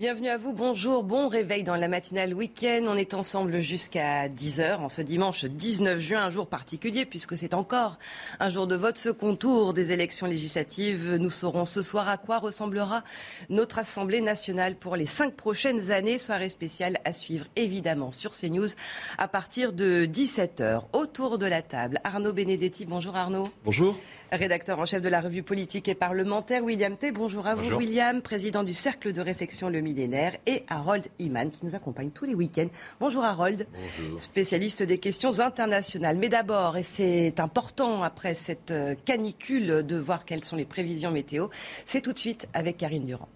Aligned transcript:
Bienvenue 0.00 0.30
à 0.30 0.38
vous, 0.38 0.54
bonjour, 0.54 1.04
bon 1.04 1.28
réveil 1.28 1.62
dans 1.62 1.76
la 1.76 1.86
matinale 1.86 2.32
week-end. 2.32 2.86
On 2.86 2.96
est 2.96 3.12
ensemble 3.12 3.60
jusqu'à 3.60 4.30
10h 4.30 4.78
en 4.78 4.88
ce 4.88 5.02
dimanche 5.02 5.44
19 5.44 6.00
juin, 6.00 6.24
un 6.24 6.30
jour 6.30 6.46
particulier 6.46 7.04
puisque 7.04 7.36
c'est 7.36 7.52
encore 7.52 7.98
un 8.38 8.48
jour 8.48 8.66
de 8.66 8.76
vote, 8.76 8.96
second 8.96 9.36
tour 9.36 9.74
des 9.74 9.92
élections 9.92 10.26
législatives. 10.26 11.16
Nous 11.16 11.28
saurons 11.28 11.66
ce 11.66 11.82
soir 11.82 12.08
à 12.08 12.16
quoi 12.16 12.38
ressemblera 12.38 13.04
notre 13.50 13.78
Assemblée 13.78 14.22
nationale 14.22 14.74
pour 14.74 14.96
les 14.96 15.04
cinq 15.04 15.34
prochaines 15.34 15.90
années. 15.90 16.16
Soirée 16.16 16.48
spéciale 16.48 16.96
à 17.04 17.12
suivre 17.12 17.44
évidemment 17.56 18.10
sur 18.10 18.32
CNews 18.32 18.68
à 19.18 19.28
partir 19.28 19.74
de 19.74 20.06
17h. 20.06 20.80
Autour 20.94 21.36
de 21.36 21.44
la 21.44 21.60
table, 21.60 22.00
Arnaud 22.04 22.32
Benedetti. 22.32 22.86
Bonjour 22.86 23.16
Arnaud. 23.16 23.50
Bonjour 23.66 23.98
rédacteur 24.32 24.78
en 24.78 24.86
chef 24.86 25.02
de 25.02 25.08
la 25.08 25.20
revue 25.20 25.42
politique 25.42 25.88
et 25.88 25.94
parlementaire, 25.94 26.62
William 26.64 26.96
T. 26.96 27.12
Bonjour 27.12 27.46
à 27.46 27.54
vous, 27.54 27.74
William, 27.74 28.22
président 28.22 28.62
du 28.62 28.74
Cercle 28.74 29.12
de 29.12 29.20
réflexion 29.20 29.68
Le 29.68 29.80
Millénaire, 29.80 30.36
et 30.46 30.64
Harold 30.68 31.04
Iman, 31.18 31.50
qui 31.50 31.64
nous 31.64 31.74
accompagne 31.74 32.10
tous 32.10 32.24
les 32.24 32.34
week-ends. 32.34 32.68
Bonjour 33.00 33.24
Harold, 33.24 33.66
Bonjour. 33.72 34.20
spécialiste 34.20 34.82
des 34.82 34.98
questions 34.98 35.40
internationales. 35.40 36.18
Mais 36.18 36.28
d'abord, 36.28 36.76
et 36.76 36.82
c'est 36.82 37.40
important 37.40 38.02
après 38.02 38.34
cette 38.34 38.72
canicule 39.04 39.84
de 39.86 39.96
voir 39.96 40.24
quelles 40.24 40.44
sont 40.44 40.56
les 40.56 40.64
prévisions 40.64 41.10
météo, 41.10 41.48
c'est 41.86 42.00
tout 42.00 42.12
de 42.12 42.18
suite 42.18 42.48
avec 42.54 42.76
Karine 42.76 43.04
Durand. 43.04 43.28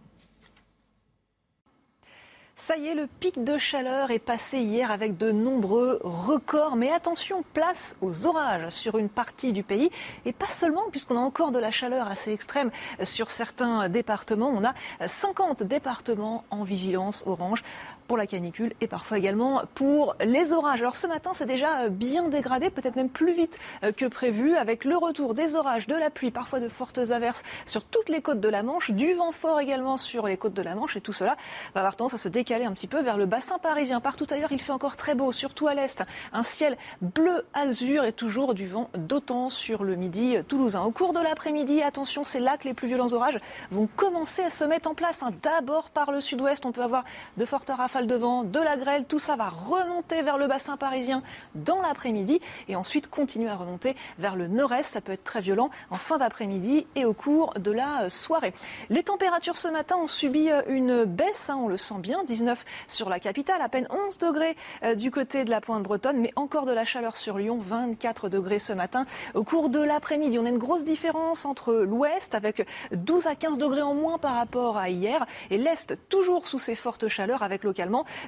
Ça 2.66 2.78
y 2.78 2.86
est, 2.86 2.94
le 2.94 3.06
pic 3.06 3.44
de 3.44 3.58
chaleur 3.58 4.10
est 4.10 4.18
passé 4.18 4.56
hier 4.56 4.90
avec 4.90 5.18
de 5.18 5.30
nombreux 5.32 6.00
records. 6.02 6.76
Mais 6.76 6.90
attention, 6.90 7.44
place 7.52 7.94
aux 8.00 8.26
orages 8.26 8.70
sur 8.70 8.96
une 8.96 9.10
partie 9.10 9.52
du 9.52 9.62
pays. 9.62 9.90
Et 10.24 10.32
pas 10.32 10.48
seulement, 10.48 10.84
puisqu'on 10.90 11.18
a 11.18 11.20
encore 11.20 11.52
de 11.52 11.58
la 11.58 11.70
chaleur 11.70 12.08
assez 12.08 12.32
extrême 12.32 12.70
sur 13.02 13.30
certains 13.30 13.90
départements. 13.90 14.48
On 14.48 14.64
a 14.64 14.72
50 15.06 15.62
départements 15.62 16.44
en 16.48 16.64
vigilance 16.64 17.22
orange 17.26 17.62
pour 18.06 18.16
la 18.16 18.26
canicule 18.26 18.72
et 18.80 18.86
parfois 18.86 19.18
également 19.18 19.62
pour 19.74 20.14
les 20.20 20.52
orages. 20.52 20.80
Alors 20.80 20.96
ce 20.96 21.06
matin, 21.06 21.30
c'est 21.34 21.46
déjà 21.46 21.88
bien 21.88 22.28
dégradé, 22.28 22.70
peut-être 22.70 22.96
même 22.96 23.08
plus 23.08 23.32
vite 23.32 23.58
euh, 23.82 23.92
que 23.92 24.06
prévu, 24.06 24.56
avec 24.56 24.84
le 24.84 24.96
retour 24.96 25.34
des 25.34 25.56
orages, 25.56 25.86
de 25.86 25.94
la 25.94 26.10
pluie, 26.10 26.30
parfois 26.30 26.60
de 26.60 26.68
fortes 26.68 26.98
averses 26.98 27.42
sur 27.66 27.84
toutes 27.84 28.08
les 28.08 28.22
côtes 28.22 28.40
de 28.40 28.48
la 28.48 28.62
Manche, 28.62 28.90
du 28.90 29.14
vent 29.14 29.32
fort 29.32 29.60
également 29.60 29.96
sur 29.96 30.26
les 30.26 30.36
côtes 30.36 30.54
de 30.54 30.62
la 30.62 30.74
Manche, 30.74 30.96
et 30.96 31.00
tout 31.00 31.12
cela 31.12 31.36
va 31.74 31.80
avoir 31.80 31.96
tendance 31.96 32.14
à 32.14 32.18
se 32.18 32.28
décaler 32.28 32.64
un 32.64 32.72
petit 32.72 32.86
peu 32.86 33.00
vers 33.00 33.16
le 33.16 33.26
bassin 33.26 33.58
parisien. 33.58 34.00
Partout 34.00 34.26
ailleurs, 34.30 34.52
il 34.52 34.60
fait 34.60 34.72
encore 34.72 34.96
très 34.96 35.14
beau, 35.14 35.32
surtout 35.32 35.66
à 35.68 35.74
l'est. 35.74 36.02
Un 36.32 36.42
ciel 36.42 36.76
bleu 37.00 37.44
azur 37.54 38.04
et 38.04 38.12
toujours 38.12 38.54
du 38.54 38.66
vent 38.66 38.90
d'autant 38.96 39.50
sur 39.50 39.84
le 39.84 39.96
midi 39.96 40.36
toulousain. 40.48 40.82
Au 40.82 40.90
cours 40.90 41.12
de 41.12 41.20
l'après-midi, 41.20 41.82
attention, 41.82 42.24
c'est 42.24 42.40
là 42.40 42.56
que 42.56 42.64
les 42.68 42.74
plus 42.74 42.88
violents 42.88 43.12
orages 43.12 43.38
vont 43.70 43.88
commencer 43.96 44.42
à 44.42 44.50
se 44.50 44.64
mettre 44.64 44.90
en 44.90 44.94
place. 44.94 45.22
Hein. 45.22 45.30
D'abord 45.42 45.90
par 45.90 46.12
le 46.12 46.20
sud-ouest, 46.20 46.66
on 46.66 46.72
peut 46.72 46.82
avoir 46.82 47.04
de 47.36 47.44
fortes 47.44 47.70
rafales 47.70 47.93
de 48.02 48.14
vent, 48.16 48.42
de 48.42 48.58
la 48.58 48.76
grêle, 48.76 49.04
tout 49.04 49.20
ça 49.20 49.36
va 49.36 49.48
remonter 49.48 50.22
vers 50.22 50.36
le 50.36 50.48
bassin 50.48 50.76
parisien 50.76 51.22
dans 51.54 51.80
l'après-midi 51.80 52.40
et 52.68 52.74
ensuite 52.74 53.08
continuer 53.08 53.48
à 53.48 53.54
remonter 53.54 53.94
vers 54.18 54.34
le 54.34 54.48
nord-est. 54.48 54.90
Ça 54.90 55.00
peut 55.00 55.12
être 55.12 55.24
très 55.24 55.40
violent 55.40 55.70
en 55.90 55.94
fin 55.94 56.18
d'après-midi 56.18 56.86
et 56.96 57.04
au 57.04 57.14
cours 57.14 57.54
de 57.54 57.70
la 57.70 58.10
soirée. 58.10 58.52
Les 58.90 59.04
températures 59.04 59.56
ce 59.56 59.68
matin 59.68 59.96
ont 59.96 60.08
subi 60.08 60.50
euh, 60.50 60.62
une 60.66 61.04
baisse, 61.04 61.48
hein, 61.50 61.58
on 61.60 61.68
le 61.68 61.76
sent 61.76 61.98
bien, 61.98 62.24
19 62.24 62.64
sur 62.88 63.08
la 63.08 63.20
capitale, 63.20 63.62
à 63.62 63.68
peine 63.68 63.86
11 63.90 64.18
degrés 64.18 64.56
euh, 64.82 64.94
du 64.94 65.10
côté 65.10 65.44
de 65.44 65.50
la 65.50 65.60
pointe 65.60 65.84
bretonne, 65.84 66.18
mais 66.18 66.32
encore 66.34 66.66
de 66.66 66.72
la 66.72 66.84
chaleur 66.84 67.16
sur 67.16 67.38
Lyon, 67.38 67.58
24 67.60 68.28
degrés 68.28 68.58
ce 68.58 68.72
matin. 68.72 69.06
Au 69.34 69.44
cours 69.44 69.68
de 69.68 69.80
l'après-midi, 69.80 70.38
on 70.38 70.46
a 70.46 70.48
une 70.48 70.58
grosse 70.58 70.84
différence 70.84 71.44
entre 71.44 71.74
l'ouest 71.74 72.34
avec 72.34 72.66
12 72.92 73.26
à 73.26 73.34
15 73.34 73.58
degrés 73.58 73.82
en 73.82 73.94
moins 73.94 74.18
par 74.18 74.34
rapport 74.34 74.76
à 74.76 74.88
hier 74.88 75.24
et 75.50 75.58
l'est 75.58 75.96
toujours 76.08 76.46
sous 76.46 76.58
ces 76.58 76.74
fortes 76.74 77.08
chaleurs 77.08 77.42
avec 77.42 77.62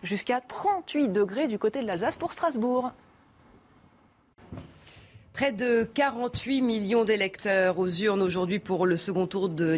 jusqu'à 0.03 0.41
38 0.41 1.09
degrés 1.09 1.49
du 1.49 1.59
côté 1.59 1.83
de 1.83 1.87
l'Alsace 1.87 2.17
pour 2.17 2.33
Strasbourg. 2.33 2.93
Près 5.37 5.53
de 5.53 5.85
48 5.85 6.63
millions 6.63 7.05
d'électeurs 7.05 7.79
aux 7.79 7.91
urnes 7.91 8.23
aujourd'hui 8.23 8.59
pour 8.59 8.87
le 8.87 8.97
second 8.97 9.27
tour 9.27 9.51
des 9.51 9.77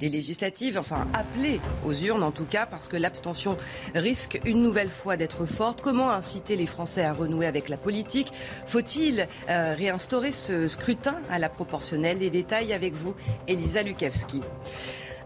législatives, 0.00 0.76
enfin 0.76 1.06
appelés 1.14 1.60
aux 1.86 1.92
urnes 1.92 2.24
en 2.24 2.32
tout 2.32 2.46
cas, 2.46 2.66
parce 2.66 2.88
que 2.88 2.96
l'abstention 2.96 3.56
risque 3.94 4.40
une 4.44 4.60
nouvelle 4.60 4.90
fois 4.90 5.16
d'être 5.16 5.46
forte. 5.46 5.82
Comment 5.82 6.10
inciter 6.10 6.56
les 6.56 6.66
Français 6.66 7.04
à 7.04 7.12
renouer 7.12 7.46
avec 7.46 7.68
la 7.68 7.76
politique? 7.76 8.32
Faut-il 8.66 9.28
euh, 9.48 9.72
réinstaurer 9.78 10.32
ce 10.32 10.66
scrutin 10.66 11.20
à 11.30 11.38
la 11.38 11.48
proportionnelle? 11.48 12.18
Les 12.18 12.30
détails 12.30 12.72
avec 12.72 12.94
vous, 12.94 13.14
Elisa 13.46 13.84
Lukevski. 13.84 14.40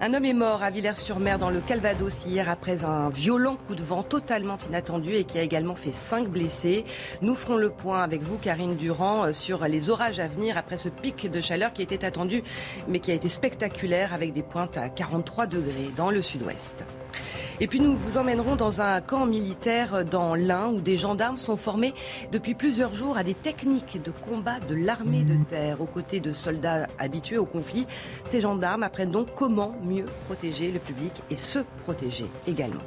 Un 0.04 0.14
homme 0.14 0.24
est 0.24 0.32
mort 0.32 0.64
à 0.64 0.70
Villers-sur-Mer 0.70 1.38
dans 1.38 1.48
le 1.48 1.60
Calvados 1.60 2.24
hier 2.26 2.50
après 2.50 2.84
un 2.84 3.08
violent 3.08 3.56
coup 3.68 3.76
de 3.76 3.84
vent 3.84 4.02
totalement 4.02 4.58
inattendu 4.68 5.14
et 5.14 5.22
qui 5.22 5.38
a 5.38 5.42
également 5.42 5.76
fait 5.76 5.92
cinq 5.92 6.26
blessés. 6.26 6.84
Nous 7.20 7.36
ferons 7.36 7.56
le 7.56 7.70
point 7.70 8.02
avec 8.02 8.20
vous, 8.20 8.36
Karine 8.36 8.74
Durand, 8.74 9.26
euh, 9.26 9.32
sur 9.32 9.64
les 9.68 9.90
orages 9.90 10.18
à 10.18 10.26
venir 10.26 10.58
après 10.58 10.76
ce 10.76 10.88
pic 10.88 11.30
de 11.30 11.40
chaleur 11.40 11.72
qui 11.72 11.82
était 11.82 12.04
attendu 12.04 12.42
mais 12.88 12.98
qui 12.98 13.12
a 13.12 13.14
été 13.14 13.28
spectaculaire 13.28 14.12
avec 14.12 14.32
des 14.32 14.42
pointes 14.42 14.76
à 14.76 14.88
43 14.88 15.46
degrés 15.46 15.92
dans 15.96 16.10
le 16.10 16.20
sud-ouest. 16.20 16.84
Et 17.60 17.66
puis 17.66 17.80
nous 17.80 17.96
vous 17.96 18.18
emmènerons 18.18 18.56
dans 18.56 18.80
un 18.80 19.00
camp 19.00 19.26
militaire 19.26 20.04
dans 20.04 20.34
l'Ain 20.34 20.68
où 20.68 20.80
des 20.80 20.96
gendarmes 20.96 21.38
sont 21.38 21.56
formés 21.56 21.94
depuis 22.32 22.54
plusieurs 22.54 22.94
jours 22.94 23.16
à 23.16 23.22
des 23.22 23.34
techniques 23.34 24.02
de 24.02 24.10
combat 24.10 24.58
de 24.60 24.74
l'armée 24.74 25.22
de 25.22 25.36
terre 25.44 25.80
aux 25.80 25.86
côtés 25.86 26.20
de 26.20 26.32
soldats 26.32 26.86
habitués 26.98 27.38
au 27.38 27.46
conflit. 27.46 27.86
Ces 28.30 28.40
gendarmes 28.40 28.82
apprennent 28.82 29.12
donc 29.12 29.28
comment 29.34 29.74
mieux 29.84 30.06
protéger 30.26 30.70
le 30.70 30.78
public 30.78 31.12
et 31.30 31.36
se 31.36 31.60
protéger 31.84 32.26
également. 32.46 32.82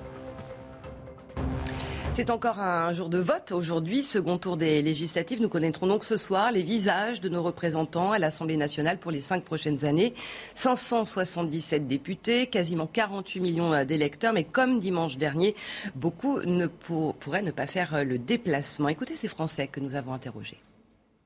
C'est 2.13 2.29
encore 2.29 2.59
un 2.59 2.93
jour 2.93 3.09
de 3.09 3.17
vote 3.17 3.51
aujourd'hui, 3.51 4.01
second 4.01 4.37
tour 4.37 4.55
des 4.55 4.81
législatives. 4.81 5.41
Nous 5.41 5.49
connaîtrons 5.49 5.87
donc 5.87 6.05
ce 6.05 6.15
soir 6.15 6.51
les 6.51 6.63
visages 6.63 7.19
de 7.19 7.27
nos 7.27 7.43
représentants 7.43 8.11
à 8.13 8.19
l'Assemblée 8.19 8.55
nationale 8.55 8.97
pour 8.97 9.11
les 9.11 9.19
cinq 9.19 9.43
prochaines 9.43 9.83
années. 9.83 10.13
577 10.55 11.87
députés, 11.87 12.47
quasiment 12.47 12.87
48 12.87 13.39
millions 13.41 13.83
d'électeurs, 13.85 14.31
mais 14.31 14.45
comme 14.45 14.79
dimanche 14.79 15.17
dernier, 15.17 15.55
beaucoup 15.95 16.39
ne 16.41 16.67
pourraient 16.67 17.41
ne 17.41 17.51
pas 17.51 17.67
faire 17.67 18.05
le 18.05 18.17
déplacement. 18.17 18.87
Écoutez 18.87 19.15
ces 19.15 19.27
Français 19.27 19.67
que 19.67 19.81
nous 19.81 19.95
avons 19.95 20.13
interrogés. 20.13 20.59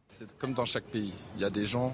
C'est 0.10 0.36
comme 0.40 0.54
dans 0.54 0.66
chaque 0.66 0.86
pays. 0.86 1.14
Il 1.36 1.42
y 1.42 1.46
a 1.46 1.52
des 1.52 1.66
gens 1.66 1.94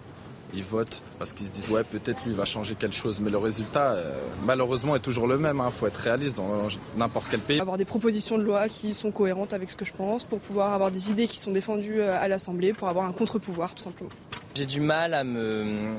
ils 0.53 0.63
votent 0.63 1.01
parce 1.17 1.33
qu'ils 1.33 1.47
se 1.47 1.51
disent 1.51 1.69
ouais 1.69 1.83
peut-être 1.83 2.25
lui 2.25 2.33
va 2.33 2.45
changer 2.45 2.75
quelque 2.75 2.95
chose 2.95 3.19
mais 3.19 3.29
le 3.29 3.37
résultat 3.37 3.93
euh, 3.93 4.13
malheureusement 4.43 4.95
est 4.95 4.99
toujours 4.99 5.27
le 5.27 5.37
même 5.37 5.57
il 5.57 5.61
hein. 5.61 5.71
faut 5.71 5.87
être 5.87 5.97
réaliste 5.97 6.37
dans 6.37 6.67
n'importe 6.97 7.27
quel 7.29 7.39
pays 7.39 7.59
avoir 7.59 7.77
des 7.77 7.85
propositions 7.85 8.37
de 8.37 8.43
loi 8.43 8.67
qui 8.69 8.93
sont 8.93 9.11
cohérentes 9.11 9.53
avec 9.53 9.71
ce 9.71 9.75
que 9.75 9.85
je 9.85 9.93
pense 9.93 10.23
pour 10.23 10.39
pouvoir 10.39 10.73
avoir 10.73 10.91
des 10.91 11.11
idées 11.11 11.27
qui 11.27 11.37
sont 11.37 11.51
défendues 11.51 11.99
euh, 11.99 12.17
à 12.19 12.27
l'Assemblée 12.27 12.73
pour 12.73 12.87
avoir 12.87 13.05
un 13.05 13.11
contre-pouvoir 13.11 13.75
tout 13.75 13.83
simplement 13.83 14.09
j'ai 14.55 14.65
du 14.65 14.79
mal 14.79 15.13
à 15.13 15.23
me, 15.23 15.95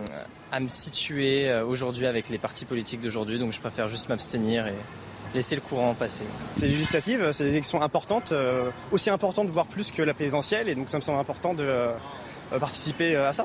à 0.53 0.61
me 0.61 0.69
situer 0.69 1.49
euh, 1.49 1.65
aujourd'hui 1.65 2.07
avec 2.07 2.29
les 2.29 2.39
partis 2.39 2.65
politiques 2.65 3.01
d'aujourd'hui 3.01 3.39
donc 3.39 3.53
je 3.53 3.61
préfère 3.61 3.89
juste 3.89 4.09
m'abstenir 4.09 4.67
et 4.67 4.75
laisser 5.35 5.57
le 5.57 5.61
courant 5.61 5.93
passer. 5.93 6.25
C'est 6.55 6.69
législative, 6.69 7.33
c'est 7.33 7.45
des 7.45 7.51
élections 7.51 7.83
importantes, 7.83 8.33
aussi 8.91 9.11
importantes 9.11 9.49
voire 9.49 9.67
plus 9.67 9.91
que 9.91 10.01
la 10.01 10.15
présidentielle 10.15 10.69
et 10.71 10.75
donc 10.75 10.89
ça 10.89 10.97
me 10.97 11.03
semble 11.03 11.19
important 11.19 11.53
de 11.53 11.89
participer 12.59 13.17
à 13.17 13.35
ça 13.35 13.45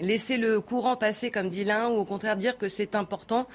laisser 0.00 0.36
le 0.36 0.60
courant 0.60 0.96
passer, 0.96 1.30
comme 1.30 1.48
dit 1.48 1.64
l'un, 1.64 1.88
ou 1.88 1.96
au 1.96 2.04
contraire 2.04 2.36
dire 2.36 2.58
que 2.58 2.68
c'est 2.68 2.94
important. 2.94 3.46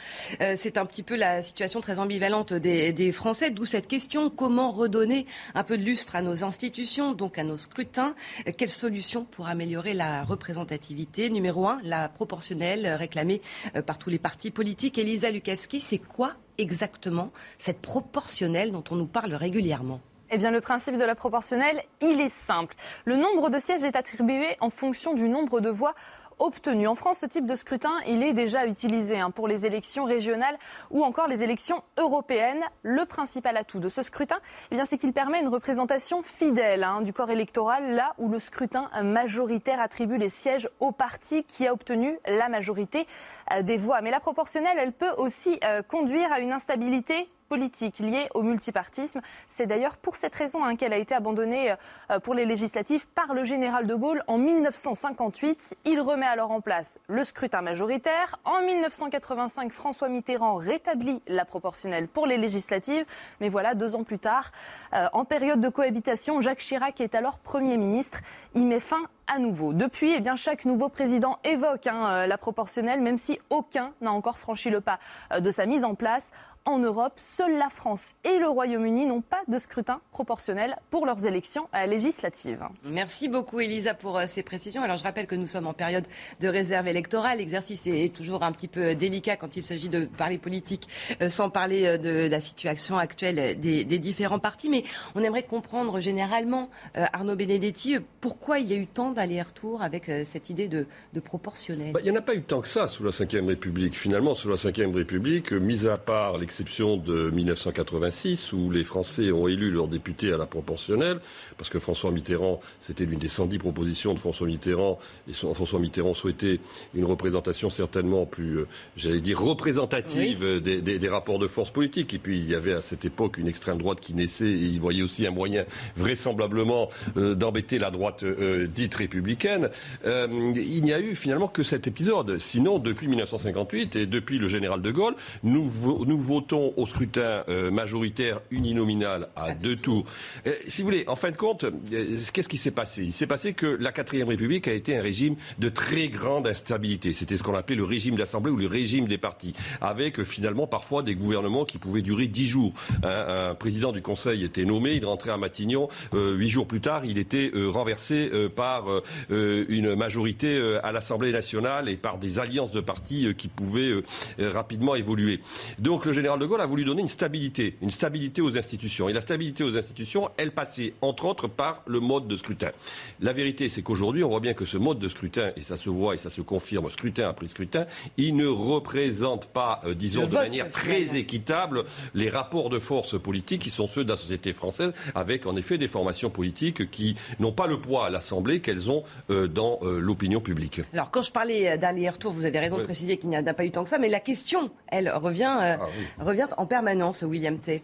Euh, 0.41 0.55
c'est 0.57 0.77
un 0.77 0.85
petit 0.85 1.03
peu 1.03 1.15
la 1.15 1.41
situation 1.41 1.81
très 1.81 1.99
ambivalente 1.99 2.53
des, 2.53 3.11
Français, 3.11 3.51
d'où 3.51 3.65
cette 3.65 3.87
question 3.87 4.29
comment 4.29 4.71
redonner 4.71 5.25
un 5.53 5.63
peu 5.63 5.77
de 5.77 5.83
lustre 5.83 6.15
à 6.15 6.21
nos 6.21 6.43
institutions, 6.43 7.13
donc 7.13 7.37
à 7.37 7.43
nos 7.43 7.57
scrutins? 7.57 8.15
Euh, 8.47 8.51
quelle 8.55 8.69
solution 8.69 9.25
pour 9.25 9.47
améliorer 9.47 9.93
la 9.93 10.23
représentativité? 10.23 11.29
Numéro 11.29 11.67
un, 11.67 11.79
la 11.83 12.09
proportionnelle 12.09 12.87
réclamée 12.87 13.41
euh, 13.75 13.81
par 13.81 13.97
tous 13.97 14.09
les 14.09 14.19
partis 14.19 14.51
politiques. 14.51 14.97
Elisa 14.97 15.31
Lukavski, 15.31 15.79
c'est 15.79 15.97
quoi 15.97 16.33
exactement 16.57 17.31
cette 17.57 17.81
proportionnelle 17.81 18.71
dont 18.71 18.83
on 18.91 18.95
nous 18.95 19.07
parle 19.07 19.33
régulièrement? 19.33 19.99
Eh 20.33 20.37
bien, 20.37 20.51
le 20.51 20.61
principe 20.61 20.97
de 20.97 21.03
la 21.03 21.13
proportionnelle, 21.13 21.81
il 22.01 22.21
est 22.21 22.29
simple. 22.29 22.75
Le 23.03 23.17
nombre 23.17 23.49
de 23.49 23.59
sièges 23.59 23.83
est 23.83 23.97
attribué 23.97 24.55
en 24.61 24.69
fonction 24.69 25.13
du 25.13 25.27
nombre 25.27 25.59
de 25.59 25.69
voix 25.69 25.93
En 26.41 26.95
France, 26.95 27.19
ce 27.19 27.27
type 27.27 27.45
de 27.45 27.53
scrutin, 27.53 27.93
il 28.07 28.23
est 28.23 28.33
déjà 28.33 28.65
utilisé 28.65 29.19
hein, 29.19 29.29
pour 29.29 29.47
les 29.47 29.67
élections 29.67 30.05
régionales 30.05 30.57
ou 30.89 31.03
encore 31.03 31.27
les 31.27 31.43
élections 31.43 31.83
européennes. 31.99 32.63
Le 32.81 33.05
principal 33.05 33.55
atout 33.57 33.79
de 33.79 33.89
ce 33.89 34.01
scrutin, 34.01 34.39
eh 34.71 34.85
c'est 34.85 34.97
qu'il 34.97 35.13
permet 35.13 35.39
une 35.39 35.49
représentation 35.49 36.23
fidèle 36.23 36.83
hein, 36.83 37.01
du 37.01 37.13
corps 37.13 37.29
électoral, 37.29 37.93
là 37.93 38.15
où 38.17 38.27
le 38.27 38.39
scrutin 38.39 38.89
majoritaire 39.03 39.79
attribue 39.79 40.17
les 40.17 40.31
sièges 40.31 40.67
au 40.79 40.91
parti 40.91 41.43
qui 41.43 41.67
a 41.67 41.73
obtenu 41.73 42.17
la 42.25 42.49
majorité 42.49 43.05
euh, 43.53 43.61
des 43.61 43.77
voix. 43.77 44.01
Mais 44.01 44.09
la 44.09 44.19
proportionnelle, 44.19 44.77
elle 44.79 44.93
peut 44.93 45.13
aussi 45.17 45.59
euh, 45.63 45.83
conduire 45.83 46.33
à 46.33 46.39
une 46.39 46.53
instabilité 46.53 47.29
politique 47.51 47.99
liée 47.99 48.29
au 48.33 48.43
multipartisme. 48.43 49.19
C'est 49.49 49.65
d'ailleurs 49.65 49.97
pour 49.97 50.15
cette 50.15 50.33
raison 50.33 50.63
hein, 50.63 50.77
qu'elle 50.77 50.93
a 50.93 50.97
été 50.97 51.13
abandonnée 51.13 51.75
euh, 52.09 52.19
pour 52.19 52.33
les 52.33 52.45
législatives 52.45 53.05
par 53.07 53.33
le 53.33 53.43
général 53.43 53.87
de 53.87 53.93
Gaulle 53.93 54.23
en 54.27 54.37
1958. 54.37 55.75
Il 55.83 55.99
remet 55.99 56.25
alors 56.25 56.51
en 56.51 56.61
place 56.61 57.01
le 57.09 57.25
scrutin 57.25 57.61
majoritaire. 57.61 58.39
En 58.45 58.61
1985, 58.61 59.73
François 59.73 60.07
Mitterrand 60.07 60.55
rétablit 60.55 61.21
la 61.27 61.43
proportionnelle 61.43 62.07
pour 62.07 62.25
les 62.25 62.37
législatives. 62.37 63.03
Mais 63.41 63.49
voilà, 63.49 63.75
deux 63.75 63.97
ans 63.97 64.05
plus 64.05 64.19
tard, 64.19 64.51
euh, 64.93 65.09
en 65.11 65.25
période 65.25 65.59
de 65.59 65.67
cohabitation, 65.67 66.39
Jacques 66.39 66.59
Chirac 66.59 67.01
est 67.01 67.15
alors 67.15 67.37
Premier 67.37 67.75
ministre. 67.75 68.21
Il 68.55 68.65
met 68.65 68.79
fin 68.79 69.03
à 69.27 69.39
nouveau. 69.39 69.73
Depuis, 69.73 70.13
eh 70.13 70.21
bien, 70.21 70.37
chaque 70.37 70.63
nouveau 70.63 70.87
président 70.87 71.37
évoque 71.43 71.87
hein, 71.87 72.07
euh, 72.07 72.27
la 72.27 72.37
proportionnelle, 72.37 73.01
même 73.01 73.17
si 73.17 73.39
aucun 73.49 73.91
n'a 73.99 74.13
encore 74.13 74.37
franchi 74.37 74.69
le 74.69 74.79
pas 74.79 74.99
de 75.37 75.51
sa 75.51 75.65
mise 75.65 75.83
en 75.83 75.95
place 75.95 76.31
en 76.65 76.79
Europe. 76.79 77.13
Seule 77.17 77.57
la 77.57 77.69
France 77.69 78.13
et 78.23 78.37
le 78.37 78.47
Royaume-Uni 78.47 79.05
n'ont 79.05 79.21
pas 79.21 79.41
de 79.47 79.57
scrutin 79.57 80.01
proportionnel 80.11 80.77
pour 80.89 81.05
leurs 81.05 81.25
élections 81.25 81.67
législatives. 81.87 82.63
Merci 82.85 83.29
beaucoup 83.29 83.59
Elisa 83.59 83.93
pour 83.93 84.17
euh, 84.17 84.25
ces 84.27 84.43
précisions. 84.43 84.83
Alors 84.83 84.97
je 84.97 85.03
rappelle 85.03 85.27
que 85.27 85.35
nous 85.35 85.47
sommes 85.47 85.67
en 85.67 85.73
période 85.73 86.05
de 86.39 86.47
réserve 86.47 86.87
électorale. 86.87 87.39
L'exercice 87.39 87.85
est 87.87 88.13
toujours 88.13 88.43
un 88.43 88.51
petit 88.51 88.67
peu 88.67 88.95
délicat 88.95 89.35
quand 89.35 89.55
il 89.55 89.63
s'agit 89.63 89.89
de 89.89 90.05
parler 90.05 90.37
politique 90.37 90.87
euh, 91.21 91.29
sans 91.29 91.49
parler 91.49 91.85
euh, 91.85 91.97
de 91.97 92.27
la 92.29 92.41
situation 92.41 92.97
actuelle 92.97 93.59
des, 93.59 93.83
différents 93.83 94.39
partis. 94.39 94.69
Mais 94.69 94.83
on 95.15 95.23
aimerait 95.23 95.43
comprendre 95.43 95.99
généralement, 95.99 96.69
Arnaud 96.95 97.35
Benedetti, 97.35 97.97
pourquoi 98.19 98.59
il 98.59 98.71
y 98.71 98.73
a 98.73 98.77
eu 98.77 98.87
tant 98.87 99.11
d'allers-retours 99.11 99.81
avec 99.81 100.05
cette 100.25 100.49
idée 100.49 100.67
de, 100.67 100.85
proportionnel? 101.19 101.91
Bah, 101.91 101.99
il 102.01 102.05
n'y 102.05 102.11
en 102.11 102.19
a 102.19 102.21
pas 102.21 102.35
eu 102.35 102.41
tant 102.41 102.61
que 102.61 102.67
ça 102.67 102.87
sous 102.87 103.03
la 103.03 103.11
Ve 103.11 103.47
République. 103.47 103.95
Finalement, 103.97 104.33
sous 104.33 104.49
la 104.49 104.55
Ve 104.55 104.95
République, 104.95 105.51
mis 105.51 105.85
à 105.87 105.97
part 105.97 106.37
les 106.37 106.47
exception 106.51 106.97
de 106.97 107.31
1986 107.31 108.51
où 108.51 108.71
les 108.71 108.83
Français 108.83 109.31
ont 109.31 109.47
élu 109.47 109.71
leurs 109.71 109.87
députés 109.87 110.33
à 110.33 110.37
la 110.37 110.45
proportionnelle, 110.45 111.21
parce 111.57 111.69
que 111.69 111.79
François 111.79 112.11
Mitterrand, 112.11 112.59
c'était 112.81 113.05
l'une 113.05 113.19
des 113.19 113.29
110 113.29 113.57
propositions 113.57 114.13
de 114.13 114.19
François 114.19 114.47
Mitterrand, 114.47 114.99
et 115.29 115.33
François 115.33 115.79
Mitterrand 115.79 116.13
souhaitait 116.13 116.59
une 116.93 117.05
représentation 117.05 117.69
certainement 117.69 118.25
plus, 118.25 118.57
euh, 118.57 118.67
j'allais 118.97 119.21
dire, 119.21 119.39
représentative 119.39 120.59
des, 120.61 121.09
rapports 121.09 121.39
de 121.39 121.47
force 121.47 121.71
politique. 121.71 122.13
Et 122.13 122.17
puis 122.17 122.39
il 122.39 122.49
y 122.49 122.55
avait 122.55 122.73
à 122.73 122.81
cette 122.81 123.05
époque 123.05 123.37
une 123.37 123.47
extrême 123.47 123.77
droite 123.77 124.01
qui 124.01 124.13
naissait, 124.13 124.45
et 124.45 124.65
il 124.65 124.81
voyait 124.81 125.03
aussi 125.03 125.25
un 125.25 125.31
moyen 125.31 125.63
vraisemblablement 125.95 126.89
euh, 127.15 127.33
d'embêter 127.33 127.79
la 127.79 127.91
droite 127.91 128.23
euh, 128.23 128.67
dite 128.67 128.95
républicaine. 128.95 129.69
il 130.03 130.83
n'y 130.83 130.91
a 130.91 130.99
eu 130.99 131.15
finalement 131.15 131.47
que 131.47 131.63
cet 131.63 131.87
épisode. 131.87 132.39
Sinon, 132.39 132.77
depuis 132.77 133.07
1958 133.07 133.95
et 133.95 134.05
depuis 134.05 134.37
le 134.37 134.49
général 134.49 134.81
de 134.81 134.91
Gaulle, 134.91 135.15
nous, 135.43 135.71
nous 136.05 136.17
votons 136.41 136.73
au 136.75 136.87
scrutin 136.87 137.43
euh, 137.49 137.69
majoritaire 137.69 138.41
uninominal 138.49 139.29
à 139.35 139.51
deux 139.51 139.75
tours. 139.75 140.05
Euh, 140.47 140.53
si 140.67 140.81
vous 140.81 140.87
voulez, 140.87 141.03
en 141.07 141.15
fin 141.15 141.29
de 141.29 141.35
compte, 141.35 141.65
euh, 141.65 142.17
qu'est-ce 142.33 142.49
qui 142.49 142.57
s'est 142.57 142.71
passé? 142.71 143.03
Il 143.03 143.13
s'est 143.13 143.27
passé 143.27 143.53
que 143.53 143.67
la 143.79 143.91
quatrième 143.91 144.27
République 144.27 144.67
a 144.67 144.73
été 144.73 144.97
un 144.97 145.03
régime 145.03 145.35
de 145.59 145.69
très 145.69 146.07
grande 146.07 146.47
instabilité. 146.47 147.13
C'était 147.13 147.37
ce 147.37 147.43
qu'on 147.43 147.53
appelait 147.53 147.75
le 147.75 147.83
régime 147.83 148.15
d'assemblée 148.15 148.51
ou 148.51 148.57
le 148.57 148.65
régime 148.65 149.07
des 149.07 149.19
partis, 149.19 149.53
avec 149.81 150.23
finalement 150.23 150.65
parfois 150.65 151.03
des 151.03 151.13
gouvernements 151.13 151.63
qui 151.63 151.77
pouvaient 151.77 152.01
durer 152.01 152.27
dix 152.27 152.47
jours. 152.47 152.73
Un, 153.03 153.53
président 153.53 153.91
du 153.91 154.01
Conseil 154.01 154.43
était 154.43 154.65
nommé, 154.65 154.93
il 154.93 155.05
rentrait 155.05 155.31
à 155.31 155.37
Matignon, 155.37 155.89
huit 156.13 156.49
jours 156.49 156.67
plus 156.67 156.81
tard, 156.81 157.05
il 157.05 157.17
était 157.17 157.51
renversé 157.53 158.29
par 158.55 158.85
une 159.29 159.95
majorité 159.95 160.79
à 160.83 160.91
l'Assemblée 160.91 161.31
nationale 161.31 161.89
et 161.89 161.97
par 161.97 162.17
des 162.17 162.39
alliances 162.39 162.71
de 162.71 162.81
partis 162.81 163.33
qui 163.37 163.47
pouvaient 163.47 164.01
rapidement 164.39 164.95
évoluer. 164.95 165.39
Donc 165.79 166.05
le 166.05 166.13
général 166.13 166.30
de 166.37 166.45
Gaulle 166.45 166.61
a 166.61 166.65
voulu 166.65 166.83
donner 166.83 167.01
une 167.01 167.07
stabilité, 167.07 167.77
une 167.81 167.91
stabilité 167.91 168.41
aux 168.41 168.57
institutions. 168.57 169.09
Et 169.09 169.13
la 169.13 169.21
stabilité 169.21 169.63
aux 169.63 169.75
institutions, 169.75 170.29
elle 170.37 170.51
passait 170.51 170.93
entre 171.01 171.25
autres 171.25 171.47
par 171.47 171.83
le 171.87 171.99
mode 171.99 172.27
de 172.27 172.37
scrutin. 172.37 172.71
La 173.19 173.33
vérité, 173.33 173.69
c'est 173.69 173.81
qu'aujourd'hui, 173.81 174.23
on 174.23 174.29
voit 174.29 174.39
bien 174.39 174.53
que 174.53 174.65
ce 174.65 174.77
mode 174.77 174.99
de 174.99 175.09
scrutin, 175.09 175.51
et 175.55 175.61
ça 175.61 175.77
se 175.77 175.89
voit 175.89 176.15
et 176.15 176.17
ça 176.17 176.29
se 176.29 176.41
confirme 176.41 176.89
scrutin 176.89 177.29
après 177.29 177.47
scrutin, 177.47 177.85
il 178.17 178.35
ne 178.35 178.47
représente 178.47 179.47
pas, 179.47 179.81
euh, 179.85 179.93
disons, 179.93 180.27
de 180.27 180.33
manière 180.33 180.69
très 180.69 181.17
équitable 181.17 181.83
les 182.13 182.29
rapports 182.29 182.69
de 182.69 182.79
force 182.79 183.19
politiques 183.19 183.61
qui 183.61 183.69
sont 183.69 183.87
ceux 183.87 184.03
de 184.03 184.09
la 184.09 184.17
société 184.17 184.53
française, 184.53 184.93
avec 185.15 185.45
en 185.45 185.55
effet 185.55 185.77
des 185.77 185.87
formations 185.87 186.29
politiques 186.29 186.89
qui 186.91 187.15
n'ont 187.39 187.51
pas 187.51 187.67
le 187.67 187.79
poids 187.79 188.05
à 188.05 188.09
l'Assemblée 188.09 188.61
qu'elles 188.61 188.89
ont 188.89 189.03
euh, 189.29 189.47
dans 189.47 189.79
euh, 189.81 189.99
l'opinion 189.99 190.41
publique. 190.41 190.81
Alors, 190.93 191.11
quand 191.11 191.21
je 191.21 191.31
parlais 191.31 191.77
d'aller-retour, 191.77 192.31
vous 192.31 192.45
avez 192.45 192.59
raison 192.59 192.77
de 192.77 192.83
préciser 192.83 193.17
qu'il 193.17 193.29
n'y 193.29 193.35
a 193.35 193.53
pas 193.53 193.65
eu 193.65 193.71
tant 193.71 193.83
que 193.83 193.89
ça, 193.89 193.97
mais 193.97 194.09
la 194.09 194.19
question, 194.19 194.71
elle 194.87 195.09
revient, 195.09 195.43
ah 195.43 195.79
revient 196.21 196.47
en 196.57 196.65
permanence, 196.65 197.21
William 197.23 197.57
T. 197.59 197.83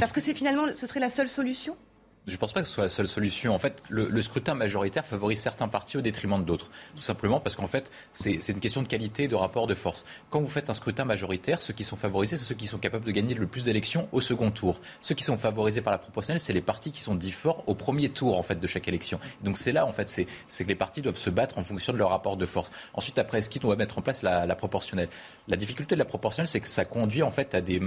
Parce 0.00 0.12
que 0.12 0.20
c'est 0.20 0.34
finalement, 0.34 0.66
ce 0.74 0.86
serait 0.86 1.00
la 1.00 1.10
seule 1.10 1.28
solution? 1.28 1.76
Je 2.26 2.32
ne 2.32 2.38
pense 2.38 2.52
pas 2.52 2.60
que 2.60 2.66
ce 2.66 2.72
soit 2.72 2.84
la 2.84 2.90
seule 2.90 3.06
solution. 3.06 3.54
En 3.54 3.58
fait, 3.58 3.82
le, 3.88 4.20
scrutin 4.20 4.54
majoritaire 4.54 5.04
favorise 5.04 5.38
certains 5.38 5.68
partis 5.68 5.96
au 5.96 6.00
détriment 6.00 6.40
de 6.40 6.44
d'autres. 6.44 6.70
Tout 6.96 7.02
simplement 7.02 7.38
parce 7.38 7.54
qu'en 7.54 7.68
fait, 7.68 7.92
c'est 8.12 8.48
une 8.48 8.58
question 8.58 8.82
de 8.82 8.88
qualité 8.88 9.28
de 9.28 9.36
rapport 9.36 9.68
de 9.68 9.74
force. 9.74 10.04
Quand 10.30 10.40
vous 10.40 10.48
faites 10.48 10.68
un 10.68 10.72
scrutin 10.72 11.04
majoritaire, 11.04 11.62
ceux 11.62 11.72
qui 11.72 11.84
sont 11.84 11.96
favorisés, 11.96 12.36
c'est 12.36 12.44
ceux 12.44 12.56
qui 12.56 12.66
sont 12.66 12.78
capables 12.78 13.04
de 13.04 13.12
gagner 13.12 13.34
le 13.34 13.46
plus 13.46 13.62
d'élections 13.62 14.08
au 14.10 14.20
second 14.20 14.50
tour. 14.50 14.80
Ceux 15.00 15.14
qui 15.14 15.22
sont 15.22 15.38
favorisés 15.38 15.82
par 15.82 15.92
la 15.92 15.98
proportionnelle, 15.98 16.40
c'est 16.40 16.52
les 16.52 16.60
partis 16.60 16.90
qui 16.90 17.00
sont 17.00 17.14
dits 17.14 17.30
forts 17.30 17.62
au 17.66 17.74
premier 17.74 18.08
tour 18.08 18.36
en 18.36 18.42
fait 18.42 18.58
de 18.58 18.66
chaque 18.66 18.88
élection. 18.88 19.20
Donc 19.42 19.56
c'est 19.56 19.72
là 19.72 19.86
en 19.86 19.92
fait, 19.92 20.08
c'est 20.08 20.64
que 20.64 20.68
les 20.68 20.74
partis 20.74 21.02
doivent 21.02 21.16
se 21.16 21.30
battre 21.30 21.58
en 21.58 21.64
fonction 21.64 21.92
de 21.92 21.98
leur 21.98 22.10
rapport 22.10 22.36
de 22.36 22.46
force. 22.46 22.72
Ensuite, 22.94 23.18
après, 23.18 23.38
est-ce 23.38 23.50
qu'ils 23.50 23.62
doivent 23.62 23.78
mettre 23.78 23.98
en 23.98 24.02
place 24.02 24.22
la, 24.22 24.46
proportionnelle? 24.56 25.08
La 25.46 25.56
difficulté 25.56 25.94
de 25.94 26.00
la 26.00 26.04
proportionnelle, 26.04 26.48
c'est 26.48 26.60
que 26.60 26.68
ça 26.68 26.84
conduit 26.84 27.22
en 27.22 27.30
fait 27.30 27.54
à 27.54 27.60
des 27.60 27.80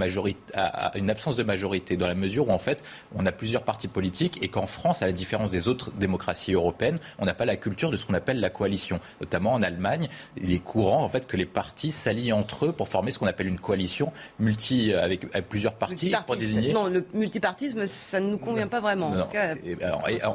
à 0.54 0.96
une 0.96 1.10
absence 1.10 1.36
de 1.36 1.42
majorité 1.42 1.98
dans 1.98 2.06
la 2.06 2.14
mesure 2.14 2.48
où 2.48 2.52
en 2.52 2.58
fait 2.58 2.82
on 3.14 3.26
a 3.26 3.32
plusieurs 3.32 3.64
partis 3.64 3.88
politiques 3.88 4.29
et 4.40 4.48
qu'en 4.48 4.66
France, 4.66 5.02
à 5.02 5.06
la 5.06 5.12
différence 5.12 5.50
des 5.50 5.68
autres 5.68 5.90
démocraties 5.92 6.52
européennes, 6.52 6.98
on 7.18 7.24
n'a 7.24 7.34
pas 7.34 7.44
la 7.44 7.56
culture 7.56 7.90
de 7.90 7.96
ce 7.96 8.06
qu'on 8.06 8.14
appelle 8.14 8.40
la 8.40 8.50
coalition. 8.50 9.00
Notamment 9.20 9.52
en 9.52 9.62
Allemagne, 9.62 10.08
il 10.36 10.52
est 10.52 10.58
courant 10.58 11.02
en 11.02 11.08
fait 11.08 11.26
que 11.26 11.36
les 11.36 11.46
partis 11.46 11.90
s'allient 11.90 12.32
entre 12.32 12.66
eux 12.66 12.72
pour 12.72 12.88
former 12.88 13.10
ce 13.10 13.18
qu'on 13.18 13.26
appelle 13.26 13.48
une 13.48 13.60
coalition 13.60 14.12
multi 14.38 14.92
avec, 14.92 15.26
plusieurs 15.48 15.74
partis 15.74 16.12
pour 16.26 16.36
désigner. 16.36 16.72
Non, 16.72 16.88
le 16.88 17.04
multipartisme, 17.14 17.86
ça 17.86 18.20
ne 18.20 18.30
nous 18.30 18.38
convient 18.38 18.68
pas 18.68 18.80
vraiment. 18.80 19.14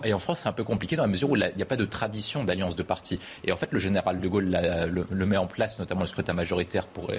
Et, 0.03 0.13
en 0.13 0.19
France, 0.19 0.39
c'est 0.39 0.49
un 0.49 0.53
peu 0.53 0.63
compliqué 0.63 0.95
dans 0.95 1.03
la 1.03 1.09
mesure 1.09 1.29
où 1.29 1.35
il 1.35 1.51
n'y 1.55 1.61
a 1.61 1.65
pas 1.65 1.75
de 1.75 1.85
tradition 1.85 2.43
d'alliance 2.43 2.75
de 2.75 2.83
partis. 2.83 3.19
Et 3.43 3.51
en 3.51 3.55
fait, 3.55 3.71
le 3.71 3.79
général 3.79 4.19
de 4.19 4.27
Gaulle 4.27 4.45
le, 4.45 5.25
met 5.25 5.37
en 5.37 5.47
place, 5.47 5.79
notamment 5.79 6.01
le 6.01 6.07
scrutin 6.07 6.33
majoritaire, 6.33 6.87
pour, 6.87 7.11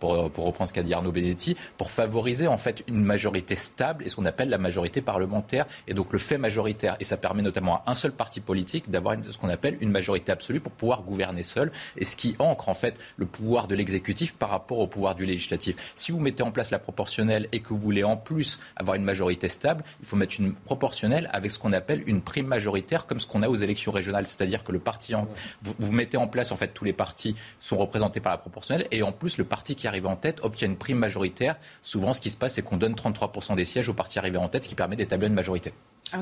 pour, 0.00 0.30
pour 0.30 0.44
reprendre 0.44 0.68
ce 0.68 0.74
qu'a 0.74 0.82
dit 0.82 0.94
Arnaud 0.94 1.12
Benetti, 1.12 1.56
pour 1.76 1.90
favoriser 1.90 2.46
en 2.46 2.56
fait 2.56 2.82
une 2.88 3.02
majorité 3.02 3.54
stable 3.54 4.04
et 4.04 4.08
ce 4.08 4.16
qu'on 4.16 4.24
appelle 4.24 4.48
la 4.48 4.58
majorité 4.58 5.00
parlementaire. 5.00 5.66
Et 5.88 5.94
donc 5.94 6.12
le 6.12 6.18
fait 6.24 6.38
majoritaire 6.38 6.96
et 7.00 7.04
ça 7.04 7.16
permet 7.16 7.42
notamment 7.42 7.76
à 7.76 7.90
un 7.90 7.94
seul 7.94 8.12
parti 8.12 8.40
politique 8.40 8.90
d'avoir 8.90 9.16
ce 9.30 9.38
qu'on 9.38 9.48
appelle 9.48 9.76
une 9.80 9.90
majorité 9.90 10.32
absolue 10.32 10.60
pour 10.60 10.72
pouvoir 10.72 11.02
gouverner 11.02 11.42
seul 11.42 11.70
et 11.96 12.04
ce 12.04 12.16
qui 12.16 12.34
ancre 12.38 12.68
en 12.68 12.74
fait 12.74 12.98
le 13.16 13.26
pouvoir 13.26 13.68
de 13.68 13.74
l'exécutif 13.74 14.34
par 14.34 14.50
rapport 14.50 14.78
au 14.78 14.86
pouvoir 14.86 15.14
du 15.14 15.24
législatif. 15.24 15.76
Si 15.96 16.12
vous 16.12 16.18
mettez 16.18 16.42
en 16.42 16.50
place 16.50 16.70
la 16.70 16.78
proportionnelle 16.78 17.48
et 17.52 17.60
que 17.60 17.68
vous 17.68 17.78
voulez 17.78 18.04
en 18.04 18.16
plus 18.16 18.58
avoir 18.76 18.96
une 18.96 19.04
majorité 19.04 19.48
stable, 19.48 19.84
il 20.00 20.06
faut 20.06 20.16
mettre 20.16 20.36
une 20.40 20.54
proportionnelle 20.54 21.30
avec 21.32 21.50
ce 21.50 21.58
qu'on 21.58 21.72
appelle 21.72 22.02
une 22.06 22.22
prime 22.22 22.46
majoritaire 22.46 23.06
comme 23.06 23.20
ce 23.20 23.26
qu'on 23.26 23.42
a 23.42 23.48
aux 23.48 23.56
élections 23.56 23.92
régionales, 23.92 24.26
c'est-à-dire 24.26 24.64
que 24.64 24.72
le 24.72 24.78
parti 24.78 25.14
en, 25.14 25.28
vous, 25.62 25.92
mettez 25.92 26.16
en 26.16 26.26
place 26.26 26.52
en 26.52 26.56
fait 26.56 26.68
tous 26.68 26.84
les 26.84 26.92
partis 26.92 27.36
sont 27.60 27.76
représentés 27.76 28.20
par 28.20 28.32
la 28.32 28.38
proportionnelle 28.38 28.88
et 28.90 29.02
en 29.02 29.12
plus 29.12 29.38
le 29.38 29.44
parti 29.44 29.76
qui 29.76 29.86
arrive 29.86 30.06
en 30.06 30.16
tête 30.16 30.40
obtient 30.42 30.68
une 30.68 30.76
prime 30.76 30.98
majoritaire. 30.98 31.56
Souvent 31.82 32.12
ce 32.12 32.20
qui 32.20 32.30
se 32.30 32.36
passe 32.36 32.54
c'est 32.54 32.62
qu'on 32.62 32.76
donne 32.76 32.94
33% 32.94 33.54
des 33.54 33.64
sièges 33.64 33.88
au 33.88 33.94
parti 33.94 34.18
arrivé 34.18 34.38
en 34.38 34.48
tête, 34.48 34.64
ce 34.64 34.68
qui 34.68 34.74
permet 34.74 34.96
d'établir 34.96 35.28
une 35.28 35.34
majorité. 35.34 35.72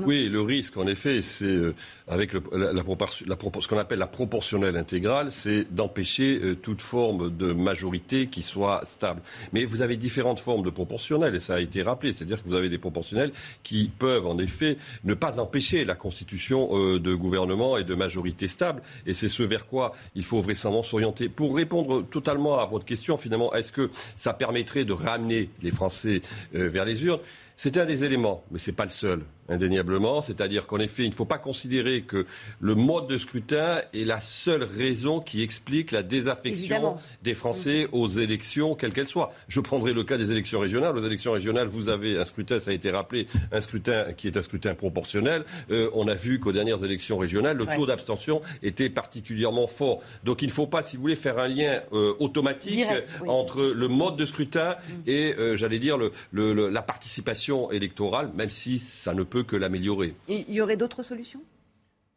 Oui, 0.06 0.28
le 0.28 0.40
risque, 0.40 0.76
en 0.76 0.86
effet, 0.86 1.22
c'est 1.22 1.44
euh, 1.44 1.74
avec 2.08 2.32
la, 2.32 2.40
ce 2.40 3.68
qu'on 3.68 3.78
appelle 3.78 3.98
la 3.98 4.06
proportionnelle 4.06 4.76
intégrale, 4.76 5.30
c'est 5.30 5.66
d'empêcher 5.74 6.40
euh, 6.42 6.54
toute 6.54 6.80
forme 6.80 7.36
de 7.36 7.52
majorité 7.52 8.28
qui 8.28 8.42
soit 8.42 8.82
stable. 8.86 9.20
Mais 9.52 9.64
vous 9.64 9.82
avez 9.82 9.96
différentes 9.96 10.40
formes 10.40 10.62
de 10.62 10.70
proportionnelles, 10.70 11.34
et 11.34 11.40
ça 11.40 11.56
a 11.56 11.60
été 11.60 11.82
rappelé. 11.82 12.12
C'est-à-dire 12.12 12.42
que 12.42 12.48
vous 12.48 12.54
avez 12.54 12.68
des 12.68 12.78
proportionnelles 12.78 13.32
qui 13.62 13.90
peuvent, 13.98 14.26
en 14.26 14.38
effet, 14.38 14.78
ne 15.04 15.14
pas 15.14 15.38
empêcher 15.40 15.84
la 15.84 15.94
constitution 15.94 16.68
euh, 16.72 16.98
de 16.98 17.14
gouvernement 17.14 17.76
et 17.76 17.84
de 17.84 17.94
majorité 17.94 18.48
stable. 18.48 18.82
Et 19.06 19.12
c'est 19.12 19.28
ce 19.28 19.42
vers 19.42 19.66
quoi 19.66 19.92
il 20.14 20.24
faut 20.24 20.40
vraisemblablement 20.40 20.62
s'orienter. 20.84 21.28
Pour 21.28 21.56
répondre 21.56 22.02
totalement 22.02 22.60
à 22.60 22.66
votre 22.66 22.84
question, 22.84 23.16
finalement, 23.16 23.52
est-ce 23.52 23.72
que 23.72 23.90
ça 24.16 24.32
permettrait 24.32 24.84
de 24.84 24.92
ramener 24.92 25.50
les 25.60 25.72
Français 25.72 26.22
vers 26.52 26.84
les 26.84 27.04
urnes? 27.04 27.20
C'est 27.56 27.76
un 27.76 27.84
des 27.84 28.04
éléments, 28.04 28.44
mais 28.50 28.58
ce 28.58 28.70
n'est 28.70 28.74
pas 28.76 28.84
le 28.84 28.90
seul. 28.90 29.22
Indéniablement. 29.52 30.22
C'est-à-dire 30.22 30.66
qu'en 30.66 30.78
effet, 30.78 31.04
il 31.04 31.10
ne 31.10 31.14
faut 31.14 31.24
pas 31.24 31.38
considérer 31.38 32.02
que 32.02 32.26
le 32.60 32.74
mode 32.74 33.06
de 33.08 33.18
scrutin 33.18 33.80
est 33.94 34.04
la 34.04 34.20
seule 34.20 34.64
raison 34.64 35.20
qui 35.20 35.42
explique 35.42 35.92
la 35.92 36.02
désaffection 36.02 36.96
des 37.22 37.34
Français 37.34 37.88
aux 37.92 38.08
élections, 38.08 38.74
quelles 38.74 38.92
qu'elles 38.92 39.08
soient. 39.08 39.30
Je 39.48 39.60
prendrai 39.60 39.92
le 39.92 40.04
cas 40.04 40.16
des 40.16 40.30
élections 40.30 40.60
régionales. 40.60 40.96
Aux 40.96 41.04
élections 41.04 41.32
régionales, 41.32 41.68
vous 41.68 41.88
avez 41.88 42.18
un 42.18 42.24
scrutin, 42.24 42.58
ça 42.58 42.70
a 42.70 42.74
été 42.74 42.90
rappelé, 42.90 43.26
un 43.50 43.60
scrutin 43.60 44.12
qui 44.16 44.26
est 44.26 44.36
un 44.36 44.42
scrutin 44.42 44.74
proportionnel. 44.74 45.44
Euh, 45.70 45.90
on 45.94 46.08
a 46.08 46.14
vu 46.14 46.40
qu'aux 46.40 46.52
dernières 46.52 46.84
élections 46.84 47.18
régionales, 47.18 47.56
le 47.56 47.66
taux 47.66 47.86
d'abstention 47.86 48.40
était 48.62 48.90
particulièrement 48.90 49.66
fort. 49.66 50.02
Donc 50.24 50.42
il 50.42 50.46
ne 50.46 50.52
faut 50.52 50.66
pas, 50.66 50.82
si 50.82 50.96
vous 50.96 51.02
voulez, 51.02 51.16
faire 51.16 51.38
un 51.38 51.48
lien 51.48 51.80
euh, 51.92 52.14
automatique 52.18 52.86
entre 53.26 53.62
le 53.62 53.88
mode 53.88 54.16
de 54.16 54.24
scrutin 54.24 54.76
mm. 54.88 54.92
et, 55.06 55.34
euh, 55.38 55.56
j'allais 55.56 55.78
dire, 55.78 55.98
le, 55.98 56.68
la 56.68 56.82
participation 56.82 57.70
électorale, 57.70 58.30
même 58.34 58.50
si 58.50 58.78
ça 58.78 59.14
ne 59.14 59.22
peut 59.22 59.41
que 59.44 59.56
l'améliorer. 59.56 60.14
Il 60.28 60.50
y 60.50 60.60
aurait 60.60 60.76
d'autres 60.76 61.02
solutions? 61.02 61.42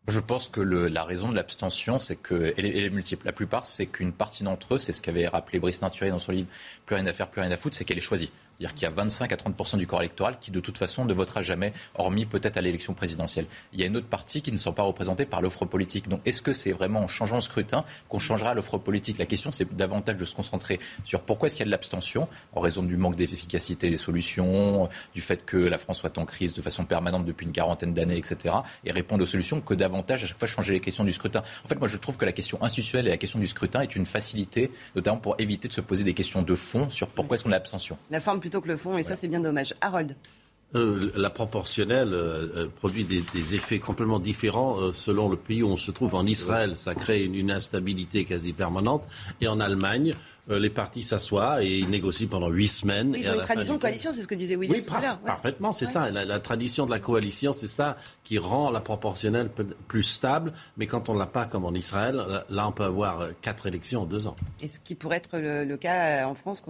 Je 0.07 0.19
pense 0.19 0.49
que 0.49 0.61
la 0.61 1.03
raison 1.03 1.29
de 1.29 1.35
l'abstention, 1.35 1.99
c'est 1.99 2.15
que, 2.15 2.53
elle 2.57 2.65
est, 2.65 2.89
multiple. 2.91 3.25
La 3.25 3.31
plupart, 3.31 3.65
c'est 3.65 3.87
qu'une 3.87 4.13
partie 4.13 4.43
d'entre 4.43 4.75
eux, 4.75 4.77
c'est 4.77 4.93
ce 4.93 5.01
qu'avait 5.01 5.27
rappelé 5.27 5.57
Brice 5.59 5.81
Naturier 5.81 6.11
dans 6.11 6.19
son 6.19 6.31
livre 6.31 6.47
Plus 6.85 6.95
rien 6.95 7.07
à 7.07 7.13
faire, 7.13 7.27
plus 7.27 7.41
rien 7.41 7.49
à 7.49 7.57
foutre, 7.57 7.75
c'est 7.75 7.85
qu'elle 7.85 7.97
est 7.97 8.01
choisie. 8.01 8.29
C'est-à-dire 8.57 8.73
qu'il 8.73 8.83
y 8.83 8.85
a 8.85 8.89
25 8.89 9.31
à 9.31 9.37
30 9.37 9.75
du 9.75 9.85
corps 9.85 10.01
électoral 10.01 10.37
qui, 10.39 10.51
de 10.51 10.59
toute 10.59 10.77
façon, 10.77 11.05
ne 11.05 11.13
votera 11.13 11.41
jamais, 11.41 11.73
hormis 11.95 12.25
peut-être 12.25 12.57
à 12.57 12.61
l'élection 12.61 12.93
présidentielle. 12.93 13.45
Il 13.73 13.79
y 13.79 13.83
a 13.83 13.85
une 13.85 13.97
autre 13.97 14.07
partie 14.07 14.41
qui 14.41 14.51
ne 14.51 14.57
sont 14.57 14.71
pas 14.71 14.83
représentées 14.83 15.25
par 15.25 15.41
l'offre 15.41 15.65
politique. 15.65 16.07
Donc, 16.07 16.21
est-ce 16.25 16.41
que 16.41 16.53
c'est 16.53 16.71
vraiment 16.71 17.01
en 17.01 17.07
changeant 17.07 17.35
le 17.35 17.41
scrutin 17.41 17.83
qu'on 18.07 18.19
changera 18.19 18.53
l'offre 18.53 18.77
politique? 18.77 19.17
La 19.17 19.25
question, 19.25 19.51
c'est 19.51 19.75
davantage 19.75 20.15
de 20.17 20.25
se 20.25 20.33
concentrer 20.33 20.79
sur 21.03 21.21
pourquoi 21.21 21.47
est-ce 21.47 21.55
qu'il 21.55 21.63
y 21.63 21.67
a 21.67 21.69
de 21.69 21.71
l'abstention, 21.71 22.27
en 22.53 22.61
raison 22.61 22.83
du 22.83 22.95
manque 22.95 23.15
d'efficacité 23.15 23.89
des 23.89 23.97
solutions, 23.97 24.89
du 25.13 25.21
fait 25.21 25.45
que 25.45 25.57
la 25.57 25.77
France 25.77 25.99
soit 25.99 26.17
en 26.17 26.25
crise 26.25 26.53
de 26.53 26.61
façon 26.61 26.85
permanente 26.85 27.25
depuis 27.25 27.45
une 27.45 27.51
quarantaine 27.51 27.93
d'années, 27.93 28.17
etc. 28.17 28.55
Et 28.85 28.91
répondre 28.91 29.23
aux 29.23 29.27
solutions 29.27 29.59
que 29.59 29.73
davantage, 29.73 30.23
à 30.23 30.27
chaque 30.27 30.39
fois, 30.39 30.47
changer 30.47 30.73
les 30.73 30.79
questions 30.79 31.03
du 31.03 31.11
scrutin. 31.11 31.43
En 31.65 31.67
fait, 31.67 31.75
moi, 31.75 31.87
je 31.87 31.97
trouve 31.97 32.17
que 32.17 32.25
la 32.25 32.31
question 32.31 32.61
institutionnelle 32.61 33.07
et 33.07 33.11
la 33.11 33.17
question 33.17 33.39
du 33.39 33.47
scrutin 33.47 33.81
est 33.81 33.95
une 33.95 34.05
facilité, 34.05 34.71
notamment 34.95 35.17
pour 35.17 35.35
éviter 35.39 35.67
de 35.67 35.73
se 35.73 35.81
poser 35.81 36.03
des 36.03 36.13
questions 36.13 36.41
de 36.41 36.55
fond 36.55 36.89
sur 36.89 37.07
pourquoi 37.07 37.35
est-ce 37.35 37.43
qu'on 37.43 37.51
a 37.51 37.55
l'abstention. 37.55 37.97
Plutôt 38.45 38.61
que 38.61 38.67
le 38.67 38.77
fond, 38.77 38.95
et 38.95 39.01
ça, 39.01 39.15
c'est 39.15 39.27
bien 39.27 39.39
dommage. 39.39 39.73
Harold 39.81 40.15
euh, 40.75 41.09
la 41.15 41.29
proportionnelle 41.29 42.13
euh, 42.13 42.47
euh, 42.55 42.67
produit 42.67 43.05
des, 43.05 43.55
effets 43.55 43.79
complètement 43.79 44.19
différents 44.19 44.91
selon 44.91 45.29
le 45.29 45.37
pays 45.37 45.63
où 45.63 45.67
on 45.67 45.77
se 45.77 45.89
trouve. 45.89 46.13
En 46.13 46.25
Israël, 46.25 46.75
ça 46.75 46.93
crée 46.93 47.23
une 47.23 47.49
instabilité 47.49 48.25
quasi 48.25 48.51
permanente. 48.51 49.03
Et 49.41 49.47
en 49.47 49.59
Allemagne, 49.59 50.11
euh, 50.11 50.34
les 50.47 50.69
partis 50.69 51.01
s'assoient 51.01 51.63
et 51.63 51.79
ils 51.79 51.89
négocient 51.89 52.27
pendant 52.27 52.49
huit 52.49 52.67
semaines. 52.67 53.15
ils 53.17 53.29
ont 53.29 53.35
une 53.35 53.41
tradition 53.41 53.75
de 53.75 53.79
coalition, 53.79 54.11
c'est 54.13 54.21
ce 54.21 54.27
que 54.27 54.35
disait 54.35 54.55
William 54.55 54.79
oui, 54.79 54.85
Parfaitement, 55.25 55.71
c'est 55.71 55.87
ça. 55.87 56.11
La, 56.11 56.39
tradition 56.39 56.85
de 56.85 56.91
la 56.91 56.99
coalition, 56.99 57.53
c'est 57.53 57.67
ça 57.67 57.97
qui 58.23 58.37
rend 58.37 58.69
la 58.69 58.81
proportionnelle 58.81 59.49
plus 59.87 60.03
stable. 60.03 60.53
Mais 60.77 60.87
quand 60.87 61.09
on 61.09 61.13
ne 61.13 61.19
l'a 61.19 61.25
pas, 61.25 61.45
comme 61.45 61.65
en 61.65 61.73
Israël, 61.73 62.21
là, 62.49 62.67
on 62.67 62.71
peut 62.71 62.83
avoir 62.83 63.21
euh, 63.21 63.31
quatre 63.41 63.67
élections 63.67 64.03
en 64.03 64.05
deux 64.05 64.27
ans. 64.27 64.35
Et 64.61 64.67
ce 64.67 64.79
qui 64.79 64.95
pourrait 64.95 65.17
être 65.17 65.37
le, 65.37 65.75
cas 65.77 66.23
euh, 66.23 66.25
en 66.25 66.35
France, 66.35 66.63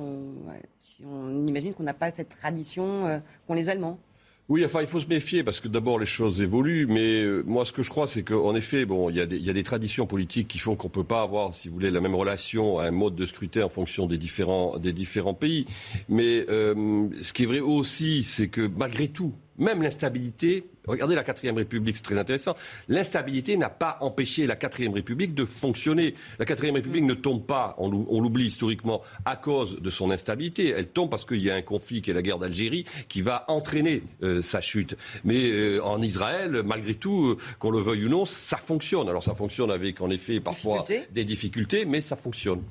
si 0.80 1.04
on 1.06 1.46
imagine 1.48 1.74
qu'on 1.74 1.84
n'a 1.84 1.94
pas 1.94 2.12
cette 2.12 2.30
tradition 2.30 3.22
qu'ont 3.48 3.54
les 3.54 3.70
Allemands 3.70 4.00
oui, 4.48 4.64
enfin, 4.64 4.82
il 4.82 4.88
faut 4.88 5.00
se 5.00 5.08
méfier 5.08 5.44
parce 5.44 5.60
que 5.60 5.68
d'abord 5.68 5.98
les 5.98 6.06
choses 6.06 6.40
évoluent, 6.40 6.86
mais 6.86 7.24
euh, 7.24 7.44
moi 7.48 7.66
ce 7.66 7.72
que 7.72 7.82
je 7.82 7.90
crois, 7.90 8.08
c'est 8.08 8.22
qu'en 8.22 8.54
effet, 8.54 8.86
bon, 8.86 9.10
il 9.10 9.16
y, 9.16 9.20
a 9.20 9.26
des, 9.26 9.64
traditions 9.64 10.06
politiques 10.06 10.48
qui 10.48 10.60
font 10.60 10.76
qu'on 10.76 10.88
ne 10.88 10.94
peut 10.94 11.04
pas 11.04 11.24
avoir, 11.24 11.56
si 11.56 11.68
vous 11.68 11.74
voulez, 11.74 11.90
la 11.90 12.00
même 12.00 12.14
relation 12.14 12.78
à 12.78 12.86
un 12.86 12.92
mode 12.92 13.16
de 13.16 13.26
scrutin 13.26 13.64
en 13.64 13.70
fonction 13.70 14.06
des 14.06 14.20
différents, 14.20 14.78
des 14.78 14.94
différents 14.94 15.34
pays. 15.34 15.66
Mais 16.10 16.46
euh, 16.50 17.08
ce 17.24 17.34
qui 17.34 17.44
est 17.44 17.46
vrai 17.48 17.60
aussi, 17.60 18.22
c'est 18.22 18.48
que 18.48 18.70
malgré 18.78 19.08
tout, 19.08 19.34
même 19.58 19.82
l'instabilité, 19.82 20.66
regardez 20.88 21.16
la 21.16 21.24
quatrième 21.24 21.58
République, 21.58 21.96
c'est 21.96 22.04
très 22.04 22.18
intéressant, 22.18 22.56
l'instabilité 22.88 23.58
n'a 23.58 23.70
pas 23.70 23.98
empêché 24.02 24.48
la 24.48 24.56
quatrième 24.56 24.94
République 24.94 25.34
de 25.34 25.46
fonctionner. 25.46 26.14
La 26.40 26.46
quatrième 26.46 26.76
République 26.76 27.04
ne 27.04 27.14
tombe 27.14 27.46
pas, 27.46 27.76
on 27.78 28.22
l'oublie 28.22 28.46
historiquement, 28.46 29.02
à 29.26 29.36
cause 29.36 29.80
de 29.80 29.90
son 29.90 30.12
instabilité. 30.12 30.70
Elle 30.70 30.88
tombe 30.88 31.10
parce 31.10 31.26
qu'il 31.26 31.42
y 31.42 31.50
a 31.50 31.56
un 31.56 31.62
conflit 31.62 32.02
qui 32.02 32.12
est 32.12 32.14
la 32.14 32.22
guerre 32.22 32.40
d'Algérie 32.40 32.86
qui 33.08 33.22
va 33.22 33.46
entraîner 33.48 34.04
euh, 34.24 34.42
sa 34.42 34.62
chute. 34.62 34.96
Mais 35.24 35.52
euh, 35.52 35.84
en 35.84 36.02
Israël, 36.02 36.62
malgré 36.64 36.96
tout, 36.96 37.26
euh, 37.26 37.38
qu'on 37.60 37.72
le 37.72 37.80
veuille 37.80 38.06
ou 38.06 38.10
non, 38.10 38.26
ça 38.26 38.58
fonctionne. 38.58 39.10
Alors 39.10 39.24
ça 39.24 39.34
fonctionne 39.34 39.72
avec, 39.72 40.02
en 40.02 40.10
effet, 40.10 40.40
parfois 40.40 40.86
des 41.12 41.26
difficultés, 41.26 41.86
mais 41.86 42.02
ça 42.02 42.16
fonctionne. 42.16 42.62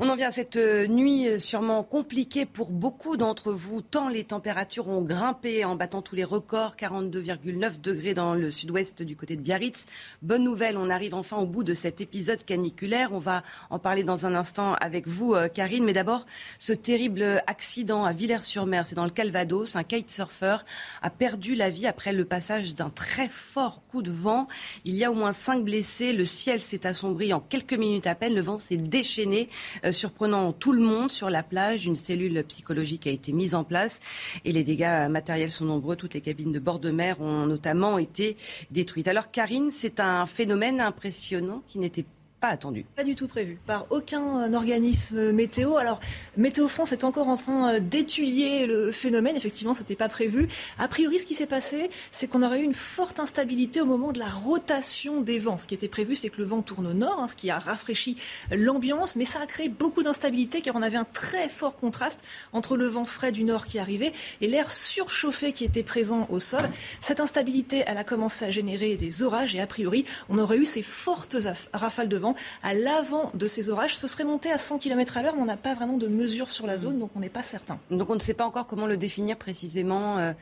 On 0.00 0.08
en 0.08 0.16
vient 0.16 0.30
à 0.30 0.32
cette 0.32 0.56
euh, 0.56 0.88
nuit 0.88 1.28
euh, 1.28 1.38
sûrement 1.38 1.84
compliquée 1.84 2.46
pour 2.46 2.72
beaucoup 2.72 3.16
d'entre 3.16 3.52
vous, 3.52 3.80
tant 3.80 4.08
les 4.08 4.24
températures 4.24 4.88
ont 4.88 5.02
grimpé 5.02 5.64
en 5.64 5.76
battant 5.76 6.02
tous 6.02 6.16
les 6.16 6.24
records, 6.24 6.74
42,9 6.76 7.80
degrés 7.80 8.12
dans 8.12 8.34
le 8.34 8.50
sud-ouest 8.50 9.04
du 9.04 9.14
côté 9.14 9.36
de 9.36 9.40
Biarritz. 9.40 9.86
Bonne 10.20 10.42
nouvelle, 10.42 10.76
on 10.78 10.90
arrive 10.90 11.14
enfin 11.14 11.36
au 11.36 11.46
bout 11.46 11.62
de 11.62 11.74
cet 11.74 12.00
épisode 12.00 12.44
caniculaire. 12.44 13.10
On 13.12 13.20
va 13.20 13.44
en 13.70 13.78
parler 13.78 14.02
dans 14.02 14.26
un 14.26 14.34
instant 14.34 14.74
avec 14.80 15.06
vous, 15.06 15.34
euh, 15.34 15.46
Karine. 15.46 15.84
Mais 15.84 15.92
d'abord, 15.92 16.26
ce 16.58 16.72
terrible 16.72 17.40
accident 17.46 18.04
à 18.04 18.12
Villers-sur-Mer, 18.12 18.88
c'est 18.88 18.96
dans 18.96 19.04
le 19.04 19.10
Calvados. 19.10 19.76
Un 19.76 19.84
kitesurfer 19.84 20.56
a 21.02 21.10
perdu 21.10 21.54
la 21.54 21.70
vie 21.70 21.86
après 21.86 22.12
le 22.12 22.24
passage 22.24 22.74
d'un 22.74 22.90
très 22.90 23.28
fort 23.28 23.86
coup 23.86 24.02
de 24.02 24.10
vent. 24.10 24.48
Il 24.84 24.96
y 24.96 25.04
a 25.04 25.12
au 25.12 25.14
moins 25.14 25.32
cinq 25.32 25.62
blessés. 25.62 26.12
Le 26.12 26.24
ciel 26.24 26.60
s'est 26.62 26.84
assombri 26.84 27.32
en 27.32 27.38
quelques 27.38 27.74
minutes 27.74 28.08
à 28.08 28.16
peine. 28.16 28.34
Le 28.34 28.42
vent 28.42 28.58
s'est 28.58 28.76
déchaîné. 28.76 29.48
Euh, 29.84 29.92
surprenant 29.92 30.52
tout 30.52 30.72
le 30.72 30.80
monde 30.80 31.10
sur 31.10 31.30
la 31.30 31.42
plage. 31.42 31.86
Une 31.86 31.96
cellule 31.96 32.42
psychologique 32.44 33.06
a 33.06 33.10
été 33.10 33.32
mise 33.32 33.54
en 33.54 33.64
place 33.64 34.00
et 34.44 34.52
les 34.52 34.64
dégâts 34.64 35.08
matériels 35.10 35.50
sont 35.50 35.66
nombreux. 35.66 35.96
Toutes 35.96 36.14
les 36.14 36.20
cabines 36.20 36.52
de 36.52 36.58
bord 36.58 36.78
de 36.78 36.90
mer 36.90 37.20
ont 37.20 37.46
notamment 37.46 37.98
été 37.98 38.36
détruites. 38.70 39.08
Alors 39.08 39.30
Karine, 39.30 39.70
c'est 39.70 40.00
un 40.00 40.26
phénomène 40.26 40.80
impressionnant 40.80 41.62
qui 41.66 41.78
n'était 41.78 42.06
pas 42.44 42.50
attendu. 42.50 42.84
Pas 42.94 43.04
du 43.04 43.14
tout 43.14 43.26
prévu 43.26 43.58
par 43.66 43.86
aucun 43.88 44.42
euh, 44.42 44.52
organisme 44.52 45.32
météo. 45.32 45.76
Alors, 45.76 45.98
Météo 46.36 46.68
France 46.68 46.92
est 46.92 47.02
encore 47.02 47.28
en 47.28 47.36
train 47.36 47.76
euh, 47.76 47.80
d'étudier 47.80 48.66
le 48.66 48.90
phénomène. 48.90 49.34
Effectivement, 49.34 49.72
ce 49.72 49.80
n'était 49.80 49.94
pas 49.94 50.10
prévu. 50.10 50.48
A 50.78 50.86
priori, 50.86 51.18
ce 51.18 51.24
qui 51.24 51.34
s'est 51.34 51.46
passé, 51.46 51.88
c'est 52.12 52.26
qu'on 52.26 52.42
aurait 52.42 52.60
eu 52.60 52.64
une 52.64 52.74
forte 52.74 53.18
instabilité 53.18 53.80
au 53.80 53.86
moment 53.86 54.12
de 54.12 54.18
la 54.18 54.28
rotation 54.28 55.22
des 55.22 55.38
vents. 55.38 55.56
Ce 55.56 55.66
qui 55.66 55.72
était 55.72 55.88
prévu, 55.88 56.16
c'est 56.16 56.28
que 56.28 56.36
le 56.36 56.44
vent 56.44 56.60
tourne 56.60 56.86
au 56.86 56.92
nord, 56.92 57.18
hein, 57.18 57.28
ce 57.28 57.34
qui 57.34 57.48
a 57.48 57.58
rafraîchi 57.58 58.18
l'ambiance, 58.50 59.16
mais 59.16 59.24
ça 59.24 59.40
a 59.40 59.46
créé 59.46 59.70
beaucoup 59.70 60.02
d'instabilité 60.02 60.60
car 60.60 60.76
on 60.76 60.82
avait 60.82 60.98
un 60.98 61.06
très 61.10 61.48
fort 61.48 61.76
contraste 61.76 62.22
entre 62.52 62.76
le 62.76 62.84
vent 62.84 63.06
frais 63.06 63.32
du 63.32 63.44
nord 63.44 63.64
qui 63.64 63.78
arrivait 63.78 64.12
et 64.42 64.48
l'air 64.48 64.70
surchauffé 64.70 65.52
qui 65.52 65.64
était 65.64 65.82
présent 65.82 66.26
au 66.28 66.38
sol. 66.38 66.68
Cette 67.00 67.20
instabilité, 67.20 67.84
elle 67.86 67.96
a 67.96 68.04
commencé 68.04 68.44
à 68.44 68.50
générer 68.50 68.96
des 68.96 69.22
orages 69.22 69.54
et 69.54 69.62
a 69.62 69.66
priori, 69.66 70.04
on 70.28 70.36
aurait 70.36 70.58
eu 70.58 70.66
ces 70.66 70.82
fortes 70.82 71.36
rafales 71.72 72.10
de 72.10 72.18
vent 72.18 72.33
à 72.62 72.74
l'avant 72.74 73.30
de 73.34 73.46
ces 73.46 73.68
orages. 73.68 73.96
Ce 73.96 74.06
serait 74.08 74.24
monté 74.24 74.50
à 74.50 74.58
100 74.58 74.78
km 74.78 75.16
à 75.16 75.22
l'heure, 75.22 75.34
mais 75.36 75.42
on 75.42 75.46
n'a 75.46 75.56
pas 75.56 75.74
vraiment 75.74 75.96
de 75.96 76.06
mesure 76.06 76.50
sur 76.50 76.66
la 76.66 76.78
zone, 76.78 76.98
donc 76.98 77.10
on 77.16 77.20
n'est 77.20 77.28
pas 77.28 77.42
certain. 77.42 77.78
Donc 77.90 78.10
on 78.10 78.14
ne 78.14 78.20
sait 78.20 78.34
pas 78.34 78.46
encore 78.46 78.66
comment 78.66 78.86
le 78.86 78.96
définir 78.96 79.36
précisément. 79.36 80.18
Euh, 80.18 80.32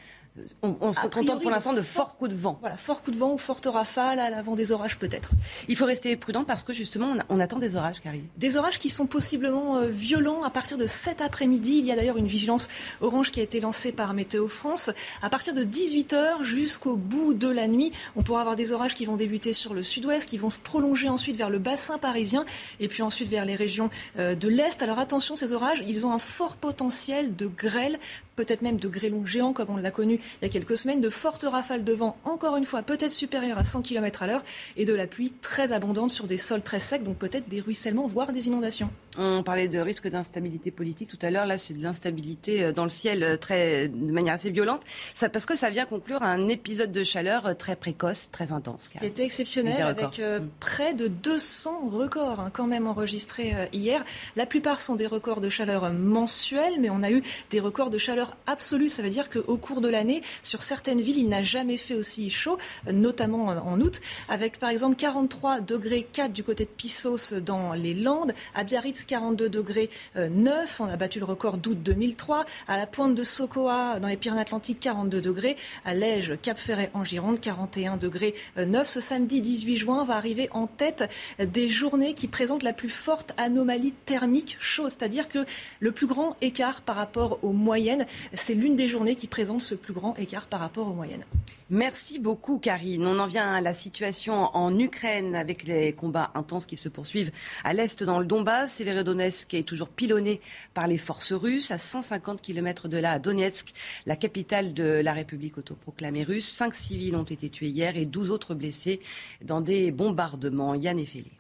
on, 0.62 0.92
se 0.94 1.06
contente 1.08 1.42
pour 1.42 1.50
l'instant 1.50 1.74
de 1.74 1.82
forts 1.82 2.16
coups 2.16 2.30
de 2.30 2.36
vent. 2.36 2.56
Voilà, 2.60 2.78
forts 2.78 3.02
coups 3.02 3.16
de 3.16 3.20
vent 3.20 3.34
ou 3.34 3.38
fortes 3.38 3.66
rafales 3.66 4.18
à 4.18 4.30
l'avant 4.30 4.54
des 4.54 4.72
orages 4.72 4.98
peut-être. 4.98 5.30
Il 5.68 5.76
faut 5.76 5.84
rester 5.84 6.16
prudent 6.16 6.44
parce 6.44 6.62
que 6.62 6.72
justement 6.72 7.14
on, 7.28 7.40
attend 7.40 7.58
des 7.58 7.76
orages 7.76 8.00
qui 8.00 8.08
arrivent. 8.08 8.24
Des 8.38 8.56
orages 8.56 8.78
qui 8.78 8.88
sont 8.88 9.06
possiblement 9.06 9.76
euh, 9.76 9.86
violents 9.86 10.42
à 10.42 10.50
partir 10.50 10.78
de 10.78 10.86
cet 10.86 11.20
après-midi. 11.20 11.78
Il 11.78 11.84
y 11.84 11.92
a 11.92 11.96
d'ailleurs 11.96 12.16
une 12.16 12.26
vigilance 12.26 12.68
orange 13.00 13.30
qui 13.30 13.40
a 13.40 13.42
été 13.42 13.60
lancée 13.60 13.92
par 13.92 14.14
Météo 14.14 14.48
France. 14.48 14.90
À 15.20 15.28
partir 15.28 15.52
de 15.52 15.64
18h 15.64 16.42
jusqu'au 16.42 16.96
bout 16.96 17.34
de 17.34 17.48
la 17.48 17.68
nuit, 17.68 17.92
on 18.16 18.22
pourra 18.22 18.40
avoir 18.40 18.56
des 18.56 18.72
orages 18.72 18.94
qui 18.94 19.04
vont 19.04 19.16
débuter 19.16 19.52
sur 19.52 19.74
le 19.74 19.82
sud-ouest, 19.82 20.28
qui 20.28 20.38
vont 20.38 20.50
se 20.50 20.58
prolonger 20.58 21.10
ensuite 21.10 21.36
vers 21.36 21.50
le 21.50 21.58
bassin 21.58 21.98
parisien 21.98 22.46
et 22.80 22.88
puis 22.88 23.02
ensuite 23.02 23.28
vers 23.28 23.44
les 23.44 23.56
régions 23.56 23.90
euh, 24.18 24.34
de 24.34 24.48
l'Est. 24.48 24.82
Alors 24.82 24.98
attention, 24.98 25.36
ces 25.36 25.52
orages, 25.52 25.82
ils 25.86 26.06
ont 26.06 26.12
un 26.12 26.18
fort 26.18 26.56
potentiel 26.56 27.36
de 27.36 27.46
grêle 27.46 27.98
peut-être 28.36 28.62
même 28.62 28.78
de 28.78 28.88
grêlons 28.88 29.26
géants 29.26 29.52
comme 29.52 29.70
on 29.70 29.76
l'a 29.76 29.90
connu 29.90 30.20
il 30.40 30.44
y 30.44 30.46
a 30.46 30.48
quelques 30.48 30.76
semaines, 30.76 31.00
de 31.00 31.08
fortes 31.08 31.44
rafales 31.44 31.84
de 31.84 31.92
vent, 31.92 32.16
encore 32.24 32.56
une 32.56 32.64
fois 32.64 32.82
peut-être 32.82 33.12
supérieures 33.12 33.58
à 33.58 33.64
100 33.64 33.82
km 33.82 34.22
à 34.22 34.26
l'heure, 34.26 34.42
et 34.76 34.84
de 34.84 34.94
la 34.94 35.06
pluie 35.06 35.32
très 35.40 35.72
abondante 35.72 36.10
sur 36.10 36.26
des 36.26 36.36
sols 36.36 36.62
très 36.62 36.80
secs, 36.80 37.02
donc 37.02 37.16
peut-être 37.18 37.48
des 37.48 37.60
ruissellements, 37.60 38.06
voire 38.06 38.32
des 38.32 38.46
inondations. 38.48 38.90
On 39.18 39.42
parlait 39.42 39.68
de 39.68 39.78
risque 39.78 40.08
d'instabilité 40.08 40.70
politique 40.70 41.08
tout 41.08 41.18
à 41.20 41.30
l'heure, 41.30 41.44
là 41.44 41.58
c'est 41.58 41.74
de 41.74 41.82
l'instabilité 41.82 42.62
euh, 42.62 42.72
dans 42.72 42.84
le 42.84 42.90
ciel 42.90 43.22
euh, 43.22 43.36
très, 43.36 43.88
de 43.88 44.12
manière 44.12 44.34
assez 44.34 44.50
violente, 44.50 44.82
ça, 45.14 45.28
parce 45.28 45.44
que 45.44 45.54
ça 45.54 45.68
vient 45.68 45.84
conclure 45.84 46.22
un 46.22 46.48
épisode 46.48 46.92
de 46.92 47.04
chaleur 47.04 47.46
euh, 47.46 47.54
très 47.54 47.76
précoce, 47.76 48.30
très 48.32 48.52
intense. 48.52 48.88
Qui 48.88 49.04
était 49.04 49.24
exceptionnel, 49.24 49.82
avec 49.82 50.20
près 50.60 50.94
de 50.94 51.08
200 51.08 51.90
records 51.90 52.40
hein, 52.40 52.50
quand 52.52 52.66
même 52.66 52.86
enregistrés 52.86 53.54
hier. 53.72 54.04
La 54.36 54.46
plupart 54.46 54.80
sont 54.80 54.96
des 54.96 55.06
records 55.06 55.40
de 55.40 55.48
chaleur 55.48 55.92
mensuels, 55.92 56.80
mais 56.80 56.88
on 56.90 57.02
a 57.02 57.10
eu 57.10 57.22
des 57.50 57.60
records 57.60 57.90
de 57.90 57.98
chaleur 57.98 58.36
absolue. 58.46 58.88
Ça 58.88 59.02
veut 59.02 59.10
dire 59.10 59.28
qu'au 59.28 59.56
cours 59.56 59.80
de 59.80 59.88
l'année, 59.88 60.22
sur 60.42 60.62
certaines 60.62 61.00
villes, 61.00 61.18
il 61.18 61.28
n'a 61.28 61.42
jamais 61.42 61.76
fait 61.76 61.94
aussi 61.94 62.30
chaud, 62.30 62.58
notamment 62.90 63.46
en 63.46 63.80
août, 63.80 64.00
avec 64.28 64.58
par 64.58 64.70
exemple 64.70 64.96
43 64.96 65.60
degrés 65.60 66.06
4 66.12 66.32
du 66.32 66.44
côté 66.44 66.64
de 66.64 66.70
Pissos 66.70 67.34
dans 67.34 67.74
les 67.74 67.94
Landes, 67.94 68.32
à 68.54 68.64
Biarritz 68.64 69.01
Donetsk, 69.02 69.06
42 69.06 69.48
degrés 69.48 69.90
9. 70.16 70.80
On 70.80 70.86
a 70.86 70.96
battu 70.96 71.18
le 71.18 71.24
record 71.24 71.58
d'août 71.58 71.78
2003. 71.82 72.44
À 72.68 72.76
la 72.76 72.86
pointe 72.86 73.14
de 73.14 73.22
Sokoa, 73.22 73.98
dans 74.00 74.08
les 74.08 74.16
Pyrénées-Atlantiques, 74.16 74.80
42 74.80 75.20
degrés. 75.20 75.56
À 75.84 75.94
Lège, 75.94 76.34
Cap-Ferret 76.42 76.90
en 76.94 77.04
Gironde, 77.04 77.40
41 77.40 77.96
degrés 77.96 78.34
9. 78.56 78.86
Ce 78.86 79.00
samedi 79.00 79.40
18 79.40 79.76
juin 79.76 80.04
va 80.04 80.16
arriver 80.16 80.48
en 80.52 80.66
tête 80.66 81.10
des 81.38 81.68
journées 81.68 82.14
qui 82.14 82.28
présentent 82.28 82.62
la 82.62 82.72
plus 82.72 82.88
forte 82.88 83.32
anomalie 83.36 83.92
thermique 83.92 84.56
chaude, 84.60 84.90
c'est-à-dire 84.90 85.28
que 85.28 85.44
le 85.80 85.92
plus 85.92 86.06
grand 86.06 86.36
écart 86.40 86.80
par 86.82 86.96
rapport 86.96 87.38
aux 87.42 87.52
moyennes, 87.52 88.06
c'est 88.34 88.54
l'une 88.54 88.76
des 88.76 88.88
journées 88.88 89.16
qui 89.16 89.26
présente 89.26 89.62
ce 89.62 89.74
plus 89.74 89.92
grand 89.92 90.16
écart 90.18 90.46
par 90.46 90.60
rapport 90.60 90.88
aux 90.88 90.94
moyennes. 90.94 91.24
Merci 91.70 92.18
beaucoup, 92.18 92.58
Karine. 92.58 93.06
On 93.06 93.18
en 93.18 93.26
vient 93.26 93.54
à 93.54 93.62
la 93.62 93.72
situation 93.72 94.54
en 94.54 94.78
Ukraine 94.78 95.34
avec 95.34 95.64
les 95.64 95.94
combats 95.94 96.30
intenses 96.34 96.66
qui 96.66 96.76
se 96.76 96.90
poursuivent 96.90 97.32
à 97.64 97.72
l'est 97.72 98.02
dans 98.02 98.18
le 98.18 98.26
Donbass. 98.26 98.78
Severodonetsk 98.92 99.54
est 99.54 99.62
toujours 99.66 99.88
pilonné 99.88 100.40
par 100.74 100.86
les 100.86 100.98
forces 100.98 101.32
russes 101.32 101.70
à 101.70 101.78
150 101.78 102.42
km 102.42 102.88
de 102.88 102.98
là, 102.98 103.12
à 103.12 103.18
Donetsk, 103.18 103.72
la 104.04 104.16
capitale 104.16 104.74
de 104.74 105.00
la 105.02 105.14
République 105.14 105.56
autoproclamée 105.56 106.24
russe. 106.24 106.46
Cinq 106.46 106.74
civils 106.74 107.16
ont 107.16 107.22
été 107.22 107.48
tués 107.48 107.68
hier 107.68 107.96
et 107.96 108.04
12 108.04 108.30
autres 108.30 108.54
blessés 108.54 109.00
dans 109.42 109.62
des 109.62 109.92
bombardements. 109.92 110.74
Yann 110.74 110.98
Effelé. 110.98 111.32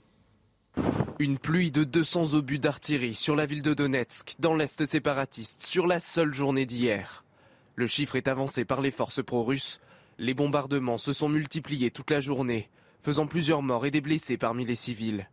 Une 1.18 1.36
pluie 1.36 1.70
de 1.70 1.84
200 1.84 2.32
obus 2.32 2.58
d'artillerie 2.58 3.14
sur 3.14 3.36
la 3.36 3.44
ville 3.44 3.62
de 3.62 3.74
Donetsk, 3.74 4.36
dans 4.38 4.54
l'Est 4.54 4.86
séparatiste, 4.86 5.62
sur 5.62 5.86
la 5.86 6.00
seule 6.00 6.32
journée 6.32 6.64
d'hier. 6.64 7.24
Le 7.76 7.86
chiffre 7.86 8.16
est 8.16 8.28
avancé 8.28 8.64
par 8.64 8.80
les 8.80 8.90
forces 8.90 9.22
pro-russes. 9.22 9.78
Les 10.18 10.32
bombardements 10.32 10.98
se 10.98 11.12
sont 11.12 11.28
multipliés 11.28 11.90
toute 11.90 12.10
la 12.10 12.20
journée, 12.20 12.70
faisant 13.02 13.26
plusieurs 13.26 13.60
morts 13.60 13.84
et 13.84 13.90
des 13.90 14.00
blessés 14.00 14.38
parmi 14.38 14.64
les 14.64 14.74
civils. 14.74 15.28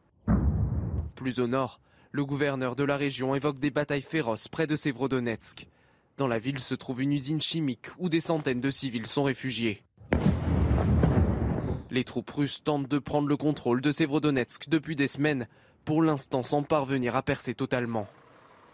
Plus 1.16 1.40
au 1.40 1.48
nord, 1.48 1.80
le 2.12 2.26
gouverneur 2.26 2.76
de 2.76 2.84
la 2.84 2.98
région 2.98 3.36
évoque 3.36 3.60
des 3.60 3.70
batailles 3.70 4.02
féroces 4.02 4.48
près 4.48 4.66
de 4.66 4.76
Sévrodonetsk. 4.76 5.68
Dans 6.18 6.28
la 6.28 6.40
ville 6.40 6.60
se 6.60 6.74
trouve 6.74 7.02
une 7.02 7.14
usine 7.14 7.42
chimique 7.42 7.88
où 8.00 8.10
des 8.10 8.20
centaines 8.22 8.62
de 8.62 8.72
civils 8.72 9.06
sont 9.06 9.24
réfugiés. 9.24 9.84
Les 11.92 12.04
troupes 12.04 12.32
russes 12.32 12.64
tentent 12.64 12.88
de 12.88 13.00
prendre 13.00 13.28
le 13.28 13.38
contrôle 13.38 13.82
de 13.82 13.92
Sévrodonetsk 13.92 14.70
depuis 14.70 14.96
des 14.96 15.08
semaines, 15.08 15.48
pour 15.86 16.02
l'instant 16.02 16.44
sans 16.44 16.64
parvenir 16.64 17.16
à 17.16 17.22
percer 17.22 17.54
totalement. 17.54 18.08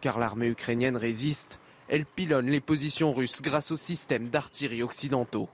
Car 0.01 0.17
l'armée 0.17 0.47
ukrainienne 0.47 0.97
résiste, 0.97 1.59
elle 1.87 2.05
pilonne 2.05 2.47
les 2.47 2.61
positions 2.61 3.13
russes 3.13 3.41
grâce 3.41 3.71
aux 3.71 3.77
systèmes 3.77 4.29
d'artillerie 4.29 4.83
occidentaux. 4.83 5.49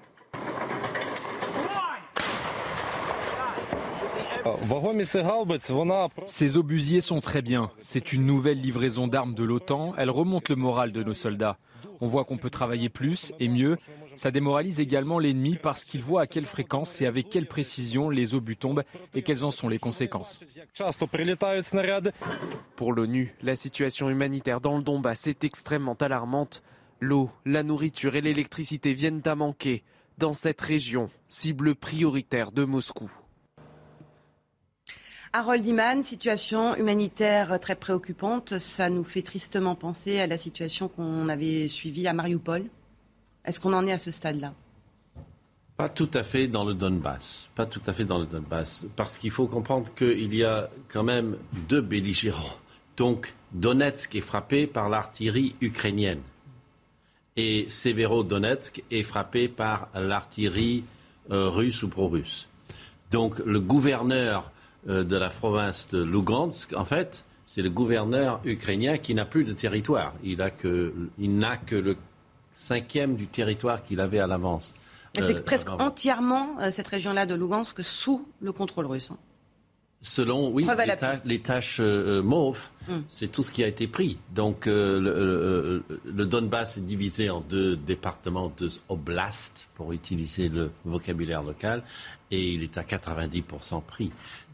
Ces 6.25 6.57
obusiers 6.57 7.01
sont 7.01 7.21
très 7.21 7.41
bien. 7.41 7.71
C'est 7.79 8.13
une 8.13 8.25
nouvelle 8.25 8.60
livraison 8.60 9.07
d'armes 9.07 9.33
de 9.33 9.43
l'OTAN. 9.43 9.93
Elle 9.98 10.10
remonte 10.10 10.50
le 10.50 10.55
moral 10.55 10.91
de 10.91 11.03
nos 11.03 11.13
soldats. 11.13 11.57
On 12.00 12.07
voit 12.07 12.25
qu'on 12.25 12.38
peut 12.38 12.50
travailler 12.50 12.89
plus 12.89 13.33
et 13.39 13.48
mieux. 13.48 13.77
Ça 14.15 14.31
démoralise 14.31 14.79
également 14.79 15.19
l'ennemi 15.19 15.57
parce 15.62 15.83
qu'il 15.83 16.01
voit 16.01 16.21
à 16.21 16.27
quelle 16.27 16.45
fréquence 16.45 17.01
et 17.01 17.05
avec 17.05 17.29
quelle 17.29 17.48
précision 17.48 18.10
les 18.10 18.33
obus 18.33 18.57
tombent 18.57 18.83
et 19.13 19.21
quelles 19.21 19.43
en 19.45 19.51
sont 19.51 19.69
les 19.69 19.79
conséquences. 19.79 20.39
Pour 22.75 22.93
l'ONU, 22.93 23.36
la 23.41 23.55
situation 23.55 24.10
humanitaire 24.10 24.62
dans 24.62 24.77
le 24.77 24.83
Donbass 24.83 25.27
est 25.27 25.43
extrêmement 25.43 25.93
alarmante. 25.93 26.63
L'eau, 27.00 27.29
la 27.45 27.63
nourriture 27.63 28.15
et 28.15 28.21
l'électricité 28.21 28.93
viennent 28.93 29.24
à 29.25 29.36
manquer 29.36 29.83
dans 30.17 30.33
cette 30.33 30.62
région, 30.62 31.10
cible 31.29 31.74
prioritaire 31.74 32.51
de 32.51 32.63
Moscou. 32.63 33.10
Harold 35.34 35.66
Iman, 35.66 36.04
situation 36.04 36.76
humanitaire 36.76 37.58
très 37.62 37.78
préoccupante. 37.78 38.60
Ça 38.60 38.90
nous 38.90 39.06
fait 39.06 39.22
tristement 39.22 39.76
penser 39.76 40.20
à 40.20 40.28
la 40.28 40.38
situation 40.38 40.90
qu'on 40.90 41.30
avait 41.30 41.70
suivie 41.70 42.06
à 42.06 42.14
Mariupol. 42.14 42.66
Est-ce 43.46 43.62
qu'on 43.62 43.72
en 43.72 43.88
est 43.88 43.94
à 43.94 43.98
ce 43.98 44.12
stade-là? 44.12 44.54
Pas 45.78 45.88
tout 45.88 46.12
à 46.14 46.24
fait 46.24 46.48
dans 46.48 46.66
le 46.66 46.74
Donbass. 46.74 47.48
Pas 47.56 47.66
tout 47.66 47.82
à 47.88 47.94
fait 47.94 48.04
dans 48.04 48.20
le 48.20 48.26
Donbass. 48.26 48.88
Parce 48.98 49.18
qu'il 49.18 49.32
faut 49.32 49.48
comprendre 49.48 49.94
qu'il 49.96 50.36
y 50.36 50.44
a 50.44 50.70
quand 50.90 51.04
même 51.04 51.38
deux 51.70 51.82
belligérants. 51.82 52.58
Donc, 52.98 53.34
Donetsk 53.54 54.14
est 54.16 54.22
frappé 54.22 54.68
par 54.68 54.90
l'artillerie 54.90 55.56
ukrainienne. 55.62 56.22
Et 57.38 57.68
Severodonetsk 57.70 58.84
est 58.92 59.04
frappé 59.04 59.48
par 59.48 59.88
l'artillerie 59.96 60.84
euh, 61.32 61.50
russe 61.50 61.84
ou 61.84 61.88
pro-russe. 61.88 62.50
Donc, 63.12 63.40
le 63.40 63.62
gouverneur 63.62 64.52
de 64.88 65.16
la 65.16 65.30
province 65.30 65.88
de 65.92 66.02
Lugansk, 66.02 66.74
en 66.76 66.86
fait, 66.86 67.24
c'est 67.54 67.62
le 67.62 67.70
gouverneur 67.70 68.40
ukrainien 68.46 68.98
qui 68.98 69.14
n'a 69.14 69.26
plus 69.26 69.44
de 69.44 69.52
territoire. 69.54 70.14
Il 70.24 70.38
n'a 70.38 70.50
que, 70.50 70.94
que 71.66 71.76
le 71.76 71.98
cinquième 72.50 73.16
du 73.16 73.28
territoire 73.28 73.84
qu'il 73.84 74.00
avait 74.00 74.20
à 74.20 74.28
l'avance. 74.28 74.74
c'est 75.15 75.36
euh, 75.36 75.41
presque 75.41 75.70
entièrement 75.70 76.56
euh, 76.62 76.72
cette 76.72 76.88
région-là 76.88 77.26
de 77.26 77.36
Lugansk 77.36 77.84
sous 77.84 78.26
le 78.39 78.54
contrôle 78.54 78.86
russe. 78.86 79.12
Hein. 79.12 79.17
Selon, 80.04 80.50
oui, 80.50 80.65
les, 81.26 81.39
tâches 81.41 81.80
mauves, 81.80 82.70
hum. 82.89 83.04
c'est 83.08 83.32
tout 83.32 83.44
ce 83.44 83.52
qui 83.52 83.63
a 83.63 83.67
été 83.67 83.86
pris. 83.86 84.17
Donc, 84.34 84.63
le, 84.65 85.84
Donbass 86.06 86.78
est 86.78 86.82
divisé 86.82 87.30
en 87.30 87.41
deux 87.41 87.76
départements, 87.76 88.52
deux 88.58 88.72
oblasts, 88.89 89.67
pour 89.76 89.94
utiliser 89.94 90.50
le 90.50 90.72
vocabulaire 90.86 91.44
local, 91.44 91.84
et 92.32 92.54
il 92.54 92.63
est 92.63 92.80
à 92.80 92.82
90% 92.82 93.84
pris. 93.84 94.12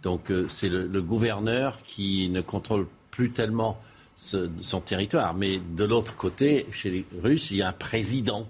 Donc 0.08 0.32
euh, 0.32 0.46
c'est 0.48 0.70
le, 0.70 1.02
gouverneur 1.02 1.80
qui 1.86 2.30
ne 2.30 2.40
contrôle 2.40 2.88
plus 3.12 3.32
tellement 3.32 3.78
son 4.16 4.80
territoire. 4.80 5.34
Mais 5.34 5.60
de 5.76 5.84
l'autre 5.84 6.16
côté, 6.16 6.66
chez 6.72 6.90
les 6.90 7.06
Russes, 7.22 7.52
il 7.52 7.58
y 7.58 7.62
a 7.62 7.68
un 7.68 7.74
président. 7.74 8.48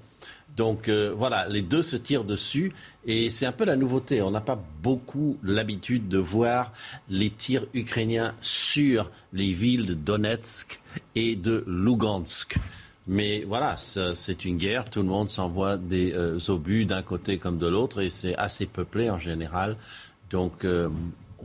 Donc 0.55 0.87
euh, 0.87 1.11
voilà, 1.17 1.47
les 1.47 1.63
deux 1.63 1.81
se 1.81 1.95
tirent 1.95 2.25
dessus 2.25 2.73
et 3.07 3.31
c'est 3.31 3.47
un 3.47 3.51
peu 3.51 3.65
la 3.65 3.75
nouveauté. 3.75 4.21
On 4.21 4.29
n'a 4.29 4.39
pas 4.39 4.63
beaucoup 4.83 5.39
l'habitude 5.41 6.07
de 6.07 6.19
voir 6.19 6.73
les 7.09 7.31
tirs 7.31 7.65
ukrainiens 7.73 8.35
sur 8.43 9.09
les 9.33 9.51
villes 9.51 9.87
de 9.87 9.95
Donetsk 9.95 10.79
et 11.15 11.35
de 11.35 11.63
Lugansk. 11.65 12.59
Mais 13.07 13.45
voilà, 13.47 13.77
c'est 13.77 14.45
une 14.45 14.57
guerre, 14.57 14.91
tout 14.91 15.01
le 15.01 15.07
monde 15.07 15.31
s'envoie 15.31 15.77
des 15.77 16.13
euh, 16.13 16.37
obus 16.49 16.85
d'un 16.85 17.01
côté 17.01 17.39
comme 17.39 17.57
de 17.57 17.65
l'autre 17.65 17.99
et 17.99 18.11
c'est 18.11 18.35
assez 18.35 18.67
peuplé 18.67 19.09
en 19.09 19.17
général. 19.17 19.75
Donc 20.29 20.65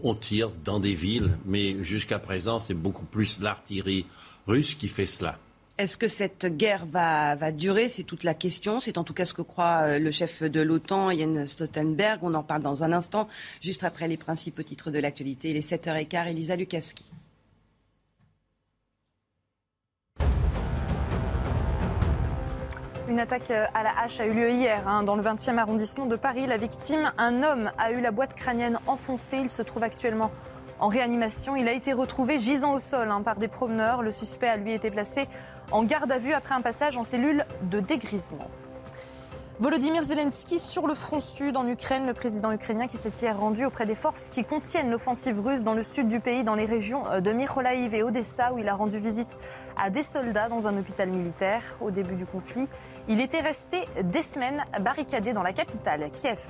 on 0.02 0.14
tire 0.14 0.50
dans 0.64 0.80
des 0.80 0.94
villes, 0.94 1.30
mais 1.44 1.82
jusqu'à 1.82 2.18
présent, 2.18 2.60
c'est 2.60 2.74
beaucoup 2.74 3.04
plus 3.04 3.40
l'artillerie 3.40 4.06
russe 4.46 4.74
qui 4.74 4.88
fait 4.88 5.06
cela. 5.06 5.38
Est-ce 5.78 5.96
que 5.96 6.06
cette 6.06 6.46
guerre 6.46 6.86
va, 6.86 7.50
durer? 7.50 7.88
C'est 7.88 8.02
toute 8.02 8.24
la 8.24 8.34
question. 8.34 8.78
C'est 8.78 8.98
en 8.98 9.04
tout 9.04 9.14
cas 9.14 9.24
ce 9.24 9.32
que 9.32 9.42
croit 9.42 9.82
euh, 9.82 9.98
le 9.98 10.10
chef 10.10 10.42
de 10.42 10.60
l'OTAN, 10.60 11.10
Jens 11.10 11.46
Stoltenberg. 11.46 12.20
On 12.22 12.34
en 12.34 12.42
parle 12.42 12.62
dans 12.62 12.84
un 12.84 12.92
instant, 12.92 13.26
juste 13.60 13.82
après 13.82 14.06
les 14.06 14.18
principaux 14.18 14.62
titres 14.62 14.90
de 14.90 14.98
l'actualité. 14.98 15.52
Les 15.52 15.62
7h15, 15.62 16.28
Elisa 16.28 16.56
Lukavski. 16.56 17.06
Une 23.08 23.18
attaque 23.18 23.50
à 23.50 23.82
la 23.82 23.90
hache 24.00 24.20
a 24.20 24.26
eu 24.26 24.32
lieu 24.32 24.50
hier 24.50 24.86
hein, 24.86 25.02
dans 25.02 25.16
le 25.16 25.22
20e 25.22 25.58
arrondissement 25.58 26.06
de 26.06 26.14
Paris. 26.14 26.46
La 26.46 26.56
victime, 26.56 27.12
un 27.18 27.42
homme, 27.42 27.70
a 27.76 27.90
eu 27.90 28.00
la 28.00 28.12
boîte 28.12 28.34
crânienne 28.34 28.78
enfoncée. 28.86 29.38
Il 29.38 29.50
se 29.50 29.62
trouve 29.62 29.82
actuellement 29.82 30.30
en 30.78 30.86
réanimation. 30.86 31.56
Il 31.56 31.66
a 31.66 31.72
été 31.72 31.92
retrouvé 31.92 32.38
gisant 32.38 32.74
au 32.74 32.78
sol 32.78 33.10
hein, 33.10 33.22
par 33.22 33.36
des 33.36 33.48
promeneurs. 33.48 34.02
Le 34.02 34.12
suspect 34.12 34.48
a 34.48 34.56
lui 34.56 34.72
été 34.72 34.90
placé 34.90 35.26
en 35.72 35.82
garde 35.82 36.12
à 36.12 36.18
vue 36.18 36.32
après 36.32 36.54
un 36.54 36.60
passage 36.60 36.96
en 36.96 37.02
cellule 37.02 37.44
de 37.62 37.80
dégrisement. 37.80 38.48
Volodymyr 39.62 40.02
Zelensky 40.02 40.58
sur 40.58 40.88
le 40.88 40.94
front 40.94 41.20
sud 41.20 41.56
en 41.56 41.68
Ukraine, 41.68 42.04
le 42.04 42.14
président 42.14 42.50
ukrainien 42.50 42.88
qui 42.88 42.96
s'est 42.96 43.12
hier 43.22 43.38
rendu 43.38 43.64
auprès 43.64 43.86
des 43.86 43.94
forces 43.94 44.28
qui 44.28 44.42
contiennent 44.42 44.90
l'offensive 44.90 45.38
russe 45.38 45.62
dans 45.62 45.74
le 45.74 45.84
sud 45.84 46.08
du 46.08 46.18
pays, 46.18 46.42
dans 46.42 46.56
les 46.56 46.64
régions 46.64 47.06
euh, 47.06 47.20
de 47.20 47.30
Mykolaiv 47.30 47.94
et 47.94 48.02
Odessa, 48.02 48.52
où 48.52 48.58
il 48.58 48.68
a 48.68 48.74
rendu 48.74 48.98
visite 48.98 49.30
à 49.76 49.88
des 49.88 50.02
soldats 50.02 50.48
dans 50.48 50.66
un 50.66 50.76
hôpital 50.76 51.10
militaire 51.10 51.62
au 51.80 51.92
début 51.92 52.16
du 52.16 52.26
conflit. 52.26 52.66
Il 53.06 53.20
était 53.20 53.38
resté 53.38 53.84
des 54.02 54.22
semaines 54.22 54.64
barricadé 54.80 55.32
dans 55.32 55.44
la 55.44 55.52
capitale, 55.52 56.10
Kiev. 56.10 56.40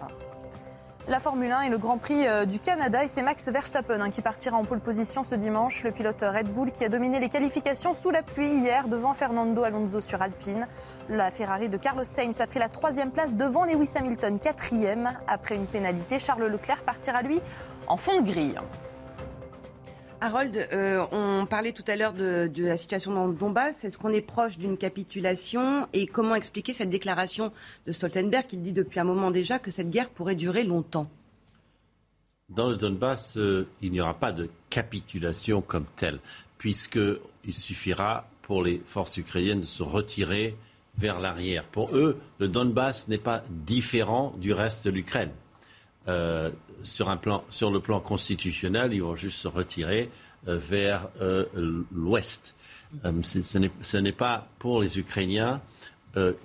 La 1.09 1.19
Formule 1.19 1.51
1 1.51 1.62
et 1.62 1.69
le 1.69 1.79
Grand 1.79 1.99
Prix 1.99 2.29
euh, 2.29 2.45
du 2.45 2.61
Canada 2.61 3.03
et 3.03 3.09
c'est 3.09 3.23
Max 3.23 3.49
Verstappen 3.49 4.01
hein, 4.01 4.11
qui 4.11 4.23
partira 4.23 4.57
en 4.57 4.65
pole 4.65 4.79
position 4.79 5.25
ce 5.25 5.35
dimanche. 5.35 5.83
Le 5.83 5.91
pilote 5.91 6.23
Red 6.23 6.49
Bull 6.49 6.71
qui 6.71 6.85
a 6.85 6.88
dominé 6.88 7.19
les 7.19 7.29
qualifications 7.29 7.93
sous 7.93 8.11
la 8.11 8.23
pluie 8.23 8.55
hier 8.55 8.87
devant 8.87 9.12
Fernando 9.12 9.65
Alonso 9.65 10.01
sur 10.01 10.23
Alpine. 10.23 10.69
La 11.09 11.33
Ferrari 11.33 11.69
de 11.69 11.77
Carlos 11.77 12.05
Sainz 12.05 12.41
a 12.41 12.47
pris 12.47 12.61
la 12.61 12.69
troisième 12.69 13.11
place 13.11 13.35
devant 13.35 13.65
Lewis 13.65 13.91
Hamilton 13.97 14.38
quatrième. 14.38 15.11
Après 15.27 15.57
une 15.57 15.67
pénalité, 15.67 16.21
Charles 16.21 16.47
Leclerc 16.47 16.83
partira 16.83 17.23
lui 17.23 17.41
en 17.88 17.97
fond 17.97 18.21
de 18.21 18.25
grille. 18.25 18.55
Harold, 20.22 20.68
euh, 20.72 21.04
on 21.11 21.46
parlait 21.46 21.72
tout 21.72 21.82
à 21.88 21.96
l'heure 21.96 22.12
de, 22.12 22.48
la 22.56 22.76
situation 22.76 23.12
dans 23.12 23.26
le 23.26 23.35
Donbass. 23.35 23.85
Est-ce 23.85 23.98
qu'on 23.98 24.11
est 24.12 24.20
proche 24.20 24.56
d'une 24.56 24.78
capitulation 24.78 25.88
Et 25.92 26.06
comment 26.06 26.37
expliquer 26.37 26.72
cette 26.72 26.90
déclaration 26.90 27.52
de 27.88 27.92
Stoltenberg 27.92 28.46
qui 28.46 28.58
dit 28.58 28.72
depuis 28.72 29.00
un 29.00 29.04
moment 29.04 29.32
déjà 29.32 29.58
que 29.58 29.72
cette 29.72 29.90
guerre 29.90 30.11
pourrait 30.11 30.37
durer 30.37 30.62
longtemps? 30.62 31.11
Dans 32.50 32.70
le 32.70 32.76
Donbass, 32.76 33.37
euh, 33.37 33.66
il 33.80 33.90
n'y 33.90 34.00
aura 34.00 34.14
pas 34.14 34.30
de 34.30 34.48
capitulation 34.70 35.61
comme 35.61 35.87
telle, 35.96 36.20
puisqu'il 36.56 37.52
suffira 37.52 38.28
pour 38.42 38.62
les 38.62 38.80
forces 38.87 39.16
ukrainiennes 39.16 39.62
de 39.62 39.66
se 39.66 39.82
retirer 39.82 40.54
vers 40.98 41.18
l'arrière. 41.18 41.64
Pour 41.64 41.96
eux, 41.96 42.20
le 42.38 42.46
Donbass 42.46 43.08
n'est 43.08 43.18
pas 43.18 43.42
différent 43.50 44.35
du 44.37 44.52
reste 44.52 44.85
de 44.85 44.92
l'Ukraine. 44.92 45.32
Euh, 46.06 46.50
sur, 46.83 47.09
un 47.09 47.16
plan, 47.16 47.45
sur 47.51 47.71
le 47.71 47.81
plan 47.81 48.01
constitutionnel, 48.01 48.92
ils 48.92 49.03
vont 49.03 49.16
juste 49.16 49.38
se 49.38 49.49
retirer 49.49 50.11
euh, 50.49 50.59
vers 50.59 51.09
l'ouest. 51.92 52.55
ce 53.03 53.99
n'est 53.99 54.12
pas 54.12 54.49
pour 54.59 54.83
les 54.83 54.99
Ukrainiens 54.99 55.61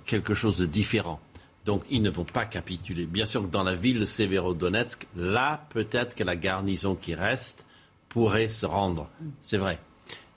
quelque 0.06 0.32
chose 0.32 0.56
de 0.56 0.64
différent. 0.64 1.20
Donc 1.66 1.82
ils 1.90 2.00
ne 2.00 2.08
vont 2.08 2.24
pas 2.24 2.46
capituler. 2.46 3.04
Bien 3.04 3.26
sûr 3.26 3.42
que 3.42 3.48
dans 3.48 3.62
la 3.62 3.74
ville 3.74 4.00
de 4.00 4.06
Severodonetsk, 4.06 5.06
là, 5.14 5.66
peut-être 5.68 6.14
que 6.14 6.24
la 6.24 6.34
garnison 6.34 6.94
qui 6.94 7.14
reste 7.14 7.66
pourrait 8.08 8.48
se 8.48 8.64
rendre. 8.64 9.10
C'est 9.42 9.58
vrai. 9.58 9.78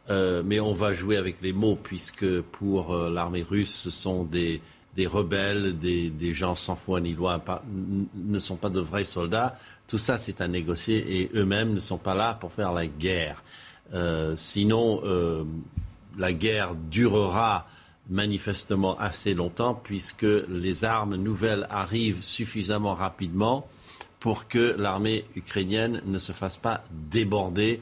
Euh, 0.09 0.43
mais 0.45 0.59
on 0.59 0.73
va 0.73 0.91
jouer 0.91 1.15
avec 1.15 1.37
les 1.41 1.53
mots, 1.53 1.79
puisque 1.81 2.41
pour 2.41 2.93
euh, 2.93 3.09
l'armée 3.09 3.43
russe, 3.43 3.73
ce 3.73 3.91
sont 3.91 4.25
des, 4.25 4.61
rebelles, 4.97 5.77
des, 5.79 6.33
gens 6.33 6.55
sans 6.55 6.75
foi 6.75 6.99
ni 6.99 7.13
loi, 7.13 7.41
ne 8.13 8.39
sont 8.39 8.57
pas 8.57 8.69
de 8.69 8.81
vrais 8.81 9.05
soldats. 9.05 9.57
Tout 9.91 9.97
ça, 9.97 10.17
c'est 10.17 10.39
à 10.39 10.47
négocier 10.47 11.19
et 11.19 11.31
eux-mêmes 11.35 11.73
ne 11.73 11.81
sont 11.81 11.97
pas 11.97 12.15
là 12.15 12.37
pour 12.39 12.53
faire 12.53 12.71
la 12.71 12.87
guerre. 12.87 13.43
Euh, 13.93 14.37
sinon, 14.37 15.01
la 16.17 16.31
guerre 16.31 16.75
durera 16.75 17.67
manifestement 18.09 18.97
assez 18.97 19.33
longtemps, 19.33 19.75
puisque 19.75 20.25
les 20.47 20.85
armes 20.85 21.17
nouvelles 21.17 21.67
arrivent 21.69 22.23
suffisamment 22.23 22.93
rapidement 22.93 23.67
pour 24.21 24.47
que 24.47 24.77
l'armée 24.77 25.25
ukrainienne 25.35 26.01
ne 26.05 26.19
se 26.19 26.31
fasse 26.31 26.55
pas 26.55 26.85
déborder 27.11 27.81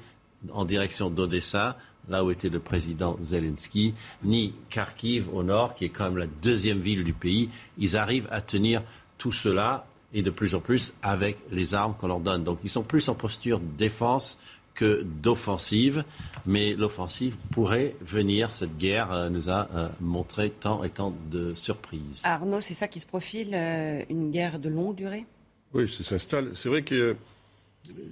en 0.51 0.65
direction 0.65 1.11
d'Odessa, 1.11 1.77
là 2.09 2.25
où 2.25 2.31
était 2.31 2.49
le 2.49 2.59
président 2.59 3.17
Zelensky, 3.21 3.93
ni 4.23 4.55
Kharkiv 4.71 5.31
au 5.31 5.43
nord, 5.43 5.75
qui 5.75 5.85
est 5.85 5.89
quand 5.89 6.05
même 6.05 6.17
la 6.17 6.25
deuxième 6.41 6.79
ville 6.79 7.03
du 7.03 7.13
pays. 7.13 7.49
Ils 7.77 7.95
arrivent 7.97 8.27
à 8.31 8.41
tenir 8.41 8.81
tout 9.19 9.31
cela 9.31 9.85
et 10.13 10.21
de 10.21 10.29
plus 10.29 10.55
en 10.55 10.59
plus 10.59 10.93
avec 11.01 11.37
les 11.51 11.73
armes 11.73 11.93
qu'on 11.93 12.07
leur 12.07 12.19
donne. 12.19 12.43
Donc 12.43 12.59
ils 12.63 12.69
sont 12.69 12.83
plus 12.83 13.09
en 13.09 13.15
posture 13.15 13.59
de 13.59 13.77
défense 13.77 14.39
que 14.79 15.03
d'offensive, 15.03 16.05
mais 16.45 16.73
l'offensive 16.73 17.35
pourrait 17.51 17.95
venir. 18.01 18.53
Cette 18.53 18.77
guerre 18.77 19.11
euh, 19.11 19.29
nous 19.29 19.49
a 19.49 19.67
euh, 19.75 19.89
montré 19.99 20.51
tant 20.51 20.85
et 20.85 20.89
tant 20.89 21.13
de 21.29 21.53
surprises. 21.53 22.21
Arnaud, 22.23 22.61
c'est 22.61 22.73
ça 22.73 22.87
qui 22.87 23.01
se 23.01 23.05
profile, 23.05 23.49
euh, 23.53 24.01
une 24.09 24.31
guerre 24.31 24.57
de 24.57 24.69
longue 24.69 24.95
durée? 24.95 25.25
Oui, 25.73 25.89
ça 25.89 26.03
s'installe. 26.03 26.51
C'est 26.53 26.69
vrai 26.69 26.83
que, 26.83 27.17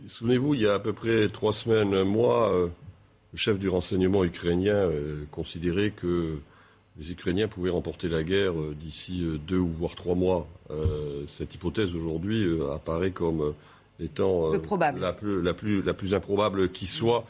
souvenez-vous, 0.07 0.55
il 0.55 0.61
y 0.61 0.67
a 0.67 0.73
à 0.73 0.79
peu 0.79 0.91
près 0.91 1.29
trois 1.29 1.53
semaines, 1.53 1.93
un 1.93 2.03
mois, 2.03 2.51
le 2.51 3.37
chef 3.37 3.57
du 3.57 3.69
renseignement 3.69 4.23
ukrainien 4.23 4.91
considérait 5.31 5.89
que 5.89 6.39
les 6.99 7.11
Ukrainiens 7.11 7.47
pouvaient 7.47 7.69
remporter 7.69 8.07
la 8.09 8.23
guerre 8.23 8.53
d'ici 8.79 9.23
deux 9.47 9.59
ou 9.59 9.67
voire 9.67 9.95
trois 9.95 10.15
mois. 10.15 10.47
cette 11.27 11.53
hypothèse 11.53 11.95
aujourd'hui 11.95 12.45
apparaît 12.73 13.11
comme 13.11 13.53
étant 13.99 14.53
euh, 14.53 14.59
la, 14.99 15.13
plus, 15.13 15.41
la, 15.41 15.53
plus, 15.53 15.81
la 15.81 15.93
plus 15.93 16.13
improbable 16.13 16.69
qui 16.69 16.85
soit. 16.85 17.25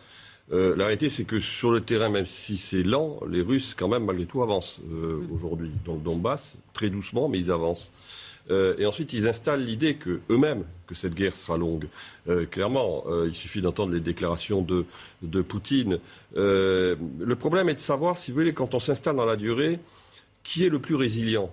Euh, 0.51 0.75
la 0.75 0.85
réalité, 0.85 1.09
c'est 1.09 1.25
que 1.25 1.39
sur 1.39 1.71
le 1.71 1.81
terrain, 1.81 2.09
même 2.09 2.25
si 2.25 2.57
c'est 2.57 2.83
lent, 2.83 3.19
les 3.29 3.41
Russes, 3.41 3.75
quand 3.77 3.89
même, 3.89 4.05
malgré 4.05 4.25
tout, 4.25 4.41
avancent 4.41 4.79
euh, 4.91 5.21
aujourd'hui. 5.33 5.71
Dans 5.85 5.95
le 5.95 5.99
Donbass, 5.99 6.55
très 6.73 6.89
doucement, 6.89 7.27
mais 7.27 7.37
ils 7.37 7.51
avancent. 7.51 7.91
Et 8.49 8.85
ensuite, 8.85 9.13
ils 9.13 9.27
installent 9.27 9.63
l'idée 9.63 9.95
que 9.95 10.21
eux-mêmes 10.29 10.63
que 10.87 10.95
cette 10.95 11.15
guerre 11.15 11.35
sera 11.35 11.57
longue. 11.57 11.87
clairement, 12.49 13.03
il 13.25 13.35
suffit 13.35 13.61
d'entendre 13.61 13.93
les 13.93 13.99
déclarations 13.99 14.61
de, 14.61 14.85
de 15.21 15.41
Poutine. 15.41 15.99
le 16.35 17.35
problème 17.37 17.67
est 17.67 17.75
de 17.75 17.79
savoir, 17.79 18.17
si 18.17 18.31
vous 18.31 18.37
voulez, 18.37 18.53
quand 18.53 18.73
on 18.73 18.79
s'installe 18.79 19.17
dans 19.17 19.25
la 19.25 19.35
durée, 19.35 19.79
qui 20.43 20.65
est 20.65 20.69
le 20.69 20.79
plus 20.79 20.95
résilient? 20.95 21.51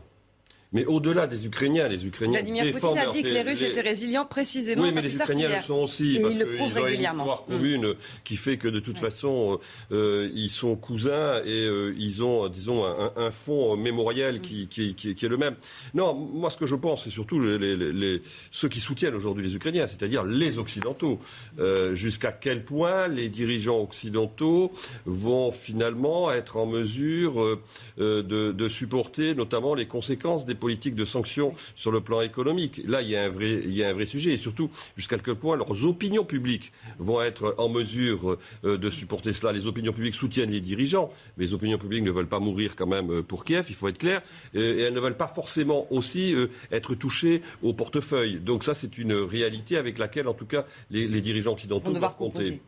Mais 0.75 0.85
au-delà 0.87 1.29
des 1.29 1.47
Ukrainiens, 1.47 1.87
les 1.87 2.05
Ukrainiens 2.05 2.41
Vladimir 2.41 2.73
Poutine 2.73 2.99
a 2.99 3.13
dit 3.13 3.23
que 3.23 3.29
les 3.29 3.43
Russes 3.43 3.63
étaient 3.63 3.81
résilients 3.81 4.25
précisément. 4.27 4.83
Oui, 4.83 4.91
mais 4.93 5.03
les 5.03 5.15
Ukrainiens 5.15 5.49
le 5.57 5.63
sont 5.63 5.75
aussi. 5.75 6.17
Et 6.17 6.21
parce 6.21 6.35
ils 6.35 6.41
le 6.41 6.57
prouvent 6.57 6.75
régulièrement. 6.75 7.23
Une 7.25 7.31
histoire 7.31 7.45
commune 7.47 7.95
qui 8.25 8.37
fait 8.37 8.57
que 8.57 8.67
de 8.67 8.81
toute 8.81 8.99
façon, 8.99 9.61
euh, 9.93 10.29
ils 10.35 10.51
sont 10.51 10.75
cousins 10.75 11.41
et 11.45 11.65
euh, 11.65 11.95
ils 11.97 12.25
ont, 12.25 12.49
disons, 12.49 12.85
un, 12.85 13.13
un 13.17 13.31
fond 13.31 13.77
mémoriel 13.77 14.41
qui, 14.41 14.67
qui, 14.67 14.95
qui, 14.97 15.15
qui, 15.15 15.25
est 15.25 15.29
le 15.29 15.37
même. 15.37 15.55
Non, 15.95 16.13
moi, 16.13 16.51
ce 16.51 16.57
que 16.57 16.67
je 16.67 16.75
pense, 16.75 17.05
c'est 17.05 17.11
surtout 17.11 17.39
les, 17.41 17.57
les, 17.57 17.93
les, 17.93 18.23
ceux 18.51 18.69
qui 18.69 18.81
soutiennent 18.81 19.15
aujourd'hui 19.15 19.47
les 19.47 19.55
Ukrainiens, 19.55 19.87
c'est-à-dire 19.87 20.25
les 20.25 20.59
Occidentaux. 20.59 21.21
Euh, 21.61 21.95
Jusqu'à 21.95 22.33
quel 22.33 22.65
point 22.65 23.07
les 23.07 23.29
dirigeants 23.29 23.81
occidentaux 23.81 24.73
vont 25.07 25.53
finalement 25.53 26.33
être 26.33 26.57
en 26.57 26.67
mesure 26.67 27.59
de, 27.99 28.23
de 28.23 28.69
supporter 28.69 29.35
notamment 29.35 29.75
les 29.75 29.87
conséquences 29.87 30.45
des 30.45 30.55
politique 30.64 30.94
de 30.94 31.05
sanctions 31.05 31.53
sur 31.77 31.92
le 31.92 32.00
plan 32.00 32.22
économique. 32.22 32.81
Là, 32.87 33.03
il 33.03 33.11
y 33.11 33.16
a 33.16 33.24
un 33.24 33.29
vrai, 33.29 33.61
il 33.64 33.74
y 33.74 33.85
a 33.85 33.90
un 33.90 33.92
vrai 33.92 34.07
sujet. 34.07 34.33
Et 34.33 34.38
surtout, 34.38 34.70
jusqu'à 34.96 35.18
quel 35.18 35.35
point 35.35 35.57
leurs 35.57 35.85
opinions 35.85 36.24
publiques 36.24 36.72
vont 36.98 37.20
être 37.20 37.55
en 37.59 37.68
mesure 37.68 38.38
euh, 38.64 38.79
de 38.79 38.88
supporter 38.88 39.35
cela. 39.35 39.53
Les 39.53 39.66
opinions 39.66 39.92
publiques 39.92 40.14
soutiennent 40.14 40.50
les 40.50 40.62
dirigeants, 40.62 41.11
mais 41.37 41.44
les 41.44 41.53
opinions 41.53 41.77
publiques 41.77 42.03
ne 42.03 42.11
veulent 42.11 42.29
pas 42.37 42.40
mourir 42.40 42.77
quand 42.77 42.87
même 42.87 43.11
euh, 43.11 43.22
pour 43.22 43.44
Kiev, 43.44 43.66
il 43.68 43.74
faut 43.74 43.88
être 43.88 43.98
clair. 43.98 44.22
Et 44.55 44.81
elles 44.81 44.94
ne 44.94 45.00
veulent 45.00 45.18
pas 45.18 45.29
forcément 45.29 45.87
aussi 45.90 46.35
euh, 46.35 46.46
être 46.72 46.94
touchées 46.94 47.42
au 47.62 47.74
portefeuille. 47.74 48.40
Donc 48.40 48.64
ça, 48.64 48.72
c'est 48.72 48.96
une 48.96 49.12
réalité 49.12 49.77
avec 49.77 49.98
laquelle, 49.98 50.29
en 50.29 50.35
tout 50.35 50.46
cas, 50.46 50.64
les, 50.90 51.20
dirigeants 51.20 51.53
occidentaux 51.53 51.92
doivent 51.92 52.16
compter. 52.16 52.62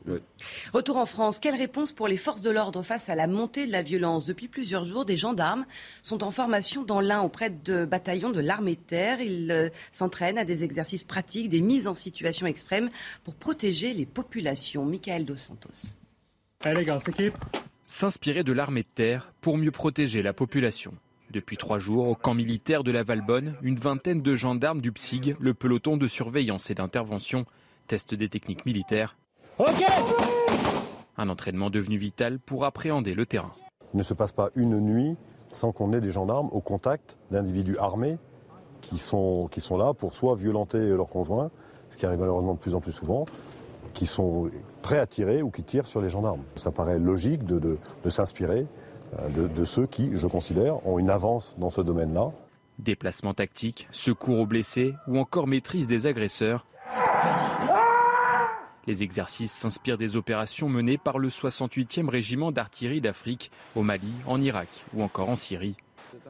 Retour 0.74 0.98
en 0.98 1.06
France. 1.06 1.38
Quelle 1.38 1.56
réponse 1.56 1.94
pour 1.94 2.08
les 2.08 2.18
forces 2.18 2.42
de 2.42 2.50
l'ordre 2.50 2.82
face 2.82 3.08
à 3.08 3.14
la 3.14 3.26
montée 3.26 3.66
de 3.66 3.72
la 3.72 3.80
violence? 3.80 4.26
Depuis 4.26 4.48
plusieurs 4.48 4.84
jours, 4.84 5.06
des 5.06 5.16
gendarmes 5.16 5.64
sont 6.02 6.22
en 6.22 6.30
formation 6.30 6.82
dans 6.82 7.00
l'un 7.00 7.22
auprès 7.22 7.48
de 7.50 7.75
bataillon 7.84 8.30
de 8.30 8.40
l'armée 8.40 8.76
de 8.76 8.80
terre. 8.80 9.20
Il 9.20 9.50
euh, 9.50 9.68
s'entraîne 9.92 10.38
à 10.38 10.44
des 10.44 10.64
exercices 10.64 11.04
pratiques, 11.04 11.50
des 11.50 11.60
mises 11.60 11.86
en 11.86 11.94
situation 11.94 12.46
extrême 12.46 12.88
pour 13.24 13.34
protéger 13.34 13.92
les 13.92 14.06
populations. 14.06 14.86
Michael 14.86 15.24
Dos 15.24 15.36
Santos. 15.36 15.96
Allez 16.64 16.86
S'inspirer 17.86 18.42
de 18.42 18.52
l'armée 18.52 18.82
de 18.82 18.88
terre 18.94 19.32
pour 19.40 19.58
mieux 19.58 19.70
protéger 19.70 20.22
la 20.22 20.32
population. 20.32 20.94
Depuis 21.30 21.56
trois 21.56 21.78
jours, 21.78 22.08
au 22.08 22.14
camp 22.14 22.34
militaire 22.34 22.84
de 22.84 22.90
la 22.90 23.02
Valbonne, 23.02 23.56
une 23.62 23.78
vingtaine 23.78 24.22
de 24.22 24.36
gendarmes 24.36 24.80
du 24.80 24.92
PSIG, 24.92 25.36
le 25.38 25.54
peloton 25.54 25.96
de 25.96 26.06
surveillance 26.06 26.70
et 26.70 26.74
d'intervention, 26.74 27.46
testent 27.88 28.14
des 28.14 28.28
techniques 28.28 28.64
militaires. 28.64 29.16
Un 31.16 31.28
entraînement 31.28 31.70
devenu 31.70 31.96
vital 31.96 32.38
pour 32.38 32.64
appréhender 32.64 33.14
le 33.14 33.26
terrain. 33.26 33.54
Il 33.94 33.98
ne 33.98 34.02
se 34.02 34.14
passe 34.14 34.32
pas 34.32 34.50
une 34.54 34.80
nuit 34.80 35.16
sans 35.50 35.72
qu'on 35.72 35.92
ait 35.92 36.00
des 36.00 36.10
gendarmes 36.10 36.48
au 36.52 36.60
contact 36.60 37.16
d'individus 37.30 37.76
armés 37.78 38.18
qui 38.80 38.98
sont, 38.98 39.48
qui 39.50 39.60
sont 39.60 39.76
là 39.76 39.94
pour 39.94 40.14
soit 40.14 40.34
violenter 40.34 40.78
leurs 40.78 41.08
conjoints, 41.08 41.50
ce 41.88 41.96
qui 41.96 42.06
arrive 42.06 42.20
malheureusement 42.20 42.54
de 42.54 42.58
plus 42.58 42.74
en 42.74 42.80
plus 42.80 42.92
souvent, 42.92 43.26
qui 43.94 44.06
sont 44.06 44.50
prêts 44.82 44.98
à 44.98 45.06
tirer 45.06 45.42
ou 45.42 45.50
qui 45.50 45.62
tirent 45.62 45.86
sur 45.86 46.00
les 46.00 46.08
gendarmes. 46.08 46.42
Ça 46.56 46.70
paraît 46.70 46.98
logique 46.98 47.44
de, 47.44 47.58
de, 47.58 48.10
s'inspirer 48.10 48.66
euh, 49.18 49.28
de, 49.30 49.48
de 49.48 49.64
ceux 49.64 49.86
qui, 49.86 50.10
je 50.14 50.26
considère, 50.26 50.86
ont 50.86 50.98
une 50.98 51.10
avance 51.10 51.56
dans 51.58 51.70
ce 51.70 51.80
domaine-là. 51.80 52.30
Déplacement 52.78 53.32
tactique, 53.32 53.88
secours 53.90 54.38
aux 54.38 54.46
blessés 54.46 54.94
ou 55.08 55.18
encore 55.18 55.46
maîtrise 55.46 55.86
des 55.86 56.06
agresseurs. 56.06 56.66
Les 58.86 59.02
exercices 59.02 59.52
s'inspirent 59.52 59.98
des 59.98 60.16
opérations 60.16 60.68
menées 60.68 60.98
par 60.98 61.18
le 61.18 61.28
68e 61.28 62.08
régiment 62.08 62.52
d'artillerie 62.52 63.00
d'Afrique 63.00 63.50
au 63.74 63.82
Mali, 63.82 64.12
en 64.26 64.40
Irak 64.40 64.68
ou 64.94 65.02
encore 65.02 65.28
en 65.28 65.36
Syrie. 65.36 65.74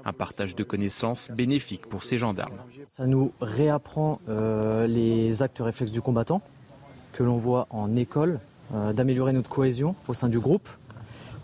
Un 0.05 0.13
partage 0.13 0.55
de 0.55 0.65
connaissances 0.65 1.31
bénéfique 1.31 1.87
pour 1.87 2.03
ces 2.03 2.19
gendarmes. 2.19 2.57
Ça 2.89 3.07
nous 3.07 3.33
réapprend 3.41 4.21
euh, 4.29 4.87
les 4.87 5.43
actes 5.43 5.59
réflexes 5.61 5.93
du 5.93 6.01
combattant 6.01 6.41
que 7.13 7.23
l'on 7.23 7.37
voit 7.37 7.67
en 7.71 7.95
école, 7.95 8.41
euh, 8.75 8.93
d'améliorer 8.93 9.33
notre 9.33 9.51
cohésion 9.51 9.95
au 10.09 10.15
sein 10.15 10.29
du 10.29 10.39
groupe 10.39 10.69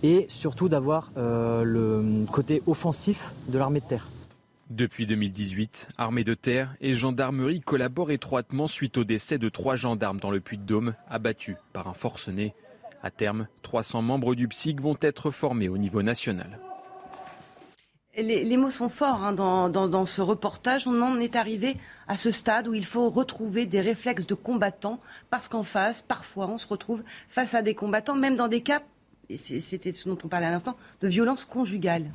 et 0.03 0.27
surtout 0.29 0.69
d'avoir 0.69 1.11
euh, 1.17 1.63
le 1.63 2.27
côté 2.31 2.63
offensif 2.67 3.33
de 3.49 3.59
l'armée 3.59 3.81
de 3.81 3.87
terre. 3.87 4.09
Depuis 4.73 5.05
2018, 5.05 5.89
armée 5.99 6.25
de 6.25 6.33
terre 6.33 6.75
et 6.81 6.95
gendarmerie 6.95 7.61
collaborent 7.61 8.11
étroitement 8.11 8.67
suite 8.67 8.97
au 8.97 9.05
décès 9.05 9.37
de 9.37 9.51
trois 9.51 9.77
gendarmes 9.77 10.19
dans 10.19 10.31
le 10.31 10.41
Puy-de-Dôme, 10.41 10.95
abattus 11.11 11.57
par 11.75 11.89
un 11.89 11.93
forcené. 11.93 12.55
À 13.03 13.11
terme, 13.11 13.49
300 13.65 14.01
membres 14.01 14.35
du 14.35 14.49
PSIC 14.49 14.81
vont 14.81 14.97
être 15.03 15.31
formés 15.31 15.69
au 15.69 15.77
niveau 15.77 16.01
national. 16.01 16.59
Les, 18.17 18.57
mots 18.57 18.71
sont 18.71 18.89
forts 18.89 19.23
hein, 19.23 19.35
dans, 19.35 20.07
ce 20.07 20.23
reportage. 20.23 20.87
On 20.87 21.03
en 21.03 21.21
est 21.21 21.37
arrivé 21.37 21.77
à 22.09 22.17
ce 22.17 22.31
stade 22.31 22.67
où 22.67 22.73
il 22.73 22.87
faut 22.87 23.11
retrouver 23.11 23.67
des 23.67 23.83
réflexes 23.83 24.27
de 24.27 24.35
combattants 24.35 25.01
parce 25.29 25.49
qu'en 25.49 25.65
face, 25.65 26.01
parfois, 26.01 26.49
on 26.49 26.57
se 26.57 26.67
retrouve 26.67 27.03
face 27.29 27.53
à 27.53 27.61
des 27.61 27.75
combattants, 27.75 28.17
même 28.17 28.37
dans 28.37 28.49
des 28.49 28.63
cas, 28.63 28.81
c'était 29.37 29.93
ce 29.93 30.09
dont 30.09 30.19
on 30.25 30.29
parlait 30.29 30.47
à 30.47 30.51
l'instant, 30.51 30.79
de 31.03 31.09
violence 31.09 31.45
conjugale. 31.45 32.11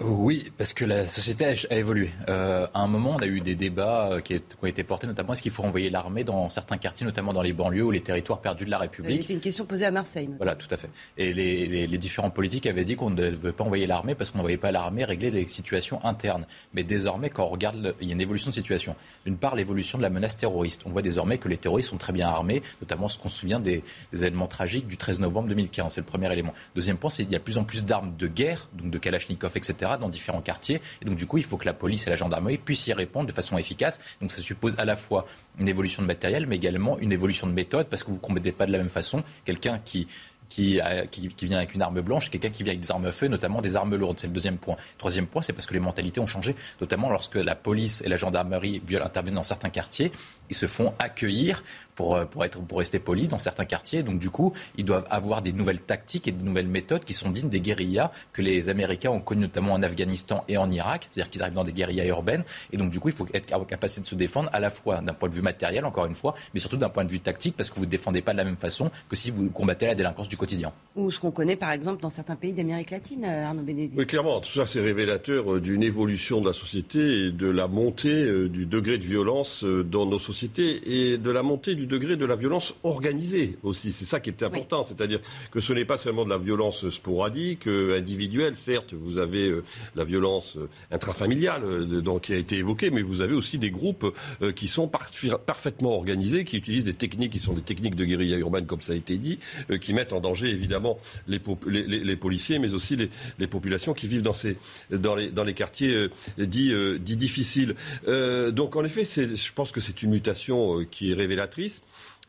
Oui, 0.00 0.52
parce 0.56 0.72
que 0.72 0.84
la 0.84 1.06
société 1.06 1.44
a, 1.44 1.74
évolué. 1.74 2.10
Euh, 2.28 2.66
à 2.72 2.80
un 2.80 2.86
moment, 2.86 3.16
on 3.16 3.18
a 3.18 3.26
eu 3.26 3.40
des 3.40 3.56
débats 3.56 4.12
euh, 4.12 4.20
qui, 4.20 4.40
ont 4.62 4.66
été 4.66 4.84
portés, 4.84 5.06
notamment 5.06 5.32
est-ce 5.32 5.42
qu'il 5.42 5.50
faut 5.50 5.64
envoyer 5.64 5.90
l'armée 5.90 6.22
dans 6.22 6.48
certains 6.48 6.78
quartiers, 6.78 7.04
notamment 7.04 7.32
dans 7.32 7.42
les 7.42 7.52
banlieues 7.52 7.84
ou 7.84 7.90
les 7.90 8.00
territoires 8.00 8.40
perdus 8.40 8.64
de 8.64 8.70
la 8.70 8.78
République? 8.78 9.22
C'était 9.22 9.34
une 9.34 9.40
question 9.40 9.64
posée 9.64 9.86
à 9.86 9.90
Marseille. 9.90 10.30
Voilà, 10.36 10.54
tout 10.54 10.68
à 10.70 10.76
fait. 10.76 10.88
Et 11.16 11.32
les, 11.32 11.98
différents 11.98 12.30
politiques 12.30 12.66
avaient 12.66 12.84
dit 12.84 12.94
qu'on 12.94 13.10
ne 13.10 13.16
devait 13.16 13.52
pas 13.52 13.64
envoyer 13.64 13.86
l'armée 13.86 14.14
parce 14.14 14.30
qu'on 14.30 14.38
ne 14.38 14.42
voyait 14.42 14.56
pas 14.56 14.70
l'armée 14.70 15.04
régler 15.04 15.32
les 15.32 15.46
situations 15.48 16.04
internes. 16.04 16.46
Mais 16.74 16.84
désormais, 16.84 17.28
quand 17.28 17.44
on 17.44 17.48
regarde, 17.48 17.94
il 18.00 18.06
y 18.06 18.10
a 18.10 18.14
une 18.14 18.20
évolution 18.20 18.50
de 18.50 18.54
situation. 18.54 18.94
D'une 19.24 19.36
part, 19.36 19.56
l'évolution 19.56 19.98
de 19.98 20.02
la 20.04 20.10
menace 20.10 20.36
terroriste. 20.36 20.82
On 20.86 20.90
voit 20.90 21.02
désormais 21.02 21.38
que 21.38 21.48
les 21.48 21.56
terroristes 21.56 21.90
sont 21.90 21.96
très 21.96 22.12
bien 22.12 22.28
armés, 22.28 22.62
notamment 22.80 23.08
ce 23.08 23.18
qu'on 23.18 23.28
se 23.28 23.40
souvient 23.40 23.58
des, 23.58 23.82
événements 24.12 24.46
tragiques 24.46 24.86
du 24.86 24.96
13 24.96 25.18
novembre 25.18 25.48
2015. 25.48 25.92
C'est 25.92 26.02
le 26.02 26.06
premier 26.06 26.32
élément. 26.32 26.54
Deuxième 26.76 26.98
point, 26.98 27.10
c'est 27.10 27.24
qu'il 27.24 27.32
y 27.32 27.36
a 27.36 27.40
de 27.40 27.44
plus 27.44 27.58
en 27.58 27.64
plus 27.64 27.84
d'armes 27.84 28.14
de 28.16 28.28
guerre, 28.28 28.68
donc 28.74 28.90
de 28.90 28.98
Kalachnikov, 28.98 29.56
etc., 29.56 29.87
dans 29.96 30.08
différents 30.08 30.42
quartiers 30.42 30.80
et 31.02 31.04
donc, 31.04 31.16
du 31.16 31.26
coup, 31.26 31.38
il 31.38 31.44
faut 31.44 31.56
que 31.56 31.66
la 31.66 31.72
police 31.72 32.06
et 32.06 32.10
la 32.10 32.16
gendarmerie 32.16 32.58
puissent 32.58 32.86
y 32.86 32.92
répondre 32.92 33.26
de 33.26 33.32
façon 33.32 33.58
efficace. 33.58 33.98
Donc, 34.20 34.30
ça 34.30 34.40
suppose 34.40 34.74
à 34.78 34.84
la 34.84 34.96
fois 34.96 35.26
une 35.58 35.68
évolution 35.68 36.02
de 36.02 36.06
matériel, 36.06 36.46
mais 36.46 36.56
également 36.56 36.98
une 36.98 37.12
évolution 37.12 37.46
de 37.46 37.52
méthode, 37.52 37.88
parce 37.88 38.02
que 38.02 38.08
vous 38.08 38.16
ne 38.16 38.20
combattez 38.20 38.52
pas 38.52 38.66
de 38.66 38.72
la 38.72 38.78
même 38.78 38.88
façon 38.88 39.22
quelqu'un 39.44 39.78
qui 39.84 40.06
qui, 40.48 40.80
qui, 41.10 41.46
vient 41.46 41.58
avec 41.58 41.74
une 41.74 41.82
arme 41.82 42.00
blanche, 42.00 42.30
quelqu'un 42.30 42.48
qui 42.48 42.62
vient 42.62 42.72
avec 42.72 42.80
des 42.80 42.90
armes 42.90 43.04
à 43.04 43.12
feu, 43.12 43.28
notamment 43.28 43.60
des 43.60 43.76
armes 43.76 43.94
lourdes. 43.94 44.18
C'est 44.18 44.28
le 44.28 44.32
deuxième 44.32 44.56
point. 44.56 44.76
Troisième 44.96 45.26
point, 45.26 45.42
c'est 45.42 45.52
parce 45.52 45.66
que 45.66 45.74
les 45.74 45.80
mentalités 45.80 46.20
ont 46.20 46.26
changé, 46.26 46.56
notamment 46.80 47.10
lorsque 47.10 47.34
la 47.34 47.54
police 47.54 48.00
et 48.00 48.08
la 48.08 48.16
gendarmerie 48.16 48.80
interviennent 48.98 49.34
dans 49.34 49.42
certains 49.42 49.68
quartiers, 49.68 50.10
ils 50.48 50.56
se 50.56 50.66
font 50.66 50.94
accueillir 50.98 51.62
pour, 51.98 52.14
euh, 52.14 52.24
pour, 52.26 52.44
être, 52.44 52.60
pour 52.60 52.78
rester 52.78 53.00
poli 53.00 53.26
dans 53.26 53.40
certains 53.40 53.64
quartiers. 53.64 54.04
Donc 54.04 54.20
du 54.20 54.30
coup, 54.30 54.52
ils 54.76 54.84
doivent 54.84 55.06
avoir 55.10 55.42
des 55.42 55.52
nouvelles 55.52 55.80
tactiques 55.80 56.28
et 56.28 56.30
des 56.30 56.44
nouvelles 56.44 56.68
méthodes 56.68 57.04
qui 57.04 57.12
sont 57.12 57.28
dignes 57.28 57.48
des 57.48 57.60
guérillas 57.60 58.12
que 58.32 58.40
les 58.40 58.68
Américains 58.68 59.10
ont 59.10 59.20
connues 59.20 59.40
notamment 59.40 59.72
en 59.72 59.82
Afghanistan 59.82 60.44
et 60.46 60.56
en 60.58 60.70
Irak. 60.70 61.08
C'est-à-dire 61.10 61.28
qu'ils 61.28 61.42
arrivent 61.42 61.56
dans 61.56 61.64
des 61.64 61.72
guérillas 61.72 62.06
urbaines. 62.06 62.44
Et 62.72 62.76
donc 62.76 62.90
du 62.90 63.00
coup, 63.00 63.08
il 63.08 63.14
faut 63.14 63.26
être 63.34 63.46
capable 63.46 63.92
de 64.00 64.06
se 64.06 64.14
défendre 64.14 64.48
à 64.52 64.60
la 64.60 64.70
fois 64.70 65.00
d'un 65.00 65.12
point 65.12 65.28
de 65.28 65.34
vue 65.34 65.42
matériel, 65.42 65.84
encore 65.84 66.06
une 66.06 66.14
fois, 66.14 66.36
mais 66.54 66.60
surtout 66.60 66.76
d'un 66.76 66.88
point 66.88 67.04
de 67.04 67.10
vue 67.10 67.18
tactique, 67.18 67.56
parce 67.56 67.68
que 67.68 67.80
vous 67.80 67.84
ne 67.84 67.90
défendez 67.90 68.22
pas 68.22 68.30
de 68.30 68.38
la 68.38 68.44
même 68.44 68.56
façon 68.56 68.92
que 69.08 69.16
si 69.16 69.32
vous 69.32 69.50
combattez 69.50 69.86
la 69.86 69.96
délinquance 69.96 70.28
du 70.28 70.36
quotidien. 70.36 70.72
Ou 70.94 71.10
ce 71.10 71.18
qu'on 71.18 71.32
connaît 71.32 71.56
par 71.56 71.72
exemple 71.72 72.00
dans 72.00 72.10
certains 72.10 72.36
pays 72.36 72.52
d'Amérique 72.52 72.90
latine, 72.90 73.24
euh, 73.24 73.46
Arnaud 73.46 73.62
Bénédicte. 73.62 73.98
Oui, 73.98 74.06
clairement, 74.06 74.40
tout 74.40 74.52
ça 74.52 74.68
c'est 74.68 74.80
révélateur 74.80 75.54
euh, 75.54 75.60
d'une 75.60 75.82
évolution 75.82 76.40
de 76.40 76.46
la 76.46 76.52
société 76.52 77.26
et 77.26 77.32
de 77.32 77.48
la 77.48 77.66
montée 77.66 78.48
du 78.48 78.66
degré 78.66 78.98
de 78.98 79.04
violence 79.04 79.64
dans 79.64 80.06
nos 80.06 80.20
sociétés 80.20 81.10
et 81.10 81.18
de 81.18 81.30
la 81.32 81.42
montée 81.42 81.74
du 81.74 81.87
degré 81.88 82.16
de 82.16 82.24
la 82.24 82.36
violence 82.36 82.74
organisée 82.84 83.58
aussi. 83.62 83.92
C'est 83.92 84.04
ça 84.04 84.20
qui 84.20 84.30
est 84.30 84.42
important. 84.42 84.84
C'est-à-dire 84.84 85.20
que 85.50 85.60
ce 85.60 85.72
n'est 85.72 85.84
pas 85.84 85.98
seulement 85.98 86.24
de 86.24 86.30
la 86.30 86.38
violence 86.38 86.88
sporadique, 86.90 87.66
euh, 87.66 87.98
individuelle. 87.98 88.56
Certes, 88.56 88.94
vous 88.94 89.18
avez 89.18 89.48
euh, 89.48 89.64
la 89.96 90.04
violence 90.04 90.56
euh, 90.56 90.68
intrafamiliale 90.90 92.02
donc, 92.02 92.22
qui 92.22 92.32
a 92.32 92.36
été 92.36 92.56
évoquée, 92.56 92.90
mais 92.90 93.02
vous 93.02 93.20
avez 93.20 93.34
aussi 93.34 93.58
des 93.58 93.70
groupes 93.70 94.14
qui 94.54 94.66
sont 94.66 94.88
parfaitement 94.88 95.94
organisés, 95.94 96.44
qui 96.44 96.56
utilisent 96.56 96.84
des 96.84 96.94
techniques 96.94 97.32
qui 97.32 97.38
sont 97.38 97.52
des 97.52 97.62
techniques 97.62 97.94
de 97.94 98.04
guérilla 98.04 98.36
urbaine, 98.38 98.66
comme 98.66 98.82
ça 98.82 98.92
a 98.92 98.96
été 98.96 99.16
dit, 99.18 99.38
qui 99.80 99.94
mettent 99.94 100.12
en 100.12 100.20
danger 100.20 100.48
évidemment 100.48 100.98
les, 101.26 101.40
les, 101.66 102.16
policiers, 102.16 102.58
mais 102.58 102.74
aussi 102.74 102.96
les, 103.38 103.46
populations 103.46 103.94
qui 103.94 104.06
vivent 104.06 104.22
dans, 104.22 104.32
ces, 104.32 104.56
dans, 104.90 105.14
les, 105.14 105.30
dans 105.30 105.44
les 105.44 105.54
quartiers 105.54 106.08
dits, 106.36 106.74
dits 107.00 107.16
difficiles. 107.16 107.74
donc 108.06 108.76
en 108.76 108.84
effet, 108.84 109.04
je 109.04 109.52
pense 109.52 109.72
que 109.72 109.80
c'est 109.80 110.02
une 110.02 110.10
mutation 110.10 110.84
qui 110.90 111.12
est 111.12 111.14
révélatrice 111.14 111.77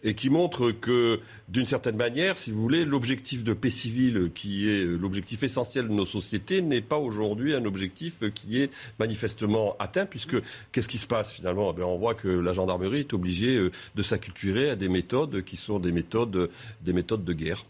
et 0.04 0.14
qui 0.14 0.30
montre 0.30 0.72
que, 0.72 1.20
d'une 1.50 1.66
certaine 1.66 1.98
manière, 1.98 2.38
si 2.38 2.52
vous 2.52 2.62
voulez, 2.62 2.86
l'objectif 2.86 3.44
de 3.44 3.54
paix 3.54 3.70
civile, 3.70 4.32
qui 4.34 4.70
est 4.70 4.86
l'objectif 4.86 5.44
essentiel 5.44 5.88
de 5.88 5.94
nos 5.94 6.06
sociétés, 6.06 6.62
n'est 6.62 6.82
pas 6.82 6.98
aujourd'hui 6.98 7.54
un 7.54 7.66
objectif 7.66 8.24
qui 8.34 8.62
est 8.62 8.72
manifestement 8.98 9.76
atteint, 9.80 10.06
puisque 10.06 10.38
qu'est-ce 10.72 10.88
qui 10.88 10.98
se 10.98 11.08
passe 11.08 11.32
finalement? 11.32 11.76
Eh 11.78 11.84
On 11.84 11.98
voit 11.98 12.16
que 12.16 12.30
la 12.30 12.54
gendarmerie 12.54 13.00
est 13.00 13.14
obligée 13.14 13.58
euh, 13.58 13.72
de 13.96 14.04
s'acculturer 14.04 14.70
à 14.70 14.76
des 14.76 14.88
méthodes 14.88 15.44
qui 15.44 15.58
sont 15.58 15.80
des 15.80 15.92
méthodes 15.92 16.50
de 16.82 17.34
guerre. 17.34 17.66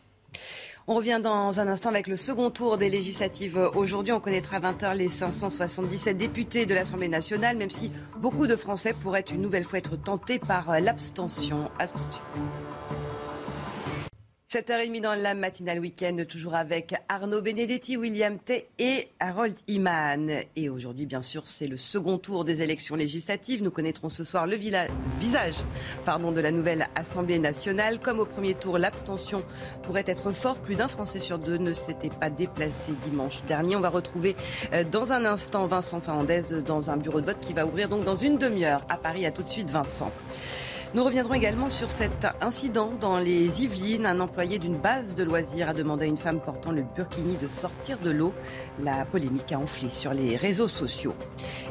On 0.92 0.96
revient 0.96 1.20
dans 1.22 1.60
un 1.60 1.68
instant 1.68 1.90
avec 1.90 2.08
le 2.08 2.18
second 2.18 2.50
tour 2.50 2.80
des 2.80 2.90
législatives. 2.90 3.70
Aujourd'hui, 3.76 4.12
on 4.12 4.20
connaîtra 4.20 4.58
à 4.58 4.60
20h 4.60 4.96
les 4.96 5.08
577 5.08 6.18
députés 6.18 6.66
de 6.66 6.74
l'Assemblée 6.74 7.08
nationale, 7.08 7.58
même 7.58 7.70
si 7.70 7.92
beaucoup 8.18 8.48
de 8.48 8.56
Français 8.56 8.96
pourraient 9.00 9.24
une 9.32 9.40
nouvelle 9.40 9.66
fois 9.66 9.78
être 9.78 9.98
tentés 9.98 10.40
par 10.40 10.82
l'abstention. 10.82 11.70
À 11.78 11.86
7h30 14.52 15.02
dans 15.02 15.14
la 15.14 15.36
matinale 15.36 15.80
week-end, 15.80 16.24
toujours 16.28 16.56
avec 16.56 16.96
Arnaud 17.08 17.44
Benedetti, 17.44 17.98
William 17.98 18.40
T 18.40 18.68
et 18.80 19.10
Harold 19.20 19.56
Iman. 19.68 20.32
Et 20.56 20.70
aujourd'hui, 20.70 21.06
bien 21.06 21.22
sûr, 21.22 21.44
c'est 21.46 21.68
le 21.68 21.78
second 21.78 22.18
tour 22.18 22.46
des 22.46 22.64
élections 22.64 22.96
législatives. 22.96 23.62
Nous 23.62 23.70
connaîtrons 23.70 24.10
ce 24.10 24.24
soir 24.24 24.48
le 24.48 24.56
visage 24.56 25.54
de 26.08 26.42
la 26.42 26.50
nouvelle 26.50 26.90
Assemblée 26.96 27.38
nationale. 27.38 28.00
Comme 28.00 28.20
au 28.20 28.26
premier 28.26 28.56
tour, 28.56 28.80
l'abstention 28.80 29.44
pourrait 29.84 30.06
être 30.08 30.32
forte. 30.32 30.60
Plus 30.64 30.74
d'un 30.74 30.88
Français 30.88 31.20
sur 31.20 31.38
deux 31.38 31.58
ne 31.58 31.74
s'était 31.74 32.10
pas 32.10 32.32
déplacé 32.32 32.94
dimanche 33.06 33.44
dernier. 33.44 33.76
On 33.76 33.82
va 33.82 33.90
retrouver 33.90 34.36
euh, 34.74 34.84
dans 34.84 35.12
un 35.12 35.26
instant 35.26 35.68
Vincent 35.68 36.02
Fernandez 36.02 36.64
dans 36.66 36.90
un 36.90 36.98
bureau 36.98 37.22
de 37.22 37.28
vote 37.28 37.40
qui 37.40 37.54
va 37.54 37.68
ouvrir 37.68 37.88
donc 37.88 38.04
dans 38.04 38.16
une 38.16 38.40
demi-heure 38.40 38.84
à 38.90 38.98
Paris. 38.98 39.28
À 39.28 39.32
tout 39.32 39.44
de 39.44 39.50
suite, 39.50 39.70
Vincent. 39.70 40.12
Nous 40.96 41.04
reviendrons 41.04 41.36
également 41.36 41.70
sur 41.70 41.92
cet 41.92 42.26
incident 42.42 42.92
dans 43.00 43.20
les 43.20 43.62
Yvelines. 43.62 44.08
Un 44.08 44.20
employé 44.20 44.58
d'une 44.58 44.78
base 44.78 45.14
de 45.14 45.22
loisirs 45.24 45.70
a 45.70 45.74
demandé 45.76 46.06
à 46.06 46.08
une 46.08 46.18
femme 46.18 46.40
portant 46.40 46.72
le 46.72 46.84
burkini 46.96 47.38
de 47.38 47.48
sortir 47.62 48.00
de 48.00 48.10
l'eau. 48.10 48.34
La 48.84 49.06
polémique 49.06 49.52
a 49.52 49.60
enflé 49.60 49.90
sur 49.90 50.16
les 50.16 50.36
réseaux 50.36 50.68
sociaux. 50.68 51.14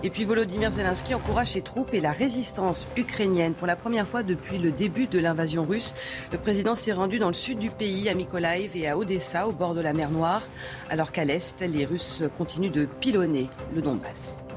Et 0.05 0.11
puis 0.11 0.23
Volodymyr 0.23 0.71
Zelensky 0.71 1.17
encourage 1.17 1.49
ses 1.49 1.63
troupes 1.63 1.93
et 1.95 2.01
la 2.01 2.13
résistance 2.13 2.87
ukrainienne. 2.97 3.55
Pour 3.55 3.67
la 3.67 3.75
première 3.75 4.07
fois 4.07 4.23
depuis 4.23 4.59
le 4.59 4.71
début 4.71 5.09
de 5.09 5.19
l'invasion 5.19 5.65
russe, 5.65 5.95
le 6.31 6.39
président 6.39 6.77
s'est 6.77 6.93
rendu 6.93 7.19
dans 7.19 7.27
le 7.27 7.35
sud 7.35 7.59
du 7.59 7.71
pays, 7.71 8.09
à 8.09 8.15
Mykolaiv 8.15 8.77
et 8.77 8.87
à 8.87 8.97
Odessa, 8.97 9.49
au 9.49 9.53
bord 9.53 9.75
de 9.75 9.81
la 9.81 9.95
mer 9.95 10.11
Noire, 10.11 10.47
alors 10.91 11.11
qu'à 11.11 11.25
l'est, 11.25 11.61
les 11.63 11.85
Russes 11.85 12.23
continuent 12.39 12.71
de 12.71 12.87
pilonner 13.01 13.49
le 13.75 13.83
Donbass. 13.83 14.48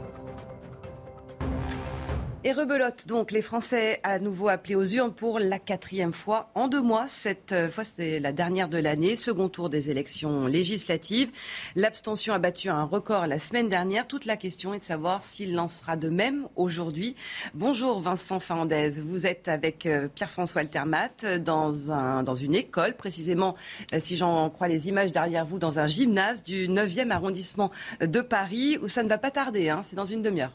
Et 2.43 2.53
rebelote 2.53 3.05
donc, 3.05 3.31
les 3.31 3.43
Français 3.43 3.99
à 4.01 4.17
nouveau 4.17 4.47
appelés 4.47 4.73
aux 4.73 4.83
urnes 4.83 5.13
pour 5.13 5.37
la 5.37 5.59
quatrième 5.59 6.11
fois 6.11 6.49
en 6.55 6.67
deux 6.67 6.81
mois. 6.81 7.05
Cette 7.07 7.51
euh, 7.51 7.69
fois, 7.69 7.83
c'est 7.83 8.19
la 8.19 8.31
dernière 8.31 8.67
de 8.67 8.79
l'année, 8.79 9.15
second 9.15 9.47
tour 9.47 9.69
des 9.69 9.91
élections 9.91 10.47
législatives. 10.47 11.29
L'abstention 11.75 12.33
a 12.33 12.39
battu 12.39 12.69
un 12.69 12.83
record 12.83 13.27
la 13.27 13.37
semaine 13.37 13.69
dernière. 13.69 14.07
Toute 14.07 14.25
la 14.25 14.37
question 14.37 14.73
est 14.73 14.79
de 14.79 14.83
savoir 14.83 15.23
s'il 15.23 15.53
lancera 15.53 15.97
de 15.97 16.09
même 16.09 16.47
aujourd'hui. 16.55 17.15
Bonjour 17.53 18.01
Vincent 18.01 18.39
Fernandez, 18.39 18.89
vous 19.05 19.27
êtes 19.27 19.47
avec 19.47 19.85
euh, 19.85 20.07
Pierre-François 20.07 20.61
Altermat 20.61 21.37
dans, 21.39 21.91
un, 21.91 22.23
dans 22.23 22.33
une 22.33 22.55
école, 22.55 22.95
précisément, 22.95 23.55
euh, 23.93 23.99
si 23.99 24.17
j'en 24.17 24.49
crois 24.49 24.67
les 24.67 24.87
images 24.87 25.11
derrière 25.11 25.45
vous, 25.45 25.59
dans 25.59 25.77
un 25.77 25.85
gymnase 25.85 26.43
du 26.43 26.67
9e 26.67 27.11
arrondissement 27.11 27.69
de 27.99 28.21
Paris, 28.21 28.79
où 28.81 28.87
ça 28.87 29.03
ne 29.03 29.09
va 29.09 29.19
pas 29.19 29.29
tarder, 29.29 29.69
hein, 29.69 29.83
c'est 29.85 29.95
dans 29.95 30.05
une 30.05 30.23
demi-heure. 30.23 30.53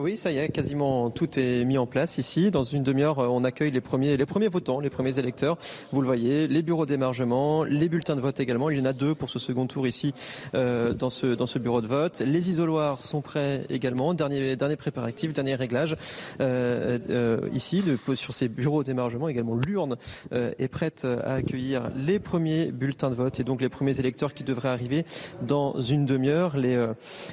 Oui, 0.00 0.16
ça 0.16 0.30
y 0.30 0.38
est, 0.38 0.48
quasiment 0.48 1.10
tout 1.10 1.40
est 1.40 1.64
mis 1.64 1.76
en 1.76 1.86
place 1.86 2.18
ici. 2.18 2.52
Dans 2.52 2.62
une 2.62 2.84
demi-heure, 2.84 3.18
on 3.18 3.42
accueille 3.42 3.72
les 3.72 3.80
premiers, 3.80 4.16
les 4.16 4.26
premiers 4.26 4.46
votants, 4.46 4.78
les 4.78 4.90
premiers 4.90 5.18
électeurs. 5.18 5.58
Vous 5.90 6.00
le 6.00 6.06
voyez, 6.06 6.46
les 6.46 6.62
bureaux 6.62 6.86
d'émargement, 6.86 7.64
les 7.64 7.88
bulletins 7.88 8.14
de 8.14 8.20
vote 8.20 8.38
également. 8.38 8.70
Il 8.70 8.78
y 8.78 8.80
en 8.80 8.84
a 8.84 8.92
deux 8.92 9.16
pour 9.16 9.28
ce 9.28 9.40
second 9.40 9.66
tour 9.66 9.88
ici 9.88 10.14
euh, 10.54 10.92
dans 10.92 11.10
ce 11.10 11.26
dans 11.34 11.46
ce 11.46 11.58
bureau 11.58 11.80
de 11.80 11.88
vote. 11.88 12.22
Les 12.24 12.48
isoloirs 12.48 13.00
sont 13.00 13.22
prêts 13.22 13.64
également. 13.70 14.14
Dernier 14.14 14.54
dernier 14.54 14.76
préparatif, 14.76 15.32
dernier 15.32 15.56
réglage 15.56 15.96
euh, 16.40 17.00
euh, 17.10 17.40
ici 17.52 17.82
sur 18.14 18.34
ces 18.34 18.46
bureaux 18.46 18.84
d'émargement 18.84 19.28
également. 19.28 19.56
L'urne 19.56 19.96
est 20.30 20.68
prête 20.68 21.04
à 21.04 21.34
accueillir 21.34 21.90
les 21.96 22.20
premiers 22.20 22.70
bulletins 22.70 23.10
de 23.10 23.16
vote 23.16 23.40
et 23.40 23.44
donc 23.44 23.60
les 23.60 23.68
premiers 23.68 23.98
électeurs 23.98 24.32
qui 24.32 24.44
devraient 24.44 24.68
arriver 24.68 25.04
dans 25.42 25.80
une 25.80 26.06
demi-heure. 26.06 26.56
Les 26.56 26.86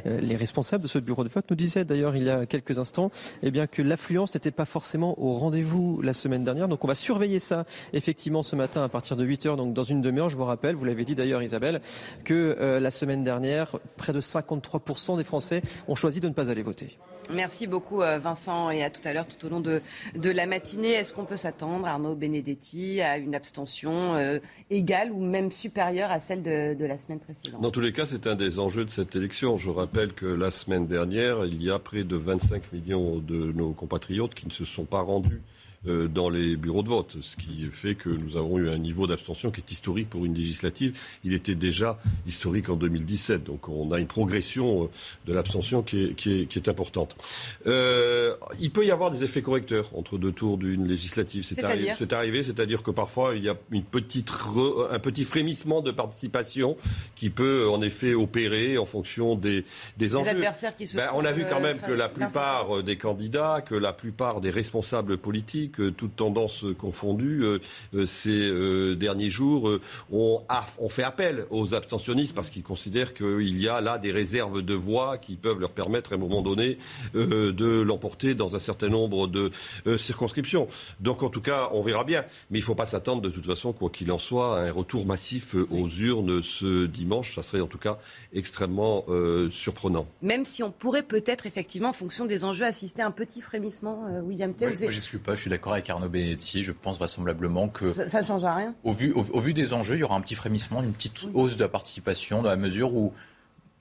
les 0.06 0.36
responsables 0.36 0.82
de 0.82 0.88
ce 0.88 0.98
bureau 0.98 1.24
de 1.24 1.30
vote 1.30 1.46
nous 1.48 1.56
disaient 1.56 1.86
d'ailleurs 1.86 2.16
il 2.16 2.24
y 2.24 2.30
a 2.32 2.46
quelques 2.56 2.80
instants, 2.80 3.12
eh 3.44 3.52
bien 3.52 3.68
que 3.68 3.82
l'affluence 3.82 4.34
n'était 4.34 4.52
pas 4.52 4.66
forcément 4.66 5.20
au 5.20 5.34
rendez-vous 5.34 6.02
la 6.02 6.14
semaine 6.14 6.44
dernière. 6.44 6.68
Donc 6.68 6.84
on 6.84 6.88
va 6.88 6.96
surveiller 6.96 7.40
ça 7.40 7.66
effectivement 7.94 8.44
ce 8.44 8.56
matin 8.56 8.84
à 8.84 8.90
partir 8.90 9.18
de 9.18 9.26
8 9.26 9.46
heures, 9.46 9.58
donc 9.58 9.74
dans 9.74 9.84
une 9.84 10.02
demi-heure. 10.02 10.30
Je 10.30 10.38
vous 10.38 10.46
rappelle, 10.46 10.76
vous 10.76 10.86
l'avez 10.86 11.06
dit 11.06 11.16
d'ailleurs 11.16 11.44
Isabelle, 11.44 11.82
que 12.24 12.56
euh, 12.60 12.80
la 12.80 12.92
semaine 12.92 13.24
dernière, 13.24 13.78
près 13.98 14.14
de 14.14 14.22
53% 14.22 15.18
des 15.18 15.24
Français 15.24 15.62
ont 15.88 15.96
choisi 15.96 16.20
de 16.20 16.30
ne 16.30 16.34
pas 16.34 16.50
aller 16.50 16.64
voter. 16.64 16.98
Merci 17.34 17.68
beaucoup 17.68 18.02
euh, 18.02 18.20
Vincent 18.20 18.70
et 18.70 18.84
à 18.84 18.90
tout 18.90 19.02
à 19.04 19.14
l'heure 19.14 19.28
tout 19.28 19.46
au 19.46 19.50
long 19.50 19.60
de, 19.60 19.82
la 20.16 20.46
matinée. 20.46 20.92
Est-ce 20.92 21.14
qu'on 21.14 21.26
peut 21.26 21.38
s'attendre, 21.38 21.86
Arnaud 21.88 22.16
Benedetti, 22.16 23.02
à 23.02 23.18
une 23.18 23.36
abstention 23.36 24.16
euh, 24.16 24.40
égale 24.70 25.12
ou 25.12 25.20
même 25.20 25.52
supérieure 25.52 26.12
à 26.12 26.20
celle 26.20 26.44
de, 26.44 26.86
la 26.86 26.98
semaine 26.98 27.20
précédente? 27.20 27.62
Dans 27.62 27.72
tous 27.72 27.82
les 27.82 27.94
cas, 27.94 28.06
c'est 28.06 28.28
un 28.28 28.36
des 28.36 28.60
enjeux 28.60 28.86
de 28.86 28.92
cette 28.92 29.16
élection. 29.16 29.58
Je 29.58 29.70
rappelle 29.70 30.14
que 30.14 30.26
la 30.26 30.52
semaine 30.52 30.88
dernière, 30.88 31.46
il 31.46 31.62
y 31.64 31.72
a 31.72 31.80
près 31.80 32.04
de 32.04 32.16
25 32.16 32.72
millions 32.74 33.18
de 33.18 33.52
nos 33.52 33.72
compatriotes 33.72 34.34
qui 34.34 34.48
ne 34.48 34.52
se 34.52 34.66
sont 34.66 34.86
pas 34.86 35.02
rendus 35.02 35.42
dans 35.86 36.30
les 36.30 36.56
bureaux 36.56 36.84
de 36.84 36.90
vote, 36.90 37.18
ce 37.22 37.36
qui 37.36 37.68
fait 37.72 37.96
que 37.96 38.10
nous 38.10 38.38
avons 38.38 38.58
eu 38.58 38.70
un 38.70 38.78
niveau 38.78 39.08
d'abstention 39.08 39.52
qui 39.52 39.62
est 39.62 39.72
historique 39.72 40.10
pour 40.10 40.26
une 40.26 40.34
législative. 40.34 40.98
Il 41.24 41.34
était 41.34 41.56
déjà 41.56 42.00
historique 42.28 42.70
en 42.70 42.76
2017, 42.76 43.44
donc 43.44 43.70
on 43.70 43.92
a 43.92 44.00
une 44.00 44.08
progression 44.08 44.90
de 45.26 45.34
l'abstention 45.34 45.82
qui 45.84 46.16
est, 46.26 46.68
importante. 46.68 47.16
il 47.66 48.72
peut 48.72 48.86
y 48.86 48.92
avoir 48.92 49.12
des 49.12 49.24
effets 49.24 49.42
correcteurs 49.42 49.90
entre 49.96 50.18
deux 50.18 50.32
tours 50.32 50.58
d'une 50.58 50.88
législative. 50.88 51.44
C'est 51.44 52.14
arrivé, 52.14 52.44
c'est-à-dire 52.44 52.84
que 52.84 52.92
parfois 52.92 53.36
il 53.36 53.44
y 53.44 53.50
a 53.50 53.56
une 53.72 53.84
petite 53.84 54.32
un 54.90 55.00
petit 55.00 55.24
frémissement 55.24 55.82
de 55.82 55.92
participation 55.92 56.78
qui 57.16 57.30
peut 57.30 57.70
en 57.70 57.82
effet 57.82 58.14
opérer 58.14 58.78
en 58.78 58.86
fonction 58.86 59.36
des, 59.36 59.66
des 59.98 60.16
enjeux. 60.16 60.42
Ben, 60.96 61.10
on 61.14 61.26
a 61.26 61.32
vu 61.32 61.46
quand 61.50 61.60
même 61.60 61.80
que 61.80 61.92
la 61.92 62.10
plupart 62.10 62.84
des 62.84 62.98
candidats, 62.98 63.64
que 63.66 63.76
la 63.76 63.94
plupart 63.94 64.42
des 64.42 64.52
responsables 64.52 65.18
politiques, 65.18 65.75
euh, 65.80 65.92
toutes 65.92 66.16
tendances 66.16 66.66
confondues, 66.78 67.44
euh, 67.44 67.60
euh, 67.94 68.06
ces 68.06 68.96
derniers 68.96 69.30
jours 69.30 69.70
ont, 70.12 70.42
ont, 70.80 70.90
fait 70.90 71.04
appel 71.04 71.46
aux 71.50 71.74
abstentionnistes 71.74 72.34
parce 72.34 72.50
qu'ils 72.50 72.64
considèrent 72.64 73.14
qu'il 73.14 73.60
y 73.60 73.68
a 73.68 73.82
là 73.82 73.98
des 73.98 74.12
réserves 74.12 74.62
de 74.62 74.74
voix 74.74 75.18
qui 75.18 75.36
peuvent 75.36 75.60
leur 75.60 75.72
permettre 75.72 76.14
à 76.14 76.16
un 76.16 76.18
moment 76.18 76.42
donné 76.42 76.78
de 77.14 77.82
l'emporter 77.82 78.34
dans 78.34 78.56
un 78.56 78.60
certain 78.60 78.90
nombre 78.90 79.28
de 79.28 79.52
circonscriptions. 79.98 80.68
Donc 81.00 81.24
en 81.24 81.30
tout 81.30 81.42
cas, 81.42 81.70
on 81.74 81.82
verra 81.82 82.04
bien. 82.04 82.26
Mais 82.50 82.60
il 82.60 82.62
ne 82.62 82.66
faut 82.66 82.76
pas 82.76 82.86
s'attendre 82.86 83.22
de 83.22 83.30
toute 83.30 83.46
façon, 83.46 83.74
quoi 83.74 83.90
qu'il 83.90 84.12
en 84.12 84.20
soit, 84.20 84.60
à 84.60 84.62
un 84.64 84.72
retour 84.72 85.06
massif 85.06 85.56
aux 85.56 85.90
urnes 85.90 86.42
ce 86.42 86.86
dimanche. 86.86 87.36
Ça 87.36 87.44
serait 87.44 87.62
en 87.62 87.68
tout 87.68 87.78
cas 87.78 87.98
extrêmement 88.34 89.06
surprenant. 89.52 90.08
Même 90.22 90.46
si 90.46 90.64
on 90.64 90.72
pourrait 90.72 91.04
peut-être 91.04 91.46
effectivement, 91.46 91.90
en 91.90 91.94
fonction 91.94 92.26
des 92.26 92.44
enjeux, 92.44 92.66
assister 92.66 93.02
à 93.02 93.08
un 93.08 93.12
petit 93.12 93.42
frémissement, 93.42 94.06
euh, 94.08 94.22
William 94.22 94.54
Tell. 94.54 94.76
Je 94.76 95.00
suis 95.00 95.18
pas, 95.18 95.36
je 95.36 95.42
suis 95.42 95.50
d'accord 95.56 95.74
avec 95.74 95.90
Arnaud 95.90 96.10
Benetti. 96.10 96.64
Je 96.64 96.72
pense 96.72 96.98
vraisemblablement 96.98 97.68
que. 97.68 97.92
Ça 97.92 98.22
ne 98.22 98.26
change 98.26 98.44
rien 98.44 98.74
au 98.84 98.92
vu, 98.92 99.14
au, 99.14 99.40
vu 99.40 99.54
des 99.54 99.74
enjeux, 99.74 99.96
il 99.96 100.00
y 100.00 100.04
aura 100.04 100.16
un 100.16 100.22
petit 100.22 100.36
frémissement, 100.36 100.84
une 100.84 100.94
petite 100.94 101.24
hausse 101.34 101.56
de 101.56 101.64
la 101.64 101.70
participation 101.70 102.42
dans 102.42 102.50
la 102.50 102.56
mesure 102.56 102.94
où, 102.94 103.14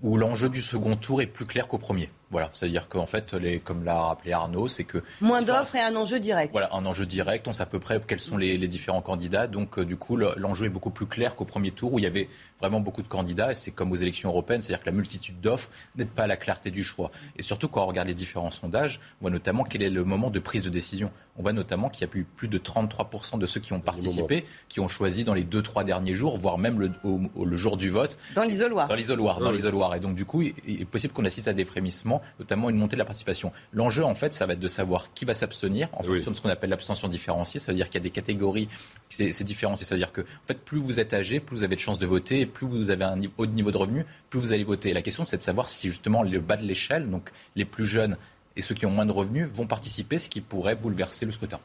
où 0.02 0.16
l'enjeu 0.16 0.48
du 0.48 0.62
second 0.62 0.96
tour 0.96 1.20
est 1.20 1.26
plus 1.26 1.46
clair 1.46 1.68
qu'au 1.68 1.78
premier. 1.78 2.10
Voilà, 2.34 2.48
c'est-à-dire 2.50 2.88
qu'en 2.88 3.06
fait, 3.06 3.32
les, 3.32 3.60
comme 3.60 3.84
l'a 3.84 3.94
rappelé 3.94 4.32
Arnaud, 4.32 4.66
c'est 4.66 4.82
que... 4.82 4.98
Moins 5.20 5.40
d'offres 5.40 5.76
et 5.76 5.80
un 5.80 5.94
enjeu 5.94 6.18
direct. 6.18 6.50
Voilà, 6.50 6.68
un 6.74 6.84
enjeu 6.84 7.06
direct, 7.06 7.46
on 7.46 7.52
sait 7.52 7.62
à 7.62 7.66
peu 7.66 7.78
près 7.78 8.00
quels 8.04 8.18
sont 8.18 8.36
les, 8.36 8.58
différents 8.66 9.02
candidats, 9.02 9.46
donc 9.46 9.78
euh, 9.78 9.84
du 9.84 9.96
coup, 9.96 10.16
l'enjeu 10.16 10.66
est 10.66 10.68
beaucoup 10.68 10.90
plus 10.90 11.06
clair 11.06 11.36
qu'au 11.36 11.44
premier 11.44 11.70
tour 11.70 11.92
où 11.92 12.00
il 12.00 12.02
y 12.02 12.06
avait 12.06 12.28
vraiment 12.58 12.80
beaucoup 12.80 13.02
de 13.02 13.06
candidats, 13.06 13.52
et 13.52 13.54
c'est 13.54 13.70
comme 13.70 13.92
aux 13.92 13.96
élections 13.96 14.30
européennes, 14.30 14.62
c'est-à-dire 14.62 14.82
que 14.82 14.90
la 14.90 14.96
multitude 14.96 15.40
d'offres 15.40 15.68
n'aide 15.94 16.08
pas 16.08 16.24
à 16.24 16.26
la 16.26 16.36
clarté 16.36 16.72
du 16.72 16.82
choix. 16.82 17.12
Et 17.36 17.42
surtout, 17.42 17.68
quand 17.68 17.84
on 17.84 17.86
regarde 17.86 18.08
les 18.08 18.14
différents 18.14 18.50
sondages, 18.50 18.98
on 19.20 19.24
voit 19.26 19.30
notamment 19.30 19.62
quel 19.62 19.82
est 19.82 19.90
le 19.90 20.02
moment 20.02 20.28
de 20.28 20.40
prise 20.40 20.64
de 20.64 20.70
décision. 20.70 21.12
On 21.36 21.42
voit 21.42 21.52
notamment 21.52 21.88
qu'il 21.88 22.06
y 22.06 22.10
a 22.10 22.16
eu 22.16 22.24
plus 22.24 22.48
de 22.48 22.58
33% 22.58 23.38
de 23.38 23.46
ceux 23.46 23.60
qui 23.60 23.72
ont 23.72 23.80
participé, 23.80 24.44
qui 24.68 24.80
ont 24.80 24.88
choisi 24.88 25.22
dans 25.22 25.34
les 25.34 25.44
2-3 25.44 25.84
derniers 25.84 26.14
jours, 26.14 26.36
voire 26.38 26.58
même 26.58 26.80
le, 26.80 26.90
le 27.04 27.56
jour 27.56 27.76
du 27.76 27.90
vote. 27.90 28.18
Dans 28.34 28.42
l'isoloir. 28.42 28.88
Dans 28.88 28.94
l'isoloir, 28.94 29.40
dans 29.40 29.52
l'isoloir. 29.52 29.94
Et 29.94 30.00
donc, 30.00 30.14
du 30.14 30.24
coup, 30.24 30.42
il 30.42 30.80
est 30.80 30.84
possible 30.84 31.12
qu'on 31.12 31.24
assiste 31.24 31.48
à 31.48 31.52
des 31.52 31.64
frémissements, 31.64 32.22
notamment 32.38 32.70
une 32.70 32.76
montée 32.76 32.96
de 32.96 32.98
la 32.98 33.04
participation. 33.04 33.52
L'enjeu, 33.72 34.04
en 34.04 34.14
fait, 34.14 34.34
ça 34.34 34.46
va 34.46 34.54
être 34.54 34.60
de 34.60 34.68
savoir 34.68 35.12
qui 35.12 35.24
va 35.24 35.34
s'abstenir 35.34 35.88
en 35.92 36.02
fonction 36.02 36.30
de 36.30 36.37
ce 36.37 36.42
qu'on 36.42 36.48
appelle 36.48 36.70
l'abstention 36.70 37.08
différenciée. 37.08 37.60
Ça 37.60 37.72
veut 37.72 37.76
dire 37.76 37.87
qu'il 37.87 37.96
y 37.96 38.02
a 38.02 38.04
des 38.04 38.10
catégories, 38.10 38.68
c'est 39.08 39.44
différencié. 39.44 39.87
Ça 39.87 39.94
veut 39.94 40.00
dire 40.00 40.12
que, 40.12 40.22
en 40.22 40.46
fait, 40.46 40.58
plus 40.58 40.78
vous 40.78 41.00
êtes 41.00 41.14
âgé, 41.14 41.40
plus 41.40 41.56
vous 41.56 41.64
avez 41.64 41.76
de 41.76 41.80
chances 41.80 41.98
de 41.98 42.06
voter, 42.06 42.40
et 42.40 42.46
plus 42.46 42.66
vous 42.66 42.90
avez 42.90 43.04
un 43.04 43.20
haut 43.38 43.46
niveau 43.46 43.70
de 43.70 43.76
revenu, 43.76 44.06
plus 44.30 44.40
vous 44.40 44.52
allez 44.52 44.64
voter. 44.64 44.92
la 44.92 45.02
question, 45.02 45.24
c'est 45.24 45.38
de 45.38 45.42
savoir 45.42 45.68
si 45.68 45.88
justement 45.88 46.22
le 46.22 46.40
bas 46.40 46.56
de 46.56 46.64
l'échelle, 46.64 47.08
donc 47.10 47.30
les 47.56 47.64
plus 47.64 47.87
jeunes 47.87 48.16
et 48.56 48.62
ceux 48.62 48.74
qui 48.74 48.87
ont 48.87 48.90
moins 48.90 49.06
de 49.06 49.12
revenus, 49.12 49.48
vont 49.52 49.66
participer, 49.66 50.18
ce 50.18 50.28
qui 50.28 50.40
pourrait 50.40 50.76
bouleverser 50.76 51.26
le 51.26 51.32
scrutin. 51.32 51.60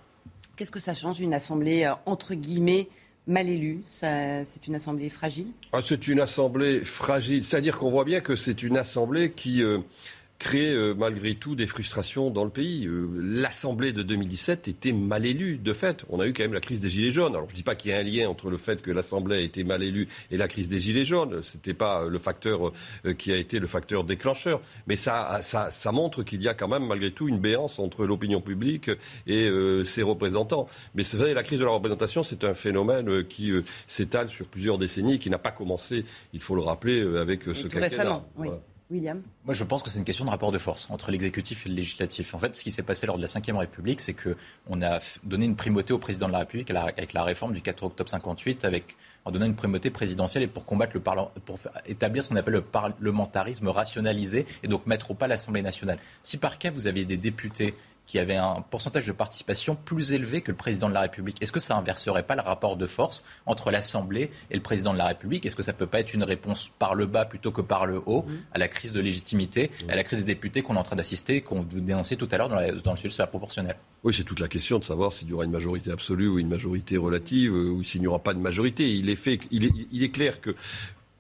Qu'est-ce 0.56 0.72
que 0.72 0.80
ça 0.80 0.94
change 0.94 1.20
une 1.20 1.34
assemblée 1.34 1.86
euh, 1.86 1.94
entre 2.06 2.34
guillemets 2.34 2.90
mal 3.28 3.48
élue? 3.48 3.82
C'est 3.88 4.68
une 4.68 4.76
assemblée 4.76 5.10
fragile? 5.10 5.48
Ah, 5.72 5.80
C'est 5.84 6.08
une 6.08 6.20
assemblée 6.20 6.84
fragile. 6.84 7.44
C'est-à-dire 7.44 7.78
qu'on 7.78 7.92
voit 7.92 8.06
bien 8.06 8.22
que 8.22 8.36
c'est 8.36 8.64
une 8.64 8.78
assemblée 8.78 9.32
qui. 9.32 9.64
Euh, 9.64 9.80
créer 10.40 10.74
euh, 10.74 10.94
malgré 10.98 11.36
tout 11.36 11.56
des 11.56 11.68
frustrations 11.68 12.32
dans 12.32 12.46
le 12.46 12.50
pays. 12.50 12.88
Euh, 12.88 13.08
L'Assemblée 13.14 13.92
de 13.92 14.02
2017 14.02 14.70
était 14.70 14.94
mal 14.94 15.26
élue, 15.26 15.58
de 15.58 15.74
fait. 15.74 16.06
On 16.10 16.22
a 16.22 16.28
eu 16.28 16.34
quand 16.34 16.44
même 16.44 16.54
la 16.54 16.62
crise 16.62 16.80
des 16.80 16.90
Gilets 16.90 17.12
jaunes. 17.12 17.36
Alors 17.36 17.48
je 17.48 17.54
ne 17.54 17.58
dis 17.58 17.64
pas 17.64 17.76
qu'il 17.76 17.92
y 17.92 17.94
a 17.94 17.98
un 17.98 18.04
lien 18.04 18.30
entre 18.30 18.50
le 18.50 18.58
fait 18.58 18.82
que 18.82 18.90
l'Assemblée 18.90 19.36
a 19.36 19.40
été 19.42 19.66
mal 19.66 19.84
élue 19.84 20.08
et 20.32 20.38
la 20.38 20.48
crise 20.48 20.70
des 20.70 20.80
Gilets 20.80 21.04
jaunes. 21.04 21.44
Ce 21.44 21.58
n'était 21.58 21.74
pas 21.74 22.08
le 22.08 22.18
facteur 22.20 22.72
euh, 23.06 23.14
qui 23.14 23.34
a 23.34 23.36
été 23.36 23.60
le 23.60 23.68
facteur 23.68 24.06
déclencheur. 24.06 24.62
Mais 24.88 24.96
ça, 24.96 25.40
ça, 25.42 25.70
ça 25.72 25.92
montre 25.92 26.24
qu'il 26.24 26.42
y 26.42 26.48
a 26.48 26.54
quand 26.54 26.70
même 26.70 26.88
malgré 26.88 27.12
tout 27.12 27.28
une 27.28 27.40
béance 27.40 27.78
entre 27.78 28.06
l'opinion 28.06 28.40
publique 28.40 28.90
et 29.28 29.50
ses 29.84 30.04
représentants. 30.04 30.68
Mais 30.96 31.04
c'est 31.04 31.18
vrai, 31.18 31.34
la 31.34 31.44
crise 31.44 31.60
de 31.60 31.66
la 31.66 31.72
représentation, 31.72 32.24
c'est 32.24 32.44
un 32.46 32.54
phénomène 32.54 33.26
qui 33.26 33.52
s'étale 33.88 34.30
sur 34.30 34.46
plusieurs 34.46 34.78
décennies, 34.78 35.20
qui 35.20 35.30
n'a 35.30 35.38
pas 35.38 35.52
commencé, 35.52 36.06
il 36.34 36.42
faut 36.42 36.56
le 36.56 36.62
rappeler, 36.62 37.02
avec 37.18 37.44
ce 37.44 37.68
quinquennat. 37.68 37.88
Récemment, 37.88 38.30
oui. 38.38 38.50
William 38.92 39.22
Moi, 39.46 39.54
je 39.54 39.64
pense 39.64 39.84
que 39.84 39.90
c'est 39.90 40.00
une 40.00 40.06
question 40.06 40.26
de 40.26 40.32
rapport 40.32 40.52
de 40.52 40.58
force 40.58 40.90
entre 40.90 41.12
l'exécutif 41.12 41.66
et 41.66 41.70
le 41.70 41.76
législatif. 41.76 42.34
En 42.34 42.40
fait, 42.40 42.56
ce 42.56 42.64
qui 42.64 42.72
s'est 42.72 42.82
passé 42.82 43.06
lors 43.06 43.18
de 43.18 43.22
la 43.22 43.28
Ve 43.28 43.58
République, 43.58 44.02
c'est 44.02 44.16
qu'on 44.16 44.82
a 44.82 45.00
donné 45.24 45.46
une 45.46 45.56
primauté 45.56 45.94
au 45.94 46.00
président 46.00 46.28
de 46.28 46.32
la 46.32 46.40
République 46.40 46.72
avec 46.72 47.14
la 47.14 47.24
réforme 47.24 47.54
du 47.54 47.62
4 47.62 47.84
octobre 47.84 48.10
58, 48.10 48.66
avec, 48.66 48.98
en 49.26 49.32
donnant 49.32 49.46
une 49.46 49.56
primauté 49.56 49.92
présidentielle 49.92 50.44
et 50.44 50.48
pour 50.48 50.66
combattre 50.66 50.94
le 50.96 51.02
pour 51.02 51.60
établir 51.86 52.24
ce 52.24 52.30
qu'on 52.30 52.36
appelle 52.36 52.56
le 52.56 52.62
parlementarisme 52.62 53.68
rationalisé 53.68 54.48
et 54.64 54.68
donc 54.68 54.88
mettre 54.88 55.12
au 55.12 55.14
pas 55.14 55.28
l'Assemblée 55.28 55.62
nationale. 55.62 56.00
Si 56.24 56.38
par 56.38 56.58
cas 56.58 56.72
vous 56.72 56.88
aviez 56.88 57.06
des 57.06 57.18
députés 57.18 57.76
qui 58.10 58.18
avait 58.18 58.38
un 58.38 58.66
pourcentage 58.72 59.06
de 59.06 59.12
participation 59.12 59.76
plus 59.76 60.14
élevé 60.14 60.42
que 60.42 60.50
le 60.50 60.58
président 60.58 60.90
de 60.90 60.96
la 60.96 61.02
République. 61.02 61.40
Est-ce 61.44 61.52
que 61.52 61.60
ça 61.60 61.78
inverserait 61.78 62.24
pas 62.24 62.36
le 62.36 62.42
rapport 62.42 62.76
de 62.76 62.88
force 62.88 63.24
entre 63.46 63.70
l'Assemblée 63.70 64.32
et 64.50 64.56
le 64.56 64.64
président 64.64 64.94
de 64.94 64.98
la 64.98 65.06
République? 65.06 65.46
Est-ce 65.46 65.56
que 65.56 65.62
ça 65.62 65.74
peut 65.74 65.86
pas 65.86 66.00
être 66.00 66.16
une 66.16 66.24
réponse 66.24 66.72
par 66.80 66.96
le 66.96 67.06
bas 67.06 67.26
plutôt 67.26 67.52
que 67.52 67.62
par 67.62 67.86
le 67.86 68.02
haut 68.08 68.26
à 68.52 68.58
la 68.58 68.68
crise 68.68 68.94
de 68.94 69.00
légitimité, 69.00 69.70
à 69.88 69.96
la 69.96 70.04
crise 70.04 70.22
des 70.22 70.26
députés 70.26 70.64
qu'on 70.64 70.74
est 70.74 70.80
en 70.80 70.84
train 70.84 70.96
d'assister, 70.96 71.42
qu'on 71.42 71.62
dénonçait 71.62 72.16
tout 72.16 72.28
à 72.32 72.40
l'heure 72.40 72.50
dans, 72.50 72.56
dans, 72.82 72.92
le 72.94 72.98
sujet 72.98 73.16
de 73.16 73.22
la 73.22 73.28
proportionnelle? 73.28 73.76
Oui, 74.04 74.12
c'est 74.12 74.24
toute 74.24 74.40
la 74.40 74.48
question 74.48 74.80
de 74.80 74.86
savoir 74.86 75.14
s'il 75.14 75.28
y 75.28 75.34
aura 75.34 75.46
une 75.46 75.52
majorité 75.52 75.92
absolue 75.92 76.30
ou 76.30 76.40
une 76.40 76.50
majorité 76.50 76.98
relative 76.98 77.54
euh, 77.54 77.70
ou 77.70 77.84
s'il 77.84 78.02
n'y 78.02 78.08
aura 78.08 78.18
pas 78.18 78.34
de 78.34 78.40
majorité. 78.40 78.90
Il 78.90 79.12
est, 79.12 79.16
fait, 79.16 79.38
il 79.52 79.66
est, 79.66 79.72
il 79.92 80.02
est 80.02 80.10
clair 80.10 80.42
que 80.42 80.56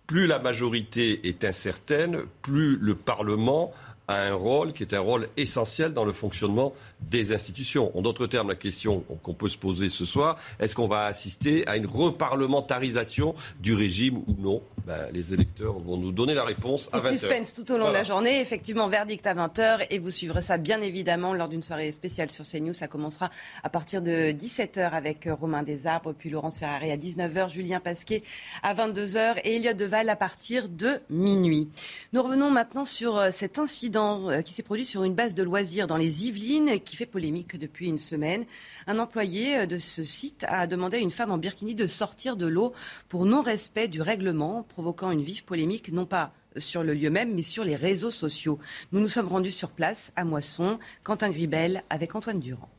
plus 0.09 0.25
la 0.25 0.39
majorité 0.39 1.27
est 1.27 1.45
incertaine, 1.45 2.21
plus 2.41 2.77
le 2.77 2.95
Parlement 2.95 3.71
a 4.09 4.15
un 4.15 4.33
rôle 4.33 4.73
qui 4.73 4.81
est 4.81 4.93
un 4.95 4.99
rôle 4.99 5.29
essentiel 5.37 5.93
dans 5.93 6.03
le 6.03 6.13
fonctionnement 6.13 6.73
des 6.99 7.31
institutions. 7.31 7.95
En 7.95 8.01
d'autres 8.01 8.25
termes, 8.25 8.49
la 8.49 8.55
question 8.55 9.03
qu'on 9.21 9.35
peut 9.35 9.49
se 9.49 9.57
poser 9.57 9.89
ce 9.89 10.03
soir, 10.03 10.37
est-ce 10.59 10.75
qu'on 10.75 10.87
va 10.87 11.05
assister 11.05 11.65
à 11.67 11.77
une 11.77 11.85
reparlementarisation 11.85 13.35
du 13.59 13.75
régime 13.75 14.17
ou 14.17 14.35
non? 14.39 14.63
Ben, 14.87 15.09
Les 15.13 15.31
électeurs 15.31 15.77
vont 15.77 15.97
nous 15.97 16.11
donner 16.11 16.33
la 16.33 16.43
réponse 16.43 16.89
à 16.91 16.97
20h. 16.99 17.19
Suspense 17.19 17.53
tout 17.53 17.71
au 17.71 17.77
long 17.77 17.89
de 17.89 17.93
la 17.93 18.03
journée. 18.03 18.41
Effectivement, 18.41 18.87
verdict 18.87 19.27
à 19.27 19.35
20h 19.35 19.85
et 19.91 19.99
vous 19.99 20.09
suivrez 20.09 20.41
ça 20.41 20.57
bien 20.57 20.81
évidemment 20.81 21.35
lors 21.35 21.47
d'une 21.47 21.61
soirée 21.61 21.91
spéciale 21.91 22.31
sur 22.31 22.45
CNews. 22.45 22.73
Ça 22.73 22.87
commencera 22.87 23.29
à 23.63 23.69
partir 23.69 24.01
de 24.01 24.31
17h 24.31 24.89
avec 24.89 25.27
euh, 25.27 25.35
Romain 25.35 25.61
Desarbres, 25.61 26.13
puis 26.17 26.31
Laurence 26.31 26.57
Ferrari 26.57 26.91
à 26.91 26.97
19h, 26.97 27.53
Julien 27.53 27.79
Pasquet 27.79 28.23
à 28.63 28.73
22h 28.73 29.35
et 29.43 29.57
Elliot 29.57 29.73
Deval 29.73 30.09
à 30.09 30.15
partir 30.15 30.67
de 30.67 30.99
minuit. 31.11 31.69
Nous 32.13 32.23
revenons 32.23 32.49
maintenant 32.49 32.85
sur 32.85 33.17
euh, 33.17 33.29
cet 33.31 33.59
incident 33.59 33.98
euh, 33.99 34.41
qui 34.41 34.53
s'est 34.53 34.63
produit 34.63 34.85
sur 34.85 35.03
une 35.03 35.13
base 35.13 35.35
de 35.35 35.43
loisirs 35.43 35.87
dans 35.87 35.97
les 35.97 36.27
Yvelines 36.27 36.79
qui 36.79 36.95
fait 36.95 37.05
polémique 37.05 37.57
depuis 37.57 37.87
une 37.87 37.99
semaine. 37.99 38.45
Un 38.87 38.97
employé 38.97 39.59
euh, 39.59 39.65
de 39.65 39.77
ce 39.77 40.03
site 40.03 40.45
a 40.47 40.67
demandé 40.67 40.97
à 40.97 40.99
une 40.99 41.11
femme 41.11 41.31
en 41.31 41.37
Birkini 41.37 41.75
de 41.75 41.87
sortir 41.87 42.37
de 42.37 42.47
l'eau 42.47 42.73
pour 43.09 43.25
non-respect 43.25 43.87
du 43.87 44.01
règlement, 44.01 44.63
provoquant 44.63 45.11
une 45.11 45.21
vive 45.21 45.43
polémique, 45.43 45.91
non 45.91 46.05
pas 46.05 46.31
sur 46.57 46.83
le 46.83 46.93
lieu 46.93 47.09
même, 47.09 47.35
mais 47.35 47.41
sur 47.41 47.63
les 47.63 47.75
réseaux 47.75 48.11
sociaux. 48.11 48.57
Nous 48.91 48.99
nous 48.99 49.09
sommes 49.09 49.27
rendus 49.27 49.51
sur 49.51 49.69
place 49.69 50.11
à 50.15 50.23
Moisson, 50.23 50.79
Quentin 51.03 51.29
Gribel 51.29 51.83
avec 51.89 52.15
Antoine 52.15 52.39
Durand. 52.39 52.69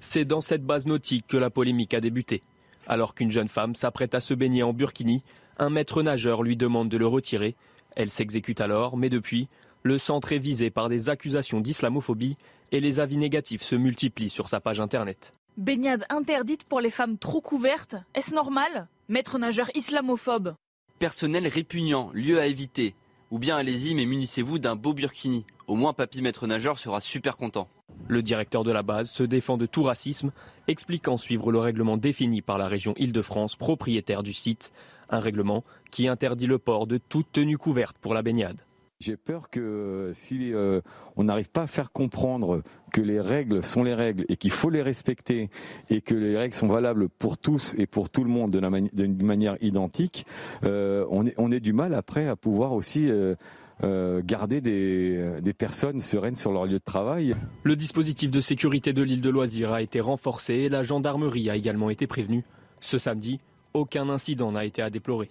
C'est 0.00 0.24
dans 0.24 0.40
cette 0.40 0.64
base 0.64 0.86
nautique 0.86 1.26
que 1.26 1.36
la 1.36 1.50
polémique 1.50 1.94
a 1.94 2.00
débuté. 2.00 2.42
Alors 2.86 3.14
qu'une 3.14 3.32
jeune 3.32 3.48
femme 3.48 3.74
s'apprête 3.74 4.14
à 4.14 4.20
se 4.20 4.34
baigner 4.34 4.62
en 4.62 4.72
burkini, 4.72 5.22
un 5.58 5.70
maître 5.70 6.02
nageur 6.02 6.42
lui 6.42 6.56
demande 6.56 6.88
de 6.88 6.98
le 6.98 7.06
retirer. 7.06 7.56
Elle 7.96 8.10
s'exécute 8.10 8.60
alors, 8.60 8.96
mais 8.96 9.08
depuis, 9.08 9.48
le 9.86 9.98
centre 9.98 10.32
est 10.32 10.38
visé 10.38 10.70
par 10.70 10.88
des 10.88 11.10
accusations 11.10 11.60
d'islamophobie 11.60 12.36
et 12.72 12.80
les 12.80 13.00
avis 13.00 13.18
négatifs 13.18 13.62
se 13.62 13.74
multiplient 13.74 14.30
sur 14.30 14.48
sa 14.48 14.58
page 14.58 14.80
internet. 14.80 15.34
Baignade 15.58 16.06
interdite 16.08 16.64
pour 16.64 16.80
les 16.80 16.90
femmes 16.90 17.18
trop 17.18 17.42
couvertes, 17.42 17.96
est-ce 18.14 18.34
normal? 18.34 18.88
Maître 19.08 19.38
nageur 19.38 19.70
islamophobe. 19.74 20.54
Personnel 20.98 21.46
répugnant, 21.46 22.10
lieu 22.14 22.40
à 22.40 22.46
éviter. 22.46 22.94
Ou 23.30 23.38
bien 23.38 23.58
allez-y, 23.58 23.94
mais 23.94 24.06
munissez-vous 24.06 24.58
d'un 24.58 24.74
beau 24.74 24.94
burkini. 24.94 25.44
Au 25.66 25.76
moins, 25.76 25.92
papy 25.92 26.22
maître 26.22 26.46
nageur 26.46 26.78
sera 26.78 27.00
super 27.00 27.36
content. 27.36 27.68
Le 28.08 28.22
directeur 28.22 28.64
de 28.64 28.72
la 28.72 28.82
base 28.82 29.10
se 29.10 29.22
défend 29.22 29.58
de 29.58 29.66
tout 29.66 29.82
racisme, 29.82 30.32
expliquant 30.66 31.18
suivre 31.18 31.52
le 31.52 31.58
règlement 31.58 31.98
défini 31.98 32.40
par 32.40 32.56
la 32.56 32.68
région 32.68 32.94
Île-de-France, 32.96 33.54
propriétaire 33.56 34.22
du 34.22 34.32
site. 34.32 34.72
Un 35.10 35.20
règlement 35.20 35.62
qui 35.90 36.08
interdit 36.08 36.46
le 36.46 36.58
port 36.58 36.86
de 36.86 36.96
toute 36.96 37.30
tenue 37.32 37.58
couverte 37.58 37.98
pour 37.98 38.14
la 38.14 38.22
baignade. 38.22 38.56
J'ai 39.04 39.18
peur 39.18 39.50
que 39.50 40.12
si 40.14 40.54
euh, 40.54 40.80
on 41.16 41.24
n'arrive 41.24 41.50
pas 41.50 41.64
à 41.64 41.66
faire 41.66 41.92
comprendre 41.92 42.62
que 42.90 43.02
les 43.02 43.20
règles 43.20 43.62
sont 43.62 43.82
les 43.82 43.92
règles 43.92 44.24
et 44.30 44.38
qu'il 44.38 44.50
faut 44.50 44.70
les 44.70 44.80
respecter 44.80 45.50
et 45.90 46.00
que 46.00 46.14
les 46.14 46.38
règles 46.38 46.54
sont 46.54 46.68
valables 46.68 47.10
pour 47.10 47.36
tous 47.36 47.74
et 47.76 47.86
pour 47.86 48.08
tout 48.08 48.24
le 48.24 48.30
monde 48.30 48.50
d'une 48.50 49.22
manière 49.22 49.58
identique, 49.60 50.24
euh, 50.64 51.04
on, 51.10 51.26
est, 51.26 51.34
on 51.36 51.52
est 51.52 51.60
du 51.60 51.74
mal 51.74 51.92
après 51.92 52.28
à 52.28 52.34
pouvoir 52.34 52.72
aussi 52.72 53.10
euh, 53.10 54.22
garder 54.24 54.62
des, 54.62 55.38
des 55.42 55.52
personnes 55.52 56.00
sereines 56.00 56.36
sur 56.36 56.52
leur 56.52 56.64
lieu 56.64 56.78
de 56.78 56.84
travail. 56.84 57.34
Le 57.62 57.76
dispositif 57.76 58.30
de 58.30 58.40
sécurité 58.40 58.94
de 58.94 59.02
l'île 59.02 59.20
de 59.20 59.28
Loisirs 59.28 59.74
a 59.74 59.82
été 59.82 60.00
renforcé 60.00 60.54
et 60.54 60.68
la 60.70 60.82
gendarmerie 60.82 61.50
a 61.50 61.56
également 61.56 61.90
été 61.90 62.06
prévenue. 62.06 62.42
Ce 62.80 62.96
samedi, 62.96 63.38
aucun 63.74 64.08
incident 64.08 64.50
n'a 64.52 64.64
été 64.64 64.80
à 64.80 64.88
déplorer. 64.88 65.28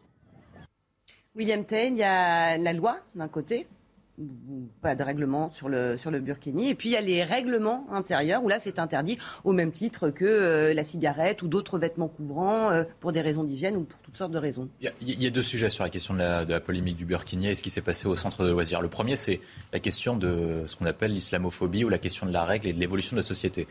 William 1.36 1.66
Tay, 1.66 1.88
il 1.88 1.96
y 1.96 2.04
a 2.04 2.58
la 2.60 2.74
loi 2.74 3.00
d'un 3.16 3.28
côté, 3.28 3.66
pas 4.84 4.94
de 4.94 5.02
règlement 5.02 5.50
sur 5.50 5.68
le, 5.68 5.98
sur 5.98 6.12
le 6.12 6.20
burkini. 6.20 6.70
Et 6.70 6.76
puis 6.76 6.90
il 6.90 6.92
y 6.92 6.96
a 6.96 7.02
les 7.02 7.24
règlements 7.24 7.88
intérieurs 7.92 8.44
où 8.44 8.50
là 8.50 8.60
c'est 8.60 8.78
interdit 8.78 9.18
au 9.44 9.52
même 9.52 9.72
titre 9.72 10.12
que 10.12 10.26
euh, 10.26 10.74
la 10.76 10.84
cigarette 10.84 11.42
ou 11.42 11.48
d'autres 11.48 11.80
vêtements 11.80 12.08
couvrants 12.08 12.70
euh, 12.70 12.84
pour 13.00 13.12
des 13.12 13.22
raisons 13.22 13.44
d'hygiène 13.44 13.76
ou 13.76 13.84
pour 13.84 14.00
toutes 14.02 14.16
sortes 14.16 14.32
de 14.32 14.38
raisons. 14.38 14.70
Il 14.82 14.92
y, 15.02 15.26
a, 15.26 15.30
deux 15.32 15.42
sujets 15.42 15.72
sur 15.72 15.84
la 15.84 15.90
question 15.90 16.14
de 16.14 16.20
la, 16.20 16.60
polémique 16.60 16.98
du 16.98 17.06
burkini 17.06 17.48
et 17.48 17.56
ce 17.56 17.64
qui 17.64 17.72
s'est 17.72 17.82
passé 17.82 18.08
au 18.08 18.16
centre 18.16 18.46
de 18.46 18.52
loisirs. 18.52 18.84
Le 18.84 18.90
premier 18.90 19.16
c'est 19.16 19.42
la 19.72 19.80
question 19.80 20.16
de 20.16 20.64
ce 20.68 20.76
qu'on 20.76 20.86
appelle 20.86 21.14
l'islamophobie 21.14 21.84
ou 21.84 21.90
la 21.90 21.98
question 21.98 22.28
de 22.28 22.32
la 22.32 22.46
règle 22.46 22.68
et 22.68 22.74
de 22.74 22.80
l'évolution 22.80 23.16
de 23.16 23.22
la 23.22 23.26
société. 23.26 23.68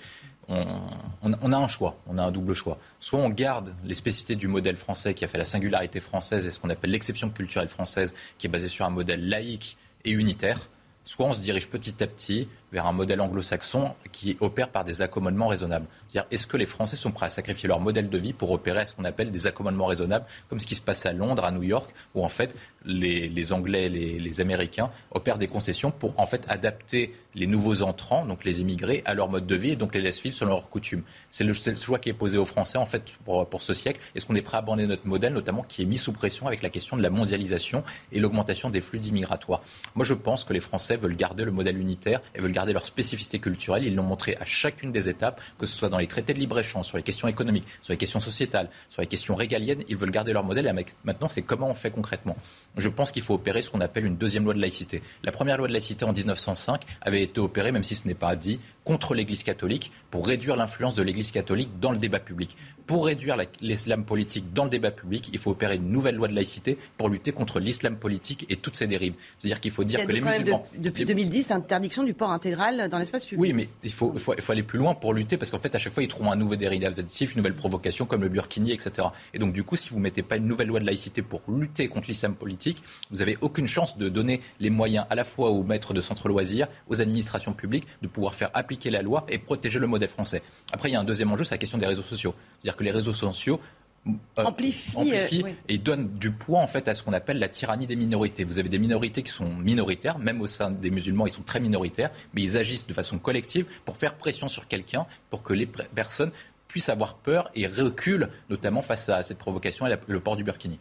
On, 0.48 1.52
a 1.52 1.56
un 1.56 1.66
choix, 1.68 1.96
on 2.06 2.18
a 2.18 2.22
un 2.22 2.30
double 2.30 2.52
choix. 2.52 2.78
Soit 3.00 3.20
on 3.20 3.30
garde 3.30 3.74
les 3.84 3.94
spécificités 3.94 4.36
du 4.36 4.48
modèle 4.48 4.76
français 4.76 5.14
qui 5.14 5.24
a 5.24 5.28
fait 5.28 5.38
la 5.38 5.44
singularité 5.44 6.00
française 6.00 6.46
et 6.46 6.50
ce 6.50 6.58
qu'on 6.58 6.70
appelle 6.70 6.90
l'exception 6.90 7.30
culturelle 7.30 7.68
française 7.68 8.14
qui 8.38 8.48
est 8.48 8.50
basée 8.50 8.68
sur 8.68 8.84
un 8.84 8.90
modèle 8.90 9.28
laïque 9.28 9.76
et 10.04 10.10
unitaire, 10.10 10.68
soit 11.04 11.26
on 11.26 11.32
se 11.32 11.40
dirige 11.40 11.68
petit 11.68 12.02
à 12.02 12.06
petit 12.06 12.48
vers 12.72 12.86
un 12.86 12.92
modèle 12.92 13.20
anglo-saxon 13.20 13.94
qui 14.10 14.36
opère 14.40 14.70
par 14.70 14.84
des 14.84 15.02
accommodements 15.02 15.48
raisonnables. 15.48 15.86
C'est-à-dire, 16.08 16.28
est-ce 16.30 16.46
que 16.46 16.56
les 16.56 16.66
Français 16.66 16.96
sont 16.96 17.12
prêts 17.12 17.26
à 17.26 17.30
sacrifier 17.30 17.68
leur 17.68 17.80
modèle 17.80 18.08
de 18.08 18.18
vie 18.18 18.32
pour 18.32 18.50
opérer 18.50 18.80
à 18.80 18.86
ce 18.86 18.94
qu'on 18.94 19.04
appelle 19.04 19.30
des 19.30 19.46
accommodements 19.46 19.86
raisonnables, 19.86 20.24
comme 20.48 20.58
ce 20.58 20.66
qui 20.66 20.74
se 20.74 20.80
passe 20.80 21.04
à 21.06 21.12
Londres, 21.12 21.44
à 21.44 21.52
New 21.52 21.62
York, 21.62 21.90
où 22.14 22.24
en 22.24 22.28
fait 22.28 22.56
les, 22.84 23.52
Anglais, 23.52 23.88
les, 23.88 24.18
les, 24.18 24.40
Américains 24.40 24.90
opèrent 25.12 25.38
des 25.38 25.46
concessions 25.46 25.90
pour 25.90 26.18
en 26.18 26.26
fait 26.26 26.44
adapter 26.48 27.14
les 27.34 27.46
nouveaux 27.46 27.82
entrants, 27.82 28.26
donc 28.26 28.44
les 28.44 28.60
immigrés, 28.60 29.02
à 29.04 29.14
leur 29.14 29.28
mode 29.28 29.46
de 29.46 29.56
vie 29.56 29.70
et 29.70 29.76
donc 29.76 29.94
les 29.94 30.00
laissent 30.00 30.22
vivre 30.22 30.34
selon 30.34 30.52
leurs 30.52 30.68
coutumes. 30.68 31.02
C'est 31.30 31.44
le, 31.44 31.52
choix 31.52 31.98
qui 31.98 32.08
est 32.08 32.14
posé 32.14 32.38
aux 32.38 32.44
Français 32.44 32.78
en 32.78 32.86
fait 32.86 33.04
pour, 33.24 33.62
ce 33.62 33.74
siècle. 33.74 34.00
Est-ce 34.14 34.26
qu'on 34.26 34.34
est 34.34 34.42
prêt 34.42 34.56
à 34.56 34.60
abandonner 34.60 34.86
notre 34.86 35.06
modèle, 35.06 35.32
notamment 35.32 35.62
qui 35.62 35.82
est 35.82 35.86
mis 35.86 35.98
sous 35.98 36.12
pression 36.12 36.46
avec 36.46 36.62
la 36.62 36.70
question 36.70 36.96
de 36.96 37.02
la 37.02 37.10
mondialisation 37.10 37.84
et 38.10 38.20
l'augmentation 38.20 38.70
des 38.70 38.80
flux 38.80 38.98
d'immigratoires? 38.98 39.62
Moi, 39.94 40.04
je 40.04 40.14
pense 40.14 40.44
que 40.44 40.52
les 40.52 40.60
Français 40.60 40.96
veulent 40.96 41.16
garder 41.16 41.44
le 41.44 41.52
modèle 41.52 41.78
unitaire 41.78 42.20
et 42.34 42.40
veulent 42.40 42.52
garder 42.52 42.61
leur 42.70 42.86
spécificité 42.86 43.40
culturelle. 43.40 43.84
Ils 43.84 43.94
l'ont 43.94 44.04
montré 44.04 44.36
à 44.36 44.44
chacune 44.44 44.92
des 44.92 45.08
étapes, 45.08 45.40
que 45.58 45.66
ce 45.66 45.76
soit 45.76 45.88
dans 45.88 45.98
les 45.98 46.06
traités 46.06 46.34
de 46.34 46.38
libre-échange, 46.38 46.86
sur 46.86 46.96
les 46.96 47.02
questions 47.02 47.26
économiques, 47.26 47.66
sur 47.82 47.92
les 47.92 47.98
questions 47.98 48.20
sociétales, 48.20 48.70
sur 48.88 49.02
les 49.02 49.08
questions 49.08 49.34
régaliennes. 49.34 49.82
Ils 49.88 49.96
veulent 49.96 50.10
garder 50.12 50.32
leur 50.32 50.44
modèle. 50.44 50.66
Et 50.66 50.86
maintenant, 51.04 51.28
c'est 51.28 51.42
comment 51.42 51.68
on 51.68 51.74
fait 51.74 51.90
concrètement. 51.90 52.36
Je 52.76 52.88
pense 52.88 53.12
qu'il 53.12 53.22
faut 53.22 53.34
opérer 53.34 53.60
ce 53.60 53.70
qu'on 53.70 53.80
appelle 53.80 54.06
une 54.06 54.16
deuxième 54.16 54.44
loi 54.44 54.54
de 54.54 54.60
laïcité. 54.60 55.02
La 55.22 55.32
première 55.32 55.58
loi 55.58 55.68
de 55.68 55.72
laïcité 55.72 56.04
en 56.04 56.12
1905 56.12 56.82
avait 57.02 57.22
été 57.22 57.40
opérée, 57.40 57.70
même 57.70 57.82
si 57.82 57.94
ce 57.94 58.08
n'est 58.08 58.14
pas 58.14 58.34
dit, 58.34 58.60
contre 58.84 59.14
l'Église 59.14 59.44
catholique 59.44 59.92
pour 60.10 60.26
réduire 60.26 60.56
l'influence 60.56 60.94
de 60.94 61.02
l'Église 61.02 61.30
catholique 61.30 61.78
dans 61.80 61.92
le 61.92 61.98
débat 61.98 62.18
public. 62.18 62.56
Pour 62.86 63.06
réduire 63.06 63.36
l'islam 63.60 64.04
politique 64.04 64.52
dans 64.52 64.64
le 64.64 64.70
débat 64.70 64.90
public, 64.90 65.30
il 65.32 65.38
faut 65.38 65.52
opérer 65.52 65.76
une 65.76 65.90
nouvelle 65.90 66.16
loi 66.16 66.26
de 66.26 66.34
laïcité 66.34 66.76
pour 66.96 67.08
lutter 67.08 67.30
contre 67.30 67.60
l'islam 67.60 67.96
politique 67.96 68.44
et 68.48 68.56
toutes 68.56 68.76
ses 68.76 68.88
dérives. 68.88 69.14
C'est-à-dire 69.38 69.60
qu'il 69.60 69.70
faut 69.70 69.84
dire 69.84 70.04
que 70.04 70.10
les 70.10 70.20
musulmans... 70.20 70.66
depuis 70.76 71.04
2010, 71.04 71.52
interdiction 71.52 72.02
du 72.02 72.12
port 72.12 72.32
intégral 72.32 72.88
dans 72.88 72.98
l'espace 72.98 73.24
public. 73.24 73.40
Oui, 73.40 73.52
mais 73.52 73.68
il 73.84 73.92
faut, 73.92 74.12
il 74.14 74.20
faut, 74.20 74.52
aller 74.52 74.64
plus 74.64 74.78
loin 74.78 74.94
pour 74.94 75.14
lutter 75.14 75.36
parce 75.36 75.50
qu'en 75.50 75.60
fait, 75.60 75.74
à 75.74 75.78
chaque 75.78 75.92
fois, 75.92 76.02
ils 76.02 76.08
trouvent 76.08 76.26
un 76.26 76.36
nouveau 76.36 76.56
dérivatif, 76.56 77.32
une 77.32 77.38
nouvelle 77.38 77.54
provocation 77.54 78.04
comme 78.04 78.22
le 78.22 78.28
burkini, 78.28 78.72
etc. 78.72 79.08
Et 79.32 79.38
donc, 79.38 79.52
du 79.52 79.62
coup, 79.62 79.76
si 79.76 79.88
vous 79.90 79.98
ne 79.98 80.02
mettez 80.02 80.22
pas 80.22 80.36
une 80.36 80.46
nouvelle 80.46 80.68
loi 80.68 80.80
de 80.80 80.86
laïcité 80.86 81.22
pour 81.22 81.42
lutter 81.48 81.86
contre 81.86 82.08
l'islam 82.08 82.34
politique, 82.34 82.61
vous 83.10 83.18
n'avez 83.18 83.36
aucune 83.40 83.66
chance 83.66 83.96
de 83.98 84.08
donner 84.08 84.40
les 84.60 84.70
moyens 84.70 85.06
à 85.10 85.14
la 85.14 85.24
fois 85.24 85.50
aux 85.50 85.62
maîtres 85.62 85.94
de 85.94 86.00
centres 86.00 86.28
loisirs, 86.28 86.68
aux 86.88 87.00
administrations 87.00 87.52
publiques, 87.52 87.86
de 88.02 88.08
pouvoir 88.08 88.34
faire 88.34 88.50
appliquer 88.54 88.90
la 88.90 89.02
loi 89.02 89.24
et 89.28 89.38
protéger 89.38 89.78
le 89.78 89.86
modèle 89.86 90.08
français. 90.08 90.42
Après, 90.72 90.88
il 90.88 90.92
y 90.92 90.96
a 90.96 91.00
un 91.00 91.04
deuxième 91.04 91.30
enjeu, 91.32 91.44
c'est 91.44 91.54
la 91.54 91.58
question 91.58 91.78
des 91.78 91.86
réseaux 91.86 92.02
sociaux. 92.02 92.34
C'est-à-dire 92.58 92.76
que 92.76 92.84
les 92.84 92.90
réseaux 92.90 93.12
sociaux 93.12 93.60
euh, 94.08 94.12
amplifient, 94.44 95.44
euh, 95.44 95.52
et 95.68 95.78
donnent 95.78 96.18
du 96.18 96.32
poids 96.32 96.58
en 96.58 96.66
fait 96.66 96.88
à 96.88 96.94
ce 96.94 97.04
qu'on 97.04 97.12
appelle 97.12 97.38
la 97.38 97.48
tyrannie 97.48 97.86
des 97.86 97.94
minorités. 97.94 98.42
Vous 98.42 98.58
avez 98.58 98.68
des 98.68 98.80
minorités 98.80 99.22
qui 99.22 99.30
sont 99.30 99.48
minoritaires, 99.48 100.18
même 100.18 100.40
au 100.40 100.48
sein 100.48 100.72
des 100.72 100.90
musulmans, 100.90 101.26
ils 101.26 101.32
sont 101.32 101.42
très 101.42 101.60
minoritaires, 101.60 102.10
mais 102.34 102.42
ils 102.42 102.56
agissent 102.56 102.86
de 102.86 102.94
façon 102.94 103.18
collective 103.18 103.66
pour 103.84 103.96
faire 103.96 104.16
pression 104.16 104.48
sur 104.48 104.66
quelqu'un, 104.66 105.06
pour 105.30 105.44
que 105.44 105.52
les 105.52 105.66
personnes 105.66 106.32
puissent 106.66 106.88
avoir 106.88 107.14
peur 107.14 107.50
et 107.54 107.66
reculent, 107.66 108.28
notamment 108.50 108.82
face 108.82 109.08
à 109.08 109.22
cette 109.22 109.38
provocation 109.38 109.86
et 109.86 109.96
le 110.06 110.20
port 110.20 110.36
du 110.36 110.42
burkini. 110.42 110.80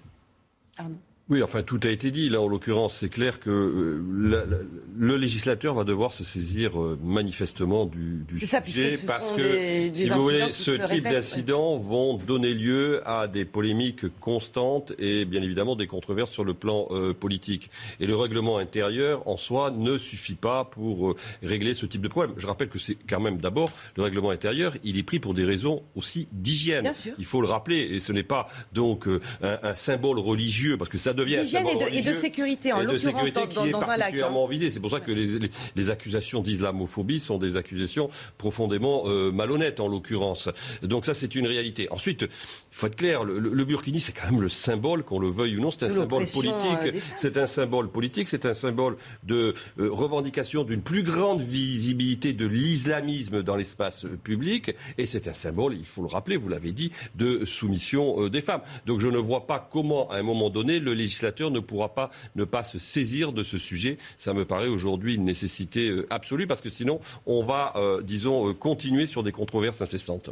Oui, 1.29 1.41
enfin 1.43 1.63
tout 1.63 1.79
a 1.83 1.89
été 1.89 2.11
dit. 2.11 2.29
Là, 2.29 2.41
en 2.41 2.47
l'occurrence, 2.47 2.97
c'est 2.99 3.09
clair 3.09 3.39
que 3.39 3.49
euh, 3.49 4.67
le 4.97 5.15
législateur 5.15 5.75
va 5.75 5.85
devoir 5.85 6.11
se 6.11 6.25
saisir 6.25 6.81
euh, 6.81 6.99
manifestement 7.01 7.85
du, 7.85 8.25
du 8.27 8.39
sujet 8.39 8.97
parce 9.07 9.31
que, 9.31 9.91
si 9.93 10.09
vous 10.09 10.23
voulez, 10.23 10.51
ce 10.51 10.71
type 10.71 11.03
d'incidents 11.05 11.77
vont 11.77 12.17
donner 12.17 12.53
lieu 12.53 13.01
à 13.07 13.27
des 13.27 13.45
polémiques 13.45 14.05
constantes 14.19 14.91
et 14.99 15.23
bien 15.23 15.41
évidemment 15.41 15.77
des 15.77 15.87
controverses 15.87 16.31
sur 16.31 16.43
le 16.43 16.53
plan 16.53 16.87
euh, 16.91 17.13
politique. 17.13 17.69
Et 18.01 18.07
le 18.07 18.15
règlement 18.15 18.57
intérieur, 18.57 19.25
en 19.27 19.37
soi, 19.37 19.71
ne 19.71 19.97
suffit 19.97 20.35
pas 20.35 20.65
pour 20.65 21.15
régler 21.43 21.75
ce 21.75 21.85
type 21.85 22.01
de 22.01 22.07
problème. 22.09 22.35
Je 22.37 22.47
rappelle 22.47 22.69
que 22.69 22.79
c'est 22.79 22.97
quand 23.09 23.21
même 23.21 23.37
d'abord 23.37 23.71
le 23.95 24.03
règlement 24.03 24.31
intérieur, 24.31 24.75
il 24.83 24.97
est 24.97 25.03
pris 25.03 25.19
pour 25.19 25.33
des 25.33 25.45
raisons 25.45 25.83
aussi 25.95 26.27
d'hygiène. 26.33 26.91
Il 27.17 27.25
faut 27.25 27.41
le 27.41 27.47
rappeler, 27.47 27.77
et 27.79 27.99
ce 27.99 28.11
n'est 28.11 28.23
pas 28.23 28.47
donc 28.73 29.07
un, 29.07 29.59
un 29.63 29.75
symbole 29.75 30.19
religieux 30.19 30.77
parce 30.77 30.89
que 30.89 30.97
ça 30.97 31.10
D'hygiène 31.13 31.67
et, 31.91 32.01
de 32.01 32.13
sécurité, 32.13 32.73
en 32.73 32.81
l'occurrence, 32.81 33.31
dans, 33.33 33.47
qui 33.47 33.69
est 33.69 33.75
hein. 33.75 33.79
particulièrement 33.79 34.47
visé. 34.47 34.69
C'est 34.69 34.79
pour 34.79 34.91
ça 34.91 34.99
que 34.99 35.11
les, 35.11 35.89
accusations 35.89 36.41
d'islamophobie 36.41 37.19
sont 37.19 37.37
des 37.37 37.57
accusations 37.57 38.09
profondément 38.37 39.03
euh, 39.07 39.31
malhonnêtes, 39.31 39.79
en 39.79 39.87
l'occurrence. 39.87 40.49
Donc 40.83 41.05
ça, 41.05 41.13
c'est 41.13 41.35
une 41.35 41.47
réalité. 41.47 41.87
Ensuite, 41.91 42.21
il 42.21 42.27
faut 42.71 42.87
être 42.87 42.95
clair, 42.95 43.23
le, 43.23 43.63
burkini, 43.65 43.99
c'est 43.99 44.13
quand 44.13 44.29
même 44.31 44.41
le 44.41 44.49
symbole, 44.49 45.03
qu'on 45.03 45.19
le 45.19 45.29
veuille 45.29 45.57
ou 45.57 45.61
non, 45.61 45.71
c'est 45.71 45.83
un 45.83 45.89
symbole 45.89 46.25
politique. 46.27 46.55
Euh, 46.85 46.91
c'est 47.15 47.37
un 47.37 47.47
symbole 47.47 47.89
politique, 47.89 48.27
c'est 48.27 48.45
un 48.45 48.53
symbole 48.53 48.97
de 49.23 49.53
euh, 49.79 49.89
revendication 49.91 50.63
d'une 50.63 50.81
plus 50.81 51.03
grande 51.03 51.41
visibilité 51.41 52.33
de 52.33 52.45
l'islamisme 52.45 53.43
dans 53.43 53.55
l'espace 53.55 54.05
public, 54.23 54.71
et 54.97 55.05
c'est 55.05 55.27
un 55.27 55.33
symbole, 55.33 55.75
il 55.75 55.85
faut 55.85 56.01
le 56.01 56.07
rappeler, 56.07 56.37
vous 56.37 56.49
l'avez 56.49 56.71
dit, 56.71 56.91
de 57.15 57.45
soumission 57.45 58.27
des 58.27 58.41
femmes. 58.41 58.61
Donc 58.85 58.99
je 58.99 59.07
ne 59.07 59.17
vois 59.17 59.47
pas 59.47 59.67
comment, 59.71 60.09
à 60.09 60.17
un 60.17 60.23
moment 60.23 60.49
donné, 60.49 60.79
le 60.79 60.93
législateur 61.01 61.51
ne 61.51 61.59
pourra 61.59 61.93
pas 61.93 62.11
ne 62.35 62.43
pas 62.43 62.63
se 62.63 62.79
saisir 62.79 63.33
de 63.33 63.43
ce 63.43 63.57
sujet. 63.57 63.97
Ça 64.17 64.33
me 64.33 64.45
paraît 64.45 64.67
aujourd'hui 64.67 65.15
une 65.15 65.25
nécessité 65.25 65.89
euh, 65.89 66.07
absolue 66.09 66.47
parce 66.47 66.61
que 66.61 66.69
sinon, 66.69 66.99
on 67.25 67.43
va, 67.43 67.73
euh, 67.75 68.01
disons, 68.01 68.49
euh, 68.49 68.53
continuer 68.53 69.07
sur 69.07 69.23
des 69.23 69.31
controverses 69.31 69.81
incessantes. 69.81 70.31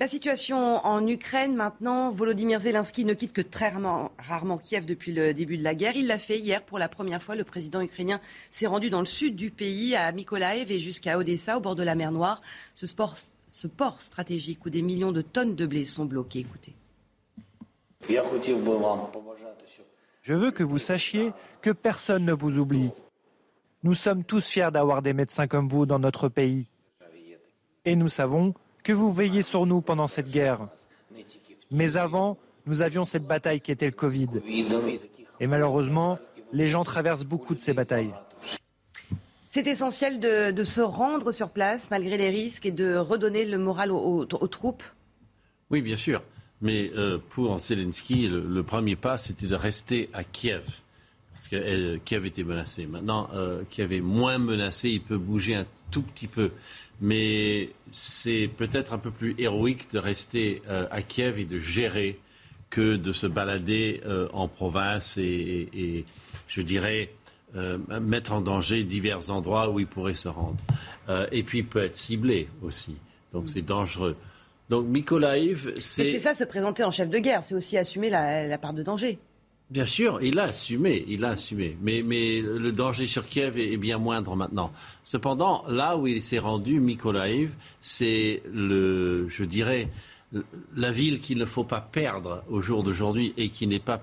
La 0.00 0.08
situation 0.08 0.82
en 0.86 1.06
Ukraine 1.06 1.54
maintenant, 1.54 2.10
Volodymyr 2.10 2.60
Zelensky 2.60 3.04
ne 3.04 3.12
quitte 3.12 3.34
que 3.34 3.42
très 3.42 3.68
rarement, 3.68 4.56
Kiev 4.56 4.86
depuis 4.86 5.12
le 5.12 5.34
début 5.34 5.58
de 5.58 5.62
la 5.62 5.74
guerre. 5.74 5.94
Il 5.94 6.06
l'a 6.06 6.18
fait 6.18 6.38
hier 6.38 6.62
pour 6.62 6.78
la 6.78 6.88
première 6.88 7.22
fois. 7.22 7.36
Le 7.36 7.44
président 7.44 7.82
ukrainien 7.82 8.18
s'est 8.50 8.66
rendu 8.66 8.88
dans 8.88 9.00
le 9.00 9.06
sud 9.06 9.36
du 9.36 9.50
pays, 9.50 9.94
à 9.94 10.10
Mykolaiv 10.12 10.72
et 10.72 10.80
jusqu'à 10.80 11.18
Odessa, 11.18 11.58
au 11.58 11.60
bord 11.60 11.76
de 11.76 11.82
la 11.82 11.96
mer 11.96 12.12
Noire. 12.12 12.40
Ce, 12.74 12.86
port 13.66 14.00
stratégique 14.00 14.64
où 14.64 14.70
des 14.70 14.80
millions 14.80 15.12
de 15.12 15.20
tonnes 15.20 15.54
de 15.54 15.66
blé 15.66 15.84
sont 15.84 16.06
bloquées. 16.06 16.46
Je 20.22 20.34
veux 20.34 20.50
que 20.50 20.62
vous 20.62 20.78
sachiez 20.78 21.32
que 21.60 21.70
personne 21.70 22.24
ne 22.24 22.32
vous 22.32 22.58
oublie. 22.58 22.90
Nous 23.82 23.94
sommes 23.94 24.24
tous 24.24 24.46
fiers 24.46 24.70
d'avoir 24.72 25.02
des 25.02 25.12
médecins 25.12 25.46
comme 25.46 25.68
vous 25.68 25.86
dans 25.86 25.98
notre 25.98 26.28
pays. 26.28 26.66
Et 27.84 27.96
nous 27.96 28.08
savons 28.08 28.54
que 28.82 28.92
vous 28.92 29.12
veillez 29.12 29.42
sur 29.42 29.66
nous 29.66 29.80
pendant 29.80 30.06
cette 30.06 30.30
guerre. 30.30 30.68
Mais 31.70 31.96
avant, 31.96 32.36
nous 32.66 32.82
avions 32.82 33.04
cette 33.04 33.26
bataille 33.26 33.60
qui 33.60 33.72
était 33.72 33.86
le 33.86 33.92
Covid. 33.92 34.28
Et 35.40 35.46
malheureusement, 35.46 36.18
les 36.52 36.68
gens 36.68 36.84
traversent 36.84 37.24
beaucoup 37.24 37.54
de 37.54 37.60
ces 37.60 37.72
batailles. 37.72 38.12
C'est 39.48 39.66
essentiel 39.66 40.20
de, 40.20 40.64
se 40.64 40.80
rendre 40.80 41.32
sur 41.32 41.50
place 41.50 41.90
malgré 41.90 42.16
les 42.16 42.30
risques 42.30 42.66
et 42.66 42.70
de 42.70 42.96
redonner 42.96 43.44
le 43.44 43.58
moral 43.58 43.90
aux 43.90 44.24
troupes 44.24 44.84
Oui, 45.70 45.80
bien 45.80 45.96
sûr. 45.96 46.22
Mais 46.62 46.90
euh, 46.94 47.18
pour 47.30 47.58
Zelensky, 47.58 48.28
le, 48.28 48.62
premier 48.62 48.96
pas, 48.96 49.18
c'était 49.18 49.46
de 49.46 49.54
rester 49.54 50.10
à 50.12 50.24
Kiev. 50.24 50.64
Parce 51.32 51.48
que 51.48 51.96
Kiev 51.98 52.26
était 52.26 52.44
menacé. 52.44 52.86
Maintenant, 52.86 53.30
euh, 53.32 53.62
Kiev 53.70 53.92
est 53.92 54.00
moins 54.00 54.38
menacé, 54.38 54.90
il 54.90 55.00
peut 55.00 55.16
bouger 55.16 55.54
un 55.54 55.66
tout 55.90 56.02
petit 56.02 56.26
peu. 56.26 56.50
Mais 57.00 57.70
c'est 57.90 58.50
peut-être 58.54 58.92
un 58.92 58.98
peu 58.98 59.10
plus 59.10 59.34
héroïque 59.38 59.90
de 59.92 59.98
rester 59.98 60.62
euh, 60.68 60.86
à 60.90 61.00
Kiev 61.00 61.38
et 61.38 61.46
de 61.46 61.58
gérer 61.58 62.18
que 62.68 62.96
de 62.96 63.12
se 63.12 63.26
balader 63.26 64.00
en 64.32 64.46
province 64.46 65.16
et, 65.18 66.04
je 66.46 66.60
dirais, 66.60 67.10
euh, 67.56 67.78
mettre 68.00 68.32
en 68.32 68.40
danger 68.40 68.84
divers 68.84 69.28
endroits 69.30 69.70
où 69.70 69.80
il 69.80 69.86
pourrait 69.88 70.14
se 70.14 70.28
rendre. 70.28 70.58
Euh, 71.08 71.26
et 71.32 71.42
puis 71.42 71.58
il 71.58 71.66
peut 71.66 71.82
être 71.82 71.96
ciblé 71.96 72.48
aussi. 72.62 72.94
Donc 73.32 73.48
c'est 73.48 73.62
dangereux. 73.62 74.16
Donc 74.70 74.86
Mykolaïv, 74.86 75.74
c'est... 75.80 76.12
c'est 76.12 76.20
ça, 76.20 76.32
se 76.32 76.44
présenter 76.44 76.84
en 76.84 76.92
chef 76.92 77.10
de 77.10 77.18
guerre, 77.18 77.42
c'est 77.42 77.56
aussi 77.56 77.76
assumer 77.76 78.08
la, 78.08 78.56
part 78.56 78.72
de 78.72 78.84
danger. 78.84 79.18
Bien 79.68 79.84
sûr, 79.84 80.22
il 80.22 80.38
a 80.38 80.44
assumé, 80.44 81.04
il 81.08 81.24
a 81.24 81.30
assumé. 81.30 81.76
Mais, 81.82 82.02
mais 82.06 82.40
le 82.40 82.70
danger 82.70 83.06
sur 83.06 83.26
Kiev 83.26 83.58
est, 83.58 83.76
bien 83.76 83.98
moindre 83.98 84.36
maintenant. 84.36 84.72
Cependant, 85.04 85.64
là 85.68 85.96
où 85.96 86.06
il 86.06 86.22
s'est 86.22 86.38
rendu, 86.38 86.78
Mykolaïv, 86.78 87.54
c'est 87.80 88.42
le, 88.52 89.28
je 89.28 89.42
dirais, 89.42 89.88
la 90.76 90.92
ville 90.92 91.20
qu'il 91.20 91.38
ne 91.38 91.44
faut 91.46 91.64
pas 91.64 91.80
perdre 91.80 92.44
au 92.48 92.60
jour 92.60 92.84
d'aujourd'hui 92.84 93.34
et 93.36 93.48
qui 93.48 93.66
n'est 93.66 93.80
pas 93.80 94.00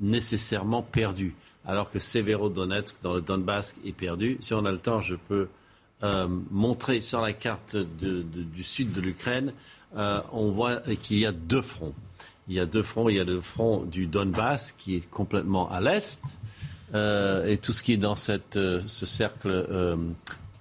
nécessairement 0.00 0.82
perdue. 0.82 1.36
Alors 1.64 1.92
que 1.92 2.00
Severodonetsk, 2.00 2.96
dans 3.02 3.14
le 3.14 3.20
Donbass, 3.20 3.76
est 3.86 3.92
perdu. 3.92 4.36
Si 4.40 4.52
on 4.52 4.64
a 4.64 4.72
le 4.72 4.78
temps, 4.78 5.00
je 5.00 5.14
peux 5.14 5.48
euh, 6.02 6.26
montrer 6.50 7.02
sur 7.02 7.20
la 7.20 7.32
carte 7.32 7.76
du 7.76 8.62
sud 8.64 8.92
de 8.92 9.00
l'Ukraine, 9.00 9.52
euh, 9.96 10.20
on 10.32 10.50
voit 10.50 10.76
qu'il 11.00 11.18
y 11.18 11.26
a 11.26 11.32
deux 11.32 11.62
fronts. 11.62 11.94
Il 12.48 12.54
y 12.54 12.60
a 12.60 12.66
deux 12.66 12.82
fronts. 12.82 13.08
Il 13.08 13.16
y 13.16 13.20
a 13.20 13.24
le 13.24 13.40
front 13.40 13.82
du 13.82 14.06
Donbass 14.06 14.72
qui 14.72 14.96
est 14.96 15.08
complètement 15.10 15.70
à 15.70 15.80
l'est 15.80 16.20
euh, 16.94 17.46
et 17.46 17.58
tout 17.58 17.72
ce 17.72 17.82
qui 17.82 17.92
est 17.92 17.98
dans 17.98 18.16
cette, 18.16 18.58
ce 18.86 19.06
cercle 19.06 19.66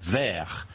vert. 0.02 0.68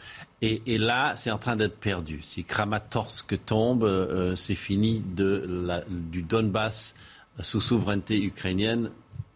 Et, 0.45 0.77
là, 0.77 1.15
c'est 1.17 1.31
en 1.31 1.39
train 1.39 1.55
d'être 1.55 1.79
perdu. 1.79 2.19
Si 2.23 2.43
Kramatorsk 2.43 3.45
tombe, 3.47 4.35
c'est 4.35 4.57
fini 4.57 5.01
du 5.07 6.23
Donbass 6.23 6.97
sous 7.41 7.61
souveraineté 7.61 8.21
ukrainienne, 8.23 8.91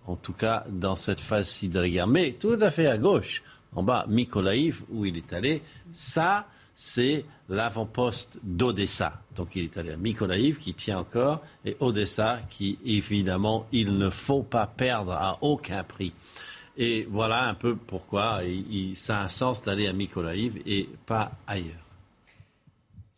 en 0.06 0.16
tout 0.16 0.32
cas 0.32 0.64
dans 0.68 0.96
cette 0.96 1.20
phase-ci 1.20 1.68
de 1.68 1.80
la 1.80 1.88
guerre. 1.88 2.06
Mais 2.06 2.32
tout 2.32 2.58
à 2.60 2.70
fait 2.70 2.86
à 2.86 2.98
gauche, 2.98 3.42
en 3.74 3.82
bas, 3.82 4.06
Mykolaïv, 4.08 4.82
où 4.90 5.04
il 5.04 5.16
est 5.16 5.32
allé, 5.32 5.62
ça, 5.92 6.46
c'est 6.76 7.24
l'avant-poste 7.48 8.38
d'Odessa. 8.42 9.14
Donc 9.34 9.56
il 9.56 9.64
est 9.64 9.76
allé 9.78 9.92
à 9.92 9.96
Mykolaïv, 9.96 10.58
qui 10.58 10.74
tient 10.74 10.98
encore, 10.98 11.40
et 11.64 11.76
Odessa, 11.80 12.40
qui 12.50 12.78
évidemment, 12.84 13.66
il 13.72 13.96
ne 13.96 14.10
faut 14.10 14.42
pas 14.42 14.66
perdre 14.66 15.12
à 15.12 15.38
aucun 15.40 15.82
prix. 15.82 16.12
Et 16.76 17.08
voilà 17.10 17.48
un 17.48 17.54
peu 17.54 17.74
pourquoi 17.74 18.42
ça 18.94 19.20
a 19.20 19.24
un 19.24 19.28
sens 19.30 19.62
d'aller 19.62 19.86
à 19.86 19.94
Mykolaïv 19.94 20.60
et 20.66 20.88
pas 21.06 21.32
ailleurs. 21.46 21.85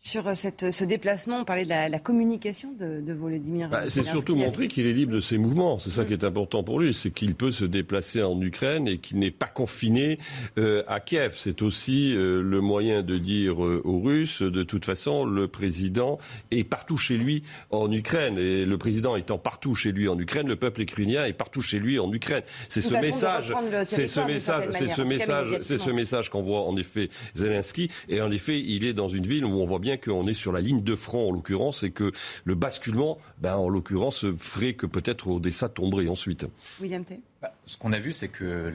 Sur 0.01 0.29
euh, 0.29 0.35
cette, 0.37 0.71
ce 0.71 0.85
déplacement, 0.85 1.41
on 1.41 1.45
parlait 1.45 1.65
de 1.65 1.71
la, 1.71 1.99
communication 1.99 2.73
de, 2.73 3.01
de 3.01 3.13
Volodymyr. 3.13 3.69
Bah, 3.69 3.89
c'est 3.89 4.05
surtout 4.05 4.37
montrer 4.37 4.69
qu'il 4.69 4.87
est 4.87 4.93
libre 4.93 5.13
de 5.13 5.21
ses 5.21 5.39
mouvements. 5.39 5.81
C'est 5.81 5.91
ça 5.91 6.05
qui 6.05 6.13
est 6.13 6.25
important 6.25 6.63
pour 6.63 6.79
lui, 6.79 6.95
c'est 6.95 7.11
qu'il 7.11 7.35
peut 7.35 7.51
se 7.51 7.65
déplacer 7.65 8.23
en 8.23 8.41
Ukraine 8.41 8.87
et 8.87 8.99
qu'il 8.99 9.19
n'est 9.19 9.33
pas 9.33 9.47
confiné 9.47 10.19
euh, 10.57 10.85
à 10.87 11.01
Kiev. 11.01 11.35
C'est 11.35 11.63
aussi 11.63 12.15
euh, 12.15 12.41
le 12.43 12.61
moyen 12.61 13.03
de 13.03 13.19
dire 13.19 13.59
aux 13.59 14.01
Russes, 14.01 14.41
de 14.41 14.63
toute 14.63 14.85
façon, 14.85 15.25
le 15.25 15.49
président 15.49 16.19
est 16.53 16.65
partout 16.65 16.97
chez 16.97 17.17
lui 17.17 17.43
en 17.71 17.91
Ukraine. 17.91 18.39
Et 18.39 18.65
le 18.65 18.79
président 18.79 19.17
étant 19.17 19.39
partout 19.39 19.75
chez 19.75 19.91
lui 19.91 20.09
en 20.09 20.19
Ukraine, 20.19 20.47
le 20.47 20.57
peuple 20.57 20.83
ukrainien 20.83 21.27
est 21.27 21.33
partout 21.33 21.61
chez 21.61 21.81
lui 21.81 21.99
en 21.99 22.13
Ukraine. 22.13 22.45
C'est 22.69 22.83
ce 22.83 22.95
message, 22.95 23.53
c'est 23.87 24.07
ce 24.07 24.21
message, 24.21 24.69
c'est 24.71 24.89
ce 24.89 25.03
message, 25.03 25.59
c'est 25.63 25.79
ce 25.79 25.91
message 25.91 26.31
qu'envoie 26.31 26.61
en 26.61 26.77
effet 26.77 27.09
Zelensky. 27.35 27.91
Et 28.09 28.21
en 28.21 28.31
effet, 28.31 28.61
il 28.61 28.85
est 28.85 28.93
dans 28.95 29.09
une 29.09 29.27
ville 29.27 29.45
où 29.45 29.61
on 29.61 29.67
voit 29.67 29.81
bien 29.81 29.88
qu'on 29.97 30.27
est 30.27 30.35
sur 30.35 30.53
la 30.53 30.61
ligne 30.61 30.83
de 30.83 30.95
front 30.95 31.31
en 31.31 31.33
l'occurrence 31.33 31.83
et 31.83 31.91
que 31.91 32.13
le 32.45 32.55
basculement, 32.55 33.19
ben, 33.39 33.57
en 33.57 33.69
l'occurrence, 33.69 34.27
ferait 34.37 34.75
que 34.75 34.87
peut-être 34.87 35.29
Odessa 35.29 35.69
tomberait 35.69 36.09
ensuite. 36.09 36.47
William 36.81 37.05
T. 37.05 37.21
Bah, 37.41 37.55
ce 37.67 37.77
qu'on 37.77 37.93
a 37.93 38.01
vu, 38.01 38.13
c'est 38.13 38.27
que 38.27 38.75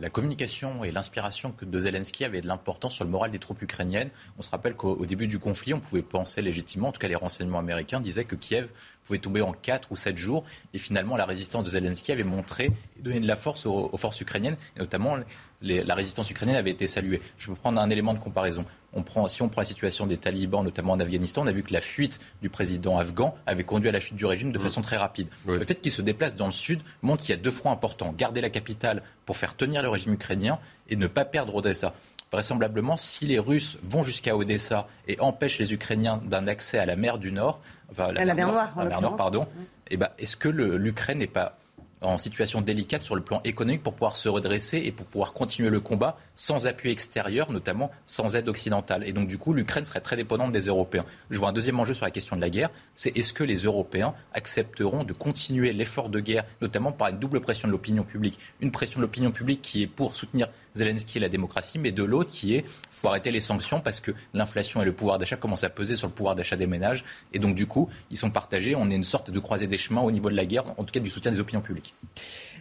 la 0.00 0.08
communication 0.08 0.84
et 0.84 0.92
l'inspiration 0.92 1.52
de 1.60 1.78
Zelensky 1.80 2.24
avaient 2.24 2.40
de 2.40 2.46
l'importance 2.46 2.94
sur 2.94 3.04
le 3.04 3.10
moral 3.10 3.32
des 3.32 3.40
troupes 3.40 3.60
ukrainiennes. 3.60 4.10
On 4.38 4.42
se 4.42 4.50
rappelle 4.50 4.74
qu'au 4.74 5.04
début 5.04 5.26
du 5.26 5.40
conflit, 5.40 5.74
on 5.74 5.80
pouvait 5.80 6.02
penser 6.02 6.40
légitimement, 6.40 6.88
en 6.88 6.92
tout 6.92 7.00
cas 7.00 7.08
les 7.08 7.16
renseignements 7.16 7.58
américains 7.58 8.00
disaient 8.00 8.24
que 8.24 8.36
Kiev 8.36 8.68
pouvait 9.04 9.18
tomber 9.18 9.40
en 9.40 9.52
4 9.52 9.90
ou 9.90 9.96
7 9.96 10.16
jours. 10.16 10.44
Et 10.72 10.78
finalement, 10.78 11.16
la 11.16 11.26
résistance 11.26 11.64
de 11.64 11.70
Zelensky 11.70 12.12
avait 12.12 12.22
montré 12.22 12.70
et 12.98 13.02
donné 13.02 13.18
de 13.18 13.26
la 13.26 13.36
force 13.36 13.66
aux, 13.66 13.96
forces 13.96 14.20
ukrainiennes, 14.20 14.56
et 14.76 14.78
notamment 14.78 15.16
la 15.64 15.94
résistance 15.94 16.30
ukrainienne 16.30 16.56
avait 16.56 16.70
été 16.70 16.86
saluée. 16.86 17.20
Je 17.38 17.48
peux 17.48 17.54
prendre 17.54 17.80
un 17.80 17.90
élément 17.90 18.14
de 18.14 18.18
comparaison. 18.18 18.64
On 18.92 19.02
prend, 19.02 19.26
si 19.26 19.42
on 19.42 19.48
prend 19.48 19.62
la 19.62 19.66
situation 19.66 20.06
des 20.06 20.16
talibans, 20.16 20.62
notamment 20.62 20.92
en 20.92 21.00
Afghanistan, 21.00 21.42
on 21.44 21.46
a 21.46 21.52
vu 21.52 21.62
que 21.62 21.72
la 21.72 21.80
fuite 21.80 22.20
du 22.42 22.48
président 22.48 22.98
afghan 22.98 23.34
avait 23.46 23.64
conduit 23.64 23.88
à 23.88 23.92
la 23.92 24.00
chute 24.00 24.16
du 24.16 24.26
régime 24.26 24.52
de 24.52 24.58
mmh. 24.58 24.62
façon 24.62 24.82
très 24.82 24.96
rapide. 24.96 25.28
Le 25.46 25.64
fait 25.64 25.80
qu'il 25.80 25.90
se 25.90 26.02
déplace 26.02 26.36
dans 26.36 26.46
le 26.46 26.52
sud 26.52 26.80
montre 27.02 27.22
qu'il 27.22 27.34
y 27.34 27.38
a 27.38 27.42
deux 27.42 27.50
fronts 27.50 27.72
importants. 27.72 28.14
Garder 28.16 28.40
la 28.40 28.50
capitale 28.50 29.02
pour 29.26 29.36
faire 29.36 29.56
tenir 29.56 29.82
le 29.82 29.88
régime 29.88 30.12
ukrainien 30.12 30.58
et 30.88 30.96
ne 30.96 31.06
pas 31.06 31.24
perdre 31.24 31.54
Odessa 31.54 31.94
vraisemblablement, 32.34 32.96
si 32.96 33.26
les 33.26 33.38
Russes 33.38 33.78
vont 33.84 34.02
jusqu'à 34.02 34.36
Odessa 34.36 34.88
et 35.06 35.20
empêchent 35.20 35.58
les 35.58 35.72
Ukrainiens 35.72 36.20
d'un 36.24 36.48
accès 36.48 36.78
à 36.78 36.86
la 36.86 36.96
mer 36.96 37.18
du 37.18 37.30
Nord, 37.30 37.60
enfin, 37.92 38.10
la, 38.10 38.34
mer 38.34 38.48
Noire, 38.48 38.74
la 38.76 38.84
mer 38.86 39.00
Noire, 39.00 39.16
pardon, 39.16 39.46
eh 39.88 39.96
ben, 39.96 40.08
est-ce 40.18 40.36
que 40.36 40.48
l'Ukraine 40.48 41.18
n'est 41.18 41.28
pas 41.28 41.58
en 42.04 42.18
situation 42.18 42.60
délicate 42.60 43.04
sur 43.04 43.16
le 43.16 43.22
plan 43.22 43.40
économique 43.44 43.82
pour 43.82 43.94
pouvoir 43.94 44.16
se 44.16 44.28
redresser 44.28 44.82
et 44.84 44.92
pour 44.92 45.06
pouvoir 45.06 45.32
continuer 45.32 45.70
le 45.70 45.80
combat 45.80 46.16
sans 46.34 46.66
appui 46.66 46.90
extérieur, 46.90 47.50
notamment 47.50 47.90
sans 48.06 48.36
aide 48.36 48.48
occidentale. 48.48 49.06
Et 49.06 49.12
donc, 49.12 49.28
du 49.28 49.38
coup, 49.38 49.52
l'Ukraine 49.52 49.84
serait 49.84 50.00
très 50.00 50.16
dépendante 50.16 50.52
des 50.52 50.66
Européens. 50.66 51.04
Je 51.30 51.38
vois 51.38 51.48
un 51.48 51.52
deuxième 51.52 51.78
enjeu 51.80 51.94
sur 51.94 52.04
la 52.04 52.10
question 52.10 52.36
de 52.36 52.40
la 52.40 52.50
guerre, 52.50 52.70
c'est 52.94 53.16
est-ce 53.16 53.32
que 53.32 53.44
les 53.44 53.56
Européens 53.64 54.14
accepteront 54.32 55.04
de 55.04 55.12
continuer 55.12 55.72
l'effort 55.72 56.08
de 56.08 56.20
guerre, 56.20 56.44
notamment 56.60 56.92
par 56.92 57.08
une 57.08 57.18
double 57.18 57.40
pression 57.40 57.68
de 57.68 57.72
l'opinion 57.72 58.04
publique? 58.04 58.38
Une 58.60 58.72
pression 58.72 59.00
de 59.00 59.04
l'opinion 59.04 59.30
publique 59.30 59.62
qui 59.62 59.82
est 59.82 59.86
pour 59.86 60.16
soutenir 60.16 60.48
Zelensky 60.74 61.18
et 61.18 61.20
la 61.20 61.28
démocratie, 61.28 61.78
mais 61.78 61.92
de 61.92 62.02
l'autre 62.02 62.30
qui 62.30 62.56
est 62.56 62.64
faut 62.90 63.08
arrêter 63.08 63.30
les 63.30 63.40
sanctions 63.40 63.80
parce 63.80 64.00
que 64.00 64.12
l'inflation 64.32 64.80
et 64.82 64.84
le 64.84 64.92
pouvoir 64.92 65.18
d'achat 65.18 65.36
commencent 65.36 65.64
à 65.64 65.68
peser 65.68 65.94
sur 65.94 66.08
le 66.08 66.12
pouvoir 66.12 66.34
d'achat 66.34 66.56
des 66.56 66.66
ménages. 66.66 67.04
Et 67.32 67.38
donc, 67.38 67.54
du 67.54 67.66
coup, 67.66 67.88
ils 68.10 68.16
sont 68.16 68.30
partagés. 68.30 68.74
On 68.74 68.90
est 68.90 68.94
une 68.94 69.04
sorte 69.04 69.30
de 69.30 69.38
croisée 69.38 69.66
des 69.66 69.76
chemins 69.76 70.00
au 70.00 70.10
niveau 70.10 70.30
de 70.30 70.36
la 70.36 70.46
guerre, 70.46 70.64
en 70.78 70.84
tout 70.84 70.92
cas 70.92 71.00
du 71.00 71.10
soutien 71.10 71.30
des 71.30 71.40
opinions 71.40 71.60
publiques. 71.60 71.94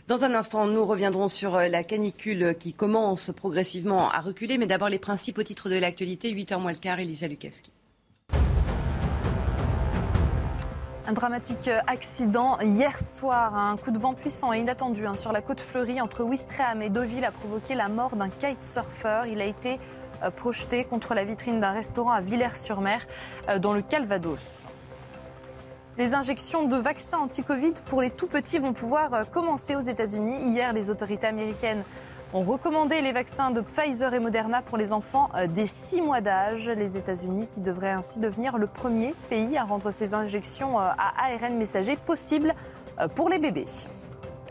Dans 0.06 0.26
un 0.26 0.34
instant, 0.34 0.68
nous 0.68 0.86
reviendrons 0.86 1.30
sur 1.30 1.56
euh, 1.56 1.70
la 1.70 1.86
canicule 1.86 2.56
qui 2.60 2.74
commence 2.74 3.32
progressivement 3.32 4.10
à 4.10 4.20
reculer. 4.20 4.58
Mais 4.58 4.66
d'abord, 4.66 4.90
les 4.90 5.00
principes 5.00 5.38
au 5.38 5.44
titre 5.44 5.70
de 5.70 5.76
l'actualité. 5.76 6.34
8h 6.34 6.60
moins 6.60 6.74
le 6.74 6.78
quart, 6.78 7.00
Elisa 7.00 7.26
Lukaski. 7.30 7.72
Un 11.08 11.14
dramatique 11.14 11.70
accident 11.88 12.60
hier 12.60 13.00
soir. 13.00 13.56
Un 13.56 13.78
coup 13.78 13.92
de 13.92 13.98
vent 13.98 14.14
puissant 14.14 14.52
et 14.52 14.60
inattendu 14.60 15.06
hein, 15.06 15.16
sur 15.16 15.32
la 15.32 15.42
côte 15.42 15.62
fleurie 15.62 16.02
entre 16.02 16.24
Ouistreham 16.24 16.82
et 16.82 16.90
Deauville 16.90 17.24
a 17.24 17.32
provoqué 17.32 17.74
la 17.74 17.88
mort 17.88 18.18
d'un 18.18 18.30
kitesurfer. 18.30 19.22
Il 19.32 19.40
a 19.40 19.46
été 19.46 19.80
euh, 20.22 20.32
projeté 20.32 20.84
contre 20.84 21.14
la 21.14 21.24
vitrine 21.24 21.62
d'un 21.62 21.72
restaurant 21.72 22.12
à 22.12 22.20
Villers-sur-Mer 22.20 23.06
euh, 23.48 23.58
dans 23.58 23.72
le 23.72 23.82
Calvados. 23.82 24.68
Les 25.96 26.16
injections 26.16 26.68
de 26.68 26.76
vaccins 26.76 27.20
anti-Covid 27.20 27.74
pour 27.86 28.02
les 28.02 28.10
tout 28.10 28.26
petits 28.26 28.58
vont 28.58 28.74
pouvoir 28.74 29.14
euh, 29.14 29.24
commencer 29.26 29.76
aux 29.76 29.82
États-Unis. 29.82 30.50
Hier, 30.50 30.74
les 30.74 30.90
autorités 30.90 31.28
américaines 31.28 31.84
ont 32.34 32.42
recommandé 32.42 33.00
les 33.02 33.12
vaccins 33.12 33.52
de 33.52 33.62
Pfizer 33.62 34.12
et 34.12 34.20
Moderna 34.20 34.64
pour 34.64 34.80
les 34.80 34.92
enfants 34.92 35.30
euh, 35.36 35.46
des 35.46 35.68
6 35.68 36.02
mois 36.02 36.20
d'âge. 36.20 36.68
Les 36.68 36.98
États-Unis 36.98 37.48
qui 37.48 37.60
devraient 37.60 37.92
ainsi 37.92 38.20
devenir 38.20 38.58
le 38.58 38.66
premier 38.66 39.14
pays 39.30 39.56
à 39.56 39.66
rendre 39.66 39.92
ces 39.92 40.16
injections 40.16 40.80
euh, 40.80 40.90
à 40.98 41.28
ARN 41.28 41.58
messager 41.58 41.96
possibles 41.96 42.56
pour 43.16 43.30
les 43.30 43.38
bébés. 43.38 43.66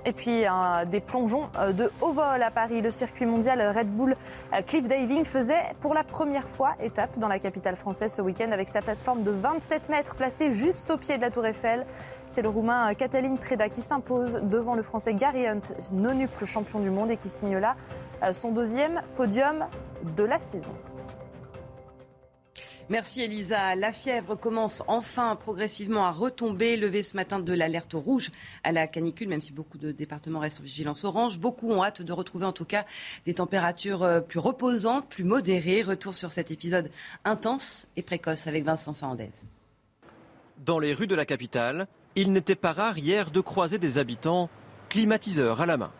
Et 0.05 0.13
puis 0.13 0.45
des 0.87 1.01
plongeons 1.01 1.49
euh, 1.59 1.73
de 1.73 1.91
haut 2.01 2.13
vol 2.13 2.43
à 2.43 2.51
Paris. 2.51 2.81
Le 2.81 2.91
circuit 2.91 3.27
mondial 3.27 3.61
Red 3.77 3.89
Bull 3.89 4.17
euh, 4.53 4.63
Cliff 4.67 4.89
Diving 4.89 5.25
faisait 5.25 5.75
pour 5.81 5.95
la 5.95 6.03
première 6.03 6.49
fois 6.49 6.73
étape 6.81 7.19
dans 7.19 7.29
la 7.29 7.39
capitale 7.39 7.77
française 7.77 8.13
ce 8.15 8.23
week-end 8.23 8.51
avec 8.51 8.69
sa 8.69 8.83
plateforme 8.83 9.23
de 9.23 9.31
27 9.31 9.89
mètres 9.89 10.17
placée 10.17 10.53
juste 10.53 10.91
au 10.91 10.97
pied 10.97 11.17
de 11.17 11.23
la 11.23 11.31
Tour 11.31 11.47
Eiffel. 11.47 11.87
C'est 12.27 12.43
le 12.43 12.49
Roumain 12.49 12.93
Catalin 12.95 13.37
Preda 13.37 13.69
qui 13.69 13.81
s'impose 13.81 14.43
devant 14.43 14.75
le 14.75 14.83
Français 14.83 15.15
Gary 15.15 15.47
Hunt, 15.47 15.63
nonuple 15.93 16.45
champion 16.47 16.81
du 16.81 16.91
monde 16.91 17.11
et 17.11 17.17
qui 17.17 17.29
signe 17.29 17.59
là 17.59 17.77
euh, 18.23 18.33
son 18.33 18.53
deuxième 18.53 19.03
podium 19.17 19.67
de 20.17 20.25
la 20.25 20.39
saison. 20.39 20.73
Merci 22.89 23.23
Elisa. 23.23 23.75
La 23.75 23.93
fièvre 23.93 24.35
commence 24.35 24.83
enfin 24.89 25.37
progressivement 25.37 26.05
à 26.05 26.11
retomber. 26.11 26.77
Levé 26.77 27.03
ce 27.03 27.17
matin 27.17 27.39
de 27.39 27.53
l'alerte 27.53 27.93
rouge 27.95 28.31
à 28.65 28.73
la 28.73 28.87
canicule, 28.87 29.29
même 29.29 29.41
si 29.41 29.53
beaucoup 29.53 29.79
de 29.79 29.93
départements 29.93 30.41
restent 30.41 30.61
en 30.61 30.65
vigilance 30.65 31.05
orange. 31.05 31.39
Beaucoup 31.39 31.71
ont 31.71 31.83
hâte 31.83 32.03
de 32.03 32.13
retrouver 32.13 32.45
en 32.45 32.53
tout 32.53 32.65
cas 32.65 32.85
des 33.25 33.35
températures 33.35 34.03
euh, 34.03 34.21
plus 34.21 34.41
reposantes, 34.41 35.09
plus 35.09 35.25
modérées. 35.25 35.83
Retour 35.83 36.15
sur 36.15 36.33
cet 36.33 36.51
épisode 36.51 36.91
intense 37.25 37.87
et 37.97 38.03
précoce 38.03 38.47
avec 38.47 38.65
Vincent 38.65 38.95
Fernandez. 38.95 39.31
Dans 40.59 40.79
les 40.79 40.93
rues 40.93 41.07
de 41.07 41.15
la 41.15 41.25
capitale, 41.25 41.87
il 42.15 42.33
n'était 42.33 42.57
pas 42.57 42.73
rare 42.73 42.99
hier 42.99 43.31
de 43.31 43.41
croiser 43.41 43.79
des 43.79 43.99
habitants 43.99 44.51
climatiseurs 44.89 45.61
à 45.61 45.67
la 45.67 45.77
main. 45.77 45.93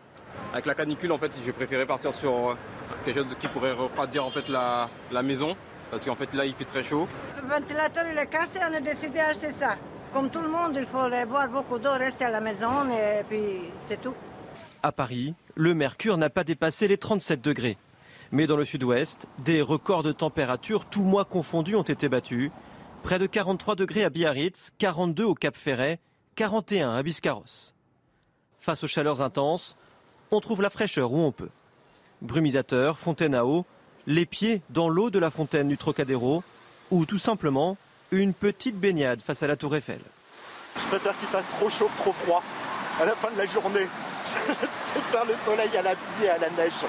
Avec 0.51 0.65
la 0.65 0.75
canicule, 0.75 1.11
en 1.11 1.17
fait, 1.17 1.31
j'ai 1.43 1.53
préféré 1.53 1.85
partir 1.85 2.13
sur 2.13 2.31
euh, 2.31 2.55
quelque 3.05 3.23
chose 3.23 3.35
qui 3.39 3.47
pourrait 3.47 3.71
refroidir 3.71 4.25
en 4.25 4.31
fait 4.31 4.47
la, 4.49 4.89
la 5.11 5.23
maison 5.23 5.55
parce 5.93 6.05
qu'en 6.05 6.15
fait 6.15 6.33
là 6.33 6.43
il 6.43 6.55
fait 6.55 6.65
très 6.65 6.83
chaud. 6.83 7.07
Le 7.39 7.47
ventilateur 7.47 8.03
il 8.11 8.17
est 8.17 8.25
cassé, 8.25 8.59
on 8.67 8.73
a 8.73 8.79
décidé 8.79 9.09
d'acheter 9.09 9.51
ça. 9.53 9.75
Comme 10.11 10.31
tout 10.31 10.41
le 10.41 10.49
monde, 10.49 10.75
il 10.75 10.85
faut 10.85 11.07
boire 11.27 11.49
beaucoup 11.49 11.77
d'eau, 11.77 11.91
rester 11.91 12.25
à 12.25 12.31
la 12.31 12.39
maison 12.39 12.89
et 12.89 13.23
puis 13.29 13.71
c'est 13.87 14.01
tout. 14.01 14.15
À 14.81 14.91
Paris, 14.91 15.35
le 15.53 15.75
mercure 15.75 16.17
n'a 16.17 16.31
pas 16.31 16.43
dépassé 16.43 16.87
les 16.87 16.97
37 16.97 17.41
degrés. 17.41 17.77
Mais 18.31 18.47
dans 18.47 18.57
le 18.57 18.65
sud-ouest, 18.65 19.27
des 19.37 19.61
records 19.61 20.01
de 20.01 20.11
température, 20.11 20.85
tous 20.85 21.03
mois 21.03 21.25
confondus, 21.25 21.75
ont 21.75 21.83
été 21.83 22.09
battus. 22.09 22.49
Près 23.03 23.19
de 23.19 23.27
43 23.27 23.75
degrés 23.75 24.03
à 24.03 24.09
Biarritz, 24.09 24.71
42 24.79 25.23
au 25.23 25.35
Cap 25.35 25.55
Ferret, 25.55 25.99
41 26.35 26.95
à 26.95 27.03
Biscarrosse. 27.03 27.75
Face 28.59 28.83
aux 28.83 28.87
chaleurs 28.87 29.21
intenses, 29.21 29.77
on 30.31 30.39
trouve 30.39 30.63
la 30.63 30.71
fraîcheur 30.71 31.13
où 31.13 31.19
on 31.19 31.31
peut. 31.31 31.51
Brumisateur, 32.23 32.97
fontaine 32.97 33.35
à 33.35 33.45
eau, 33.45 33.65
les 34.07 34.25
pieds 34.25 34.61
dans 34.69 34.89
l'eau 34.89 35.09
de 35.09 35.19
la 35.19 35.31
fontaine 35.31 35.67
du 35.67 35.77
Trocadéro, 35.77 36.43
ou 36.91 37.05
tout 37.05 37.17
simplement 37.17 37.77
une 38.11 38.33
petite 38.33 38.79
baignade 38.79 39.21
face 39.21 39.43
à 39.43 39.47
la 39.47 39.55
Tour 39.55 39.75
Eiffel. 39.75 39.99
Je 40.75 40.87
préfère 40.87 41.17
qu'il 41.17 41.27
fasse 41.27 41.47
trop 41.49 41.69
chaud 41.69 41.89
que 41.95 42.01
trop 42.01 42.13
froid 42.13 42.43
à 43.01 43.05
la 43.05 43.15
fin 43.15 43.31
de 43.31 43.37
la 43.37 43.45
journée. 43.45 43.87
Je 44.47 44.53
préfère 44.53 45.25
le 45.25 45.33
soleil 45.45 45.77
à 45.77 45.81
la 45.81 45.95
pluie 45.95 46.25
et 46.25 46.29
à 46.29 46.37
la 46.37 46.49
neige. 46.51 46.85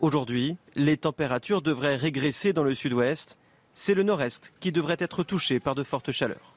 Aujourd'hui, 0.00 0.56
les 0.74 0.96
températures 0.96 1.62
devraient 1.62 1.96
régresser 1.96 2.52
dans 2.52 2.62
le 2.62 2.74
sud-ouest. 2.74 3.38
C'est 3.74 3.94
le 3.94 4.02
nord-est 4.02 4.52
qui 4.60 4.72
devrait 4.72 4.96
être 4.98 5.22
touché 5.22 5.60
par 5.60 5.74
de 5.74 5.82
fortes 5.82 6.12
chaleurs. 6.12 6.54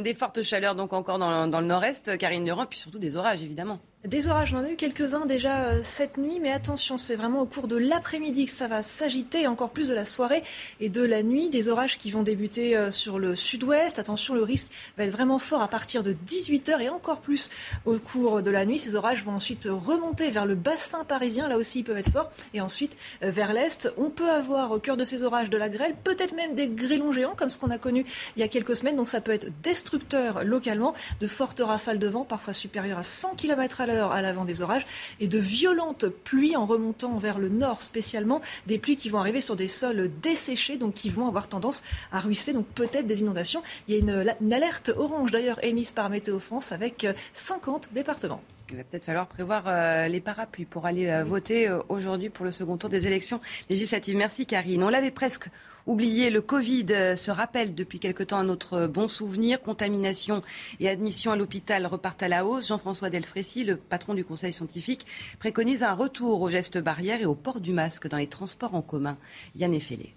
Des 0.00 0.14
fortes 0.14 0.42
chaleurs 0.42 0.74
donc 0.74 0.92
encore 0.92 1.18
dans, 1.18 1.48
dans 1.48 1.60
le 1.60 1.66
nord-est, 1.66 2.16
Karine 2.16 2.44
Durand, 2.44 2.66
puis 2.66 2.78
surtout 2.78 2.98
des 2.98 3.16
orages 3.16 3.42
évidemment. 3.42 3.80
Des 4.06 4.28
orages, 4.28 4.54
on 4.54 4.56
en 4.56 4.64
a 4.64 4.70
eu 4.70 4.76
quelques-uns 4.76 5.26
déjà 5.26 5.64
euh, 5.64 5.80
cette 5.82 6.16
nuit, 6.16 6.40
mais 6.40 6.50
attention, 6.50 6.96
c'est 6.96 7.16
vraiment 7.16 7.42
au 7.42 7.44
cours 7.44 7.68
de 7.68 7.76
l'après-midi 7.76 8.46
que 8.46 8.50
ça 8.50 8.66
va 8.66 8.80
s'agiter, 8.80 9.46
encore 9.46 9.68
plus 9.68 9.88
de 9.88 9.94
la 9.94 10.06
soirée 10.06 10.42
et 10.80 10.88
de 10.88 11.02
la 11.02 11.22
nuit. 11.22 11.50
Des 11.50 11.68
orages 11.68 11.98
qui 11.98 12.10
vont 12.10 12.22
débuter 12.22 12.78
euh, 12.78 12.90
sur 12.90 13.18
le 13.18 13.36
sud-ouest. 13.36 13.98
Attention, 13.98 14.32
le 14.32 14.42
risque 14.42 14.68
va 14.96 15.04
être 15.04 15.10
vraiment 15.10 15.38
fort 15.38 15.60
à 15.60 15.68
partir 15.68 16.02
de 16.02 16.14
18h 16.14 16.80
et 16.80 16.88
encore 16.88 17.20
plus 17.20 17.50
au 17.84 17.98
cours 17.98 18.40
de 18.40 18.50
la 18.50 18.64
nuit. 18.64 18.78
Ces 18.78 18.94
orages 18.94 19.22
vont 19.22 19.34
ensuite 19.34 19.68
remonter 19.70 20.30
vers 20.30 20.46
le 20.46 20.54
bassin 20.54 21.04
parisien, 21.04 21.46
là 21.46 21.58
aussi 21.58 21.80
ils 21.80 21.84
peuvent 21.84 21.98
être 21.98 22.10
forts, 22.10 22.30
et 22.54 22.62
ensuite 22.62 22.96
euh, 23.22 23.30
vers 23.30 23.52
l'est. 23.52 23.92
On 23.98 24.08
peut 24.08 24.30
avoir 24.30 24.70
au 24.70 24.78
cœur 24.78 24.96
de 24.96 25.04
ces 25.04 25.24
orages 25.24 25.50
de 25.50 25.58
la 25.58 25.68
grêle, 25.68 25.94
peut-être 26.02 26.34
même 26.34 26.54
des 26.54 26.68
grêlons 26.68 27.12
géants, 27.12 27.34
comme 27.36 27.50
ce 27.50 27.58
qu'on 27.58 27.70
a 27.70 27.76
connu 27.76 28.06
il 28.36 28.40
y 28.40 28.44
a 28.44 28.48
quelques 28.48 28.76
semaines. 28.76 28.96
Donc 28.96 29.08
ça 29.08 29.20
peut 29.20 29.32
être 29.32 29.48
destructeur 29.62 30.42
localement, 30.42 30.94
de 31.20 31.26
fortes 31.26 31.60
rafales 31.60 31.98
de 31.98 32.08
vent, 32.08 32.24
parfois 32.24 32.54
supérieures 32.54 32.98
à 32.98 33.02
100 33.02 33.34
km 33.34 33.82
à 33.82 33.89
à 33.90 34.22
l'avant 34.22 34.44
des 34.44 34.62
orages 34.62 34.86
et 35.20 35.28
de 35.28 35.38
violentes 35.38 36.06
pluies 36.08 36.56
en 36.56 36.66
remontant 36.66 37.16
vers 37.16 37.38
le 37.38 37.48
nord 37.48 37.82
spécialement, 37.82 38.40
des 38.66 38.78
pluies 38.78 38.96
qui 38.96 39.08
vont 39.08 39.18
arriver 39.18 39.40
sur 39.40 39.56
des 39.56 39.68
sols 39.68 40.10
desséchés, 40.22 40.76
donc 40.76 40.94
qui 40.94 41.10
vont 41.10 41.28
avoir 41.28 41.48
tendance 41.48 41.82
à 42.12 42.20
ruisseler, 42.20 42.52
donc 42.52 42.66
peut-être 42.66 43.06
des 43.06 43.20
inondations. 43.20 43.62
Il 43.88 43.94
y 43.94 43.98
a 43.98 44.00
une, 44.00 44.52
alerte 44.52 44.90
orange 44.96 45.30
d'ailleurs 45.30 45.62
émise 45.64 45.90
par 45.90 46.10
Météo 46.10 46.38
France 46.38 46.72
avec 46.72 47.06
50 47.34 47.84
euh, 47.84 47.94
départements. 47.94 48.42
Il 48.70 48.76
va 48.76 48.84
peut-être 48.84 49.04
falloir 49.04 49.26
prévoir 49.26 49.64
euh, 49.66 50.06
les 50.06 50.20
parapluies 50.20 50.64
pour 50.64 50.86
aller 50.86 51.08
euh, 51.08 51.24
voter 51.24 51.68
euh, 51.68 51.80
aujourd'hui 51.88 52.30
pour 52.30 52.44
le 52.44 52.52
second 52.52 52.76
tour 52.76 52.88
des 52.88 53.08
élections 53.08 53.40
législatives. 53.68 54.16
Merci 54.16 54.46
Karine. 54.46 54.84
On 54.84 54.88
l'avait 54.88 55.10
presque 55.10 55.48
oublié, 55.86 56.30
le 56.30 56.40
Covid 56.40 56.86
se 57.16 57.30
rappelle 57.32 57.74
depuis 57.74 57.98
quelque 57.98 58.22
temps 58.22 58.38
un 58.38 58.48
autre 58.48 58.86
bon 58.86 59.08
souvenir. 59.08 59.60
Contamination 59.60 60.42
et 60.78 60.88
admission 60.88 61.32
à 61.32 61.36
l'hôpital 61.36 61.84
repartent 61.86 62.22
à 62.22 62.28
la 62.28 62.46
hausse. 62.46 62.68
Jean-François 62.68 63.10
Delfrécy, 63.10 63.64
le 63.64 63.76
patron 63.76 64.14
du 64.14 64.24
conseil 64.24 64.52
scientifique, 64.52 65.04
préconise 65.40 65.82
un 65.82 65.94
retour 65.94 66.40
aux 66.40 66.50
gestes 66.50 66.78
barrières 66.78 67.20
et 67.20 67.26
au 67.26 67.34
port 67.34 67.60
du 67.60 67.72
masque 67.72 68.06
dans 68.08 68.18
les 68.18 68.28
transports 68.28 68.74
en 68.74 68.82
commun. 68.82 69.16
Yann 69.56 69.74
Effelé. 69.74 70.14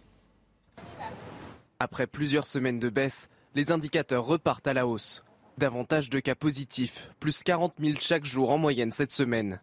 Après 1.80 2.06
plusieurs 2.06 2.45
semaines 2.45 2.80
de 2.80 2.89
baisse, 2.89 3.30
les 3.56 3.72
indicateurs 3.72 4.26
repartent 4.26 4.68
à 4.68 4.74
la 4.74 4.86
hausse. 4.86 5.24
Davantage 5.60 6.10
de 6.10 6.20
cas 6.20 6.34
positifs, 6.34 7.12
plus 7.20 7.43
40 7.43 7.76
000 7.80 7.99
chaque 7.99 8.26
jour 8.26 8.49
en 8.49 8.58
moyenne 8.58 8.91
cette 8.91 9.12
semaine. 9.12 9.62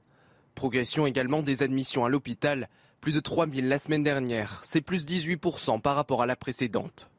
Progression 0.55 1.05
également 1.05 1.43
des 1.43 1.65
admissions 1.65 2.05
à 2.05 2.09
l'hôpital, 2.09 2.69
plus 3.01 3.13
de 3.13 3.19
3 3.19 3.49
000 3.49 3.67
la 3.67 3.79
semaine 3.79 4.05
dernière, 4.05 4.61
c'est 4.63 4.83
plus 4.83 5.05
18% 5.05 5.81
par 5.81 5.97
rapport 5.97 6.23
à 6.23 6.27
la 6.27 6.37
précédente. 6.37 7.11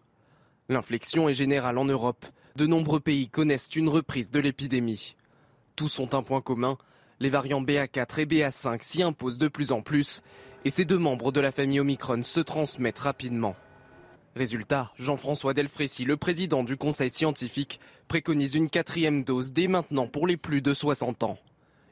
L'inflexion 0.70 1.28
est 1.28 1.34
générale 1.34 1.78
en 1.78 1.84
Europe. 1.84 2.26
De 2.56 2.66
nombreux 2.66 3.02
pays 3.02 3.28
connaissent 3.28 3.76
une 3.76 3.90
reprise 3.90 4.30
de 4.30 4.40
l'épidémie. 4.40 5.18
Tous 5.76 6.00
ont 6.00 6.14
un 6.14 6.24
point 6.24 6.42
commun, 6.42 6.78
les 7.20 7.30
variants 7.30 7.62
BA4 7.62 8.22
et 8.22 8.26
BA5 8.26 8.82
s'y 8.84 9.04
imposent 9.04 9.38
de 9.38 9.50
plus 9.50 9.74
en 9.74 9.82
plus, 9.82 10.22
et 10.64 10.70
ces 10.70 10.86
deux 10.86 10.98
membres 10.98 11.34
de 11.34 11.42
la 11.42 11.52
famille 11.52 11.82
Omicron 11.82 12.24
se 12.24 12.40
transmettent 12.40 13.00
rapidement. 13.00 13.56
Résultat, 14.36 14.92
Jean-François 14.98 15.54
Delfrécy, 15.54 16.06
le 16.06 16.16
président 16.16 16.64
du 16.64 16.78
conseil 16.78 17.10
scientifique, 17.10 17.82
préconise 18.08 18.56
une 18.56 18.70
quatrième 18.70 19.24
dose 19.24 19.52
dès 19.52 19.68
maintenant 19.68 20.08
pour 20.08 20.26
les 20.26 20.38
plus 20.38 20.62
de 20.62 20.74
60 20.74 21.24
ans. 21.24 21.38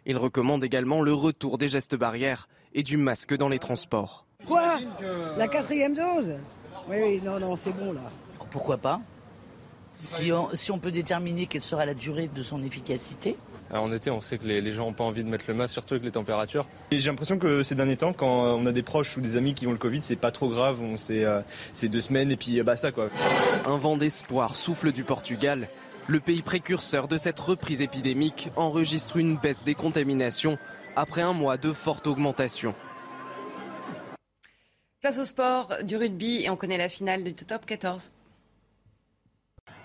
Il 0.06 0.18
recommande 0.18 0.64
également 0.64 1.02
le 1.02 1.14
retour 1.14 1.58
des 1.58 1.68
gestes 1.68 1.96
barrières 1.96 2.48
et 2.74 2.82
du 2.82 2.96
masque 2.96 3.36
dans 3.36 3.50
les 3.50 3.60
transports. 3.60 4.26
Quoi? 4.48 4.78
La 5.38 5.50
quatrième 5.50 5.94
dose? 5.94 6.38
Oui, 6.88 6.98
oui, 7.04 7.22
non, 7.22 7.40
non, 7.40 7.58
c'est 7.58 7.74
bon 7.74 7.92
là. 7.92 8.10
Pourquoi 8.52 8.78
pas? 8.78 9.02
Si 9.96 10.32
on, 10.32 10.48
si 10.54 10.72
on 10.72 10.80
peut 10.80 10.92
déterminer 10.92 11.46
quelle 11.46 11.62
sera 11.62 11.86
la 11.86 11.94
durée 11.94 12.30
de 12.30 12.42
son 12.42 12.64
efficacité, 12.64 13.36
alors 13.72 13.84
en 13.84 13.92
été, 13.92 14.10
on 14.10 14.22
sait 14.22 14.38
que 14.38 14.46
les, 14.46 14.62
les 14.62 14.72
gens 14.72 14.86
n'ont 14.86 14.94
pas 14.94 15.04
envie 15.04 15.24
de 15.24 15.30
mettre 15.30 15.46
le 15.48 15.54
masque, 15.54 15.74
surtout 15.74 15.94
avec 15.94 16.04
les 16.04 16.12
températures. 16.12 16.68
Et 16.92 17.00
j'ai 17.00 17.10
l'impression 17.10 17.38
que 17.38 17.62
ces 17.62 17.76
derniers 17.76 17.98
temps, 17.98 18.14
quand 18.14 18.58
on 18.58 18.66
a 18.66 18.72
des 18.72 18.82
proches 18.82 19.16
ou 19.18 19.22
des 19.22 19.36
amis 19.36 19.54
qui 19.54 19.68
ont 19.68 19.72
le 19.72 19.78
Covid, 19.78 20.02
c'est 20.02 20.16
pas 20.16 20.32
trop 20.32 20.50
grave. 20.50 20.82
On 20.82 20.96
euh, 21.12 21.42
c'est 21.74 21.88
deux 21.88 22.02
semaines 22.02 22.32
et 22.32 22.38
puis 22.38 22.60
euh, 22.60 22.64
basta 22.64 22.92
quoi. 22.92 23.10
Un 23.66 23.78
vent 23.78 23.98
d'espoir 23.98 24.56
souffle 24.56 24.92
du 24.92 25.04
Portugal. 25.04 25.68
Le 26.08 26.20
pays 26.20 26.42
précurseur 26.42 27.08
de 27.08 27.20
cette 27.20 27.40
reprise 27.40 27.82
épidémique 27.82 28.50
enregistre 28.56 29.18
une 29.18 29.38
baisse 29.38 29.64
des 29.64 29.76
contaminations 29.76 30.58
après 30.96 31.22
un 31.22 31.34
mois 31.34 31.58
de 31.58 31.72
forte 31.72 32.08
augmentation. 32.08 32.74
Place 35.02 35.20
au 35.20 35.26
sport, 35.26 35.70
du 35.84 35.96
rugby 35.96 36.44
et 36.44 36.50
on 36.50 36.58
connaît 36.58 36.80
la 36.80 36.90
finale 36.90 37.24
du 37.24 37.34
top 37.34 37.66
14. 37.66 38.12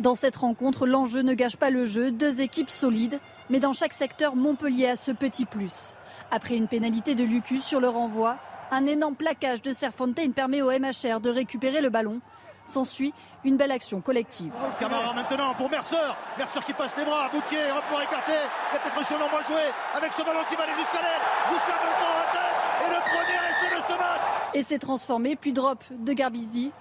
Dans 0.01 0.17
cette 0.17 0.37
rencontre, 0.37 0.87
l'enjeu 0.87 1.23
ne 1.23 1.35
gâche 1.35 1.57
pas 1.57 1.71
le 1.71 1.85
jeu, 1.85 2.11
deux 2.11 2.41
équipes 2.41 2.71
solides, 2.71 3.21
mais 3.49 3.61
dans 3.61 3.73
chaque 3.73 3.93
secteur, 3.93 4.35
Montpellier 4.35 4.89
a 4.89 4.97
ce 4.97 5.13
petit 5.13 5.45
plus. 5.45 5.95
Après 6.33 6.57
une 6.57 6.67
pénalité 6.67 7.15
de 7.15 7.23
Lucus 7.23 7.65
sur 7.65 7.81
le 7.81 7.89
renvoi, 7.89 8.37
un 8.73 8.87
énorme 8.87 9.15
plaquage 9.15 9.63
de 9.63 9.73
Serfontaine 9.73 10.33
permet 10.33 10.63
au 10.63 10.71
MHR 10.71 11.21
de 11.21 11.31
récupérer 11.31 11.81
le 11.81 11.91
ballon. 11.91 12.21
S'ensuit 12.67 13.13
une 13.45 13.57
belle 13.57 13.71
action 13.71 14.01
collective. 14.01 14.53
Camara 14.81 15.13
maintenant 15.15 15.55
pour 15.55 15.71
Mercer. 15.71 15.97
Mercer 16.39 16.61
qui 16.65 16.73
passe 16.73 16.97
les 16.97 17.05
bras. 17.05 17.29
Boutier 17.33 17.59
va 17.73 17.83
pouvoir 17.83 18.03
écarter. 18.03 18.33
Il 18.33 18.75
y 18.75 18.79
a 18.79 18.81
peut-être 18.81 19.07
sur 19.07 19.19
l'ombre 19.19 19.41
jouer 19.47 19.71
avec 19.95 20.13
ce 20.13 20.23
ballon 20.23 20.41
qui 20.49 20.57
va 20.57 20.63
aller 20.63 20.75
jusqu'à 20.75 21.03
l'aile. 21.03 21.23
Jusqu'à 21.51 21.75
Vincent 21.75 22.85
Et 22.85 22.91
le 22.91 23.01
premier 23.13 23.39
essai 23.51 23.77
de 23.77 23.93
ce 23.93 23.99
match. 23.99 24.21
Et 24.55 24.63
c'est 24.63 24.79
transformé, 24.79 25.37
puis 25.37 25.53
drop 25.53 25.85
de 25.91 26.13
Garbizzi. 26.15 26.73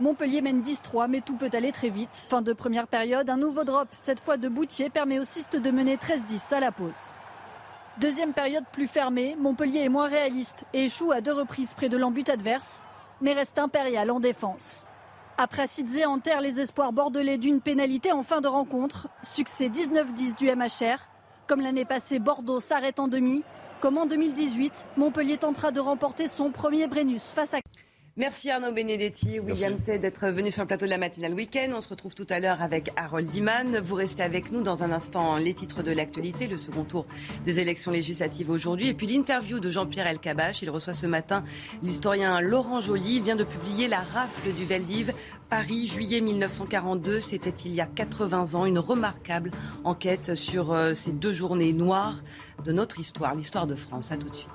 Montpellier 0.00 0.40
mène 0.40 0.62
10-3, 0.62 1.08
mais 1.08 1.20
tout 1.20 1.36
peut 1.36 1.50
aller 1.52 1.72
très 1.72 1.90
vite. 1.90 2.26
Fin 2.30 2.40
de 2.40 2.54
première 2.54 2.86
période, 2.86 3.28
un 3.28 3.36
nouveau 3.36 3.64
drop, 3.64 3.88
cette 3.92 4.18
fois 4.18 4.38
de 4.38 4.48
Boutier, 4.48 4.88
permet 4.88 5.18
aux 5.18 5.24
Cistes 5.24 5.56
de 5.56 5.70
mener 5.70 5.96
13-10 5.96 6.54
à 6.54 6.60
la 6.60 6.72
pause. 6.72 7.10
Deuxième 7.98 8.32
période 8.32 8.64
plus 8.72 8.86
fermée, 8.86 9.36
Montpellier 9.38 9.80
est 9.80 9.88
moins 9.90 10.08
réaliste 10.08 10.64
et 10.72 10.86
échoue 10.86 11.12
à 11.12 11.20
deux 11.20 11.34
reprises 11.34 11.74
près 11.74 11.90
de 11.90 11.98
l'embut 11.98 12.30
adverse, 12.30 12.82
mais 13.20 13.34
reste 13.34 13.58
impérial 13.58 14.10
en 14.10 14.20
défense. 14.20 14.86
Après 15.36 15.66
Sidze 15.66 16.06
enterre 16.06 16.40
les 16.40 16.60
espoirs 16.60 16.92
bordelais 16.92 17.36
d'une 17.36 17.60
pénalité 17.60 18.10
en 18.10 18.22
fin 18.22 18.40
de 18.40 18.48
rencontre. 18.48 19.08
Succès 19.22 19.68
19-10 19.68 20.34
du 20.34 20.46
MHR. 20.46 20.98
Comme 21.46 21.60
l'année 21.60 21.84
passée, 21.84 22.18
Bordeaux 22.18 22.60
s'arrête 22.60 23.00
en 23.00 23.08
demi. 23.08 23.42
Comme 23.80 23.98
en 23.98 24.06
2018, 24.06 24.88
Montpellier 24.96 25.36
tentera 25.36 25.72
de 25.72 25.80
remporter 25.80 26.26
son 26.26 26.50
premier 26.50 26.86
Brennus 26.86 27.32
face 27.34 27.52
à... 27.52 27.58
Merci 28.16 28.50
Arnaud 28.50 28.72
Benedetti, 28.72 29.38
William 29.38 29.78
Tay 29.78 30.00
d'être 30.00 30.26
venu 30.30 30.50
sur 30.50 30.62
le 30.62 30.66
plateau 30.66 30.84
de 30.84 30.90
la 30.90 30.98
matinale 30.98 31.32
week-end. 31.32 31.70
On 31.72 31.80
se 31.80 31.88
retrouve 31.88 32.16
tout 32.16 32.26
à 32.28 32.40
l'heure 32.40 32.60
avec 32.60 32.90
Harold 32.96 33.32
Iman. 33.32 33.78
Vous 33.78 33.94
restez 33.94 34.24
avec 34.24 34.50
nous 34.50 34.62
dans 34.62 34.82
un 34.82 34.90
instant 34.90 35.36
les 35.36 35.54
titres 35.54 35.84
de 35.84 35.92
l'actualité, 35.92 36.48
le 36.48 36.58
second 36.58 36.82
tour 36.82 37.06
des 37.44 37.60
élections 37.60 37.92
législatives 37.92 38.50
aujourd'hui 38.50 38.88
et 38.88 38.94
puis 38.94 39.06
l'interview 39.06 39.60
de 39.60 39.70
Jean-Pierre 39.70 40.08
Elkabach. 40.08 40.60
Il 40.60 40.70
reçoit 40.70 40.92
ce 40.92 41.06
matin 41.06 41.44
l'historien 41.84 42.40
Laurent 42.40 42.80
Joly. 42.80 43.16
Il 43.16 43.22
vient 43.22 43.36
de 43.36 43.44
publier 43.44 43.86
La 43.86 44.00
rafle 44.00 44.52
du 44.54 44.64
Veldiv. 44.64 45.12
Paris, 45.48 45.86
juillet 45.86 46.20
1942, 46.20 47.20
c'était 47.20 47.54
il 47.64 47.74
y 47.74 47.80
a 47.80 47.86
80 47.86 48.54
ans, 48.54 48.66
une 48.66 48.80
remarquable 48.80 49.52
enquête 49.84 50.34
sur 50.34 50.72
euh, 50.72 50.94
ces 50.94 51.12
deux 51.12 51.32
journées 51.32 51.72
noires 51.72 52.22
de 52.64 52.72
notre 52.72 52.98
histoire, 52.98 53.36
l'histoire 53.36 53.68
de 53.68 53.76
France. 53.76 54.10
À 54.10 54.16
tout 54.16 54.28
de 54.28 54.34
suite. 54.34 54.48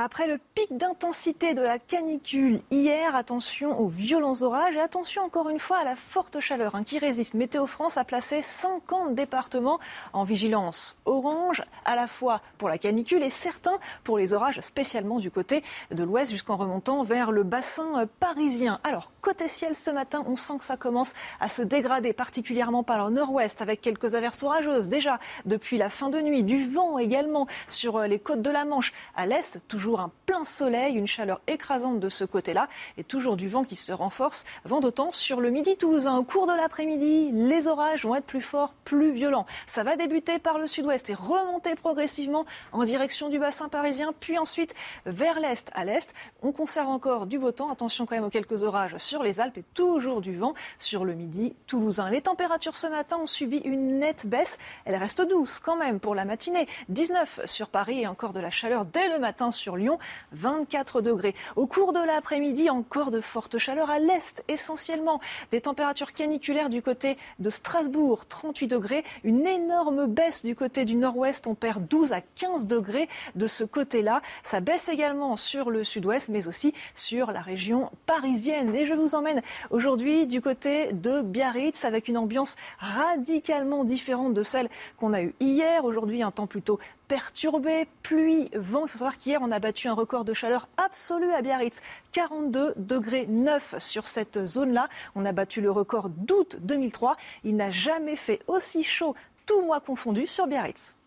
Après 0.00 0.28
le 0.28 0.38
pic 0.54 0.76
d'intensité 0.76 1.54
de 1.54 1.60
la 1.60 1.80
canicule 1.80 2.60
hier, 2.70 3.16
attention 3.16 3.80
aux 3.80 3.88
violents 3.88 4.42
orages 4.42 4.76
et 4.76 4.80
attention 4.80 5.22
encore 5.22 5.48
une 5.48 5.58
fois 5.58 5.78
à 5.78 5.84
la 5.84 5.96
forte 5.96 6.38
chaleur 6.38 6.76
hein, 6.76 6.84
qui 6.84 7.00
résiste. 7.00 7.34
Météo 7.34 7.66
France 7.66 7.96
a 7.96 8.04
placé 8.04 8.40
50 8.40 9.16
départements 9.16 9.80
en 10.12 10.22
vigilance 10.22 11.00
orange, 11.04 11.64
à 11.84 11.96
la 11.96 12.06
fois 12.06 12.42
pour 12.58 12.68
la 12.68 12.78
canicule 12.78 13.24
et 13.24 13.30
certains 13.30 13.76
pour 14.04 14.18
les 14.18 14.34
orages, 14.34 14.60
spécialement 14.60 15.18
du 15.18 15.32
côté 15.32 15.64
de 15.90 16.04
l'ouest 16.04 16.30
jusqu'en 16.30 16.54
remontant 16.54 17.02
vers 17.02 17.32
le 17.32 17.42
bassin 17.42 18.06
parisien. 18.20 18.78
Alors, 18.84 19.10
côté 19.20 19.48
ciel 19.48 19.74
ce 19.74 19.90
matin, 19.90 20.22
on 20.28 20.36
sent 20.36 20.58
que 20.58 20.64
ça 20.64 20.76
commence 20.76 21.12
à 21.40 21.48
se 21.48 21.62
dégrader, 21.62 22.12
particulièrement 22.12 22.84
par 22.84 23.04
le 23.04 23.14
nord-ouest, 23.16 23.62
avec 23.62 23.80
quelques 23.80 24.14
averses 24.14 24.44
orageuses 24.44 24.88
déjà 24.88 25.18
depuis 25.44 25.76
la 25.76 25.90
fin 25.90 26.08
de 26.08 26.20
nuit, 26.20 26.44
du 26.44 26.70
vent 26.70 26.98
également 26.98 27.48
sur 27.66 27.98
les 28.02 28.20
côtes 28.20 28.42
de 28.42 28.50
la 28.50 28.64
Manche. 28.64 28.92
À 29.16 29.26
l'est, 29.26 29.58
toujours 29.66 29.87
un 29.96 30.10
plein 30.26 30.44
soleil, 30.44 30.94
une 30.94 31.06
chaleur 31.06 31.40
écrasante 31.46 32.00
de 32.00 32.08
ce 32.08 32.24
côté-là 32.24 32.68
et 32.96 33.04
toujours 33.04 33.36
du 33.36 33.48
vent 33.48 33.64
qui 33.64 33.76
se 33.76 33.92
renforce. 33.92 34.44
Vent 34.64 34.80
d'autant 34.80 35.10
sur 35.10 35.40
le 35.40 35.50
midi 35.50 35.76
toulousain. 35.76 36.16
Au 36.16 36.24
cours 36.24 36.46
de 36.46 36.52
l'après-midi, 36.52 37.30
les 37.32 37.66
orages 37.66 38.04
vont 38.04 38.14
être 38.14 38.26
plus 38.26 38.42
forts, 38.42 38.74
plus 38.84 39.12
violents. 39.12 39.46
Ça 39.66 39.82
va 39.82 39.96
débuter 39.96 40.38
par 40.38 40.58
le 40.58 40.66
sud-ouest 40.66 41.08
et 41.08 41.14
remonter 41.14 41.74
progressivement 41.74 42.44
en 42.72 42.84
direction 42.84 43.28
du 43.28 43.38
bassin 43.38 43.68
parisien, 43.68 44.12
puis 44.20 44.38
ensuite 44.38 44.74
vers 45.06 45.40
l'est. 45.40 45.70
À 45.74 45.84
l'est, 45.84 46.12
on 46.42 46.52
conserve 46.52 46.88
encore 46.88 47.26
du 47.26 47.38
beau 47.38 47.52
temps. 47.52 47.70
Attention 47.70 48.04
quand 48.04 48.14
même 48.14 48.24
aux 48.24 48.30
quelques 48.30 48.62
orages 48.62 48.96
sur 48.98 49.22
les 49.22 49.40
Alpes 49.40 49.58
et 49.58 49.64
toujours 49.74 50.20
du 50.20 50.36
vent 50.36 50.54
sur 50.78 51.04
le 51.04 51.14
midi 51.14 51.54
toulousain. 51.66 52.10
Les 52.10 52.22
températures 52.22 52.76
ce 52.76 52.86
matin 52.86 53.18
ont 53.22 53.26
subi 53.26 53.58
une 53.58 53.98
nette 53.98 54.26
baisse. 54.26 54.58
Elles 54.84 54.96
restent 54.96 55.26
douces 55.26 55.58
quand 55.58 55.76
même 55.76 56.00
pour 56.00 56.14
la 56.14 56.24
matinée. 56.24 56.66
19 56.88 57.40
sur 57.44 57.68
Paris 57.68 58.02
et 58.02 58.06
encore 58.06 58.32
de 58.32 58.40
la 58.40 58.50
chaleur 58.50 58.84
dès 58.84 59.08
le 59.08 59.18
matin 59.18 59.50
sur 59.50 59.76
Lyon, 59.78 59.98
24 60.32 61.00
degrés. 61.00 61.34
Au 61.56 61.66
cours 61.66 61.92
de 61.92 62.00
l'après-midi, 62.00 62.68
encore 62.68 63.10
de 63.10 63.20
fortes 63.20 63.58
chaleurs 63.58 63.90
à 63.90 63.98
l'est 63.98 64.44
essentiellement. 64.48 65.20
Des 65.50 65.62
températures 65.62 66.12
caniculaires 66.12 66.68
du 66.68 66.82
côté 66.82 67.16
de 67.38 67.50
Strasbourg, 67.50 68.26
38 68.26 68.66
degrés. 68.68 69.04
Une 69.24 69.46
énorme 69.46 70.06
baisse 70.06 70.44
du 70.44 70.54
côté 70.54 70.84
du 70.84 70.96
nord-ouest. 70.96 71.46
On 71.46 71.54
perd 71.54 71.86
12 71.88 72.12
à 72.12 72.20
15 72.20 72.66
degrés 72.66 73.08
de 73.34 73.46
ce 73.46 73.64
côté-là. 73.64 74.20
Ça 74.42 74.60
baisse 74.60 74.88
également 74.88 75.36
sur 75.36 75.70
le 75.70 75.84
sud-ouest, 75.84 76.28
mais 76.28 76.48
aussi 76.48 76.74
sur 76.94 77.32
la 77.32 77.40
région 77.40 77.90
parisienne. 78.06 78.74
Et 78.74 78.86
je 78.86 78.94
vous 78.94 79.14
emmène 79.14 79.42
aujourd'hui 79.70 80.26
du 80.26 80.40
côté 80.40 80.92
de 80.92 81.22
Biarritz 81.22 81.84
avec 81.84 82.08
une 82.08 82.18
ambiance 82.18 82.56
radicalement 82.78 83.84
différente 83.84 84.34
de 84.34 84.42
celle 84.42 84.68
qu'on 84.96 85.12
a 85.12 85.22
eue 85.22 85.34
hier. 85.40 85.84
Aujourd'hui, 85.84 86.22
un 86.22 86.30
temps 86.30 86.46
plutôt 86.46 86.78
perturbé, 87.08 87.88
pluie, 88.02 88.50
vent. 88.54 88.84
Il 88.84 88.90
faut 88.90 88.98
savoir 88.98 89.16
qu'hier, 89.18 89.40
on 89.42 89.50
a 89.50 89.58
battu 89.58 89.88
un 89.88 89.94
record 89.94 90.24
de 90.24 90.34
chaleur 90.34 90.68
absolu 90.76 91.32
à 91.32 91.42
Biarritz. 91.42 91.80
42 92.12 92.74
degrés 92.76 93.26
9 93.26 93.76
sur 93.78 94.06
cette 94.06 94.44
zone-là. 94.44 94.88
On 95.14 95.24
a 95.24 95.32
battu 95.32 95.60
le 95.60 95.70
record 95.70 96.10
d'août 96.10 96.56
2003. 96.60 97.16
Il 97.44 97.56
n'a 97.56 97.70
jamais 97.70 98.16
fait 98.16 98.40
aussi 98.46 98.82
chaud, 98.82 99.14
tout 99.46 99.62
mois 99.62 99.80
confondu, 99.80 100.26
sur 100.26 100.46
Biarritz. 100.46 100.97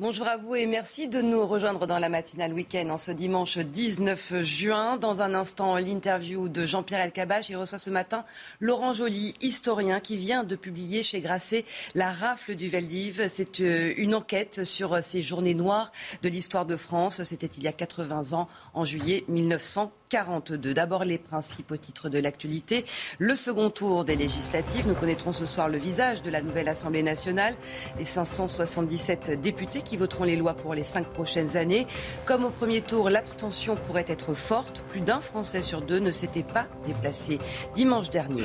Bonjour 0.00 0.26
à 0.28 0.38
vous 0.38 0.54
et 0.54 0.64
merci 0.64 1.08
de 1.08 1.20
nous 1.20 1.46
rejoindre 1.46 1.86
dans 1.86 1.98
la 1.98 2.08
matinale 2.08 2.54
week-end 2.54 2.88
en 2.88 2.96
ce 2.96 3.10
dimanche 3.10 3.58
19 3.58 4.42
juin. 4.42 4.96
Dans 4.96 5.20
un 5.20 5.34
instant, 5.34 5.76
l'interview 5.76 6.48
de 6.48 6.64
Jean-Pierre 6.64 7.02
Elkabach. 7.02 7.50
Il 7.50 7.58
reçoit 7.58 7.76
ce 7.76 7.90
matin 7.90 8.24
Laurent 8.60 8.94
Joly, 8.94 9.34
historien, 9.42 10.00
qui 10.00 10.16
vient 10.16 10.42
de 10.42 10.56
publier 10.56 11.02
chez 11.02 11.20
Grasset 11.20 11.66
La 11.94 12.12
rafle 12.12 12.54
du 12.54 12.70
Veldiv. 12.70 13.28
C'est 13.30 13.60
euh, 13.60 13.92
une 13.98 14.14
enquête 14.14 14.64
sur 14.64 15.04
ces 15.04 15.20
journées 15.20 15.52
noires 15.52 15.92
de 16.22 16.30
l'histoire 16.30 16.64
de 16.64 16.76
France. 16.76 17.22
C'était 17.24 17.50
il 17.58 17.62
y 17.62 17.68
a 17.68 17.72
80 17.72 18.32
ans, 18.32 18.48
en 18.72 18.86
juillet 18.86 19.24
1900. 19.28 19.92
42. 20.10 20.74
D'abord 20.74 21.04
les 21.04 21.18
principaux 21.18 21.76
titres 21.76 22.08
de 22.08 22.18
l'actualité. 22.18 22.84
Le 23.18 23.36
second 23.36 23.70
tour 23.70 24.04
des 24.04 24.16
législatives. 24.16 24.86
Nous 24.86 24.94
connaîtrons 24.94 25.32
ce 25.32 25.46
soir 25.46 25.68
le 25.68 25.78
visage 25.78 26.20
de 26.20 26.30
la 26.30 26.42
nouvelle 26.42 26.68
Assemblée 26.68 27.04
nationale. 27.04 27.54
Les 27.96 28.04
577 28.04 29.40
députés 29.40 29.82
qui 29.82 29.96
voteront 29.96 30.24
les 30.24 30.36
lois 30.36 30.54
pour 30.54 30.74
les 30.74 30.82
cinq 30.82 31.06
prochaines 31.06 31.56
années. 31.56 31.86
Comme 32.26 32.44
au 32.44 32.50
premier 32.50 32.80
tour, 32.80 33.08
l'abstention 33.08 33.76
pourrait 33.76 34.04
être 34.08 34.34
forte. 34.34 34.82
Plus 34.90 35.00
d'un 35.00 35.20
Français 35.20 35.62
sur 35.62 35.80
deux 35.80 36.00
ne 36.00 36.10
s'était 36.12 36.42
pas 36.42 36.66
déplacé 36.86 37.38
dimanche 37.76 38.10
dernier. 38.10 38.44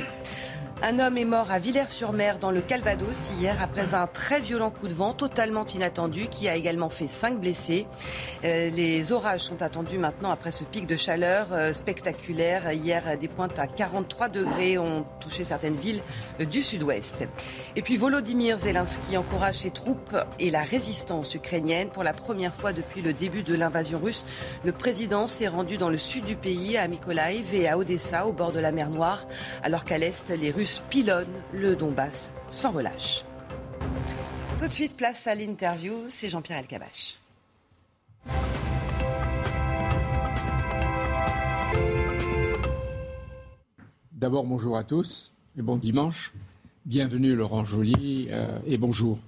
Un 0.84 1.00
homme 1.00 1.18
est 1.18 1.26
mort 1.26 1.52
à 1.52 1.58
Villers-sur-Mer 1.58 2.38
dans 2.38 2.52
le 2.52 2.62
Calvados 2.62 3.32
hier 3.40 3.56
après 3.62 3.96
un 3.96 4.08
très 4.08 4.42
violent 4.42 4.72
coup 4.72 4.90
de 4.90 4.94
vent 4.94 5.14
totalement 5.14 5.66
inattendu 5.66 6.28
qui 6.28 6.50
a 6.50 6.56
également 6.56 6.90
fait 6.90 7.08
cinq 7.08 7.40
blessés. 7.40 7.88
Euh, 8.44 8.70
les 8.70 9.12
orages 9.14 9.42
sont 9.42 9.62
attendus 9.62 9.98
maintenant 9.98 10.32
après 10.32 10.52
ce 10.52 10.66
pic 10.66 10.86
de 10.86 10.98
chaleur 10.98 11.48
euh, 11.54 11.72
spectaculaire. 11.72 12.72
Hier, 12.74 13.18
des 13.18 13.30
pointes 13.30 13.58
à 13.58 13.68
43 13.68 14.28
degrés 14.28 14.78
ont 14.78 15.06
touché 15.22 15.46
certaines 15.46 15.76
villes 15.76 16.02
du 16.40 16.62
sud-ouest. 16.62 17.26
Et 17.78 17.82
puis 17.82 17.96
Volodymyr 17.96 18.58
Zelensky 18.58 19.18
encourage 19.18 19.60
ses 19.60 19.72
troupes 19.72 20.16
et 20.40 20.52
la 20.52 20.62
résistance 20.62 21.34
ukrainienne. 21.34 21.90
Pour 21.90 22.04
la 22.04 22.14
première 22.14 22.54
fois 22.54 22.74
depuis 22.74 23.02
le 23.02 23.14
début 23.14 23.44
de 23.44 23.56
l'invasion 23.56 24.00
russe, 24.04 24.26
le 24.66 24.74
président 24.74 25.28
s'est 25.28 25.48
rendu 25.48 25.78
dans 25.78 25.90
le 25.90 25.98
sud 25.98 26.26
du 26.26 26.36
pays, 26.36 26.78
à 26.78 26.88
Mykolaiv 26.88 27.54
et 27.54 27.70
à 27.70 27.78
Odessa, 27.78 28.28
au 28.28 28.34
bord 28.34 28.52
de 28.52 28.60
la 28.60 28.72
mer 28.72 28.90
Noire, 28.90 29.26
alors 29.64 29.86
qu'à 29.86 29.98
l'est, 29.98 30.30
les 30.30 30.52
Russes 30.52 30.65
pilonne 30.90 31.28
le 31.54 31.76
Donbass 31.76 32.32
sans 32.50 32.72
relâche. 32.72 33.24
Tout 34.58 34.68
de 34.68 34.74
suite, 34.74 34.96
place 34.96 35.28
à 35.28 35.36
l'interview. 35.36 35.94
C'est 36.10 36.30
Jean-Pierre 36.30 36.60
Alcabache. 36.60 37.18
D'abord, 44.12 44.46
bonjour 44.46 44.78
à 44.78 44.84
tous 44.84 45.34
et 45.58 45.62
bon 45.62 45.78
dimanche. 45.78 46.34
Bienvenue 46.86 47.36
Laurent 47.36 47.66
Joly 47.66 48.28
euh, 48.30 48.60
et 48.66 48.78
bonjour. 48.78 49.20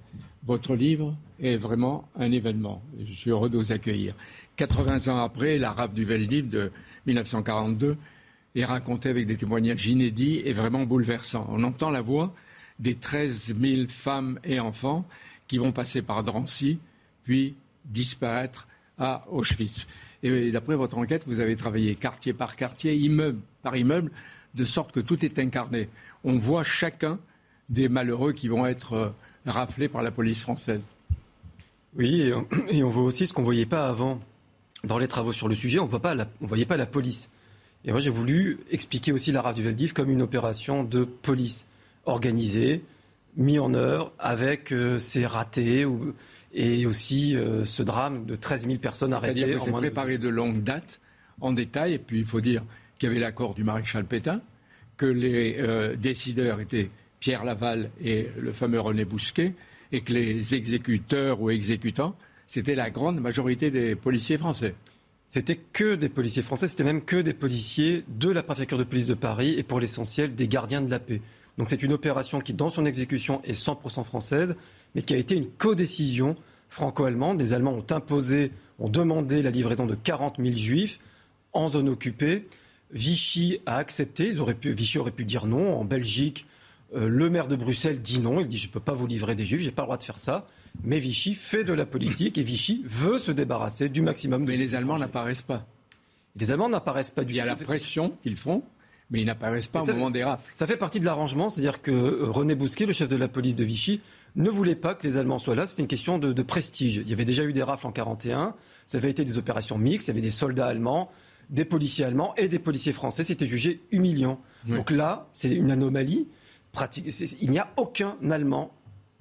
Votre 0.44 0.74
livre 0.74 1.14
est 1.40 1.56
vraiment 1.56 2.08
un 2.18 2.32
événement. 2.32 2.82
Je 2.98 3.12
suis 3.12 3.30
heureux 3.30 3.50
de 3.50 3.58
vous 3.58 3.70
accueillir. 3.70 4.14
80 4.56 5.12
ans 5.12 5.22
après, 5.22 5.58
la 5.58 5.72
rafle 5.72 5.94
du 5.94 6.04
Veldiv 6.04 6.48
de 6.48 6.72
1942 7.06 7.96
est 8.54 8.64
raconté 8.64 9.08
avec 9.08 9.26
des 9.26 9.36
témoignages 9.36 9.86
inédits 9.86 10.42
et 10.44 10.52
vraiment 10.52 10.84
bouleversants. 10.84 11.46
On 11.50 11.62
entend 11.64 11.90
la 11.90 12.00
voix 12.00 12.34
des 12.78 12.94
13 12.94 13.54
000 13.60 13.88
femmes 13.88 14.38
et 14.44 14.60
enfants 14.60 15.06
qui 15.46 15.58
vont 15.58 15.72
passer 15.72 16.02
par 16.02 16.22
Drancy, 16.22 16.78
puis 17.24 17.54
disparaître 17.84 18.68
à 18.98 19.24
Auschwitz. 19.30 19.86
Et 20.22 20.50
d'après 20.50 20.76
votre 20.76 20.98
enquête, 20.98 21.24
vous 21.26 21.40
avez 21.40 21.56
travaillé 21.56 21.94
quartier 21.94 22.32
par 22.32 22.56
quartier, 22.56 22.94
immeuble 22.94 23.40
par 23.62 23.76
immeuble, 23.76 24.10
de 24.54 24.64
sorte 24.64 24.92
que 24.92 25.00
tout 25.00 25.24
est 25.24 25.38
incarné. 25.38 25.88
On 26.24 26.36
voit 26.36 26.64
chacun 26.64 27.18
des 27.68 27.88
malheureux 27.88 28.32
qui 28.32 28.48
vont 28.48 28.66
être 28.66 28.92
euh, 28.94 29.08
raflés 29.46 29.88
par 29.88 30.02
la 30.02 30.10
police 30.10 30.42
française. 30.42 30.82
Oui, 31.96 32.32
et 32.70 32.82
on 32.82 32.88
voit 32.90 33.04
aussi 33.04 33.26
ce 33.26 33.34
qu'on 33.34 33.42
ne 33.42 33.46
voyait 33.46 33.66
pas 33.66 33.88
avant 33.88 34.20
dans 34.84 34.98
les 34.98 35.08
travaux 35.08 35.32
sur 35.32 35.48
le 35.48 35.54
sujet. 35.54 35.78
On 35.78 35.86
ne 35.86 36.46
voyait 36.46 36.66
pas 36.66 36.76
la 36.76 36.86
police. 36.86 37.30
Et 37.84 37.92
moi, 37.92 38.00
j'ai 38.00 38.10
voulu 38.10 38.58
expliquer 38.70 39.12
aussi 39.12 39.32
la 39.32 39.42
rafle 39.42 39.56
du 39.56 39.62
Veldiv 39.62 39.92
comme 39.92 40.10
une 40.10 40.22
opération 40.22 40.84
de 40.84 41.04
police 41.04 41.66
organisée, 42.04 42.82
mise 43.36 43.60
en 43.60 43.74
œuvre 43.74 44.12
avec 44.18 44.72
euh, 44.72 44.98
ses 44.98 45.26
ratés 45.26 45.86
et 46.52 46.86
aussi 46.86 47.36
euh, 47.36 47.64
ce 47.64 47.82
drame 47.82 48.24
de 48.26 48.34
13 48.34 48.66
000 48.66 48.78
personnes 48.78 49.12
arrêtées. 49.12 49.40
C'est-à-dire 49.40 49.58
que 49.58 49.64
c'est 49.64 49.72
préparé 49.72 50.18
de 50.18 50.28
longue 50.28 50.62
date, 50.62 51.00
en 51.40 51.52
détail, 51.52 51.94
et 51.94 51.98
puis 51.98 52.18
il 52.18 52.26
faut 52.26 52.40
dire 52.40 52.64
qu'il 52.98 53.08
y 53.08 53.12
avait 53.12 53.20
l'accord 53.20 53.54
du 53.54 53.62
maréchal 53.62 54.04
Pétain, 54.04 54.40
que 54.96 55.06
les 55.06 55.56
euh, 55.58 55.94
décideurs 55.94 56.60
étaient 56.60 56.90
Pierre 57.20 57.44
Laval 57.44 57.90
et 58.02 58.28
le 58.38 58.52
fameux 58.52 58.80
René 58.80 59.04
Bousquet, 59.04 59.54
et 59.92 60.00
que 60.00 60.12
les 60.12 60.54
exécuteurs 60.54 61.40
ou 61.40 61.50
exécutants, 61.50 62.16
c'était 62.46 62.74
la 62.74 62.90
grande 62.90 63.20
majorité 63.20 63.70
des 63.70 63.94
policiers 63.94 64.38
français. 64.38 64.74
C'était 65.28 65.56
que 65.56 65.94
des 65.94 66.08
policiers 66.08 66.42
français, 66.42 66.68
c'était 66.68 66.84
même 66.84 67.02
que 67.02 67.16
des 67.16 67.34
policiers 67.34 68.04
de 68.08 68.30
la 68.30 68.42
préfecture 68.42 68.78
de 68.78 68.84
police 68.84 69.06
de 69.06 69.14
Paris 69.14 69.54
et 69.58 69.62
pour 69.62 69.78
l'essentiel 69.78 70.34
des 70.34 70.48
gardiens 70.48 70.80
de 70.80 70.90
la 70.90 70.98
paix. 70.98 71.20
Donc 71.58 71.68
c'est 71.68 71.82
une 71.82 71.92
opération 71.92 72.40
qui, 72.40 72.54
dans 72.54 72.70
son 72.70 72.86
exécution, 72.86 73.42
est 73.44 73.52
100% 73.52 74.04
française, 74.04 74.56
mais 74.94 75.02
qui 75.02 75.12
a 75.12 75.18
été 75.18 75.36
une 75.36 75.48
codécision 75.50 76.34
franco-allemande. 76.70 77.40
Les 77.40 77.52
Allemands 77.52 77.74
ont 77.74 77.92
imposé, 77.92 78.52
ont 78.78 78.88
demandé 78.88 79.42
la 79.42 79.50
livraison 79.50 79.84
de 79.84 79.94
40 79.94 80.36
000 80.42 80.56
juifs 80.56 80.98
en 81.52 81.68
zone 81.68 81.90
occupée. 81.90 82.46
Vichy 82.90 83.60
a 83.66 83.76
accepté, 83.76 84.34
Vichy 84.64 84.98
aurait 84.98 85.10
pu 85.10 85.24
dire 85.26 85.46
non. 85.46 85.78
En 85.78 85.84
Belgique, 85.84 86.46
euh, 86.94 87.06
le 87.06 87.28
maire 87.28 87.48
de 87.48 87.56
Bruxelles 87.56 88.00
dit 88.00 88.20
non, 88.20 88.40
il 88.40 88.48
dit 88.48 88.56
je 88.56 88.68
ne 88.68 88.72
peux 88.72 88.80
pas 88.80 88.94
vous 88.94 89.06
livrer 89.06 89.34
des 89.34 89.44
juifs, 89.44 89.60
je 89.60 89.66
n'ai 89.66 89.72
pas 89.72 89.82
le 89.82 89.86
droit 89.88 89.98
de 89.98 90.04
faire 90.04 90.18
ça. 90.18 90.46
Mais 90.84 90.98
Vichy 90.98 91.34
fait 91.34 91.64
de 91.64 91.72
la 91.72 91.86
politique 91.86 92.38
et 92.38 92.42
Vichy 92.42 92.82
veut 92.86 93.18
se 93.18 93.32
débarrasser 93.32 93.88
du 93.88 94.02
maximum 94.02 94.44
de 94.44 94.52
Mais 94.52 94.56
les 94.56 94.74
Allemands 94.74 94.98
n'apparaissent 94.98 95.42
pas. 95.42 95.66
Les 96.36 96.52
Allemands 96.52 96.68
n'apparaissent 96.68 97.10
pas 97.10 97.22
du 97.22 97.28
tout. 97.28 97.34
Il 97.34 97.38
y 97.38 97.40
a 97.40 97.46
la 97.46 97.56
pression 97.56 98.12
qu'ils 98.22 98.36
font, 98.36 98.62
mais 99.10 99.20
ils 99.20 99.24
n'apparaissent 99.24 99.68
pas 99.68 99.82
au 99.82 99.86
moment 99.86 100.10
des 100.10 100.24
rafles. 100.24 100.50
Ça 100.52 100.66
fait 100.66 100.76
partie 100.76 101.00
de 101.00 101.04
l'arrangement, 101.04 101.50
c'est-à-dire 101.50 101.82
que 101.82 101.90
euh, 101.90 102.30
René 102.30 102.54
Bousquet, 102.54 102.86
le 102.86 102.92
chef 102.92 103.08
de 103.08 103.16
la 103.16 103.28
police 103.28 103.56
de 103.56 103.64
Vichy, 103.64 104.00
ne 104.36 104.50
voulait 104.50 104.76
pas 104.76 104.94
que 104.94 105.06
les 105.06 105.16
Allemands 105.16 105.38
soient 105.38 105.56
là. 105.56 105.66
C'était 105.66 105.82
une 105.82 105.88
question 105.88 106.18
de, 106.18 106.32
de 106.32 106.42
prestige. 106.42 106.96
Il 106.96 107.08
y 107.08 107.12
avait 107.12 107.24
déjà 107.24 107.44
eu 107.44 107.52
des 107.52 107.62
rafles 107.62 107.86
en 107.86 107.92
41. 107.92 108.54
Ça 108.86 108.98
avait 108.98 109.10
été 109.10 109.24
des 109.24 109.38
opérations 109.38 109.78
mixtes. 109.78 110.08
Il 110.08 110.10
y 110.10 110.12
avait 110.12 110.20
des 110.20 110.30
soldats 110.30 110.66
allemands, 110.66 111.10
des 111.50 111.64
policiers 111.64 112.04
allemands 112.04 112.34
et 112.36 112.48
des 112.48 112.58
policiers 112.58 112.92
français. 112.92 113.24
C'était 113.24 113.46
jugé 113.46 113.80
humiliant. 113.90 114.40
Donc 114.66 114.90
là, 114.90 115.28
c'est 115.32 115.50
une 115.50 115.70
anomalie. 115.70 116.28
Pratique. 116.70 117.06
Il 117.40 117.50
n'y 117.50 117.58
a 117.58 117.72
aucun 117.78 118.16
Allemand 118.30 118.77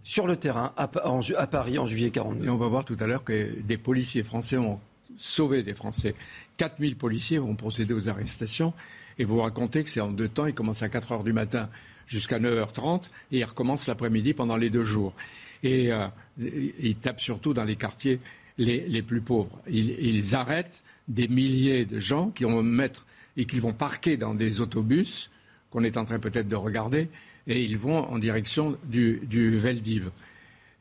sur 0.07 0.25
le 0.25 0.37
terrain 0.37 0.71
à, 0.77 0.87
Paris 0.87 1.77
en 1.77 1.85
juillet 1.85 2.11
42. 2.11 2.45
Et 2.45 2.49
on 2.49 2.55
va 2.55 2.69
voir 2.69 2.85
tout 2.85 2.95
à 3.01 3.07
l'heure 3.07 3.25
que 3.25 3.59
des 3.59 3.77
policiers 3.77 4.23
français 4.23 4.55
ont 4.55 4.79
sauvé 5.17 5.63
des 5.63 5.73
Français. 5.73 6.15
4000 6.55 6.95
policiers 6.95 7.39
vont 7.39 7.55
procéder 7.55 7.93
aux 7.93 8.07
arrestations. 8.07 8.73
Et 9.19 9.25
vous 9.25 9.41
racontez 9.41 9.83
que 9.83 9.89
c'est 9.89 9.99
en 9.99 10.09
deux 10.09 10.29
temps. 10.29 10.45
Ils 10.45 10.55
commencent 10.55 10.81
à 10.81 10.87
4 10.87 11.11
heures 11.11 11.23
du 11.25 11.33
matin 11.33 11.67
jusqu'à 12.05 12.39
9h30 12.39 13.09
et 13.33 13.39
ils 13.39 13.43
recommencent 13.43 13.85
l'après-midi 13.87 14.33
pendant 14.33 14.55
les 14.55 14.69
deux 14.69 14.85
jours. 14.85 15.13
Et 15.61 15.91
euh, 15.91 16.07
ils 16.39 16.95
tapent 16.95 17.19
surtout 17.19 17.53
dans 17.53 17.65
les 17.65 17.75
quartiers 17.75 18.21
les, 18.57 18.87
les 18.87 19.01
plus 19.01 19.19
pauvres. 19.19 19.59
Ils, 19.69 20.35
arrêtent 20.35 20.85
des 21.09 21.27
milliers 21.27 21.83
de 21.83 21.99
gens 21.99 22.29
qui 22.29 22.45
vont 22.45 22.63
mettre 22.63 23.05
et 23.35 23.43
qui 23.43 23.59
vont 23.59 23.73
parquer 23.73 24.15
dans 24.15 24.35
des 24.35 24.61
autobus 24.61 25.29
qu'on 25.69 25.83
est 25.83 25.97
en 25.97 26.05
train 26.05 26.19
peut-être 26.19 26.47
de 26.47 26.55
regarder 26.55 27.09
et 27.47 27.63
ils 27.63 27.77
vont 27.77 27.97
en 27.97 28.19
direction 28.19 28.77
du, 28.85 29.21
du 29.23 29.57
Veldiv. 29.57 30.09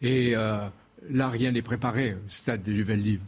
Et 0.02 0.36
euh, 0.36 0.58
là, 1.10 1.28
rien 1.28 1.52
n'est 1.52 1.62
préparé 1.62 2.14
au 2.14 2.28
stade 2.28 2.62
du 2.62 2.82
Veldiv. 2.82 3.20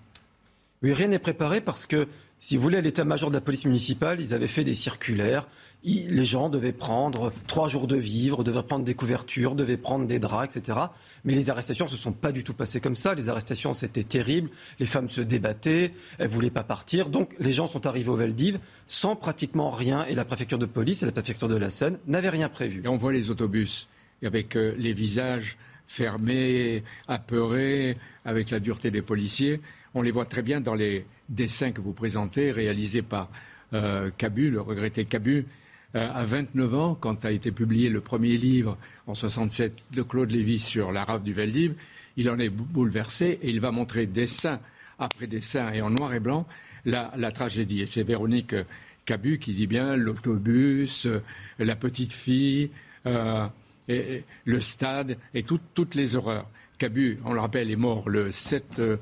Oui, 0.82 0.92
rien 0.92 1.08
n'est 1.08 1.18
préparé 1.18 1.60
parce 1.60 1.86
que, 1.86 2.08
si 2.38 2.56
vous 2.56 2.62
voulez, 2.62 2.78
à 2.78 2.80
l'état-major 2.80 3.30
de 3.30 3.34
la 3.34 3.40
police 3.40 3.64
municipale, 3.64 4.20
ils 4.20 4.34
avaient 4.34 4.48
fait 4.48 4.64
des 4.64 4.74
circulaires. 4.74 5.46
Les 5.84 6.24
gens 6.24 6.48
devaient 6.48 6.72
prendre 6.72 7.32
trois 7.46 7.68
jours 7.68 7.86
de 7.86 7.96
vivres, 7.96 8.42
devaient 8.42 8.64
prendre 8.64 8.84
des 8.84 8.94
couvertures, 8.94 9.54
devaient 9.54 9.76
prendre 9.76 10.06
des 10.06 10.18
draps, 10.18 10.56
etc. 10.56 10.78
Mais 11.24 11.34
les 11.34 11.50
arrestations 11.50 11.84
ne 11.84 11.90
se 11.90 11.96
sont 11.96 12.12
pas 12.12 12.32
du 12.32 12.42
tout 12.42 12.52
passées 12.52 12.80
comme 12.80 12.96
ça. 12.96 13.14
Les 13.14 13.28
arrestations, 13.28 13.72
c'était 13.74 14.02
terrible. 14.02 14.50
Les 14.80 14.86
femmes 14.86 15.08
se 15.08 15.20
débattaient, 15.20 15.92
elles 16.18 16.28
voulaient 16.28 16.50
pas 16.50 16.64
partir. 16.64 17.08
Donc, 17.08 17.34
les 17.38 17.52
gens 17.52 17.68
sont 17.68 17.86
arrivés 17.86 18.10
au 18.10 18.16
Veldiv 18.16 18.58
sans 18.88 19.14
pratiquement 19.14 19.70
rien. 19.70 20.04
Et 20.06 20.14
la 20.14 20.24
préfecture 20.24 20.58
de 20.58 20.66
police 20.66 21.02
et 21.02 21.06
la 21.06 21.12
préfecture 21.12 21.48
de 21.48 21.56
la 21.56 21.70
Seine 21.70 21.98
n'avaient 22.06 22.28
rien 22.28 22.48
prévu. 22.48 22.82
Et 22.84 22.88
on 22.88 22.96
voit 22.96 23.12
les 23.12 23.30
autobus 23.30 23.88
avec 24.22 24.56
euh, 24.56 24.74
les 24.76 24.92
visages 24.92 25.56
fermés, 25.86 26.82
apeurés, 27.06 27.96
avec 28.24 28.50
la 28.50 28.58
dureté 28.58 28.90
des 28.90 29.02
policiers. 29.02 29.60
On 29.94 30.02
les 30.02 30.10
voit 30.10 30.26
très 30.26 30.42
bien 30.42 30.60
dans 30.60 30.74
les 30.74 31.06
dessins 31.28 31.70
que 31.70 31.80
vous 31.80 31.92
présentez, 31.92 32.50
réalisés 32.50 33.02
par 33.02 33.30
euh, 33.72 34.10
Cabu, 34.16 34.50
le 34.50 34.60
regretté 34.60 35.04
Cabu. 35.04 35.46
Euh, 35.94 36.06
à 36.12 36.24
29 36.24 36.74
ans, 36.74 36.94
quand 36.94 37.24
a 37.24 37.32
été 37.32 37.50
publié 37.50 37.88
le 37.88 38.00
premier 38.02 38.36
livre 38.36 38.76
en 39.06 39.14
67 39.14 39.72
de 39.94 40.02
Claude 40.02 40.30
Lévy 40.30 40.58
sur 40.58 40.92
la 40.92 41.02
rave 41.04 41.22
du 41.22 41.32
Veldiv, 41.32 41.74
il 42.18 42.28
en 42.28 42.38
est 42.38 42.50
bou- 42.50 42.64
bouleversé 42.64 43.38
et 43.42 43.48
il 43.48 43.60
va 43.60 43.70
montrer 43.70 44.04
dessin 44.06 44.60
après 44.98 45.26
dessin 45.26 45.72
et 45.72 45.80
en 45.80 45.88
noir 45.90 46.12
et 46.12 46.20
blanc 46.20 46.46
la, 46.84 47.32
tragédie. 47.32 47.80
Et 47.80 47.86
c'est 47.86 48.02
Véronique 48.02 48.52
euh, 48.52 48.64
Cabu 49.06 49.38
qui 49.38 49.54
dit 49.54 49.66
bien 49.66 49.96
l'autobus, 49.96 51.06
euh, 51.06 51.20
la 51.58 51.74
petite 51.74 52.12
fille, 52.12 52.70
euh, 53.06 53.46
et- 53.88 54.24
le 54.44 54.60
stade 54.60 55.16
et 55.32 55.42
tout- 55.42 55.60
toutes 55.72 55.94
les 55.94 56.16
horreurs. 56.16 56.50
Cabu, 56.76 57.18
on 57.24 57.32
le 57.32 57.40
rappelle, 57.40 57.70
est 57.70 57.76
mort 57.76 58.10
le 58.10 58.30
7 58.30 58.78
euh, 58.78 58.98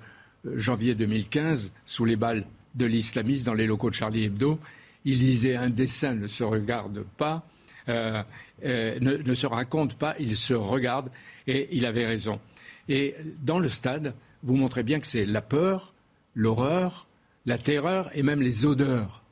janvier 0.54 0.94
2015 0.94 1.72
sous 1.84 2.04
les 2.04 2.14
balles 2.16 2.44
de 2.76 2.86
l'islamisme 2.86 3.46
dans 3.46 3.54
les 3.54 3.66
locaux 3.66 3.90
de 3.90 3.94
Charlie 3.96 4.24
Hebdo. 4.24 4.60
Il 5.06 5.20
disait 5.20 5.56
un 5.56 5.70
dessin 5.70 6.14
ne 6.14 6.26
se 6.26 6.44
regarde 6.44 7.04
pas, 7.16 7.46
euh, 7.88 8.22
euh, 8.64 8.98
ne, 9.00 9.34
se 9.34 9.46
raconte 9.46 9.94
pas, 9.94 10.16
il 10.18 10.36
se 10.36 10.52
regarde, 10.52 11.10
et 11.46 11.68
il 11.70 11.86
avait 11.86 12.04
raison. 12.04 12.40
Et 12.88 13.14
dans 13.42 13.58
le 13.58 13.68
stade, 13.68 14.14
vous 14.42 14.56
montrez 14.56 14.82
bien 14.82 15.00
que 15.00 15.06
c'est 15.06 15.24
la 15.24 15.40
peur, 15.40 15.94
l'horreur, 16.34 17.06
la 17.46 17.56
terreur 17.56 18.10
et 18.14 18.24
même 18.24 18.42
les 18.42 18.66
odeurs. 18.66 19.22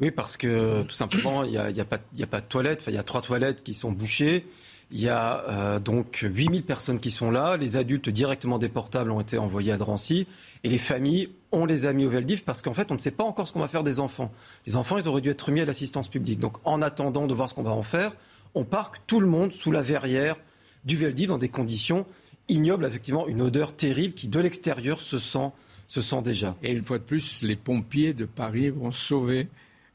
Oui, 0.00 0.12
parce 0.12 0.36
que 0.36 0.82
tout 0.82 0.94
simplement, 0.94 1.42
il 1.42 1.50
n'y 1.50 1.58
a, 1.58 1.70
y 1.70 1.80
a 1.80 1.84
pas 1.84 1.98
de 2.40 2.46
toilettes. 2.46 2.82
Enfin, 2.82 2.92
il 2.92 2.94
y 2.94 2.98
a 2.98 3.02
trois 3.02 3.22
toilettes 3.22 3.62
qui 3.62 3.74
sont 3.74 3.92
bouchées. 3.92 4.46
Il 4.92 5.00
y 5.00 5.08
a 5.08 5.44
euh, 5.48 5.78
donc 5.80 6.18
8000 6.22 6.64
personnes 6.64 7.00
qui 7.00 7.10
sont 7.10 7.30
là. 7.30 7.56
Les 7.56 7.76
adultes 7.76 8.10
directement 8.10 8.58
déportables 8.58 9.10
ont 9.10 9.20
été 9.20 9.38
envoyés 9.38 9.72
à 9.72 9.78
Drancy. 9.78 10.26
Et 10.64 10.68
les 10.68 10.78
familles, 10.78 11.30
on 11.52 11.64
les 11.64 11.86
a 11.86 11.92
mis 11.92 12.06
au 12.06 12.10
Veldiv 12.10 12.44
parce 12.44 12.62
qu'en 12.62 12.72
fait, 12.72 12.90
on 12.90 12.94
ne 12.94 12.98
sait 12.98 13.10
pas 13.10 13.24
encore 13.24 13.46
ce 13.46 13.52
qu'on 13.52 13.60
va 13.60 13.68
faire 13.68 13.84
des 13.84 14.00
enfants. 14.00 14.32
Les 14.66 14.76
enfants, 14.76 14.98
ils 14.98 15.06
auraient 15.08 15.20
dû 15.20 15.30
être 15.30 15.42
remis 15.42 15.60
à 15.60 15.64
l'assistance 15.64 16.08
publique. 16.08 16.38
Donc, 16.38 16.56
en 16.64 16.82
attendant 16.82 17.26
de 17.26 17.34
voir 17.34 17.50
ce 17.50 17.54
qu'on 17.54 17.62
va 17.62 17.72
en 17.72 17.82
faire, 17.82 18.12
on 18.54 18.64
parque 18.64 19.00
tout 19.06 19.20
le 19.20 19.26
monde 19.26 19.52
sous 19.52 19.70
la 19.70 19.82
verrière 19.82 20.36
du 20.84 20.96
Veldiv 20.96 21.28
dans 21.28 21.38
des 21.38 21.48
conditions 21.48 22.06
ignobles, 22.48 22.84
effectivement, 22.84 23.28
une 23.28 23.40
odeur 23.40 23.76
terrible 23.76 24.14
qui, 24.14 24.28
de 24.28 24.40
l'extérieur, 24.40 25.00
se 25.00 25.18
sent, 25.18 25.50
se 25.88 26.00
sent 26.00 26.22
déjà. 26.22 26.56
Et 26.62 26.72
une 26.72 26.84
fois 26.84 26.98
de 26.98 27.04
plus, 27.04 27.42
les 27.42 27.56
pompiers 27.56 28.14
de 28.14 28.24
Paris 28.24 28.70
vont 28.70 28.92
sauver 28.92 29.48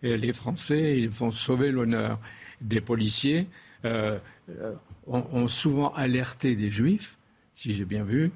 euh, 0.03 0.15
les 0.15 0.33
Français, 0.33 0.97
ils 0.97 1.09
vont 1.09 1.31
sauver 1.31 1.71
l'honneur 1.71 2.19
des 2.61 2.81
policiers. 2.81 3.47
euh, 3.85 4.17
euh, 4.49 4.73
ont, 5.07 5.47
souvent 5.47 5.93
alerté 5.93 6.55
des 6.55 6.69
Juifs, 6.69 7.17
si 7.53 7.73
j'ai 7.73 7.85
bien 7.85 8.03
vu, 8.03 8.31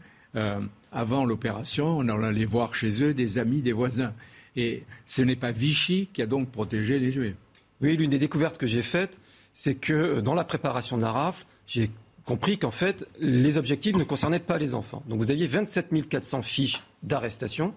avant 0.92 1.26
l'opération, 1.26 1.98
on 2.00 2.08
allait 2.10 2.46
voir 2.46 2.76
chez 2.76 3.04
eux 3.04 3.14
des 3.14 3.38
amis, 3.38 3.62
des 3.62 3.72
voisins. 3.72 4.14
Et 4.56 4.84
ce 5.06 5.22
n'est 5.22 5.38
pas 5.38 5.52
Vichy 5.52 6.10
qui 6.12 6.22
a 6.22 6.26
donc 6.26 6.50
protégé 6.52 7.00
les 7.00 7.12
Juifs. 7.12 7.36
Oui, 7.82 7.96
l'une 7.96 8.10
des 8.10 8.20
découvertes 8.20 8.58
que 8.58 8.68
j'ai 8.68 8.82
faites, 8.82 9.18
c'est 9.54 9.76
que 9.76 9.94
euh, 9.94 10.22
dans 10.22 10.36
la 10.36 10.44
préparation 10.44 10.98
de 10.98 11.02
la 11.02 11.12
rafle, 11.12 11.46
j'ai 11.66 11.90
compris 12.26 12.58
qu'en 12.58 12.72
fait, 12.72 13.08
les 13.20 13.58
objectifs 13.58 13.96
ne 13.96 14.04
concernaient 14.04 14.40
pas 14.40 14.58
les 14.58 14.74
enfants. 14.74 15.04
Donc 15.08 15.20
vous 15.20 15.32
aviez 15.32 15.48
27 15.48 16.08
400 16.08 16.42
fiches 16.42 16.84
d'arrestation, 17.02 17.74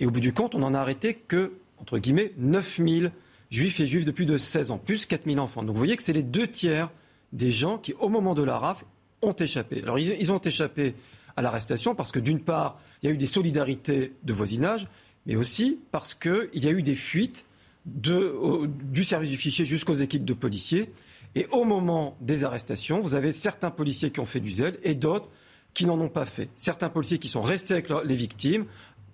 et 0.00 0.06
au 0.06 0.10
bout 0.10 0.20
du 0.20 0.32
compte, 0.32 0.54
on 0.54 0.60
n'en 0.60 0.74
a 0.74 0.80
arrêté 0.80 1.14
que, 1.14 1.52
entre 1.78 1.98
guillemets, 1.98 2.32
9 2.38 2.80
000 2.86 3.12
juifs 3.50 3.78
et 3.80 3.86
juifs 3.86 4.06
de 4.06 4.10
plus 4.10 4.26
de 4.26 4.38
16 4.38 4.70
ans, 4.70 4.78
plus 4.78 5.04
4 5.06 5.26
000 5.26 5.38
enfants. 5.38 5.62
Donc 5.62 5.72
vous 5.72 5.78
voyez 5.78 5.96
que 5.96 6.02
c'est 6.02 6.14
les 6.14 6.22
deux 6.22 6.48
tiers 6.48 6.90
des 7.32 7.50
gens 7.50 7.78
qui, 7.78 7.92
au 7.92 8.08
moment 8.08 8.34
de 8.34 8.42
la 8.42 8.58
rafle, 8.58 8.84
ont 9.22 9.34
échappé. 9.34 9.82
Alors 9.82 9.98
ils 9.98 10.32
ont 10.32 10.38
échappé 10.38 10.94
à 11.36 11.42
l'arrestation 11.42 11.94
parce 11.94 12.12
que 12.12 12.18
d'une 12.18 12.40
part, 12.40 12.78
il 13.02 13.06
y 13.06 13.08
a 13.10 13.14
eu 13.14 13.16
des 13.16 13.26
solidarités 13.26 14.12
de 14.22 14.32
voisinage, 14.32 14.86
mais 15.26 15.36
aussi 15.36 15.78
parce 15.90 16.14
qu'il 16.14 16.48
y 16.54 16.66
a 16.66 16.70
eu 16.70 16.82
des 16.82 16.94
fuites 16.94 17.44
du 17.86 19.04
service 19.04 19.30
du 19.30 19.36
fichier 19.36 19.64
jusqu'aux 19.64 19.94
équipes 19.94 20.24
de 20.24 20.34
policiers. 20.34 20.90
Et 21.34 21.46
au 21.52 21.64
moment 21.64 22.16
des 22.20 22.44
arrestations, 22.44 23.00
vous 23.00 23.14
avez 23.14 23.32
certains 23.32 23.70
policiers 23.70 24.10
qui 24.10 24.20
ont 24.20 24.24
fait 24.24 24.40
du 24.40 24.50
zèle 24.50 24.78
et 24.82 24.94
d'autres 24.94 25.28
qui 25.74 25.86
n'en 25.86 25.98
ont 26.00 26.08
pas 26.08 26.26
fait. 26.26 26.48
Certains 26.56 26.88
policiers 26.88 27.18
qui 27.18 27.28
sont 27.28 27.42
restés 27.42 27.74
avec 27.74 27.88
les 28.04 28.14
victimes, 28.14 28.66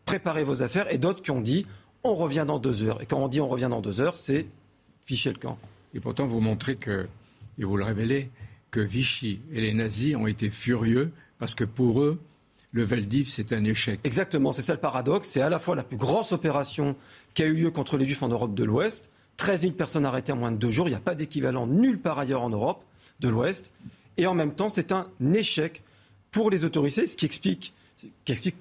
préparez 0.05 0.45
vos 0.45 0.63
affaires, 0.63 0.93
et 0.93 0.99
d'autres 0.99 1.23
qui 1.23 1.31
ont 1.31 1.41
dit 1.41 1.67
on 2.03 2.15
revient 2.15 2.45
dans 2.47 2.59
deux 2.59 2.83
heures. 2.83 3.03
Et 3.03 3.07
quand 3.07 3.23
on 3.23 3.29
dit 3.29 3.41
on 3.41 3.49
revient 3.49 3.69
dans 3.69 3.81
deux 3.81 4.01
heures, 4.01 4.17
c'est 4.17 4.47
ficher 5.05 5.33
le 5.33 5.39
camp. 5.39 5.59
Et 5.95 6.01
pourtant, 6.01 6.27
vous 6.27 6.41
montrez 6.41 6.77
que, 6.77 7.07
et 7.59 7.65
vous 7.65 7.77
le 7.77 7.85
révélez, 7.85 8.31
que 8.71 8.81
Vichy 8.81 9.41
et 9.53 9.61
les 9.61 9.75
nazis 9.75 10.17
ont 10.17 10.27
été 10.27 10.51
furieux 10.51 11.13
parce 11.39 11.55
que 11.55 11.65
pour 11.65 12.03
eux, 12.03 12.21
le 12.73 12.85
Veldiv, 12.85 13.29
c'est 13.29 13.53
un 13.53 13.65
échec. 13.65 14.01
Exactement, 14.05 14.53
c'est 14.53 14.63
ça 14.63 14.75
le 14.75 14.81
paradoxe. 14.81 15.29
C'est 15.29 15.41
à 15.41 15.49
la 15.49 15.59
fois 15.59 15.77
la 15.77 15.83
plus 15.83 15.97
grosse 15.97 16.33
opération 16.33 16.97
qui 17.35 17.43
a 17.43 17.47
eu 17.47 17.55
lieu 17.55 17.71
contre 17.71 17.97
les 17.97 18.05
Juifs 18.05 18.23
en 18.23 18.29
Europe 18.29 18.55
de 18.55 18.65
l'Ouest. 18.65 19.11
13 19.39 19.63
000 19.63 19.73
personnes 19.75 20.07
arrêtées 20.07 20.33
en 20.33 20.37
moins 20.37 20.53
de 20.53 20.57
deux 20.57 20.71
jours. 20.71 20.89
Il 20.89 20.91
n'y 20.91 20.97
a 20.97 21.01
pas 21.01 21.15
d'équivalent 21.15 21.67
nulle 21.67 21.99
part 21.99 22.19
ailleurs 22.19 22.43
en 22.43 22.51
Europe 22.51 22.85
de 23.21 23.29
l'Ouest. 23.29 23.73
Et 24.17 24.27
en 24.27 24.35
même 24.35 24.55
temps, 24.55 24.69
c'est 24.69 24.93
un 24.93 25.09
échec 25.35 25.83
pour 26.31 26.51
les 26.51 26.65
autorités, 26.65 27.07
ce 27.07 27.17
qui 27.17 27.27
explique 27.27 27.73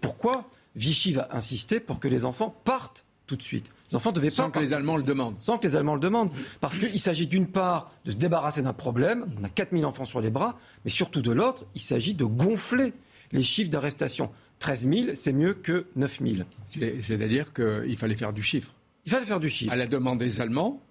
pourquoi 0.02 0.50
Vichy 0.76 1.14
va 1.14 1.30
insister 1.32 1.80
pour 1.80 2.00
que 2.00 2.08
les 2.08 2.26
enfants 2.26 2.56
partent 2.64 3.06
tout 3.28 3.36
de 3.36 3.42
suite. 3.42 3.70
Les 3.92 3.96
enfants 3.96 4.12
devaient 4.12 4.32
Sans 4.32 4.50
pas 4.50 4.60
que 4.60 4.66
les 4.66 4.74
Allemands 4.74 4.98
le 4.98 5.04
demandent. 5.04 5.36
sans 5.40 5.58
que 5.58 5.68
les 5.68 5.76
Allemands 5.76 5.94
le 5.96 6.00
demandent. 6.02 6.32
Parce 6.60 6.78
qu'il 6.80 7.00
s'agit 7.00 7.28
d'une 7.28 7.48
part 7.48 7.92
de 8.06 8.12
se 8.12 8.18
débarrasser 8.18 8.62
d'un 8.64 8.74
problème, 8.74 9.26
on 9.40 9.44
a 9.44 9.50
4000 9.50 9.86
enfants 9.86 10.06
sur 10.06 10.22
les 10.22 10.32
bras, 10.32 10.58
mais 10.84 10.90
surtout 10.92 11.22
de 11.22 11.32
l'autre, 11.32 11.66
il 11.76 11.82
s'agit 11.82 12.14
de 12.16 12.26
gonfler 12.26 12.94
les 13.32 13.44
chiffres 13.44 13.70
d'arrestation. 13.70 14.30
13 14.60 14.90
000, 14.90 15.08
c'est 15.16 15.34
mieux 15.34 15.54
que 15.54 15.86
9 15.96 16.20
000. 16.22 16.36
C'est- 16.66 17.02
C'est-à-dire 17.02 17.54
qu'il 17.54 17.98
fallait 17.98 18.16
faire 18.16 18.34
du 18.34 18.42
chiffre. 18.42 18.72
Il 19.06 19.12
fallait 19.12 19.26
faire 19.26 19.40
du 19.40 19.50
chiffre. 19.50 19.72
À 19.72 19.76
la 19.76 19.86
demande 19.88 20.18
des 20.20 20.42
Allemands 20.42 20.82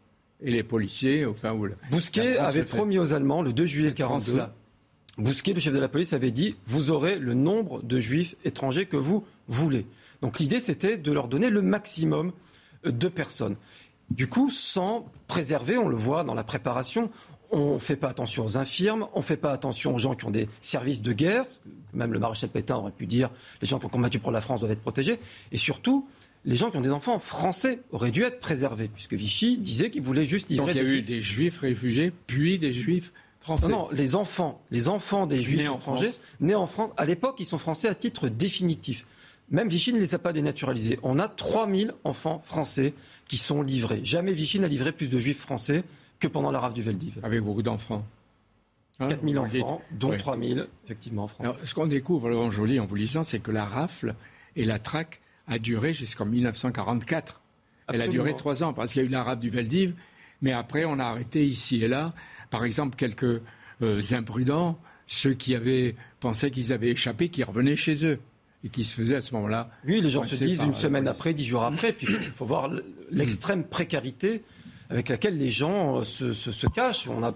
et 0.40 0.50
les 0.52 0.62
policiers, 0.62 1.26
enfin, 1.26 1.56
Bousquet 1.90 2.36
avait 2.38 2.62
promis 2.64 2.98
aux 2.98 3.12
Allemands 3.12 3.42
le 3.42 3.52
2 3.52 3.64
juillet 3.66 3.88
Cette 3.88 3.96
42. 3.96 4.24
France-là. 4.32 4.54
Bousquet, 5.18 5.52
le 5.52 5.60
chef 5.60 5.72
de 5.72 5.78
la 5.78 5.88
police, 5.88 6.12
avait 6.12 6.30
dit 6.32 6.56
vous 6.66 6.90
aurez 6.90 7.18
le 7.18 7.34
nombre 7.34 7.82
de 7.82 7.98
juifs 7.98 8.34
étrangers 8.44 8.86
que 8.86 8.96
vous 8.96 9.24
voulez. 9.48 9.86
Donc 10.22 10.38
l'idée, 10.38 10.60
c'était 10.60 10.96
de 10.98 11.12
leur 11.12 11.28
donner 11.28 11.50
le 11.50 11.62
maximum 11.62 12.32
de 12.84 13.08
personnes. 13.08 13.56
Du 14.10 14.28
coup, 14.28 14.50
sans 14.50 15.06
préserver, 15.28 15.78
on 15.78 15.88
le 15.88 15.96
voit 15.96 16.24
dans 16.24 16.34
la 16.34 16.44
préparation, 16.44 17.10
on 17.50 17.74
ne 17.74 17.78
fait 17.78 17.96
pas 17.96 18.08
attention 18.08 18.44
aux 18.44 18.58
infirmes, 18.58 19.06
on 19.14 19.18
ne 19.20 19.24
fait 19.24 19.36
pas 19.36 19.52
attention 19.52 19.94
aux 19.94 19.98
gens 19.98 20.14
qui 20.14 20.24
ont 20.24 20.30
des 20.30 20.48
services 20.60 21.02
de 21.02 21.12
guerre. 21.12 21.44
Même 21.92 22.12
le 22.12 22.18
maréchal 22.18 22.50
Pétain 22.50 22.76
aurait 22.76 22.92
pu 22.92 23.06
dire 23.06 23.30
les 23.62 23.68
gens 23.68 23.78
qui 23.78 23.86
ont 23.86 23.90
combattu 23.90 24.18
pour 24.18 24.32
la 24.32 24.40
France 24.40 24.60
doivent 24.60 24.72
être 24.72 24.80
protégés. 24.82 25.18
Et 25.52 25.58
surtout, 25.58 26.06
les 26.44 26.56
gens 26.56 26.70
qui 26.70 26.76
ont 26.76 26.82
des 26.82 26.90
enfants 26.90 27.18
français 27.18 27.80
auraient 27.92 28.10
dû 28.10 28.22
être 28.22 28.40
préservés, 28.40 28.88
puisque 28.92 29.14
Vichy 29.14 29.58
disait 29.58 29.90
qu'il 29.90 30.02
voulait 30.02 30.26
juste 30.26 30.48
livrer 30.48 30.74
Donc 30.74 30.74
il 30.74 30.82
y 30.82 30.86
a 30.86 30.88
eu 30.88 30.94
juifs. 30.96 31.06
des 31.06 31.20
juifs 31.20 31.58
réfugiés, 31.58 32.12
puis 32.26 32.58
des 32.58 32.72
juifs 32.72 33.12
français. 33.40 33.68
Non, 33.68 33.78
non, 33.84 33.88
les 33.92 34.14
enfants, 34.14 34.60
les 34.70 34.88
enfants 34.88 35.26
des 35.26 35.40
juifs 35.40 35.58
Nés 35.58 35.64
étrangers, 35.64 36.08
France. 36.08 36.20
nés 36.40 36.54
en 36.54 36.66
France, 36.66 36.90
à 36.96 37.04
l'époque, 37.04 37.36
ils 37.38 37.46
sont 37.46 37.58
français 37.58 37.88
à 37.88 37.94
titre 37.94 38.28
définitif. 38.28 39.06
Même 39.54 39.68
Vichy 39.68 39.92
ne 39.92 40.00
les 40.00 40.16
a 40.16 40.18
pas 40.18 40.32
dénaturalisés. 40.32 40.98
On 41.04 41.20
a 41.20 41.28
3000 41.28 41.94
enfants 42.02 42.40
français 42.40 42.92
qui 43.28 43.36
sont 43.36 43.62
livrés. 43.62 44.00
Jamais 44.02 44.32
Vichy 44.32 44.58
n'a 44.58 44.66
livré 44.66 44.90
plus 44.90 45.06
de 45.08 45.16
juifs 45.16 45.38
français 45.38 45.84
que 46.18 46.26
pendant 46.26 46.50
la 46.50 46.58
rafle 46.58 46.74
du 46.74 46.82
Veldiv. 46.82 47.20
Avec 47.22 47.40
beaucoup 47.40 47.62
d'enfants. 47.62 48.04
Hein, 48.98 49.08
4000 49.10 49.36
vous 49.36 49.44
le 49.44 49.50
dites. 49.50 49.62
enfants, 49.62 49.82
dont 49.92 50.10
Oui. 50.10 50.18
3000, 50.18 50.66
effectivement, 50.84 51.28
français. 51.28 51.48
Alors, 51.48 51.64
ce 51.64 51.72
qu'on 51.72 51.86
découvre, 51.86 52.28
Laurent 52.28 52.50
Joly, 52.50 52.80
en 52.80 52.84
vous 52.84 52.96
lisant, 52.96 53.22
c'est 53.22 53.38
que 53.38 53.52
la 53.52 53.64
rafle 53.64 54.16
et 54.56 54.64
la 54.64 54.80
traque 54.80 55.20
a 55.46 55.60
duré 55.60 55.92
jusqu'en 55.92 56.26
1944. 56.26 57.40
Elle 57.92 58.02
a 58.02 58.08
duré 58.08 58.34
trois 58.36 58.64
ans, 58.64 58.72
parce 58.72 58.92
qu'il 58.92 59.02
y 59.02 59.04
a 59.04 59.08
eu 59.08 59.10
la 59.12 59.22
rafle 59.22 59.40
du 59.40 59.50
Veldiv, 59.50 59.94
mais 60.42 60.50
après, 60.50 60.84
on 60.84 60.98
a 60.98 61.04
arrêté 61.04 61.46
ici 61.46 61.84
et 61.84 61.86
là, 61.86 62.12
par 62.50 62.64
exemple, 62.64 62.96
quelques 62.96 63.40
euh, 63.82 64.02
imprudents, 64.10 64.80
ceux 65.06 65.34
qui 65.34 65.54
avaient 65.54 65.94
pensé 66.18 66.50
qu'ils 66.50 66.72
avaient 66.72 66.90
échappé, 66.90 67.28
qui 67.28 67.44
revenaient 67.44 67.76
chez 67.76 68.04
eux, 68.04 68.18
et 68.64 68.68
qui 68.70 68.82
se 68.84 68.94
faisaient 68.94 69.16
à 69.16 69.22
ce 69.22 69.34
moment-là. 69.34 69.68
Oui, 69.86 70.00
les 70.00 70.08
gens 70.10 70.22
se 70.24 70.36
disent 70.36 70.62
une 70.62 70.74
semaine 70.74 71.06
après, 71.06 71.34
dix 71.34 71.44
jours 71.44 71.62
après. 71.64 71.92
Puis 71.92 72.06
il 72.10 72.28
faut 72.30 72.46
voir 72.46 72.70
l'extrême 73.10 73.64
précarité 73.64 74.42
avec 74.90 75.08
laquelle 75.08 75.38
les 75.38 75.50
gens 75.50 75.98
euh, 76.00 76.04
se, 76.04 76.32
se- 76.32 76.52
se 76.52 76.66
cachent. 76.66 77.08
On 77.08 77.22
a, 77.22 77.34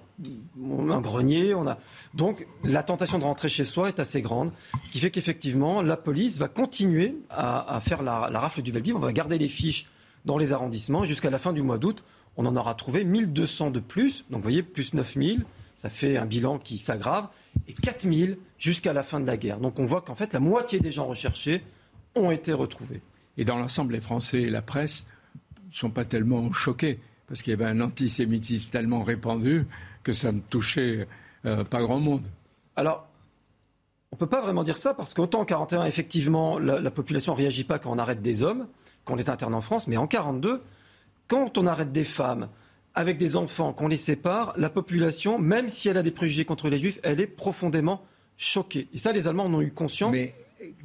on 0.63 0.91
a 0.91 0.95
un 0.95 1.01
grenier, 1.01 1.55
on 1.55 1.67
a 1.67 1.79
donc 2.15 2.47
la 2.65 2.83
tentation 2.83 3.19
de 3.19 3.25
rentrer 3.25 3.49
chez 3.49 3.65
soi 3.65 3.89
est 3.89 4.01
assez 4.01 4.21
grande, 4.23 4.53
ce 4.85 4.93
qui 4.93 4.99
fait 5.01 5.11
qu'effectivement 5.11 5.81
la 5.83 5.97
police 5.97 6.39
va 6.39 6.49
continuer 6.49 7.17
à, 7.31 7.75
à 7.77 7.81
faire 7.81 8.03
la, 8.03 8.29
la 8.31 8.41
rafle 8.41 8.61
du 8.63 8.71
Veldiv. 8.71 8.97
On 8.97 9.01
va 9.01 9.13
garder 9.13 9.39
les 9.39 9.49
fiches 9.49 9.87
dans 10.25 10.37
les 10.37 10.53
arrondissements 10.53 11.05
jusqu'à 11.05 11.31
la 11.31 11.39
fin 11.39 11.53
du 11.53 11.63
mois 11.63 11.79
d'août, 11.79 12.05
on 12.37 12.45
en 12.47 12.55
aura 12.55 12.75
trouvé 12.75 13.03
1200 13.05 13.71
de 13.71 13.81
plus. 13.81 14.25
Donc 14.31 14.39
vous 14.41 14.43
voyez, 14.43 14.63
plus 14.63 14.93
9000, 14.95 15.45
ça 15.79 15.91
fait 15.91 16.17
un 16.17 16.27
bilan 16.27 16.59
qui 16.59 16.79
s'aggrave 16.79 17.29
et 17.69 17.73
4000 17.73 18.37
jusqu'à 18.59 18.93
la 18.93 19.05
fin 19.05 19.21
de 19.21 19.27
la 19.29 19.37
guerre. 19.37 19.61
Donc 19.61 19.79
on 19.79 19.87
voit 19.87 20.01
qu'en 20.01 20.17
fait 20.17 20.33
la 20.33 20.41
moitié 20.41 20.81
des 20.81 20.91
gens 20.91 21.07
recherchés 21.07 21.63
ont 22.17 22.33
été 22.33 22.53
retrouvés. 22.53 23.01
Et 23.37 23.45
dans 23.45 23.57
l'ensemble, 23.57 23.93
les 23.93 24.01
Français 24.01 24.43
et 24.43 24.51
la 24.51 24.61
presse 24.61 25.07
ne 25.69 25.73
sont 25.73 25.91
pas 25.91 26.05
tellement 26.05 26.53
choqués, 26.53 26.99
parce 27.29 27.43
qu'il 27.43 27.53
y 27.53 27.55
avait 27.55 27.65
un 27.65 27.81
antisémitisme 27.81 28.71
tellement 28.71 29.05
répandu 29.05 29.67
que 30.03 30.13
ça 30.13 30.33
ne 30.33 30.41
touchait 30.41 31.07
euh, 31.47 31.63
pas 31.63 31.81
grand 31.81 32.01
monde. 32.01 32.27
Alors, 32.75 33.07
on 34.11 34.17
ne 34.17 34.19
peut 34.19 34.27
pas 34.27 34.41
vraiment 34.41 34.65
dire 34.65 34.79
ça 34.79 34.95
parce 34.95 35.15
qu'autant 35.15 35.43
en 35.43 35.45
41, 35.45 35.85
effectivement, 35.85 36.59
la, 36.59 36.81
la 36.81 36.91
population 36.91 37.35
ne 37.35 37.39
réagit 37.39 37.63
pas 37.63 37.79
quand 37.79 37.93
on 37.93 37.99
arrête 37.99 38.21
des 38.21 38.43
hommes, 38.43 38.67
qu'on 39.05 39.15
les 39.15 39.31
interne 39.31 39.55
en 39.55 39.61
France, 39.61 39.87
mais 39.87 39.97
en 39.97 40.09
42, 40.09 40.61
quand 41.29 41.57
on 41.57 41.69
arrête 41.69 41.93
des 41.93 42.03
femmes 42.03 42.49
avec 42.99 43.17
des 43.17 43.37
enfants, 43.37 43.73
qu'on 43.73 43.89
les 43.89 43.97
sépare, 43.97 44.53
la 44.57 44.69
population, 44.71 45.39
même 45.39 45.69
si 45.69 45.89
elle 45.89 45.97
a 45.97 46.03
des 46.03 46.11
préjugés 46.11 46.45
contre 46.45 46.69
les 46.69 46.79
juifs, 46.79 46.99
elle 47.03 47.21
est 47.21 47.27
profondément 47.29 48.03
choquée. 48.37 48.89
Et 48.93 48.99
ça, 48.99 49.13
les 49.13 49.29
Allemands 49.29 49.45
en 49.47 49.55
ont 49.55 49.61
eu 49.63 49.71
conscience 49.71 50.17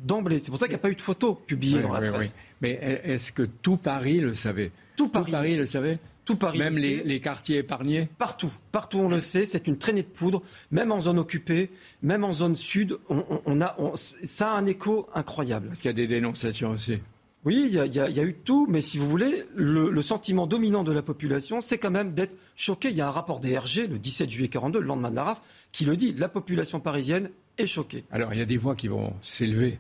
d'emblée. 0.04 0.40
C'est 0.40 0.52
pour 0.52 0.60
ça 0.60 0.66
qu'il 0.68 0.74
n'y 0.74 0.80
a 0.80 0.84
pas 0.84 0.90
eu 0.92 0.96
de 0.96 1.02
photos 1.02 1.36
publiées 1.48 1.78
Oui, 1.78 1.82
dans 1.84 1.94
la 1.94 2.00
oui, 2.02 2.10
presse. 2.10 2.36
oui. 2.38 2.42
Mais 2.62 3.02
est-ce 3.04 3.32
que 3.32 3.44
tout 3.44 3.78
Paris 3.78 4.20
le 4.20 4.36
savait? 4.36 4.72
Tout 4.96 5.10
Paris, 5.10 5.56
le 5.58 5.66
savait 5.66 5.98
Tout 6.24 6.36
Paris 6.36 6.60
Même 6.60 6.76
le 6.76 6.82
les, 6.82 6.98
sait. 7.00 7.04
les 7.04 7.20
quartiers 7.20 7.58
épargnés? 7.58 8.08
Partout, 8.20 8.52
partout 8.72 9.00
on 9.00 9.10
le 9.10 9.20
sait, 9.20 9.46
c'est 9.46 9.68
une 9.68 9.78
traînée 9.78 10.04
de 10.04 10.08
poudre, 10.08 10.44
même 10.72 10.92
en 10.92 11.02
zone 11.02 11.18
occupée, 11.20 11.72
même 12.04 12.24
en 12.24 12.32
zone 12.32 12.56
sud, 12.56 12.98
on, 13.10 13.26
on- 13.30 13.42
on 13.46 13.60
a, 13.62 13.76
on- 13.80 13.94
ça 13.96 14.52
a 14.54 14.56
un 14.56 14.66
écho 14.68 15.10
incroyable. 15.16 15.68
Parce 15.70 15.80
qu'il 15.80 15.90
y 15.90 15.94
a 15.94 15.94
des 15.94 16.08
dénonciations 16.08 16.70
aussi. 16.70 17.00
Oui, 17.46 17.68
il 17.68 17.74
y, 17.74 18.00
a, 18.00 18.24
eu 18.24 18.34
tout, 18.34 18.68
mais 18.70 18.80
si 18.80 18.98
vous 18.98 19.10
voulez, 19.10 19.44
le, 19.54 20.02
sentiment 20.02 20.48
dominant 20.48 20.84
de 20.86 20.94
la 20.94 21.02
population, 21.02 21.60
c'est 21.60 21.78
quand 21.78 21.92
même 21.92 22.14
d'être 22.14 22.36
choqué. 22.56 22.90
Il 22.90 22.96
y 22.96 23.02
a 23.02 23.08
un 23.08 23.12
rapport 23.12 23.42
des 23.42 23.58
RG, 23.58 23.88
le 23.90 24.00
17 24.00 24.30
juillet 24.30 24.48
42, 24.48 24.80
le 24.80 24.86
lendemain 24.86 25.12
de 25.12 25.16
la 25.18 25.26
RAF, 25.26 25.42
qui 25.74 25.84
le 25.84 25.98
dit, 25.98 26.14
la 26.14 26.30
population 26.30 26.80
parisienne 26.80 27.30
est 27.58 27.68
choquée. 27.68 28.06
Alors, 28.12 28.34
il 28.34 28.40
y 28.40 28.42
a 28.42 28.46
des 28.46 28.58
voix 28.58 28.76
qui 28.78 28.88
vont 28.88 29.14
s'élever 29.22 29.78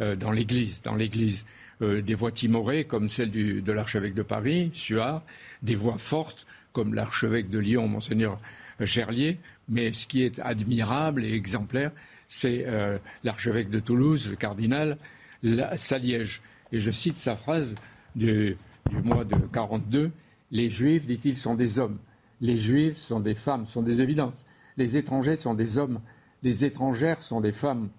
euh, 0.00 0.16
dans 0.16 0.32
l'Église, 0.32 0.82
dans 0.82 0.96
l'Église, 0.96 1.44
euh, 1.82 2.02
des 2.02 2.14
voix 2.14 2.32
timorées 2.32 2.84
comme 2.84 3.08
celle 3.08 3.30
de 3.30 3.72
l'archevêque 3.72 4.14
de 4.14 4.22
Paris, 4.22 4.70
Suard, 4.72 5.22
des 5.62 5.76
voix 5.76 5.98
fortes 5.98 6.46
comme 6.72 6.94
l'archevêque 6.94 7.48
de 7.48 7.58
Lyon, 7.60 7.86
monseigneur 7.86 8.38
Gerlier. 8.80 9.38
Mais 9.68 9.92
ce 9.92 10.08
qui 10.08 10.24
est 10.24 10.40
admirable 10.40 11.24
et 11.24 11.32
exemplaire, 11.32 11.92
c'est 12.26 12.64
euh, 12.66 12.98
l'archevêque 13.22 13.70
de 13.70 13.78
Toulouse, 13.78 14.28
le 14.30 14.36
cardinal 14.36 14.98
la- 15.42 15.76
Saliège. 15.76 16.42
Et 16.74 16.80
je 16.80 16.90
cite 16.90 17.18
sa 17.18 17.36
phrase 17.36 17.76
du, 18.16 18.56
mois 19.04 19.24
de 19.24 19.36
42 19.36 20.10
Les 20.50 20.68
Juifs, 20.68 21.06
dit-il, 21.06 21.36
sont 21.36 21.54
des 21.54 21.78
hommes. 21.78 21.98
Les 22.40 22.58
Juifs 22.58 22.96
sont 22.96 23.20
des 23.20 23.36
femmes, 23.36 23.64
sont 23.64 23.80
des 23.80 24.02
évidences. 24.02 24.44
Les 24.76 24.96
étrangers 24.96 25.36
sont 25.36 25.54
des 25.54 25.78
hommes. 25.78 26.00
Les 26.42 26.64
étrangères 26.64 27.22
sont 27.22 27.40
des 27.40 27.52
femmes. 27.52 27.90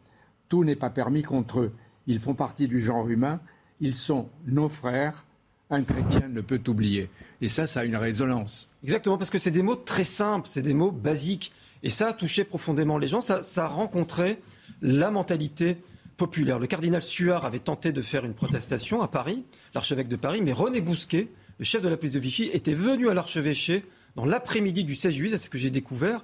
Tout 0.50 0.66
n'est 0.66 0.76
pas 0.76 0.90
permis 0.90 1.22
contre 1.22 1.62
eux. 1.62 1.72
Ils 2.06 2.20
font 2.20 2.34
partie 2.34 2.68
du 2.68 2.82
genre 2.82 3.08
humain. 3.08 3.40
Ils 3.80 3.94
sont 3.94 4.28
nos 4.46 4.68
frères. 4.68 5.24
Un 5.70 5.84
chrétien 5.84 6.28
ne 6.28 6.42
peut 6.42 6.62
oublier. 6.68 7.10
Et 7.40 7.48
ça, 7.48 7.68
ça 7.68 7.80
a 7.80 7.86
une 7.86 7.96
résonance. 7.96 8.70
Exactement, 8.84 9.18
parce 9.18 9.30
que 9.30 9.38
c'est 9.38 9.52
des 9.52 9.64
mots 9.64 9.78
très 9.78 10.04
simples, 10.04 10.50
c'est 10.50 10.62
des 10.62 10.74
mots 10.74 10.92
basiques. 10.92 11.54
Et 11.82 11.90
ça 11.90 12.10
a 12.10 12.14
touché 12.14 12.44
profondément 12.44 12.98
les 12.98 13.08
gens, 13.08 13.22
ça, 13.22 13.42
ça 13.42 13.66
a 13.66 13.68
rencontré 13.70 14.38
la 14.82 15.12
mentalité 15.12 15.78
populaire. 16.18 16.60
Le 16.60 16.68
cardinal 16.68 17.04
Suard 17.04 17.46
avait 17.46 17.60
tenté 17.60 17.92
de 17.92 18.02
faire 18.02 18.26
une 18.26 18.34
protestation 18.34 19.02
à 19.02 19.08
Paris, 19.08 19.44
l'archevêque 19.74 20.08
de 20.08 20.16
Paris, 20.16 20.42
mais 20.44 20.54
René 20.54 20.82
Bousquet, 20.82 21.30
le 21.60 21.66
chef 21.66 21.82
de 21.82 21.90
la 21.90 21.98
police 21.98 22.14
de 22.14 22.20
Vichy, 22.20 22.50
était 22.54 22.74
venu 22.74 23.10
à 23.10 23.14
l'archevêché 23.14 23.84
dans 24.16 24.26
l'après-midi 24.26 24.84
du 24.84 24.96
16 24.96 25.14
juillet, 25.14 25.38
c'est 25.38 25.46
ce 25.46 25.50
que 25.50 25.58
j'ai 25.58 25.70
découvert, 25.70 26.24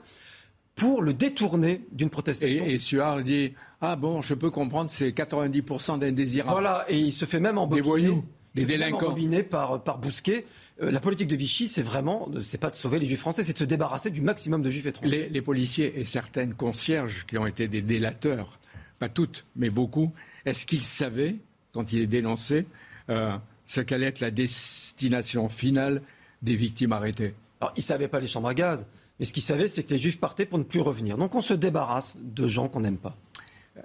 pour 0.75 1.01
le 1.01 1.13
détourner 1.13 1.81
d'une 1.91 2.09
protestation. 2.09 2.65
Et, 2.65 2.73
et 2.73 2.79
Suard 2.79 3.23
dit 3.23 3.53
Ah 3.81 3.95
bon, 3.95 4.21
je 4.21 4.33
peux 4.33 4.49
comprendre, 4.49 4.89
c'est 4.89 5.09
90% 5.09 5.99
d'indésirables. 5.99 6.51
Voilà, 6.51 6.85
et 6.87 6.97
il 6.97 7.11
se 7.11 7.25
fait 7.25 7.39
même 7.39 7.57
embobiner. 7.57 7.81
Des 7.81 7.87
voyous, 7.87 8.25
des 8.55 8.65
délinquants. 8.65 9.15
par, 9.49 9.83
par 9.83 9.97
Bousquet. 9.97 10.45
Euh, 10.81 10.89
la 10.89 10.99
politique 10.99 11.27
de 11.27 11.35
Vichy, 11.35 11.67
c'est 11.67 11.81
vraiment, 11.81 12.29
c'est 12.41 12.57
pas 12.57 12.69
de 12.69 12.75
sauver 12.75 12.99
les 12.99 13.05
juifs 13.05 13.19
français, 13.19 13.43
c'est 13.43 13.53
de 13.53 13.57
se 13.57 13.63
débarrasser 13.63 14.09
du 14.09 14.21
maximum 14.21 14.61
de 14.61 14.69
juifs 14.69 14.85
étrangers. 14.85 15.11
Les, 15.11 15.29
les 15.29 15.41
policiers 15.41 15.99
et 15.99 16.05
certaines 16.05 16.53
concierges 16.53 17.25
qui 17.27 17.37
ont 17.37 17.45
été 17.45 17.67
des 17.67 17.81
délateurs, 17.81 18.57
pas 19.01 19.09
toutes, 19.09 19.45
mais 19.55 19.71
beaucoup, 19.71 20.13
est-ce 20.45 20.67
qu'ils 20.67 20.83
savaient, 20.83 21.37
quand 21.73 21.91
il 21.91 22.01
est 22.01 22.07
dénoncé, 22.07 22.67
euh, 23.09 23.35
ce 23.65 23.81
qu'allait 23.81 24.05
être 24.05 24.19
la 24.19 24.29
destination 24.29 25.49
finale 25.49 26.03
des 26.43 26.55
victimes 26.55 26.91
arrêtées? 26.91 27.33
Alors, 27.59 27.73
ils 27.75 27.79
ne 27.79 27.83
savaient 27.83 28.07
pas 28.07 28.19
les 28.19 28.27
chambres 28.27 28.47
à 28.49 28.53
gaz, 28.53 28.85
mais 29.19 29.25
ce 29.25 29.33
qu'ils 29.33 29.41
savaient, 29.41 29.65
c'est 29.67 29.83
que 29.83 29.89
les 29.89 29.97
juifs 29.97 30.19
partaient 30.19 30.45
pour 30.45 30.59
ne 30.59 30.63
plus 30.63 30.81
revenir. 30.81 31.17
Donc 31.17 31.33
on 31.33 31.41
se 31.41 31.55
débarrasse 31.55 32.15
de 32.21 32.47
gens 32.47 32.69
qu'on 32.69 32.81
n'aime 32.81 32.99
pas. 32.99 33.17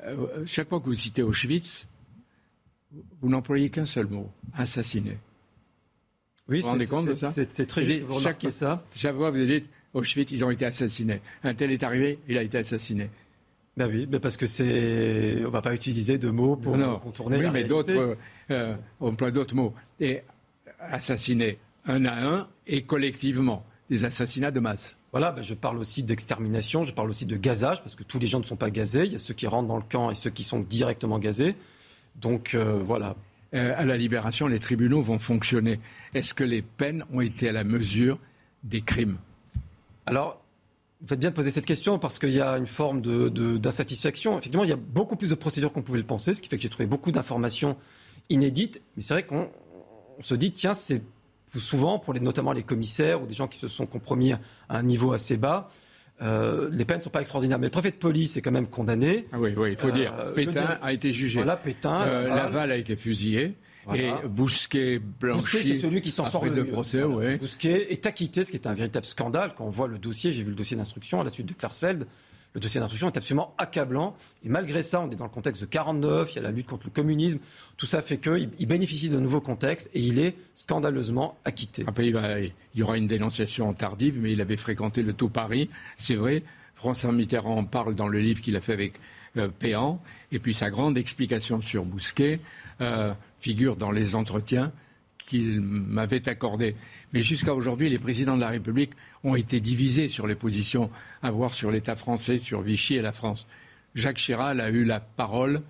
Euh, 0.05 0.45
chaque 0.45 0.69
fois 0.69 0.81
que 0.81 0.85
vous 0.85 0.95
citez 0.95 1.23
Auschwitz, 1.23 1.87
vous 3.23 3.29
n'employez 3.31 3.71
qu'un 3.71 3.87
seul 3.87 4.07
mot 4.09 4.31
assassiné. 4.55 5.17
Oui, 6.49 6.61
vous 6.61 6.67
vous 6.67 6.73
rendez 6.73 6.87
compte 6.87 7.07
de 7.07 7.15
ça? 7.15 7.31
c'est- 7.31 7.67
très 7.67 7.83
juste 7.87 8.03
vous 8.03 8.21
chaque, 8.21 8.45
ça. 8.51 8.85
Chaque 8.95 9.17
fois, 9.17 9.31
vous 9.31 9.45
dites 9.47 9.69
Auschwitz, 9.95 10.31
ils 10.33 10.45
ont 10.45 10.51
été 10.51 10.67
assassinés. 10.67 11.23
Un 11.43 11.55
tel 11.55 11.71
est 11.71 11.83
arrivé, 11.83 12.19
il 12.29 12.37
a 12.37 12.43
été 12.43 12.59
assassiné. 12.59 13.09
Ben 13.77 13.91
oui, 13.91 14.07
ben 14.07 14.21
parce 14.21 14.37
que 14.37 14.47
c'est. 14.47 15.45
On 15.45 15.51
va 15.51 15.63
pas 15.63 15.75
utiliser 15.75 16.19
de 16.19 16.31
mots 16.31 16.57
pour 16.57 16.77
non, 16.77 16.99
contourner 16.99 17.37
oui, 17.37 17.43
la 17.43 17.51
mais 17.51 17.65
d'autres 17.65 17.93
euh, 17.93 18.15
euh, 18.51 18.75
emploient 19.01 19.31
d'autres 19.31 19.55
mots. 19.55 19.75
Et 20.01 20.23
assassiner 20.81 21.59
un 21.87 22.05
à 22.05 22.27
un 22.27 22.49
et 22.67 22.83
collectivement. 22.83 23.65
Des 23.89 24.05
assassinats 24.05 24.51
de 24.51 24.59
masse. 24.59 24.99
Voilà, 25.13 25.31
ben 25.31 25.43
je 25.43 25.55
parle 25.55 25.79
aussi 25.79 26.03
d'extermination, 26.03 26.83
je 26.83 26.93
parle 26.93 27.09
aussi 27.09 27.25
de 27.25 27.37
gazage, 27.37 27.83
parce 27.83 27.95
que 27.95 28.03
tous 28.03 28.19
les 28.19 28.27
gens 28.27 28.41
ne 28.41 28.45
sont 28.45 28.57
pas 28.57 28.71
gazés. 28.71 29.05
Il 29.05 29.13
y 29.13 29.15
a 29.15 29.21
ceux 29.21 29.33
qui 29.33 29.47
rentrent 29.47 29.69
dans 29.69 29.77
le 29.77 29.85
camp 29.89 30.11
et 30.11 30.17
ceux 30.17 30.31
qui 30.31 30.43
sont 30.43 30.59
directement 30.59 31.21
gazés. 31.21 31.55
Donc 32.17 32.55
euh, 32.55 32.81
voilà. 32.83 33.15
Euh, 33.55 33.75
à 33.77 33.85
la 33.85 33.97
libération, 33.97 34.49
les 34.49 34.59
tribunaux 34.59 35.03
vont 35.03 35.19
fonctionner. 35.19 35.79
Est-ce 36.15 36.35
que 36.35 36.43
les 36.43 36.63
peines 36.63 37.05
ont 37.13 37.21
été 37.21 37.49
à 37.49 37.53
la 37.53 37.63
mesure 37.63 38.19
des 38.65 38.81
crimes? 38.81 39.19
Alors, 40.05 40.43
vous 41.01 41.09
faites 41.09 41.21
bien 41.21 41.31
de 41.31 41.35
poser 41.35 41.51
cette 41.51 41.67
question 41.67 41.99
parce 41.99 42.19
qu'il 42.19 42.31
y 42.31 42.41
a 42.41 42.57
une 42.57 42.67
forme 42.67 43.01
de- 43.03 43.29
de- 43.29 43.57
d'insatisfaction. 43.59 44.39
Effectivement, 44.39 44.65
il 44.65 44.71
y 44.71 44.73
a 44.73 44.77
beaucoup 44.77 45.17
plus 45.17 45.29
de 45.29 45.35
procédures 45.35 45.73
qu'on 45.73 45.83
pouvait 45.83 45.99
le 45.99 46.07
penser, 46.07 46.33
ce 46.35 46.41
qui 46.43 46.49
fait 46.49 46.57
que 46.57 46.63
j'ai 46.63 46.69
trouvé 46.71 46.87
beaucoup 46.87 47.13
d'informations 47.13 47.77
inédites. 48.31 48.81
Mais 48.97 49.03
c'est 49.03 49.15
vrai 49.15 49.23
qu'on 49.25 49.51
on 50.19 50.23
se 50.23 50.35
dit, 50.35 50.53
tiens, 50.53 50.73
c'est 50.75 51.03
souvent, 51.59 51.99
pour 51.99 52.15
les, 52.15 52.21
notamment 52.21 52.53
les 52.53 52.63
commissaires 52.63 53.23
ou 53.23 53.27
des 53.27 53.35
gens 53.35 53.47
qui 53.49 53.59
se 53.59 53.69
sont 53.69 53.87
compromis 53.87 54.33
à 54.33 54.39
un 54.71 54.83
niveau 54.83 55.13
assez 55.13 55.37
bas, 55.37 55.69
euh, 56.23 56.71
les 56.73 56.87
peines 56.87 56.97
ne 56.99 57.03
sont 57.03 57.11
pas 57.11 57.21
extraordinaires. 57.21 57.59
Mais 57.59 57.67
le 57.67 57.71
préfet 57.71 57.91
de 57.91 57.97
police 57.97 58.39
est 58.39 58.41
quand 58.43 58.51
même 58.51 58.67
condamné. 58.67 59.27
Ah 59.33 59.37
oui, 59.39 59.53
oui, 59.57 59.73
il 59.73 59.77
faut 59.77 59.89
Euh, 59.89 59.93
dire. 59.93 60.15
Pétain 60.35 60.79
a 60.81 60.93
été 60.95 61.13
jugé. 61.13 61.39
Voilà, 61.41 61.57
Pétain. 61.57 62.03
Euh. 62.07 62.29
Laval 62.29 62.73
a 62.73 62.77
été 62.79 62.97
fusillé. 62.97 63.55
Et 63.95 64.11
Bousquet, 64.29 64.99
Blanchi, 64.99 65.63
c'est 65.63 65.75
celui 65.77 66.01
qui 66.01 66.11
s'en 66.11 66.25
sort 66.25 66.45
le 66.45 66.51
mieux. 66.51 66.67
procès, 66.67 67.03
Voilà. 67.03 67.31
ouais. 67.31 67.37
Bousquet 67.39 67.93
est 67.93 68.07
acquitté, 68.07 68.43
ce 68.45 68.51
qui 68.51 68.57
est 68.57 68.67
un 68.67 68.75
véritable 68.75 69.07
scandale. 69.07 69.53
Quand 69.57 69.65
on 69.65 69.71
voit 69.71 69.89
le 69.89 69.99
dossier, 69.99 70.33
j'ai 70.33 70.43
vu 70.43 70.51
le 70.51 70.57
dossier 70.57 70.77
d'instruction 70.77 71.21
à 71.21 71.25
la 71.25 71.31
suite 71.31 71.47
de 71.47 71.53
Klarsfeld. 71.55 72.07
Le 72.55 72.61
dossier 72.61 72.81
d'instruction 72.81 73.09
est 73.09 73.17
absolument 73.19 73.55
accablant. 73.59 74.15
Et 74.43 74.49
malgré 74.49 74.83
ça, 74.83 75.03
on 75.03 75.11
est 75.11 75.15
dans 75.17 75.25
le 75.27 75.31
contexte 75.31 75.61
de 75.61 75.67
49, 75.67 76.33
il 76.33 76.37
y 76.37 76.39
a 76.39 76.43
la 76.43 76.51
lutte 76.51 76.67
contre 76.67 76.87
le 76.87 76.91
communisme. 76.91 77.39
Tout 77.77 77.85
ça 77.85 78.01
fait 78.01 78.17
qu'il 78.17 78.49
il 78.59 78.67
bénéficie 78.67 79.11
d'un 79.11 79.21
nouveau 79.21 79.43
contexte 79.43 79.91
et 79.93 80.01
il 80.01 80.19
est 80.19 80.35
scandaleusement 80.55 81.37
acquitté. 81.45 81.85
Après, 81.87 82.07
il, 82.07 82.13
va- 82.15 82.41
il 82.41 82.53
y 82.75 82.83
aura 82.83 82.97
une 82.97 83.07
dénonciation 83.09 83.73
tardive, 83.75 84.19
mais 84.21 84.33
il 84.33 84.41
avait 84.41 84.57
fréquenté 84.57 85.03
le 85.03 85.13
tout 85.13 85.29
Paris. 85.29 85.69
C'est 85.97 86.15
vrai, 86.17 86.43
François 86.75 87.13
Mitterrand 87.13 87.59
en 87.59 87.65
parle 87.65 87.95
dans 87.95 88.09
le 88.09 88.19
livre 88.19 88.41
qu'il 88.41 88.57
a 88.57 88.61
fait 88.61 88.73
avec 88.73 88.95
euh, 89.37 89.49
Péan. 89.49 90.01
Et 90.33 90.39
puis 90.39 90.55
sa 90.55 90.71
grande 90.71 90.99
explication 90.99 91.61
sur 91.61 91.85
Bousquet 91.85 92.41
euh, 92.81 93.13
figure 93.47 93.77
dans 93.77 93.93
les 93.93 94.17
entretiens 94.17 94.73
qu'il 95.19 95.61
m'avait 95.61 96.29
accordés. 96.29 96.75
Mais 97.13 97.23
jusqu'à 97.23 97.55
aujourd'hui, 97.55 97.89
les 97.89 98.01
présidents 98.01 98.35
de 98.35 98.41
la 98.41 98.49
République 98.49 98.93
ont 99.23 99.37
été 99.37 99.61
divisés 99.61 100.09
sur 100.09 100.27
les 100.27 100.35
positions 100.35 100.91
à 101.23 101.31
voir 101.31 101.55
sur 101.55 101.71
l'État 101.71 101.95
français, 101.95 102.39
sur 102.39 102.61
Vichy 102.63 102.97
et 102.97 103.03
la 103.03 103.13
France. 103.13 103.47
Jacques 103.95 104.17
Chirac 104.17 104.59
a 104.59 104.69
eu 104.71 104.85
la 104.85 104.99
parole 104.99 105.63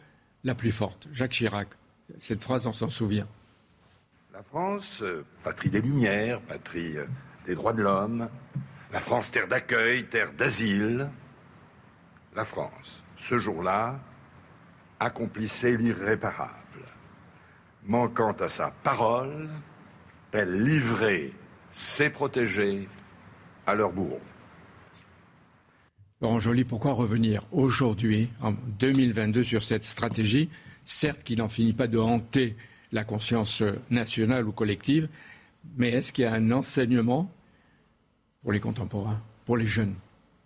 la 0.42 0.54
plus 0.54 0.72
forte. 0.72 1.06
Jacques 1.12 1.32
Chirac. 1.32 1.68
Cette 2.16 2.42
phrase, 2.42 2.66
on 2.66 2.72
s'en 2.72 2.88
souvient. 2.88 3.28
La 4.32 4.42
France, 4.42 5.02
euh, 5.02 5.22
patrie 5.44 5.68
des 5.68 5.82
Lumières, 5.82 6.40
patrie 6.40 6.96
euh, 6.96 7.04
des 7.44 7.54
droits 7.54 7.74
de 7.74 7.82
l'homme, 7.82 8.26
la 8.90 9.00
France, 9.00 9.30
terre 9.30 9.48
d'accueil, 9.48 10.06
terre 10.06 10.32
d'asile. 10.32 11.10
La 12.34 12.46
France, 12.46 13.02
ce 13.18 13.38
jour-là, 13.38 13.98
accomplissait 14.98 15.76
l'irréparable. 15.76 16.65
Manquant 17.86 18.32
à 18.40 18.48
sa 18.48 18.70
parole, 18.82 19.48
elle 20.32 20.64
livrait 20.64 21.30
ses 21.70 22.10
protégés 22.10 22.88
à 23.66 23.74
leurs 23.74 23.92
bourreaux. 23.92 24.20
Laurent 26.20 26.40
Joly, 26.40 26.64
pourquoi 26.64 26.92
revenir 26.92 27.44
aujourd'hui, 27.52 28.28
en 28.40 28.52
2022, 28.80 29.44
sur 29.44 29.62
cette 29.62 29.84
stratégie, 29.84 30.48
certes 30.84 31.22
qui 31.22 31.36
n'en 31.36 31.48
finit 31.48 31.74
pas 31.74 31.86
de 31.86 31.98
hanter 31.98 32.56
la 32.90 33.04
conscience 33.04 33.62
nationale 33.90 34.48
ou 34.48 34.52
collective, 34.52 35.08
mais 35.76 35.90
est-ce 35.90 36.12
qu'il 36.12 36.22
y 36.24 36.26
a 36.26 36.32
un 36.32 36.50
enseignement 36.52 37.30
pour 38.42 38.52
les 38.52 38.60
contemporains, 38.60 39.20
pour 39.44 39.56
les 39.56 39.66
jeunes? 39.66 39.94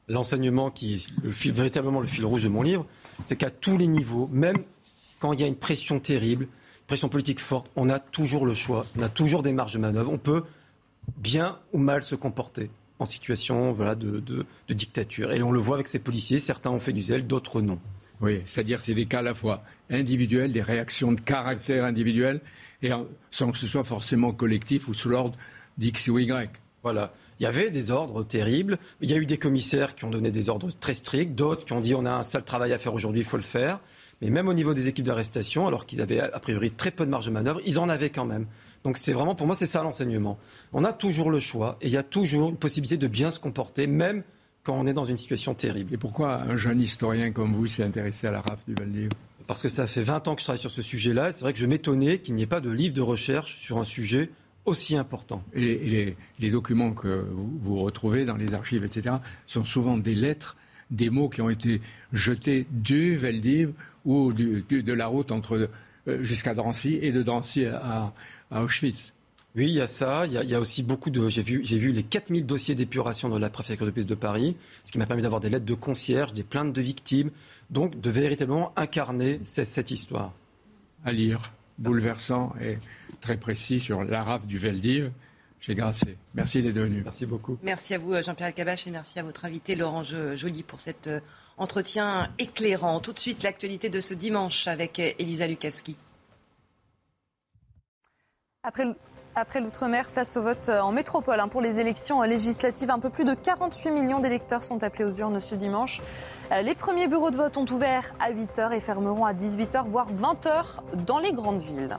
L'enseignement 0.09 0.71
qui 0.71 0.95
est 0.95 1.11
le 1.23 1.31
fil- 1.33 1.53
véritablement 1.53 2.01
le 2.01 2.07
fil 2.07 2.25
rouge 2.27 2.43
de 2.45 2.49
mon 2.49 2.63
livre, 2.63 2.85
c'est 3.25 3.37
qu'à 3.37 3.51
tous 3.51 3.79
les 3.79 3.87
niveaux, 3.87 4.29
même 4.33 4.57
quand 5.21 5.33
il 5.33 5.41
y 5.41 5.45
a 5.45 5.47
une 5.47 5.57
pression 5.57 6.01
terrible, 6.01 6.49
pression 6.91 7.09
politique 7.09 7.39
forte, 7.39 7.71
on 7.77 7.89
a 7.89 8.01
toujours 8.01 8.45
le 8.45 8.53
choix, 8.53 8.85
on 8.99 9.03
a 9.03 9.09
toujours 9.09 9.45
des 9.45 9.53
marges 9.53 9.75
de 9.75 9.79
manœuvre. 9.79 10.11
On 10.11 10.19
peut 10.19 10.43
bien 11.19 11.57
ou 11.73 11.79
mal 11.79 12.03
se 12.03 12.17
comporter 12.17 12.69
en 12.99 13.07
situation 13.07 13.71
voilà, 13.71 13.95
de, 13.95 14.19
de- 14.19 14.45
de 14.67 14.75
dictature. 14.75 15.31
Et 15.31 15.41
on 15.41 15.53
le 15.53 15.61
voit 15.61 15.77
avec 15.77 15.87
ces 15.87 16.01
policiers, 16.01 16.41
certains 16.41 16.71
ont 16.71 16.81
fait 16.81 16.93
du 16.93 17.01
zèle, 17.03 17.29
d'autres 17.29 17.61
non. 17.63 17.79
Oui, 18.21 18.43
c'est-à-dire 18.45 18.81
c'est 18.81 18.95
des 18.95 19.07
cas 19.07 19.21
à 19.21 19.23
la 19.23 19.37
fois 19.37 19.63
individuels, 19.89 20.53
des 20.53 20.63
réactions 20.63 21.13
de 21.13 21.21
caractère 21.21 21.85
individuel, 21.85 22.41
et 22.83 22.91
sans 23.31 23.53
que 23.53 23.59
ce 23.59 23.69
soit 23.69 23.85
forcément 23.85 24.33
collectif 24.33 24.89
ou 24.89 24.93
sous 24.95 25.11
l'ordre 25.11 25.37
d'X 25.79 26.09
ou 26.09 26.19
Y. 26.19 26.51
Voilà. 26.83 27.13
Il 27.39 27.45
y 27.45 27.47
avait 27.47 27.71
des 27.71 27.93
ordres 27.93 28.25
terribles. 28.25 28.79
Il 29.01 29.09
y 29.09 29.15
a 29.15 29.17
eu 29.17 29.27
des 29.27 29.39
commissaires 29.39 29.95
qui 29.95 30.05
ont 30.07 30.11
donné 30.11 30.33
des 30.33 30.49
ordres 30.49 30.71
très 30.81 30.95
stricts, 30.95 31.37
d'autres 31.37 31.65
qui 31.65 31.73
ont 31.73 31.81
dit 31.81 31.95
on 31.95 32.05
a 32.05 32.11
un 32.11 32.25
sale 32.25 32.43
travail 32.45 32.73
à 32.73 32.79
faire 32.79 32.95
aujourd'hui, 32.95 33.21
il 33.21 33.27
faut 33.27 33.37
le 33.37 33.45
faire. 33.45 33.79
Mais 34.23 34.31
même 34.31 34.49
au 34.49 34.55
niveau 34.55 34.75
des 34.75 34.89
équipes 34.89 35.07
d'arrestation, 35.07 35.67
alors 35.67 35.87
qu'ils 35.87 36.01
avaient 36.01 36.21
a 36.21 36.39
priori 36.41 36.71
très 36.73 36.91
peu 36.91 37.07
de 37.07 37.11
marge 37.11 37.27
de 37.27 37.31
manœuvre, 37.31 37.61
ils 37.65 37.79
en 37.79 37.89
avaient 37.89 38.11
quand 38.11 38.25
même. 38.27 38.47
Donc 38.85 38.97
c'est 38.99 39.13
vraiment, 39.13 39.35
pour 39.35 39.47
moi, 39.47 39.57
c'est 39.57 39.67
ça 39.67 39.83
l'enseignement. 39.83 40.39
On 40.73 40.85
a 40.85 40.93
toujours 40.93 41.31
le 41.31 41.39
choix 41.39 41.77
et 41.81 41.87
il 41.87 41.93
y 41.93 41.97
a 41.97 42.03
toujours 42.03 42.51
une 42.51 42.57
possibilité 42.57 42.97
de 42.99 43.07
bien 43.07 43.31
se 43.31 43.39
comporter, 43.39 43.87
même 43.87 44.23
quand 44.63 44.75
on 44.79 44.87
est 44.87 44.93
dans 44.93 45.07
une 45.07 45.17
situation 45.17 45.55
terrible. 45.55 45.95
Et 45.95 45.97
pourquoi 45.97 46.43
un 46.43 46.57
jeune 46.57 46.81
historien 46.81 47.33
comme 47.33 47.55
vous 47.55 47.67
s'est 47.67 47.83
intéressé 47.83 48.27
à 48.27 48.31
la 48.31 48.41
RAF 48.43 48.59
du 48.69 48.75
Val-d'Iv? 48.75 49.09
Parce 49.47 49.63
que 49.63 49.69
ça 49.71 49.87
fait 49.87 50.03
20 50.03 50.29
ans 50.29 50.35
que 50.35 50.41
je 50.41 50.45
travaille 50.45 50.61
sur 50.61 50.71
ce 50.71 50.83
sujet-là 50.83 51.31
et 51.31 51.33
c'est 51.33 51.41
vrai 51.41 51.53
que 51.53 51.59
je 51.59 51.67
m'étonnais 51.67 52.19
qu'il 52.19 52.35
n'y 52.35 52.43
ait 52.43 52.47
pas 52.47 52.61
de 52.61 52.71
livre 52.71 52.95
de 52.95 53.01
recherche 53.01 53.57
sur 53.57 53.79
un 53.79 53.85
sujet 53.85 54.31
aussi 54.67 54.97
important. 54.97 55.43
Et 55.55 55.61
les, 55.61 55.73
et 55.73 55.89
les- 55.89 56.17
les 56.39 56.51
documents 56.51 56.93
que 56.93 57.27
vous, 57.33 57.59
vous 57.63 57.77
retrouvez 57.77 58.27
dans 58.27 58.37
les 58.37 58.53
archives, 58.55 58.85
etc., 58.85 59.17
sont 59.47 59.65
souvent 59.65 59.97
des 59.97 60.15
lettres, 60.15 60.57
des 60.91 61.09
mots 61.11 61.29
qui 61.31 61.41
ont 61.41 61.51
été 61.51 61.81
jetés 62.13 62.67
du 62.71 63.17
Veldiv 63.17 63.73
ou 64.05 64.33
du- 64.33 64.65
du- 64.69 64.83
de 64.83 64.93
la 64.93 65.07
route 65.07 65.33
entre 65.33 65.69
euh, 66.09 66.23
jusqu'à 66.23 66.55
Drancy 66.55 66.99
et 67.03 67.13
de 67.13 67.23
Drancy 67.23 67.67
à, 67.67 68.13
à 68.51 68.63
Auschwitz. 68.63 69.13
Oui, 69.57 69.65
il 69.67 69.73
y 69.75 69.81
a 69.81 69.87
ça. 69.89 70.27
Il 70.27 70.33
y 70.33 70.39
a, 70.39 70.45
il 70.45 70.49
y 70.51 70.55
a 70.55 70.61
aussi 70.61 70.83
beaucoup 70.85 71.11
de. 71.11 71.29
J'ai 71.29 71.43
vu, 71.43 71.61
j'ai 71.65 71.77
vu 71.79 71.91
les 71.93 72.05
4000 72.05 72.47
dossiers 72.47 72.75
d'épuration 72.77 73.29
dans 73.29 73.39
la 73.39 73.51
préfecture 73.51 73.85
de 73.85 73.91
police 73.91 74.07
de 74.07 74.15
Paris, 74.15 74.57
ce 74.85 74.93
qui 74.93 74.99
m'a 74.99 75.07
permis 75.07 75.23
d'avoir 75.23 75.41
des 75.41 75.51
lettres 75.51 75.65
de 75.67 75.75
concierge, 75.75 76.33
des 76.33 76.45
plaintes 76.45 76.73
de 76.73 76.81
victimes, 76.81 77.31
donc 77.69 78.01
de 78.01 78.11
véritablement 78.11 78.73
incarner 78.77 79.41
cette, 79.43 79.67
cette 79.67 79.91
histoire. 79.91 80.33
À 81.05 81.11
lire, 81.13 81.53
bouleversant 81.79 82.55
et 82.61 82.79
très 83.21 83.37
précis 83.37 83.81
sur 83.81 84.05
la 84.05 84.23
RAF 84.23 84.47
du 84.47 84.57
Veldiv. 84.59 85.11
J'ai 85.61 85.75
Grasset. 85.75 86.17
Merci 86.35 86.63
d'être 86.63 86.79
venu. 86.79 87.03
Merci 87.05 87.27
beaucoup. 87.27 87.59
Merci 87.63 87.93
à 87.95 87.99
vous, 87.99 88.15
Jean-Pierre 88.23 88.55
Cabache, 88.55 88.87
et 88.87 88.91
merci 88.91 89.19
à 89.19 89.23
votre 89.23 89.45
invité, 89.45 89.75
Laurent 89.77 90.03
Jo- 90.03 90.35
Joly, 90.37 90.63
pour 90.63 90.81
cet 90.81 91.07
euh, 91.09 91.21
entretien 91.61 92.29
éclairant. 92.39 93.01
Tout 93.01 93.13
de 93.13 93.19
suite, 93.19 93.43
l'actualité 93.43 93.89
de 93.89 94.01
ce 94.01 94.15
dimanche 94.15 94.67
avec 94.67 94.99
Elisa 94.99 95.47
Lukavski. 95.47 95.97
Après, 98.63 98.85
après 99.37 99.61
l'outre-mer, 99.61 100.09
place 100.09 100.37
au 100.37 100.43
vote 100.43 100.69
euh, 100.69 100.81
en 100.81 100.93
métropole 100.93 101.39
hein, 101.39 101.49
pour 101.49 101.61
les 101.61 101.79
élections 101.81 102.23
euh, 102.23 102.27
législatives. 102.27 102.91
Un 102.91 102.99
peu 102.99 103.09
plus 103.09 103.25
de 103.25 103.33
48 103.35 103.91
millions 103.91 104.19
d'électeurs 104.19 104.65
sont 104.65 104.83
appelés 104.83 105.05
aux 105.05 105.13
urnes 105.13 105.39
ce 105.39 105.55
dimanche. 105.55 106.03
Euh, 106.51 106.63
Les 106.63 106.75
premiers 106.75 107.07
bureaux 107.07 107.31
de 107.31 107.37
vote 107.37 107.57
ont 107.57 107.65
ouvert 107.71 108.13
à 108.19 108.33
8h 108.33 108.75
et 108.75 108.81
fermeront 108.81 109.25
à 109.25 109.33
18h, 109.33 109.87
voire 109.87 110.09
20h 110.13 111.05
dans 111.07 111.19
les 111.19 111.33
grandes 111.33 111.61
villes. 111.61 111.97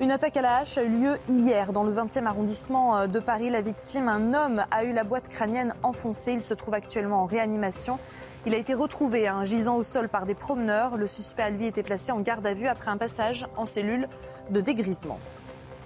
Une 0.00 0.10
attaque 0.10 0.36
à 0.36 0.42
la 0.42 0.56
hache 0.58 0.78
a 0.78 0.82
eu 0.82 0.88
lieu 0.88 1.18
hier 1.28 1.72
dans 1.72 1.84
le 1.84 1.92
20e 1.92 2.26
arrondissement 2.26 3.06
de 3.06 3.18
Paris. 3.20 3.50
La 3.50 3.60
victime, 3.60 4.08
un 4.08 4.34
homme, 4.34 4.64
a 4.70 4.84
eu 4.84 4.92
la 4.92 5.04
boîte 5.04 5.28
crânienne 5.28 5.74
enfoncée. 5.82 6.32
Il 6.32 6.42
se 6.42 6.54
trouve 6.54 6.74
actuellement 6.74 7.22
en 7.22 7.26
réanimation. 7.26 7.98
Il 8.44 8.54
a 8.54 8.58
été 8.58 8.74
retrouvé 8.74 9.28
hein, 9.28 9.44
gisant 9.44 9.76
au 9.76 9.84
sol 9.84 10.08
par 10.08 10.26
des 10.26 10.34
promeneurs. 10.34 10.96
Le 10.96 11.06
suspect 11.06 11.44
a 11.44 11.50
lui 11.50 11.66
été 11.66 11.84
placé 11.84 12.10
en 12.10 12.18
garde 12.20 12.44
à 12.44 12.54
vue 12.54 12.66
après 12.66 12.90
un 12.90 12.96
passage 12.96 13.46
en 13.56 13.66
cellule 13.66 14.08
de 14.50 14.60
dégrisement. 14.60 15.20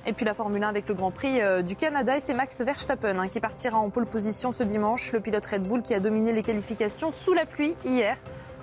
Et 0.06 0.14
puis 0.14 0.24
la 0.24 0.32
Formule 0.32 0.62
1 0.64 0.68
avec 0.68 0.88
le 0.88 0.94
Grand 0.94 1.10
Prix 1.10 1.42
euh, 1.42 1.60
du 1.60 1.76
Canada 1.76 2.16
et 2.16 2.20
c'est 2.20 2.32
Max 2.32 2.62
Verstappen 2.62 3.18
hein, 3.18 3.28
qui 3.28 3.40
partira 3.40 3.76
en 3.76 3.90
pole 3.90 4.06
position 4.06 4.52
ce 4.52 4.62
dimanche. 4.62 5.12
Le 5.12 5.20
pilote 5.20 5.44
Red 5.44 5.64
Bull 5.64 5.82
qui 5.82 5.92
a 5.92 6.00
dominé 6.00 6.32
les 6.32 6.42
qualifications 6.42 7.10
sous 7.10 7.34
la 7.34 7.44
pluie 7.44 7.74
hier 7.84 8.16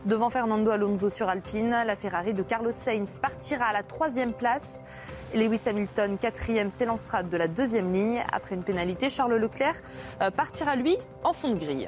devant 0.05 0.31
Fernando 0.31 0.71
Alonso 0.71 1.09
sur 1.09 1.29
Alpine. 1.29 1.83
La 1.85 1.95
Ferrari 1.95 2.33
de 2.33 2.41
Carlos 2.41 2.71
Sainz 2.71 3.19
partira 3.19 3.65
à 3.65 3.73
la 3.73 3.83
troisième 3.83 4.33
place. 4.33 4.83
Lewis 5.35 5.61
Hamilton, 5.67 6.17
quatrième, 6.17 6.71
s'élancera 6.71 7.21
de 7.21 7.37
la 7.37 7.47
deuxième 7.47 7.93
ligne. 7.93 8.23
Après 8.31 8.55
une 8.55 8.63
pénalité, 8.63 9.11
Charles 9.11 9.35
Leclerc 9.35 9.75
euh, 10.21 10.31
partira 10.31 10.75
lui 10.75 10.97
en 11.23 11.33
fond 11.33 11.49
de 11.49 11.59
grille. 11.59 11.87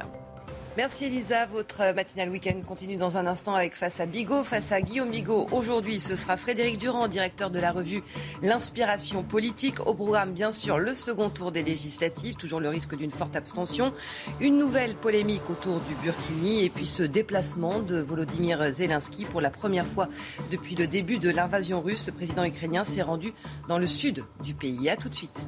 Merci 0.77 1.05
Elisa. 1.05 1.45
Votre 1.45 1.93
matinale 1.93 2.29
week-end 2.29 2.59
continue 2.67 2.97
dans 2.97 3.15
un 3.15 3.27
instant 3.27 3.55
avec 3.55 3.75
Face 3.75 4.01
à 4.01 4.05
Bigot, 4.05 4.43
face 4.43 4.73
à 4.73 4.81
Guillaume 4.81 5.09
Bigot. 5.09 5.47
Aujourd'hui, 5.51 6.01
ce 6.01 6.17
sera 6.17 6.35
Frédéric 6.35 6.77
Durand, 6.79 7.07
directeur 7.07 7.49
de 7.49 7.59
la 7.59 7.71
revue 7.71 8.03
L'Inspiration 8.41 9.23
politique. 9.23 9.87
Au 9.87 9.93
programme, 9.93 10.33
bien 10.33 10.51
sûr, 10.51 10.77
le 10.77 10.93
second 10.93 11.29
tour 11.29 11.53
des 11.53 11.63
législatives, 11.63 12.35
toujours 12.35 12.59
le 12.59 12.67
risque 12.67 12.97
d'une 12.97 13.11
forte 13.11 13.37
abstention. 13.37 13.93
Une 14.41 14.57
nouvelle 14.57 14.95
polémique 14.95 15.49
autour 15.49 15.79
du 15.79 15.95
Burkini 16.03 16.65
et 16.65 16.69
puis 16.69 16.85
ce 16.85 17.03
déplacement 17.03 17.79
de 17.79 17.97
Volodymyr 17.97 18.69
Zelensky 18.69 19.23
pour 19.23 19.39
la 19.39 19.51
première 19.51 19.87
fois 19.87 20.09
depuis 20.51 20.75
le 20.75 20.87
début 20.87 21.19
de 21.19 21.29
l'invasion 21.29 21.79
russe. 21.79 22.05
Le 22.05 22.11
président 22.11 22.43
ukrainien 22.43 22.83
s'est 22.83 23.01
rendu 23.01 23.33
dans 23.69 23.77
le 23.77 23.87
sud 23.87 24.25
du 24.43 24.53
pays. 24.53 24.89
À 24.89 24.97
tout 24.97 25.07
de 25.07 25.15
suite. 25.15 25.47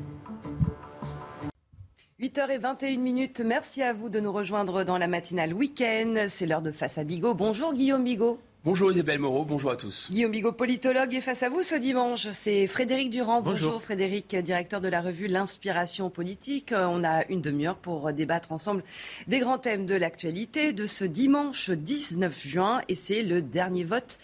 8h21 2.19 2.97
minutes. 2.97 3.43
Merci 3.45 3.83
à 3.83 3.93
vous 3.93 4.09
de 4.09 4.19
nous 4.19 4.31
rejoindre 4.31 4.83
dans 4.83 4.97
la 4.97 5.05
matinale 5.05 5.53
week-end. 5.53 6.25
C'est 6.29 6.47
l'heure 6.47 6.63
de 6.63 6.71
Face 6.71 6.97
à 6.97 7.03
Bigot. 7.03 7.35
Bonjour 7.35 7.75
Guillaume 7.75 8.03
Bigot. 8.03 8.39
Bonjour 8.65 8.91
Isabelle 8.91 9.19
Moreau, 9.19 9.45
bonjour 9.45 9.69
à 9.71 9.77
tous. 9.77 10.09
Guillaume 10.11 10.31
Bigot, 10.31 10.51
politologue, 10.51 11.13
et 11.13 11.21
face 11.21 11.43
à 11.43 11.47
vous 11.47 11.61
ce 11.61 11.75
dimanche, 11.75 12.27
c'est 12.31 12.65
Frédéric 12.67 13.11
Durand. 13.11 13.41
Bonjour. 13.41 13.67
Bonjour. 13.67 13.83
Frédéric, 13.83 14.35
directeur 14.35 14.81
de 14.81 14.89
la 14.89 14.99
revue 14.99 15.27
L'Inspiration 15.27 16.09
politique. 16.09 16.73
On 16.75 17.03
a 17.03 17.23
une 17.27 17.39
demi-heure 17.39 17.77
pour 17.77 18.11
débattre 18.11 18.51
ensemble 18.51 18.83
des 19.27 19.39
grands 19.39 19.59
thèmes 19.59 19.85
de 19.85 19.95
l'actualité 19.95 20.73
de 20.73 20.85
ce 20.85 21.05
dimanche 21.05 21.69
19 21.69 22.45
juin 22.45 22.81
et 22.89 22.95
c'est 22.95 23.21
le 23.21 23.43
dernier 23.43 23.83
vote 23.83 24.17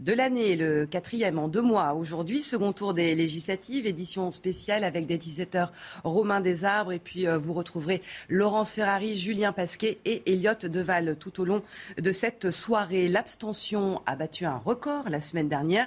de 0.00 0.12
l'année, 0.12 0.56
le 0.56 0.86
quatrième 0.86 1.38
en 1.38 1.48
deux 1.48 1.62
mois. 1.62 1.94
Aujourd'hui, 1.94 2.42
second 2.42 2.72
tour 2.72 2.94
des 2.94 3.14
législatives, 3.14 3.86
édition 3.86 4.30
spéciale 4.30 4.84
avec 4.84 5.06
des 5.06 5.18
17h 5.18 5.68
Romain 6.04 6.40
Desarbres 6.40 6.92
et 6.92 6.98
puis 6.98 7.26
euh, 7.26 7.38
vous 7.38 7.52
retrouverez 7.52 8.02
Laurence 8.28 8.72
Ferrari, 8.72 9.16
Julien 9.16 9.52
Pasquet 9.52 9.98
et 10.04 10.22
Elliot 10.30 10.54
Deval 10.62 11.16
tout 11.16 11.40
au 11.40 11.44
long 11.44 11.62
de 12.00 12.12
cette 12.12 12.50
soirée. 12.50 13.08
L'abstention 13.08 14.00
a 14.06 14.16
battu 14.16 14.44
un 14.44 14.56
record 14.56 15.08
la 15.10 15.20
semaine 15.20 15.48
dernière. 15.48 15.86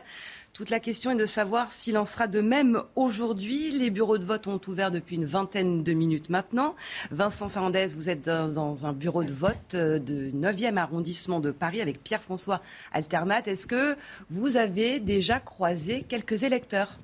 Toute 0.53 0.69
la 0.69 0.81
question 0.81 1.11
est 1.11 1.15
de 1.15 1.25
savoir 1.25 1.71
s'il 1.71 1.97
en 1.97 2.05
sera 2.05 2.27
de 2.27 2.41
même 2.41 2.83
aujourd'hui. 2.97 3.71
Les 3.71 3.89
bureaux 3.89 4.17
de 4.17 4.25
vote 4.25 4.47
ont 4.47 4.59
ouvert 4.67 4.91
depuis 4.91 5.15
une 5.15 5.23
vingtaine 5.23 5.81
de 5.81 5.93
minutes 5.93 6.29
maintenant. 6.29 6.75
Vincent 7.09 7.47
Fernandez, 7.47 7.87
vous 7.95 8.09
êtes 8.09 8.23
dans, 8.23 8.85
un 8.85 8.91
bureau 8.91 9.23
de 9.23 9.31
vote 9.31 9.75
euh, 9.75 9.97
de 9.97 10.29
9e 10.31 10.75
arrondissement 10.75 11.39
de 11.39 11.51
Paris 11.51 11.81
avec 11.81 12.03
Pierre-François 12.03 12.61
Alternat. 12.91 13.43
Est-ce 13.45 13.65
que 13.65 13.95
vous 14.29 14.57
avez 14.57 14.99
déjà 14.99 15.39
croisé 15.39 16.03
quelques 16.03 16.43
électeurs? 16.43 16.97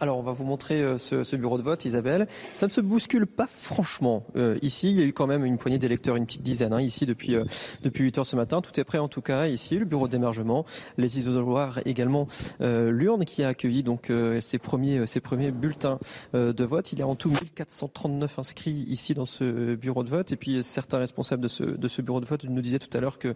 Alors, 0.00 0.18
on 0.18 0.22
va 0.22 0.32
vous 0.32 0.44
montrer 0.44 0.82
euh, 0.82 0.98
ce, 0.98 1.36
bureau 1.36 1.56
de 1.56 1.62
vote, 1.62 1.84
Isabelle. 1.84 2.26
Ça 2.52 2.66
ne 2.66 2.70
se 2.70 2.80
bouscule 2.80 3.26
pas 3.26 3.46
franchement. 3.46 4.26
Euh, 4.36 4.58
ici, 4.60 4.90
il 4.90 4.96
y 4.96 5.02
a 5.02 5.04
eu 5.04 5.12
quand 5.12 5.26
même 5.26 5.44
une 5.44 5.56
poignée 5.58 5.78
d'électeurs, 5.78 6.16
une 6.16 6.26
petite 6.26 6.42
dizaine, 6.42 6.72
hein, 6.72 6.80
ici 6.80 7.06
depuis, 7.06 7.34
euh, 7.34 7.44
depuis 7.82 8.04
8 8.04 8.18
heures 8.18 8.26
ce 8.26 8.36
matin. 8.36 8.60
Tout 8.60 8.78
est 8.78 8.84
prêt 8.84 8.98
en 8.98 9.08
tout 9.08 9.22
cas 9.22 9.46
ici, 9.46 9.78
le 9.78 9.84
bureau 9.84 10.08
d'émergement, 10.08 10.66
les 10.98 11.18
isoloirs 11.18 11.80
également, 11.86 12.26
l'urne 12.60 13.24
qui 13.24 13.42
a 13.42 13.48
accueilli 13.48 13.82
donc 13.82 14.10
ses, 14.40 14.58
premiers, 14.58 15.06
ses 15.06 15.20
premiers 15.20 15.50
bulletins 15.50 15.98
de 16.34 16.64
vote. 16.64 16.92
Il 16.92 16.98
y 16.98 17.02
a 17.02 17.06
en 17.06 17.14
tout 17.14 17.30
1439 17.30 18.38
inscrits 18.38 18.84
ici 18.88 19.14
dans 19.14 19.24
ce 19.24 19.74
bureau 19.74 20.02
de 20.02 20.08
vote. 20.08 20.32
Et 20.32 20.36
puis, 20.36 20.62
certains 20.62 20.98
responsables 20.98 21.42
de 21.42 21.48
ce, 21.48 21.62
de 21.62 21.88
ce 21.88 22.02
bureau 22.02 22.20
de 22.20 22.26
vote 22.26 22.44
nous 22.44 22.60
disaient 22.60 22.78
tout 22.78 22.94
à 22.96 23.00
l'heure 23.00 23.18
que 23.18 23.34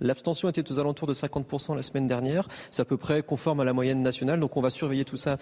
l'abstention 0.00 0.48
était 0.48 0.70
aux 0.70 0.78
alentours 0.78 1.08
de 1.08 1.14
50% 1.14 1.76
la 1.76 1.82
semaine 1.82 2.06
dernière. 2.06 2.48
C'est 2.70 2.82
à 2.82 2.84
peu 2.84 2.96
près 2.96 3.22
conforme 3.22 3.60
à 3.60 3.64
la 3.64 3.72
moyenne 3.72 4.02
nationale. 4.02 4.40
Donc, 4.40 4.56
on 4.56 4.62
va 4.62 4.70
surveiller 4.70 5.04
tout 5.04 5.16
ça 5.16 5.36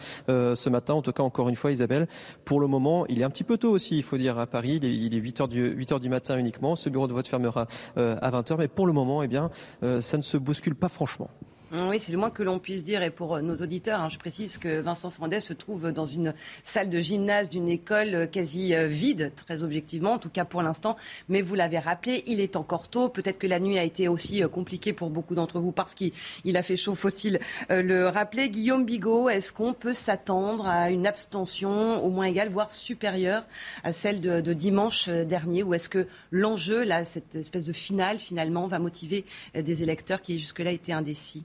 ce 0.61 0.70
matin. 0.70 0.95
En 0.95 1.03
tout 1.03 1.12
cas, 1.12 1.23
encore 1.23 1.49
une 1.49 1.57
fois, 1.57 1.73
Isabelle, 1.73 2.07
pour 2.45 2.61
le 2.61 2.66
moment, 2.66 3.07
il 3.09 3.20
est 3.20 3.24
un 3.24 3.31
petit 3.31 3.45
peu 3.45 3.57
tôt 3.57 3.70
aussi, 3.70 3.97
il 3.97 4.03
faut 4.03 4.16
dire, 4.16 4.39
à 4.39 4.47
Paris. 4.47 4.78
Il 4.82 5.15
est, 5.15 5.19
8 5.19 5.41
heures 5.41 5.49
du, 5.49 5.66
8 5.66 5.93
heures 5.93 6.01
du 6.01 6.09
matin 6.09 6.39
uniquement. 6.39 6.77
Ce 6.77 6.89
bureau 6.89 7.09
de 7.09 7.12
vote 7.12 7.27
fermera 7.27 7.66
euh, 7.99 8.16
à 8.23 8.31
20 8.31 8.51
heures. 8.51 8.59
Mais 8.59 8.69
pour 8.69 8.87
le 8.87 8.93
moment, 8.93 9.23
eh 9.23 9.28
bien, 9.28 9.51
euh, 9.82 10.01
ça 10.01 10.16
ne 10.16 10.23
se 10.23 10.37
bouscule 10.37 10.74
pas 10.74 10.89
franchement. 10.89 11.31
Oui, 11.73 12.01
c'est 12.01 12.11
le 12.11 12.19
moins 12.19 12.31
que 12.31 12.43
l'on 12.43 12.59
puisse 12.59 12.83
dire. 12.83 13.01
Et 13.05 13.11
pour 13.11 13.37
euh, 13.37 13.43
nos 13.43 13.55
auditeurs, 13.59 14.01
hein, 14.01 14.09
je 14.09 14.19
précise 14.19 14.59
que 14.59 14.81
Vincent 14.81 15.09
Fernandez 15.09 15.39
se 15.39 15.53
trouve 15.53 15.93
dans 15.93 16.05
une 16.05 16.35
salle 16.65 16.91
de 16.91 16.99
gymnase 16.99 17.49
d'une 17.49 17.69
école 17.69 18.15
euh, 18.17 18.27
quasi 18.27 18.75
euh, 18.75 18.89
vide, 18.89 19.31
très 19.37 19.63
objectivement, 19.63 20.15
en 20.15 20.19
tout 20.19 20.31
cas 20.31 20.45
pour 20.45 20.63
l'instant. 20.63 20.97
Mais 21.29 21.43
vous 21.43 21.55
l'avez 21.55 21.79
rappelé, 21.79 22.25
il 22.27 22.41
est 22.41 22.57
encore 22.57 22.89
tôt. 22.89 23.09
Peut-être 23.09 23.39
que 23.39 23.47
la 23.47 23.61
nuit 23.61 23.79
a 23.79 23.85
été 23.85 24.09
aussi 24.09 24.43
compliquée 24.53 24.93
pour 24.93 25.11
beaucoup 25.11 25.37
d'entre 25.37 25.61
vous 25.61 25.71
parce 25.71 25.95
qu'il 25.95 26.13
a 26.57 26.63
fait 26.65 26.77
chaud, 26.77 26.97
faut-il 26.97 27.39
le 27.69 28.09
rappeler. 28.09 28.51
Guillaume 28.51 28.85
Bigot, 28.85 29.29
est-ce 29.29 29.53
qu'on 29.53 29.73
peut 29.73 29.95
s'attendre 29.95 30.67
à 30.67 30.91
une 30.91 31.07
abstention 31.07 32.05
au 32.05 32.11
moins 32.11 32.25
égale, 32.25 32.49
voire 32.49 32.73
supérieure 32.73 33.45
à 33.85 33.93
celle 33.93 34.21
de, 34.21 34.41
de 34.41 34.53
dimanche 34.53 35.09
dernier? 35.09 35.63
Ou 35.63 35.75
est-ce 35.75 35.89
que 35.89 36.09
l'enjeu, 36.33 36.83
là, 36.83 37.05
cette 37.05 37.37
espèce 37.37 37.65
de 37.65 37.73
finale, 37.73 38.19
finalement, 38.19 38.67
va 38.67 38.81
motiver 38.81 39.25
des 39.55 39.83
électeurs 39.85 40.21
qui 40.21 40.39
jusque-là 40.39 40.73
étaient 40.73 40.93
indécis? 40.93 41.45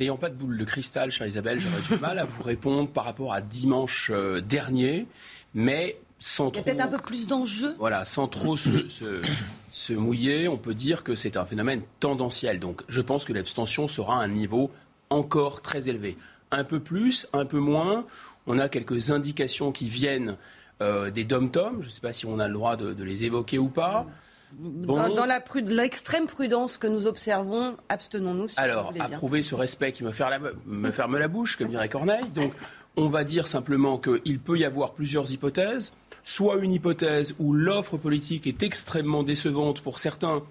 N'ayant 0.00 0.16
pas 0.16 0.28
de 0.28 0.34
boule 0.34 0.58
de 0.58 0.64
cristal, 0.64 1.12
chère 1.12 1.26
Isabelle, 1.26 1.60
j'aurais 1.60 1.96
du 1.96 2.00
mal 2.02 2.18
à 2.18 2.24
vous 2.24 2.42
répondre 2.42 2.88
par 2.88 3.04
rapport 3.04 3.32
à 3.32 3.40
dimanche 3.40 4.10
euh, 4.12 4.40
dernier, 4.40 5.06
mais 5.54 5.96
sans 6.18 6.50
trop. 6.50 6.64
peut-être 6.64 6.80
un 6.80 6.88
peu 6.88 6.96
plus 6.96 7.28
d'enjeux. 7.28 7.76
Voilà, 7.78 8.04
sans 8.04 8.26
trop 8.26 8.56
se, 8.56 8.88
se, 9.70 9.92
mouiller, 9.92 10.48
on 10.48 10.56
peut 10.56 10.74
dire 10.74 11.04
que 11.04 11.14
c'est 11.14 11.36
un 11.36 11.44
phénomène 11.44 11.82
tendanciel. 12.00 12.58
Donc 12.58 12.82
je 12.88 13.00
pense 13.00 13.24
que 13.24 13.32
l'abstention 13.32 13.86
sera 13.86 14.20
à 14.20 14.24
un 14.24 14.28
niveau 14.28 14.72
encore 15.10 15.62
très 15.62 15.88
élevé. 15.88 16.16
Un 16.50 16.64
peu 16.64 16.80
plus, 16.80 17.28
un 17.32 17.44
peu 17.44 17.58
moins. 17.58 18.04
On 18.48 18.58
a 18.58 18.68
quelques 18.68 19.12
indications 19.12 19.70
qui 19.70 19.88
viennent 19.88 20.36
euh, 20.82 21.10
des 21.10 21.22
dom-toms. 21.22 21.82
Je 21.82 21.86
ne 21.86 21.90
sais 21.90 22.00
pas 22.00 22.12
si 22.12 22.26
on 22.26 22.40
a 22.40 22.48
le 22.48 22.54
droit 22.54 22.76
de, 22.76 22.94
de 22.94 23.04
les 23.04 23.24
évoquer 23.24 23.58
ou 23.58 23.68
pas. 23.68 24.06
Dans 24.58 25.26
l'extrême 25.66 26.26
prudence 26.26 26.78
que 26.78 26.86
nous 26.86 27.06
observons, 27.06 27.76
abstenons-nous. 27.88 28.48
Si 28.48 28.60
Alors, 28.60 28.92
approuver 29.00 29.42
ce 29.42 29.54
respect 29.54 29.92
qui 29.92 30.04
me, 30.04 30.10
me 30.66 30.90
ferme 30.90 31.18
la 31.18 31.28
bouche, 31.28 31.56
comme 31.56 31.68
dirait 31.68 31.88
Corneille. 31.88 32.30
Donc, 32.34 32.52
on 32.96 33.08
va 33.08 33.24
dire 33.24 33.46
simplement 33.46 33.98
qu'il 33.98 34.38
peut 34.38 34.58
y 34.58 34.64
avoir 34.64 34.92
plusieurs 34.92 35.32
hypothèses. 35.32 35.92
Soit 36.22 36.56
une 36.56 36.72
hypothèse 36.72 37.34
où 37.38 37.52
l'offre 37.52 37.96
politique 37.96 38.46
est 38.46 38.62
extrêmement 38.62 39.22
décevante 39.22 39.80
pour 39.82 39.98
certains, 39.98 40.42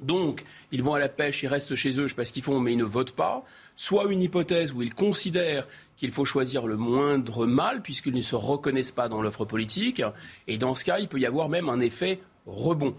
donc 0.00 0.44
ils 0.72 0.82
vont 0.82 0.94
à 0.94 0.98
la 0.98 1.08
pêche, 1.08 1.42
ils 1.42 1.48
restent 1.48 1.74
chez 1.74 1.90
eux, 1.90 1.94
je 1.94 2.02
ne 2.02 2.08
sais 2.08 2.14
pas 2.14 2.24
ce 2.24 2.32
qu'ils 2.32 2.42
font, 2.42 2.60
mais 2.60 2.72
ils 2.72 2.78
ne 2.78 2.84
votent 2.84 3.12
pas. 3.12 3.44
Soit 3.76 4.10
une 4.10 4.22
hypothèse 4.22 4.72
où 4.72 4.82
ils 4.82 4.94
considèrent 4.94 5.66
qu'il 5.96 6.12
faut 6.12 6.24
choisir 6.24 6.66
le 6.66 6.76
moindre 6.76 7.46
mal, 7.46 7.82
puisqu'ils 7.82 8.14
ne 8.14 8.22
se 8.22 8.34
reconnaissent 8.34 8.90
pas 8.90 9.08
dans 9.08 9.22
l'offre 9.22 9.44
politique. 9.44 10.02
Et 10.46 10.58
dans 10.58 10.74
ce 10.74 10.84
cas, 10.84 10.98
il 10.98 11.08
peut 11.08 11.18
y 11.18 11.26
avoir 11.26 11.48
même 11.48 11.68
un 11.68 11.80
effet 11.80 12.20
rebond. 12.46 12.94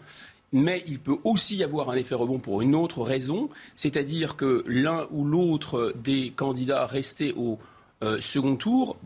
Mais 0.53 0.83
il 0.87 0.99
peut 0.99 1.17
aussi 1.23 1.57
y 1.57 1.63
avoir 1.63 1.89
un 1.89 1.95
effet 1.95 2.15
rebond 2.15 2.39
pour 2.39 2.61
une 2.61 2.75
autre 2.75 3.01
raison, 3.01 3.49
c'est-à-dire 3.75 4.35
que 4.35 4.63
l'un 4.67 5.07
ou 5.11 5.25
l'autre 5.25 5.93
des 5.95 6.31
candidats 6.35 6.85
restés 6.85 7.33
au 7.35 7.59
euh, 8.03 8.21
second 8.21 8.55
tour 8.55 8.97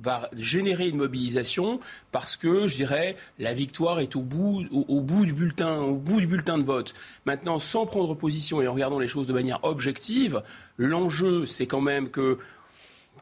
va 0.00 0.28
générer 0.36 0.88
une 0.88 0.96
mobilisation 0.96 1.80
parce 2.10 2.36
que, 2.36 2.66
je 2.66 2.76
dirais, 2.76 3.16
la 3.38 3.54
victoire 3.54 4.00
est 4.00 4.16
au 4.16 4.20
bout, 4.20 4.64
au, 4.72 5.00
bout 5.00 5.24
du 5.24 5.32
bulletin, 5.32 5.78
au 5.78 5.94
bout 5.94 6.20
du 6.20 6.26
bulletin 6.26 6.58
de 6.58 6.64
vote. 6.64 6.94
Maintenant, 7.26 7.60
sans 7.60 7.86
prendre 7.86 8.14
position 8.14 8.60
et 8.60 8.68
en 8.68 8.74
regardant 8.74 8.98
les 8.98 9.08
choses 9.08 9.26
de 9.26 9.32
manière 9.32 9.62
objective, 9.62 10.42
l'enjeu, 10.78 11.46
c'est 11.46 11.66
quand 11.66 11.80
même 11.80 12.10
que 12.10 12.38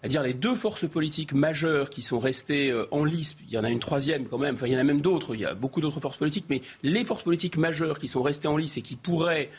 à 0.02 0.08
dire 0.08 0.22
les 0.22 0.34
deux 0.34 0.56
forces 0.56 0.88
politiques 0.88 1.32
majeures 1.32 1.90
qui 1.90 2.02
sont 2.02 2.18
restées 2.18 2.70
euh, 2.70 2.86
en 2.90 3.04
lice, 3.04 3.36
il 3.48 3.54
y 3.54 3.58
en 3.58 3.64
a 3.64 3.70
une 3.70 3.80
troisième 3.80 4.26
quand 4.26 4.38
même, 4.38 4.54
enfin 4.56 4.66
il 4.66 4.72
y 4.72 4.76
en 4.76 4.80
a 4.80 4.84
même 4.84 5.00
d'autres, 5.00 5.34
il 5.34 5.40
y 5.40 5.44
a 5.44 5.54
beaucoup 5.54 5.80
d'autres 5.80 6.00
forces 6.00 6.16
politiques, 6.16 6.46
mais 6.48 6.62
les 6.82 7.04
forces 7.04 7.22
politiques 7.22 7.56
majeures 7.56 7.98
qui 7.98 8.08
sont 8.08 8.22
restées 8.22 8.48
en 8.48 8.56
lice 8.56 8.76
et 8.76 8.82
qui 8.82 8.96
pourraient 8.96 9.50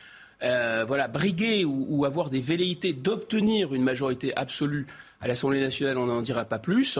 euh, 0.43 0.83
voilà, 0.85 1.07
briguer 1.07 1.63
ou, 1.63 2.03
avoir 2.03 2.29
des 2.29 2.41
velléités 2.41 2.91
d'obtenir 2.91 3.73
une 3.73 3.83
majorité 3.83 4.35
absolue 4.35 4.87
à 5.21 5.27
l'Assemblée 5.27 5.61
nationale, 5.61 5.97
on 5.97 6.07
n'en 6.07 6.21
dira 6.21 6.43
pas 6.43 6.59
plus. 6.59 6.99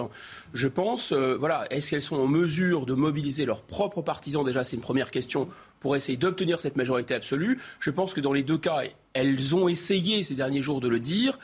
Je 0.53 0.67
pense, 0.69 1.11
euh, 1.11 1.35
voilà, 1.37 1.65
est-ce 1.69 1.89
qu'elles 1.89 2.01
sont 2.01 2.15
en 2.15 2.27
mesure 2.27 2.85
de 2.85 2.93
mobiliser 2.93 3.43
leurs 3.43 3.61
propres 3.61 4.01
partisans? 4.01 4.45
Déjà, 4.45 4.63
c'est 4.63 4.77
une 4.77 4.81
première 4.81 5.11
question 5.11 5.49
pour 5.81 5.97
essayer 5.97 6.17
d'obtenir 6.17 6.61
cette 6.61 6.77
majorité 6.77 7.15
absolue. 7.15 7.59
Je 7.81 7.91
pense 7.91 8.13
que 8.13 8.21
dans 8.21 8.31
les 8.31 8.43
deux 8.43 8.57
cas, 8.57 8.83
elles 9.11 9.55
ont 9.55 9.67
essayé 9.67 10.23
ces 10.23 10.35
derniers 10.35 10.61
jours 10.61 10.79
de 10.79 10.87
le 10.87 11.01
dire 11.01 11.37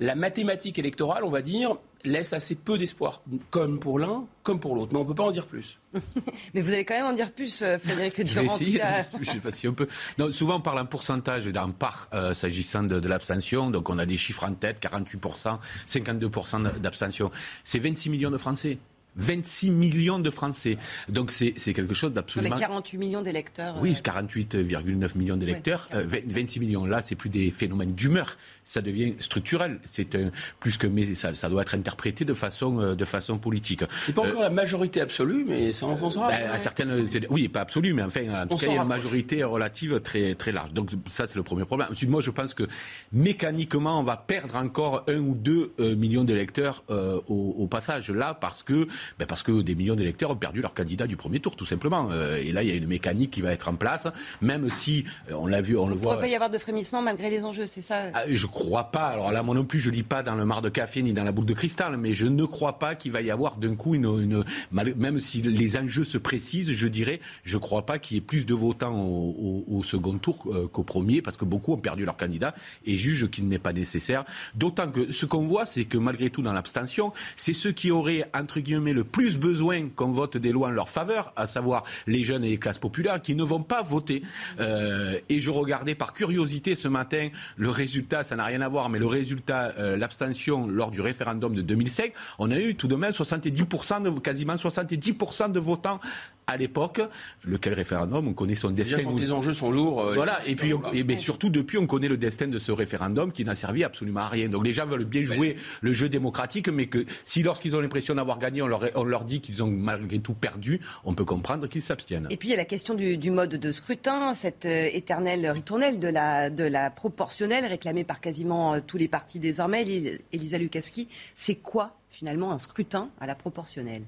la 0.00 0.14
mathématique 0.14 0.78
électorale, 0.78 1.24
on 1.24 1.30
va 1.30 1.42
dire, 1.42 1.76
laisse 2.04 2.32
assez 2.32 2.54
peu 2.54 2.78
d'espoir, 2.78 3.22
comme 3.50 3.78
pour 3.78 3.98
l'un, 3.98 4.24
comme 4.42 4.60
pour 4.60 4.74
l'autre. 4.74 4.92
Mais 4.92 4.98
on 4.98 5.02
ne 5.02 5.08
peut 5.08 5.14
pas 5.14 5.24
en 5.24 5.30
dire 5.30 5.46
plus. 5.46 5.78
Mais 6.54 6.60
vous 6.60 6.72
allez 6.72 6.84
quand 6.84 6.94
même 6.94 7.06
en 7.06 7.12
dire 7.12 7.32
plus, 7.32 7.62
euh, 7.62 7.78
Frédéric 7.78 8.20
Durand. 8.22 8.56
Je 8.56 9.18
ne 9.18 9.24
sais 9.24 9.40
pas 9.40 9.52
si 9.52 9.68
on 9.68 9.74
peut. 9.74 9.88
souvent, 10.30 10.56
on 10.56 10.60
parle 10.60 10.78
en 10.78 10.86
pourcentage 10.86 11.46
d'un 11.46 11.70
part 11.70 12.08
euh, 12.14 12.34
s'agissant 12.34 12.82
de, 12.82 13.08
l'abstention. 13.08 13.70
Donc, 13.70 13.90
on 13.90 13.98
a 13.98 14.06
des 14.06 14.16
chiffres 14.16 14.44
en 14.44 14.52
tête 14.54 14.80
48%, 14.80 15.58
52% 15.88 16.78
d'abstention. 16.78 17.30
C'est 17.64 17.78
26 17.78 18.10
millions 18.10 18.30
de 18.30 18.38
Français. 18.38 18.78
26 19.16 19.70
millions 19.70 20.18
de 20.18 20.30
Français. 20.30 20.76
Donc 21.08 21.30
c'est 21.30 21.52
quelque 21.72 21.94
chose 21.94 22.12
d'absolument... 22.12 22.56
Sur 22.56 22.66
les 22.66 22.74
48 22.74 22.98
millions 22.98 23.22
d'électeurs. 23.22 23.76
Oui, 23.80 23.92
48,9 23.92 24.56
euh, 24.56 25.08
millions 25.14 25.36
d'électeurs. 25.36 25.88
26 25.92 26.60
millions, 26.60 26.86
là, 26.86 27.02
c'est 27.02 27.14
plus 27.14 27.30
des 27.30 27.50
phénomènes 27.50 27.92
d'humeur 27.92 28.36
ça 28.66 28.82
devient 28.82 29.14
structurel. 29.20 29.78
C'est 29.86 30.18
plus 30.58 30.76
que 30.76 30.88
mais 30.88 31.14
ça, 31.14 31.34
ça, 31.34 31.48
doit 31.48 31.62
être 31.62 31.74
interprété 31.74 32.24
de 32.24 32.34
façon 32.34 32.80
euh, 32.80 32.94
de 32.94 33.04
façon 33.04 33.38
politique. 33.38 33.84
C'est 34.04 34.14
pas 34.14 34.22
encore 34.22 34.42
la 34.42 34.50
majorité 34.50 35.00
absolue, 35.00 35.44
mais 35.48 35.72
ça 35.72 35.86
en 35.86 35.94
ben, 35.94 36.28
à 36.50 36.58
certaines, 36.58 37.06
oui, 37.30 37.48
pas 37.48 37.60
absolue, 37.60 37.94
mais 37.94 38.02
enfin, 38.02 38.42
en 38.42 38.46
tout 38.46 38.56
cas, 38.56 38.66
il 38.66 38.74
y 38.74 38.78
a 38.78 38.82
une 38.82 38.88
majorité 38.88 39.44
relative 39.44 40.00
très 40.00 40.34
très 40.34 40.50
large. 40.50 40.72
Donc 40.72 40.90
ça, 41.06 41.28
c'est 41.28 41.36
le 41.36 41.44
premier 41.44 41.64
problème. 41.64 41.88
Ensuite, 41.92 42.10
moi, 42.10 42.20
je 42.20 42.30
pense 42.30 42.54
que 42.54 42.64
mécaniquement, 43.12 44.00
on 44.00 44.02
va 44.02 44.16
perdre 44.16 44.56
encore 44.56 45.04
un 45.06 45.18
ou 45.18 45.34
deux 45.34 45.72
euh, 45.78 45.94
millions 45.94 46.24
d'électeurs 46.24 46.82
euh, 46.90 47.20
au, 47.28 47.54
au, 47.58 47.68
passage 47.68 48.10
là, 48.10 48.34
parce 48.34 48.64
que 48.64 48.88
ben, 49.18 49.26
parce 49.26 49.42
que 49.42 49.62
des 49.62 49.74
millions 49.74 49.94
d'électeurs 49.94 50.30
ont 50.30 50.36
perdu 50.36 50.60
leur 50.60 50.74
candidat 50.74 51.06
du 51.06 51.16
premier 51.16 51.40
tour, 51.40 51.56
tout 51.56 51.66
simplement. 51.66 52.10
et 52.12 52.52
là, 52.52 52.62
il 52.62 52.68
y 52.68 52.72
a 52.72 52.74
une 52.74 52.86
mécanique 52.86 53.30
qui 53.30 53.40
va 53.40 53.52
être 53.52 53.68
en 53.68 53.74
place, 53.74 54.08
même 54.40 54.70
si 54.70 55.04
on 55.30 55.46
l'a 55.46 55.60
vu, 55.60 55.76
on 55.76 55.88
le 55.88 55.94
voit. 55.94 56.12
Il 56.12 56.16
ne 56.16 56.20
peut 56.20 56.26
pas 56.26 56.32
y 56.32 56.34
avoir 56.34 56.50
de 56.50 56.58
frémissement 56.58 57.02
malgré 57.02 57.30
les 57.30 57.44
enjeux, 57.44 57.66
c'est 57.66 57.82
ça? 57.82 57.96
Ah, 58.14 58.22
je 58.28 58.46
crois 58.46 58.84
pas. 58.84 59.08
Alors 59.08 59.32
là, 59.32 59.42
moi 59.42 59.54
non 59.54 59.64
plus, 59.64 59.80
je 59.80 59.90
lis 59.90 60.02
pas 60.02 60.22
dans 60.22 60.34
le 60.34 60.44
mar 60.44 60.62
de 60.62 60.68
café 60.68 61.02
ni 61.02 61.12
dans 61.12 61.24
la 61.24 61.32
boule 61.32 61.46
de 61.46 61.54
cristal, 61.54 61.96
mais 61.96 62.12
je 62.12 62.26
ne 62.26 62.44
crois 62.44 62.78
pas 62.78 62.94
qu'il 62.94 63.12
va 63.12 63.20
y 63.20 63.30
avoir 63.30 63.56
d'un 63.56 63.74
coup 63.74 63.94
une, 63.94 64.44
même 64.72 65.20
si 65.20 65.42
les 65.42 65.76
enjeux 65.76 66.04
se 66.04 66.18
précisent, 66.18 66.72
je 66.72 66.88
dirais, 66.88 67.20
je 67.44 67.58
crois 67.58 67.86
pas 67.86 67.98
qu'il 67.98 68.16
y 68.16 68.18
ait 68.18 68.22
plus 68.22 68.46
de 68.46 68.54
votants 68.54 68.94
au, 68.96 69.82
second 69.82 70.18
tour 70.18 70.44
euh, 70.46 70.66
qu'au 70.66 70.82
premier, 70.82 71.22
parce 71.22 71.36
que 71.36 71.44
beaucoup 71.44 71.72
ont 71.72 71.76
perdu 71.76 72.04
leur 72.04 72.16
candidat 72.16 72.54
et 72.86 72.98
jugent 72.98 73.28
qu'il 73.30 73.46
n'est 73.46 73.58
pas 73.58 73.72
nécessaire. 73.72 74.24
D'autant 74.54 74.90
que 74.90 75.12
ce 75.12 75.26
qu'on 75.26 75.46
voit, 75.46 75.66
c'est 75.66 75.84
que 75.84 75.98
malgré 75.98 76.30
tout, 76.30 76.42
dans 76.42 76.52
l'abstention, 76.52 77.12
c'est 77.36 77.52
ceux 77.52 77.72
qui 77.72 77.90
auraient 77.90 78.28
entre 78.34 78.60
guillemets 78.60 78.92
le 78.96 79.04
plus 79.04 79.36
besoin 79.36 79.88
qu'on 79.94 80.10
vote 80.10 80.38
des 80.38 80.52
lois 80.52 80.68
en 80.68 80.72
leur 80.72 80.88
faveur, 80.88 81.32
à 81.36 81.46
savoir 81.46 81.84
les 82.06 82.24
jeunes 82.24 82.42
et 82.44 82.48
les 82.48 82.58
classes 82.58 82.78
populaires, 82.78 83.20
qui 83.20 83.34
ne 83.34 83.44
vont 83.44 83.62
pas 83.62 83.82
voter. 83.82 84.22
Euh, 84.58 85.18
et 85.28 85.38
je 85.38 85.50
regardais 85.50 85.94
par 85.94 86.14
curiosité 86.14 86.74
ce 86.74 86.88
matin 86.88 87.28
le 87.56 87.68
résultat, 87.68 88.24
ça 88.24 88.36
n'a 88.36 88.44
rien 88.44 88.62
à 88.62 88.68
voir 88.68 88.88
mais 88.88 88.98
le 88.98 89.06
résultat, 89.06 89.74
euh, 89.78 89.96
l'abstention 89.96 90.66
lors 90.66 90.90
du 90.90 91.02
référendum 91.02 91.54
de 91.54 91.62
2005, 91.62 92.12
on 92.38 92.50
a 92.50 92.58
eu 92.58 92.74
tout 92.74 92.88
de 92.88 92.96
même 92.96 93.12
70%, 93.12 94.02
de, 94.02 94.18
quasiment 94.20 94.54
70% 94.54 95.52
de 95.52 95.60
votants 95.60 96.00
à 96.48 96.56
l'époque, 96.56 97.00
lequel 97.44 97.74
référendum, 97.74 98.28
on 98.28 98.32
connaît 98.32 98.54
son 98.54 98.70
destin. 98.70 99.02
Quand 99.02 99.18
les 99.18 99.32
enjeux 99.32 99.52
sont 99.52 99.72
lourds. 99.72 100.00
euh, 100.00 100.14
Voilà, 100.14 100.38
et 100.46 100.54
puis 100.54 100.72
on- 100.72 100.92
et, 100.92 101.02
mais 101.02 101.16
surtout 101.16 101.48
depuis, 101.48 101.76
on 101.76 101.86
connaît 101.88 102.06
le 102.06 102.16
destin 102.16 102.46
de 102.46 102.58
ce 102.60 102.70
référendum 102.70 103.32
qui 103.32 103.44
n'a 103.44 103.56
servi 103.56 103.82
absolument 103.82 104.20
à 104.20 104.28
rien. 104.28 104.48
Donc 104.48 104.64
les 104.64 104.72
gens 104.72 104.86
veulent 104.86 105.04
bien 105.04 105.24
jouer 105.24 105.56
le 105.80 105.92
jeu 105.92 106.08
démocratique, 106.08 106.68
mais 106.68 106.86
que 106.86 107.04
si 107.24 107.42
lorsqu'ils 107.42 107.74
ont 107.74 107.80
l'impression 107.80 108.14
d'avoir 108.14 108.38
gagné, 108.38 108.62
on 108.62 108.68
leur, 108.68 108.84
on 108.94 109.02
leur 109.02 109.24
dit 109.24 109.40
qu'ils 109.40 109.60
ont 109.64 109.66
malgré 109.66 110.20
tout 110.20 110.34
perdu, 110.34 110.80
on 111.04 111.14
peut 111.14 111.24
comprendre 111.24 111.66
qu'ils 111.66 111.82
s'abstiennent. 111.82 112.28
Et 112.30 112.36
puis 112.36 112.48
il 112.48 112.52
y 112.52 112.54
a 112.54 112.58
la 112.58 112.64
question 112.64 112.94
du, 112.94 113.18
du 113.18 113.32
mode 113.32 113.56
de 113.56 113.72
scrutin, 113.72 114.32
cette 114.34 114.66
euh, 114.66 114.88
éternelle 114.92 115.50
ritournelle 115.50 115.98
de 115.98 116.08
la, 116.08 116.48
de 116.48 116.62
la 116.64 116.90
proportionnelle 116.90 117.64
réclamée 117.66 118.04
par 118.04 118.20
quasiment 118.20 118.74
euh, 118.74 118.80
tous 118.86 118.98
les 118.98 119.08
partis 119.08 119.40
désormais. 119.40 119.82
Eli- 119.82 120.20
Elisa 120.32 120.58
Lukaski, 120.58 121.08
c'est 121.34 121.56
quoi 121.56 121.96
finalement 122.08 122.52
un 122.52 122.58
scrutin 122.58 123.10
à 123.20 123.26
la 123.26 123.34
proportionnelle? 123.34 124.02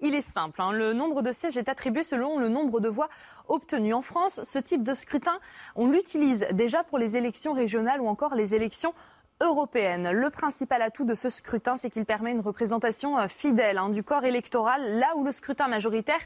Il 0.00 0.14
est 0.14 0.22
simple. 0.22 0.60
hein. 0.60 0.72
Le 0.72 0.92
nombre 0.92 1.22
de 1.22 1.32
sièges 1.32 1.56
est 1.56 1.68
attribué 1.68 2.02
selon 2.02 2.38
le 2.38 2.48
nombre 2.48 2.80
de 2.80 2.88
voix 2.88 3.08
obtenues. 3.48 3.94
En 3.94 4.02
France, 4.02 4.40
ce 4.42 4.58
type 4.58 4.82
de 4.82 4.94
scrutin, 4.94 5.38
on 5.76 5.88
l'utilise 5.88 6.46
déjà 6.52 6.84
pour 6.84 6.98
les 6.98 7.16
élections 7.16 7.52
régionales 7.52 8.00
ou 8.00 8.08
encore 8.08 8.34
les 8.34 8.54
élections 8.54 8.94
européennes. 9.40 10.10
Le 10.10 10.30
principal 10.30 10.82
atout 10.82 11.04
de 11.04 11.14
ce 11.14 11.30
scrutin, 11.30 11.76
c'est 11.76 11.88
qu'il 11.90 12.04
permet 12.04 12.30
une 12.30 12.40
représentation 12.40 13.18
euh, 13.18 13.26
fidèle 13.26 13.78
hein, 13.78 13.88
du 13.88 14.02
corps 14.02 14.24
électoral, 14.24 14.98
là 14.98 15.16
où 15.16 15.24
le 15.24 15.32
scrutin 15.32 15.66
majoritaire 15.68 16.20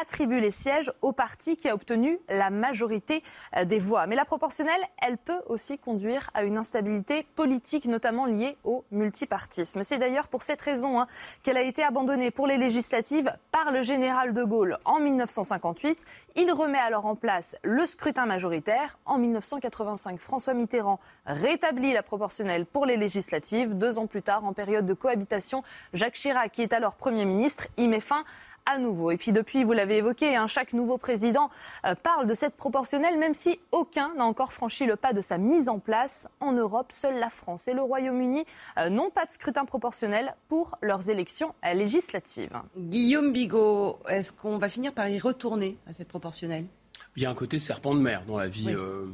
attribue 0.00 0.40
les 0.40 0.50
sièges 0.50 0.92
au 1.02 1.12
parti 1.12 1.56
qui 1.56 1.68
a 1.68 1.74
obtenu 1.74 2.18
la 2.28 2.50
majorité 2.50 3.22
euh, 3.56 3.64
des 3.64 3.78
voix. 3.78 4.06
Mais 4.06 4.16
la 4.16 4.24
proportionnelle, 4.24 4.80
elle 5.00 5.18
peut 5.18 5.40
aussi 5.46 5.78
conduire 5.78 6.30
à 6.34 6.42
une 6.42 6.58
instabilité 6.58 7.26
politique, 7.34 7.86
notamment 7.86 8.26
liée 8.26 8.56
au 8.64 8.84
multipartisme. 8.90 9.82
C'est 9.82 9.98
d'ailleurs 9.98 10.28
pour 10.28 10.42
cette 10.42 10.60
raison 10.60 11.00
hein, 11.00 11.06
qu'elle 11.42 11.56
a 11.56 11.62
été 11.62 11.82
abandonnée 11.82 12.30
pour 12.30 12.46
les 12.46 12.56
législatives 12.56 13.32
par 13.50 13.72
le 13.72 13.82
général 13.82 14.32
de 14.32 14.44
Gaulle 14.44 14.78
en 14.84 15.00
1958. 15.00 16.04
Il 16.36 16.52
remet 16.52 16.78
alors 16.78 17.06
en 17.06 17.14
place 17.14 17.56
le 17.62 17.86
scrutin 17.86 18.26
majoritaire. 18.26 18.98
En 19.06 19.18
1985, 19.18 20.18
François 20.18 20.54
Mitterrand 20.54 21.00
rétablit 21.26 21.92
la 21.92 22.02
proportionnelle 22.02 22.66
pour 22.66 22.86
les 22.86 22.96
législatives. 22.96 23.76
Deux 23.76 23.98
ans 23.98 24.06
plus 24.06 24.22
tard, 24.22 24.44
en 24.44 24.52
période 24.52 24.86
de 24.86 24.94
cohabitation, 24.94 25.62
Jacques 25.92 26.14
Chirac, 26.14 26.52
qui 26.52 26.62
est 26.62 26.72
alors 26.72 26.96
Premier 26.96 27.24
ministre, 27.24 27.66
y 27.76 27.88
met 27.88 28.00
fin 28.00 28.24
à 28.66 28.78
nouveau. 28.78 29.10
Et 29.10 29.16
puis 29.16 29.32
depuis, 29.32 29.64
vous 29.64 29.72
l'avez 29.72 29.98
évoqué, 29.98 30.36
hein, 30.36 30.46
chaque 30.46 30.72
nouveau 30.72 30.98
président 30.98 31.48
euh, 31.86 31.94
parle 31.94 32.26
de 32.26 32.34
cette 32.34 32.54
proportionnelle, 32.54 33.18
même 33.18 33.34
si 33.34 33.58
aucun 33.72 34.12
n'a 34.16 34.24
encore 34.24 34.52
franchi 34.52 34.84
le 34.86 34.96
pas 34.96 35.12
de 35.12 35.20
sa 35.20 35.38
mise 35.38 35.68
en 35.68 35.78
place. 35.78 36.28
En 36.40 36.52
Europe, 36.52 36.92
seule 36.92 37.18
la 37.18 37.30
France 37.30 37.66
et 37.68 37.72
le 37.72 37.82
Royaume-Uni 37.82 38.44
euh, 38.78 38.90
n'ont 38.90 39.10
pas 39.10 39.24
de 39.24 39.30
scrutin 39.30 39.64
proportionnel 39.64 40.34
pour 40.48 40.76
leurs 40.82 41.08
élections 41.10 41.54
euh, 41.64 41.72
législatives. 41.72 42.60
Guillaume 42.76 43.32
Bigot, 43.32 43.98
est-ce 44.08 44.32
qu'on 44.32 44.58
va 44.58 44.68
finir 44.68 44.92
par 44.92 45.08
y 45.08 45.18
retourner 45.18 45.78
à 45.88 45.92
cette 45.92 46.08
proportionnelle? 46.08 46.66
Il 47.16 47.22
y 47.22 47.26
a 47.26 47.30
un 47.30 47.34
côté 47.34 47.58
serpent 47.58 47.94
de 47.94 48.00
mer 48.00 48.22
dans 48.28 48.38
la 48.38 48.48
vie 48.48 48.66
Oui. 48.66 48.74
euh, 48.76 49.06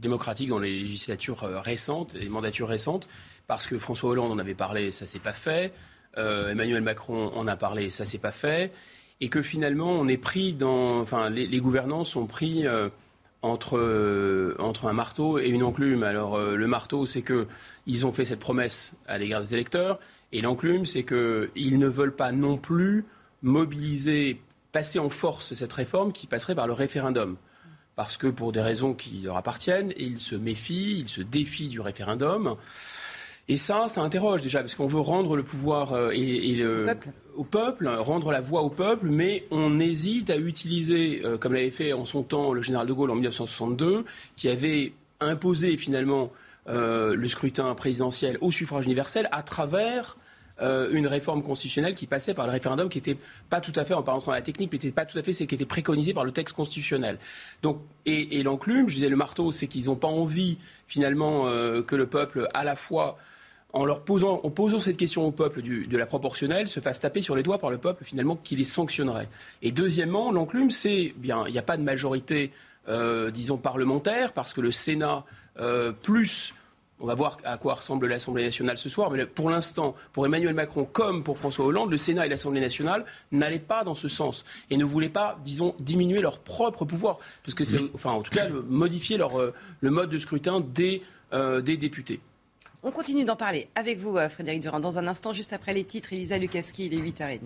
démocratique, 0.00 0.48
dans 0.48 0.58
les 0.58 0.80
législatures 0.80 1.44
euh, 1.44 1.60
récentes 1.60 2.14
et 2.14 2.28
mandatures 2.28 2.68
récentes, 2.68 3.08
parce 3.46 3.66
que 3.66 3.78
François 3.78 4.10
Hollande 4.10 4.32
en 4.32 4.38
avait 4.38 4.54
parlé, 4.54 4.90
ça 4.90 5.06
s'est 5.06 5.18
pas 5.18 5.32
fait. 5.32 5.72
Euh, 6.18 6.50
Emmanuel 6.50 6.82
Macron 6.82 7.32
en 7.34 7.46
a 7.46 7.56
parlé, 7.56 7.90
ça 7.90 8.04
s'est 8.04 8.18
pas 8.18 8.32
fait. 8.32 8.72
Et 9.20 9.28
que 9.28 9.42
finalement, 9.42 9.90
on 9.92 10.06
est 10.08 10.18
pris 10.18 10.52
dans. 10.52 11.00
Enfin, 11.00 11.30
les, 11.30 11.46
les 11.46 11.60
gouvernants 11.60 12.04
sont 12.04 12.26
pris 12.26 12.66
euh, 12.66 12.88
entre, 13.42 13.78
euh, 13.78 14.54
entre 14.58 14.86
un 14.86 14.92
marteau 14.92 15.38
et 15.38 15.48
une 15.48 15.62
enclume. 15.62 16.02
Alors, 16.02 16.38
le 16.38 16.66
marteau, 16.66 17.06
c'est 17.06 17.22
que 17.22 17.46
ils 17.86 18.06
ont 18.06 18.12
fait 18.12 18.24
cette 18.24 18.40
promesse 18.40 18.92
à 19.06 19.18
l'égard 19.18 19.40
des 19.40 19.54
électeurs. 19.54 19.98
Et 20.32 20.40
l'enclume, 20.40 20.84
c'est 20.86 21.04
qu'ils 21.04 21.78
ne 21.78 21.88
veulent 21.88 22.14
pas 22.14 22.32
non 22.32 22.58
plus 22.58 23.04
mobiliser, 23.42 24.40
passer 24.72 24.98
en 24.98 25.10
force 25.10 25.54
cette 25.54 25.72
réforme 25.72 26.12
qui 26.12 26.26
passerait 26.26 26.54
par 26.54 26.66
le 26.66 26.74
référendum 26.74 27.36
parce 27.98 28.16
que 28.16 28.28
pour 28.28 28.52
des 28.52 28.60
raisons 28.60 28.94
qui 28.94 29.22
leur 29.24 29.36
appartiennent, 29.36 29.92
ils 29.96 30.20
se 30.20 30.36
méfient, 30.36 31.00
ils 31.00 31.08
se 31.08 31.20
défient 31.20 31.68
du 31.68 31.80
référendum. 31.80 32.54
Et 33.50 33.56
ça, 33.56 33.88
ça 33.88 34.02
interroge 34.02 34.42
déjà, 34.42 34.60
parce 34.60 34.74
qu'on 34.74 34.86
veut 34.86 35.00
rendre 35.00 35.34
le 35.36 35.42
pouvoir 35.42 35.92
euh, 35.94 36.10
et, 36.12 36.50
et 36.50 36.56
le- 36.56 36.84
au 37.34 37.44
peuple, 37.44 37.88
rendre 37.88 38.30
la 38.30 38.40
voix 38.40 38.62
au 38.62 38.68
peuple, 38.68 39.06
mais 39.08 39.46
on 39.50 39.78
hésite 39.78 40.28
à 40.28 40.36
utiliser, 40.36 41.22
euh, 41.24 41.38
comme 41.38 41.54
l'avait 41.54 41.70
fait 41.70 41.92
en 41.92 42.04
son 42.04 42.22
temps 42.22 42.52
le 42.52 42.60
général 42.62 42.86
de 42.86 42.92
Gaulle 42.92 43.10
en 43.10 43.14
1962, 43.14 44.04
qui 44.36 44.48
avait 44.48 44.92
imposé 45.20 45.76
finalement 45.76 46.30
euh, 46.68 47.14
le 47.14 47.28
scrutin 47.28 47.74
présidentiel 47.74 48.36
au 48.42 48.50
suffrage 48.50 48.84
universel 48.84 49.28
à 49.32 49.42
travers 49.42 50.18
euh, 50.60 50.90
une 50.92 51.06
réforme 51.06 51.42
constitutionnelle 51.42 51.94
qui 51.94 52.06
passait 52.06 52.34
par 52.34 52.46
le 52.46 52.52
référendum, 52.52 52.88
qui 52.90 52.98
n'était 52.98 53.16
pas 53.48 53.60
tout 53.60 53.72
à 53.76 53.84
fait, 53.84 53.94
en 53.94 54.02
rentrant 54.02 54.18
dans 54.26 54.32
la 54.32 54.42
technique, 54.42 54.70
mais 54.72 54.76
n'était 54.76 54.90
pas 54.90 55.06
tout 55.06 55.16
à 55.16 55.22
fait 55.22 55.32
ce 55.32 55.44
qui 55.44 55.54
était 55.54 55.64
préconisé 55.64 56.12
par 56.12 56.24
le 56.24 56.32
texte 56.32 56.54
constitutionnel. 56.54 57.18
Donc, 57.62 57.80
et, 58.04 58.38
et 58.38 58.42
l'enclume, 58.42 58.88
je 58.88 58.96
disais 58.96 59.08
le 59.08 59.16
marteau, 59.16 59.52
c'est 59.52 59.68
qu'ils 59.68 59.86
n'ont 59.86 59.96
pas 59.96 60.08
envie 60.08 60.58
finalement 60.88 61.46
euh, 61.46 61.80
que 61.82 61.94
le 61.96 62.06
peuple, 62.06 62.48
à 62.52 62.64
la 62.64 62.74
fois 62.76 63.16
en 63.72 63.84
leur 63.84 64.00
posant, 64.00 64.40
en 64.44 64.50
posant 64.50 64.78
cette 64.80 64.96
question 64.96 65.26
au 65.26 65.30
peuple 65.30 65.60
du- 65.62 65.86
de 65.86 65.96
la 65.98 66.06
proportionnelle, 66.06 66.68
se 66.68 66.80
fasse 66.80 67.00
taper 67.00 67.20
sur 67.20 67.36
les 67.36 67.42
doigts 67.42 67.58
par 67.58 67.70
le 67.70 67.78
peuple 67.78 68.04
finalement 68.04 68.36
qui 68.36 68.56
les 68.56 68.64
sanctionnerait. 68.64 69.28
Et 69.62 69.72
deuxièmement, 69.72 70.32
l'enclume, 70.32 70.70
c'est 70.70 71.12
bien, 71.16 71.44
il 71.46 71.52
n'y 71.52 71.58
a 71.58 71.62
pas 71.62 71.76
de 71.76 71.82
majorité, 71.82 72.50
euh, 72.88 73.30
disons 73.30 73.58
parlementaire, 73.58 74.32
parce 74.32 74.54
que 74.54 74.60
le 74.62 74.72
Sénat 74.72 75.24
euh, 75.60 75.92
plus 75.92 76.54
on 77.00 77.06
va 77.06 77.14
voir 77.14 77.36
à 77.44 77.58
quoi 77.58 77.74
ressemble 77.74 78.08
l'Assemblée 78.08 78.42
nationale 78.42 78.76
ce 78.76 78.88
soir, 78.88 79.12
mais 79.12 79.24
pour 79.24 79.50
l'instant, 79.50 79.94
pour 80.12 80.26
Emmanuel 80.26 80.52
Macron 80.52 80.84
comme 80.84 81.22
pour 81.22 81.38
François 81.38 81.64
Hollande, 81.64 81.92
le 81.92 81.96
Sénat 81.96 82.26
et 82.26 82.28
l'Assemblée 82.28 82.60
nationale 82.60 83.04
n'allaient 83.30 83.60
pas 83.60 83.84
dans 83.84 83.94
ce 83.94 84.08
sens 84.08 84.44
et 84.68 84.76
ne 84.76 84.84
voulaient 84.84 85.08
pas, 85.08 85.38
disons, 85.44 85.76
diminuer 85.78 86.20
leur 86.20 86.40
propre 86.40 86.84
pouvoir, 86.84 87.18
parce 87.44 87.54
que 87.54 87.62
c'est, 87.62 87.78
enfin, 87.94 88.10
en 88.10 88.22
tout 88.22 88.32
cas, 88.32 88.48
modifier 88.68 89.16
leur, 89.16 89.38
euh, 89.38 89.54
le 89.80 89.90
mode 89.90 90.10
de 90.10 90.18
scrutin 90.18 90.58
des, 90.74 91.02
euh, 91.32 91.60
des 91.60 91.76
députés. 91.76 92.18
On 92.84 92.92
continue 92.92 93.24
d'en 93.24 93.34
parler 93.34 93.68
avec 93.74 93.98
vous, 93.98 94.16
euh, 94.16 94.28
Frédéric 94.28 94.60
Durand. 94.60 94.78
Dans 94.78 94.98
un 94.98 95.08
instant, 95.08 95.32
juste 95.32 95.52
après 95.52 95.72
les 95.72 95.82
titres, 95.82 96.12
Elisa 96.12 96.38
Lukaski, 96.38 96.86
il 96.86 96.94
est 96.94 97.02
8h30. 97.02 97.40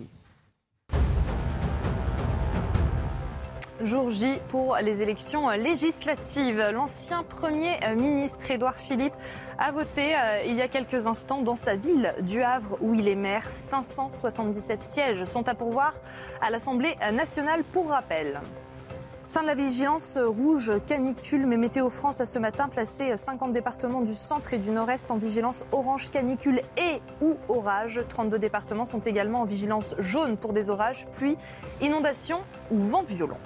Jour 3.81 4.11
J 4.11 4.37
pour 4.49 4.77
les 4.77 5.01
élections 5.01 5.49
législatives. 5.49 6.63
L'ancien 6.71 7.23
Premier 7.23 7.79
ministre 7.97 8.49
Édouard 8.51 8.75
Philippe 8.75 9.15
a 9.57 9.71
voté 9.71 10.15
euh, 10.15 10.43
il 10.45 10.55
y 10.55 10.61
a 10.61 10.67
quelques 10.67 11.07
instants 11.07 11.41
dans 11.41 11.55
sa 11.55 11.75
ville 11.75 12.13
du 12.21 12.43
Havre 12.43 12.77
où 12.79 12.93
il 12.93 13.07
est 13.07 13.15
maire. 13.15 13.49
577 13.49 14.83
sièges 14.83 15.25
sont 15.25 15.49
à 15.49 15.55
pourvoir 15.55 15.95
à 16.41 16.51
l'Assemblée 16.51 16.95
nationale 17.11 17.63
pour 17.63 17.89
rappel. 17.89 18.39
Fin 19.33 19.41
de 19.41 19.47
la 19.47 19.55
vigilance 19.55 20.19
rouge 20.19 20.71
canicule, 20.85 21.47
mais 21.47 21.57
Météo 21.57 21.89
France 21.89 22.21
a 22.21 22.27
ce 22.27 22.37
matin 22.37 22.69
placé 22.69 23.17
50 23.17 23.51
départements 23.51 24.01
du 24.01 24.13
centre 24.13 24.53
et 24.53 24.59
du 24.59 24.69
nord-est 24.69 25.09
en 25.09 25.17
vigilance 25.17 25.65
orange 25.71 26.11
canicule 26.11 26.61
et 26.77 27.01
ou 27.19 27.35
orage. 27.47 28.01
32 28.07 28.37
départements 28.37 28.85
sont 28.85 28.99
également 28.99 29.41
en 29.41 29.45
vigilance 29.45 29.95
jaune 29.97 30.37
pour 30.37 30.53
des 30.53 30.69
orages, 30.69 31.07
pluie, 31.13 31.35
inondations 31.81 32.41
ou 32.69 32.77
vent 32.77 33.01
violent. 33.01 33.39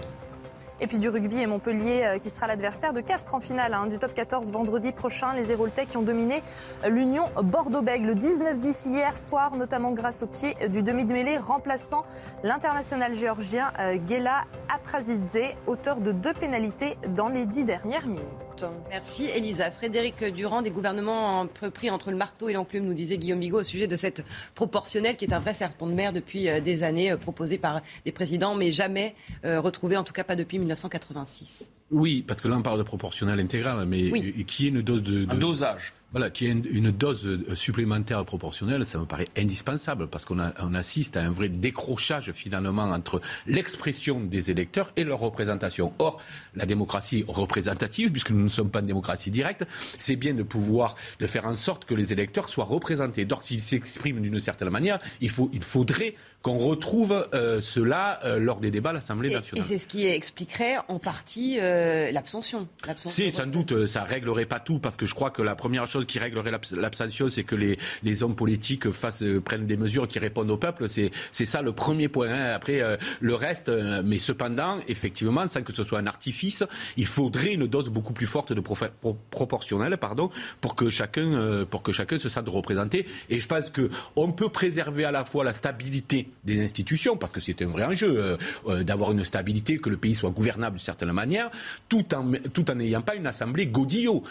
Et 0.80 0.86
puis 0.86 1.00
du 1.00 1.10
rugby 1.10 1.40
et 1.40 1.48
Montpellier 1.48 2.04
euh, 2.04 2.20
qui 2.20 2.30
sera 2.30 2.46
l'adversaire 2.46 2.94
de 2.94 3.02
Castres 3.02 3.34
en 3.34 3.40
finale 3.40 3.74
hein, 3.74 3.88
du 3.88 3.98
top 3.98 4.14
14 4.14 4.52
vendredi 4.52 4.92
prochain. 4.92 5.34
Les 5.34 5.52
Héroltais 5.52 5.88
qui 5.88 5.98
ont 5.98 6.04
dominé 6.04 6.44
euh, 6.84 6.90
l'Union 6.90 7.24
Bordeaux-Bègles. 7.42 8.10
Le 8.10 8.16
19-10 8.16 8.90
hier 8.90 9.18
soir, 9.18 9.56
notamment 9.56 9.92
grâce 9.92 10.22
au 10.22 10.28
pied 10.28 10.56
du 10.70 10.84
demi 10.84 11.06
de 11.06 11.14
mêlée 11.14 11.38
remplaçant 11.38 12.06
l'international 12.44 13.16
géorgien 13.16 13.74
euh, 13.80 13.98
Gela 14.08 14.46
Aprazidze, 14.70 15.56
auteur 15.66 15.98
de 15.98 16.12
deux 16.12 16.34
pénalités 16.34 16.98
dans 17.16 17.30
les 17.30 17.46
dix 17.46 17.64
dernières 17.64 18.06
minutes. 18.06 18.48
Merci 18.90 19.26
Elisa. 19.36 19.70
Frédéric 19.72 20.24
Durand, 20.34 20.62
des 20.62 20.72
gouvernements 20.72 21.42
un 21.42 21.46
peu 21.46 21.70
pris 21.70 21.90
entre 21.90 22.12
le 22.12 22.18
marteau 22.18 22.50
et 22.50 22.54
l'enclume, 22.54 22.86
nous 22.86 22.94
disait 22.94 23.18
Guillaume 23.18 23.40
Bigot 23.40 23.60
au 23.60 23.64
sujet 23.64 23.88
de 23.88 23.96
cette 23.96 24.24
proportionnelle 24.56 25.18
qui 25.18 25.26
est 25.26 25.34
un 25.34 25.40
vrai 25.40 25.54
serpent 25.54 25.88
de 25.88 25.94
mer 25.94 26.14
depuis 26.14 26.50
euh, 26.50 26.60
des 26.60 26.84
années, 26.84 27.12
euh, 27.12 27.18
proposé 27.18 27.58
par 27.58 27.82
des 28.06 28.12
présidents, 28.12 28.56
mais 28.56 28.72
jamais 28.72 29.16
euh, 29.46 29.60
retrouvé, 29.60 29.98
en 29.98 30.04
tout 30.04 30.14
cas 30.14 30.24
pas 30.24 30.36
depuis 30.36 30.60
1986. 30.68 31.70
Oui, 31.92 32.24
parce 32.28 32.42
que 32.42 32.48
là 32.48 32.56
on 32.58 32.62
parle 32.62 32.78
de 32.78 32.84
proportionnel 32.84 33.40
intégral, 33.40 33.86
mais 33.86 34.12
Oui. 34.12 34.44
qui 34.46 34.66
est 34.66 34.70
une 34.70 34.82
dose 34.82 35.02
de, 35.04 35.26
de- 35.26 35.32
Un 35.32 35.36
dosage. 35.36 35.94
Voilà, 36.14 36.30
qui 36.30 36.46
est 36.46 36.52
une, 36.52 36.66
une 36.70 36.92
dose 36.92 37.28
euh, 37.28 37.54
supplémentaire 37.54 38.24
proportionnelle, 38.24 38.86
ça 38.86 38.98
me 38.98 39.06
paraît 39.06 39.28
indispensable 39.38 40.08
parce 40.08 40.24
qu'on 40.24 40.40
on 40.40 40.74
assiste 40.74 41.18
à 41.18 41.22
un 41.22 41.32
vrai 41.32 41.50
décrochage 41.50 42.32
finalement 42.32 42.84
entre 42.84 43.20
l'expression 43.46 44.22
des 44.22 44.50
électeurs 44.50 44.94
et 44.96 45.04
leur 45.04 45.20
représentation. 45.20 45.94
Or, 46.00 46.22
la 46.56 46.66
démocratie 46.66 47.26
représentative, 47.28 48.12
puisque 48.12 48.32
nous 48.32 48.44
ne 48.44 48.48
sommes 48.50 48.70
pas 48.70 48.80
une 48.80 48.88
démocratie 48.88 49.32
directe, 49.32 49.66
c'est 50.00 50.16
bien 50.16 50.34
de 50.34 50.44
pouvoir 50.44 50.96
de 51.20 51.28
faire 51.28 51.46
en 51.46 51.56
sorte 51.56 51.84
que 51.84 51.94
les 51.94 52.14
électeurs 52.14 52.48
soient 52.48 52.64
représentés. 52.66 53.26
Donc, 53.26 53.40
s'ils 53.44 53.62
s'expriment 53.62 54.22
d'une 54.22 54.40
certaine 54.40 54.70
manière, 54.70 55.00
il, 55.20 55.30
faut, 55.30 55.50
il 55.52 55.64
faudrait 55.64 56.16
qu'on 56.42 56.60
retrouve 56.60 57.28
euh, 57.34 57.60
cela 57.60 58.20
euh, 58.24 58.40
lors 58.40 58.60
des 58.62 58.72
débats 58.72 58.92
à 58.92 58.94
l'Assemblée 58.94 59.30
Et, 59.30 59.34
et 59.34 59.36
nationale. 59.36 59.66
c'est 59.68 59.78
ce 59.78 59.88
qui 59.88 60.06
expliquerait 60.08 60.76
en 60.88 61.00
partie 61.00 61.58
euh, 61.60 62.12
l'abstention. 62.12 62.68
Si, 62.96 63.32
sans 63.32 63.48
doute, 63.48 63.88
ça 63.88 64.04
réglerait 64.04 64.46
pas 64.46 64.60
tout, 64.60 64.80
parce 64.80 64.96
que 64.96 65.06
je 65.06 65.14
crois 65.14 65.32
que 65.32 65.42
la 65.42 65.56
première 65.56 65.88
chose 65.88 65.97
qui 66.06 66.20
réglerait 66.20 66.52
l'abstention, 66.52 67.30
c'est 67.30 67.44
que 67.44 67.56
les, 67.56 68.24
hommes 68.24 68.36
politiques 68.36 68.88
euh, 68.88 69.42
prennent 69.42 69.68
des 69.68 69.78
mesures 69.78 70.08
qui 70.08 70.20
répondent 70.20 70.50
au 70.50 70.58
peuple. 70.58 70.88
C'est 70.90 71.46
ça 71.46 71.62
le 71.62 71.72
premier 71.72 72.08
point. 72.08 72.30
Hein. 72.30 72.52
Après, 72.54 72.82
euh, 72.82 72.98
le 73.20 73.36
reste, 73.36 73.70
euh, 73.70 74.02
mais 74.04 74.20
cependant, 74.20 74.78
effectivement, 74.88 75.48
sans 75.48 75.62
que 75.62 75.74
ce 75.74 75.84
soit 75.84 76.00
un 76.00 76.08
artifice, 76.08 76.64
il 76.98 77.06
faudrait 77.06 77.54
une 77.54 77.68
dose 77.68 77.90
beaucoup 77.90 78.14
plus 78.14 78.26
forte 78.26 78.54
de 78.54 78.62
proportionnelle 78.62 79.98
pardon, 79.98 80.30
pour, 80.62 80.76
que 80.76 80.90
chacun, 80.90 81.66
pour 81.70 81.84
que 81.84 81.92
chacun 81.92 82.20
se 82.20 82.30
sente 82.30 82.50
représenté. 82.50 83.06
Et 83.30 83.40
je 83.40 83.48
pense 83.48 83.72
qu'on 83.72 84.32
peut 84.32 84.50
préserver 84.50 85.06
à 85.06 85.12
la 85.12 85.26
fois 85.26 85.44
la 85.44 85.54
stabilité 85.54 86.30
des 86.44 86.64
institutions, 86.64 87.18
parce 87.18 87.32
que 87.32 87.40
c'est 87.40 87.62
un 87.62 87.68
vrai 87.68 87.84
enjeu 87.84 88.38
d'avoir 88.82 89.12
une 89.12 89.24
stabilité, 89.24 89.78
que 89.78 89.90
le 89.90 89.98
pays 89.98 90.16
soit 90.16 90.32
gouvernable 90.32 90.78
d'une 90.78 90.86
certaine 90.86 91.12
manière, 91.12 91.50
tout 91.90 92.14
en, 92.16 92.32
tout 92.54 92.70
en 92.72 92.76
n'ayant 92.76 93.02
pas 93.02 93.16
une 93.16 93.28
assemblée 93.28 93.68
godillot. 93.68 94.24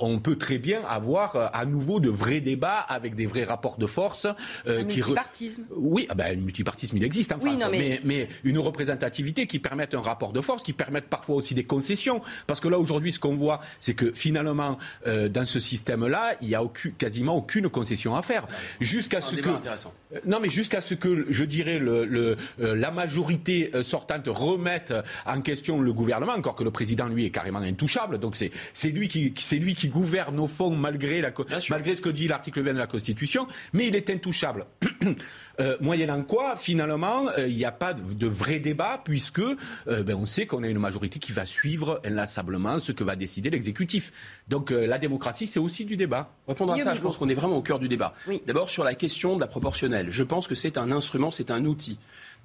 on 0.00 0.18
peut 0.18 0.36
très 0.36 0.58
bien 0.58 0.80
avoir 0.88 0.97
à 1.52 1.64
nouveau 1.64 2.00
de 2.00 2.10
vrais 2.10 2.40
débats 2.40 2.80
avec 2.80 3.14
des 3.14 3.26
vrais 3.26 3.44
rapports 3.44 3.78
de 3.78 3.86
force. 3.86 4.26
Euh, 4.66 4.80
un 4.80 4.84
qui 4.84 4.96
multipartisme. 4.96 5.64
Oui, 5.76 6.06
ah 6.08 6.14
ben, 6.14 6.36
le 6.36 6.42
multipartisme, 6.42 6.96
il 6.96 7.04
existe 7.04 7.32
en 7.32 7.40
France. 7.40 7.62
mais... 7.70 8.00
Mais, 8.04 8.28
une 8.44 8.58
représentativité 8.58 9.46
qui 9.46 9.58
permette 9.58 9.94
un 9.94 10.00
rapport 10.00 10.32
de 10.32 10.40
force, 10.40 10.62
qui 10.62 10.72
permette 10.72 11.06
parfois 11.06 11.36
aussi 11.36 11.54
des 11.54 11.64
concessions. 11.64 12.22
Parce 12.46 12.60
que 12.60 12.68
là, 12.68 12.78
aujourd'hui, 12.78 13.12
ce 13.12 13.18
qu'on 13.18 13.36
voit, 13.36 13.60
c'est 13.80 13.94
que 13.94 14.12
finalement, 14.12 14.78
euh, 15.06 15.28
dans 15.28 15.46
ce 15.46 15.60
système-là, 15.60 16.34
il 16.40 16.48
n'y 16.48 16.54
a 16.54 16.62
aucune, 16.62 16.92
quasiment 16.92 17.36
aucune 17.36 17.68
concession 17.68 18.16
à 18.16 18.22
faire. 18.22 18.46
Jusqu'à 18.80 19.20
ce 19.20 19.36
que. 19.36 19.48
Euh, 19.48 20.20
non, 20.24 20.40
mais 20.40 20.48
jusqu'à 20.48 20.80
ce 20.80 20.94
que, 20.94 21.26
je 21.28 21.44
dirais, 21.44 21.78
le, 21.78 22.04
le, 22.04 22.36
euh, 22.60 22.74
la 22.74 22.90
majorité 22.90 23.70
sortante 23.82 24.26
remette 24.26 24.94
en 25.26 25.40
question 25.40 25.80
le 25.80 25.92
gouvernement, 25.92 26.32
encore 26.32 26.54
que 26.54 26.64
le 26.64 26.70
président, 26.70 27.08
lui, 27.08 27.24
est 27.24 27.30
carrément 27.30 27.58
intouchable. 27.58 28.18
Donc 28.18 28.36
c'est 28.36 28.88
lui, 28.88 29.08
qui, 29.08 29.34
lui 29.58 29.74
qui 29.74 29.88
gouverne 29.88 30.38
au 30.38 30.46
fond, 30.46 30.74
malgré, 30.90 31.20
la, 31.20 31.32
malgré 31.70 31.96
ce 31.96 32.00
que 32.00 32.08
dit 32.08 32.28
l'article 32.28 32.60
20 32.62 32.72
de 32.74 32.78
la 32.78 32.86
Constitution. 32.86 33.46
Mais 33.72 33.86
il 33.88 33.96
est 33.96 34.10
intouchable. 34.10 34.66
euh, 35.60 35.76
moyennant 35.80 36.22
quoi, 36.22 36.56
finalement, 36.56 37.26
il 37.36 37.54
n'y 37.54 37.64
a 37.64 37.72
pas 37.72 37.94
de, 37.94 38.26
vrai 38.26 38.58
débat, 38.58 39.00
puisque 39.04 39.42
ben, 39.86 40.14
on 40.14 40.26
sait 40.26 40.46
qu'on 40.46 40.62
a 40.62 40.68
une 40.68 40.78
majorité 40.78 41.18
qui 41.18 41.32
va 41.32 41.46
suivre 41.46 42.00
inlassablement 42.04 42.78
ce 42.80 42.92
que 42.92 43.04
va 43.04 43.16
décider 43.16 43.50
l'exécutif. 43.50 44.12
Donc 44.48 44.70
la 44.70 44.98
démocratie, 44.98 45.46
c'est 45.46 45.60
aussi 45.60 45.84
du 45.84 45.96
débat. 45.96 46.32
Répondre 46.46 46.74
à 46.74 46.78
ça, 46.78 46.94
je 46.94 47.00
pense 47.00 47.16
qu'on 47.16 47.28
est 47.28 47.34
vraiment 47.34 47.56
au 47.56 47.62
cœur 47.62 47.78
du 47.78 47.88
débat. 47.88 48.14
D'abord, 48.46 48.70
sur 48.70 48.84
la 48.84 48.94
question 48.94 49.36
de 49.36 49.40
la 49.40 49.46
proportionnelle. 49.46 50.10
Je 50.10 50.22
pense 50.22 50.48
que 50.48 50.54
c'est 50.54 50.78
un 50.78 50.90
instrument, 50.90 51.30
c'est 51.30 51.50
un 51.50 51.64
outil. 51.64 51.98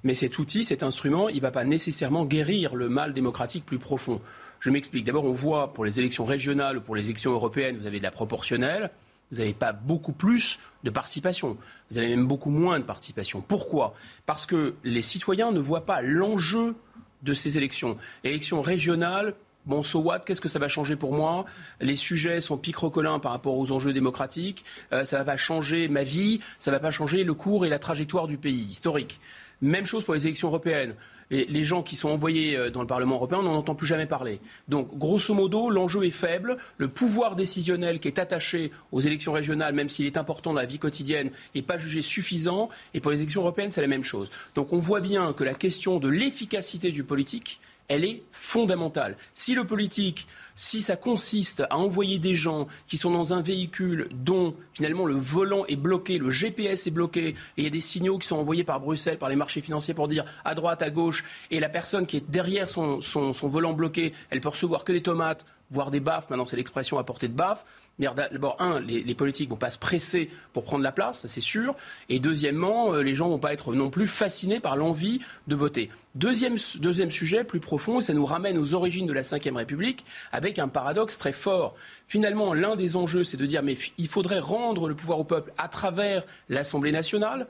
Mais 0.04 0.14
cet 0.14 0.38
outil, 0.38 0.64
cet 0.64 0.82
instrument, 0.82 1.28
il 1.30 1.36
ne 1.36 1.40
va 1.40 1.50
pas 1.50 1.64
nécessairement 1.64 2.24
guérir 2.26 2.74
le 2.74 2.88
mal 2.88 3.14
démocratique 3.14 3.64
plus 3.64 3.78
profond. 3.78 4.20
Je 4.64 4.70
m'explique. 4.70 5.04
D'abord, 5.04 5.26
on 5.26 5.32
voit 5.32 5.74
pour 5.74 5.84
les 5.84 5.98
élections 5.98 6.24
régionales 6.24 6.78
ou 6.78 6.80
pour 6.80 6.96
les 6.96 7.04
élections 7.04 7.32
européennes, 7.32 7.76
vous 7.76 7.86
avez 7.86 7.98
de 7.98 8.02
la 8.02 8.10
proportionnelle. 8.10 8.88
Vous 9.30 9.36
n'avez 9.36 9.52
pas 9.52 9.74
beaucoup 9.74 10.14
plus 10.14 10.58
de 10.84 10.88
participation. 10.88 11.58
Vous 11.90 11.98
avez 11.98 12.08
même 12.08 12.26
beaucoup 12.26 12.48
moins 12.48 12.78
de 12.78 12.84
participation. 12.84 13.42
Pourquoi? 13.42 13.92
Parce 14.24 14.46
que 14.46 14.74
les 14.82 15.02
citoyens 15.02 15.52
ne 15.52 15.60
voient 15.60 15.84
pas 15.84 16.00
l'enjeu 16.00 16.76
de 17.24 17.34
ces 17.34 17.58
élections. 17.58 17.98
Élections 18.24 18.62
régionales, 18.62 19.34
Bon, 19.66 19.82
so 19.82 20.10
Qu'est-ce 20.24 20.42
que 20.42 20.48
ça 20.48 20.58
va 20.58 20.68
changer 20.68 20.96
pour 20.96 21.12
moi? 21.12 21.44
Les 21.80 21.96
sujets 21.96 22.40
sont 22.40 22.56
picrocolins 22.58 23.18
par 23.18 23.32
rapport 23.32 23.58
aux 23.58 23.70
enjeux 23.70 23.92
démocratiques. 23.92 24.64
Euh, 24.92 25.04
ça 25.04 25.18
va 25.18 25.24
pas 25.24 25.36
changer 25.36 25.88
ma 25.88 26.04
vie. 26.04 26.40
Ça 26.58 26.70
va 26.70 26.80
pas 26.80 26.90
changer 26.90 27.22
le 27.24 27.34
cours 27.34 27.66
et 27.66 27.68
la 27.68 27.78
trajectoire 27.78 28.28
du 28.28 28.38
pays 28.38 28.64
historique. 28.64 29.20
Même 29.60 29.86
chose 29.86 30.04
pour 30.04 30.14
les 30.14 30.26
élections 30.26 30.48
européennes. 30.48 30.94
Les, 31.30 31.64
gens 31.64 31.82
qui 31.82 31.96
sont 31.96 32.10
envoyés 32.10 32.56
euh, 32.56 32.70
dans 32.70 32.80
le 32.80 32.86
Parlement 32.86 33.16
européen, 33.16 33.38
on 33.38 33.42
n'en 33.42 33.54
entend 33.54 33.74
plus 33.74 33.86
jamais 33.86 34.06
parler. 34.06 34.40
Donc, 34.68 34.96
grosso 34.96 35.32
modo, 35.34 35.70
l'enjeu 35.70 36.04
est 36.04 36.10
faible. 36.10 36.58
Le 36.76 36.88
pouvoir 36.88 37.36
décisionnel 37.36 37.98
qui 37.98 38.08
est 38.08 38.18
attaché 38.18 38.70
aux 38.92 39.00
élections 39.00 39.32
régionales, 39.32 39.74
même 39.74 39.88
s'il 39.88 40.06
est 40.06 40.16
important 40.16 40.52
dans 40.52 40.60
la 40.60 40.66
vie 40.66 40.78
quotidienne, 40.78 41.30
n'est 41.54 41.62
pas 41.62 41.78
jugé 41.78 42.02
suffisant. 42.02 42.68
Et 42.92 43.00
pour 43.00 43.10
les 43.10 43.18
élections 43.18 43.40
européennes, 43.40 43.72
c'est 43.72 43.80
la 43.80 43.86
même 43.86 44.04
chose. 44.04 44.30
Donc, 44.54 44.72
on 44.72 44.78
voit 44.78 45.00
bien 45.00 45.32
que 45.32 45.44
la 45.44 45.54
question 45.54 45.98
de 45.98 46.08
l'efficacité 46.08 46.90
du 46.90 47.04
politique 47.04 47.60
elle 47.88 48.04
est 48.04 48.22
fondamentale. 48.30 49.16
Si 49.34 49.54
le 49.54 49.64
politique, 49.64 50.26
si 50.56 50.82
ça 50.82 50.96
consiste 50.96 51.62
à 51.70 51.76
envoyer 51.76 52.18
des 52.18 52.34
gens 52.34 52.66
qui 52.86 52.96
sont 52.96 53.10
dans 53.10 53.34
un 53.34 53.42
véhicule 53.42 54.08
dont 54.12 54.54
finalement 54.72 55.06
le 55.06 55.14
volant 55.14 55.64
est 55.66 55.76
bloqué, 55.76 56.18
le 56.18 56.30
GPS 56.30 56.86
est 56.86 56.90
bloqué, 56.90 57.28
et 57.28 57.34
il 57.58 57.64
y 57.64 57.66
a 57.66 57.70
des 57.70 57.80
signaux 57.80 58.18
qui 58.18 58.26
sont 58.26 58.36
envoyés 58.36 58.64
par 58.64 58.80
Bruxelles, 58.80 59.18
par 59.18 59.28
les 59.28 59.36
marchés 59.36 59.60
financiers 59.60 59.94
pour 59.94 60.08
dire 60.08 60.24
à 60.44 60.54
droite, 60.54 60.82
à 60.82 60.90
gauche, 60.90 61.24
et 61.50 61.60
la 61.60 61.68
personne 61.68 62.06
qui 62.06 62.18
est 62.18 62.30
derrière 62.30 62.68
son, 62.68 63.00
volant 63.42 63.72
bloqué, 63.72 64.12
elle 64.30 64.40
peut 64.40 64.48
recevoir 64.48 64.84
que 64.84 64.92
des 64.92 65.02
tomates, 65.02 65.44
voire 65.70 65.90
des 65.90 66.00
baffes, 66.00 66.30
maintenant 66.30 66.46
c'est 66.46 66.56
l'expression 66.56 66.98
à 66.98 67.04
portée 67.04 67.28
de 67.28 67.34
baffes, 67.34 67.64
D'abord, 67.98 68.56
un, 68.58 68.80
les, 68.80 69.02
les, 69.02 69.14
politiques 69.14 69.50
vont 69.50 69.56
pas 69.56 69.70
se 69.70 69.78
presser 69.78 70.28
pour 70.52 70.64
prendre 70.64 70.82
la 70.82 70.90
place, 70.90 71.20
ça 71.20 71.28
c'est 71.28 71.40
sûr. 71.40 71.76
Et 72.08 72.18
deuxièmement, 72.18 72.92
euh, 72.92 73.02
les 73.02 73.14
gens 73.14 73.28
vont 73.28 73.38
pas 73.38 73.52
être 73.52 73.72
non 73.72 73.88
plus 73.88 74.08
fascinés 74.08 74.58
par 74.58 74.76
l'envie 74.76 75.20
de 75.46 75.54
voter. 75.54 75.90
Deuxième, 76.16 76.56
deuxième 76.80 77.12
sujet 77.12 77.44
plus 77.44 77.60
profond, 77.60 78.00
ça 78.00 78.12
nous 78.12 78.26
ramène 78.26 78.58
aux 78.58 78.74
origines 78.74 79.06
de 79.06 79.12
la 79.12 79.22
Ve 79.22 79.56
République, 79.56 80.04
avec 80.32 80.58
un 80.58 80.66
paradoxe 80.66 81.18
très 81.18 81.32
fort. 81.32 81.76
Finalement, 82.08 82.52
l'un 82.52 82.74
des 82.74 82.96
enjeux, 82.96 83.22
c'est 83.22 83.36
de 83.36 83.46
dire 83.46 83.62
mais 83.62 83.76
il 83.96 84.08
faudrait 84.08 84.40
rendre 84.40 84.88
le 84.88 84.96
pouvoir 84.96 85.20
au 85.20 85.24
peuple 85.24 85.52
à 85.56 85.68
travers 85.68 86.24
l'Assemblée 86.48 86.92
nationale 86.92 87.46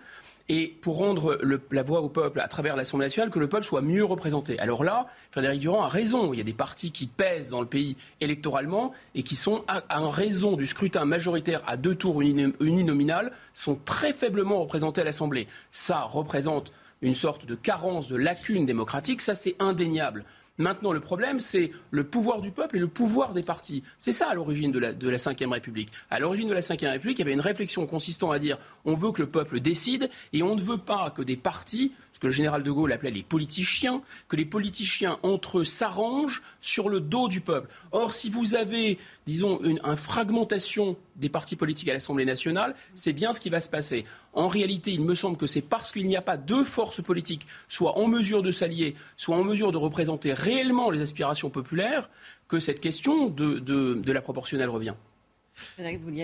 et 0.49 0.77
pour 0.83 0.99
rendre 0.99 1.39
la 1.71 1.83
voix 1.83 2.03
au 2.03 2.09
peuple 2.09 2.41
à 2.41 2.49
travers 2.49 2.77
l'Assemblée 2.77 3.07
nationale, 3.07 3.31
que 3.31 3.39
le 3.39 3.49
peuple 3.49 3.65
soit 3.65 3.81
mieux 3.81 4.05
représenté. 4.05 4.59
Alors 4.59 4.85
là, 4.85 5.07
Frédéric 5.31 5.61
Durand 5.61 5.83
a 5.83 5.89
raison. 5.89 6.35
Il 6.35 6.39
y 6.39 6.41
a 6.41 6.45
des 6.45 6.53
partis 6.53 6.91
qui 6.93 7.07
pèsent 7.07 7.49
dans 7.49 7.61
le 7.61 7.67
pays 7.67 7.97
électoralement 8.21 8.93
et 9.15 9.23
qui 9.23 9.37
sont, 9.37 9.65
en 9.91 10.09
raison 10.11 10.57
du 10.57 10.67
scrutin 10.67 11.07
majoritaire 11.07 11.63
à 11.67 11.79
deux 11.79 11.95
tours 11.95 12.21
uninominal, 12.21 13.33
sont 13.55 13.79
très 13.87 14.13
faiblement 14.13 14.61
représentés 14.61 15.01
à 15.01 15.05
l'Assemblée. 15.05 15.49
Ça 15.71 16.03
représente 16.03 16.73
une 17.01 17.15
sorte 17.15 17.47
de 17.47 17.55
carence, 17.55 18.09
de 18.09 18.17
lacune 18.17 18.67
démocratique, 18.67 19.21
ça 19.21 19.35
c'est 19.35 19.57
indéniable. 19.61 20.25
Maintenant, 20.57 20.93
le 20.93 21.01
problème, 21.01 21.41
c'est 21.41 21.73
le 21.91 22.05
pouvoir 22.05 22.41
du 22.41 22.53
peuple 22.53 22.77
et 22.77 22.81
le 22.81 22.87
pouvoir 22.87 23.35
des 23.35 23.43
partis. 23.43 23.83
C'est 23.99 24.13
ça 24.13 24.29
à 24.29 24.35
l'origine 24.35 24.71
de 24.71 24.79
la, 24.79 24.93
de 24.93 25.09
la 25.09 25.17
Ve 25.17 25.51
République. 25.51 25.91
À 26.11 26.21
l'origine 26.21 26.49
de 26.49 26.55
la 26.55 26.61
Ve 26.61 26.69
République, 26.69 27.19
il 27.19 27.23
y 27.23 27.25
avait 27.25 27.33
une 27.33 27.41
réflexion 27.41 27.87
consistant 27.87 28.31
à 28.31 28.39
dire 28.39 28.59
on 28.85 28.95
veut 28.95 29.11
que 29.11 29.21
le 29.21 29.29
peuple 29.29 29.59
décide 29.59 30.11
et 30.33 30.43
on 30.45 30.55
ne 30.55 30.63
veut 30.63 30.79
pas 30.79 31.11
que 31.11 31.23
des 31.23 31.37
partis 31.37 31.93
que 32.25 32.29
le 32.29 32.33
général 32.33 32.63
de 32.63 32.71
Gaulle 32.71 32.91
appelait 32.91 33.11
les 33.11 33.23
politiciens, 33.23 34.01
que 34.29 34.37
les 34.37 34.47
politiciens 34.47 35.19
entre 35.23 35.59
eux 35.59 35.65
s'arrangent 35.67 36.43
sur 36.63 36.89
le 36.89 36.99
dos 36.99 37.29
du 37.29 37.43
peuple. 37.43 37.69
Or, 37.93 38.15
si 38.15 38.31
vous 38.31 38.55
avez, 38.55 38.97
disons, 39.27 39.61
une, 39.63 39.79
fragmentation 39.95 40.97
des 41.17 41.29
partis 41.29 41.55
politiques 41.55 41.91
à 41.91 41.93
l'Assemblée 41.93 42.25
nationale, 42.25 42.75
c'est 42.95 43.13
bien 43.13 43.35
ce 43.35 43.41
qui 43.41 43.51
va 43.51 43.61
se 43.61 43.69
passer. 43.69 44.07
En 44.33 44.49
réalité, 44.49 44.93
il 44.93 45.03
me 45.03 45.15
semble 45.15 45.37
que 45.37 45.47
c'est 45.47 45.61
parce 45.61 45.93
qu'il 45.93 46.09
n'y 46.09 46.17
a 46.17 46.23
pas 46.23 46.39
deux 46.39 46.65
forces 46.65 47.03
politiques, 47.03 47.47
soit 47.69 47.99
en 47.99 48.09
mesure 48.09 48.43
de 48.43 48.53
s'allier, 48.53 48.95
soit 49.19 49.37
en 49.37 49.45
mesure 49.45 49.71
de 49.71 49.77
représenter 49.77 50.33
réellement 50.33 50.89
les 50.89 51.03
aspirations 51.03 51.51
populaires, 51.51 52.09
que 52.49 52.59
cette 52.59 52.81
question 52.81 53.29
de 53.29 54.13
la 54.13 54.23
proportionnelle 54.23 54.71
revient 54.71 54.95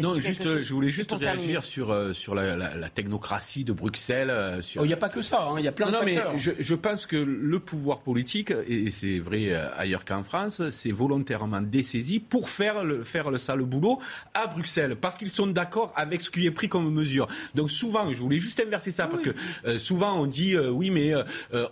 non, 0.02 0.18
juste, 0.18 0.62
je 0.62 0.74
voulais 0.74 0.88
juste 0.88 1.12
réagir 1.12 1.62
sur, 1.64 1.90
euh, 1.90 2.12
sur 2.12 2.34
la, 2.34 2.56
la, 2.56 2.88
technocratie 2.88 3.64
de 3.64 3.72
Bruxelles. 3.72 4.30
Euh, 4.30 4.60
oh, 4.76 4.80
il 4.84 4.88
n'y 4.88 4.92
a 4.92 4.96
pas 4.96 5.08
que 5.08 5.22
ça, 5.22 5.48
hein, 5.48 5.54
il 5.58 5.64
y 5.64 5.68
a 5.68 5.72
plein 5.72 5.86
de 5.86 5.92
non, 5.92 5.98
facteurs. 6.00 6.32
mais 6.32 6.38
je, 6.38 6.50
je, 6.58 6.74
pense 6.74 7.06
que 7.06 7.16
le 7.16 7.58
pouvoir 7.60 8.00
politique, 8.00 8.52
et 8.66 8.90
c'est 8.90 9.18
vrai 9.18 9.50
euh, 9.50 9.68
ailleurs 9.76 10.04
qu'en 10.04 10.24
France, 10.24 10.62
c'est 10.70 10.90
volontairement 10.90 11.60
dessaisi 11.60 12.18
pour 12.18 12.48
faire 12.48 12.84
le, 12.84 13.04
faire 13.04 13.30
le 13.30 13.38
sale 13.38 13.62
boulot 13.62 14.00
à 14.34 14.48
Bruxelles, 14.48 14.96
parce 14.96 15.16
qu'ils 15.16 15.30
sont 15.30 15.46
d'accord 15.46 15.92
avec 15.94 16.22
ce 16.22 16.30
qui 16.30 16.46
est 16.46 16.50
pris 16.50 16.68
comme 16.68 16.92
mesure. 16.92 17.28
Donc 17.54 17.70
souvent, 17.70 18.12
je 18.12 18.18
voulais 18.18 18.38
juste 18.38 18.60
inverser 18.60 18.90
ça, 18.90 19.06
parce 19.06 19.22
que 19.22 19.78
souvent 19.78 20.18
on 20.18 20.26
dit 20.26 20.58
oui, 20.58 20.90
mais 20.90 21.12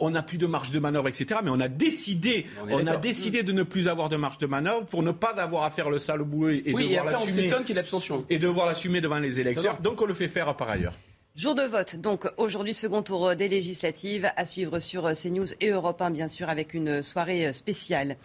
on 0.01 0.11
n'a 0.11 0.23
plus 0.23 0.39
de 0.39 0.47
marge 0.47 0.71
de 0.71 0.79
manœuvre, 0.79 1.09
etc. 1.09 1.41
Mais 1.43 1.51
on 1.51 1.61
a 1.61 1.69
décidé, 1.69 2.47
on, 2.69 2.87
a 2.87 2.97
décidé 2.97 3.43
de 3.43 3.53
ne 3.53 3.63
plus 3.63 3.89
avoir 3.89 4.09
de 4.09 4.17
marge 4.17 4.39
de 4.39 4.47
manœuvre 4.47 4.87
pour 4.87 5.03
ne 5.03 5.13
pas 5.13 5.35
avoir 5.39 5.65
à 5.65 5.71
faire 5.71 5.91
le 5.91 5.99
sale 5.99 6.23
boulot 6.23 6.51
et, 6.51 6.73
oui, 6.73 6.89
devoir 6.91 7.05
l'assumer 7.07 7.48
l'abstention. 7.75 8.25
Et 8.31 8.39
devoir 8.39 8.67
l'assumer 8.67 9.01
devant 9.01 9.19
les 9.19 9.41
électeurs. 9.41 9.81
Donc 9.81 10.01
on 10.01 10.07
le 10.07 10.15
fait 10.15 10.29
faire 10.29 10.57
par 10.57 10.69
ailleurs. 10.69 10.95
Jour 11.39 11.55
de 11.55 11.63
vote, 11.63 11.95
donc 11.95 12.29
aujourd'hui 12.37 12.75
second 12.75 13.01
tour 13.03 13.37
des 13.37 13.47
législatives 13.47 14.29
à 14.35 14.45
suivre 14.45 14.81
sur 14.81 15.13
CNews 15.13 15.47
et 15.61 15.69
Europe 15.69 16.03
1 16.03 16.11
bien 16.11 16.27
sûr 16.27 16.49
avec 16.49 16.75
une 16.75 17.05
soirée 17.05 17.53
spéciale. 17.53 18.17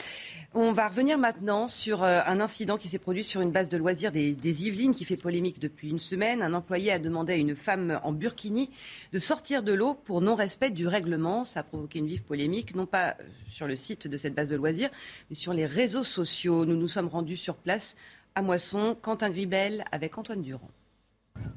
On 0.56 0.72
va 0.72 0.88
revenir 0.88 1.20
maintenant 1.20 1.68
sur 1.68 2.02
euh, 2.02 2.22
un 2.26 2.40
incident 2.40 2.76
qui 2.76 2.90
s'est 2.90 2.98
produit 2.98 3.24
sur 3.24 3.42
une 3.42 3.52
base 3.52 3.70
de 3.70 3.78
loisirs 3.78 4.12
des, 4.12 4.34
des, 4.34 4.66
Yvelines 4.66 4.96
qui 4.96 5.06
fait 5.06 5.16
polémique 5.16 5.60
depuis 5.60 5.90
une 5.90 6.00
semaine. 6.00 6.42
Un 6.42 6.56
employé 6.56 6.92
a 6.92 6.98
demandé 6.98 7.34
à 7.34 7.36
une 7.36 7.56
femme 7.56 8.00
en 8.04 8.14
burkini 8.14 8.72
de 9.12 9.20
sortir 9.20 9.62
de 9.62 9.74
l'eau 9.74 9.94
pour 9.94 10.22
non-respect 10.22 10.72
du 10.72 10.88
règlement. 10.88 11.44
Ça 11.44 11.60
a 11.60 11.64
provoqué 11.64 12.00
une 12.00 12.08
vive 12.08 12.24
polémique, 12.24 12.74
non 12.76 12.88
pas 12.88 13.16
sur 13.48 13.68
le 13.68 13.76
site 13.76 14.08
de 14.08 14.18
cette 14.18 14.34
base 14.34 14.50
de 14.50 14.56
loisirs, 14.56 14.90
mais 15.30 15.36
sur 15.36 15.54
les 15.54 15.68
réseaux 15.68 16.04
sociaux. 16.04 16.66
Nous 16.66 16.78
nous 16.78 16.88
sommes 16.88 17.10
rendus 17.10 17.38
sur 17.38 17.58
place 17.58 17.96
à 18.36 18.42
Moisson, 18.42 18.98
Quentin 19.02 19.30
Gribel 19.30 19.84
avec 19.92 20.18
Antoine 20.18 20.42
Durand. 20.42 20.70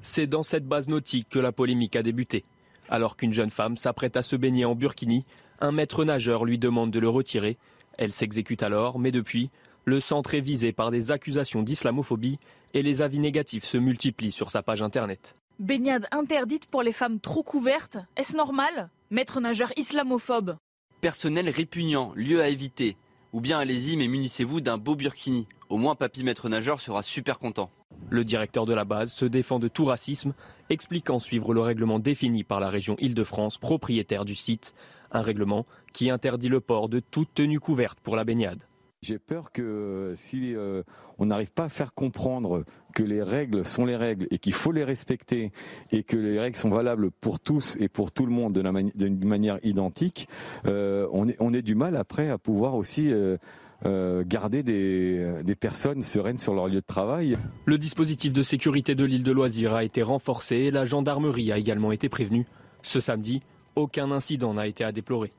C'est 0.03 0.27
dans 0.27 0.43
cette 0.43 0.67
base 0.67 0.89
nautique 0.89 1.29
que 1.29 1.39
la 1.39 1.53
polémique 1.53 1.97
a 1.97 2.03
débuté. 2.03 2.45
Alors 2.89 3.17
qu'une 3.17 3.33
jeune 3.33 3.51
femme 3.51 3.77
s'apprête 3.77 4.17
à 4.17 4.23
se 4.23 4.37
baigner 4.37 4.65
en 4.65 4.75
burkini, 4.75 5.25
un 5.61 5.73
maître 5.73 6.05
nageur 6.05 6.45
lui 6.45 6.59
demande 6.59 6.91
de 6.91 7.01
le 7.01 7.09
retirer. 7.09 7.57
Elle 7.99 8.13
s'exécute 8.13 8.63
alors, 8.63 8.99
mais 8.99 9.11
depuis, 9.11 9.51
Le 9.89 10.01
centre 10.01 10.35
est 10.35 10.41
visé 10.41 10.73
par 10.73 10.91
des 10.91 11.13
accusations 11.13 11.63
d'islamophobie 11.63 12.39
et 12.75 12.83
les 12.83 13.03
avis 13.03 13.21
négatifs 13.21 13.63
se 13.63 13.77
multiplient 13.77 14.33
sur 14.33 14.51
sa 14.51 14.61
page 14.61 14.83
internet. 14.83 15.37
Baignade 15.61 16.09
interdite 16.11 16.67
pour 16.67 16.83
les 16.83 16.93
femmes 16.93 17.21
trop 17.21 17.45
couvertes. 17.45 17.99
Est-ce 18.17 18.37
normal 18.37 18.91
Maître 19.11 19.41
nageur 19.41 19.73
islamophobe? 19.77 20.57
Personnel 21.01 21.49
répugnant, 21.49 22.13
lieu 22.17 22.43
à 22.43 22.49
éviter. 22.49 22.97
Ou 23.33 23.41
bien 23.41 23.61
allez-y, 23.61 23.97
mais 23.97 24.09
munissez-vous 24.09 24.61
d'un 24.61 24.77
beau 24.77 24.97
burkini. 24.97 25.47
Au 25.69 25.79
moins, 25.79 25.97
papy 25.97 26.23
maître 26.23 26.49
nageur 26.49 26.81
sera 26.81 27.03
super 27.03 27.41
content. 27.41 27.71
Le 28.09 28.25
directeur 28.25 28.67
de 28.67 28.75
la 28.75 28.85
base 28.85 29.13
se 29.13 29.25
défend 29.25 29.59
de 29.59 29.67
tout 29.67 29.85
racisme, 29.85 30.33
expliquant 30.71 31.19
suivre 31.19 31.53
le 31.53 31.61
règlement 31.61 31.99
défini 31.99 32.45
par 32.45 32.61
la 32.61 32.71
région 32.71 32.95
Île-de-France, 33.01 33.59
propriétaire 33.59 34.25
du 34.25 34.37
site. 34.37 34.75
Un 35.11 35.23
règlement 35.23 35.67
qui 35.93 36.09
interdit 36.09 36.49
le 36.49 36.61
port 36.61 36.89
de 36.89 37.01
toute 37.01 37.35
tenue 37.35 37.59
couverte 37.59 37.99
pour 38.01 38.15
la 38.15 38.23
baignade. 38.23 38.61
J'ai 39.03 39.19
peur 39.19 39.53
que 39.53 40.15
si 40.17 40.55
euh, 40.55 40.83
on 41.19 41.27
n'arrive 41.27 41.53
pas 41.53 41.65
à 41.65 41.69
faire 41.69 41.95
comprendre 41.95 42.65
que 42.95 43.03
les 43.03 43.23
règles 43.23 43.65
sont 43.65 43.85
les 43.85 43.97
règles 43.97 44.27
et 44.31 44.39
qu'il 44.39 44.53
faut 44.53 44.73
les 44.73 44.85
respecter 44.85 45.53
et 45.93 46.03
que 46.03 46.17
les 46.17 46.41
règles 46.41 46.57
sont 46.57 46.71
valables 46.71 47.11
pour 47.11 47.39
tous 47.39 47.77
et 47.79 47.89
pour 47.89 48.11
tout 48.11 48.25
le 48.25 48.33
monde 48.33 48.53
d'une 48.53 49.25
manière 49.25 49.59
identique, 49.65 50.29
euh, 50.67 51.07
on, 51.13 51.29
est, 51.29 51.37
on 51.41 51.53
est 51.53 51.63
du 51.63 51.75
mal 51.75 51.95
après 51.95 52.31
à 52.31 52.39
pouvoir 52.39 52.75
aussi 52.75 53.13
euh, 53.13 53.37
garder 54.25 54.63
des, 54.63 55.43
des, 55.45 55.55
personnes 55.55 56.03
sereines 56.03 56.39
sur 56.39 56.55
leur 56.55 56.69
lieu 56.69 56.81
de 56.81 56.87
travail. 56.87 57.37
Le 57.65 57.79
dispositif 57.79 58.33
de 58.33 58.43
sécurité 58.43 58.95
de 58.95 59.05
l'île 59.05 59.23
de 59.23 59.33
Loisirs 59.33 59.75
a 59.75 59.85
été 59.85 60.03
renforcé 60.03 60.57
et 60.57 60.71
la 60.71 60.85
gendarmerie 60.85 61.53
a 61.53 61.59
également 61.59 61.93
été 61.93 62.09
prévenue. 62.09 62.47
Ce 62.83 63.01
samedi, 63.01 63.43
aucun 63.75 64.11
incident 64.11 64.55
n'a 64.55 64.67
été 64.67 64.85
à 64.85 64.93
déplorer. 64.93 65.33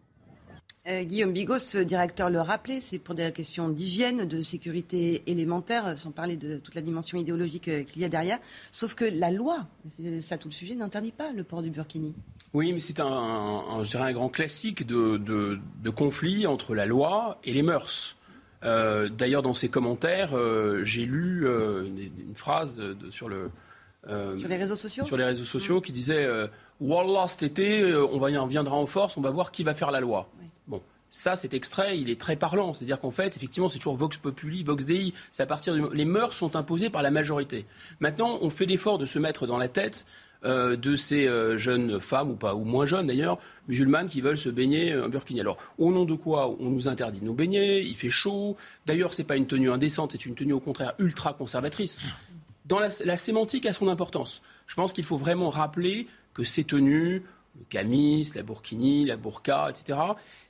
Euh, 0.88 1.03
Guillaume 1.03 1.34
Bigos, 1.34 1.84
directeur, 1.84 2.30
le 2.30 2.40
rappelait, 2.40 2.80
c'est 2.80 2.99
pour 2.99 3.14
des 3.14 3.30
questions 3.34 3.68
d'hygiène, 3.68 4.24
de 4.24 4.41
sécurité 4.41 5.22
élémentaire, 5.28 5.99
sans 5.99 6.11
parler 6.11 6.38
de 6.38 6.60
toute 6.60 6.76
la 6.76 6.82
dimension 6.82 7.18
idéologique 7.18 7.68
euh, 7.68 7.84
qu'il 7.84 8.02
y 8.02 8.06
a 8.06 8.10
derrière. 8.10 8.40
Sauf 8.72 8.94
que 8.94 9.03
la 9.03 9.30
loi, 9.30 9.68
c'est 9.90 10.22
ça 10.22 10.38
tout 10.38 10.48
le 10.48 10.53
sujet, 10.53 10.76
n'interdit 10.76 11.11
pas 11.11 11.34
le 11.34 11.44
port 11.44 11.61
du 11.61 11.72
burkini. 11.72 12.14
Oui, 12.53 12.72
mais 12.72 12.80
c'est 12.80 13.02
un, 13.02 13.84
je 13.84 13.90
dirais 13.90 14.03
un 14.03 14.14
grand 14.14 14.30
classique 14.30 14.88
de, 14.88 15.18
de, 15.18 15.90
conflit 15.90 16.48
entre 16.48 16.74
la 16.74 16.86
loi 16.86 17.40
et 17.44 17.52
les 17.52 17.64
mœurs. 17.64 18.16
Euh, 18.63 19.09
d'ailleurs, 19.09 19.41
dans 19.41 19.53
ses 19.53 19.69
commentaires, 19.69 20.35
j'ai 20.84 21.05
lu 21.05 21.47
une 21.47 22.35
phrase 22.35 22.79
sur 23.11 23.29
le, 23.29 23.49
sur 24.38 24.47
les 24.47 24.57
réseaux 24.57 24.75
sociaux 24.75 25.05
Sur 25.05 25.17
les 25.17 25.25
réseaux 25.25 25.45
sociaux 25.45 25.81
qui 25.81 25.91
disait 25.91 26.27
Wallah, 26.79 27.27
cet 27.27 27.43
été, 27.43 27.95
on, 27.95 28.19
va, 28.19 28.27
on 28.41 28.47
viendra 28.47 28.75
en 28.75 28.88
force, 28.88 29.17
on 29.17 29.21
va 29.21 29.31
voir 29.31 29.51
qui 29.51 29.63
va 29.63 29.73
faire 29.73 29.91
la 29.91 29.99
loi. 29.99 30.29
Bon, 30.67 30.81
ça, 31.09 31.35
cet 31.35 31.53
extrait, 31.53 31.97
il 31.97 32.09
est 32.09 32.19
très 32.19 32.35
parlant. 32.35 32.73
C'est-à-dire 32.73 32.99
qu'en 32.99 33.11
fait, 33.11 33.35
effectivement, 33.35 33.69
c'est 33.69 33.77
toujours 33.77 33.95
Vox 33.95 34.17
Populi, 34.17 34.63
Vox 34.63 34.85
Dei. 34.85 35.13
C'est 35.31 35.43
à 35.43 35.45
partir 35.45 35.73
Les 35.93 36.05
mœurs 36.05 36.34
sont 36.34 36.55
imposées 36.55 36.89
par 36.89 37.01
la 37.01 37.11
majorité. 37.11 37.65
Maintenant, 37.99 38.39
on 38.41 38.49
fait 38.49 38.65
l'effort 38.65 38.97
de 38.97 39.05
se 39.05 39.19
mettre 39.19 39.47
dans 39.47 39.57
la 39.57 39.69
tête 39.69 40.05
euh, 40.48 40.76
de 40.76 40.95
ces 40.95 41.28
euh, 41.28 41.57
jeunes 41.57 41.99
femmes, 41.99 42.32
ou 42.32 42.36
pas, 42.36 42.56
ou 42.56 42.64
moins 42.64 42.86
jeunes 42.86 43.07
d'ailleurs, 43.07 43.38
musulmanes 43.68 44.07
qui 44.07 44.22
veulent 44.22 44.38
se 44.38 44.49
baigner 44.49 44.98
en 44.98 45.10
burkini. 45.10 45.41
Alors, 45.41 45.57
au 45.78 45.91
nom 45.91 46.06
de 46.06 46.14
quoi 46.14 46.56
on 46.60 46.69
nous 46.69 46.88
interdit 46.88 47.19
de 47.19 47.26
nous 47.26 47.34
baigner? 47.34 47.82
Il 47.82 47.95
fait 47.95 48.10
chaud. 48.10 48.56
D'ailleurs, 48.86 49.14
ce 49.14 49.22
n'est 49.22 49.28
pas 49.28 49.36
une 49.36 49.48
tenue 49.48 49.69
indécente, 49.69 50.14
c'est 50.14 50.26
une 50.26 50.36
tenue 50.36 50.53
au 50.53 50.60
contraire 50.60 50.94
ultra 50.99 51.34
conservatrice. 51.34 52.02
Dans 52.65 52.80
la, 52.80 52.90
la 53.06 53.18
sémantique 53.18 53.65
a 53.65 53.74
son 53.74 53.88
importance. 53.88 54.41
Je 54.68 54.76
pense 54.76 54.94
qu'il 54.94 55.03
faut 55.03 55.18
vraiment 55.18 55.49
rappeler 55.49 56.07
que 56.34 56.44
ces 56.44 56.64
tenues, 56.64 57.24
le 57.57 57.65
camis, 57.69 58.32
la 58.36 58.44
burkini, 58.44 59.06
la 59.06 59.18
burqa, 59.18 59.69
etc., 59.69 59.99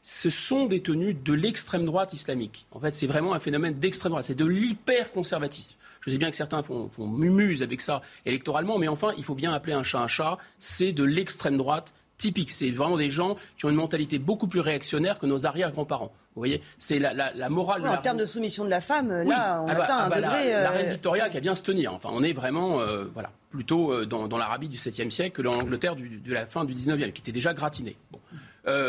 ce 0.01 0.29
sont 0.29 0.67
des 0.67 0.81
tenues 0.81 1.13
de 1.13 1.33
l'extrême 1.33 1.85
droite 1.85 2.13
islamique. 2.13 2.65
En 2.71 2.79
fait, 2.79 2.95
c'est 2.95 3.07
vraiment 3.07 3.33
un 3.33 3.39
phénomène 3.39 3.73
d'extrême 3.79 4.11
droite. 4.11 4.25
C'est 4.25 4.35
de 4.35 4.45
l'hyper-conservatisme. 4.45 5.75
Je 6.07 6.13
sais 6.13 6.17
bien 6.17 6.31
que 6.31 6.37
certains 6.37 6.63
font, 6.63 6.89
font 6.89 7.05
mumuse 7.05 7.61
avec 7.61 7.81
ça 7.81 8.01
électoralement, 8.25 8.79
mais 8.79 8.87
enfin, 8.87 9.11
il 9.17 9.23
faut 9.23 9.35
bien 9.35 9.53
appeler 9.53 9.73
un 9.73 9.83
chat 9.83 9.99
un 9.99 10.07
chat. 10.07 10.37
C'est 10.57 10.93
de 10.93 11.03
l'extrême 11.03 11.57
droite 11.57 11.93
typique. 12.17 12.49
C'est 12.49 12.71
vraiment 12.71 12.97
des 12.97 13.11
gens 13.11 13.35
qui 13.57 13.65
ont 13.65 13.69
une 13.69 13.75
mentalité 13.75 14.17
beaucoup 14.17 14.47
plus 14.47 14.59
réactionnaire 14.59 15.19
que 15.19 15.25
nos 15.25 15.45
arrière-grands-parents. 15.45 16.11
Vous 16.35 16.41
voyez, 16.41 16.61
c'est 16.77 16.99
la, 16.99 17.49
morale. 17.49 17.87
en 17.87 17.97
termes 17.97 18.17
de 18.17 18.25
soumission 18.25 18.63
de 18.63 18.69
la 18.69 18.81
femme, 18.81 19.09
là, 19.23 19.61
on 19.63 19.67
ah 19.67 19.73
bah, 19.73 19.83
atteint 19.83 19.97
ah 19.97 20.05
un 20.05 20.09
bah, 20.09 20.15
degré. 20.17 20.51
La, 20.51 20.71
euh, 20.71 20.73
reine 20.73 20.91
Victoria 20.91 21.29
qui 21.29 21.37
a 21.37 21.39
bien 21.39 21.55
se 21.55 21.63
tenir. 21.63 21.93
Enfin, 21.93 22.09
on 22.11 22.23
est 22.23 22.33
vraiment, 22.33 22.79
euh, 22.79 23.05
voilà, 23.13 23.31
plutôt 23.49 23.91
euh, 23.91 24.05
dans, 24.05 24.37
l'Arabie 24.37 24.69
du 24.69 24.77
7e 24.77 25.09
siècle 25.09 25.35
que 25.35 25.41
dans 25.41 25.55
l'Angleterre 25.55 25.95
de 25.95 26.33
la 26.33 26.45
fin 26.45 26.63
du 26.63 26.73
19e, 26.73 27.11
qui 27.11 27.21
était 27.21 27.31
déjà 27.31 27.53
gratinée, 27.53 27.97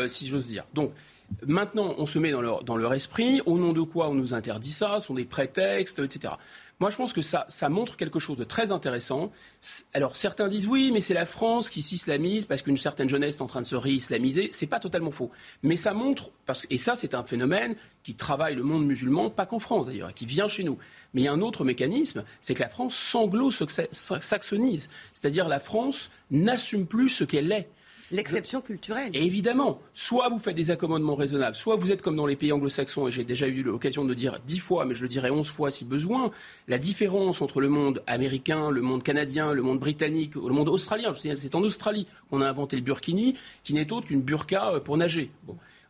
si 0.07 0.27
j'ose 0.27 0.47
dire. 0.47 0.65
Donc, 0.73 0.93
Maintenant, 1.45 1.93
on 1.99 2.07
se 2.07 2.17
met 2.17 2.31
dans 2.31 2.41
leur, 2.41 2.63
dans 2.63 2.75
leur 2.75 2.91
esprit, 2.93 3.41
au 3.45 3.59
nom 3.59 3.71
de 3.71 3.81
quoi 3.81 4.09
on 4.09 4.15
nous 4.15 4.33
interdit 4.33 4.71
ça, 4.71 4.99
ce 4.99 5.07
sont 5.07 5.13
des 5.13 5.25
prétextes, 5.25 5.99
etc. 5.99 6.33
Moi, 6.79 6.89
je 6.91 6.95
pense 6.95 7.11
que 7.11 7.21
ça, 7.21 7.45
montre 7.67 7.97
quelque 7.97 8.19
chose 8.19 8.37
de 8.37 8.45
très 8.45 8.71
intéressant. 8.71 9.33
Alors, 9.93 10.15
certains 10.15 10.47
disent 10.47 10.65
oui, 10.65 10.91
mais 10.93 11.01
c'est 11.01 11.13
la 11.13 11.25
France 11.25 11.69
qui 11.69 11.81
s'islamise 11.81 12.45
parce 12.45 12.61
qu'une 12.61 12.77
certaine 12.77 13.09
jeunesse 13.09 13.35
est 13.35 13.41
en 13.41 13.47
train 13.47 13.61
de 13.61 13.67
se 13.67 13.75
réislamiser. 13.75 14.47
C'est 14.53 14.65
pas 14.65 14.79
totalement 14.79 15.11
faux. 15.11 15.29
Mais 15.61 15.75
ça 15.75 15.93
montre, 15.93 16.31
parce, 16.45 16.65
et 16.69 16.77
ça, 16.77 16.95
c'est 16.95 17.15
un 17.15 17.25
phénomène 17.25 17.75
qui 18.01 18.15
travaille 18.15 18.55
le 18.55 18.63
monde 18.63 18.85
musulman, 18.85 19.29
pas 19.29 19.45
qu'en 19.45 19.59
France 19.59 19.87
d'ailleurs, 19.87 20.13
qui 20.13 20.25
vient 20.25 20.47
chez 20.47 20.63
nous. 20.63 20.77
Mais 21.13 21.21
il 21.21 21.25
y 21.25 21.27
a 21.27 21.33
un 21.33 21.41
autre 21.41 21.65
mécanisme, 21.65 22.23
c'est 22.39 22.53
que 22.53 22.61
la 22.61 22.69
France 22.69 22.95
sanglo-saxonise. 22.95 24.87
C'est-à-dire 25.13 25.49
la 25.49 25.59
France 25.59 26.09
n'assume 26.31 26.87
plus 26.87 27.09
ce 27.09 27.25
qu'elle 27.25 27.51
est. 27.51 27.67
L'exception 28.11 28.61
culturelle. 28.61 29.15
évidemment, 29.15 29.81
soit 29.93 30.29
vous 30.29 30.39
faites 30.39 30.55
des 30.55 30.71
accommodements 30.71 31.15
raisonnables, 31.15 31.55
soit 31.55 31.75
vous 31.75 31.91
êtes 31.91 32.01
comme 32.01 32.15
dans 32.15 32.25
les 32.25 32.35
pays 32.35 32.51
anglo-saxons, 32.51 33.07
et 33.07 33.11
j'ai 33.11 33.23
déjà 33.23 33.47
eu 33.47 33.61
l'occasion 33.61 34.03
de 34.03 34.09
le 34.09 34.15
dire 34.15 34.39
dix 34.45 34.59
fois, 34.59 34.85
mais 34.85 34.95
je 34.95 35.03
le 35.03 35.07
dirai 35.07 35.29
onze 35.29 35.49
fois 35.49 35.69
si 35.69 35.85
besoin, 35.85 36.31
la 36.67 36.77
différence 36.77 37.41
entre 37.41 37.61
le 37.61 37.69
monde 37.69 38.01
américain, 38.07 38.71
le 38.71 38.81
monde 38.81 39.03
canadien, 39.03 39.53
le 39.53 39.61
monde 39.61 39.79
britannique, 39.79 40.35
le 40.35 40.53
monde 40.53 40.69
australien, 40.69 41.13
c'est 41.15 41.55
en 41.55 41.61
Australie 41.61 42.07
qu'on 42.29 42.41
a 42.41 42.49
inventé 42.49 42.75
le 42.75 42.81
burkini, 42.81 43.35
qui 43.63 43.73
n'est 43.73 43.91
autre 43.91 44.07
qu'une 44.07 44.21
burqa 44.21 44.73
euh, 44.73 44.79
pour 44.79 44.97
nager. 44.97 45.31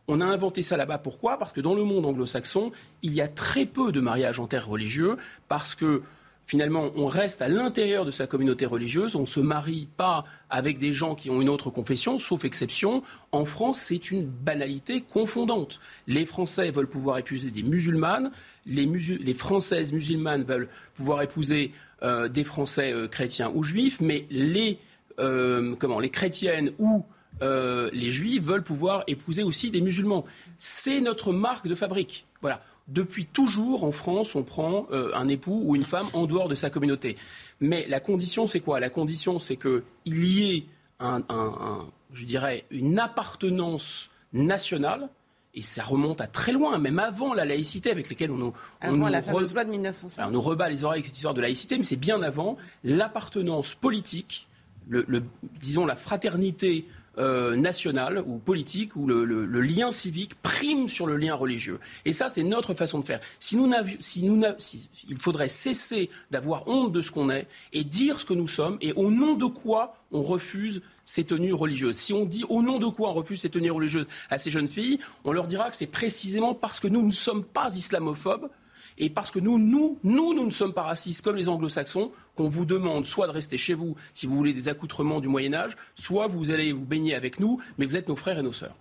On 0.08 0.20
a 0.20 0.24
inventé 0.24 0.62
ça 0.62 0.76
là-bas. 0.76 0.98
Pourquoi? 0.98 1.38
Parce 1.38 1.52
que 1.52 1.60
dans 1.60 1.74
le 1.74 1.84
monde 1.84 2.04
anglo-saxon, 2.04 2.72
il 3.02 3.14
y 3.14 3.20
a 3.20 3.28
très 3.28 3.64
peu 3.64 3.92
de 3.92 4.00
mariages 4.00 4.40
interreligieux, 4.40 5.16
parce 5.48 5.74
que 5.74 6.02
finalement, 6.50 6.90
on 6.96 7.06
reste 7.06 7.42
à 7.42 7.48
l'intérieur 7.48 8.04
de 8.04 8.10
sa 8.10 8.26
communauté 8.26 8.66
religieuse, 8.66 9.14
on 9.14 9.20
ne 9.20 9.26
se 9.26 9.38
marie 9.38 9.86
pas 9.96 10.24
avec 10.50 10.80
des 10.80 10.92
gens 10.92 11.14
qui 11.14 11.30
ont 11.30 11.40
une 11.40 11.48
autre 11.48 11.70
confession, 11.70 12.18
sauf 12.18 12.44
exception. 12.44 13.04
En 13.30 13.44
France, 13.44 13.80
c'est 13.80 14.10
une 14.10 14.26
banalité 14.26 15.00
confondante. 15.00 15.78
Les 16.08 16.26
Français 16.26 16.72
veulent 16.72 16.88
pouvoir 16.88 17.18
épouser 17.18 17.52
des 17.52 17.62
musulmanes, 17.62 18.32
les, 18.66 19.32
Françaises 19.32 19.92
musulmanes 19.92 20.42
veulent 20.42 20.68
pouvoir 20.96 21.22
épouser 21.22 21.70
euh, 22.02 22.26
des 22.26 22.42
Français 22.42 22.92
euh, 22.92 23.06
chrétiens 23.06 23.52
ou 23.54 23.62
juifs, 23.62 24.00
mais 24.00 24.26
les, 24.28 24.80
euh, 25.20 25.76
les 26.00 26.10
chrétiennes 26.10 26.72
ou 26.80 27.04
les 27.40 28.10
juifs 28.10 28.42
veulent 28.42 28.64
pouvoir 28.64 29.04
épouser 29.06 29.44
aussi 29.44 29.70
des 29.70 29.80
musulmans. 29.80 30.24
C'est 30.58 31.00
notre 31.00 31.32
marque 31.32 31.68
de 31.68 31.76
fabrique. 31.76 32.26
Voilà 32.42 32.60
depuis 32.90 33.24
toujours, 33.24 33.84
en 33.84 33.92
France, 33.92 34.34
on 34.34 34.42
prend 34.42 34.86
euh, 34.90 35.12
un 35.14 35.28
époux 35.28 35.62
ou 35.64 35.76
une 35.76 35.86
femme 35.86 36.08
en 36.12 36.26
dehors 36.26 36.48
de 36.48 36.54
sa 36.54 36.70
communauté. 36.70 37.16
Mais 37.60 37.86
la 37.88 38.00
condition, 38.00 38.46
c'est 38.46 38.60
quoi? 38.60 38.80
La 38.80 38.90
condition, 38.90 39.38
c'est 39.38 39.56
qu'il 39.56 39.82
y 40.06 40.56
ait, 40.56 40.64
un, 40.98 41.22
je 42.12 42.24
dirais, 42.24 42.64
une 42.70 42.98
appartenance 42.98 44.10
nationale. 44.32 45.08
Et 45.52 45.62
ça 45.62 45.82
remonte 45.82 46.20
à 46.20 46.28
très 46.28 46.52
loin, 46.52 46.78
même 46.78 47.00
avant 47.00 47.34
la 47.34 47.44
laïcité 47.44 47.90
avec 47.90 48.08
laquelle 48.08 48.30
on 48.30 48.36
nous. 48.36 48.52
Avant 48.80 49.08
la 49.08 49.20
fameuse 49.20 49.52
loi 49.52 49.64
de 49.64 49.70
1905. 49.70 50.28
on 50.28 50.30
nous 50.30 50.40
rebat 50.40 50.68
les 50.68 50.84
oreilles 50.84 50.98
avec 50.98 51.06
cette 51.06 51.16
histoire 51.16 51.34
de 51.34 51.40
laïcité, 51.40 51.76
mais 51.76 51.82
c'est 51.82 51.96
bien 51.96 52.22
avant 52.22 52.56
l'appartenance 52.84 53.74
politique, 53.74 54.46
le, 54.88 55.24
disons 55.60 55.86
la 55.86 55.96
fraternité 55.96 56.86
euh, 57.20 57.54
national 57.54 58.24
ou 58.26 58.38
politique 58.38 58.96
où 58.96 59.06
le, 59.06 59.44
lien 59.60 59.92
civique 59.92 60.34
prime 60.42 60.88
sur 60.88 61.06
le 61.06 61.16
lien 61.16 61.34
religieux. 61.34 61.78
Et 62.04 62.12
ça, 62.12 62.28
c'est 62.28 62.42
notre 62.42 62.74
façon 62.74 62.98
de 62.98 63.04
faire. 63.04 63.20
Si 63.38 63.56
nous, 63.56 63.70
si 63.98 64.24
nous 64.24 64.42
il 65.08 65.18
faudrait 65.18 65.48
cesser 65.48 66.08
d'avoir 66.30 66.66
honte 66.66 66.92
de 66.92 67.02
ce 67.02 67.10
qu'on 67.10 67.30
est 67.30 67.46
et 67.72 67.84
dire 67.84 68.18
ce 68.18 68.24
que 68.24 68.34
nous 68.34 68.48
sommes 68.48 68.78
et 68.80 68.92
au 68.94 69.10
nom 69.10 69.34
de 69.34 69.44
quoi 69.44 69.96
on 70.12 70.22
refuse 70.22 70.82
ces 71.04 71.24
tenues 71.24 71.52
religieuses. 71.52 71.96
Si 71.96 72.12
on 72.12 72.24
dit 72.24 72.44
au 72.48 72.62
nom 72.62 72.78
de 72.78 72.86
quoi 72.86 73.10
on 73.10 73.14
refuse 73.14 73.40
ces 73.40 73.50
tenues 73.50 73.70
religieuses 73.70 74.06
à 74.30 74.38
ces 74.38 74.50
jeunes 74.50 74.68
filles, 74.68 74.98
on 75.24 75.32
leur 75.32 75.46
dira 75.46 75.70
que 75.70 75.76
c'est 75.76 75.86
précisément 75.86 76.54
parce 76.54 76.80
que 76.80 76.88
nous 76.88 77.04
ne 77.04 77.12
sommes 77.12 77.44
pas 77.44 77.74
islamophobes 77.74 78.48
et 79.00 79.10
parce 79.10 79.30
que 79.30 79.40
nous, 79.40 79.58
nous, 79.58 79.98
nous, 80.04 80.34
nous 80.34 80.46
ne 80.46 80.50
sommes 80.50 80.74
pas 80.74 80.82
racistes 80.82 81.22
comme 81.22 81.36
les 81.36 81.48
anglo-saxons, 81.48 82.12
qu'on 82.36 82.48
vous 82.48 82.66
demande 82.66 83.06
soit 83.06 83.26
de 83.26 83.32
rester 83.32 83.56
chez 83.56 83.74
vous 83.74 83.96
si 84.14 84.26
vous 84.26 84.36
voulez 84.36 84.52
des 84.52 84.68
accoutrements 84.68 85.20
du 85.20 85.28
Moyen 85.28 85.54
Âge, 85.54 85.76
soit 85.94 86.26
vous 86.26 86.50
allez 86.50 86.72
vous 86.72 86.84
baigner 86.84 87.14
avec 87.14 87.40
nous, 87.40 87.60
mais 87.78 87.86
vous 87.86 87.96
êtes 87.96 88.08
nos 88.08 88.16
frères 88.16 88.38
et 88.38 88.42
nos 88.42 88.52
sœurs. 88.52 88.76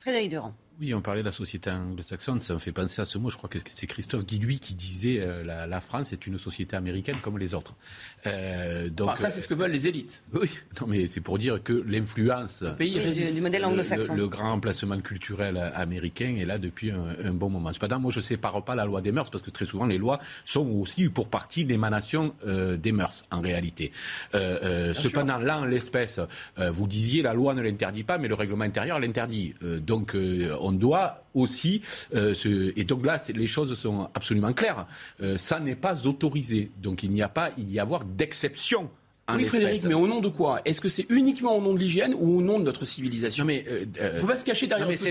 Frédéric 0.00 0.30
Durand. 0.30 0.54
Oui, 0.80 0.92
on 0.92 1.00
parlait 1.00 1.20
de 1.20 1.26
la 1.26 1.32
société 1.32 1.70
anglo-saxonne, 1.70 2.40
ça 2.40 2.52
me 2.54 2.58
fait 2.58 2.72
penser 2.72 3.00
à 3.00 3.04
ce 3.04 3.18
mot. 3.18 3.30
Je 3.30 3.36
crois 3.36 3.48
que 3.48 3.58
c'est 3.64 3.86
Christophe 3.86 4.26
Guillouis 4.26 4.58
qui 4.58 4.74
disait 4.74 5.20
euh, 5.20 5.44
la, 5.44 5.66
la, 5.66 5.80
France 5.80 6.12
est 6.12 6.26
une 6.26 6.36
société 6.36 6.74
américaine 6.74 7.16
comme 7.22 7.38
les 7.38 7.54
autres. 7.54 7.74
Euh, 8.26 8.88
donc 8.88 9.10
enfin, 9.10 9.22
ça, 9.22 9.30
c'est 9.30 9.40
ce 9.40 9.48
que 9.48 9.54
veulent 9.54 9.70
les 9.70 9.86
élites. 9.86 10.22
Oui, 10.32 10.50
non, 10.80 10.86
mais 10.88 11.06
c'est 11.06 11.20
pour 11.20 11.38
dire 11.38 11.62
que 11.62 11.72
l'influence 11.86 12.64
oui, 12.80 12.98
du, 13.12 13.34
du, 13.34 13.40
modèle 13.40 13.64
anglo-saxon, 13.64 14.14
le, 14.14 14.22
le, 14.22 14.28
grand 14.28 14.50
emplacement 14.50 15.00
culturel 15.00 15.56
américain 15.74 16.34
est 16.38 16.44
là 16.44 16.58
depuis 16.58 16.90
un, 16.90 17.06
un 17.24 17.32
bon 17.32 17.50
moment. 17.50 17.72
Cependant, 17.72 18.00
moi, 18.00 18.10
je 18.10 18.18
ne 18.18 18.24
sépare 18.24 18.64
pas 18.64 18.74
la 18.74 18.84
loi 18.84 19.00
des 19.00 19.12
mœurs 19.12 19.30
parce 19.30 19.42
que 19.42 19.50
très 19.50 19.66
souvent, 19.66 19.86
les 19.86 19.98
lois 19.98 20.18
sont 20.44 20.66
aussi 20.68 21.08
pour 21.08 21.28
partie 21.28 21.64
l'émanation 21.64 22.34
euh, 22.46 22.76
des 22.76 22.92
mœurs 22.92 23.24
en 23.30 23.40
réalité. 23.40 23.92
Euh, 24.34 24.58
euh, 24.62 24.94
cependant, 24.94 25.38
sûr. 25.38 25.46
là, 25.46 25.60
en 25.60 25.64
l'espèce, 25.64 26.20
vous 26.56 26.86
disiez 26.86 27.22
la 27.22 27.34
loi 27.34 27.54
ne 27.54 27.62
l'interdit 27.62 28.04
pas, 28.04 28.18
mais 28.18 28.28
le 28.28 28.34
règlement 28.34 28.64
intérieur 28.64 28.98
l'interdit. 28.98 29.54
donc 29.62 30.14
on 30.64 30.72
doit 30.72 31.24
aussi, 31.34 31.82
euh, 32.14 32.34
et 32.76 32.84
donc 32.84 33.04
là, 33.04 33.20
les 33.34 33.46
choses 33.46 33.76
sont 33.78 34.08
absolument 34.14 34.52
claires, 34.52 34.86
euh, 35.22 35.36
ça 35.36 35.60
n'est 35.60 35.76
pas 35.76 36.06
autorisé. 36.06 36.70
Donc 36.80 37.02
il 37.02 37.10
n'y 37.10 37.22
a 37.22 37.28
pas, 37.28 37.50
il 37.58 37.70
y 37.70 37.78
avoir 37.78 38.04
d'exception 38.04 38.90
oui, 39.32 39.46
Frédéric, 39.46 39.84
mais 39.84 39.94
au 39.94 40.06
nom 40.06 40.20
de 40.20 40.28
quoi? 40.28 40.60
Est-ce 40.66 40.82
que 40.82 40.90
c'est 40.90 41.06
uniquement 41.08 41.56
au 41.56 41.60
nom 41.62 41.72
de 41.72 41.78
l'hygiène 41.78 42.14
ou 42.18 42.38
au 42.38 42.42
nom 42.42 42.58
de 42.58 42.64
notre 42.64 42.84
civilisation? 42.84 43.46
Mais 43.46 43.64
euh, 43.68 43.86
euh 43.98 44.20
faut 44.20 44.26
pas 44.26 44.36
se 44.36 44.44
cacher 44.44 44.66
derrière 44.66 44.86
non, 44.86 44.92
mais 44.92 44.98
c'est. 44.98 45.10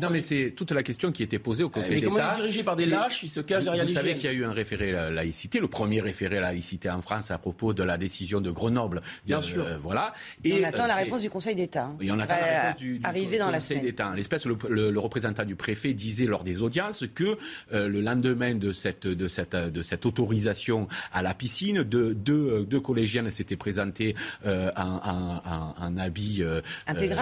Non, 0.00 0.10
mais 0.10 0.20
c'est 0.20 0.52
toute 0.56 0.72
la 0.72 0.82
question 0.82 1.12
qui 1.12 1.22
était 1.22 1.38
posée 1.38 1.62
au 1.62 1.68
Conseil 1.68 2.00
d'État. 2.00 2.12
Mais 2.12 2.20
comment 2.20 2.32
est 2.32 2.36
dirigé 2.36 2.64
par 2.64 2.74
des 2.74 2.86
lâches 2.86 3.22
Ils 3.22 3.28
se 3.28 3.40
cachent 3.40 3.62
derrière 3.62 3.84
l'hygiène. 3.84 4.02
Vous 4.02 4.08
savez 4.08 4.18
qu'il 4.18 4.30
y 4.30 4.34
a 4.34 4.36
eu 4.36 4.44
un 4.44 4.52
référé 4.52 4.94
à 4.94 5.10
laïcité, 5.10 5.60
le 5.60 5.68
premier 5.68 6.00
référé 6.00 6.38
à 6.38 6.40
laïcité 6.40 6.90
en 6.90 7.02
France 7.02 7.30
à 7.30 7.38
propos 7.38 7.72
de 7.72 7.84
la 7.84 7.98
décision 7.98 8.40
de 8.40 8.50
Grenoble. 8.50 9.00
Bien 9.24 9.38
euh, 9.38 9.42
sûr. 9.42 9.64
voilà. 9.80 10.12
Et 10.42 10.60
on 10.60 10.64
attend 10.66 10.86
la 10.88 10.96
réponse 10.96 11.22
du 11.22 11.30
Conseil 11.30 11.54
d'État. 11.54 11.84
Hein. 11.84 11.96
Et 12.00 12.10
on 12.10 12.18
attend 12.18 12.34
la 12.34 12.62
réponse 12.62 12.80
du, 12.80 12.98
du, 12.98 13.04
arriver 13.04 13.38
dans 13.38 13.52
Conseil 13.52 13.80
d'État. 13.80 14.12
L'espèce, 14.16 14.44
le, 14.46 14.56
le, 14.68 14.90
le, 14.90 14.98
représentant 14.98 15.44
du 15.44 15.54
préfet 15.54 15.92
disait 15.92 16.26
lors 16.26 16.42
des 16.42 16.62
audiences 16.62 17.04
que 17.14 17.38
euh, 17.72 17.86
le 17.86 18.00
lendemain 18.00 18.56
de 18.56 18.72
cette, 18.72 19.06
de 19.06 19.28
cette, 19.28 19.54
de 19.54 19.82
cette 19.82 20.04
autorisation 20.04 20.88
à 21.12 21.22
la 21.22 21.32
piscine, 21.32 21.84
deux, 21.84 22.14
deux, 22.14 22.64
deux 22.64 22.80
collégiennes 23.20 23.30
s'étaient 23.30 23.56
présentées 23.56 24.14
euh, 24.46 24.70
un, 24.76 25.40
un, 25.44 25.74
un, 25.78 25.96
habit 25.98 26.42
euh, 26.42 26.60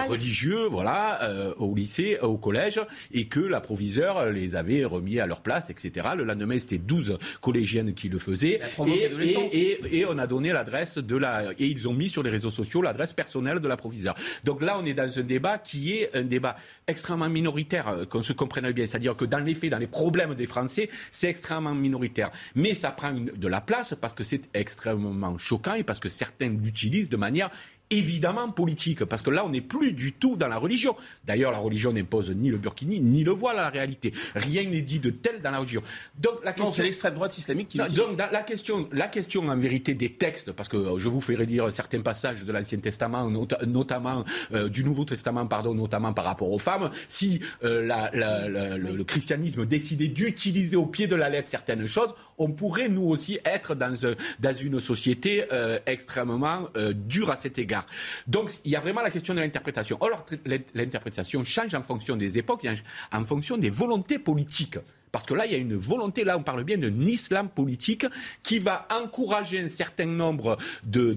religieux, 0.07 0.67
voilà, 0.69 1.23
euh, 1.23 1.53
au 1.57 1.75
lycée, 1.75 2.17
au 2.21 2.37
collège, 2.37 2.81
et 3.11 3.27
que 3.27 3.39
la 3.39 3.61
proviseure 3.61 4.29
les 4.29 4.55
avait 4.55 4.85
remis 4.85 5.19
à 5.19 5.27
leur 5.27 5.41
place, 5.41 5.69
etc. 5.69 6.07
Le 6.17 6.23
lendemain, 6.23 6.57
c'était 6.59 6.77
12 6.77 7.17
collégiennes 7.41 7.93
qui 7.93 8.09
le 8.09 8.19
faisaient, 8.19 8.61
et, 8.85 9.11
et, 9.21 9.57
et, 9.57 9.97
et, 9.99 10.05
on 10.05 10.17
a 10.17 10.27
donné 10.27 10.51
l'adresse 10.51 10.97
de 10.97 11.17
la, 11.17 11.51
et 11.57 11.65
ils 11.65 11.87
ont 11.87 11.93
mis 11.93 12.09
sur 12.09 12.23
les 12.23 12.29
réseaux 12.29 12.49
sociaux 12.49 12.81
l'adresse 12.81 13.13
personnelle 13.13 13.59
de 13.59 13.67
la 13.67 13.77
proviseure. 13.77 14.15
Donc 14.43 14.61
là, 14.61 14.77
on 14.81 14.85
est 14.85 14.93
dans 14.93 15.19
un 15.19 15.23
débat 15.23 15.57
qui 15.57 15.93
est 15.93 16.15
un 16.15 16.23
débat 16.23 16.55
extrêmement 16.87 17.29
minoritaire, 17.29 18.05
qu'on 18.09 18.23
se 18.23 18.33
comprenne 18.33 18.71
bien. 18.71 18.87
C'est-à-dire 18.87 19.15
que 19.15 19.25
dans 19.25 19.39
les 19.39 19.55
faits, 19.55 19.71
dans 19.71 19.77
les 19.77 19.87
problèmes 19.87 20.33
des 20.35 20.47
Français, 20.47 20.89
c'est 21.11 21.29
extrêmement 21.29 21.75
minoritaire. 21.75 22.31
Mais 22.55 22.73
ça 22.73 22.91
prend 22.91 23.15
une, 23.15 23.25
de 23.25 23.47
la 23.47 23.61
place 23.61 23.93
parce 23.99 24.13
que 24.13 24.23
c'est 24.23 24.49
extrêmement 24.53 25.37
choquant 25.37 25.75
et 25.75 25.83
parce 25.89 25.99
que 25.99 26.07
certains 26.07 26.49
l'utilisent 26.49 27.09
de 27.09 27.17
manière 27.17 27.49
évidemment 27.89 28.49
politique, 28.49 29.03
parce 29.05 29.21
que 29.21 29.29
là, 29.29 29.45
on 29.45 29.49
n'est 29.49 29.61
plus 29.61 29.93
du 29.93 30.13
tout 30.13 30.35
dans 30.35 30.47
la 30.47 30.57
religion. 30.57 30.95
D'ailleurs, 31.25 31.51
la 31.51 31.57
religion 31.57 31.91
n'impose 31.91 32.29
ni 32.31 32.49
le 32.49 32.57
burkini, 32.57 32.99
ni 32.99 33.23
le 33.23 33.31
voile 33.31 33.57
à 33.57 33.63
la 33.63 33.69
réalité. 33.69 34.13
Rien 34.35 34.63
n'est 34.63 34.81
dit 34.81 34.99
de 34.99 35.09
tel 35.09 35.41
dans 35.41 35.51
la 35.51 35.59
religion. 35.59 35.81
Donc, 36.19 36.43
la 36.43 36.53
question... 36.53 36.73
c'est 36.73 36.83
l'extrême 36.83 37.15
droite 37.15 37.37
islamique 37.37 37.69
qui 37.69 37.77
non, 37.77 37.87
Donc, 37.87 38.15
dans 38.15 38.29
la 38.31 38.43
question, 38.43 38.87
la 38.91 39.07
question, 39.07 39.47
en 39.47 39.57
vérité, 39.57 39.93
des 39.93 40.13
textes, 40.13 40.51
parce 40.51 40.69
que 40.69 40.99
je 40.99 41.09
vous 41.09 41.21
ferai 41.21 41.45
lire 41.45 41.71
certains 41.71 42.01
passages 42.01 42.45
de 42.45 42.51
l'Ancien 42.51 42.79
Testament, 42.79 43.29
not 43.29 43.47
notamment 43.65 44.23
euh, 44.53 44.69
du 44.69 44.83
Nouveau 44.83 45.05
Testament, 45.05 45.47
pardon, 45.47 45.73
notamment 45.73 46.13
par 46.13 46.25
rapport 46.25 46.51
aux 46.51 46.59
femmes, 46.59 46.91
si 47.07 47.39
euh, 47.63 47.85
la, 47.85 48.11
la, 48.13 48.47
la, 48.47 48.77
le, 48.77 48.95
le, 48.95 49.03
christianisme 49.03 49.65
décidait 49.65 50.07
d'utiliser 50.07 50.75
au 50.75 50.85
pied 50.85 51.07
de 51.07 51.15
la 51.15 51.29
lettre 51.29 51.49
certaines 51.49 51.87
choses, 51.87 52.13
on 52.37 52.51
pourrait, 52.51 52.89
nous 52.89 53.03
aussi, 53.03 53.39
être 53.45 53.75
dans, 53.75 54.05
un, 54.05 54.13
dans 54.39 54.55
une 54.55 54.79
société 54.79 55.45
euh, 55.51 55.79
extrêmement 55.85 56.69
euh, 56.75 56.93
dure 56.93 57.31
à 57.31 57.37
cet 57.37 57.57
égard. 57.57 57.78
Donc 58.27 58.51
il 58.65 58.71
y 58.71 58.75
a 58.75 58.79
vraiment 58.79 59.01
la 59.01 59.11
question 59.11 59.33
de 59.33 59.39
l'interprétation. 59.39 59.97
Or, 60.01 60.25
l'interprétation 60.73 61.43
change 61.43 61.73
en 61.73 61.83
fonction 61.83 62.15
des 62.15 62.37
époques, 62.37 62.67
en 63.11 63.25
fonction 63.25 63.57
des 63.57 63.69
volontés 63.69 64.19
politiques. 64.19 64.77
Parce 65.11 65.25
que 65.25 65.33
là, 65.33 65.45
il 65.45 65.51
y 65.51 65.55
a 65.55 65.57
une 65.57 65.75
volonté, 65.75 66.23
là, 66.23 66.37
on 66.37 66.43
parle 66.43 66.63
bien 66.63 66.77
d'un 66.77 67.05
islam 67.05 67.49
politique 67.49 68.05
qui 68.43 68.59
va 68.59 68.87
encourager 69.01 69.59
un 69.59 69.67
certain 69.69 70.05
nombre 70.05 70.57
de, 70.83 71.15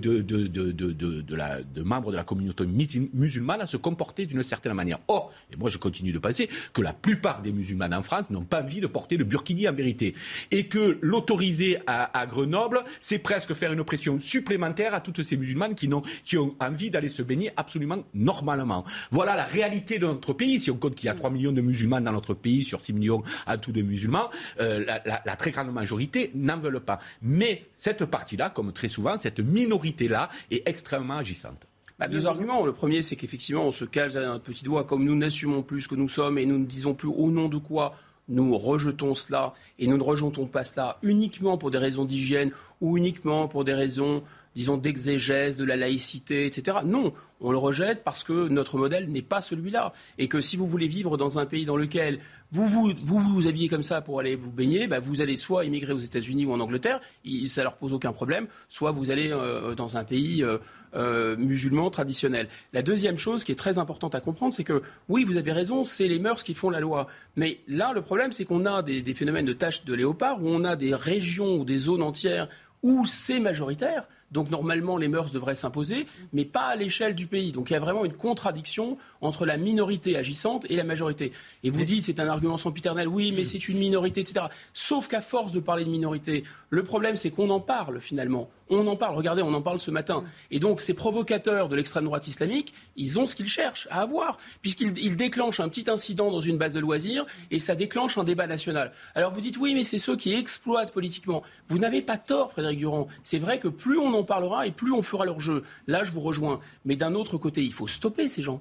membres 1.82 2.10
de 2.10 2.16
la 2.16 2.24
communauté 2.24 2.64
musulmane 2.66 3.60
à 3.60 3.66
se 3.66 3.76
comporter 3.76 4.26
d'une 4.26 4.42
certaine 4.42 4.74
manière. 4.74 4.98
Or, 5.08 5.32
et 5.52 5.56
moi 5.56 5.70
je 5.70 5.78
continue 5.78 6.12
de 6.12 6.18
penser 6.18 6.48
que 6.72 6.82
la 6.82 6.92
plupart 6.92 7.42
des 7.42 7.52
musulmans 7.52 7.88
en 7.92 8.02
France 8.02 8.30
n'ont 8.30 8.44
pas 8.44 8.62
envie 8.62 8.80
de 8.80 8.86
porter 8.86 9.16
le 9.16 9.24
burkini 9.24 9.68
en 9.68 9.72
vérité. 9.72 10.14
Et 10.50 10.66
que 10.66 10.98
l'autoriser 11.02 11.78
à, 11.86 12.26
Grenoble, 12.26 12.84
c'est 13.00 13.18
presque 13.18 13.52
faire 13.54 13.72
une 13.72 13.84
pression 13.84 14.20
supplémentaire 14.20 14.94
à 14.94 15.00
toutes 15.00 15.22
ces 15.22 15.36
musulmanes 15.36 15.74
qui, 15.74 15.92
ont, 15.92 16.02
qui 16.24 16.38
ont 16.38 16.54
envie 16.60 16.90
d'aller 16.90 17.08
se 17.08 17.22
baigner 17.22 17.50
absolument 17.56 18.04
normalement. 18.14 18.84
Voilà 19.10 19.36
la 19.36 19.44
réalité 19.44 19.98
de 19.98 20.06
notre 20.06 20.32
pays. 20.32 20.60
Si 20.60 20.70
on 20.70 20.76
compte 20.76 20.94
qu'il 20.94 21.06
y 21.06 21.10
a 21.10 21.14
3 21.14 21.30
millions 21.30 21.52
de 21.52 21.60
musulmans 21.60 22.00
dans 22.00 22.12
notre 22.12 22.34
pays 22.34 22.64
sur 22.64 22.82
6 22.82 22.92
millions 22.92 23.22
à 23.46 23.58
tout 23.58 23.72
de 23.72 23.81
musulmans, 23.82 24.30
euh, 24.60 24.84
la, 25.04 25.36
très 25.36 25.50
grande 25.50 25.72
majorité 25.72 26.30
n'en 26.34 26.58
veulent 26.58 26.80
pas. 26.80 26.98
Mais 27.22 27.66
cette 27.76 28.04
partie-là, 28.04 28.50
comme 28.50 28.72
très 28.72 28.88
souvent, 28.88 29.18
cette 29.18 29.40
minorité-là 29.40 30.30
est 30.50 30.66
extrêmement 30.68 31.16
agissante. 31.16 31.66
Bah, 31.98 32.08
deux 32.08 32.26
arguments. 32.26 32.64
Le 32.64 32.72
premier, 32.72 33.02
c'est 33.02 33.16
qu'effectivement, 33.16 33.66
on 33.66 33.72
se 33.72 33.84
cache 33.84 34.12
derrière 34.12 34.32
un 34.32 34.38
petit 34.38 34.64
doigt, 34.64 34.84
comme 34.84 35.04
nous 35.04 35.14
n'assumons 35.14 35.62
plus 35.62 35.82
ce 35.82 35.88
que 35.88 35.94
nous 35.94 36.08
sommes 36.08 36.38
et 36.38 36.46
nous 36.46 36.58
ne 36.58 36.64
disons 36.64 36.94
plus 36.94 37.08
au 37.08 37.30
nom 37.30 37.48
de 37.48 37.58
quoi 37.58 37.94
nous 38.28 38.56
rejetons 38.56 39.14
cela 39.14 39.52
et 39.78 39.86
nous 39.86 39.98
ne 39.98 40.02
rejetons 40.02 40.46
pas 40.46 40.64
cela 40.64 40.98
uniquement 41.02 41.58
pour 41.58 41.70
des 41.70 41.78
raisons 41.78 42.04
d'hygiène 42.04 42.52
ou 42.80 42.96
uniquement 42.96 43.48
pour 43.48 43.64
des 43.64 43.74
raisons 43.74 44.22
disons, 44.54 44.76
d'exégèse, 44.76 45.56
de 45.56 45.64
la 45.64 45.76
laïcité, 45.76 46.46
etc. 46.46 46.78
Non, 46.84 47.12
on 47.40 47.50
le 47.50 47.58
rejette 47.58 48.04
parce 48.04 48.22
que 48.24 48.48
notre 48.48 48.78
modèle 48.78 49.08
n'est 49.10 49.22
pas 49.22 49.40
celui-là. 49.40 49.92
Et 50.18 50.28
que 50.28 50.40
si 50.40 50.56
vous 50.56 50.66
voulez 50.66 50.88
vivre 50.88 51.16
dans 51.16 51.38
un 51.38 51.46
pays 51.46 51.64
dans 51.64 51.76
lequel 51.76 52.20
vous 52.52 52.68
vous, 52.68 53.48
habillez 53.48 53.68
comme 53.68 53.82
ça 53.82 54.02
pour 54.02 54.20
aller 54.20 54.36
vous 54.36 54.50
baigner, 54.50 54.86
bah 54.86 55.00
vous 55.00 55.22
allez 55.22 55.36
soit 55.36 55.64
immigrer 55.64 55.94
aux 55.94 55.98
États-Unis 55.98 56.44
ou 56.44 56.52
en 56.52 56.60
Angleterre, 56.60 57.00
ça 57.46 57.62
leur 57.62 57.76
pose 57.76 57.94
aucun 57.94 58.12
problème, 58.12 58.46
soit 58.68 58.90
vous 58.90 59.10
allez 59.10 59.32
euh, 59.32 59.74
dans 59.74 59.96
un 59.96 60.04
pays 60.04 60.44
euh, 60.44 60.58
euh, 60.94 61.34
musulman 61.36 61.88
traditionnel. 61.88 62.48
La 62.74 62.82
deuxième 62.82 63.16
chose 63.16 63.42
qui 63.42 63.52
est 63.52 63.56
très 63.56 63.78
importante 63.78 64.14
à 64.14 64.20
comprendre, 64.20 64.52
c'est 64.52 64.64
que 64.64 64.82
oui, 65.08 65.24
vous 65.24 65.38
avez 65.38 65.52
raison, 65.52 65.86
c'est 65.86 66.08
les 66.08 66.18
mœurs 66.18 66.42
qui 66.42 66.52
font 66.52 66.68
la 66.68 66.80
loi. 66.80 67.06
Mais 67.36 67.60
là, 67.68 67.92
le 67.94 68.02
problème, 68.02 68.32
c'est 68.32 68.44
qu'on 68.44 68.66
a 68.66 68.82
des, 68.82 69.00
des 69.00 69.14
phénomènes 69.14 69.46
de 69.46 69.54
taches 69.54 69.86
de 69.86 69.94
léopard, 69.94 70.42
où 70.42 70.48
on 70.48 70.64
a 70.64 70.76
des 70.76 70.94
régions 70.94 71.56
ou 71.56 71.64
des 71.64 71.78
zones 71.78 72.02
entières 72.02 72.48
où 72.82 73.06
c'est 73.06 73.40
majoritaire. 73.40 74.06
Donc 74.32 74.50
normalement, 74.50 74.96
les 74.96 75.08
mœurs 75.08 75.30
devraient 75.30 75.54
s'imposer, 75.54 76.06
mais 76.32 76.44
pas 76.44 76.66
à 76.68 76.76
l'échelle 76.76 77.14
du 77.14 77.26
pays. 77.26 77.52
Donc 77.52 77.70
il 77.70 77.74
y 77.74 77.76
a 77.76 77.80
vraiment 77.80 78.04
une 78.04 78.14
contradiction 78.14 78.96
entre 79.20 79.44
la 79.44 79.58
minorité 79.58 80.16
agissante 80.16 80.64
et 80.70 80.76
la 80.76 80.84
majorité. 80.84 81.32
Et 81.62 81.70
vous 81.70 81.84
dites, 81.84 82.04
c'est 82.04 82.18
un 82.18 82.28
argument 82.28 82.56
sempiternel, 82.56 83.08
oui, 83.08 83.32
mais 83.36 83.44
c'est 83.44 83.68
une 83.68 83.78
minorité, 83.78 84.22
etc. 84.22 84.46
Sauf 84.72 85.06
qu'à 85.06 85.20
force 85.20 85.52
de 85.52 85.60
parler 85.60 85.84
de 85.84 85.90
minorité, 85.90 86.44
le 86.70 86.82
problème, 86.82 87.16
c'est 87.16 87.30
qu'on 87.30 87.50
en 87.50 87.60
parle 87.60 88.00
finalement. 88.00 88.48
On 88.74 88.86
en 88.86 88.96
parle. 88.96 89.16
Regardez, 89.16 89.42
on 89.42 89.52
en 89.52 89.62
parle 89.62 89.78
ce 89.78 89.90
matin. 89.90 90.24
Et 90.50 90.58
donc, 90.58 90.80
ces 90.80 90.94
provocateurs 90.94 91.68
de 91.68 91.76
l'extrême 91.76 92.04
droite 92.04 92.26
islamique, 92.26 92.72
ils 92.96 93.18
ont 93.18 93.26
ce 93.26 93.36
qu'ils 93.36 93.48
cherchent 93.48 93.86
à 93.90 94.00
avoir, 94.00 94.38
puisqu'ils 94.62 95.16
déclenchent 95.16 95.60
un 95.60 95.68
petit 95.68 95.90
incident 95.90 96.30
dans 96.30 96.40
une 96.40 96.56
base 96.56 96.72
de 96.72 96.80
loisirs 96.80 97.26
et 97.50 97.58
ça 97.58 97.74
déclenche 97.74 98.18
un 98.18 98.24
débat 98.24 98.46
national. 98.46 98.92
Alors 99.14 99.32
vous 99.32 99.40
dites, 99.40 99.58
oui, 99.58 99.74
mais 99.74 99.84
c'est 99.84 99.98
ceux 99.98 100.16
qui 100.16 100.34
exploitent 100.34 100.92
politiquement. 100.92 101.42
Vous 101.68 101.78
n'avez 101.78 102.02
pas 102.02 102.16
tort, 102.16 102.52
Frédéric 102.52 102.78
Durand. 102.78 103.08
C'est 103.24 103.38
vrai 103.38 103.58
que 103.58 103.68
plus 103.68 103.98
on 103.98 104.14
en 104.14 104.24
parlera 104.24 104.66
et 104.66 104.70
plus 104.72 104.92
on 104.92 105.02
fera 105.02 105.24
leur 105.24 105.40
jeu. 105.40 105.62
Là, 105.86 106.04
je 106.04 106.12
vous 106.12 106.20
rejoins. 106.20 106.60
Mais 106.84 106.96
d'un 106.96 107.14
autre 107.14 107.38
côté, 107.38 107.62
il 107.62 107.72
faut 107.72 107.88
stopper 107.88 108.28
ces 108.28 108.42
gens. 108.42 108.60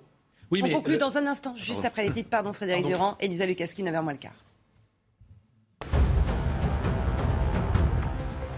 Oui, 0.51 0.59
on 0.61 0.67
mais 0.67 0.73
conclut 0.73 0.95
euh... 0.95 0.97
dans 0.97 1.17
un 1.17 1.27
instant, 1.27 1.55
juste 1.55 1.85
après 1.85 2.03
les 2.03 2.11
titres. 2.11 2.29
Pardon, 2.29 2.51
Frédéric 2.51 2.83
Pardon. 2.83 2.97
Durand. 2.97 3.17
Elisa 3.19 3.45
Lukaski, 3.45 3.83
9h 3.83 4.03
moins 4.03 4.13
le 4.13 4.19
quart. 4.19 4.35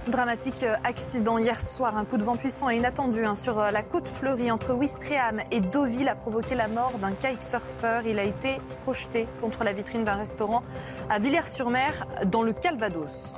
Dramatique 0.08 0.66
accident 0.84 1.38
hier 1.38 1.60
soir. 1.60 1.96
Un 1.96 2.04
coup 2.04 2.18
de 2.18 2.24
vent 2.24 2.36
puissant 2.36 2.70
et 2.70 2.76
inattendu 2.76 3.26
hein, 3.26 3.36
sur 3.36 3.56
la 3.56 3.84
côte 3.84 4.10
fleurie 4.10 4.52
entre 4.52 4.74
Ouistreham 4.74 5.42
et 5.50 5.62
Deauville 5.62 6.10
a 6.10 6.16
provoqué 6.16 6.56
la 6.56 6.68
mort 6.68 6.92
d'un 7.00 7.14
kitesurfer. 7.14 8.02
Il 8.06 8.20
a 8.20 8.24
été 8.24 8.60
projeté 8.82 9.28
contre 9.40 9.64
la 9.64 9.72
vitrine 9.72 10.04
d'un 10.04 10.16
restaurant 10.16 10.64
à 11.10 11.20
Villers-sur-Mer 11.20 12.06
dans 12.26 12.42
le 12.42 12.52
Calvados. 12.52 13.38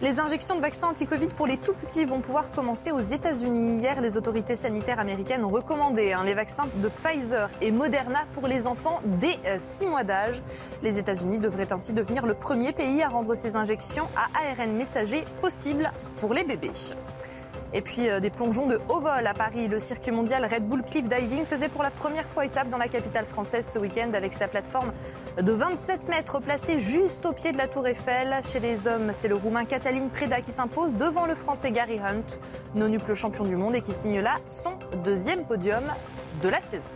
Les 0.00 0.20
injections 0.20 0.54
de 0.54 0.60
vaccins 0.60 0.90
anti-Covid 0.90 1.26
pour 1.26 1.48
les 1.48 1.56
tout 1.56 1.74
petits 1.74 2.04
vont 2.04 2.20
pouvoir 2.20 2.52
commencer 2.52 2.92
aux 2.92 3.00
États-Unis. 3.00 3.80
Hier, 3.80 4.00
les 4.00 4.16
autorités 4.16 4.54
sanitaires 4.54 5.00
américaines 5.00 5.44
ont 5.44 5.48
recommandé 5.48 6.12
hein, 6.12 6.22
les 6.24 6.34
vaccins 6.34 6.68
de 6.76 6.88
Pfizer 6.88 7.50
et 7.60 7.72
Moderna 7.72 8.20
pour 8.32 8.46
les 8.46 8.68
enfants 8.68 9.00
dès 9.04 9.38
6 9.58 9.86
mois 9.86 10.04
d'âge. 10.04 10.40
Les 10.84 11.00
États-Unis 11.00 11.40
devraient 11.40 11.72
ainsi 11.72 11.92
devenir 11.92 12.26
le 12.26 12.34
premier 12.34 12.72
pays 12.72 13.02
à 13.02 13.08
rendre 13.08 13.34
ces 13.34 13.56
injections 13.56 14.06
à 14.14 14.28
ARN 14.38 14.70
messager 14.70 15.24
possibles 15.40 15.90
pour 16.20 16.32
les 16.32 16.44
bébés. 16.44 16.70
Et 17.72 17.82
puis 17.82 18.08
euh, 18.08 18.20
des 18.20 18.30
plongeons 18.30 18.66
de 18.66 18.80
haut 18.88 19.00
vol 19.00 19.26
à 19.26 19.34
Paris. 19.34 19.68
Le 19.68 19.78
circuit 19.78 20.10
mondial 20.10 20.44
Red 20.44 20.66
Bull 20.66 20.82
Cliff 20.82 21.08
Diving 21.08 21.44
faisait 21.44 21.68
pour 21.68 21.82
la 21.82 21.90
première 21.90 22.24
fois 22.24 22.44
étape 22.44 22.70
dans 22.70 22.78
la 22.78 22.88
capitale 22.88 23.26
française 23.26 23.70
ce 23.70 23.78
week-end 23.78 24.10
avec 24.14 24.34
sa 24.34 24.48
plateforme 24.48 24.92
de 25.40 25.52
27 25.52 26.08
mètres 26.08 26.40
placée 26.40 26.78
juste 26.78 27.26
au 27.26 27.32
pied 27.32 27.52
de 27.52 27.58
la 27.58 27.68
tour 27.68 27.86
Eiffel. 27.86 28.40
Chez 28.42 28.60
les 28.60 28.88
hommes, 28.88 29.10
c'est 29.12 29.28
le 29.28 29.36
roumain 29.36 29.64
Cataline 29.64 30.08
Preda 30.08 30.40
qui 30.40 30.50
s'impose 30.50 30.94
devant 30.94 31.26
le 31.26 31.34
français 31.34 31.70
Gary 31.70 31.98
Hunt, 31.98 32.38
nonuple 32.74 33.14
champion 33.14 33.44
du 33.44 33.56
monde 33.56 33.74
et 33.74 33.80
qui 33.80 33.92
signe 33.92 34.20
là 34.20 34.36
son 34.46 34.72
deuxième 35.04 35.44
podium 35.44 35.84
de 36.42 36.48
la 36.48 36.60
saison. 36.60 36.88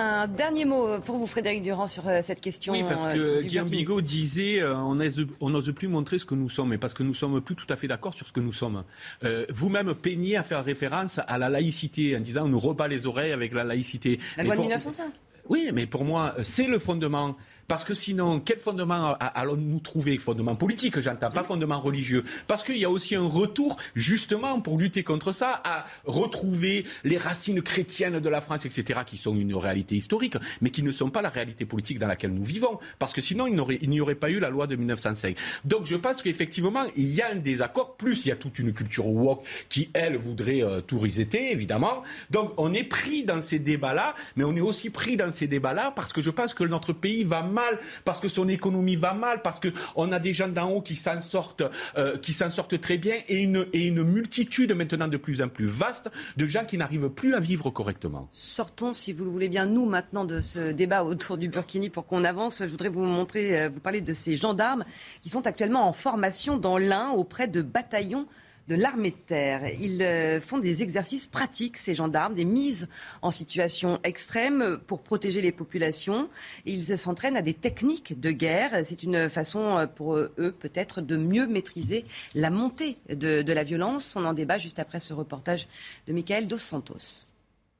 Un 0.00 0.28
dernier 0.28 0.64
mot 0.64 1.00
pour 1.00 1.16
vous, 1.16 1.26
Frédéric 1.26 1.64
Durand, 1.64 1.88
sur 1.88 2.06
euh, 2.06 2.20
cette 2.22 2.40
question. 2.40 2.72
Oui, 2.72 2.84
parce 2.88 3.16
euh, 3.16 3.40
que 3.40 3.42
Guillaume. 3.42 3.68
Bigot 3.68 4.00
disait 4.00 4.60
euh, 4.62 4.76
on 4.76 4.94
n'ose- 4.94 5.72
plus 5.74 5.88
montrer 5.88 6.18
ce 6.18 6.24
que 6.24 6.36
nous 6.36 6.48
sommes, 6.48 6.72
et 6.72 6.78
parce 6.78 6.94
que 6.94 7.02
nous 7.02 7.14
sommes 7.14 7.40
plus 7.40 7.56
tout 7.56 7.66
à 7.68 7.74
fait 7.74 7.88
d'accord 7.88 8.14
sur 8.14 8.24
ce 8.24 8.32
que 8.32 8.38
nous 8.38 8.52
sommes. 8.52 8.84
Euh, 9.24 9.44
Vous-même 9.52 9.92
peignez 9.94 10.36
à 10.36 10.44
faire 10.44 10.64
référence 10.64 11.18
à 11.26 11.36
la 11.36 11.48
laïcité 11.48 12.16
en 12.16 12.20
disant 12.20 12.44
on 12.44 12.48
nous 12.48 12.60
rebat 12.60 12.86
les 12.86 13.08
oreilles 13.08 13.32
avec 13.32 13.52
la 13.52 13.64
laïcité. 13.64 14.20
La 14.36 14.44
Mais 14.44 14.50
loi 14.50 14.54
de 14.54 14.60
pour- 14.60 14.66
1905. 14.66 15.12
Oui, 15.48 15.70
mais 15.74 15.86
pour 15.86 16.04
moi, 16.04 16.36
c'est 16.44 16.68
le 16.68 16.78
fondement. 16.78 17.34
Parce 17.68 17.84
que 17.84 17.94
sinon, 17.94 18.40
quel 18.40 18.58
fondement 18.58 19.16
allons-nous 19.18 19.80
trouver? 19.80 20.18
Fondement 20.18 20.56
politique, 20.56 20.98
j'entends, 21.00 21.30
pas 21.30 21.44
fondement 21.44 21.80
religieux. 21.80 22.24
Parce 22.46 22.62
qu'il 22.62 22.78
y 22.78 22.84
a 22.84 22.90
aussi 22.90 23.14
un 23.14 23.26
retour, 23.26 23.76
justement, 23.94 24.60
pour 24.60 24.78
lutter 24.78 25.02
contre 25.02 25.32
ça, 25.32 25.60
à 25.64 25.84
retrouver 26.04 26.84
les 27.04 27.18
racines 27.18 27.62
chrétiennes 27.62 28.20
de 28.20 28.28
la 28.28 28.40
France, 28.40 28.66
etc., 28.66 29.00
qui 29.06 29.16
sont 29.16 29.36
une 29.36 29.54
réalité 29.54 29.96
historique, 29.96 30.36
mais 30.60 30.70
qui 30.70 30.82
ne 30.82 30.92
sont 30.92 31.10
pas 31.10 31.22
la 31.22 31.28
réalité 31.28 31.66
politique 31.66 31.98
dans 31.98 32.08
laquelle 32.08 32.32
nous 32.32 32.42
vivons. 32.42 32.78
Parce 32.98 33.12
que 33.12 33.20
sinon, 33.20 33.46
il 33.46 33.90
n'y 33.90 34.00
aurait 34.00 34.14
pas 34.14 34.30
eu 34.30 34.40
la 34.40 34.50
loi 34.50 34.66
de 34.66 34.76
1905. 34.76 35.36
Donc 35.64 35.86
je 35.86 35.96
pense 35.96 36.22
qu'effectivement, 36.22 36.84
il 36.96 37.14
y 37.14 37.20
a 37.20 37.30
un 37.30 37.36
désaccord, 37.36 37.96
plus 37.96 38.24
il 38.24 38.28
y 38.28 38.32
a 38.32 38.36
toute 38.36 38.58
une 38.58 38.72
culture 38.72 39.06
woke 39.06 39.44
qui, 39.68 39.90
elle, 39.92 40.16
voudrait 40.16 40.62
euh, 40.62 40.80
tout 40.80 40.98
resetter, 40.98 41.52
évidemment. 41.52 42.02
Donc 42.30 42.52
on 42.56 42.72
est 42.72 42.84
pris 42.84 43.24
dans 43.24 43.42
ces 43.42 43.58
débats-là, 43.58 44.14
mais 44.36 44.44
on 44.44 44.56
est 44.56 44.60
aussi 44.60 44.90
pris 44.90 45.16
dans 45.16 45.32
ces 45.32 45.46
débats-là 45.46 45.92
parce 45.94 46.12
que 46.12 46.22
je 46.22 46.30
pense 46.30 46.54
que 46.54 46.64
notre 46.64 46.92
pays 46.92 47.24
va 47.24 47.42
mal, 47.42 47.57
parce 48.04 48.20
que 48.20 48.28
son 48.28 48.48
économie 48.48 48.96
va 48.96 49.14
mal, 49.14 49.42
parce 49.42 49.60
qu'on 49.60 50.12
a 50.12 50.18
des 50.18 50.32
gens 50.32 50.48
d'en 50.48 50.70
haut 50.70 50.82
qui 50.82 50.96
s'en 50.96 51.20
sortent, 51.20 51.64
euh, 51.96 52.18
qui 52.18 52.32
s'en 52.32 52.50
sortent 52.50 52.80
très 52.80 52.98
bien, 52.98 53.16
et 53.28 53.38
une, 53.38 53.58
multitude 54.02 54.72
maintenant 54.74 55.08
de 55.08 55.16
plus 55.16 55.42
en 55.42 55.48
plus 55.48 55.66
vaste 55.66 56.08
de 56.36 56.46
gens 56.46 56.64
qui 56.64 56.78
n'arrivent 56.78 57.10
plus 57.10 57.34
à 57.34 57.40
vivre 57.40 57.70
correctement. 57.70 58.28
Sortons, 58.32 58.92
si 58.92 59.12
vous 59.12 59.24
le 59.24 59.30
voulez 59.30 59.48
bien, 59.48 59.66
nous 59.66 59.86
maintenant 59.86 60.24
de 60.24 60.40
ce 60.40 60.72
débat 60.72 61.04
autour 61.04 61.36
du 61.36 61.48
Burkini 61.48 61.90
pour 61.90 62.06
qu'on 62.06 62.24
avance. 62.24 62.58
Je 62.60 62.66
voudrais 62.66 62.88
vous 62.88 63.04
montrer, 63.04 63.60
euh, 63.60 63.68
vous 63.68 63.80
parler 63.80 64.00
de 64.00 64.12
ces 64.12 64.36
gendarmes 64.36 64.84
qui 65.20 65.28
sont 65.28 65.46
actuellement 65.46 65.86
en 65.88 65.92
formation 65.92 66.56
dans 66.56 66.78
l'Ain 66.78 67.10
auprès 67.10 67.48
de 67.48 67.62
bataillons 67.62 68.26
de 68.68 68.74
l'armée 68.74 69.10
de 69.10 69.16
terre. 69.16 69.62
Ils 69.80 70.02
euh, 70.02 70.40
font 70.40 70.58
des 70.58 70.82
exercices 70.82 71.26
pratiques, 71.26 71.78
ces 71.78 71.94
gendarmes, 71.94 72.34
des 72.34 72.44
mises 72.44 72.88
en 73.22 73.30
situation 73.30 73.98
extrême 74.04 74.78
pour 74.86 75.02
protéger 75.02 75.40
les 75.40 75.52
populations. 75.52 76.28
Ils 76.66 76.98
s'entraînent 76.98 77.36
à 77.36 77.42
des 77.42 77.54
techniques 77.54 78.20
de 78.20 78.30
guerre. 78.30 78.72
C'est 78.84 79.02
une 79.02 79.28
façon 79.28 79.78
euh, 79.78 79.86
pour 79.86 80.16
eux 80.16 80.54
peut-être 80.58 81.00
de 81.00 81.16
mieux 81.16 81.46
maîtriser 81.46 82.04
la 82.34 82.50
montée 82.50 82.98
de, 83.08 83.42
de 83.42 83.52
la 83.52 83.64
violence. 83.64 84.14
On 84.16 84.24
en 84.24 84.34
débat 84.34 84.58
juste 84.58 84.78
après 84.78 85.00
ce 85.00 85.14
reportage 85.14 85.66
de 86.06 86.12
Michael 86.12 86.46
Dos 86.46 86.58
Santos. 86.58 87.26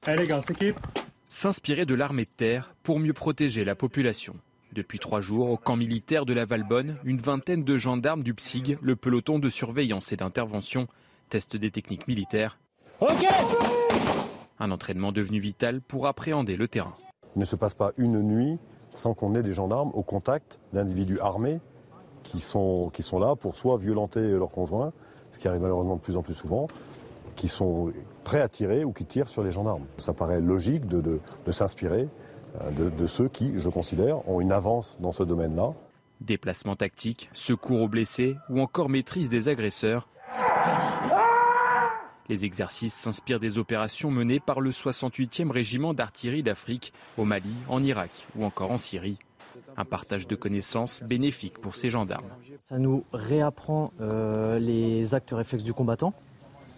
Allez 0.06 0.22
les 0.22 0.28
gars, 0.28 0.40
c'est 0.40 0.56
qui 0.56 0.72
S'inspirer 1.28 1.84
de 1.84 1.94
l'armée 1.94 2.24
de 2.24 2.30
terre 2.34 2.74
pour 2.82 2.98
mieux 2.98 3.12
protéger 3.12 3.64
la 3.64 3.74
population. 3.74 4.34
Depuis 4.74 4.98
trois 4.98 5.20
jours, 5.20 5.50
au 5.50 5.56
camp 5.56 5.76
militaire 5.76 6.26
de 6.26 6.32
la 6.34 6.44
Valbonne, 6.44 6.96
une 7.04 7.18
vingtaine 7.20 7.64
de 7.64 7.78
gendarmes 7.78 8.22
du 8.22 8.34
PSIG, 8.34 8.78
le 8.82 8.96
peloton 8.96 9.38
de 9.38 9.48
surveillance 9.48 10.12
et 10.12 10.16
d'intervention, 10.16 10.86
testent 11.30 11.56
des 11.56 11.70
techniques 11.70 12.06
militaires. 12.06 12.58
Un 14.60 14.70
entraînement 14.70 15.12
devenu 15.12 15.40
vital 15.40 15.80
pour 15.80 16.06
appréhender 16.06 16.56
le 16.56 16.68
terrain. 16.68 16.94
Il 17.36 17.40
ne 17.40 17.44
se 17.44 17.56
passe 17.56 17.74
pas 17.74 17.92
une 17.96 18.22
nuit 18.22 18.58
sans 18.92 19.14
qu'on 19.14 19.34
ait 19.34 19.42
des 19.42 19.52
gendarmes 19.52 19.90
au 19.94 20.02
contact 20.02 20.58
d'individus 20.72 21.20
armés 21.20 21.60
qui 22.24 22.40
sont, 22.40 22.90
qui 22.92 23.02
sont 23.02 23.18
là 23.18 23.36
pour 23.36 23.56
soit 23.56 23.76
violenter 23.78 24.20
leurs 24.20 24.50
conjoints, 24.50 24.92
ce 25.30 25.38
qui 25.38 25.48
arrive 25.48 25.60
malheureusement 25.62 25.96
de 25.96 26.00
plus 26.00 26.16
en 26.16 26.22
plus 26.22 26.34
souvent, 26.34 26.66
qui 27.36 27.48
sont 27.48 27.92
prêts 28.24 28.40
à 28.40 28.48
tirer 28.48 28.84
ou 28.84 28.92
qui 28.92 29.04
tirent 29.04 29.28
sur 29.28 29.42
les 29.44 29.52
gendarmes. 29.52 29.84
Ça 29.98 30.12
paraît 30.12 30.40
logique 30.40 30.86
de, 30.86 31.00
de- 31.00 31.20
de 31.46 31.52
s'inspirer 31.52 32.08
de, 32.76 32.90
de 32.90 33.06
ceux 33.06 33.28
qui, 33.28 33.58
je 33.58 33.68
considère, 33.68 34.28
ont 34.28 34.40
une 34.40 34.52
avance 34.52 34.96
dans 35.00 35.12
ce 35.12 35.22
domaine-là. 35.22 35.72
Déplacement 36.20 36.76
tactique, 36.76 37.30
secours 37.32 37.82
aux 37.82 37.88
blessés 37.88 38.36
ou 38.50 38.60
encore 38.60 38.88
maîtrise 38.88 39.28
des 39.28 39.48
agresseurs. 39.48 40.08
Les 42.28 42.44
exercices 42.44 42.94
s'inspirent 42.94 43.40
des 43.40 43.58
opérations 43.58 44.10
menées 44.10 44.40
par 44.40 44.60
le 44.60 44.70
68e 44.70 45.50
régiment 45.50 45.94
d'artillerie 45.94 46.42
d'Afrique 46.42 46.92
au 47.16 47.24
Mali, 47.24 47.54
en 47.68 47.82
Irak 47.82 48.10
ou 48.36 48.44
encore 48.44 48.70
en 48.70 48.76
Syrie. 48.76 49.18
Un 49.78 49.84
partage 49.84 50.26
de 50.26 50.34
connaissances 50.34 51.02
bénéfique 51.02 51.58
pour 51.58 51.74
ces 51.74 51.88
gendarmes. 51.88 52.28
Ça 52.60 52.78
nous 52.78 53.04
réapprend 53.12 53.92
euh, 54.00 54.58
les 54.58 55.14
actes 55.14 55.30
réflexes 55.30 55.64
du 55.64 55.72
combattant 55.72 56.12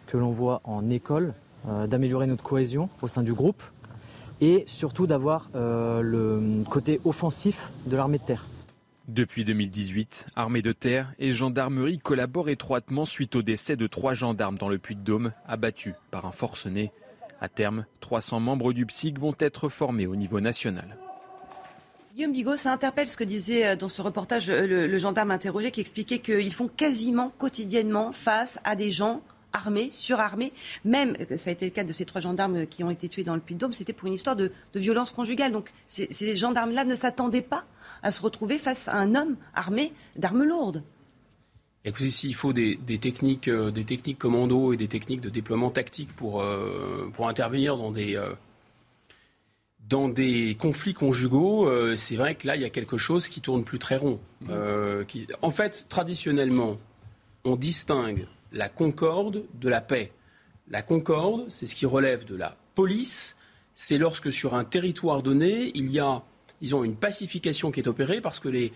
que 0.06 0.16
l'on 0.16 0.30
voit 0.30 0.60
en 0.64 0.88
école, 0.88 1.34
euh, 1.68 1.86
d'améliorer 1.86 2.26
notre 2.26 2.44
cohésion 2.44 2.88
au 3.02 3.09
sein 3.09 3.22
du 3.22 3.32
groupe 3.32 3.62
et 4.40 4.64
surtout 4.66 5.06
d'avoir 5.06 5.50
euh, 5.54 6.00
le 6.00 6.64
côté 6.68 7.00
offensif 7.04 7.70
de 7.86 7.96
l'armée 7.96 8.18
de 8.18 8.24
terre. 8.24 8.46
Depuis 9.08 9.44
2018, 9.44 10.26
armée 10.36 10.62
de 10.62 10.72
terre 10.72 11.12
et 11.18 11.32
gendarmerie 11.32 11.98
collaborent 11.98 12.48
étroitement 12.48 13.04
suite 13.04 13.34
au 13.34 13.42
décès 13.42 13.74
de 13.74 13.86
trois 13.86 14.14
gendarmes 14.14 14.56
dans 14.56 14.68
le 14.68 14.78
Puy-de-Dôme, 14.78 15.32
abattus 15.48 15.94
par 16.10 16.26
un 16.26 16.32
forcené. 16.32 16.92
À 17.40 17.48
terme, 17.48 17.86
300 18.00 18.38
membres 18.38 18.72
du 18.72 18.86
PSIG 18.86 19.18
vont 19.18 19.34
être 19.40 19.68
formés 19.68 20.06
au 20.06 20.14
niveau 20.14 20.40
national. 20.40 20.96
Guillaume 22.14 22.32
Bigot, 22.32 22.56
ça 22.56 22.72
interpelle 22.72 23.08
ce 23.08 23.16
que 23.16 23.24
disait 23.24 23.66
euh, 23.66 23.76
dans 23.76 23.88
ce 23.88 24.02
reportage 24.02 24.48
euh, 24.48 24.66
le, 24.66 24.86
le 24.86 24.98
gendarme 24.98 25.30
interrogé 25.30 25.70
qui 25.70 25.80
expliquait 25.80 26.18
qu'ils 26.18 26.52
font 26.52 26.68
quasiment 26.68 27.32
quotidiennement 27.38 28.12
face 28.12 28.60
à 28.64 28.76
des 28.76 28.90
gens 28.90 29.22
armés, 29.52 29.90
surarmés. 29.93 30.52
Même, 30.85 31.14
euh, 31.31 31.36
ça 31.36 31.51
a 31.51 31.52
été 31.52 31.64
le 31.66 31.70
cas 31.70 31.85
de 31.85 31.93
ces 31.93 32.05
trois 32.05 32.20
gendarmes 32.20 32.66
qui 32.66 32.85
ont 32.85 32.90
été 32.90 33.09
tués 33.09 33.24
dans 33.24 33.35
le 33.35 33.40
Puy-de-Dôme, 33.40 33.72
c'était 33.72 33.93
pour 33.93 34.09
une 34.09 34.14
histoire 34.14 34.36
de, 34.36 34.52
de 34.74 34.81
violence 34.81 35.12
conjugale. 35.12 35.52
Donc 35.52 35.70
ces, 35.86 36.06
ces 36.10 36.36
gendarmes-là 36.36 36.85
ne 36.85 36.94
s'attendaient 36.94 37.43
pas 37.43 37.64
à 38.02 38.12
se 38.12 38.22
retrouver 38.22 38.59
face 38.59 38.89
à 38.89 38.97
un 38.97 39.14
homme 39.14 39.36
armé 39.55 39.93
d'armes 40.16 40.44
lourdes. 40.44 40.82
Écoutez, 41.85 42.10
s'il 42.10 42.35
faut 42.35 42.52
des, 42.52 42.77
des 42.77 42.98
techniques, 42.98 43.48
euh, 43.48 43.70
des 43.70 43.85
techniques 43.85 44.18
commando 44.18 44.74
et 44.74 44.77
des 44.77 44.89
techniques 44.89 45.22
de 45.22 45.31
déploiement 45.31 45.70
tactique 45.70 46.14
pour, 46.14 46.43
euh, 46.43 47.10
pour 47.14 47.27
intervenir 47.27 47.78
dans 47.78 47.90
des, 47.90 48.16
euh, 48.16 48.35
dans 49.89 50.09
des 50.09 50.59
conflits 50.60 50.93
conjugaux, 50.93 51.66
euh, 51.66 51.97
c'est 51.97 52.16
vrai 52.16 52.35
que 52.35 52.47
là, 52.47 52.56
il 52.56 52.62
y 52.62 52.66
a 52.66 52.70
quelque 52.70 52.98
chose 52.98 53.28
qui 53.28 53.40
tourne 53.40 53.64
plus 53.64 53.78
très 53.78 53.97
rond. 53.97 54.20
Euh, 54.51 55.05
qui... 55.05 55.27
En 55.40 55.51
fait, 55.51 55.86
traditionnellement, 55.89 56.77
on 57.44 57.56
distingue 57.56 58.27
la 58.52 58.68
concorde 58.68 59.44
de 59.60 59.68
la 59.68 59.81
paix. 59.81 60.12
La 60.68 60.82
concorde, 60.82 61.47
c'est 61.51 61.66
ce 61.66 61.74
qui 61.74 61.86
relève 61.86 62.24
de 62.24 62.36
la 62.36 62.56
police. 62.74 63.36
C'est 63.74 63.98
lorsque 63.98 64.32
sur 64.32 64.55
un 64.55 64.64
territoire 64.64 65.22
donné, 65.22 65.70
il 65.74 65.90
y 65.90 65.98
a, 65.98 66.22
disons, 66.60 66.85
une 66.85 66.94
pacification 66.97 67.70
qui 67.70 67.81
est 67.81 67.89
opérée 67.89 68.20
parce 68.20 68.39
que 68.40 68.48
les, 68.48 68.72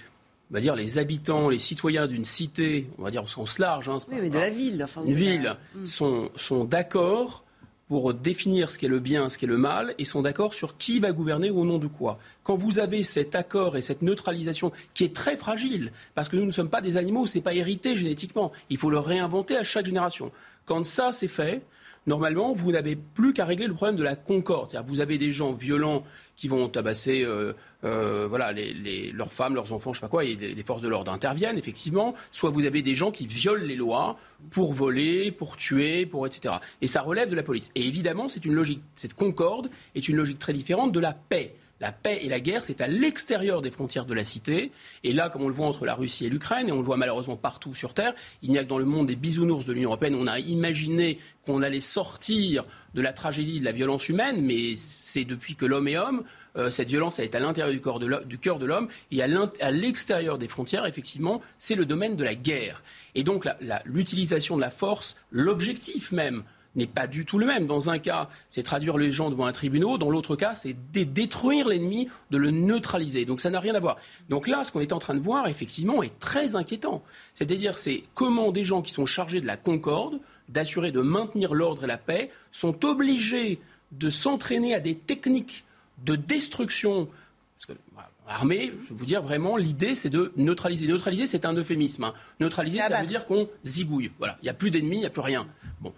on 0.51 0.55
va 0.55 0.61
dire, 0.61 0.75
les 0.77 0.99
habitants, 0.99 1.49
les 1.49 1.59
citoyens 1.59 2.07
d'une 2.07 2.25
cité, 2.25 2.89
on 2.99 3.03
va 3.03 3.11
dire 3.11 3.25
au 3.25 3.29
sens 3.29 3.59
large, 3.59 3.89
hein, 3.89 3.99
c'est 3.99 4.09
Oui, 4.09 4.17
pas- 4.17 4.23
mais 4.23 4.31
de 4.31 4.39
la 4.39 4.51
ville. 4.51 4.83
Enfin, 4.83 5.03
une 5.05 5.13
ville, 5.15 5.57
sont, 5.85 6.31
sont 6.37 6.65
d'accord 6.65 7.45
pour 7.89 8.15
définir 8.15 8.71
ce 8.71 8.79
qu'est 8.79 8.89
le 8.89 8.99
bien, 8.99 9.29
ce 9.29 9.39
qu'est 9.39 9.47
le 9.47 9.59
mal, 9.59 9.95
et 9.99 10.05
sont 10.05 10.23
d'accord 10.23 10.55
sur 10.55 10.77
qui 10.79 11.01
va 11.01 11.13
gouverner 11.13 11.51
au 11.51 11.65
nom 11.65 11.79
de 11.79 11.87
quoi. 11.87 12.19
Quand 12.43 12.57
vous 12.57 12.79
avez 12.79 13.05
cet 13.05 13.35
accord 13.35 13.77
et 13.77 13.83
cette 13.83 14.03
neutralisation 14.03 14.73
qui 14.95 15.05
est 15.05 15.15
très 15.15 15.37
fragile, 15.37 15.93
parce 16.15 16.29
que 16.29 16.37
nous 16.37 16.47
ne 16.47 16.53
sommes 16.53 16.71
pas 16.71 16.81
des 16.81 16.97
animaux, 16.97 17.27
ce 17.27 17.37
n'est 17.37 17.43
pas 17.43 17.55
hérité 17.55 17.97
génétiquement, 17.97 18.53
il 18.71 18.79
faut 18.79 18.91
le 18.91 18.99
réinventer 18.99 19.57
à 19.57 19.65
chaque 19.65 19.87
génération. 19.87 20.33
Quand 20.65 20.85
ça 20.85 21.13
c'est 21.13 21.29
fait, 21.29 21.63
normalement, 22.07 22.53
vous 22.53 22.73
n'avez 22.73 22.97
plus 22.97 23.33
qu'à 23.33 23.45
régler 23.45 23.67
le 23.67 23.75
problème 23.75 23.97
de 23.97 24.03
la 24.03 24.17
concorde. 24.17 24.75
Vous 24.87 25.01
avez 25.01 25.19
des 25.19 25.31
gens 25.31 25.53
violents 25.53 26.05
qui 26.37 26.49
vont 26.49 26.69
tabasser 26.69 27.23
euh, 27.23 27.53
euh, 27.85 28.27
voilà, 28.29 28.53
les, 28.53 29.13
leurs 29.13 29.33
femmes, 29.33 29.55
leurs 29.55 29.73
enfants, 29.73 29.93
je 29.93 29.99
sais 29.99 30.07
pas 30.07 30.09
quoi, 30.09 30.25
et 30.25 30.35
les, 30.37 30.55
les 30.55 30.63
forces 30.65 30.83
de 30.83 30.89
l'ordre 30.89 31.13
interviennent, 31.13 31.59
effectivement. 31.59 32.15
Soit 32.33 32.51
vous 32.51 32.65
avez 32.65 32.83
des 32.83 32.95
gens 32.95 33.11
qui 33.11 33.27
violent 33.27 33.65
les 33.65 33.77
lois 33.77 34.17
pour 34.51 34.73
voler, 34.73 35.31
pour 35.31 35.57
tuer, 35.57 36.07
pour 36.07 36.27
etc. 36.27 36.55
Et 36.81 36.87
ça 36.87 37.03
relève 37.03 37.31
de 37.31 37.37
la 37.37 37.43
police. 37.43 37.71
Et 37.75 37.87
évidemment, 37.87 38.29
c'est 38.29 38.45
une 38.45 38.55
logique, 38.55 38.83
cette 38.95 39.15
concorde 39.15 39.71
est 39.95 40.09
une 40.09 40.17
logique 40.17 40.39
très 40.39 40.53
différente 40.53 40.93
de 40.93 41.01
la 41.01 41.13
paix. 41.13 41.55
La 41.81 41.91
paix 41.91 42.21
et 42.23 42.29
la 42.29 42.39
guerre, 42.39 42.65
c'est 42.65 42.81
à 42.81 42.87
l'extérieur 42.87 43.61
des 43.61 43.71
frontières 43.71 44.07
de 44.07 44.15
la 44.15 44.25
cité. 44.25 44.71
Et 45.03 45.13
là, 45.13 45.29
comme 45.29 45.43
on 45.43 45.49
le 45.49 45.55
voit 45.55 45.67
entre 45.67 45.85
la 45.85 45.95
Russie 45.95 46.25
et 46.25 46.31
l'Ukraine, 46.31 46.69
et 46.69 46.73
on 46.73 46.79
le 46.79 46.85
voit 46.85 46.97
malheureusement 46.97 47.37
partout 47.37 47.75
sur 47.75 47.95
Terre, 47.95 48.15
il 48.43 48.51
n'y 48.51 48.59
a 48.59 48.65
que 48.65 48.69
dans 48.69 48.79
le 48.79 48.85
monde 48.85 49.09
des 49.09 49.17
bisounours 49.17 49.67
de 49.67 49.73
l'Union 49.73 49.91
européenne, 49.91 50.15
on 50.15 50.29
a 50.29 50.39
imaginé 50.39 51.19
qu'on 51.45 51.63
allait 51.63 51.81
sortir 51.81 52.65
de 52.95 53.03
la 53.03 53.13
tragédie 53.13 53.59
de 53.59 53.65
la 53.65 53.73
violence 53.73 54.09
humaine, 54.09 54.41
mais 54.41 54.77
c'est 54.77 55.25
depuis 55.25 55.57
que 55.57 55.67
l'homme 55.67 55.89
est 55.89 55.99
homme, 55.99 56.23
euh, 56.57 56.71
cette 56.71 56.89
violence 56.89 57.19
elle 57.19 57.25
est 57.25 57.35
à 57.35 57.41
l'intérieur 57.41 57.73
du, 57.73 57.81
corps 57.81 57.99
de 57.99 58.07
l'ho- 58.07 58.25
du 58.25 58.39
cœur 58.39 58.59
de 58.59 58.67
l'homme, 58.67 58.89
et 59.11 59.23
à 59.23 59.71
l'extérieur 59.71 60.39
des 60.39 60.49
frontières, 60.49 60.87
effectivement, 60.87 61.41
c'est 61.59 61.75
le 61.75 61.85
domaine 61.87 62.17
de 62.17 62.25
la 62.25 62.35
guerre. 62.35 62.83
Et 63.15 63.23
donc 63.25 63.47
l'utilisation 63.85 64.57
de 64.57 64.61
la 64.61 64.71
force, 64.71 65.17
l'objectif 65.31 66.13
même, 66.13 66.43
n'est 66.77 66.89
pas 66.89 67.07
du 67.07 67.25
tout 67.25 67.39
le 67.39 67.47
même. 67.47 67.69
Dans 67.69 67.89
un 67.89 67.99
cas, 68.01 68.29
c'est 68.49 68.65
traduire 68.65 68.99
les 68.99 69.13
gens 69.13 69.31
devant 69.31 69.47
un 69.47 69.53
tribunal. 69.53 69.97
Dans 69.97 70.11
l'autre 70.11 70.35
cas, 70.35 70.57
c'est 70.57 70.75
dé- 70.93 71.05
détruire 71.05 71.69
l'ennemi, 71.69 72.09
de 72.33 72.37
le 72.37 72.51
neutraliser. 72.51 73.25
Donc 73.27 73.41
ça 73.41 73.49
n'a 73.51 73.61
rien 73.61 73.77
à 73.77 73.79
voir. 73.79 73.97
Donc 74.29 74.49
là, 74.49 74.65
ce 74.65 74.73
qu'on 74.73 74.81
est 74.81 74.93
en 74.93 74.99
train 74.99 75.15
de 75.15 75.21
voir, 75.21 75.47
effectivement, 75.47 76.03
est 76.03 76.19
très 76.19 76.57
inquiétant. 76.57 77.05
C'est-à-dire, 77.35 77.79
c'est 77.79 78.03
comment 78.15 78.51
des 78.51 78.65
gens 78.65 78.83
qui 78.83 78.93
sont 78.93 79.07
chargés 79.07 79.41
de 79.41 79.47
la 79.47 79.57
concorde, 79.57 80.19
d'assurer, 80.49 80.91
de 80.91 81.01
maintenir 81.01 81.55
l'ordre 81.55 81.85
et 81.85 81.87
la 81.87 81.97
paix, 81.97 82.31
sont 82.51 82.85
obligés 82.85 83.61
de 83.93 84.11
s'entraîner 84.11 84.75
à 84.75 84.81
des 84.81 84.97
techniques 84.97 85.65
de 86.03 86.17
destruction. 86.17 87.09
Parce 87.57 87.67
que, 87.67 87.73
voilà, 87.93 88.11
Armée, 88.27 88.73
je 88.85 88.89
vais 88.91 88.95
vous 88.95 89.07
dire 89.07 89.23
vraiment, 89.23 89.57
l'idée 89.57 89.95
c'est 89.95 90.11
de 90.11 90.33
neutraliser. 90.37 90.87
Neutraliser, 90.87 91.27
c'est 91.27 91.45
un 91.45 91.55
euphémisme. 91.55 92.05
hein. 92.05 92.15
Neutraliser, 92.41 92.79
ça 92.79 93.01
veut 93.01 93.07
dire 93.07 93.27
qu'on 93.27 93.49
zigouille. 93.65 94.11
Voilà, 94.19 94.39
il 94.43 94.45
n'y 94.45 94.51
a 94.51 94.55
plus 94.55 94.71
d'ennemis, 94.71 94.97
il 94.97 95.01
n'y 95.01 95.07
a 95.07 95.11
plus 95.11 95.21
rien. 95.21 95.47
Bon, 95.81 95.93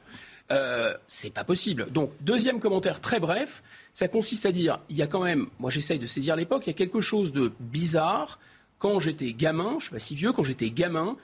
euh, 0.53 0.95
c'est 1.09 1.33
pas 1.33 1.45
possible. 1.45 1.91
Donc, 1.91 2.11
deuxième 2.21 2.61
commentaire 2.61 3.01
très 3.01 3.21
bref, 3.21 3.63
ça 3.93 4.09
consiste 4.09 4.47
à 4.47 4.53
dire, 4.53 4.81
il 4.89 4.97
y 4.97 5.03
a 5.03 5.07
quand 5.07 5.23
même, 5.23 5.47
moi 5.59 5.71
j'essaye 5.71 5.99
de 5.99 6.07
saisir 6.07 6.37
l'époque, 6.37 6.67
il 6.67 6.71
y 6.71 6.75
a 6.75 6.77
quelque 6.77 7.01
chose 7.01 7.33
de 7.33 7.53
bizarre. 7.61 8.39
Quand 8.79 9.01
j'étais 9.01 9.33
gamin, 9.33 9.71
je 9.71 9.75
ne 9.77 9.81
suis 9.81 9.91
pas 9.91 9.99
si 9.99 10.15
vieux, 10.15 10.33
quand 10.33 10.45
j'étais 10.45 10.71
gamin, 10.71 11.17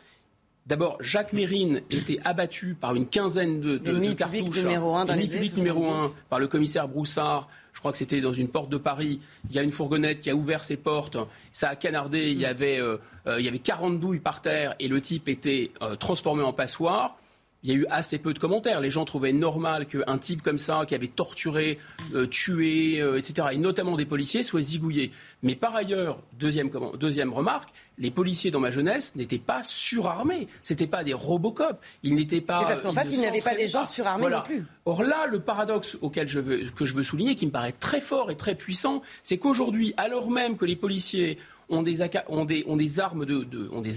D'abord, 0.67 0.97
Jacques 1.01 1.33
Mérine 1.33 1.83
était 1.91 2.19
abattu 2.25 2.75
par 2.75 2.95
une 2.95 3.07
quinzaine 3.07 3.61
de, 3.61 3.79
de, 3.79 4.13
cartouches. 4.13 4.59
numéro 4.59 4.95
un 4.95 5.05
dans 5.05 5.15
Ennemi 5.15 5.27
les 5.27 5.33
années 5.33 5.49
public 5.49 5.57
numéro 5.57 5.83
70. 5.83 6.05
un 6.05 6.17
par 6.31 6.39
le 6.39 6.47
commissaire 6.47 6.87
Broussard. 6.87 7.49
Je 7.73 7.81
crois 7.81 7.91
que 7.91 7.99
c'était 7.99 8.21
dans 8.21 8.33
une 8.33 8.49
porte 8.49 8.71
de 8.71 8.77
Paris. 8.77 9.21
Il 9.51 9.57
y 9.57 9.59
a 9.59 9.63
une 9.63 9.73
fourgonnette 9.73 10.21
qui 10.21 10.31
a 10.31 10.37
ouvert 10.37 10.63
ses 10.63 10.77
portes. 10.77 11.17
Ça 11.53 11.71
a 11.71 11.75
canardé. 11.75 12.31
Il 12.31 12.39
y 12.39 12.47
avait, 12.47 12.79
euh, 12.79 12.99
euh, 13.27 13.41
il 13.41 13.45
y 13.45 13.49
avait 13.49 13.59
40 13.59 13.99
douilles 13.99 14.21
par 14.21 14.41
terre 14.41 14.77
et 14.79 14.87
le 14.87 15.01
type 15.01 15.29
était 15.29 15.73
euh, 15.83 15.97
transformé 15.97 16.45
en 16.45 16.53
passoire. 16.53 17.17
Il 17.65 17.71
y 17.71 17.73
a 17.73 17.77
eu 17.77 17.87
assez 17.91 18.19
peu 18.19 18.33
de 18.35 18.39
commentaires. 18.41 18.81
Les 18.81 18.91
gens 18.91 19.05
trouvaient 19.05 19.33
normal 19.33 19.87
qu'un 19.87 20.19
type 20.19 20.43
comme 20.43 20.59
ça, 20.59 20.85
qui 20.87 20.97
avait 20.97 21.07
torturé, 21.07 21.79
euh, 22.15 22.27
tué, 22.27 23.01
euh, 23.01 23.19
etc., 23.19 23.49
et 23.53 23.57
notamment 23.57 23.97
des 23.97 24.05
policiers, 24.05 24.43
soit 24.43 24.63
zigouillé. 24.63 25.13
Mais 25.45 25.55
par 25.55 25.75
ailleurs, 25.77 26.19
deuxième, 26.41 26.71
comment- 26.71 26.93
deuxième 26.97 27.33
remarque, 27.33 27.71
les 27.99 28.11
policiers 28.11 28.51
dans 28.51 28.59
ma 28.59 28.73
jeunesse 28.73 29.15
n'étaient 29.15 29.39
pas 29.39 29.63
surarmés. 29.63 30.49
C'était 30.65 30.87
pas 30.89 31.05
des 31.05 31.13
Robocop. 31.15 31.79
Ils 32.03 32.15
n'étaient 32.17 32.41
pas. 32.41 32.61
Mais 32.61 32.67
parce 32.67 32.83
qu'en 32.83 32.91
ils 32.91 32.95
fait, 32.99 33.05
ne 33.05 33.11
il 33.13 33.19
n'y 33.21 33.27
avait 33.27 33.41
pas 33.41 33.55
des 33.55 33.69
gens 33.69 33.85
surarmés 33.85 34.23
Voilà. 34.23 34.39
non 34.39 34.43
plus. 34.45 34.65
Or 34.85 35.05
là, 35.05 35.27
le 35.31 35.39
paradoxe 35.39 35.97
auquel 36.01 36.27
je 36.29 36.41
veux, 36.41 36.65
que 36.71 36.85
je 36.85 36.95
veux 36.95 37.05
souligner, 37.05 37.37
qui 37.37 37.47
me 37.47 37.53
paraît 37.53 37.73
très 37.79 38.01
fort 38.01 38.31
et 38.33 38.37
très 38.37 38.57
puissant, 38.57 39.03
c'est 39.23 39.39
qu'aujourd'hui, 39.39 39.95
alors 39.99 40.31
même 40.31 40.57
que 40.57 40.65
les 40.65 40.75
policiers 40.75 41.39
ont 41.73 41.83
des, 41.83 43.01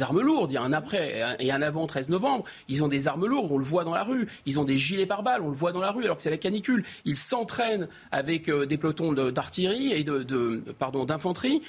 armes 0.02 0.22
lourdes, 0.22 0.52
il 0.52 0.56
y 0.56 0.57
a 0.57 0.61
un 0.64 0.73
après 0.73 1.35
et 1.39 1.52
un- 1.52 1.61
avant 1.61 1.85
13 1.88 2.10
novembre, 2.10 2.45
ils 2.69 2.84
ont 2.84 2.88
des 2.88 3.07
armes 3.07 3.26
lourdes, 3.26 3.52
on 3.52 3.57
le 3.57 3.64
voit 3.64 3.84
dans 3.84 3.93
la 3.93 4.03
rue, 4.03 4.27
ils 4.45 4.60
ont 4.60 4.64
des 4.64 4.77
gilets 4.77 5.06
pare-balles, 5.06 5.41
on 5.41 5.49
le 5.49 5.56
voit 5.56 5.72
dans 5.72 5.81
la 5.81 5.91
rue 5.91 6.03
alors 6.03 6.18
que 6.18 6.23
c'est 6.23 6.30
la 6.30 6.38
canicule, 6.38 6.84
ils 7.06 7.18
s'entraînent 7.18 7.88
avec 8.11 8.49
euh, 8.49 8.65
des 8.65 8.77
pelotons 8.77 9.14
d'artillerie 9.14 9.91
et 9.93 10.03
de- 10.03 10.64
pardon 10.80 11.06
d'infanterie, 11.06 11.61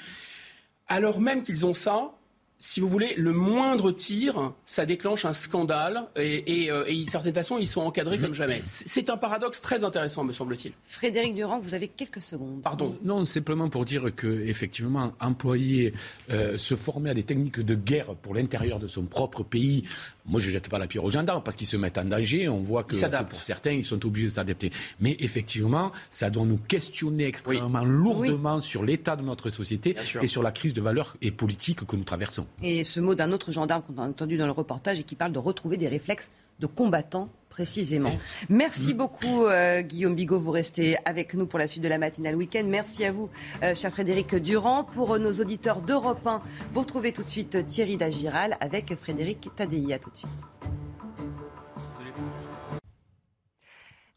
alors 0.89 1.21
même 1.21 1.43
qu'ils 1.43 1.67
ont 1.67 1.75
ça, 1.75 2.11
si 2.59 2.81
vous 2.81 2.89
voulez, 2.89 3.15
le 3.17 3.33
moindre 3.33 3.93
tir, 3.93 4.53
ça 4.65 4.87
déclenche 4.87 5.25
un 5.25 5.33
scandale 5.35 6.07
et, 6.17 6.63
et, 6.65 6.71
euh, 6.71 6.85
et 6.87 6.95
d'une 6.95 7.07
certaine 7.07 7.35
façon, 7.35 7.59
ils 7.59 7.67
sont 7.67 7.83
encadrés 7.83 8.19
comme 8.19 8.35
jamais. 8.35 8.63
C'est 8.65 8.89
c'est 8.89 9.11
un 9.11 9.19
paradoxe 9.19 9.61
très 9.61 9.85
intéressant, 9.85 10.25
me 10.25 10.33
semble-t-il. 10.33 10.73
Frédéric 10.83 11.35
Durand, 11.35 11.59
vous 11.59 11.75
avez 11.75 11.87
quelques 11.89 12.23
secondes. 12.23 12.63
Pardon. 12.63 12.97
Non, 13.05 13.25
simplement 13.27 13.69
pour 13.69 13.85
dire 13.85 14.05
que 14.17 14.27
effectivement, 14.47 15.13
employer, 15.21 15.93
euh, 16.31 16.57
se 16.57 16.75
former 16.77 17.11
à 17.11 17.15
des 17.15 17.23
techniques 17.25 17.61
de 17.61 17.75
guerre 17.75 18.15
pour 18.17 18.35
l'intérieur 18.35 18.79
de 18.79 18.87
son 18.87 19.03
propre 19.05 19.43
pays, 19.43 19.85
moi 20.25 20.41
je 20.41 20.51
jette 20.51 20.69
pas 20.71 20.79
la 20.79 20.87
pierre 20.87 21.05
aux 21.05 21.11
gendarmes 21.11 21.43
parce 21.43 21.57
qu'ils 21.57 21.67
se 21.67 21.77
mettent 21.77 21.99
en 21.99 22.05
danger. 22.05 22.49
On 22.49 22.61
voit 22.63 22.85
que, 22.85 22.95
Ils 22.95 23.01
s'adaptent. 23.01 23.31
que 23.33 23.35
pour 23.37 23.45
certains, 23.45 23.73
ils 23.73 23.85
sont 23.85 24.05
obligés 24.07 24.29
de 24.29 24.33
s'adapter. 24.33 24.71
Mais 24.99 25.15
effectivement, 25.21 25.93
ça 26.11 26.31
doit 26.31 26.47
nous 26.47 26.59
questionner 26.59 27.27
extrêmement 27.27 27.85
lourdement 27.85 28.61
sur 28.63 28.83
l'état 28.83 29.15
de 29.15 29.23
notre 29.23 29.51
société 29.51 29.95
et 30.23 30.27
sur 30.27 30.43
la 30.43 30.53
crise 30.53 30.73
de 30.73 30.81
valeurs 30.81 31.17
et 31.21 31.31
politiques 31.31 31.85
que 31.87 31.97
nous 31.97 32.05
traversons. 32.05 32.46
Et 32.63 32.85
ce 32.85 33.01
mot 33.01 33.15
d'un 33.15 33.33
autre 33.33 33.53
gendarme 33.53 33.83
qu'on 33.83 34.01
a 34.01 34.07
entendu 34.07 34.37
dans 34.37 34.47
le 34.47 34.53
reportage 34.53 35.01
et 35.01 35.03
qui 35.03 35.15
parle 35.15 35.33
de 35.33 35.39
retrouver 35.39 35.77
des 35.77 35.89
réflexes 35.89 36.31
de 36.59 36.67
combattants 36.67 37.29
précisément. 37.51 38.13
Merci 38.49 38.95
beaucoup 38.95 39.47
euh, 39.47 39.83
Guillaume 39.83 40.15
Bigot, 40.15 40.39
vous 40.39 40.51
restez 40.51 40.97
avec 41.05 41.35
nous 41.35 41.47
pour 41.47 41.59
la 41.59 41.67
suite 41.67 41.83
de 41.83 41.89
la 41.89 41.99
matinale 41.99 42.35
week-end. 42.35 42.65
Merci 42.67 43.05
à 43.05 43.13
vous, 43.13 43.31
euh, 43.63 43.75
cher 43.75 43.91
Frédéric 43.91 44.35
Durand. 44.37 44.85
Pour 44.85 45.15
euh, 45.15 45.19
nos 45.19 45.33
auditeurs 45.33 45.81
d'Europe 45.81 46.27
1, 46.27 46.43
vous 46.73 46.81
retrouvez 46.81 47.13
tout 47.13 47.23
de 47.23 47.31
suite 47.31 47.67
Thierry 47.67 47.97
Dagiral 47.97 48.57
avec 48.61 48.95
Frédéric 48.95 49.49
Tadei. 49.55 49.93
À 49.93 49.99
tout 49.99 50.11
de 50.11 50.17
suite. 50.17 50.31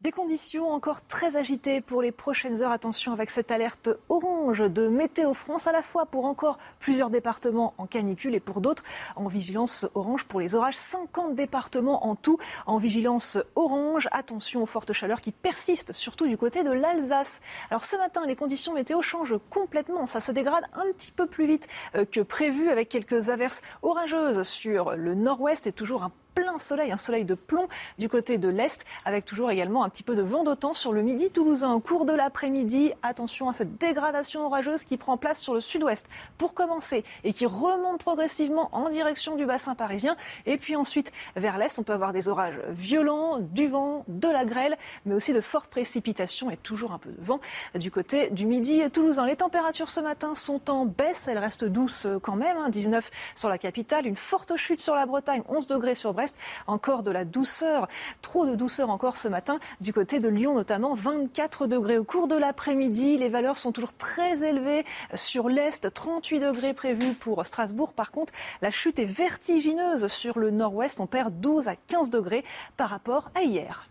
Des 0.02 0.14
conditions 0.14 0.72
encore 0.72 1.06
très 1.06 1.36
agitées 1.36 1.82
pour 1.82 2.02
les 2.02 2.14
prochaines 2.14 2.62
heures. 2.62 2.72
Attention 2.72 3.12
avec 3.12 3.30
cette 3.30 3.52
alerte 3.52 3.90
orange 4.08 4.60
de 4.60 4.88
Météo 4.88 5.34
France, 5.34 5.68
à 5.68 5.74
la 5.74 5.82
fois 5.82 6.06
pour 6.06 6.24
encore 6.24 6.58
plusieurs 6.80 7.10
départements 7.10 7.74
en 7.78 7.86
canicule 7.86 8.34
et 8.34 8.40
pour 8.40 8.62
d'autres 8.62 8.86
en 9.18 9.28
vigilance 9.28 9.86
orange 9.96 10.24
pour 10.24 10.40
les 10.40 10.56
orages. 10.56 10.78
50 10.78 11.36
départements 11.36 12.08
en 12.08 12.16
tout 12.16 12.38
en 12.66 12.78
vigilance 12.78 13.38
orange. 13.56 14.08
Attention 14.14 14.64
aux 14.64 14.66
fortes 14.66 14.94
chaleurs 14.94 15.20
qui 15.20 15.34
persistent, 15.34 15.92
surtout 15.92 16.28
du 16.28 16.38
côté 16.38 16.64
de 16.64 16.72
l'Alsace. 16.72 17.42
Alors 17.70 17.84
ce 17.84 17.98
matin, 17.98 18.26
les 18.26 18.38
conditions 18.38 18.74
météo 18.74 19.02
changent 19.02 19.38
complètement. 19.50 20.08
Ça 20.08 20.22
se 20.22 20.32
dégrade 20.32 20.64
un 20.76 20.90
petit 20.94 21.12
peu 21.12 21.28
plus 21.28 21.46
vite 21.46 21.68
euh, 21.96 22.06
que 22.06 22.22
prévu 22.22 22.70
avec 22.70 22.88
quelques 22.88 23.30
averses 23.32 23.62
orageuses 23.82 24.44
sur 24.44 24.96
le 24.96 25.14
nord-ouest 25.14 25.68
et 25.68 25.74
toujours 25.74 26.04
un 26.04 26.12
plein 26.40 26.58
soleil, 26.58 26.92
un 26.94 26.98
soleil 26.98 27.26
de 27.26 27.34
plomb 27.34 27.68
du 27.98 28.08
côté 28.08 28.38
de 28.38 28.48
l'Est, 28.48 28.86
avec 29.04 29.26
toujours 29.26 29.52
également 29.52 29.84
un 29.84 29.90
petit 29.90 30.04
peu 30.04 30.16
de 30.16 30.22
vent 30.22 30.46
d'autant 30.46 30.74
sur 30.74 30.94
le 30.94 31.02
midi 31.02 31.32
toulousain. 31.32 31.74
Au 31.74 31.82
cours 31.82 32.06
de 32.06 32.14
l'après-midi, 32.14 32.94
attention 33.04 33.50
à 33.50 33.54
cette 33.54 33.78
dégradation 33.78 34.46
orageuse 34.46 34.86
qui 34.86 34.96
prend 34.96 35.18
place 35.18 35.42
sur 35.42 35.54
le 35.54 35.60
sud-ouest 35.60 36.08
pour 36.38 36.54
commencer 36.54 37.04
et 37.26 37.34
qui 37.34 37.46
remonte 37.46 38.02
progressivement 38.02 38.70
en 38.72 38.88
direction 38.88 39.36
du 39.36 39.46
bassin 39.46 39.76
parisien. 39.76 40.16
Et 40.46 40.58
puis 40.58 40.78
ensuite, 40.78 41.12
vers 41.36 41.58
l'Est, 41.58 41.78
on 41.78 41.84
peut 41.84 41.92
avoir 41.92 42.14
des 42.14 42.30
orages 42.30 42.60
violents, 42.70 43.40
du 43.40 43.68
vent, 43.68 44.06
de 44.08 44.30
la 44.30 44.46
grêle, 44.46 44.78
mais 45.06 45.16
aussi 45.16 45.34
de 45.34 45.42
fortes 45.42 45.70
précipitations 45.70 46.50
et 46.50 46.58
toujours 46.58 46.94
un 46.94 47.00
peu 47.00 47.12
de 47.12 47.22
vent 47.22 47.42
du 47.76 47.92
côté 47.92 48.30
du 48.30 48.46
midi 48.46 48.82
toulousain. 48.92 49.26
Les 49.26 49.36
températures 49.36 49.90
ce 49.90 50.00
matin 50.00 50.36
sont 50.36 50.70
en 50.70 50.86
baisse, 50.86 51.28
elles 51.28 51.38
restent 51.38 51.66
douces 51.66 52.08
quand 52.24 52.36
même, 52.36 52.56
hein, 52.58 52.70
19 52.70 53.12
sur 53.36 53.50
la 53.50 53.58
capitale, 53.58 54.08
une 54.08 54.16
forte 54.16 54.56
chute 54.56 54.80
sur 54.80 54.96
la 54.96 55.06
Bretagne, 55.06 55.44
11 55.50 55.68
degrés 55.68 55.96
sur 55.96 56.14
Brest, 56.14 56.29
encore 56.68 57.04
de 57.04 57.12
la 57.12 57.26
douceur, 57.26 57.88
trop 58.22 58.46
de 58.46 58.56
douceur 58.56 58.90
encore 58.90 59.18
ce 59.18 59.28
matin 59.28 59.60
du 59.82 59.94
côté 59.94 60.20
de 60.20 60.30
Lyon 60.30 60.56
notamment, 60.56 60.94
24 60.94 61.68
degrés 61.68 61.98
au 61.98 62.04
cours 62.04 62.28
de 62.28 62.36
l'après-midi, 62.36 63.18
les 63.18 63.30
valeurs 63.30 63.58
sont 63.58 63.72
toujours 63.72 63.94
très 63.94 64.44
élevées 64.44 64.86
sur 65.16 65.50
l'Est, 65.50 65.94
38 65.94 66.40
degrés 66.40 66.74
prévus 66.74 67.14
pour 67.14 67.46
Strasbourg. 67.46 67.94
Par 67.94 68.12
contre, 68.12 68.34
la 68.62 68.72
chute 68.72 69.00
est 69.00 69.06
vertigineuse 69.06 70.08
sur 70.08 70.40
le 70.40 70.52
nord-ouest, 70.52 71.00
on 71.00 71.08
perd 71.08 71.40
12 71.40 71.68
à 71.68 71.76
15 71.76 72.10
degrés 72.10 72.44
par 72.78 72.90
rapport 72.90 73.30
à 73.36 73.44
hier. 73.44 73.89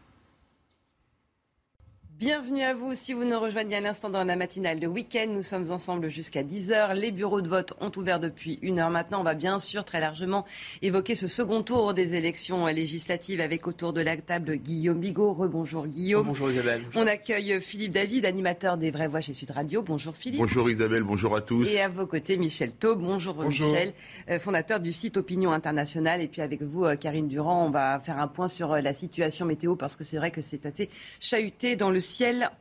Bienvenue 2.18 2.62
à 2.62 2.74
vous 2.74 2.96
si 2.96 3.12
vous 3.12 3.22
nous 3.22 3.38
rejoignez 3.38 3.76
à 3.76 3.80
l'instant 3.80 4.10
dans 4.10 4.24
la 4.24 4.34
matinale 4.34 4.80
de 4.80 4.88
week-end. 4.88 5.26
Nous 5.28 5.44
sommes 5.44 5.70
ensemble 5.70 6.08
jusqu'à 6.08 6.42
10h. 6.42 6.94
Les 6.94 7.12
bureaux 7.12 7.42
de 7.42 7.48
vote 7.48 7.74
ont 7.80 7.92
ouvert 7.94 8.18
depuis 8.18 8.58
une 8.60 8.80
heure 8.80 8.90
maintenant. 8.90 9.20
On 9.20 9.22
va 9.22 9.34
bien 9.34 9.60
sûr 9.60 9.84
très 9.84 10.00
largement 10.00 10.44
évoquer 10.82 11.14
ce 11.14 11.28
second 11.28 11.62
tour 11.62 11.94
des 11.94 12.16
élections 12.16 12.66
législatives 12.66 13.40
avec 13.40 13.68
autour 13.68 13.92
de 13.92 14.00
la 14.00 14.16
table 14.16 14.56
Guillaume 14.56 14.98
Bigot. 14.98 15.32
Rebonjour 15.32 15.86
Guillaume. 15.86 16.26
Bonjour 16.26 16.50
Isabelle. 16.50 16.82
On 16.96 17.06
accueille 17.06 17.60
Philippe 17.60 17.92
David, 17.92 18.26
animateur 18.26 18.78
des 18.78 18.90
Vraies 18.90 19.06
Voix 19.06 19.20
chez 19.20 19.32
Sud 19.32 19.52
Radio. 19.52 19.82
Bonjour 19.82 20.16
Philippe. 20.16 20.40
Bonjour 20.40 20.68
Isabelle, 20.68 21.04
bonjour 21.04 21.36
à 21.36 21.40
tous. 21.40 21.70
Et 21.70 21.80
à 21.80 21.88
vos 21.88 22.06
côtés, 22.06 22.36
Michel 22.36 22.72
Taube. 22.72 23.00
Bonjour, 23.00 23.34
Bonjour. 23.34 23.68
Michel, 23.68 23.92
euh, 24.28 24.40
fondateur 24.40 24.80
du 24.80 24.90
site 24.90 25.18
Opinion 25.18 25.52
Internationale. 25.52 26.20
Et 26.20 26.26
puis 26.26 26.42
avec 26.42 26.62
vous, 26.62 26.84
euh, 26.84 26.96
Karine 26.96 27.28
Durand, 27.28 27.64
on 27.64 27.70
va 27.70 28.00
faire 28.00 28.18
un 28.18 28.26
point 28.26 28.48
sur 28.48 28.72
euh, 28.72 28.80
la 28.80 28.92
situation 28.92 29.46
météo 29.46 29.76
parce 29.76 29.94
que 29.94 30.02
c'est 30.02 30.16
vrai 30.16 30.32
que 30.32 30.42
c'est 30.42 30.66
assez 30.66 30.90
chahuté 31.20 31.76
dans 31.76 31.90
le 31.90 32.00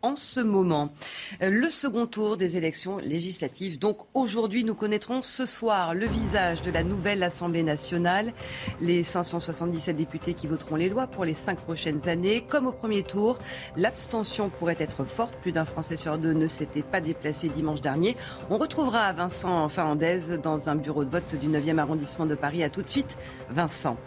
en 0.01 0.15
ce 0.15 0.39
moment. 0.39 0.89
Euh, 1.41 1.49
le 1.49 1.69
second 1.69 2.05
tour 2.05 2.37
des 2.37 2.57
élections 2.57 2.97
législatives. 2.97 3.79
Donc 3.79 3.99
aujourd'hui, 4.13 4.63
nous 4.63 4.75
connaîtrons 4.75 5.21
ce 5.21 5.45
soir 5.45 5.93
le 5.93 6.05
visage 6.05 6.61
de 6.61 6.71
la 6.71 6.83
nouvelle 6.83 7.23
Assemblée 7.23 7.63
nationale. 7.63 8.33
Les 8.81 9.03
577 9.03 9.95
députés 9.95 10.33
qui 10.33 10.47
voteront 10.47 10.75
les 10.75 10.89
lois 10.89 11.07
pour 11.07 11.25
les 11.25 11.33
cinq 11.33 11.57
prochaines 11.59 12.07
années. 12.07 12.43
Comme 12.47 12.67
au 12.67 12.71
premier 12.71 13.03
tour, 13.03 13.39
l'abstention 13.75 14.49
pourrait 14.49 14.77
être 14.79 15.05
forte. 15.05 15.35
Plus 15.41 15.51
d'un 15.51 15.65
Français 15.65 15.97
sur 15.97 16.17
deux 16.17 16.33
ne 16.33 16.47
s'était 16.47 16.83
pas 16.83 17.01
déplacé 17.01 17.49
dimanche 17.49 17.81
dernier. 17.81 18.15
On 18.49 18.57
retrouvera 18.57 19.11
Vincent 19.13 19.69
Fernandez 19.69 20.37
dans 20.43 20.69
un 20.69 20.75
bureau 20.75 21.03
de 21.03 21.09
vote 21.09 21.35
du 21.35 21.47
9e 21.47 21.77
arrondissement 21.77 22.25
de 22.25 22.35
Paris. 22.35 22.63
À 22.63 22.69
tout 22.69 22.81
de 22.81 22.89
suite, 22.89 23.17
Vincent. 23.49 23.97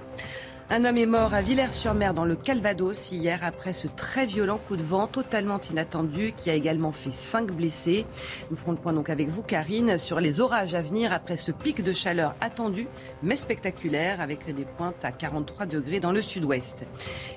Un 0.73 0.85
homme 0.85 0.99
est 0.99 1.07
mort 1.07 1.35
à 1.35 1.43
Villers-sur-Mer 1.43 2.15
dans 2.15 2.25
le 2.25 2.37
Calvados 2.37 3.11
hier 3.11 3.41
après 3.43 3.73
ce 3.73 3.89
très 3.89 4.25
violent 4.25 4.61
coup 4.69 4.77
de 4.77 4.85
vent 4.85 5.09
totalement 5.09 5.61
inattendu 5.69 6.33
qui 6.37 6.49
a 6.49 6.55
également 6.55 6.93
fait 6.93 7.11
cinq 7.11 7.51
blessés. 7.51 8.07
Nous 8.53 8.57
ferons 8.57 8.71
le 8.71 8.77
point 8.77 8.93
donc 8.93 9.11
avec 9.11 9.29
vous 9.29 9.43
Karine 9.43 9.99
sur 9.99 10.21
les 10.21 10.41
orages 10.41 10.77
à 10.77 10.81
venir 10.81 11.13
après 11.13 11.37
ce 11.37 11.51
pic 11.51 11.83
de 11.83 11.93
chaleur 11.93 12.37
attendu 12.41 12.87
mais 13.25 13.35
spectaculaire 13.35 14.21
avec 14.21 14.55
des 14.55 14.65
pointes 14.65 15.05
à 15.05 15.11
43 15.11 15.67
degrés 15.67 15.99
dans 15.99 16.13
le 16.13 16.23
sud-ouest. 16.23 16.87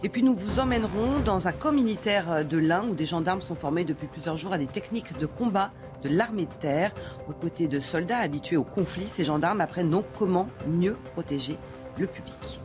Et 0.04 0.10
puis 0.10 0.22
nous 0.22 0.36
vous 0.36 0.60
emmènerons 0.60 1.18
dans 1.26 1.48
un 1.48 1.54
camp 1.54 1.72
militaire 1.72 2.46
de 2.46 2.58
l'Ain 2.58 2.86
où 2.88 2.94
des 2.94 3.08
gendarmes 3.08 3.42
sont 3.42 3.56
formés 3.56 3.84
depuis 3.84 4.06
plusieurs 4.06 4.38
jours 4.38 4.54
à 4.54 4.60
des 4.60 4.68
techniques 4.68 5.18
de 5.18 5.26
combat 5.26 5.72
de 6.04 6.10
l'armée 6.10 6.46
de 6.46 6.54
terre. 6.60 6.92
Aux 7.28 7.34
côtés 7.34 7.66
de 7.66 7.80
soldats 7.80 8.20
habitués 8.20 8.58
au 8.58 8.64
conflit, 8.64 9.08
ces 9.08 9.26
gendarmes 9.26 9.62
apprennent 9.62 9.90
donc 9.90 10.06
comment 10.20 10.50
mieux 10.68 10.98
protéger 11.16 11.58
le 11.98 12.06
public. 12.06 12.63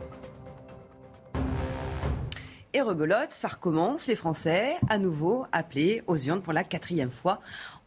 Et 2.71 2.81
rebelote, 2.81 3.31
ça 3.31 3.47
recommence. 3.47 4.05
Les 4.05 4.15
Français, 4.15 4.75
à 4.89 4.99
nouveau, 4.99 5.43
appelés 5.51 6.03
aux 6.05 6.17
urnes 6.17 6.43
pour 6.43 6.53
la 6.53 6.63
quatrième 6.63 7.09
fois 7.09 7.39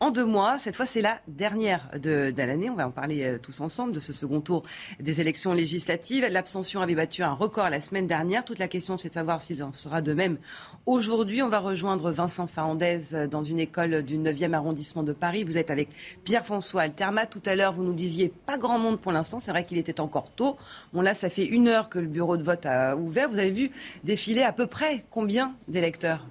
en 0.02 0.10
deux 0.10 0.24
mois. 0.24 0.58
Cette 0.58 0.74
fois, 0.74 0.84
c'est 0.84 1.00
la 1.00 1.20
dernière 1.28 1.88
de, 1.96 2.34
l'année. 2.36 2.68
On 2.68 2.74
va 2.74 2.88
en 2.88 2.90
parler 2.90 3.22
euh, 3.22 3.38
tous 3.38 3.60
ensemble 3.60 3.92
de 3.92 4.00
ce 4.00 4.12
second 4.12 4.40
tour 4.40 4.64
des 4.98 5.20
élections 5.20 5.52
législatives. 5.52 6.26
L'abstention 6.28 6.80
avait 6.80 6.96
battu 6.96 7.22
un 7.22 7.32
record 7.32 7.70
la 7.70 7.80
semaine 7.80 8.08
dernière. 8.08 8.44
Toute 8.44 8.58
la 8.58 8.66
question, 8.66 8.98
c'est 8.98 9.10
de 9.10 9.14
savoir 9.14 9.40
s'il 9.40 9.62
en 9.62 9.72
sera 9.72 10.00
de 10.00 10.12
même 10.12 10.38
aujourd'hui. 10.86 11.40
On 11.40 11.48
va 11.48 11.60
rejoindre 11.60 12.10
Vincent 12.10 12.48
Farandez 12.48 13.14
euh, 13.14 13.28
dans 13.28 13.44
une 13.44 13.60
école 13.60 14.02
du 14.02 14.18
9e 14.18 14.54
arrondissement 14.54 15.04
de 15.04 15.12
Paris. 15.12 15.44
Vous 15.44 15.56
êtes 15.56 15.70
avec 15.70 15.88
Pierre-François 16.24 16.82
Altermat. 16.82 17.26
Tout 17.26 17.42
à 17.46 17.54
l'heure, 17.54 17.72
vous 17.72 17.84
nous 17.84 17.94
disiez 17.94 18.32
pas 18.44 18.58
grand 18.58 18.80
monde 18.80 19.00
pour 19.00 19.12
l'instant. 19.12 19.38
C'est 19.38 19.52
vrai 19.52 19.64
qu'il 19.64 19.78
était 19.78 20.00
encore 20.00 20.32
tôt. 20.32 20.56
Bon, 20.92 21.02
là, 21.02 21.14
ça 21.14 21.30
fait 21.30 21.46
une 21.46 21.68
heure 21.68 21.88
que 21.88 22.00
le 22.00 22.08
bureau 22.08 22.36
de 22.36 22.42
vote 22.42 22.66
a 22.66 22.96
ouvert. 22.96 23.28
Vous 23.28 23.38
avez 23.38 23.52
vu 23.52 23.70
défiler 24.02 24.42
à 24.42 24.50
peu 24.50 24.66
près 24.66 25.02
combien 25.12 25.54
d'électeurs? 25.68 26.26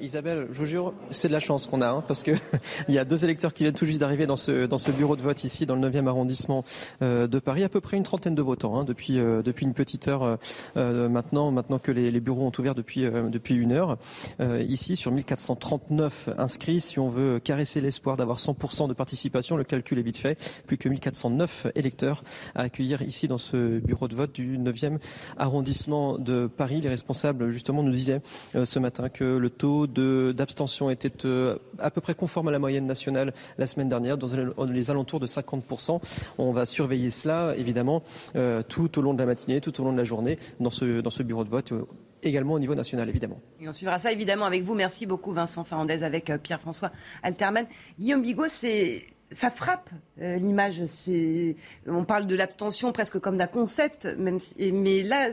Isabelle, 0.00 0.48
je 0.50 0.58
vous 0.58 0.66
jure, 0.66 0.94
c'est 1.10 1.28
de 1.28 1.32
la 1.32 1.40
chance 1.40 1.66
qu'on 1.66 1.80
a, 1.80 1.88
hein, 1.88 2.04
parce 2.06 2.22
qu'il 2.22 2.38
y 2.88 2.98
a 2.98 3.04
deux 3.04 3.24
électeurs 3.24 3.54
qui 3.54 3.62
viennent 3.62 3.74
tout 3.74 3.86
juste 3.86 4.00
d'arriver 4.00 4.26
dans 4.26 4.36
ce, 4.36 4.66
dans 4.66 4.78
ce 4.78 4.90
bureau 4.90 5.16
de 5.16 5.22
vote 5.22 5.44
ici, 5.44 5.64
dans 5.64 5.76
le 5.76 5.88
9e 5.88 6.08
arrondissement 6.08 6.64
euh, 7.02 7.26
de 7.26 7.38
Paris. 7.38 7.62
À 7.62 7.68
peu 7.68 7.80
près 7.80 7.96
une 7.96 8.02
trentaine 8.02 8.34
de 8.34 8.42
votants 8.42 8.78
hein, 8.78 8.84
depuis, 8.84 9.18
euh, 9.18 9.42
depuis 9.42 9.64
une 9.64 9.74
petite 9.74 10.08
heure 10.08 10.38
euh, 10.76 11.08
maintenant, 11.08 11.52
maintenant 11.52 11.78
que 11.78 11.92
les, 11.92 12.20
bureaux 12.20 12.46
ont 12.46 12.52
ouvert 12.58 12.74
depuis, 12.74 13.02
depuis 13.02 13.54
une 13.54 13.72
heure. 13.72 13.98
ici, 14.40 14.96
sur 14.96 15.12
1439 15.12 16.30
inscrits, 16.38 16.80
si 16.80 16.98
on 16.98 17.08
veut 17.08 17.38
caresser 17.38 17.80
l'espoir 17.80 18.16
d'avoir 18.16 18.38
100% 18.38 18.88
de 18.88 18.94
participation, 18.94 19.56
le 19.56 19.64
calcul 19.64 19.98
est 19.98 20.02
vite 20.02 20.16
fait. 20.16 20.38
Plus 20.66 20.78
que 20.78 20.88
1409 20.88 21.68
électeurs 21.74 22.24
à 22.54 22.62
accueillir 22.62 23.02
ici 23.02 23.28
dans 23.28 23.38
ce 23.38 23.78
bureau 23.78 24.08
de 24.08 24.14
vote 24.14 24.32
du 24.34 24.58
9e 24.58 24.98
arrondissement 25.36 26.18
de 26.18 26.46
Paris. 26.46 26.80
Les 26.80 26.88
responsables, 26.88 27.50
justement, 27.50 27.82
nous 27.82 27.92
disaient 27.92 28.22
ce 28.54 28.78
matin 28.78 29.08
que 29.08 29.36
le 29.36 29.50
taux 29.50 29.75
d'abstention 29.84 30.88
était 30.88 31.26
euh, 31.26 31.58
à 31.78 31.90
peu 31.90 32.00
près 32.00 32.14
conforme 32.14 32.48
à 32.48 32.50
la 32.50 32.58
moyenne 32.58 32.86
nationale 32.86 33.34
la 33.58 33.66
semaine 33.66 33.90
dernière, 33.90 34.16
dans 34.16 34.28
les 34.66 34.90
alentours 34.90 35.20
de 35.20 35.26
50%. 35.26 36.00
On 36.38 36.52
va 36.52 36.64
surveiller 36.64 37.10
cela, 37.10 37.54
évidemment, 37.58 38.02
euh, 38.36 38.62
tout 38.62 38.98
au 38.98 39.02
long 39.02 39.12
de 39.12 39.18
la 39.18 39.26
matinée, 39.26 39.60
tout 39.60 39.78
au 39.80 39.84
long 39.84 39.92
de 39.92 39.98
la 39.98 40.04
journée, 40.04 40.38
dans 40.60 40.70
ce, 40.70 41.00
dans 41.00 41.10
ce 41.10 41.22
bureau 41.22 41.44
de 41.44 41.50
vote 41.50 41.72
euh, 41.72 41.84
également 42.22 42.54
au 42.54 42.58
niveau 42.58 42.74
national, 42.74 43.08
évidemment. 43.08 43.40
Et 43.60 43.68
on 43.68 43.74
suivra 43.74 43.98
ça 43.98 44.10
évidemment 44.10 44.46
avec 44.46 44.64
vous. 44.64 44.74
Merci 44.74 45.04
beaucoup 45.04 45.32
Vincent 45.32 45.64
Fernandez 45.64 46.02
avec 46.02 46.32
Pierre-François 46.42 46.90
Alterman. 47.22 47.66
Guillaume 47.98 48.22
Bigot, 48.22 48.48
c'est 48.48 49.04
ça 49.32 49.50
frappe 49.50 49.90
euh, 50.20 50.36
l'image. 50.36 50.80
On 51.86 52.04
parle 52.04 52.26
de 52.26 52.36
l'abstention 52.36 52.92
presque 52.92 53.18
comme 53.18 53.36
d'un 53.36 53.46
concept, 53.46 54.06
même 54.18 54.38
mais 54.72 55.02
là, 55.02 55.30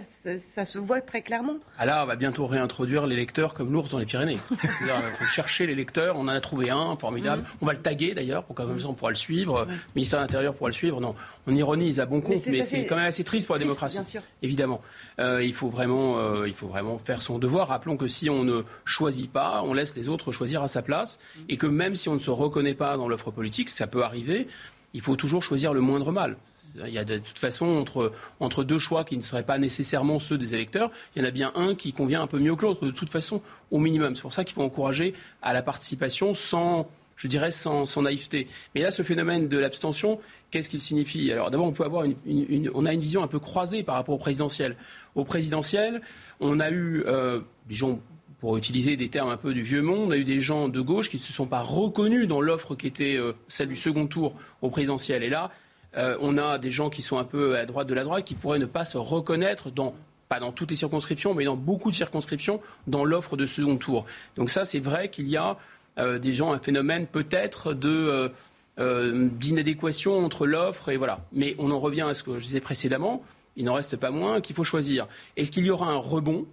ça, 0.55 0.65
se 0.65 0.79
voit 0.79 1.01
très 1.01 1.21
clairement. 1.21 1.55
Là, 1.79 2.03
on 2.03 2.07
va 2.07 2.15
bientôt 2.15 2.47
réintroduire 2.47 3.05
les 3.05 3.15
lecteurs 3.15 3.53
comme 3.53 3.71
l'ours 3.71 3.89
dans 3.89 3.99
les 3.99 4.05
Pyrénées. 4.05 4.37
Il 4.51 5.17
faut 5.19 5.25
chercher 5.25 5.67
les 5.67 5.75
lecteurs. 5.75 6.17
On 6.17 6.21
en 6.21 6.29
a 6.29 6.41
trouvé 6.41 6.69
un, 6.69 6.97
formidable. 6.97 7.43
Mm-hmm. 7.43 7.57
On 7.61 7.65
va 7.65 7.73
le 7.73 7.81
taguer 7.81 8.13
d'ailleurs, 8.13 8.43
pour 8.43 8.55
comme 8.55 8.79
ça 8.79 8.87
on 8.87 8.93
pourra 8.93 9.11
le 9.11 9.15
suivre. 9.15 9.65
Le 9.67 9.75
ministère 9.95 10.19
de 10.19 10.23
l'Intérieur 10.23 10.55
pourra 10.55 10.69
le 10.69 10.73
suivre. 10.73 10.99
Non, 10.99 11.15
on 11.47 11.55
ironise 11.55 11.99
à 11.99 12.05
bon 12.05 12.21
compte, 12.21 12.45
mais 12.47 12.63
c'est 12.63 12.85
quand 12.85 12.95
même 12.95 13.05
assez 13.05 13.23
triste 13.23 13.47
pour 13.47 13.55
la 13.55 13.59
démocratie. 13.59 13.99
Évidemment, 14.41 14.81
euh, 15.19 15.43
il 15.43 15.53
faut 15.53 15.69
vraiment, 15.69 16.19
euh, 16.19 16.47
il 16.47 16.53
faut 16.53 16.67
vraiment 16.67 16.97
faire 16.97 17.21
son 17.21 17.39
devoir. 17.39 17.67
Rappelons 17.67 17.97
que 17.97 18.07
si 18.07 18.29
on 18.29 18.43
ne 18.43 18.63
choisit 18.85 19.31
pas, 19.31 19.61
on 19.63 19.73
laisse 19.73 19.95
les 19.95 20.09
autres 20.09 20.31
choisir 20.31 20.63
à 20.63 20.67
sa 20.67 20.81
place, 20.81 21.19
et 21.49 21.57
que 21.57 21.67
même 21.67 21.95
si 21.95 22.09
on 22.09 22.15
ne 22.15 22.19
se 22.19 22.31
reconnaît 22.31 22.73
pas 22.73 22.97
dans 22.97 23.07
l'offre 23.07 23.31
politique, 23.31 23.69
ça 23.69 23.87
peut 23.87 24.03
arriver. 24.03 24.47
Il 24.93 25.01
faut 25.01 25.15
toujours 25.15 25.43
choisir 25.43 25.73
le 25.73 25.81
moindre 25.81 26.11
mal. 26.11 26.37
Il 26.85 26.93
y 26.93 26.97
a 26.97 27.05
de 27.05 27.19
toute 27.19 27.37
façon 27.37 27.67
entre, 27.67 28.11
entre 28.39 28.63
deux 28.63 28.79
choix 28.79 29.03
qui 29.03 29.15
ne 29.15 29.21
seraient 29.21 29.43
pas 29.43 29.59
nécessairement 29.59 30.19
ceux 30.19 30.39
des 30.39 30.55
électeurs, 30.55 30.89
il 31.15 31.21
y 31.21 31.25
en 31.25 31.27
a 31.27 31.31
bien 31.31 31.51
un 31.55 31.75
qui 31.75 31.93
convient 31.93 32.23
un 32.23 32.27
peu 32.27 32.39
mieux 32.39 32.55
que 32.55 32.63
l'autre, 32.63 32.85
de 32.85 32.91
toute 32.91 33.09
façon, 33.09 33.41
au 33.69 33.77
minimum. 33.77 34.15
C'est 34.15 34.23
pour 34.23 34.33
ça 34.33 34.43
qu'il 34.43 34.55
faut 34.55 34.63
encourager 34.63 35.13
à 35.43 35.53
la 35.53 35.61
participation 35.61 36.33
sans, 36.33 36.89
je 37.23 37.29
dirais, 37.29 37.51
sans, 37.51 38.01
naïveté. 38.01 38.47
Mais 38.75 38.81
là, 38.81 38.91
ce 38.91 39.01
phénomène 39.01 39.47
de 39.47 39.57
l'abstention, 39.57 40.19
qu'est-ce 40.51 40.67
qu'il 40.67 40.81
signifie? 40.81 41.31
Alors 41.31 41.51
d'abord, 41.51 41.67
on 41.67 41.71
peut 41.71 41.85
avoir 41.85 42.03
une, 42.03 42.69
on 42.73 42.85
a 42.85 42.93
une 42.93 42.99
vision 42.99 43.23
un 43.23 43.27
peu 43.27 43.39
croisée 43.39 43.81
par 43.81 43.95
rapport 43.95 44.15
au 44.15 44.17
présidentiel. 44.17 44.75
Au 45.15 45.23
présidentiel, 45.23 46.01
on 46.41 46.59
a 46.59 46.69
eu, 46.69 47.03
euh, 47.07 47.39
disons, 47.69 48.01
pour 48.39 48.57
utiliser 48.57 48.97
des 48.97 49.07
termes 49.07 49.29
un 49.29 49.37
peu 49.37 49.53
du 49.53 49.61
vieux 49.61 49.81
monde, 49.81 50.09
on 50.09 50.11
a 50.11 50.17
eu 50.17 50.25
des 50.25 50.41
gens 50.41 50.67
de 50.67 50.81
gauche 50.81 51.09
qui 51.09 51.15
ne 51.15 51.21
se 51.21 51.31
sont 51.31 51.45
pas 51.45 51.61
reconnus 51.61 52.27
dans 52.27 52.41
l'offre 52.41 52.75
qui 52.75 52.87
était 52.87 53.15
euh, 53.15 53.31
celle 53.47 53.69
du 53.69 53.77
second 53.77 54.05
tour 54.05 54.33
au 54.61 54.69
présidentiel. 54.69 55.23
Et 55.23 55.29
là, 55.29 55.49
euh, 55.95 56.17
on 56.19 56.37
a 56.37 56.57
des 56.57 56.71
gens 56.71 56.89
qui 56.89 57.01
sont 57.01 57.17
un 57.17 57.23
peu 57.23 57.57
à 57.57 57.65
droite 57.65 57.87
de 57.87 57.93
la 57.93 58.03
droite 58.03 58.25
qui 58.25 58.35
pourraient 58.35 58.59
ne 58.59 58.65
pas 58.65 58.83
se 58.83 58.97
reconnaître 58.97 59.71
dans 59.71 59.95
pas 60.27 60.39
dans 60.39 60.51
toutes 60.51 60.71
les 60.71 60.75
circonscriptions, 60.75 61.33
mais 61.33 61.45
dans 61.45 61.55
beaucoup 61.55 61.91
de 61.91 61.95
circonscriptions, 61.95 62.59
dans 62.87 63.05
l'offre 63.05 63.37
de 63.37 63.45
second 63.45 63.77
tour. 63.77 64.05
Donc 64.35 64.49
ça, 64.49 64.65
c'est 64.65 64.79
vrai 64.79 65.09
qu'il 65.09 65.27
y 65.29 65.37
a 65.37 65.57
des 65.97 66.33
gens, 66.33 66.51
un 66.53 66.59
phénomène 66.59 67.07
peut-être 67.07 67.73
de 67.73 68.31
d'inadéquation 68.77 70.17
entre 70.25 70.47
l'offre 70.47 70.89
et 70.89 70.97
voilà. 70.97 71.19
Mais 71.31 71.55
on 71.59 71.69
en 71.69 71.79
revient 71.79 72.01
à 72.01 72.13
ce 72.15 72.23
que 72.23 72.39
je 72.39 72.45
disais 72.45 72.59
précédemment. 72.59 73.23
Il 73.55 73.65
n'en 73.65 73.75
reste 73.75 73.97
pas 73.97 74.09
moins 74.09 74.41
qu'il 74.41 74.55
faut 74.55 74.63
choisir. 74.63 75.07
Est-ce 75.37 75.51
qu'il 75.51 75.65
y 75.65 75.69
aura 75.69 75.91
un 75.91 75.97
rebond? 75.97 76.47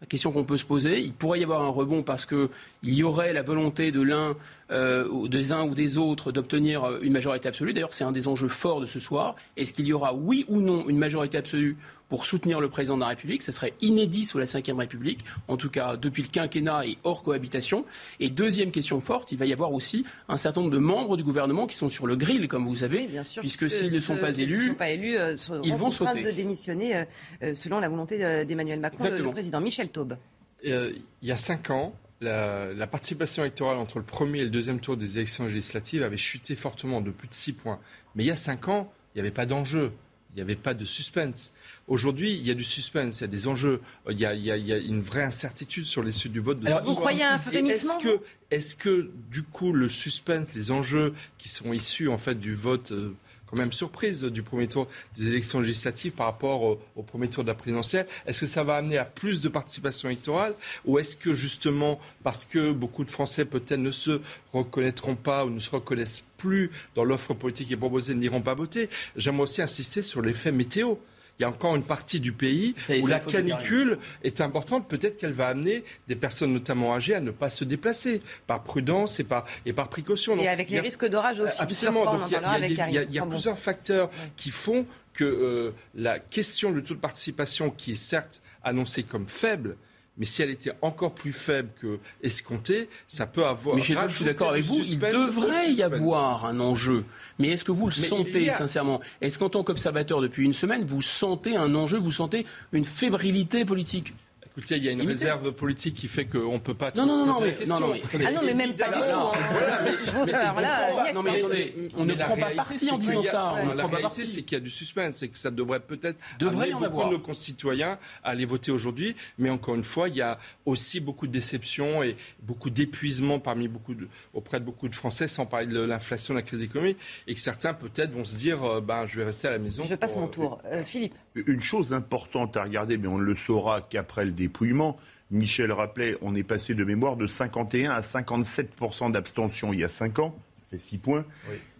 La 0.00 0.06
question 0.06 0.32
qu'on 0.32 0.44
peut 0.44 0.56
se 0.56 0.64
poser. 0.64 1.00
Il 1.00 1.12
pourrait 1.12 1.40
y 1.40 1.42
avoir 1.42 1.62
un 1.62 1.68
rebond 1.68 2.02
parce 2.02 2.24
qu'il 2.24 2.48
y 2.82 3.02
aurait 3.02 3.32
la 3.32 3.42
volonté 3.42 3.92
de 3.92 4.00
l'un, 4.00 4.36
euh, 4.70 5.28
des 5.28 5.52
uns 5.52 5.64
ou 5.64 5.74
des 5.74 5.98
autres 5.98 6.32
d'obtenir 6.32 6.84
euh, 6.84 6.98
une 7.02 7.12
majorité 7.12 7.48
absolue. 7.48 7.72
D'ailleurs, 7.72 7.94
c'est 7.94 8.04
un 8.04 8.12
des 8.12 8.28
enjeux 8.28 8.48
forts 8.48 8.80
de 8.80 8.86
ce 8.86 9.00
soir. 9.00 9.36
Est-ce 9.56 9.72
qu'il 9.72 9.86
y 9.86 9.92
aura, 9.92 10.14
oui 10.14 10.44
ou 10.48 10.60
non, 10.60 10.88
une 10.88 10.98
majorité 10.98 11.38
absolue 11.38 11.76
pour 12.08 12.24
soutenir 12.24 12.60
le 12.60 12.68
président 12.68 12.96
de 12.96 13.02
la 13.02 13.08
République? 13.08 13.42
Ce 13.42 13.52
serait 13.52 13.74
inédit 13.80 14.24
sous 14.24 14.38
la 14.38 14.44
Ve 14.44 14.76
République, 14.76 15.24
en 15.48 15.56
tout 15.56 15.70
cas 15.70 15.96
depuis 15.96 16.22
le 16.22 16.28
quinquennat 16.28 16.86
et 16.86 16.98
hors 17.04 17.22
cohabitation. 17.22 17.84
Et 18.20 18.30
deuxième 18.30 18.70
question 18.70 19.00
forte, 19.00 19.32
il 19.32 19.38
va 19.38 19.46
y 19.46 19.52
avoir 19.52 19.72
aussi 19.72 20.04
un 20.28 20.36
certain 20.36 20.60
nombre 20.60 20.72
de 20.72 20.78
membres 20.78 21.16
du 21.16 21.24
gouvernement 21.24 21.66
qui 21.66 21.76
sont 21.76 21.88
sur 21.88 22.06
le 22.06 22.16
grill, 22.16 22.48
comme 22.48 22.66
vous 22.66 22.76
savez, 22.76 23.08
puisque 23.36 23.70
s'ils 23.70 23.92
ne 23.92 24.00
sont 24.00 24.16
pas 24.16 24.36
élus, 24.38 24.74
euh, 24.80 25.36
ils 25.64 25.74
vont 25.74 25.90
sauter. 25.90 26.22
de 26.22 26.30
démissionner 26.30 26.96
euh, 26.96 27.04
euh, 27.42 27.54
selon 27.54 27.80
la 27.80 27.88
volonté 27.88 28.18
d'Emmanuel 28.44 28.80
Macron, 28.80 29.08
le, 29.10 29.30
président 29.30 29.60
Michel 29.60 29.88
Taube. 29.88 30.16
il 30.64 30.94
y 31.22 31.32
a 31.32 31.36
cinq 31.36 31.70
ans, 31.70 31.94
la, 32.20 32.72
la, 32.72 32.86
participation 32.86 33.42
électorale 33.42 33.76
entre 33.76 33.98
le 33.98 34.04
premier 34.04 34.40
et 34.40 34.44
le 34.44 34.50
deuxième 34.50 34.80
tour 34.80 34.96
des 34.96 35.18
élections 35.18 35.46
législatives 35.46 36.02
avait 36.02 36.16
chuté 36.16 36.56
fortement 36.56 37.00
de 37.00 37.10
plus 37.10 37.28
de 37.28 37.34
six 37.34 37.52
points. 37.52 37.78
Mais 38.14 38.24
il 38.24 38.26
y 38.26 38.32
a 38.32 38.36
cinq 38.36 38.68
ans, 38.68 38.92
il 39.14 39.18
n'y 39.18 39.20
avait 39.20 39.34
pas 39.34 39.46
d'enjeu, 39.46 39.92
il 40.30 40.36
n'y 40.36 40.42
avait 40.42 40.56
pas 40.56 40.74
de 40.74 40.84
suspense. 40.84 41.52
Aujourd'hui, 41.86 42.34
il 42.34 42.46
y 42.46 42.50
a 42.50 42.54
du 42.54 42.64
suspense, 42.64 43.20
il 43.20 43.22
y 43.22 43.24
a 43.24 43.28
des 43.28 43.46
enjeux, 43.46 43.80
il 44.10 44.18
y 44.18 44.26
a, 44.26 44.78
une 44.78 45.00
vraie 45.00 45.22
incertitude 45.22 45.86
sur 45.86 46.02
les 46.02 46.12
suites 46.12 46.32
du 46.32 46.40
vote. 46.40 46.60
De 46.60 46.66
Alors, 46.66 46.84
vous 46.84 46.94
croyez 46.94 47.22
à 47.22 47.34
un 47.34 47.38
frémissement 47.38 47.98
Est-ce 47.98 48.04
que, 48.04 48.22
est 48.50 48.78
que, 48.78 49.10
du 49.30 49.42
coup, 49.42 49.72
le 49.72 49.88
suspense, 49.88 50.54
les 50.54 50.70
enjeux 50.70 51.14
qui 51.38 51.48
sont 51.48 51.72
issus 51.72 52.08
en 52.08 52.18
fait 52.18 52.38
du 52.38 52.54
vote 52.54 52.92
euh, 52.92 53.14
quand 53.50 53.56
même 53.56 53.72
surprise 53.72 54.24
du 54.24 54.42
premier 54.42 54.68
tour 54.68 54.88
des 55.16 55.28
élections 55.28 55.60
législatives 55.60 56.12
par 56.12 56.26
rapport 56.26 56.62
au, 56.62 57.02
premier 57.02 57.28
tour 57.28 57.44
de 57.44 57.48
la 57.48 57.54
présidentielle. 57.54 58.06
Est-ce 58.26 58.40
que 58.40 58.46
ça 58.46 58.64
va 58.64 58.76
amener 58.76 58.98
à 58.98 59.04
plus 59.04 59.40
de 59.40 59.48
participation 59.48 60.08
électorale 60.08 60.54
ou 60.84 60.98
est-ce 60.98 61.16
que 61.16 61.34
justement 61.34 61.98
parce 62.22 62.44
que 62.44 62.72
beaucoup 62.72 63.04
de 63.04 63.10
Français 63.10 63.44
peut-être 63.44 63.80
ne 63.80 63.90
se 63.90 64.20
reconnaîtront 64.52 65.16
pas 65.16 65.46
ou 65.46 65.50
ne 65.50 65.60
se 65.60 65.70
reconnaissent 65.70 66.24
plus 66.36 66.70
dans 66.94 67.04
l'offre 67.04 67.34
politique 67.34 67.68
qui 67.68 67.74
est 67.74 67.78
proposée, 67.78 68.14
n'iront 68.14 68.42
pas 68.42 68.54
voter 68.54 68.88
J'aimerais 69.16 69.44
aussi 69.44 69.62
insister 69.62 70.02
sur 70.02 70.22
l'effet 70.22 70.52
météo 70.52 70.96
il 71.38 71.42
y 71.42 71.44
a 71.44 71.48
encore 71.48 71.76
une 71.76 71.84
partie 71.84 72.20
du 72.20 72.32
pays 72.32 72.74
où 73.00 73.06
la 73.06 73.20
canicule 73.20 73.98
est 74.24 74.40
importante. 74.40 74.88
Peut-être 74.88 75.16
qu'elle 75.16 75.32
va 75.32 75.48
amener 75.48 75.84
des 76.08 76.16
personnes, 76.16 76.52
notamment 76.52 76.94
âgées, 76.94 77.14
à 77.14 77.20
ne 77.20 77.30
pas 77.30 77.48
se 77.48 77.64
déplacer 77.64 78.22
par 78.46 78.62
prudence 78.62 79.20
et 79.20 79.24
par, 79.24 79.44
et 79.64 79.72
par 79.72 79.88
précaution. 79.88 80.36
et 80.36 80.48
avec 80.48 80.70
les 80.70 80.80
risques 80.80 81.06
d'orage 81.06 81.40
aussi. 81.40 81.62
Absolument. 81.62 82.26
il 82.26 83.12
y 83.12 83.18
a, 83.18 83.26
plusieurs 83.26 83.58
facteurs 83.58 84.10
qui 84.36 84.50
font 84.50 84.86
que 85.12 85.24
euh, 85.24 85.72
la 85.94 86.18
question 86.18 86.72
du 86.72 86.82
taux 86.82 86.94
de 86.94 87.00
participation, 87.00 87.70
qui 87.70 87.92
est 87.92 87.96
certes 87.96 88.40
annoncée 88.62 89.02
comme 89.02 89.28
faible, 89.28 89.76
mais 90.18 90.24
si 90.24 90.42
elle 90.42 90.50
était 90.50 90.72
encore 90.82 91.14
plus 91.14 91.32
faible 91.32 91.70
que 91.80 92.00
escompté, 92.22 92.88
ça 93.06 93.26
peut 93.26 93.46
avoir. 93.46 93.76
Mais 93.76 93.82
je 93.82 93.94
suis 94.08 94.24
d'accord 94.24 94.50
avec 94.50 94.64
vous, 94.64 94.80
il 94.84 94.98
devrait 94.98 95.72
y 95.72 95.82
avoir 95.82 96.44
un 96.44 96.60
enjeu. 96.60 97.04
Mais 97.38 97.48
est-ce 97.48 97.64
que 97.64 97.72
vous 97.72 97.86
le 97.86 97.92
sentez 97.92 98.50
sincèrement? 98.50 99.00
Est-ce 99.20 99.38
qu'en 99.38 99.48
tant 99.48 99.62
qu'observateur 99.62 100.20
depuis 100.20 100.44
une 100.44 100.54
semaine, 100.54 100.84
vous 100.84 101.02
sentez 101.02 101.56
un 101.56 101.74
enjeu, 101.74 101.98
vous 101.98 102.10
sentez 102.10 102.46
une 102.72 102.84
fébrilité 102.84 103.64
politique? 103.64 104.14
Écoutez, 104.58 104.76
il 104.76 104.84
y 104.84 104.88
a 104.88 104.90
une 104.90 105.06
réserve 105.06 105.52
politique 105.52 105.94
qui 105.94 106.08
fait 106.08 106.24
qu'on 106.24 106.54
ne 106.54 106.58
peut 106.58 106.74
pas. 106.74 106.90
Non, 106.96 107.06
non, 107.06 107.24
non, 107.24 107.34
non, 107.34 107.40
mais, 107.40 107.56
non, 107.68 107.78
non, 107.78 107.94
Ah 108.26 108.32
non, 108.32 108.40
mais 108.44 108.54
même 108.54 108.74
pas 108.74 108.88
du 108.88 108.92
tout. 108.92 110.28
Non, 111.14 111.22
mais 111.22 111.38
attendez, 111.38 111.74
on 111.96 112.04
ne 112.04 112.14
prend 112.14 112.36
pas 112.36 112.50
parti 112.50 112.90
en 112.90 112.98
disant 112.98 113.22
ça. 113.22 113.54
La 113.76 113.86
réalité, 113.86 114.26
c'est 114.26 114.42
qu'il 114.42 114.58
y 114.58 114.60
a 114.60 114.64
du 114.64 114.70
suspense, 114.70 115.18
c'est 115.18 115.28
que 115.28 115.38
ça 115.38 115.52
devrait 115.52 115.78
peut-être 115.78 116.18
amener 116.40 116.72
beaucoup 116.72 117.04
de 117.04 117.10
nos 117.10 117.18
concitoyens 117.20 117.98
à 118.24 118.30
aller 118.30 118.46
voter 118.46 118.72
aujourd'hui. 118.72 119.14
Mais 119.38 119.48
encore 119.48 119.76
une 119.76 119.84
fois, 119.84 120.08
il 120.08 120.16
y 120.16 120.22
a 120.22 120.40
aussi 120.66 120.98
beaucoup 120.98 121.28
de 121.28 121.32
déceptions 121.32 122.02
et 122.02 122.16
beaucoup 122.42 122.70
d'épuisement 122.70 123.38
parmi 123.38 123.68
beaucoup 123.68 123.94
de, 123.94 124.08
auprès 124.34 124.58
de 124.58 124.64
beaucoup 124.64 124.88
de 124.88 124.94
Français, 124.96 125.28
sans 125.28 125.46
parler 125.46 125.66
de 125.66 125.80
l'inflation, 125.80 126.34
de 126.34 126.40
la 126.40 126.42
crise 126.44 126.62
économique, 126.62 126.98
et 127.28 127.34
que 127.34 127.40
certains 127.40 127.74
peut-être 127.74 128.10
vont 128.10 128.24
se 128.24 128.34
dire, 128.34 128.64
euh, 128.64 128.80
ben, 128.80 129.06
je 129.06 129.18
vais 129.18 129.24
rester 129.24 129.46
à 129.46 129.52
la 129.52 129.58
maison. 129.58 129.84
Je 129.88 129.94
passe 129.94 130.16
mon 130.16 130.26
tour. 130.26 130.60
Euh, 130.66 130.82
Philippe. 130.82 131.14
Une 131.36 131.60
chose 131.60 131.92
importante 131.92 132.56
à 132.56 132.64
regarder, 132.64 132.98
mais 132.98 133.06
on 133.06 133.18
ne 133.18 133.22
le 133.22 133.36
saura 133.36 133.82
qu'après 133.82 134.24
le 134.24 134.32
dépouillement. 134.48 134.96
Michel 135.30 135.70
rappelait, 135.72 136.16
on 136.22 136.34
est 136.34 136.42
passé 136.42 136.74
de 136.74 136.84
mémoire 136.84 137.16
de 137.16 137.26
51 137.26 137.90
à 137.90 138.00
57% 138.00 139.12
d'abstention 139.12 139.74
il 139.74 139.80
y 139.80 139.84
a 139.84 139.88
5 139.88 140.20
ans. 140.20 140.34
Ça 140.62 140.68
fait 140.70 140.78
6 140.78 140.96
points. 140.98 141.24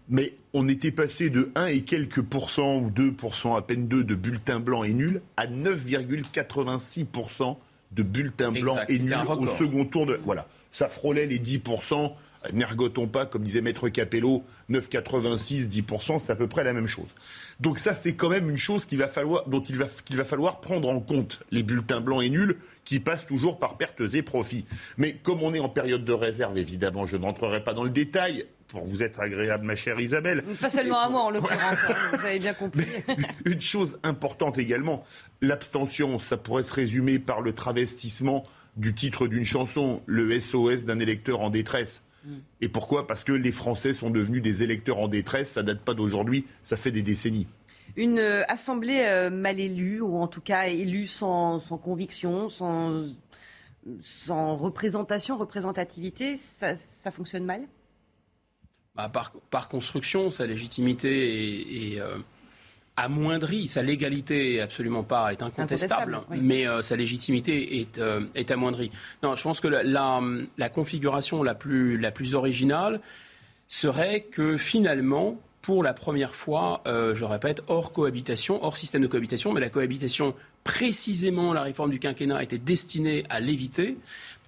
Mais 0.07 0.33
on 0.53 0.67
était 0.67 0.91
passé 0.91 1.29
de 1.29 1.51
1 1.55 1.67
et 1.67 1.81
quelques 1.81 2.21
pourcents 2.21 2.77
ou 2.77 2.89
2% 2.89 3.55
à 3.57 3.61
peine 3.61 3.87
2 3.87 4.03
de 4.03 4.15
bulletins 4.15 4.59
blancs 4.59 4.87
et 4.87 4.93
nuls 4.93 5.21
à 5.37 5.45
9,86% 5.47 7.57
de 7.91 8.03
bulletins 8.03 8.51
blancs 8.51 8.79
et 8.87 8.99
nuls 8.99 9.15
au 9.27 9.47
second 9.47 9.85
tour 9.85 10.05
de. 10.05 10.19
Voilà. 10.23 10.47
Ça 10.71 10.87
frôlait 10.87 11.25
les 11.25 11.39
10 11.39 11.61
N'ergotons 12.53 13.07
pas, 13.07 13.25
comme 13.25 13.43
disait 13.43 13.61
Maître 13.61 13.89
Capello, 13.89 14.43
9,86, 14.69 15.67
10%, 15.67 16.19
c'est 16.19 16.31
à 16.31 16.35
peu 16.35 16.47
près 16.47 16.63
la 16.63 16.73
même 16.73 16.87
chose. 16.87 17.13
Donc 17.59 17.79
ça, 17.79 17.93
c'est 17.93 18.13
quand 18.13 18.29
même 18.29 18.49
une 18.49 18.57
chose 18.57 18.85
qu'il 18.85 18.97
va 18.97 19.07
falloir, 19.07 19.47
dont 19.47 19.61
il 19.61 19.75
va, 19.75 19.87
qu'il 20.05 20.15
va 20.15 20.23
falloir 20.23 20.61
prendre 20.61 20.87
en 20.89 21.01
compte, 21.01 21.41
les 21.51 21.63
bulletins 21.63 21.99
blancs 21.99 22.23
et 22.23 22.29
nuls, 22.29 22.57
qui 22.85 22.99
passent 22.99 23.27
toujours 23.27 23.59
par 23.59 23.77
pertes 23.77 24.01
et 24.13 24.21
profits. 24.21 24.65
Mais 24.97 25.17
comme 25.21 25.43
on 25.43 25.53
est 25.53 25.59
en 25.59 25.69
période 25.69 26.05
de 26.05 26.13
réserve, 26.13 26.57
évidemment, 26.57 27.05
je 27.05 27.17
n'entrerai 27.17 27.63
pas 27.63 27.73
dans 27.73 27.83
le 27.83 27.89
détail, 27.89 28.45
pour 28.69 28.85
vous 28.85 29.03
être 29.03 29.19
agréable, 29.19 29.65
ma 29.65 29.75
chère 29.75 29.99
Isabelle. 29.99 30.43
Pas 30.61 30.69
seulement 30.69 30.99
à 30.99 31.09
moi, 31.09 31.21
en 31.21 31.31
l'occurrence, 31.31 31.79
hein, 31.89 31.95
vous 32.13 32.25
avez 32.25 32.39
bien 32.39 32.53
compris. 32.53 32.85
une 33.45 33.61
chose 33.61 33.97
importante 34.03 34.57
également, 34.57 35.03
l'abstention, 35.41 36.19
ça 36.19 36.37
pourrait 36.37 36.63
se 36.63 36.73
résumer 36.73 37.19
par 37.19 37.41
le 37.41 37.53
travestissement 37.53 38.43
du 38.77 38.93
titre 38.93 39.27
d'une 39.27 39.43
chanson, 39.43 40.01
le 40.05 40.39
SOS 40.39 40.85
d'un 40.85 40.99
électeur 40.99 41.41
en 41.41 41.49
détresse. 41.49 42.03
Et 42.61 42.69
pourquoi? 42.69 43.07
Parce 43.07 43.23
que 43.23 43.31
les 43.31 43.51
Français 43.51 43.93
sont 43.93 44.09
devenus 44.09 44.41
des 44.41 44.63
électeurs 44.63 44.99
en 44.99 45.07
détresse. 45.07 45.51
Ça 45.51 45.63
date 45.63 45.81
pas 45.81 45.93
d'aujourd'hui, 45.93 46.45
ça 46.63 46.77
fait 46.77 46.91
des 46.91 47.01
décennies. 47.01 47.47
Une 47.95 48.19
euh, 48.19 48.43
assemblée 48.47 49.01
euh, 49.03 49.29
mal 49.29 49.59
élue, 49.59 50.01
ou 50.01 50.17
en 50.17 50.27
tout 50.27 50.41
cas 50.41 50.67
élue 50.67 51.07
sans, 51.07 51.59
conviction, 51.59 52.49
sans, 52.49 53.15
représentation, 54.55 55.37
représentativité, 55.37 56.37
ça, 56.37 57.11
fonctionne 57.11 57.45
mal? 57.45 57.61
Bah, 58.95 59.11
par, 59.49 59.69
construction, 59.69 60.29
sa 60.29 60.45
légitimité 60.45 61.93
est, 61.93 61.99
euh, 61.99 62.17
amoindrie. 63.03 63.67
Sa 63.67 63.81
légalité 63.81 64.55
est 64.55 64.61
absolument 64.61 65.03
pas 65.03 65.31
est 65.31 65.41
incontestable, 65.41 66.19
mais 66.29 66.67
euh, 66.67 66.81
sa 66.81 66.95
légitimité 66.95 67.79
est, 67.79 67.97
euh, 67.97 68.21
est, 68.35 68.51
amoindrie. 68.51 68.91
Non, 69.23 69.35
je 69.35 69.43
pense 69.43 69.59
que 69.59 69.67
la, 69.67 69.83
la, 69.83 70.69
configuration 70.69 71.43
la 71.43 71.55
plus, 71.55 71.97
la 71.97 72.11
plus 72.11 72.35
originale 72.35 72.99
serait 73.67 74.21
que 74.21 74.57
finalement, 74.57 75.39
pour 75.61 75.83
la 75.83 75.93
première 75.93 76.35
fois, 76.35 76.81
euh, 76.87 77.13
je 77.15 77.25
répète, 77.25 77.61
hors 77.67 77.91
cohabitation, 77.91 78.63
hors 78.63 78.77
système 78.77 79.01
de 79.01 79.07
cohabitation, 79.07 79.53
mais 79.53 79.61
la 79.61 79.69
cohabitation, 79.69 80.33
précisément, 80.63 81.53
la 81.53 81.61
réforme 81.63 81.91
du 81.91 81.99
quinquennat 81.99 82.43
était 82.43 82.57
destinée 82.57 83.23
à 83.29 83.39
l'éviter. 83.39 83.97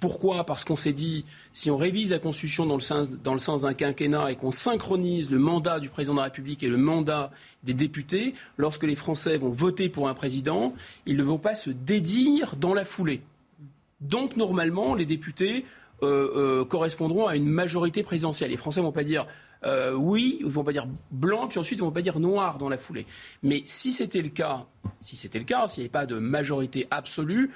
Pourquoi? 0.01 0.45
Parce 0.45 0.65
qu'on 0.65 0.75
s'est 0.75 0.93
dit, 0.93 1.25
si 1.53 1.69
on 1.69 1.77
révise 1.77 2.09
la 2.09 2.17
Constitution 2.17 2.65
dans 2.65 2.75
le 2.75 2.81
sens, 3.39 3.61
d'un 3.61 3.73
quinquennat 3.75 4.31
et 4.31 4.35
qu'on 4.35 4.51
synchronise 4.51 5.29
le 5.29 5.37
mandat 5.37 5.79
du 5.79 5.89
président 5.89 6.15
de 6.15 6.19
la 6.19 6.25
République 6.25 6.63
et 6.63 6.67
le 6.67 6.77
mandat 6.77 7.31
des 7.63 7.75
députés, 7.75 8.33
lorsque 8.57 8.83
les 8.83 8.95
Français 8.95 9.37
vont 9.37 9.51
voter 9.51 9.89
pour 9.89 10.09
un 10.09 10.15
président, 10.15 10.73
ils 11.05 11.15
ne 11.15 11.23
vont 11.23 11.37
pas 11.37 11.53
se 11.53 11.69
dédire 11.69 12.55
dans 12.55 12.73
la 12.73 12.83
foulée. 12.83 13.21
Donc, 14.01 14.37
normalement, 14.37 14.95
les 14.95 15.05
députés 15.05 15.65
euh, 16.01 16.61
euh, 16.61 16.65
correspondront 16.65 17.27
à 17.27 17.35
une 17.35 17.47
majorité 17.47 18.01
présidentielle. 18.01 18.49
Les 18.49 18.57
Français 18.57 18.81
ne 18.81 18.87
vont 18.87 18.91
pas 18.91 19.03
dire 19.03 19.27
euh, 19.63 19.93
oui, 19.93 20.37
ils 20.39 20.47
ne 20.47 20.51
vont 20.51 20.63
pas 20.63 20.71
dire 20.71 20.87
blanc, 21.11 21.47
puis 21.47 21.59
ensuite 21.59 21.77
ils 21.77 21.81
ne 21.83 21.85
vont 21.87 21.93
pas 21.93 22.01
dire 22.01 22.19
noir 22.19 22.57
dans 22.57 22.69
la 22.69 22.79
foulée. 22.79 23.05
Mais 23.43 23.61
si 23.67 23.91
c'était 23.91 24.23
le 24.23 24.29
cas, 24.29 24.65
si 24.99 25.15
c'était 25.15 25.37
le 25.37 25.45
cas, 25.45 25.67
s'il 25.67 25.81
n'y 25.81 25.85
avait 25.85 25.91
pas 25.91 26.07
de 26.07 26.15
majorité 26.15 26.87
absolue, 26.89 27.51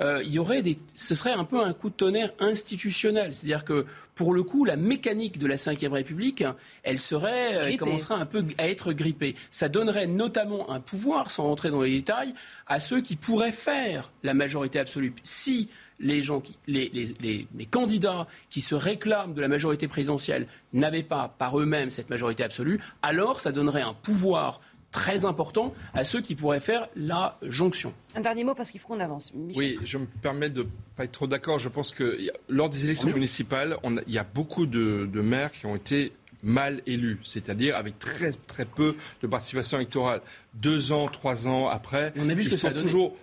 euh, 0.00 0.22
il 0.24 0.32
y 0.32 0.38
aurait 0.38 0.62
des, 0.62 0.78
ce 0.94 1.14
serait 1.14 1.32
un 1.32 1.44
peu 1.44 1.60
un 1.60 1.72
coup 1.72 1.90
de 1.90 1.94
tonnerre 1.94 2.32
institutionnel. 2.38 3.34
C'est-à-dire 3.34 3.64
que 3.64 3.86
pour 4.14 4.34
le 4.34 4.42
coup, 4.42 4.64
la 4.64 4.76
mécanique 4.76 5.38
de 5.38 5.46
la 5.46 5.56
Ve 5.56 5.92
République, 5.92 6.44
elle 6.82 6.98
serait, 6.98 7.52
elle 7.52 7.76
commencerait 7.76 8.14
un 8.14 8.26
peu 8.26 8.44
à 8.58 8.68
être 8.68 8.92
grippée. 8.92 9.34
Ça 9.50 9.68
donnerait 9.68 10.06
notamment 10.06 10.70
un 10.70 10.80
pouvoir, 10.80 11.30
sans 11.30 11.44
rentrer 11.44 11.70
dans 11.70 11.82
les 11.82 11.90
détails, 11.90 12.34
à 12.66 12.80
ceux 12.80 13.00
qui 13.00 13.16
pourraient 13.16 13.52
faire 13.52 14.10
la 14.22 14.34
majorité 14.34 14.78
absolue. 14.78 15.14
Si 15.22 15.68
les, 16.00 16.22
gens 16.22 16.42
les, 16.66 16.90
les, 17.20 17.66
candidats 17.66 18.26
qui 18.48 18.60
se 18.60 18.74
réclament 18.74 19.34
de 19.34 19.40
la 19.40 19.48
majorité 19.48 19.86
présidentielle 19.86 20.46
n'avaient 20.72 21.02
pas 21.02 21.34
par 21.38 21.58
eux-mêmes 21.60 21.90
cette 21.90 22.10
majorité 22.10 22.42
absolue, 22.42 22.80
alors 23.02 23.40
ça 23.40 23.52
donnerait 23.52 23.82
un 23.82 23.94
pouvoir 23.94 24.60
très 24.90 25.24
important 25.24 25.74
à 25.94 26.04
ceux 26.04 26.20
qui 26.20 26.34
pourraient 26.34 26.60
faire 26.60 26.88
la 26.96 27.38
jonction. 27.42 27.92
Un 28.14 28.20
dernier 28.20 28.44
mot 28.44 28.54
parce 28.54 28.70
qu'il 28.70 28.80
faut 28.80 28.88
qu'on 28.88 29.00
avance. 29.00 29.32
Oui, 29.34 29.78
je 29.84 29.98
me 29.98 30.06
permets 30.06 30.50
de 30.50 30.62
ne 30.62 30.68
pas 30.96 31.04
être 31.04 31.12
trop 31.12 31.26
d'accord. 31.26 31.58
Je 31.58 31.68
pense 31.68 31.92
que 31.92 32.18
lors 32.48 32.68
des 32.68 32.84
élections 32.84 33.10
municipales, 33.10 33.76
il 34.06 34.12
y 34.12 34.18
a 34.18 34.24
beaucoup 34.24 34.66
de, 34.66 35.08
maires 35.20 35.52
qui 35.52 35.66
ont 35.66 35.76
été 35.76 36.12
mal 36.42 36.80
élus, 36.86 37.20
c'est-à-dire 37.22 37.76
avec 37.76 37.98
très 37.98 38.32
très 38.32 38.64
peu 38.64 38.96
de 39.22 39.26
participation 39.26 39.76
électorale. 39.76 40.22
Deux 40.54 40.92
ans, 40.92 41.06
trois 41.06 41.48
ans 41.48 41.68
après, 41.68 42.12
on 42.16 42.28
a 42.30 42.34
vu 42.34 42.44
ils 42.44 42.52
sont 42.52 42.72
toujours, 42.72 43.14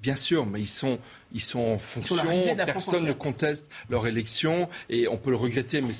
bien 0.00 0.14
sûr, 0.14 0.46
mais 0.46 0.60
ils 0.60 0.68
sont 0.68 1.00
ils 1.32 1.40
sont 1.40 1.60
en 1.60 1.78
fonction, 1.78 2.16
personne 2.56 3.04
ne 3.04 3.12
conteste 3.12 3.68
leur 3.88 4.06
élection 4.06 4.68
et 4.88 5.08
on 5.08 5.16
peut 5.16 5.30
le 5.30 5.36
regretter, 5.36 5.80
mais 5.80 5.92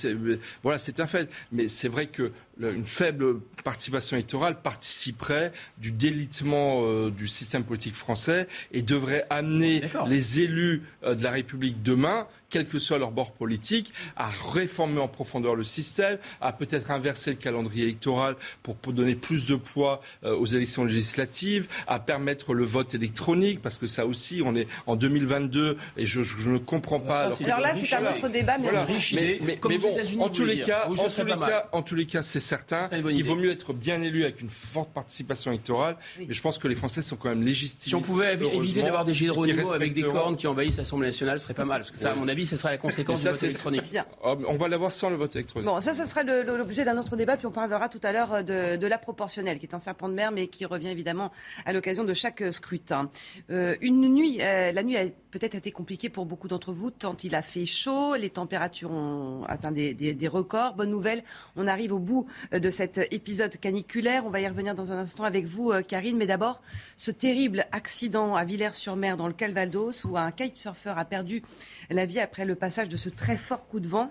voilà, 0.62 0.78
c'est 0.78 1.01
un 1.01 1.07
fait. 1.07 1.28
Mais 1.52 1.69
c'est 1.69 1.89
vrai 1.89 2.07
que 2.07 2.32
une 2.69 2.86
faible 2.86 3.40
participation 3.65 4.16
électorale 4.16 4.61
participerait 4.61 5.52
du 5.78 5.93
délitement 5.93 6.81
euh, 6.82 7.11
du 7.11 7.27
système 7.27 7.65
politique 7.65 7.94
français 7.94 8.48
et 8.73 8.82
devrait 8.82 9.24
amener 9.31 9.82
les 10.07 10.40
élus 10.40 10.82
euh, 11.05 11.15
de 11.15 11.23
la 11.23 11.31
République 11.31 11.82
demain 11.82 12.27
quel 12.51 12.66
que 12.66 12.78
soit 12.78 12.98
leur 12.98 13.12
bord 13.12 13.32
politique, 13.32 13.93
à 14.16 14.28
réformer 14.52 15.01
en 15.01 15.09
profondeur 15.09 15.55
le 15.55 15.65
système, 15.65 16.19
à 16.40 16.52
peut-être 16.52 16.90
inverser 16.90 17.31
le 17.31 17.36
calendrier 17.36 17.85
électoral 17.85 18.36
pour, 18.62 18.77
donner 18.93 19.15
plus 19.15 19.47
de 19.47 19.55
poids 19.55 20.02
euh, 20.24 20.35
aux 20.35 20.47
élections 20.47 20.85
législatives, 20.85 21.69
à 21.86 22.01
permettre 22.01 22.52
le 22.52 22.65
vote 22.65 22.94
électronique, 22.94 23.62
parce 23.62 23.78
que 23.78 23.86
ça 23.86 24.05
aussi, 24.05 24.43
on 24.44 24.57
est 24.57 24.66
en 24.86 24.97
2022 25.20 25.76
et 25.97 26.06
je, 26.06 26.20
ne 26.48 26.59
comprends 26.59 26.98
pas. 26.98 27.30
alors, 27.44 27.60
là, 27.60 27.74
c'est 27.76 27.94
un 27.94 28.02
autre 28.02 28.28
débat, 28.28 28.59
mais, 28.59 29.40
mais, 29.42 29.78
bon, 29.78 29.94
en 30.20 30.28
tous 30.28 30.44
les 30.44 30.60
cas, 30.60 30.86
en 30.88 30.94
tous 30.94 31.24
les 31.24 31.36
cas, 31.36 31.68
en 31.72 31.82
tous 31.82 31.94
les 31.94 32.06
cas, 32.06 32.22
c'est 32.22 32.40
certain 32.40 32.88
qu'il 32.88 33.24
vaut 33.24 33.36
mieux 33.36 33.51
être 33.51 33.72
bien 33.72 34.02
élu 34.02 34.24
avec 34.24 34.40
une 34.40 34.51
forte 34.51 34.90
participation 34.92 35.51
électorale. 35.52 35.97
Mais 36.18 36.32
je 36.34 36.42
pense 36.42 36.59
que 36.59 36.68
les 36.68 36.76
Français 36.76 37.02
sont 37.02 37.16
quand 37.16 37.28
même 37.28 37.44
légitimes. 37.44 37.80
Si 37.80 37.94
on 37.94 38.01
pouvait 38.01 38.34
éviter 38.34 38.82
d'avoir 38.82 39.05
des 39.05 39.14
généraux 39.14 39.44
avec 39.72 39.94
des 39.94 40.02
cornes 40.02 40.36
qui 40.36 40.47
envahissent 40.47 40.78
l'Assemblée 40.78 41.09
nationale, 41.09 41.38
ce 41.38 41.44
serait 41.44 41.55
pas 41.55 41.64
mal. 41.64 41.80
Parce 41.80 41.90
que 41.90 41.98
ça, 41.98 42.12
à 42.12 42.14
mon 42.14 42.28
avis, 42.28 42.47
ce 42.47 42.56
sera 42.56 42.70
la 42.70 42.78
conséquence 42.78 43.22
du 43.22 43.28
vote 43.28 43.42
électronique. 43.42 43.84
Oh, 44.22 44.36
on 44.48 44.56
va 44.56 44.68
l'avoir 44.68 44.92
sans 44.92 45.10
le 45.10 45.16
vote 45.16 45.34
électronique. 45.36 45.66
Bon, 45.66 45.80
ça, 45.80 45.94
ce 45.94 46.06
sera 46.06 46.22
l'objet 46.22 46.84
d'un 46.84 46.98
autre 46.98 47.16
débat. 47.16 47.36
Puis 47.36 47.47
on 47.47 47.51
parlera 47.51 47.88
tout 47.88 48.01
à 48.02 48.12
l'heure 48.12 48.44
de, 48.44 48.86
la 48.86 48.98
proportionnelle, 48.98 49.59
qui 49.59 49.66
est 49.66 49.74
un 49.74 49.80
serpent 49.80 50.09
de 50.09 50.14
mer, 50.14 50.32
mais 50.32 50.48
qui 50.48 50.64
revient 50.64 50.88
évidemment 50.88 51.30
à 51.64 51.72
l'occasion 51.72 52.05
de 52.05 52.14
chaque 52.14 52.42
scrutin. 52.52 53.10
Euh, 53.51 53.76
une 53.80 54.09
nuit, 54.09 54.38
euh, 54.40 54.72
la 54.72 54.82
nuit 54.82 54.97
a 54.97 55.05
peut-être 55.31 55.55
été 55.55 55.70
compliqué 55.70 56.09
pour 56.09 56.27
beaucoup 56.27 56.49
d'entre 56.49 56.73
vous, 56.73 56.91
tant 56.91 57.16
il 57.23 57.35
a 57.35 57.43
fait 57.43 57.66
chaud, 57.66 58.15
les 58.16 58.31
températures 58.31 58.91
ont 58.91 59.45
atteint 59.45 59.73
des, 59.73 60.28
records. 60.28 60.74
Bonne 60.74 60.91
nouvelle, 60.91 61.24
on 61.57 61.66
arrive 61.66 61.93
au 61.93 61.99
bout 61.99 62.27
de 62.53 62.70
cet 62.70 63.01
épisode 63.11 63.57
caniculaire. 63.57 64.24
On 64.27 64.31
va 64.31 64.41
y 64.41 64.49
revenir 64.49 64.74
dans 64.74 64.93
un 64.93 64.99
instant 64.99 65.24
avec 65.24 65.47
vous, 65.47 65.73
euh, 65.73 65.82
Karine. 65.82 66.16
Mais 66.16 66.27
d'abord, 66.27 66.61
ce 66.97 67.11
terrible 67.11 67.66
accident 67.73 68.35
à 68.35 68.45
Villers-sur-Mer, 68.45 69.16
dans 69.16 69.27
le 69.27 69.35
Calvados, 69.35 70.05
où 70.05 70.16
un 70.16 70.31
kitesurfer 70.31 70.95
a 70.97 71.05
perdu 71.05 71.43
la 71.91 72.07
vie 72.07 72.20
après 72.20 72.45
le 72.45 72.55
passage 72.55 72.89
de 72.89 72.97
ce 72.97 73.09
très 73.09 73.37
fort 73.37 73.66
coup 73.66 73.81
de 73.81 73.89
vent. 73.89 74.11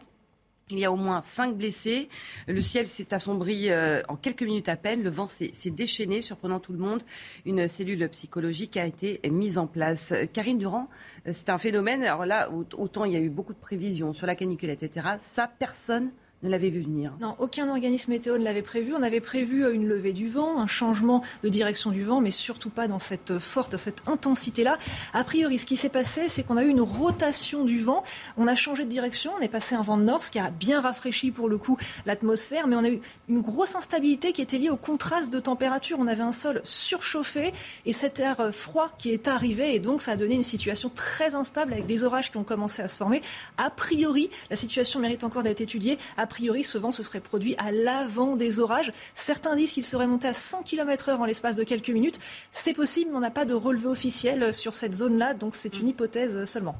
Il 0.71 0.77
y 0.77 0.85
a 0.85 0.91
au 0.91 0.95
moins 0.95 1.23
cinq 1.23 1.55
blessés. 1.55 2.09
Le 2.47 2.61
ciel 2.61 2.87
s'est 2.87 3.11
assombri 3.13 3.71
euh, 3.71 4.03
en 4.07 4.15
quelques 4.15 4.43
minutes 4.43 4.69
à 4.69 4.75
peine. 4.75 5.01
Le 5.01 5.09
vent 5.09 5.27
s'est 5.27 5.51
déchaîné, 5.65 6.21
surprenant 6.21 6.59
tout 6.59 6.73
le 6.73 6.77
monde. 6.77 7.01
Une 7.45 7.67
cellule 7.67 8.07
psychologique 8.09 8.77
a 8.77 8.85
été 8.85 9.19
mise 9.31 9.57
en 9.57 9.65
place. 9.65 10.13
Karine 10.31 10.59
Durand, 10.59 10.87
euh, 11.27 11.31
c'est 11.33 11.49
un 11.49 11.57
phénomène. 11.57 12.03
Alors 12.03 12.27
là, 12.27 12.51
autant 12.77 13.05
il 13.05 13.13
y 13.13 13.15
a 13.15 13.19
eu 13.19 13.29
beaucoup 13.29 13.53
de 13.53 13.59
prévisions 13.59 14.13
sur 14.13 14.27
la 14.27 14.35
canicule, 14.35 14.69
etc. 14.69 15.07
Ça, 15.21 15.51
personne 15.57 16.11
ne 16.43 16.49
l'avait 16.49 16.69
vu 16.69 16.81
venir 16.81 17.13
Non, 17.19 17.35
aucun 17.39 17.67
organisme 17.69 18.11
météo 18.11 18.37
ne 18.37 18.43
l'avait 18.43 18.61
prévu. 18.61 18.93
On 18.95 19.03
avait 19.03 19.19
prévu 19.19 19.65
euh, 19.65 19.73
une 19.73 19.87
levée 19.87 20.13
du 20.13 20.29
vent, 20.29 20.59
un 20.59 20.67
changement 20.67 21.21
de 21.43 21.49
direction 21.49 21.91
du 21.91 22.03
vent, 22.03 22.21
mais 22.21 22.31
surtout 22.31 22.69
pas 22.69 22.87
dans 22.87 22.99
cette 22.99 23.39
force, 23.39 23.69
dans 23.69 23.77
cette 23.77 24.07
intensité-là. 24.07 24.77
A 25.13 25.23
priori, 25.23 25.57
ce 25.57 25.65
qui 25.65 25.75
s'est 25.75 25.89
passé, 25.89 26.29
c'est 26.29 26.43
qu'on 26.43 26.57
a 26.57 26.63
eu 26.63 26.69
une 26.69 26.81
rotation 26.81 27.65
du 27.65 27.81
vent. 27.81 28.03
On 28.37 28.47
a 28.47 28.55
changé 28.55 28.85
de 28.85 28.89
direction, 28.89 29.31
on 29.37 29.41
est 29.41 29.49
passé 29.49 29.75
un 29.75 29.81
vent 29.81 29.97
de 29.97 30.03
nord, 30.03 30.23
ce 30.23 30.31
qui 30.31 30.39
a 30.39 30.49
bien 30.49 30.79
rafraîchi 30.79 31.31
pour 31.31 31.49
le 31.49 31.57
coup 31.57 31.77
l'atmosphère, 32.05 32.67
mais 32.67 32.75
on 32.75 32.83
a 32.83 32.89
eu 32.89 33.01
une 33.27 33.41
grosse 33.41 33.75
instabilité 33.75 34.31
qui 34.31 34.41
était 34.41 34.57
liée 34.57 34.69
au 34.69 34.77
contraste 34.77 35.31
de 35.33 35.39
température. 35.39 35.97
On 35.99 36.07
avait 36.07 36.23
un 36.23 36.31
sol 36.31 36.61
surchauffé 36.63 37.53
et 37.85 37.93
cet 37.93 38.19
air 38.19 38.53
froid 38.53 38.91
qui 38.97 39.11
est 39.11 39.27
arrivé, 39.27 39.75
et 39.75 39.79
donc 39.79 40.01
ça 40.01 40.11
a 40.11 40.15
donné 40.15 40.35
une 40.35 40.43
situation 40.43 40.89
très 40.89 41.35
instable 41.35 41.73
avec 41.73 41.85
des 41.85 42.03
orages 42.03 42.31
qui 42.31 42.37
ont 42.37 42.43
commencé 42.43 42.81
à 42.81 42.87
se 42.87 42.95
former. 42.95 43.21
A 43.57 43.69
priori, 43.69 44.29
la 44.49 44.55
situation 44.55 44.99
mérite 44.99 45.23
encore 45.23 45.43
d'être 45.43 45.61
étudiée 45.61 45.97
priori, 46.29 46.63
ce 46.63 46.77
vent 46.77 46.93
se 46.93 47.03
serait 47.03 47.19
produit 47.19 47.55
à 47.57 47.71
l'avant 47.71 48.37
des 48.37 48.61
orages. 48.61 48.93
Certains 49.15 49.57
disent 49.57 49.73
qu'il 49.73 49.83
serait 49.83 50.07
monté 50.07 50.27
à 50.27 50.33
100 50.33 50.63
km/h 50.63 51.17
en 51.17 51.25
l'espace 51.25 51.57
de 51.57 51.63
quelques 51.63 51.89
minutes. 51.89 52.19
C'est 52.53 52.73
possible, 52.73 53.11
mais 53.11 53.17
on 53.17 53.21
n'a 53.21 53.31
pas 53.31 53.45
de 53.45 53.53
relevé 53.53 53.87
officiel 53.87 54.53
sur 54.53 54.75
cette 54.75 54.95
zone-là, 54.95 55.33
donc 55.33 55.55
c'est 55.55 55.77
une 55.79 55.89
hypothèse 55.89 56.45
seulement. 56.45 56.77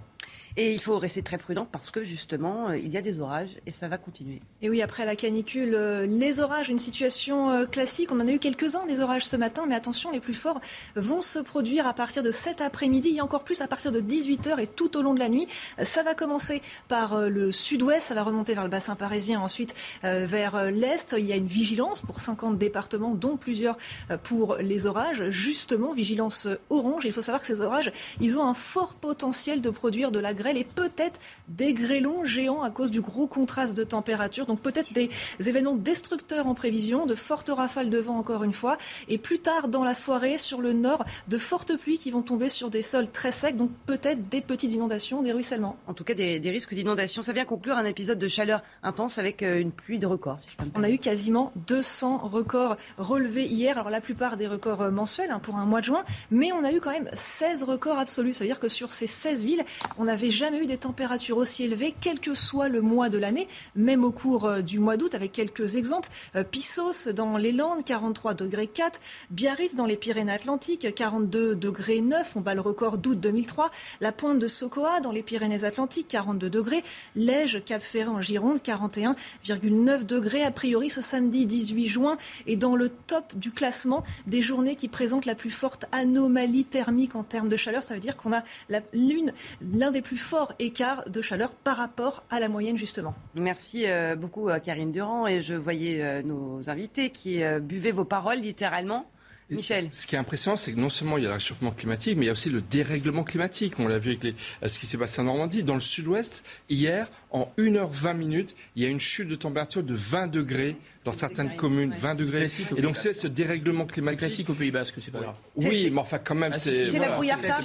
Et 0.57 0.73
il 0.73 0.81
faut 0.81 0.97
rester 0.97 1.21
très 1.21 1.37
prudent 1.37 1.67
parce 1.71 1.91
que 1.91 2.03
justement, 2.03 2.69
euh, 2.69 2.77
il 2.77 2.89
y 2.89 2.97
a 2.97 3.01
des 3.01 3.19
orages 3.19 3.57
et 3.65 3.71
ça 3.71 3.87
va 3.87 3.97
continuer. 3.97 4.41
Et 4.61 4.69
oui, 4.69 4.81
après 4.81 5.05
la 5.05 5.15
canicule, 5.15 5.73
euh, 5.75 6.05
les 6.05 6.39
orages, 6.39 6.69
une 6.69 6.79
situation 6.79 7.49
euh, 7.49 7.65
classique. 7.65 8.11
On 8.11 8.19
en 8.19 8.27
a 8.27 8.31
eu 8.31 8.39
quelques-uns 8.39 8.85
des 8.85 8.99
orages 8.99 9.25
ce 9.25 9.37
matin, 9.37 9.65
mais 9.67 9.75
attention, 9.75 10.11
les 10.11 10.19
plus 10.19 10.33
forts 10.33 10.59
vont 10.95 11.21
se 11.21 11.39
produire 11.39 11.87
à 11.87 11.93
partir 11.93 12.23
de 12.23 12.31
cet 12.31 12.61
après-midi 12.61 13.17
et 13.17 13.21
encore 13.21 13.43
plus 13.43 13.61
à 13.61 13.67
partir 13.67 13.91
de 13.91 14.01
18h 14.01 14.59
et 14.59 14.67
tout 14.67 14.97
au 14.97 15.01
long 15.01 15.13
de 15.13 15.19
la 15.19 15.29
nuit. 15.29 15.47
Ça 15.81 16.03
va 16.03 16.15
commencer 16.15 16.61
par 16.87 17.29
le 17.29 17.51
sud-ouest, 17.51 18.07
ça 18.07 18.15
va 18.15 18.23
remonter 18.23 18.53
vers 18.53 18.63
le 18.63 18.69
bassin 18.69 18.95
parisien, 18.95 19.39
ensuite 19.39 19.75
vers 20.03 20.65
l'est. 20.71 21.15
Il 21.17 21.25
y 21.25 21.33
a 21.33 21.35
une 21.35 21.47
vigilance 21.47 22.01
pour 22.01 22.19
50 22.19 22.57
départements, 22.57 23.13
dont 23.13 23.37
plusieurs 23.37 23.77
pour 24.23 24.55
les 24.57 24.85
orages. 24.85 25.29
Justement, 25.29 25.91
vigilance 25.91 26.47
orange. 26.69 27.05
Il 27.05 27.11
faut 27.11 27.21
savoir 27.21 27.41
que 27.41 27.47
ces 27.47 27.61
orages, 27.61 27.91
ils 28.19 28.39
ont 28.39 28.47
un 28.47 28.53
fort 28.53 28.95
potentiel 28.95 29.61
de 29.61 29.69
produire 29.69 30.11
de 30.11 30.19
la 30.19 30.33
grêle 30.33 30.48
et 30.57 30.63
peut-être 30.63 31.19
des 31.47 31.73
grêlons 31.73 32.23
géants 32.23 32.61
à 32.61 32.69
cause 32.69 32.91
du 32.91 33.01
gros 33.01 33.27
contraste 33.27 33.75
de 33.75 33.83
température. 33.83 34.45
Donc 34.45 34.61
peut-être 34.61 34.93
des 34.93 35.09
événements 35.39 35.75
destructeurs 35.75 36.47
en 36.47 36.53
prévision, 36.53 37.05
de 37.05 37.15
fortes 37.15 37.49
rafales 37.49 37.89
de 37.89 37.97
vent 37.97 38.17
encore 38.17 38.43
une 38.43 38.53
fois. 38.53 38.77
Et 39.07 39.17
plus 39.17 39.39
tard 39.39 39.67
dans 39.67 39.83
la 39.83 39.93
soirée, 39.93 40.37
sur 40.37 40.61
le 40.61 40.73
nord, 40.73 41.03
de 41.27 41.37
fortes 41.37 41.75
pluies 41.75 41.97
qui 41.97 42.11
vont 42.11 42.21
tomber 42.21 42.49
sur 42.49 42.69
des 42.69 42.81
sols 42.81 43.09
très 43.09 43.31
secs. 43.31 43.55
Donc 43.55 43.71
peut-être 43.85 44.29
des 44.29 44.41
petites 44.41 44.73
inondations, 44.73 45.21
des 45.21 45.31
ruissellements. 45.31 45.77
En 45.87 45.93
tout 45.93 46.03
cas, 46.03 46.13
des, 46.13 46.39
risques 46.49 46.73
d'inondation. 46.73 47.21
Ça 47.21 47.33
vient 47.33 47.45
conclure 47.45 47.77
un 47.77 47.85
épisode 47.85 48.19
de 48.19 48.27
chaleur 48.27 48.61
intense 48.83 49.17
avec 49.17 49.43
euh, 49.43 49.59
une 49.59 49.71
pluie 49.71 49.99
de 49.99 50.07
records, 50.07 50.39
si 50.39 50.49
je 50.49 50.57
peux 50.57 50.65
On 50.75 50.83
a 50.83 50.89
eu 50.89 50.97
quasiment 50.97 51.51
200 51.67 52.19
records 52.23 52.77
relevés 52.97 53.45
hier. 53.45 53.77
Alors 53.77 53.89
la 53.89 54.01
plupart 54.01 54.37
des 54.37 54.47
records 54.47 54.81
euh, 54.81 54.91
mensuels 54.91 55.31
hein, 55.31 55.39
pour 55.39 55.55
un 55.55 55.65
mois 55.65 55.81
de 55.81 55.85
juin. 55.85 56.03
Mais 56.31 56.51
on 56.51 56.63
a 56.63 56.71
eu 56.71 56.79
quand 56.79 56.91
même 56.91 57.09
16 57.13 57.63
records 57.63 57.99
absolus. 57.99 58.33
Ça 58.33 58.43
veut 58.43 58.49
dire 58.49 58.59
que 58.59 58.67
sur 58.67 58.91
ces 58.91 59.07
16 59.07 59.43
villes, 59.43 59.65
on 59.97 60.07
avait 60.07 60.28
jamais 60.29 60.59
eu 60.59 60.65
des 60.65 60.77
températures 60.77 61.37
aussi 61.37 61.63
élevées, 61.63 61.93
quel 61.99 62.19
que 62.19 62.33
soit 62.33 62.69
le 62.69 62.81
mois 62.81 63.09
de 63.09 63.17
l'année, 63.17 63.47
même 63.75 64.03
au 64.03 64.11
cours 64.11 64.45
euh, 64.45 64.61
du 64.61 64.79
mois 64.79 64.97
d'août, 64.97 65.15
avec 65.15 65.31
quelques 65.31 65.75
exemples. 65.75 66.09
Euh, 66.35 66.43
Pissos 66.43 67.07
dans 67.13 67.37
les 67.37 67.51
Landes, 67.51 67.83
43 67.83 68.33
degrés 68.33 68.67
4. 68.67 68.99
Biarritz 69.29 69.75
dans 69.75 69.85
les 69.85 69.97
Pyrénées-Atlantiques, 69.97 70.93
42 70.93 71.55
degrés 71.55 72.01
9. 72.01 72.33
On 72.35 72.41
bat 72.41 72.53
le 72.53 72.61
record 72.61 72.97
d'août 72.97 73.19
2003. 73.19 73.71
La 74.01 74.11
pointe 74.11 74.39
de 74.39 74.47
Socoa 74.47 74.99
dans 74.99 75.11
les 75.11 75.23
Pyrénées-Atlantiques, 75.23 76.07
42 76.07 76.49
degrés. 76.49 76.83
Lège, 77.15 77.61
Cap-Ferré 77.65 78.09
en 78.09 78.21
Gironde, 78.21 78.59
41,9 78.59 80.05
degrés. 80.05 80.43
A 80.43 80.51
priori, 80.51 80.89
ce 80.89 81.01
samedi 81.01 81.45
18 81.45 81.87
juin 81.87 82.17
est 82.47 82.55
dans 82.55 82.75
le 82.75 82.89
top 82.89 83.35
du 83.35 83.51
classement 83.51 84.03
des 84.27 84.41
journées 84.41 84.75
qui 84.75 84.87
présentent 84.87 85.25
la 85.25 85.35
plus 85.35 85.49
forte 85.49 85.85
anomalie 85.91 86.65
thermique 86.65 87.15
en 87.15 87.23
termes 87.23 87.49
de 87.49 87.57
chaleur. 87.57 87.83
Ça 87.83 87.93
veut 87.93 87.99
dire 87.99 88.17
qu'on 88.17 88.33
a 88.33 88.43
l'un 88.69 89.91
des 89.91 90.01
plus 90.01 90.17
forts 90.19 90.53
écarts 90.59 91.09
de 91.09 91.21
chaleur 91.21 91.51
par 91.51 91.77
rapport 91.77 92.23
à 92.29 92.39
la 92.39 92.49
moyenne, 92.49 92.77
justement. 92.77 93.15
Merci 93.35 93.87
euh, 93.87 94.15
beaucoup, 94.15 94.49
à 94.49 94.59
Karine 94.59 94.91
Durand. 94.91 95.25
Et 95.27 95.41
je 95.41 95.53
voyais 95.53 96.01
euh, 96.01 96.21
nos 96.21 96.69
invités 96.69 97.09
qui 97.09 97.41
euh, 97.41 97.59
buvaient 97.59 97.91
vos 97.91 98.05
paroles 98.05 98.39
littéralement. 98.39 99.09
Michel. 99.51 99.87
Ce 99.91 100.05
qui 100.05 100.15
est 100.15 100.19
impressionnant, 100.19 100.57
c'est 100.57 100.73
que 100.73 100.79
non 100.79 100.89
seulement 100.89 101.17
il 101.17 101.23
y 101.23 101.25
a 101.25 101.29
le 101.29 101.33
réchauffement 101.33 101.71
climatique, 101.71 102.17
mais 102.17 102.25
il 102.25 102.27
y 102.27 102.29
a 102.29 102.33
aussi 102.33 102.51
le 102.51 102.61
dérèglement 102.61 103.23
climatique. 103.23 103.79
On 103.79 103.87
l'a 103.87 103.97
vu 103.97 104.11
avec 104.11 104.23
les, 104.23 104.35
ce 104.67 104.77
qui 104.77 104.85
s'est 104.85 104.97
passé 104.97 105.21
en 105.21 105.23
Normandie. 105.23 105.63
Dans 105.63 105.73
le 105.73 105.81
sud-ouest, 105.81 106.43
hier, 106.69 107.09
en 107.31 107.51
1h20 107.57 108.15
minutes, 108.15 108.55
il 108.75 108.83
y 108.83 108.85
a 108.85 108.89
une 108.89 108.99
chute 108.99 109.27
de 109.27 109.35
température 109.35 109.81
de 109.81 109.95
20 109.95 110.27
degrés 110.27 110.77
dans 111.05 111.13
certaines 111.13 111.55
communes, 111.55 111.93
20 111.97 112.15
degrés. 112.15 112.47
Et 112.75 112.81
donc 112.81 112.97
c'est 112.97 113.13
ce 113.13 113.27
dérèglement 113.27 113.85
climatique. 113.85 114.19
classique 114.19 114.49
au 114.49 114.53
Pays 114.53 114.71
Basque, 114.71 114.95
c'est 114.99 115.11
pas 115.11 115.21
grave. 115.21 115.35
Oui, 115.55 115.89
mais 115.91 115.99
enfin 115.99 116.19
quand 116.19 116.35
même, 116.35 116.51
ah, 116.53 116.59
c'est 116.59 116.85
la 116.91 117.09
brouillarta. 117.11 117.59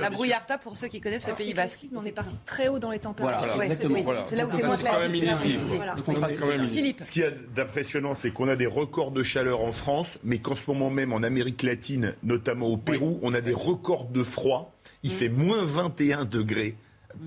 La 0.00 0.10
brouillarta 0.10 0.58
pour 0.58 0.76
ceux 0.76 0.88
qui 0.88 1.00
connaissent 1.00 1.28
le 1.28 1.34
Pays 1.34 1.54
Basque. 1.54 1.86
On 1.94 2.04
est 2.04 2.12
parti 2.12 2.36
très 2.44 2.68
haut 2.68 2.78
dans 2.78 2.90
les 2.90 2.98
températures. 2.98 3.54
C'est 4.26 4.36
là 4.36 4.46
où 4.46 4.50
c'est 4.52 4.62
moins 4.64 4.76
classique. 4.76 5.24
Philippe. 6.72 7.00
Ce 7.02 7.10
qui 7.10 7.22
est 7.22 7.34
d'impressionnant, 7.54 8.14
c'est 8.14 8.30
qu'on 8.30 8.48
a 8.48 8.56
des 8.56 8.66
records 8.66 9.10
de 9.10 9.22
chaleur 9.22 9.60
en 9.60 9.72
France, 9.72 10.18
mais 10.24 10.38
qu'en 10.38 10.54
ce 10.54 10.70
moment 10.70 10.90
même 10.90 11.12
en 11.12 11.22
Amérique 11.22 11.62
latine, 11.62 12.14
notamment 12.22 12.66
au 12.66 12.76
Pérou, 12.76 13.18
on 13.22 13.34
a 13.34 13.40
des 13.40 13.52
records 13.54 14.06
de 14.06 14.22
froid. 14.22 14.74
Il 15.02 15.10
mm. 15.10 15.14
fait 15.14 15.28
moins 15.28 15.64
21 15.64 16.24
degrés 16.24 16.76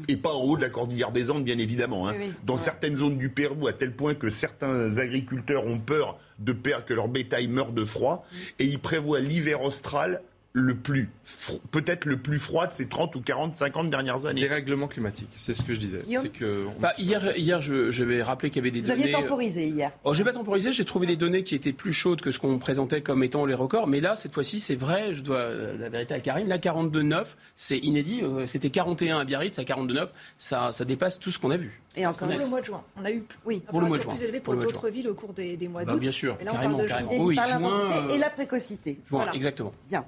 et 0.07 0.18
pas 0.18 0.34
en 0.34 0.44
haut 0.44 0.57
de 0.57 0.61
la 0.61 0.70
cordillère 0.70 1.11
des 1.11 1.32
Andes, 1.32 1.44
bien 1.44 1.57
évidemment. 1.57 2.07
Hein. 2.07 2.16
Dans 2.45 2.57
certaines 2.57 2.95
zones 2.95 3.18
du 3.18 3.30
Pérou, 3.30 3.68
à 3.68 3.74
tel 3.74 3.94
point 3.94 4.14
que 4.14 4.30
certains 4.30 4.98
agriculteurs 4.98 5.66
ont 5.66 5.80
peur 5.80 6.18
de 6.40 6.53
perdre 6.53 6.86
que 6.86 6.94
leur 6.94 7.07
bétail 7.07 7.48
meurt 7.48 7.74
de 7.74 7.86
froid, 7.86 8.26
et 8.60 8.66
ils 8.66 8.80
prévoient 8.80 9.20
l'hiver 9.20 9.61
austral 9.64 10.22
le 10.54 10.76
plus, 10.76 11.10
peut-être 11.70 12.06
le 12.06 12.18
plus 12.18 12.40
froid 12.40 12.66
de 12.66 12.74
ces 12.74 12.88
30 12.88 13.16
ou 13.16 13.22
40, 13.22 13.56
50 13.56 13.90
dernières 13.90 14.26
années. 14.26 14.42
Dérèglement 14.42 14.88
climatique, 14.88 15.30
c'est 15.36 15.54
ce 15.54 15.62
que 15.62 15.76
je 15.76 15.80
disais. 15.80 16.04
Que 16.34 16.66
bah, 16.80 16.94
hier, 16.98 17.38
hier 17.38 17.62
je, 17.62 17.92
je, 17.92 18.04
vais 18.04 18.24
rappeler 18.24 18.50
qu'il 18.50 18.58
y 18.58 18.64
avait 18.64 18.72
des 18.72 18.82
Vous 18.82 18.88
données. 18.88 19.04
Vous 19.04 19.08
aviez 19.10 19.22
temporisé 19.22 19.68
hier. 19.68 19.92
Oh, 20.04 20.14
je 20.14 20.20
n'ai 20.20 20.26
pas 20.26 20.34
temporisé, 20.34 20.72
j'ai 20.72 20.86
trouvé 20.86 21.06
des 21.06 21.16
données 21.16 21.44
qui 21.44 21.54
étaient 21.54 21.74
plus 21.74 21.94
chaudes 21.94 22.22
que 22.22 22.32
ce 22.32 22.40
qu'on 22.40 22.58
présentait 22.58 23.02
comme 23.02 23.24
étant 23.24 23.46
les 23.46 23.54
records. 23.54 23.88
Mais 23.88 24.02
là, 24.02 24.16
cette 24.16 24.34
fois-ci, 24.34 24.60
c'est 24.60 24.76
vrai, 24.76 25.14
je 25.14 25.22
dois 25.22 25.52
la 25.52 25.90
vérité 25.90 26.16
à 26.16 26.20
Karine. 26.20 26.48
Là, 26.48 26.58
42,9, 26.58 27.36
c'est 27.56 27.78
inédit. 27.78 28.22
Euh, 28.24 28.48
c'était 28.48 28.72
41 28.72 29.20
à 29.20 29.26
Biarritz, 29.26 29.60
à 29.60 29.64
42,9. 29.64 30.08
Ça, 30.38 30.72
ça 30.72 30.84
dépasse 30.86 31.20
tout 31.20 31.32
ce 31.32 31.38
qu'on 31.38 31.52
a 31.52 31.58
vu. 31.58 31.82
Et 31.95 32.06
encore 32.06 32.28
pour 32.30 32.38
le 32.38 32.45
mois 32.45 32.61
de 32.61 32.66
juin. 32.66 32.84
On 32.98 33.06
a 33.06 33.11
eu 33.11 33.24
oui, 33.45 33.61
pour 33.68 33.82
le 33.82 33.88
mois 33.88 33.98
de 33.98 34.03
juin. 34.03 34.14
plus 34.14 34.24
élevé 34.24 34.40
pour, 34.40 34.56
d'autres 34.56 34.90
villes 34.90 35.10
au 35.10 35.16
cours 35.16 35.34
des, 35.34 35.57
des 35.57 35.68
mois 35.68 35.84
bah, 35.84 35.94
d'août. 35.94 35.99
bien 35.99 36.11
sûr, 36.11 36.38
et 36.40 36.44
là, 36.44 36.52
carrément, 36.52 36.76
on 36.76 36.88
parle 36.88 37.07
de 37.07 37.16
juin. 37.16 37.36
par 37.36 37.48
l'intensité 37.48 38.16
et 38.16 38.18
la 38.20 38.30
précocité. 38.30 38.99
voilà. 39.10 39.34
Exactement. 39.34 39.74
Bien. 39.90 40.06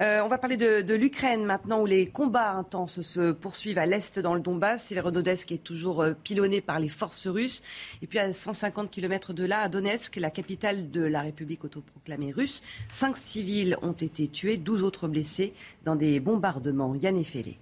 Euh, 0.00 0.22
on 0.24 0.28
va 0.28 0.38
parler 0.38 0.56
de, 0.56 0.80
de 0.80 0.94
l'Ukraine 0.94 1.44
maintenant, 1.44 1.82
où 1.82 1.86
les 1.86 2.08
combats 2.08 2.50
intenses 2.52 3.00
se 3.00 3.30
poursuivent 3.30 3.78
à 3.78 3.86
l'est 3.86 4.18
dans 4.18 4.34
le 4.34 4.40
Donbass. 4.40 4.88
Severodonetsk 4.88 5.52
est 5.52 5.62
toujours 5.62 6.02
euh, 6.02 6.14
pilonné 6.14 6.60
par 6.60 6.80
les 6.80 6.88
forces 6.88 7.28
russes. 7.28 7.62
Et 8.02 8.06
puis 8.08 8.18
à 8.18 8.32
150 8.32 8.90
km 8.90 9.32
de 9.32 9.44
là, 9.44 9.60
à 9.60 9.68
Donetsk, 9.68 10.16
la 10.16 10.30
capitale 10.30 10.90
de 10.90 11.02
la 11.02 11.22
République 11.22 11.64
autoproclamée 11.64 12.32
russe, 12.32 12.60
cinq 12.88 13.16
civils 13.16 13.76
ont 13.82 13.92
été 13.92 14.26
tués, 14.26 14.56
12 14.56 14.82
autres 14.82 15.06
blessés 15.06 15.54
dans 15.84 15.94
des 15.94 16.18
bombardements. 16.18 16.94
Yann 16.96 17.16
Effelé. 17.16 17.58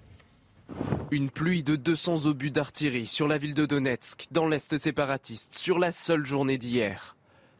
Une 1.11 1.31
pluie 1.31 1.63
de 1.63 1.75
200 1.75 2.27
obus 2.27 2.51
d'artillerie 2.51 3.07
sur 3.07 3.29
la 3.29 3.39
ville 3.39 3.55
de 3.55 3.65
Donetsk, 3.65 4.27
dans 4.31 4.47
l'Est 4.47 4.77
séparatiste, 4.77 5.57
sur 5.57 5.79
la 5.79 5.91
seule 5.91 6.27
journée 6.27 6.59
d'hier. 6.59 7.17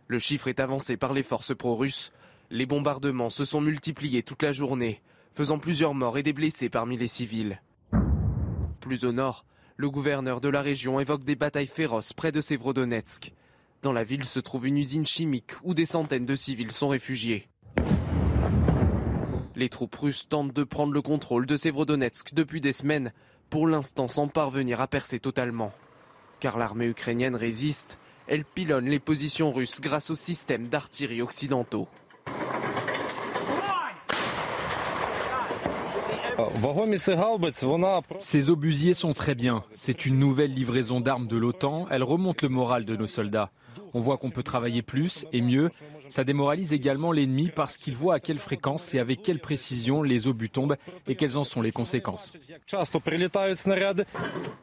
Le 0.07 0.19
chiffre 0.19 0.49
est 0.49 0.61
avancé 0.61 0.99
par 0.99 1.15
les 1.15 1.23
forces 1.23 1.57
pro-russes. 1.57 2.13
Les 2.51 2.67
bombardements 2.67 3.31
se 3.31 3.47
sont 3.47 3.63
multipliés 3.63 4.23
toute 4.23 4.43
la 4.43 4.53
journée, 4.53 5.01
faisant 5.33 5.59
plusieurs 5.59 5.95
morts 5.95 6.19
et 6.19 6.23
des 6.23 6.35
blessés 6.35 6.69
parmi 6.69 6.99
les 6.99 7.07
civils. 7.07 7.63
Plus 8.81 9.07
au 9.07 9.13
nord, 9.13 9.47
le 9.77 9.89
gouverneur 9.89 10.43
de 10.43 10.49
la 10.51 10.61
région 10.61 11.01
évoque 11.01 11.25
des 11.25 11.37
batailles 11.37 11.67
féroces 11.67 12.13
près 12.13 12.33
de 12.33 12.43
Sévrodonetsk. 12.43 13.33
Dans 13.81 13.93
la 13.93 14.05
ville 14.05 14.25
se 14.25 14.41
trouve 14.41 14.67
une 14.67 14.77
usine 14.77 15.07
chimique 15.07 15.53
où 15.63 15.73
des 15.73 15.87
centaines 15.87 16.27
de 16.27 16.37
civils 16.37 16.73
sont 16.73 16.89
réfugiés. 16.89 17.49
Les 19.59 19.69
troupes 19.69 19.97
russes 19.97 20.29
tentent 20.29 20.53
de 20.53 20.63
prendre 20.63 20.93
le 20.93 21.03
contrôle 21.03 21.45
de 21.45 21.57
Sévrodonetsk 21.57 22.33
depuis 22.33 22.61
des 22.61 22.73
semaines, 22.73 23.13
pour 23.51 23.67
l'instant 23.67 24.07
sans 24.07 24.29
parvenir 24.29 24.81
à 24.81 24.87
percer 24.87 25.19
totalement. 25.19 25.73
Car 26.39 26.59
l'armée 26.59 26.87
ukrainienne 26.87 27.35
résiste, 27.35 27.99
elle 28.29 28.45
pilonne 28.45 28.87
les 28.87 29.01
positions 29.01 29.53
russes 29.53 29.81
grâce 29.81 30.11
aux 30.11 30.17
systèmes 30.17 30.69
d'artillerie 30.69 31.23
occidentaux. 31.23 31.89
Ces 38.21 38.51
obusiers 38.51 38.95
sont 38.95 39.13
très 39.13 39.35
bien. 39.35 39.65
C'est 39.75 40.07
une 40.07 40.21
nouvelle 40.21 40.55
livraison 40.55 41.01
d'armes 41.01 41.27
de 41.27 41.37
l'OTAN. 41.37 41.89
Elle 41.91 42.05
remonte 42.05 42.43
le 42.43 42.49
moral 42.49 42.85
de 42.85 42.95
nos 42.95 43.09
soldats. 43.09 43.51
On 43.93 44.01
voit 44.01 44.19
qu'on 44.19 44.31
peut 44.31 44.45
travailler 44.45 44.83
plus 44.83 45.27
et 45.33 45.41
mieux. 45.41 45.71
Ça 46.11 46.25
démoralise 46.25 46.73
également 46.73 47.13
l'ennemi 47.13 47.51
parce 47.55 47.77
qu'il 47.77 47.95
voit 47.95 48.15
à 48.15 48.21
quelle 48.21 48.39
fréquence 48.39 48.95
et 48.95 48.99
avec 48.99 49.23
quelle 49.23 49.41
précision 49.41 50.03
les 50.03 50.27
obus 50.27 50.51
tombent 50.51 50.77
et 51.07 51.15
quelles 51.15 51.37
en 51.37 51.45
sont 51.45 51.63
les 51.63 51.73
conséquences. 51.73 52.33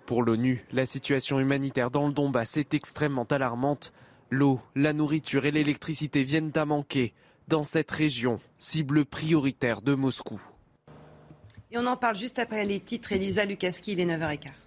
Pour 0.06 0.24
l'ONU, 0.24 0.66
la 0.72 0.86
situation 0.86 1.40
humanitaire 1.40 1.92
dans 1.92 2.08
le 2.08 2.14
Donbass 2.14 2.58
est 2.58 2.74
extrêmement 2.74 3.24
alarmante. 3.24 3.94
L'eau, 4.30 4.60
la 4.76 4.94
nourriture 4.94 5.46
et 5.46 5.52
l'électricité 5.52 6.24
viennent 6.24 6.52
à 6.56 6.66
manquer 6.66 7.14
dans 7.48 7.64
cette 7.64 7.92
région, 7.92 8.40
cible 8.58 9.06
prioritaire 9.06 9.82
de 9.82 9.94
Moscou. 9.94 10.42
Et 11.72 11.78
on 11.78 11.86
en 11.86 11.98
parle 11.98 12.16
juste 12.16 12.40
après 12.40 12.66
les 12.66 12.80
titres. 12.80 13.12
Elisa 13.12 13.46
Lukaski, 13.46 13.92
il 13.92 14.00
est 14.00 14.06
9h15. 14.06 14.65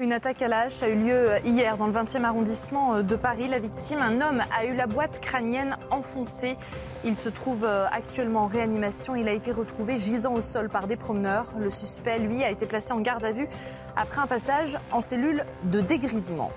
Une 0.00 0.12
attaque 0.12 0.42
à 0.42 0.48
la 0.48 0.60
hache 0.60 0.80
a 0.84 0.88
eu 0.88 0.94
lieu 0.94 1.26
hier 1.44 1.76
dans 1.76 1.88
le 1.88 1.92
20e 1.92 2.22
arrondissement 2.22 3.02
de 3.02 3.16
Paris. 3.16 3.48
La 3.48 3.58
victime, 3.58 3.98
un 3.98 4.20
homme, 4.20 4.44
a 4.56 4.64
eu 4.64 4.76
la 4.76 4.86
boîte 4.86 5.20
crânienne 5.20 5.76
enfoncée. 5.90 6.56
Il 7.04 7.16
se 7.16 7.28
trouve 7.28 7.64
actuellement 7.64 8.42
en 8.42 8.46
réanimation. 8.46 9.16
Il 9.16 9.26
a 9.26 9.32
été 9.32 9.50
retrouvé 9.50 9.98
gisant 9.98 10.34
au 10.34 10.40
sol 10.40 10.68
par 10.68 10.86
des 10.86 10.94
promeneurs. 10.94 11.46
Le 11.58 11.70
suspect, 11.70 12.20
lui, 12.20 12.44
a 12.44 12.50
été 12.50 12.64
placé 12.64 12.92
en 12.92 13.00
garde 13.00 13.24
à 13.24 13.32
vue 13.32 13.48
après 13.96 14.20
un 14.20 14.28
passage 14.28 14.78
en 14.92 15.00
cellule 15.00 15.44
de 15.64 15.80
dégrisement. 15.80 16.52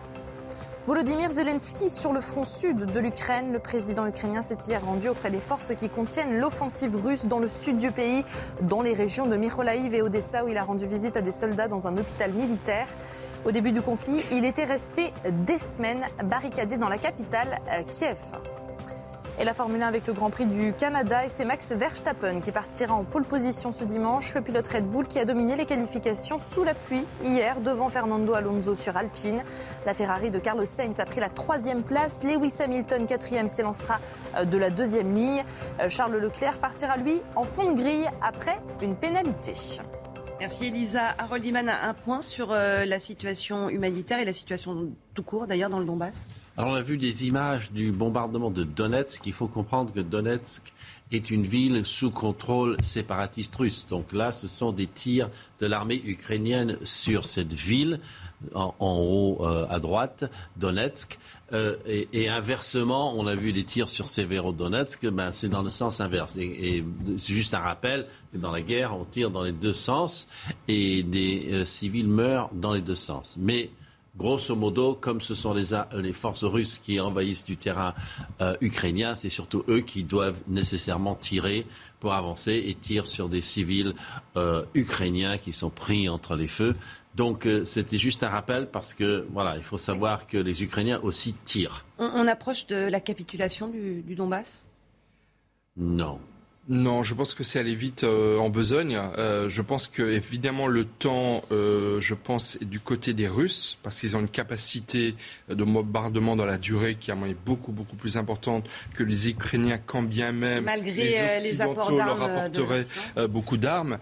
Volodymyr 0.83 1.31
Zelensky 1.31 1.91
sur 1.91 2.11
le 2.11 2.21
front 2.21 2.43
sud 2.43 2.91
de 2.91 2.99
l'Ukraine. 2.99 3.53
Le 3.53 3.59
président 3.59 4.07
ukrainien 4.07 4.41
s'est 4.41 4.57
hier 4.67 4.83
rendu 4.83 5.09
auprès 5.09 5.29
des 5.29 5.39
forces 5.39 5.75
qui 5.75 5.89
contiennent 5.89 6.39
l'offensive 6.39 6.95
russe 6.95 7.27
dans 7.27 7.37
le 7.37 7.47
sud 7.47 7.77
du 7.77 7.91
pays, 7.91 8.25
dans 8.61 8.81
les 8.81 8.93
régions 8.93 9.27
de 9.27 9.37
Mykolaiv 9.37 9.93
et 9.93 10.01
Odessa, 10.01 10.43
où 10.43 10.47
il 10.47 10.57
a 10.57 10.63
rendu 10.63 10.87
visite 10.87 11.15
à 11.17 11.21
des 11.21 11.31
soldats 11.31 11.67
dans 11.67 11.87
un 11.87 11.95
hôpital 11.95 12.31
militaire. 12.31 12.87
Au 13.45 13.51
début 13.51 13.71
du 13.71 13.83
conflit, 13.83 14.23
il 14.31 14.43
était 14.43 14.65
resté 14.65 15.13
des 15.45 15.59
semaines 15.59 16.03
barricadé 16.23 16.77
dans 16.77 16.89
la 16.89 16.97
capitale, 16.97 17.59
Kiev. 17.87 18.17
Et 19.39 19.43
la 19.43 19.53
Formule 19.53 19.81
1 19.81 19.87
avec 19.87 20.05
le 20.07 20.13
Grand 20.13 20.29
Prix 20.29 20.45
du 20.45 20.73
Canada 20.73 21.25
et 21.25 21.29
c'est 21.29 21.45
Max 21.45 21.71
Verstappen 21.71 22.41
qui 22.41 22.51
partira 22.51 22.93
en 22.93 23.03
pole 23.03 23.23
position 23.23 23.71
ce 23.71 23.83
dimanche. 23.83 24.35
Le 24.35 24.41
pilote 24.41 24.67
Red 24.67 24.85
Bull 24.85 25.07
qui 25.07 25.19
a 25.19 25.25
dominé 25.25 25.55
les 25.55 25.65
qualifications 25.65 26.37
sous 26.37 26.63
la 26.63 26.73
pluie 26.75 27.05
hier 27.23 27.59
devant 27.61 27.89
Fernando 27.89 28.33
Alonso 28.33 28.75
sur 28.75 28.97
Alpine. 28.97 29.43
La 29.85 29.93
Ferrari 29.93 30.29
de 30.29 30.37
Carlos 30.37 30.65
Sainz 30.65 30.99
a 30.99 31.05
pris 31.05 31.21
la 31.21 31.29
troisième 31.29 31.81
place. 31.81 32.23
Lewis 32.23 32.53
Hamilton, 32.59 33.07
quatrième, 33.07 33.49
s'élancera 33.49 33.99
de 34.43 34.57
la 34.57 34.69
deuxième 34.69 35.15
ligne. 35.15 35.43
Charles 35.89 36.17
Leclerc 36.17 36.59
partira 36.59 36.97
lui 36.97 37.21
en 37.35 37.43
fond 37.43 37.71
de 37.71 37.81
grille 37.81 38.09
après 38.21 38.59
une 38.81 38.95
pénalité. 38.95 39.53
Merci 40.39 40.65
Elisa. 40.65 41.15
Harold 41.17 41.45
Iman 41.45 41.69
a 41.69 41.87
un 41.87 41.93
point 41.93 42.21
sur 42.21 42.49
la 42.49 42.99
situation 42.99 43.69
humanitaire 43.69 44.19
et 44.19 44.25
la 44.25 44.33
situation 44.33 44.89
tout 45.13 45.23
court 45.23 45.47
d'ailleurs 45.47 45.69
dans 45.69 45.79
le 45.79 45.85
Donbass. 45.85 46.29
Alors 46.57 46.71
on 46.71 46.75
a 46.75 46.81
vu 46.81 46.97
des 46.97 47.25
images 47.25 47.71
du 47.71 47.91
bombardement 47.93 48.51
de 48.51 48.63
Donetsk. 48.63 49.25
Il 49.25 49.31
faut 49.31 49.47
comprendre 49.47 49.93
que 49.93 50.01
Donetsk 50.01 50.73
est 51.13 51.29
une 51.29 51.45
ville 51.45 51.85
sous 51.85 52.11
contrôle 52.11 52.75
séparatiste 52.83 53.55
russe. 53.55 53.85
Donc 53.89 54.11
là, 54.11 54.33
ce 54.33 54.49
sont 54.49 54.73
des 54.73 54.87
tirs 54.87 55.29
de 55.61 55.65
l'armée 55.65 56.01
ukrainienne 56.03 56.77
sur 56.83 57.25
cette 57.25 57.53
ville, 57.53 58.01
en, 58.53 58.73
haut 58.79 59.37
euh, 59.41 59.65
à 59.69 59.79
droite, 59.79 60.29
Donetsk. 60.57 61.19
Euh, 61.53 61.75
et, 61.85 62.27
inversement, 62.27 63.13
on 63.17 63.27
a 63.27 63.35
vu 63.35 63.53
des 63.53 63.63
tirs 63.63 63.89
sur 63.89 64.09
Severodonetsk, 64.09 65.05
ben, 65.07 65.31
c'est 65.31 65.49
dans 65.49 65.63
le 65.63 65.69
sens 65.69 66.01
inverse. 66.01 66.35
Et, 66.37 66.77
et 66.77 66.85
c'est 67.17 67.33
juste 67.33 67.53
un 67.53 67.59
rappel 67.59 68.07
que 68.33 68.37
dans 68.37 68.51
la 68.51 68.61
guerre, 68.61 68.97
on 68.97 69.05
tire 69.05 69.31
dans 69.31 69.43
les 69.43 69.51
deux 69.53 69.73
sens 69.73 70.27
et 70.67 71.03
des 71.03 71.49
euh, 71.51 71.65
civils 71.65 72.07
meurent 72.07 72.49
dans 72.53 72.73
les 72.73 72.81
deux 72.81 72.95
sens. 72.95 73.35
Mais 73.37 73.69
grosso 74.22 74.56
modo, 74.56 74.95
comme 74.95 75.19
ce 75.19 75.35
sont 75.35 75.53
les, 75.53 75.69
les 76.07 76.14
forces 76.14 76.43
russes 76.45 76.77
qui 76.84 76.99
envahissent 76.99 77.43
du 77.43 77.57
terrain 77.57 77.93
euh, 78.39 78.56
ukrainien, 78.61 79.15
c'est 79.15 79.30
surtout 79.30 79.64
eux 79.68 79.81
qui 79.81 80.03
doivent 80.03 80.39
nécessairement 80.48 81.15
tirer 81.15 81.65
pour 81.99 82.14
avancer 82.14 82.64
et 82.68 82.76
tirent 82.76 83.07
sur 83.07 83.27
des 83.30 83.41
civils 83.41 83.93
euh, 84.38 84.64
ukrainiens 84.73 85.38
qui 85.38 85.53
sont 85.53 85.69
pris 85.69 86.07
entre 86.07 86.35
les 86.35 86.48
feux. 86.48 86.76
Donc 87.15 87.45
euh, 87.45 87.65
c'était 87.65 87.98
juste 87.98 88.23
un 88.23 88.30
rappel 88.30 88.69
parce 88.72 88.93
que 88.93 89.27
voilà, 89.34 89.57
il 89.57 89.64
faut 89.64 89.77
savoir 89.77 90.27
que 90.27 90.38
les 90.38 90.64
Ukrainiens 90.64 90.99
aussi 91.03 91.34
tirent. 91.43 91.84
On, 91.98 92.10
on 92.22 92.27
approche 92.27 92.68
de 92.68 92.89
la 92.89 93.02
capitulation 93.02 93.68
du, 93.68 94.02
du 94.02 94.15
Donbass? 94.15 94.68
Non. 95.76 96.19
Non, 96.69 97.01
je 97.01 97.15
pense 97.15 97.33
que 97.33 97.43
c'est 97.43 97.57
aller 97.57 97.73
vite 97.73 98.03
euh, 98.03 98.38
en 98.38 98.51
besogne. 98.51 98.95
Euh, 99.17 99.49
je 99.49 99.63
pense 99.63 99.88
que 99.88 100.03
évidemment 100.03 100.67
le 100.67 100.85
temps, 100.85 101.43
euh, 101.51 101.99
je 101.99 102.13
pense, 102.13 102.55
est 102.61 102.65
du 102.65 102.79
côté 102.79 103.15
des 103.15 103.27
Russes 103.27 103.79
parce 103.81 103.99
qu'ils 103.99 104.15
ont 104.15 104.19
une 104.19 104.27
capacité 104.27 105.15
de 105.49 105.63
bombardement 105.63 106.35
dans 106.35 106.45
la 106.45 106.59
durée 106.59 106.95
qui 106.99 107.09
est 107.09 107.15
beaucoup 107.45 107.71
beaucoup 107.71 107.95
plus 107.95 108.15
importante 108.15 108.69
que 108.93 109.01
les 109.01 109.29
Ukrainiens, 109.29 109.79
quand 109.83 110.03
bien 110.03 110.31
même 110.31 110.65
Malgré 110.65 110.91
les 110.91 111.59
Occidentaux 111.59 111.91
les 111.91 111.97
leur 111.97 112.21
apporteraient 112.21 112.85
beaucoup 113.27 113.57
d'armes. 113.57 113.97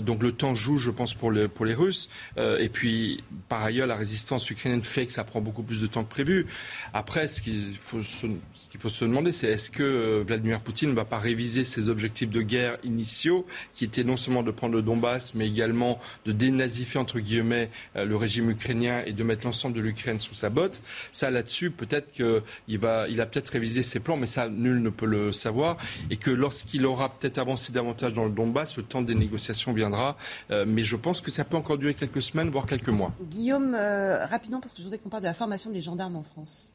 donc 0.00 0.22
le 0.22 0.32
temps 0.32 0.54
joue, 0.54 0.78
je 0.78 0.90
pense, 0.90 1.12
pour 1.12 1.30
les 1.30 1.46
pour 1.46 1.66
les 1.66 1.74
Russes. 1.74 2.08
et 2.38 2.70
puis 2.70 3.22
par 3.50 3.62
ailleurs, 3.62 3.86
la 3.86 3.96
résistance 3.96 4.48
ukrainienne 4.48 4.82
fait 4.82 5.06
que 5.06 5.12
ça 5.12 5.24
prend 5.24 5.42
beaucoup 5.42 5.62
plus 5.62 5.80
de 5.82 5.86
temps 5.86 6.04
que 6.04 6.10
prévu. 6.10 6.46
Après, 6.94 7.28
ce 7.28 7.42
qu'il 7.42 7.76
faut 7.78 8.02
se, 8.02 8.26
ce 8.54 8.68
qu'il 8.68 8.80
faut 8.80 8.88
se 8.88 9.04
demander, 9.04 9.30
c'est 9.30 9.48
est-ce 9.48 9.70
que 9.70 10.24
Vladimir 10.26 10.60
Poutine 10.60 10.88
ne 10.90 10.94
va 10.94 11.04
pas 11.04 11.18
réviser 11.18 11.64
ses 11.64 11.90
objectifs 11.90 11.97
objectifs 11.98 12.30
de 12.30 12.42
guerre 12.42 12.78
initiaux, 12.84 13.46
qui 13.74 13.84
étaient 13.84 14.04
non 14.04 14.16
seulement 14.16 14.42
de 14.42 14.50
prendre 14.50 14.74
le 14.74 14.82
Donbass, 14.82 15.34
mais 15.34 15.48
également 15.48 15.98
de 16.26 16.32
dénazifier, 16.32 17.00
entre 17.00 17.18
guillemets, 17.18 17.70
le 17.94 18.16
régime 18.16 18.50
ukrainien 18.50 19.02
et 19.04 19.12
de 19.12 19.22
mettre 19.24 19.44
l'ensemble 19.44 19.74
de 19.74 19.80
l'Ukraine 19.80 20.20
sous 20.20 20.34
sa 20.34 20.50
botte. 20.50 20.80
Ça, 21.12 21.30
là-dessus, 21.30 21.70
peut-être 21.70 22.12
qu'il 22.12 22.78
va, 22.78 23.08
il 23.08 23.20
a 23.20 23.26
peut-être 23.26 23.48
révisé 23.48 23.82
ses 23.82 24.00
plans, 24.00 24.16
mais 24.16 24.26
ça, 24.26 24.48
nul 24.48 24.80
ne 24.82 24.90
peut 24.90 25.06
le 25.06 25.32
savoir. 25.32 25.76
Et 26.10 26.16
que 26.16 26.30
lorsqu'il 26.30 26.86
aura 26.86 27.08
peut-être 27.10 27.38
avancé 27.38 27.72
davantage 27.72 28.12
dans 28.12 28.24
le 28.24 28.30
Donbass, 28.30 28.76
le 28.76 28.82
temps 28.82 29.02
des 29.02 29.14
négociations 29.14 29.72
viendra. 29.72 30.16
Euh, 30.50 30.64
mais 30.66 30.84
je 30.84 30.96
pense 30.96 31.20
que 31.20 31.30
ça 31.30 31.44
peut 31.44 31.56
encore 31.56 31.78
durer 31.78 31.94
quelques 31.94 32.22
semaines, 32.22 32.50
voire 32.50 32.66
quelques 32.66 32.88
mois. 32.88 33.12
Guillaume, 33.22 33.74
euh, 33.74 34.24
rapidement, 34.26 34.60
parce 34.60 34.72
que 34.72 34.78
je 34.78 34.84
voudrais 34.84 34.98
qu'on 34.98 35.08
parle 35.08 35.22
de 35.22 35.28
la 35.28 35.34
formation 35.34 35.70
des 35.70 35.82
gendarmes 35.82 36.16
en 36.16 36.22
France. 36.22 36.72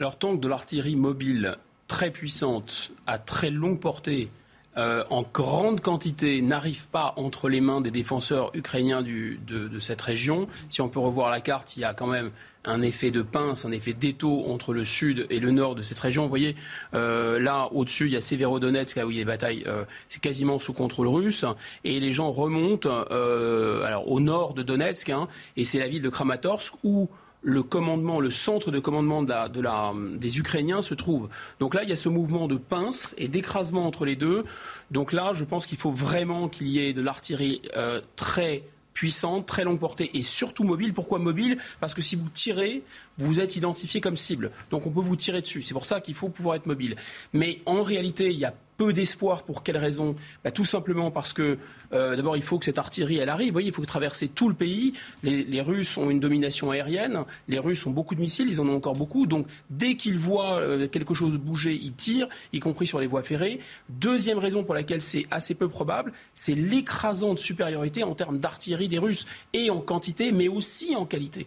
Alors, 0.00 0.18
tant 0.18 0.36
que 0.36 0.40
de 0.40 0.48
l'artillerie 0.48 0.96
mobile 0.96 1.56
très 1.86 2.10
puissante, 2.10 2.90
à 3.06 3.18
très 3.18 3.50
longue 3.50 3.80
portée, 3.80 4.28
euh, 4.76 5.04
en 5.10 5.22
grande 5.22 5.80
quantité 5.80 6.42
n'arrive 6.42 6.88
pas 6.88 7.14
entre 7.16 7.48
les 7.48 7.60
mains 7.60 7.80
des 7.80 7.90
défenseurs 7.90 8.50
ukrainiens 8.54 9.02
du, 9.02 9.40
de, 9.46 9.68
de, 9.68 9.78
cette 9.78 10.00
région. 10.00 10.48
Si 10.70 10.80
on 10.80 10.88
peut 10.88 11.00
revoir 11.00 11.30
la 11.30 11.40
carte, 11.40 11.76
il 11.76 11.80
y 11.80 11.84
a 11.84 11.94
quand 11.94 12.06
même 12.06 12.30
un 12.66 12.82
effet 12.82 13.10
de 13.10 13.22
pince, 13.22 13.64
un 13.64 13.72
effet 13.72 13.92
d'étau 13.92 14.44
entre 14.48 14.74
le 14.74 14.84
sud 14.84 15.26
et 15.30 15.40
le 15.40 15.52
nord 15.52 15.74
de 15.74 15.82
cette 15.82 15.98
région. 15.98 16.24
Vous 16.24 16.28
voyez, 16.28 16.56
euh, 16.94 17.38
là, 17.38 17.68
au-dessus, 17.72 18.06
il 18.06 18.12
y 18.12 18.16
a 18.16 18.20
Severodonetsk, 18.20 18.96
là 18.96 19.06
où 19.06 19.10
il 19.10 19.16
y 19.16 19.20
a 19.20 19.22
des 19.22 19.26
batailles, 19.26 19.64
euh, 19.66 19.84
c'est 20.08 20.20
quasiment 20.20 20.58
sous 20.58 20.72
contrôle 20.72 21.08
russe. 21.08 21.44
Et 21.84 22.00
les 22.00 22.12
gens 22.12 22.30
remontent 22.30 22.90
euh, 23.10 23.84
alors, 23.84 24.10
au 24.10 24.20
nord 24.20 24.54
de 24.54 24.62
Donetsk, 24.62 25.10
hein, 25.10 25.28
et 25.56 25.64
c'est 25.64 25.78
la 25.78 25.88
ville 25.88 26.02
de 26.02 26.08
Kramatorsk 26.08 26.74
où 26.82 27.08
le 27.46 27.62
commandement, 27.62 28.18
le 28.18 28.30
centre 28.30 28.72
de 28.72 28.80
commandement 28.80 29.22
des 29.22 30.38
Ukrainiens 30.38 30.82
se 30.82 30.94
trouve. 30.94 31.28
Donc 31.60 31.74
là, 31.74 31.84
il 31.84 31.88
y 31.88 31.92
a 31.92 31.96
ce 31.96 32.08
mouvement 32.08 32.48
de 32.48 32.56
pince 32.56 33.14
et 33.18 33.28
d'écrasement 33.28 33.86
entre 33.86 34.04
les 34.04 34.16
deux. 34.16 34.44
Donc 34.90 35.12
là, 35.12 35.32
je 35.32 35.44
pense 35.44 35.64
qu'il 35.66 35.78
faut 35.78 35.92
vraiment 35.92 36.48
qu'il 36.48 36.66
y 36.66 36.80
ait 36.80 36.92
de 36.92 37.00
l'artillerie 37.00 37.62
euh, 37.76 38.00
très 38.16 38.64
puissante, 38.94 39.46
très 39.46 39.62
longue 39.62 39.78
portée 39.78 40.10
et 40.14 40.24
surtout 40.24 40.64
mobile. 40.64 40.92
Pourquoi 40.92 41.20
mobile? 41.20 41.58
Parce 41.78 41.94
que 41.94 42.02
si 42.02 42.16
vous 42.16 42.28
tirez, 42.30 42.82
vous 43.16 43.38
êtes 43.38 43.54
identifié 43.54 44.00
comme 44.00 44.16
cible. 44.16 44.50
Donc 44.70 44.84
on 44.84 44.90
peut 44.90 45.00
vous 45.00 45.14
tirer 45.14 45.40
dessus. 45.40 45.62
C'est 45.62 45.74
pour 45.74 45.86
ça 45.86 46.00
qu'il 46.00 46.14
faut 46.14 46.28
pouvoir 46.28 46.56
être 46.56 46.66
mobile. 46.66 46.96
Mais 47.32 47.60
en 47.64 47.84
réalité, 47.84 48.32
il 48.32 48.38
y 48.38 48.44
a 48.44 48.54
peu 48.76 48.92
d'espoir. 48.92 49.42
Pour 49.42 49.62
quelle 49.62 49.76
raison? 49.76 50.14
Bah, 50.44 50.50
Tout 50.50 50.64
simplement 50.64 51.10
parce 51.10 51.32
que, 51.32 51.58
euh, 51.92 52.16
d'abord, 52.16 52.36
il 52.36 52.42
faut 52.42 52.58
que 52.58 52.64
cette 52.64 52.78
artillerie, 52.78 53.20
arrive. 53.20 53.48
Vous 53.48 53.52
voyez, 53.52 53.68
il 53.68 53.74
faut 53.74 53.84
traverser 53.84 54.28
tout 54.28 54.48
le 54.48 54.54
pays. 54.54 54.92
Les, 55.22 55.44
les, 55.44 55.60
Russes 55.60 55.96
ont 55.96 56.10
une 56.10 56.20
domination 56.20 56.70
aérienne. 56.70 57.24
Les 57.48 57.58
Russes 57.58 57.86
ont 57.86 57.90
beaucoup 57.90 58.14
de 58.14 58.20
missiles. 58.20 58.48
Ils 58.48 58.60
en 58.60 58.68
ont 58.68 58.76
encore 58.76 58.94
beaucoup. 58.94 59.26
Donc, 59.26 59.46
dès 59.70 59.94
qu'ils 59.94 60.18
voient 60.18 60.60
euh, 60.60 60.88
quelque 60.88 61.14
chose 61.14 61.36
bouger, 61.36 61.74
ils 61.74 61.94
tirent, 61.94 62.28
y 62.52 62.60
compris 62.60 62.86
sur 62.86 63.00
les 63.00 63.06
voies 63.06 63.22
ferrées. 63.22 63.60
Deuxième 63.88 64.38
raison 64.38 64.64
pour 64.64 64.74
laquelle 64.74 65.00
c'est 65.00 65.26
assez 65.30 65.54
peu 65.54 65.68
probable, 65.68 66.12
c'est 66.34 66.54
l'écrasante 66.54 67.38
supériorité 67.38 68.04
en 68.04 68.14
termes 68.14 68.38
d'artillerie 68.38 68.88
des 68.88 68.98
Russes, 68.98 69.26
et 69.52 69.70
en 69.70 69.80
quantité, 69.80 70.32
mais 70.32 70.48
aussi 70.48 70.94
en 70.96 71.04
qualité. 71.04 71.46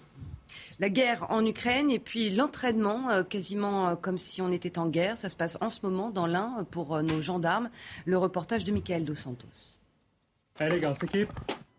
La 0.81 0.88
guerre 0.88 1.30
en 1.30 1.45
Ukraine 1.45 1.91
et 1.91 1.99
puis 1.99 2.30
l'entraînement, 2.30 3.10
euh, 3.10 3.23
quasiment 3.23 3.89
euh, 3.89 3.95
comme 3.95 4.18
si 4.18 4.41
on 4.41 4.49
était 4.49 4.80
en 4.80 4.88
guerre. 4.88 5.18
Ça 5.18 5.27
se 5.27 5.35
passe 5.35 5.57
en 5.60 5.69
ce 5.69 5.80
moment 5.84 6.10
dans 6.10 6.26
l'Ain 6.26 6.65
pour 6.72 6.95
euh, 6.95 7.01
nos 7.01 7.22
gendarmes. 7.22 7.69
Le 8.06 8.18
reportage 8.18 8.64
de 8.64 8.72
Michael 8.72 9.03
Dos 9.03 9.15
Santos. 9.15 9.77
Allez, 10.57 10.81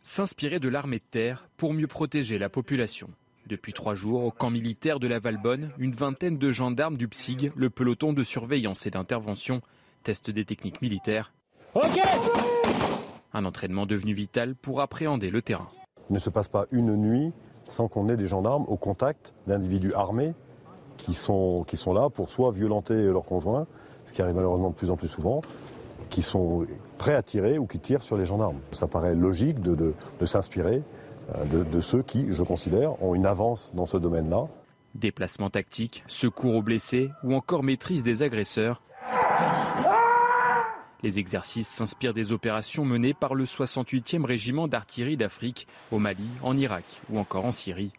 S'inspirer 0.03 0.61
de 0.61 0.69
l'armée 0.69 0.99
de 0.99 1.05
terre 1.11 1.49
pour 1.57 1.73
mieux 1.73 1.87
protéger 1.87 2.39
la 2.39 2.51
population. 2.51 3.09
Depuis 3.47 3.73
trois 3.73 3.95
jours, 3.95 4.23
au 4.23 4.31
camp 4.31 4.51
militaire 4.51 5.01
de 5.01 5.07
la 5.07 5.19
Valbonne, 5.19 5.71
une 5.79 5.95
vingtaine 5.95 6.37
de 6.37 6.51
gendarmes 6.51 6.99
du 6.99 7.09
PSIG, 7.09 7.53
le 7.57 7.71
peloton 7.71 8.13
de 8.13 8.23
surveillance 8.23 8.85
et 8.85 8.91
d'intervention, 8.91 9.63
testent 10.03 10.31
des 10.31 10.45
techniques 10.45 10.83
militaires. 10.83 11.33
Un 13.33 13.45
entraînement 13.47 13.87
devenu 13.87 14.13
vital 14.13 14.55
pour 14.55 14.83
appréhender 14.83 15.31
le 15.31 15.41
terrain. 15.41 15.71
Il 16.11 16.15
ne 16.15 16.19
se 16.19 16.29
passe 16.29 16.49
pas 16.49 16.67
une 16.71 16.97
nuit 16.97 17.33
sans 17.71 17.89
qu'on 17.89 18.09
ait 18.09 18.17
des 18.17 18.27
gendarmes 18.27 18.65
au 18.69 18.77
contact 18.77 19.33
d'individus 19.47 19.95
armés 19.95 20.35
qui 20.97 21.15
sont, 21.15 21.65
qui 21.67 21.77
sont 21.77 21.95
là 21.95 22.11
pour 22.11 22.29
soit 22.29 22.51
violenter 22.51 22.95
leurs 22.95 23.25
conjoints, 23.25 23.67
ce 24.05 24.13
qui 24.13 24.21
arrive 24.21 24.35
malheureusement 24.35 24.71
de 24.71 24.75
plus 24.75 24.91
en 24.91 24.97
plus 24.97 25.09
souvent, 25.09 25.41
qui 26.11 26.21
sont 26.21 26.67
prêts 26.99 27.15
à 27.15 27.23
tirer 27.23 27.59
ou 27.59 27.67
qui 27.67 27.79
tirent 27.79 28.03
sur 28.03 28.17
les 28.17 28.27
gendarmes. 28.27 28.59
Ça 28.73 28.87
paraît 28.87 29.15
logique 29.15 29.61
de, 29.61 29.95
de, 30.21 30.27
s'inspirer 30.27 30.83
euh, 31.35 31.45
de, 31.45 31.65
de 31.65 31.81
ceux 31.81 32.03
qui, 32.03 32.27
je 32.33 32.43
considère, 32.43 33.01
ont 33.03 33.15
une 33.15 33.27
avance 33.27 33.71
dans 33.75 33.87
ce 33.87 33.97
domaine-là. 33.97 34.49
Déplacement 34.97 35.49
tactique, 35.49 36.03
secours 36.09 36.57
aux 36.57 36.63
blessés 36.63 37.11
ou 37.23 37.35
encore 37.35 37.63
maîtrise 37.63 38.03
des 38.03 38.23
agresseurs. 38.25 38.83
Les 41.03 41.19
exercices 41.19 41.69
s'inspirent 41.69 42.15
des 42.15 42.33
opérations 42.33 42.85
menées 42.85 43.15
par 43.15 43.35
le 43.35 43.45
68e 43.45 44.25
régiment 44.25 44.69
d'artillerie 44.69 45.17
d'Afrique 45.17 45.67
au 45.91 45.99
Mali, 45.99 46.29
en 46.43 46.57
Irak 46.57 46.85
ou 47.11 47.19
encore 47.19 47.47
en 47.47 47.53
Syrie. 47.53 47.93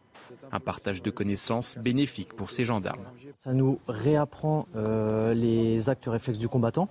Un 0.52 0.60
partage 0.60 1.02
de 1.02 1.10
connaissances 1.10 1.78
bénéfique 1.78 2.34
pour 2.34 2.52
ces 2.52 2.66
gendarmes. 2.66 3.04
Ça 3.36 3.54
nous 3.54 3.80
réapprend 3.88 4.68
euh, 4.76 5.34
les 5.34 5.90
actes 5.90 6.06
réflexes 6.08 6.40
du 6.40 6.48
combattant 6.48 6.90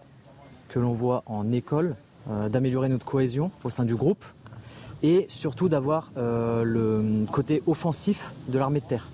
que 0.68 0.78
l'on 0.78 0.92
voit 0.92 1.22
en 1.26 1.50
école, 1.52 1.96
euh, 2.28 2.48
d'améliorer 2.48 2.88
notre 2.88 3.06
cohésion 3.06 3.50
au 3.64 3.70
sein 3.70 3.84
du 3.84 3.94
groupe 3.94 4.24
et 5.02 5.26
surtout 5.28 5.68
d'avoir 5.68 6.12
euh, 6.16 6.62
le 6.64 7.26
côté 7.30 7.62
offensif 7.66 8.32
de 8.48 8.58
l'armée 8.58 8.80
de 8.80 8.86
terre. 8.86 9.08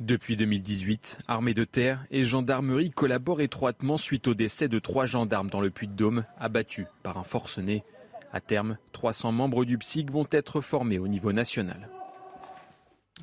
Depuis 0.00 0.34
2018, 0.34 1.18
armée 1.28 1.52
de 1.52 1.64
terre 1.64 2.06
et 2.10 2.24
gendarmerie 2.24 2.90
collaborent 2.90 3.42
étroitement 3.42 3.98
suite 3.98 4.28
au 4.28 4.34
décès 4.34 4.66
de 4.66 4.78
trois 4.78 5.04
gendarmes 5.04 5.50
dans 5.50 5.60
le 5.60 5.68
Puy-de-Dôme, 5.68 6.24
abattus 6.38 6.86
par 7.02 7.18
un 7.18 7.22
forcené. 7.22 7.84
À 8.32 8.40
terme, 8.40 8.78
300 8.92 9.32
membres 9.32 9.66
du 9.66 9.76
PSIC 9.76 10.10
vont 10.10 10.26
être 10.30 10.62
formés 10.62 10.98
au 10.98 11.06
niveau 11.06 11.32
national. 11.32 11.90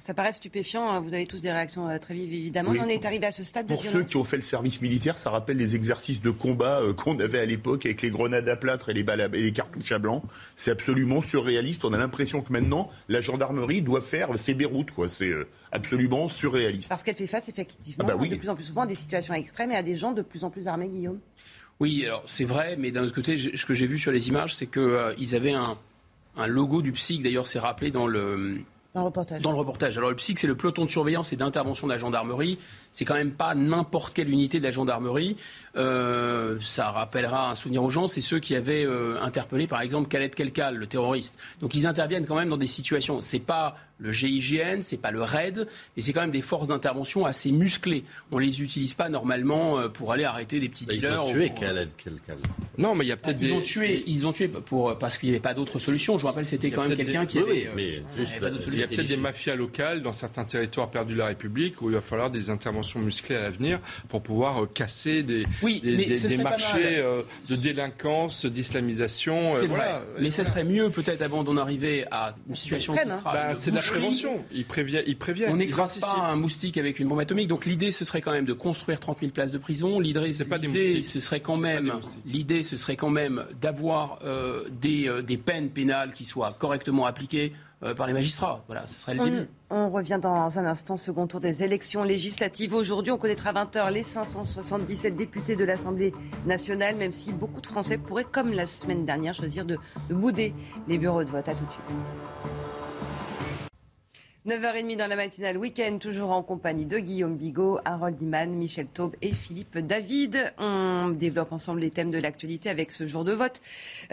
Ça 0.02 0.14
paraît 0.14 0.34
stupéfiant, 0.34 0.90
hein. 0.90 1.00
vous 1.00 1.14
avez 1.14 1.26
tous 1.26 1.42
des 1.42 1.52
réactions 1.52 1.90
euh, 1.90 1.98
très 1.98 2.14
vives 2.14 2.34
évidemment. 2.34 2.72
On 2.80 2.88
est 2.88 3.06
arrivé 3.06 3.26
à 3.26 3.32
ce 3.32 3.44
stade 3.44 3.68
Pour 3.68 3.84
ceux 3.84 4.04
qui 4.04 4.18
ont 4.18 4.24
fait 4.24 4.38
le 4.38 4.44
service 4.44 4.82
militaire, 4.82 5.18
ça 5.18 5.30
rappelle 5.30 5.58
les 5.58 5.76
exercices 5.76 6.22
de 6.22 6.30
combat 6.30 6.82
euh, 6.82 6.94
qu'on 6.94 7.20
avait 7.20 7.40
à 7.40 7.46
l'époque 7.46 7.86
avec 7.86 8.02
les 8.02 8.10
grenades 8.10 8.48
à 8.48 8.56
plâtre 8.56 8.90
et 8.90 8.94
les, 8.94 9.04
balles 9.04 9.30
et 9.34 9.42
les 9.42 9.52
cartouches 9.52 9.92
à 9.92 10.00
blanc. 10.00 10.24
C'est 10.56 10.72
absolument 10.72 11.22
surréaliste. 11.22 11.86
On 11.86 11.94
a 11.94 11.98
l'impression 11.98 12.42
que 12.42 12.52
maintenant, 12.54 12.90
la 13.10 13.22
gendarmerie 13.22 13.82
doit 13.82 14.02
faire 14.02 14.38
ses 14.38 14.54
Beyrouth. 14.54 14.92
C'est 15.08 15.30
euh, 15.30 15.48
absolument 15.72 16.30
surréaliste. 16.30 16.90
Parce 16.90 17.04
qu'elle 17.04 17.16
fait 17.16 17.28
face 17.28 17.50
effectivement 17.50 18.06
ah 18.08 18.16
bah 18.16 18.28
de 18.28 18.36
plus 18.36 18.50
en 18.50 18.56
plus 18.56 18.66
souvent 18.66 18.82
à 18.82 18.88
des 18.88 18.96
situations 18.96 19.34
extrêmes 19.34 19.72
et 19.72 19.76
à 19.76 19.84
des 19.84 19.96
gens 19.96 20.12
de 20.12 20.22
plus 20.22 20.44
en 20.44 20.50
plus 20.50 20.68
armés, 20.68 20.90
Guillaume. 20.90 21.20
Oui, 21.80 22.06
alors 22.06 22.24
c'est 22.26 22.44
vrai, 22.44 22.76
mais 22.78 22.92
d'un 22.92 23.04
autre 23.04 23.14
côté, 23.14 23.38
ce 23.38 23.66
que 23.66 23.74
j'ai 23.74 23.86
vu 23.86 23.98
sur 23.98 24.12
les 24.12 24.30
images, 24.30 24.56
c'est 24.56 24.68
qu'ils 24.68 25.36
avaient 25.36 25.54
un, 25.54 25.78
un 26.36 26.48
logo 26.48 26.82
du 26.82 26.92
PSIC, 26.92 27.22
d'ailleurs 27.22 27.48
c'est 27.48 27.60
rappelé 27.60 27.92
dans 27.92 28.08
le 28.08 28.62
dans 28.98 29.04
le 29.04 29.08
reportage. 29.08 29.42
Dans 29.42 29.52
le. 29.52 29.98
Alors 29.98 30.10
le 30.10 30.16
PSIC, 30.16 30.40
c'est 30.40 30.48
le 30.48 30.56
peloton 30.58 30.86
de 30.86 30.90
surveillance 30.90 31.32
et 31.34 31.36
d'intervention 31.36 31.88
de 31.88 31.92
la 31.92 31.98
gendarmerie. 31.98 32.58
C'est 32.98 33.06
quand 33.06 33.14
même 33.14 33.34
pas 33.34 33.54
n'importe 33.54 34.16
quelle 34.16 34.32
unité 34.32 34.58
de 34.58 34.64
la 34.64 34.72
gendarmerie. 34.72 35.36
Euh, 35.76 36.58
ça 36.64 36.90
rappellera 36.90 37.52
un 37.52 37.54
souvenir 37.54 37.84
aux 37.84 37.92
gens, 37.92 38.08
c'est 38.08 38.22
ceux 38.22 38.40
qui 38.40 38.56
avaient 38.56 38.88
euh, 38.88 39.22
interpellé 39.22 39.68
par 39.68 39.82
exemple 39.82 40.10
Khaled 40.10 40.34
Kelkal, 40.34 40.76
le 40.76 40.88
terroriste. 40.88 41.38
Donc 41.62 41.76
ils 41.76 41.86
interviennent 41.86 42.26
quand 42.26 42.36
même 42.36 42.50
dans 42.50 42.58
des 42.58 42.66
situations. 42.66 43.22
C'est 43.22 43.38
pas 43.38 43.76
le 44.00 44.12
GIGN, 44.12 44.82
c'est 44.82 44.98
pas 44.98 45.12
le 45.12 45.22
RAID, 45.22 45.68
mais 45.96 46.02
c'est 46.02 46.14
quand 46.14 46.22
même 46.22 46.32
des 46.32 46.42
forces 46.42 46.70
d'intervention 46.70 47.26
assez 47.26 47.52
musclées. 47.52 48.04
On 48.32 48.40
les 48.40 48.62
utilise 48.64 48.96
pas 48.96 49.10
normalement 49.10 49.78
euh, 49.78 49.90
pour 49.90 50.12
aller 50.12 50.24
arrêter 50.24 50.60
des 50.60 50.70
petits 50.70 50.88
bah, 50.88 50.94
dealers. 50.94 51.12
Ils 51.12 51.30
ont 51.30 51.34
tué 51.34 51.50
Khaled 51.52 51.90
Kelkal. 51.98 52.38
Non, 52.80 52.96
mais 52.96 53.06
il 53.06 53.10
y 53.10 53.12
a 53.12 53.18
peut-être 53.18 53.38
des. 53.38 53.50
Ils 53.50 53.54
ont 53.54 53.62
tué, 53.62 54.04
ils 54.08 54.26
ont 54.26 54.34
tué 54.34 54.48
pour 54.48 54.98
parce 54.98 55.20
qu'il 55.20 55.30
n'y 55.30 55.36
avait 55.36 55.42
pas 55.42 55.54
d'autre 55.54 55.78
solution. 55.78 56.18
Je 56.18 56.22
vous 56.22 56.28
rappelle, 56.28 56.48
c'était 56.48 56.72
quand 56.72 56.88
même 56.88 56.98
quelqu'un 56.98 57.28
qui 57.28 57.38
avait. 57.38 57.70
mais 57.76 58.02
juste, 58.16 58.34
il 58.68 58.80
y 58.80 58.84
a 58.84 58.88
peut-être 58.88 59.08
des 59.08 59.18
mafias 59.18 59.56
locales 59.56 60.02
dans 60.02 60.14
certains 60.14 60.46
territoires 60.46 60.90
perdus 60.90 61.14
de 61.14 61.20
la 61.20 61.28
République 61.28 61.80
où 61.84 61.90
il 61.90 61.94
va 61.94 62.02
falloir 62.02 62.32
des 62.32 62.50
interventions 62.50 62.87
musclées 62.96 63.36
à 63.36 63.42
l'avenir 63.42 63.80
pour 64.10 64.22
pouvoir 64.22 64.72
casser 64.74 65.24
des 65.24 65.44
oui, 65.62 65.82
des, 65.82 65.96
des, 65.96 66.38
marchés 66.38 66.98
euh, 66.98 67.24
de 67.50 67.56
délinquance, 67.56 68.46
d'islamisation. 68.46 69.56
Euh, 69.56 69.66
voilà. 69.68 70.02
Mais 70.20 70.30
ce 70.30 70.44
serait 70.44 70.64
mieux 70.64 70.90
peut-être 70.90 71.22
avant 71.22 71.44
d'en 71.44 71.58
arriver 71.58 72.06
à 72.12 72.36
une 72.48 72.56
situation 72.56 72.96
qui 72.96 73.10
sera. 73.10 73.34
Bah, 73.34 73.56
c'est 73.56 73.72
de 73.72 73.76
la 73.76 73.82
prévention. 73.82 74.44
Ils 74.52 74.66
préviennent. 74.66 75.04
Ils 75.08 75.18
préviennent. 75.18 75.52
On 75.52 75.58
n'écrase 75.58 76.00
pas 76.00 76.30
un 76.32 76.36
moustique 76.36 76.78
avec 76.78 77.00
une 77.00 77.08
bombe 77.08 77.20
atomique. 77.20 77.48
Donc 77.48 77.66
l'idée, 77.66 77.92
ce 77.92 78.06
serait 78.06 78.22
quand 78.22 78.32
même 78.32 78.46
de 78.46 78.54
construire 78.54 79.00
30 79.00 79.20
000 79.20 79.32
places 79.32 79.52
de 79.52 79.58
prison. 79.58 80.00
L'idée, 80.00 80.34
ce 81.04 81.20
serait 81.20 81.40
quand 81.40 81.58
même. 81.58 81.94
L'idée, 82.26 82.64
ce 82.64 82.78
serait 82.78 82.96
quand 82.96 83.10
même 83.10 83.46
d'avoir 83.62 84.20
euh, 84.26 84.64
des, 84.82 85.10
des 85.26 85.38
peines 85.38 85.70
pénales 85.70 86.14
qui 86.14 86.26
soient 86.26 86.56
correctement 86.58 87.06
appliquées 87.06 87.54
euh, 87.54 87.67
par 87.96 88.08
les 88.08 88.14
magistrats. 88.14 88.64
Voilà, 88.68 88.88
ce 88.88 89.00
serait 89.00 89.14
le 89.16 89.24
début. 89.24 89.50
On 89.70 89.90
revient 89.90 90.20
dans 90.22 90.58
un 90.58 90.66
instant, 90.66 90.98
second 90.98 91.28
tour 91.28 91.40
des 91.40 91.64
élections 91.64 92.04
législatives. 92.04 92.74
Aujourd'hui, 92.74 93.12
on 93.12 93.18
connaîtra 93.18 93.54
20h 93.54 93.92
les 93.92 94.04
577 94.04 95.16
députés 95.16 95.56
de 95.56 95.64
l'Assemblée 95.64 96.14
nationale, 96.46 96.96
même 96.96 97.12
si 97.12 97.32
beaucoup 97.34 97.62
de 97.62 97.68
Français 97.68 97.98
pourraient, 97.98 98.24
comme 98.24 98.54
la 98.54 98.66
semaine 98.66 99.06
dernière, 99.06 99.34
choisir 99.34 99.66
de, 99.66 99.78
de 100.10 100.14
bouder 100.16 100.54
les 100.88 100.98
bureaux 100.98 101.24
de 101.24 101.30
vote. 101.30 101.48
À 101.48 101.54
tout 101.54 101.66
de 101.66 101.72
suite. 101.72 102.67
9h30 104.48 104.96
dans 104.96 105.08
la 105.08 105.18
matinale 105.18 105.58
week-end, 105.58 105.98
toujours 106.00 106.32
en 106.32 106.42
compagnie 106.42 106.86
de 106.86 107.00
Guillaume 107.00 107.36
Bigot, 107.36 107.80
Harold 107.84 108.22
Iman, 108.22 108.50
Michel 108.50 108.86
Taube 108.86 109.14
et 109.22 109.34
Philippe 109.34 109.78
David. 109.78 110.54
On 110.58 111.10
développe 111.10 111.52
ensemble 111.52 111.82
les 111.82 111.90
thèmes 111.90 112.12
de 112.12 112.18
l'actualité 112.18 112.70
avec 112.70 112.92
ce 112.92 113.08
jour 113.08 113.26
de 113.26 113.34
vote. 113.34 113.60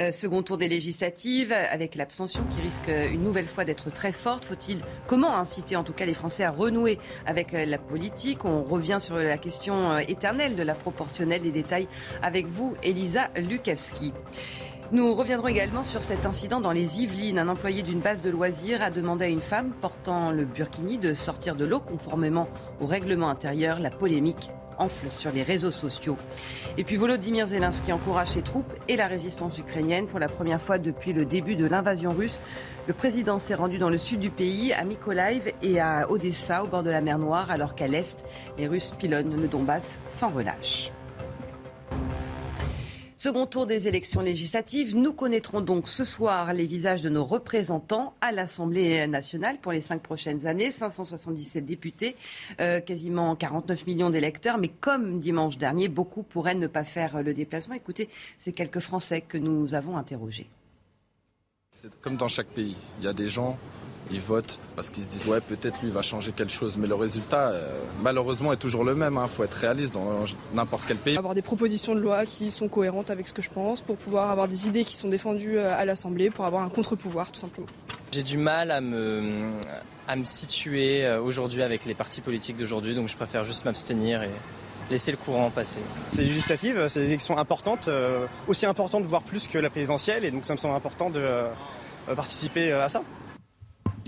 Euh, 0.01 0.11
second 0.11 0.43
tour 0.43 0.59
des 0.59 0.69
législatives, 0.69 1.53
avec 1.53 1.95
l'abstention 1.95 2.43
qui 2.51 2.63
risque 2.63 2.91
une 3.13 3.23
nouvelle 3.23 3.47
fois 3.47 3.65
d'être 3.65 3.93
très 3.93 4.11
forte. 4.11 4.45
Faut-il, 4.45 4.81
comment 5.07 5.37
inciter 5.37 5.77
en 5.77 5.85
tout 5.85 5.93
cas 5.93 6.05
les 6.05 6.15
Français 6.15 6.43
à 6.43 6.51
renouer 6.51 6.99
avec 7.27 7.55
euh, 7.55 7.65
la 7.65 7.79
politique? 7.79 8.45
On 8.45 8.65
revient 8.65 8.99
sur 9.01 9.15
la 9.15 9.39
question 9.39 9.93
euh, 9.93 9.99
éternelle 9.99 10.57
de 10.57 10.65
la 10.65 10.75
proportionnelle. 10.75 11.43
Les 11.45 11.53
détails 11.53 11.87
avec 12.23 12.47
vous, 12.47 12.75
Elisa 12.83 13.31
Lukavski. 13.37 14.13
Nous 14.95 15.13
reviendrons 15.13 15.49
également 15.49 15.83
sur 15.83 16.05
cet 16.05 16.25
incident 16.25 16.61
dans 16.61 16.71
les 16.71 17.01
Yvelines. 17.01 17.41
Un 17.41 17.49
employé 17.49 17.83
d'une 17.83 17.99
base 17.99 18.23
de 18.23 18.31
loisirs 18.31 18.81
a 18.81 18.91
demandé 18.91 19.25
à 19.25 19.29
une 19.29 19.41
femme 19.41 19.73
portant 19.81 20.31
le 20.31 20.45
burkini 20.45 20.99
de 20.99 21.15
sortir 21.15 21.57
de 21.57 21.65
l'eau 21.65 21.81
conformément 21.81 22.47
au 22.81 22.87
règlement 22.87 23.29
intérieur. 23.29 23.81
La 23.81 23.91
polémique 23.91 24.51
enfle 24.79 25.11
sur 25.11 25.33
les 25.33 25.43
réseaux 25.43 25.73
sociaux. 25.73 26.17
Et 26.79 26.85
puis 26.85 26.95
Volodymyr 26.95 27.49
Zelensky 27.49 27.93
encourage 27.93 28.29
ses 28.29 28.43
troupes 28.43 28.73
et 28.87 28.95
la 28.95 29.09
résistance 29.09 29.59
ukrainienne 29.59 30.07
pour 30.07 30.21
la 30.21 30.29
première 30.29 30.63
fois 30.63 30.79
depuis 30.79 31.13
le 31.13 31.25
début 31.25 31.57
de 31.57 31.67
l'invasion 31.67 32.13
russe. 32.13 32.39
Le 32.87 32.95
président 32.95 33.41
s'est 33.41 33.57
rendu 33.57 33.79
dans 33.79 33.91
le 33.91 33.99
sud 33.99 34.21
du 34.21 34.31
pays, 34.31 34.73
à 34.73 34.85
Mykolaiv 34.85 35.53
et 35.61 35.81
à 35.81 36.09
Odessa, 36.09 36.63
au 36.63 36.69
bord 36.69 36.85
de 36.85 36.91
la 36.91 37.01
mer 37.01 37.19
Noire, 37.19 37.51
alors 37.51 37.75
qu'à 37.75 37.89
l'est, 37.89 38.25
les 38.59 38.69
Russes 38.69 38.93
pilonnent 38.97 39.43
le 39.43 39.49
Donbass 39.49 39.99
sans 40.09 40.29
relâche. 40.29 40.93
Second 43.25 43.47
tour 43.47 43.65
des 43.65 43.89
élections 43.89 44.21
législatives. 44.21 44.95
Nous 44.95 45.15
connaîtrons 45.15 45.63
donc 45.63 45.89
ce 45.89 46.05
soir 46.05 46.53
les 46.53 46.67
visages 46.67 47.01
de 47.01 47.09
nos 47.09 47.25
représentants 47.25 48.13
à 48.21 48.33
l'Assemblée 48.33 49.07
nationale 49.07 49.57
pour 49.63 49.73
les 49.73 49.81
cinq 49.81 50.03
prochaines 50.03 50.47
années. 50.47 50.71
577 50.71 51.65
députés, 51.65 52.17
euh, 52.61 52.81
quasiment 52.81 53.35
49 53.35 53.87
millions 53.87 54.11
d'électeurs. 54.11 54.59
Mais 54.59 54.69
comme 54.69 55.21
dimanche 55.21 55.57
dernier, 55.57 55.89
beaucoup 55.89 56.23
pourraient 56.23 56.55
ne 56.55 56.67
pas 56.67 56.85
faire 56.85 57.23
le 57.23 57.33
déplacement. 57.33 57.75
Écoutez, 57.75 58.11
ces 58.37 58.53
quelques 58.53 58.81
Français 58.81 59.23
que 59.23 59.39
nous 59.39 59.75
avons 59.75 59.97
interrogés. 59.97 60.51
C'est 61.73 61.99
comme 62.03 62.19
dans 62.19 62.29
chaque 62.29 62.49
pays. 62.49 62.77
Il 62.99 63.07
y 63.07 63.09
a 63.09 63.15
des 63.15 63.31
gens 63.31 63.57
ils 64.11 64.21
votent 64.21 64.59
parce 64.77 64.91
qu'ils 64.91 65.05
se 65.05 65.09
disent 65.09 65.27
ouais 65.27 65.41
peut-être 65.41 65.83
lui 65.83 65.91
va 65.91 66.03
changer 66.03 66.33
quelque 66.33 66.53
chose 66.53 66.77
mais 66.77 66.87
le 66.87 66.95
résultat 66.95 67.49
euh, 67.49 67.79
malheureusement 68.03 68.53
est 68.53 68.59
toujours 68.59 68.85
le 68.85 68.95
même 68.95 69.15
il 69.15 69.19
hein. 69.19 69.29
faut 69.29 69.45
être 69.45 69.55
réaliste 69.55 69.95
dans 69.95 70.25
n'importe 70.53 70.83
quel 70.87 70.97
pays 70.97 71.17
avoir 71.17 71.35
des 71.35 71.43
propositions 71.43 71.95
de 71.95 72.01
loi 72.01 72.27
qui 72.27 72.51
sont 72.51 72.69
cohérentes 72.69 73.11
avec 73.11 73.27
ce 73.27 73.33
que 73.33 73.43
je 73.43 73.51
pense 73.51 73.81
pour 73.81 73.97
pouvoir 73.97 74.31
avoir 74.31 74.49
des 74.49 74.67
idées 74.67 74.85
qui 74.85 74.95
sont 74.95 75.09
défendues 75.09 75.59
euh, 75.59 75.75
à 75.77 75.85
l'Assemblée 75.85 76.31
pour 76.31 76.45
avoir 76.45 76.63
un 76.63 76.69
contre-pouvoir 76.69 77.33
tout 77.33 77.41
simplement 77.41 77.67
j'ai 78.13 78.23
du 78.23 78.37
mal 78.37 78.71
à 78.71 78.81
me 78.81 79.51
à 80.07 80.17
me 80.17 80.25
situer 80.25 81.05
euh, 81.05 81.21
aujourd'hui 81.21 81.63
avec 81.63 81.87
les 81.87 81.95
partis 81.95 82.21
politiques 82.21 82.57
d'aujourd'hui 82.57 82.95
donc 82.95 83.09
je 83.09 83.17
préfère 83.17 83.45
juste 83.45 83.65
m'abstenir 83.65 84.23
et 84.23 84.31
laisser 84.91 85.11
le 85.11 85.17
courant 85.17 85.49
passer. 85.49 85.81
C'est 86.11 86.25
législative, 86.25 86.89
c'est 86.89 87.01
des 87.01 87.07
élections 87.07 87.39
importantes, 87.39 87.89
aussi 88.47 88.67
importantes 88.67 89.03
voire 89.05 89.23
plus 89.23 89.49
que 89.49 89.57
la 89.57 89.71
présidentielle 89.71 90.27
et 90.27 90.31
donc 90.31 90.45
ça 90.45 90.53
me 90.53 90.59
semble 90.59 90.75
important 90.75 91.09
de 91.09 91.27
participer 92.15 92.71
à 92.71 92.91
ça. 92.91 93.01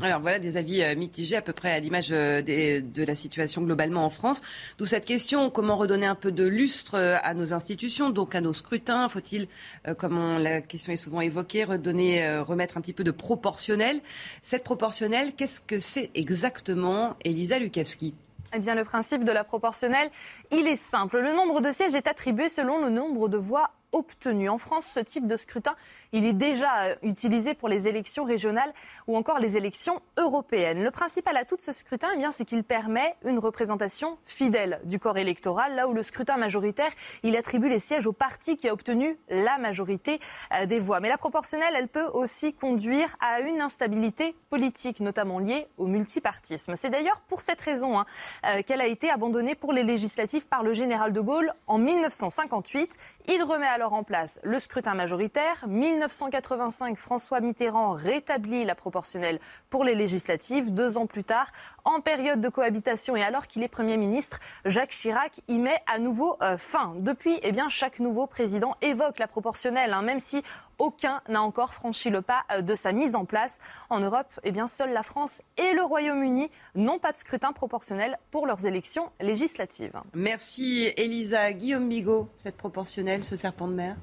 Alors 0.03 0.21
voilà 0.21 0.39
des 0.39 0.59
avis 0.59 0.83
euh, 0.83 0.95
mitigés 0.95 1.37
à 1.37 1.43
peu 1.43 1.55
près 1.55 1.73
à 1.73 1.81
l'image 1.81 2.09
euh, 2.11 2.43
de 2.43 3.03
la 3.03 3.15
situation 3.15 3.63
globalement 3.63 4.05
en 4.05 4.11
France. 4.11 4.43
D'où 4.77 4.85
cette 4.85 5.07
question, 5.07 5.49
comment 5.49 5.77
redonner 5.79 6.05
un 6.05 6.15
peu 6.15 6.33
de 6.33 6.45
lustre 6.45 6.97
euh, 6.97 7.17
à 7.23 7.33
nos 7.33 7.55
institutions, 7.55 8.11
donc 8.11 8.35
à 8.35 8.43
nos 8.43 8.53
scrutins? 8.53 9.09
Faut-il, 9.09 9.49
comme 9.97 10.39
la 10.39 10.61
question 10.61 10.93
est 10.93 10.99
souvent 10.99 11.23
évoquée, 11.23 11.65
redonner, 11.65 12.39
remettre 12.41 12.77
un 12.77 12.83
petit 12.83 12.93
peu 12.93 13.05
de 13.05 13.11
proportionnel? 13.11 14.01
Cette 14.43 14.65
proportionnelle, 14.65 15.33
qu'est-ce 15.35 15.61
que 15.61 15.79
c'est 15.79 16.11
exactement, 16.15 17.17
Elisa 17.25 17.59
Lukavski 17.59 18.15
eh 18.55 18.61
bien, 18.61 18.77
le 18.77 18.85
principe 18.85 19.25
de 19.25 19.33
la 19.33 19.43
proportionnelle, 19.43 20.09
il 20.53 20.69
est 20.69 20.77
simple. 20.77 21.19
Le 21.19 21.33
nombre 21.33 21.61
de 21.61 21.73
sièges 21.73 21.97
est 21.97 22.07
attribué 22.07 22.49
selon 22.49 22.81
le 22.81 22.91
nombre 22.91 23.29
de 23.29 23.37
voix 23.37 23.73
obtenues. 23.97 24.49
En 24.49 24.59
France, 24.59 24.87
ce 24.87 25.01
type 25.01 25.27
de 25.27 25.37
scrutin 25.37 25.75
il 26.13 26.25
est 26.25 26.33
déjà 26.33 26.85
euh, 26.85 26.95
utilisé 27.03 27.55
pour 27.55 27.69
les 27.69 27.89
élections 27.89 28.25
régionales 28.25 28.73
ou 29.07 29.17
encore 29.17 29.39
les 29.39 29.57
élections 29.57 30.01
européennes. 30.17 30.83
Le 30.83 30.91
principal 30.91 31.37
atout 31.37 31.57
de 31.57 31.63
ce 31.63 31.73
scrutin, 31.73 32.09
eh 32.17 32.25
c'est 32.31 32.45
qu'il 32.45 32.65
permet 32.65 33.15
une 33.25 33.39
représentation 33.39 34.19
fidèle 34.25 34.81
du 34.85 34.99
corps 34.99 35.19
électoral, 35.19 35.75
là 35.75 35.89
où 35.89 35.93
le 35.93 36.03
scrutin 36.03 36.37
majoritaire, 36.37 36.91
il 37.23 37.37
attribue 37.37 37.69
les 37.69 37.79
sièges 37.79 38.07
au 38.07 38.13
parti 38.13 38.57
qui 38.57 38.69
a 38.69 38.73
obtenu 38.73 39.19
la 39.29 39.59
majorité 39.59 40.19
euh, 40.55 40.67
des 40.67 40.79
voix. 40.79 41.01
Mais 41.01 41.09
la 41.09 41.19
proportionnelle, 41.19 41.75
elle 41.77 41.89
peut 41.89 42.07
aussi 42.07 42.55
conduire 42.55 43.15
à 43.21 43.41
une 43.41 43.61
instabilité 43.61 44.35
politique, 44.49 45.01
notamment 45.01 45.39
liée 45.39 45.67
au 45.77 45.87
multipartisme. 45.87 46.77
C'est 46.77 46.91
d'ailleurs 46.91 47.21
pour 47.29 47.41
cette 47.41 47.61
raison 47.61 47.99
hein, 47.99 48.07
euh, 48.47 48.63
qu'elle 48.63 48.81
a 48.81 48.87
été 48.87 49.11
abandonnée 49.11 49.55
pour 49.55 49.73
les 49.73 49.83
législatives 49.83 50.47
par 50.47 50.63
le 50.63 50.73
général 50.73 51.13
de 51.13 51.21
Gaulle 51.21 51.53
en 51.67 51.79
1958. 51.79 52.97
Il 53.29 53.43
remet 53.43 53.67
alors 53.87 53.99
en 54.01 54.03
place 54.03 54.41
le 54.43 54.59
scrutin 54.59 54.95
majoritaire. 54.95 55.65
1985, 55.69 56.97
François 56.97 57.39
Mitterrand 57.39 57.93
rétablit 57.93 58.65
la 58.65 58.75
proportionnelle 58.75 59.39
pour 59.71 59.85
les 59.85 59.95
législatives. 59.95 60.75
Deux 60.75 60.99
ans 60.99 61.07
plus 61.07 61.23
tard, 61.23 61.53
en 61.85 62.01
période 62.01 62.41
de 62.41 62.49
cohabitation 62.49 63.15
et 63.15 63.23
alors 63.23 63.47
qu'il 63.47 63.63
est 63.63 63.69
Premier 63.69 63.97
ministre, 63.97 64.41
Jacques 64.65 64.91
Chirac 64.91 65.41
y 65.47 65.61
met 65.61 65.77
à 65.87 66.01
nouveau 66.01 66.37
euh, 66.43 66.59
fin. 66.59 66.95
Depuis, 66.97 67.39
eh 67.43 67.53
bien, 67.53 67.69
chaque 67.69 68.01
nouveau 68.01 68.27
président 68.27 68.75
évoque 68.83 69.21
la 69.21 69.29
proportionnelle, 69.29 69.93
hein, 69.93 70.03
même 70.03 70.19
si 70.19 70.43
aucun 70.79 71.21
n'a 71.29 71.43
encore 71.43 71.75
franchi 71.75 72.11
le 72.11 72.23
pas 72.23 72.45
euh, 72.53 72.63
de 72.63 72.75
sa 72.75 72.93
mise 72.93 73.15
en 73.15 73.25
place. 73.25 73.59
En 73.91 74.01
Europe, 74.01 74.29
eh 74.45 74.53
bien, 74.53 74.67
seule 74.67 74.93
la 74.93 75.03
France 75.03 75.43
et 75.57 75.73
le 75.73 75.83
Royaume-Uni 75.83 76.51
n'ont 76.75 76.99
pas 76.99 77.13
de 77.13 77.19
scrutin 77.19 77.53
proportionnel 77.53 78.19
pour 78.31 78.47
leurs 78.47 78.67
élections 78.67 79.11
législatives. 79.21 79.93
Merci 80.15 80.93
Elisa. 80.97 81.53
Guillaume 81.53 81.89
Bigot, 81.89 82.29
cette 82.37 82.57
proportionnelle, 82.57 83.25
ce 83.25 83.37
serpent 83.37 83.69
de 83.69 83.75
mer? 83.75 83.97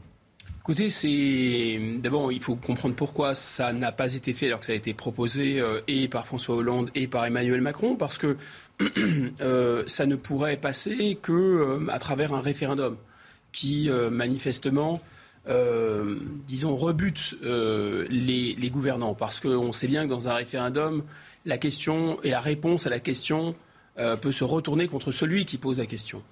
Écoutez, 0.65 0.89
c'est 0.89 1.77
d'abord 2.01 2.31
il 2.31 2.41
faut 2.41 2.55
comprendre 2.55 2.95
pourquoi 2.95 3.35
ça 3.35 3.73
n'a 3.73 3.91
pas 3.91 4.13
été 4.13 4.31
fait 4.31 4.47
alors 4.47 4.61
que 4.61 4.65
ça 4.65 4.71
a 4.71 4.75
été 4.75 4.93
proposé 4.93 5.59
euh, 5.59 5.81
et 5.89 6.07
par 6.07 6.25
François 6.25 6.55
Hollande 6.55 6.89
et 6.95 7.05
par 7.07 7.25
Emmanuel 7.25 7.59
Macron 7.59 7.97
parce 7.97 8.17
que 8.17 8.37
euh, 9.41 9.83
ça 9.87 10.05
ne 10.05 10.15
pourrait 10.15 10.55
passer 10.55 11.19
que 11.21 11.33
euh, 11.33 11.87
à 11.89 11.99
travers 11.99 12.33
un 12.33 12.39
référendum 12.39 12.95
qui 13.51 13.89
manifestement 14.09 15.01
disons 15.45 16.75
rebute 16.75 17.35
les, 17.41 18.55
les, 18.55 18.69
gouvernants 18.69 19.13
parce 19.13 19.39
qu'on 19.39 19.73
sait 19.73 19.87
bien 19.87 20.05
que 20.05 20.09
dans 20.09 20.29
un 20.29 20.33
référendum 20.33 21.03
la 21.45 21.57
question 21.57 22.17
et 22.23 22.29
la 22.29 22.39
réponse 22.39 22.87
à 22.87 22.89
la 22.89 22.99
question 22.99 23.55
euh, 23.99 24.15
peut 24.15 24.31
se 24.31 24.43
retourner 24.43 24.87
contre 24.87 25.11
celui 25.11 25.45
qui 25.45 25.59
pose 25.59 25.77
la 25.77 25.85
question. 25.85 26.23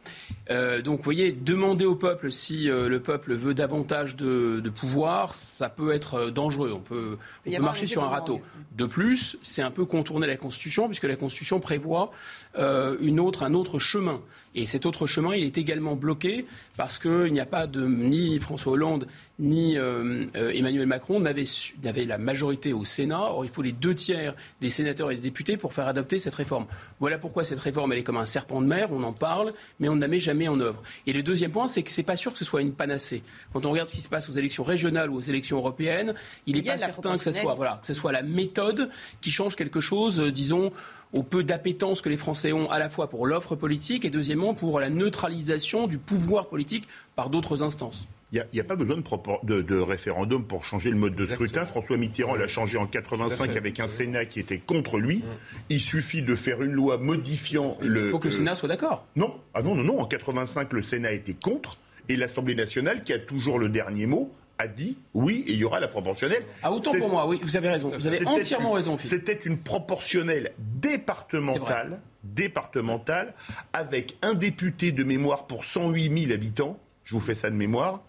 Euh, 0.50 0.82
donc, 0.82 0.98
vous 0.98 1.04
voyez, 1.04 1.32
demander 1.32 1.86
au 1.86 1.94
peuple 1.94 2.32
si 2.32 2.68
euh, 2.68 2.90
le 2.90 3.00
peuple 3.00 3.36
veut 3.36 3.54
davantage 3.54 4.16
de, 4.16 4.68
pouvoir, 4.74 5.36
ça 5.36 5.70
peut 5.70 5.92
être 5.92 6.32
dangereux. 6.32 6.72
On 6.74 6.80
peut, 6.80 7.20
marcher 7.60 7.86
sur 7.86 8.04
un 8.04 8.08
râteau. 8.08 8.42
De 8.76 8.86
plus, 8.86 9.38
c'est 9.44 9.62
un 9.62 9.70
peu 9.70 9.86
contourner 9.86 10.26
la 10.26 10.38
Constitution, 10.38 10.88
puisque 10.88 11.04
la 11.04 11.16
Constitution 11.16 11.60
prévoit 11.60 12.12
une 12.58 13.20
autre, 13.20 13.44
un 13.44 13.54
autre 13.54 13.78
chemin. 13.78 14.22
Et 14.54 14.66
cet 14.66 14.86
autre 14.86 15.08
chemin, 15.08 15.36
il 15.36 15.44
est 15.44 15.58
également 15.58 15.96
bloqué 15.96 16.46
parce 16.78 17.00
qu'il 17.00 17.32
n'y 17.32 17.40
a 17.40 17.46
pas 17.46 17.68
de 17.68 17.86
ni 17.86 18.40
François 18.40 18.74
Hollande 18.74 19.08
ni 19.42 19.78
euh, 19.78 20.26
euh, 20.36 20.52
Emmanuel 20.52 20.86
Macron 20.86 21.20
n'avaient 21.20 22.06
la 22.06 22.18
majorité 22.18 22.74
au 22.74 22.86
Sénat. 22.86 23.32
Or, 23.32 23.44
il 23.44 23.52
faut 23.52 23.64
les 23.64 23.72
deux 23.72 23.96
tiers 23.96 24.36
des 24.62 24.70
sénateurs 24.70 25.12
et 25.12 25.16
des 25.16 25.22
députés 25.22 25.58
pour 25.58 25.74
faire 25.74 25.88
adopter 25.88 26.20
cette 26.20 26.36
réforme. 26.36 26.68
Voilà 27.00 27.18
pourquoi 27.18 27.44
cette 27.44 27.60
réforme, 27.60 27.92
elle 27.92 28.00
est 28.00 28.04
comme 28.04 28.18
un 28.18 28.28
serpent 28.28 28.62
de 28.62 28.68
mer. 28.68 28.90
On 28.92 29.04
en 29.04 29.14
parle, 29.14 29.52
mais 29.80 29.90
on 29.90 29.96
ne 29.96 30.02
la 30.02 30.08
met 30.08 30.20
jamais 30.20 30.48
en 30.48 30.60
œuvre. 30.60 30.84
Et 31.08 31.14
le 31.14 31.24
deuxième 31.24 31.52
point, 31.52 31.68
c'est 31.68 31.82
que 31.82 31.90
c'est 31.90 32.04
pas 32.04 32.16
sûr 32.16 32.32
que 32.32 32.38
ce 32.38 32.46
soit 32.46 32.62
une 32.62 32.74
panacée. 32.74 33.24
Quand 33.52 33.66
on 33.66 33.72
regarde 33.72 33.90
ce 33.90 33.96
qui 33.96 34.02
se 34.02 34.10
passe 34.10 34.30
aux 34.30 34.34
élections 34.34 34.64
régionales 34.64 35.10
ou 35.10 35.16
aux 35.16 35.22
élections 35.22 35.58
européennes, 35.58 36.14
il 36.46 36.56
n'est 36.56 36.62
pas 36.62 36.78
certain 36.78 37.18
que 37.18 37.24
ce 37.24 37.32
soit, 37.32 37.56
voilà, 37.56 37.80
que 37.82 37.88
ce 37.88 37.94
soit 37.94 38.12
la 38.12 38.22
méthode 38.22 38.90
qui 39.22 39.32
change 39.32 39.56
quelque 39.56 39.82
chose, 39.82 40.20
euh, 40.20 40.32
disons 40.32 40.72
au 41.14 41.24
peu 41.24 41.44
d'appétence 41.44 42.02
que 42.02 42.10
les 42.10 42.18
Français 42.18 42.54
ont 42.54 42.70
à 42.70 42.80
la 42.80 42.90
fois 42.90 43.10
pour 43.10 43.28
l'offre 43.28 43.56
politique 43.56 44.06
et 44.06 44.10
deuxièmement 44.10 44.54
pour 44.54 44.80
la 44.80 44.90
neutralisation 44.90 45.88
du 45.88 45.98
pouvoir 45.98 46.48
politique 46.48 46.88
par 47.16 47.30
d'autres 47.30 47.64
instances. 47.64 48.08
Il 48.34 48.42
n'y 48.54 48.62
a, 48.62 48.64
pas 48.64 48.78
besoin 48.78 48.96
de, 49.44 49.80
référendum 49.80 50.46
pour 50.46 50.64
changer 50.64 50.90
le 50.90 50.96
mode 50.96 51.16
de 51.16 51.26
scrutin. 51.26 51.66
François 51.66 51.98
Mitterrand 51.98 52.36
l'a 52.36 52.48
changé 52.48 52.78
en 52.78 52.88
85 52.88 53.58
avec 53.58 53.82
un 53.82 53.90
Sénat 53.90 54.24
qui 54.24 54.40
était 54.40 54.58
contre 54.58 55.00
lui. 55.00 55.18
Mm. 55.18 55.24
Il 55.70 55.80
suffit 55.82 56.22
de 56.22 56.34
faire 56.36 56.62
une 56.62 56.72
loi 56.72 56.98
modifiant 56.98 57.78
le. 57.82 58.06
Il 58.06 58.10
faut 58.10 58.20
que 58.20 58.30
le 58.30 58.34
Sénat 58.34 58.56
soit 58.56 58.70
d'accord. 58.70 59.06
Non, 59.18 59.36
ah 59.54 59.62
non, 59.62 59.76
non, 59.76 59.84
non. 59.84 60.00
En 60.00 60.06
85, 60.06 60.72
le 60.72 60.82
Sénat 60.82 61.12
était 61.12 61.34
contre 61.34 61.78
et 62.08 62.16
l'Assemblée 62.16 62.56
nationale, 62.56 63.04
qui 63.04 63.14
a 63.14 63.20
toujours 63.20 63.60
le 63.60 63.70
dernier 63.70 64.06
mot, 64.06 64.34
a 64.62 64.68
dit 64.68 64.98
oui, 65.14 65.44
et 65.48 65.52
il 65.54 65.58
y 65.58 65.66
aura 65.66 65.80
la 65.80 65.88
proportionnelle. 65.88 66.44
Ah, 66.64 66.72
autant 66.72 66.94
pour 66.94 67.10
moi, 67.10 67.28
oui, 67.28 67.40
vous 67.44 67.58
avez 67.58 67.70
raison. 67.70 67.90
Vous 67.90 68.08
avez 68.08 68.26
entièrement 68.26 68.72
raison. 68.72 68.98
C'était 69.00 69.34
une 69.34 69.58
proportionnelle 69.58 70.54
départementale, 70.58 72.00
départementale, 72.24 73.34
avec 73.74 74.18
un 74.22 74.34
député 74.34 74.92
de 74.92 75.04
mémoire 75.04 75.48
pour 75.48 75.66
108 75.66 76.26
000 76.26 76.34
habitants. 76.34 76.80
Je 77.04 77.16
vous 77.16 77.20
fais 77.20 77.36
ça 77.36 77.50
de 77.50 77.56
mémoire. 77.56 78.02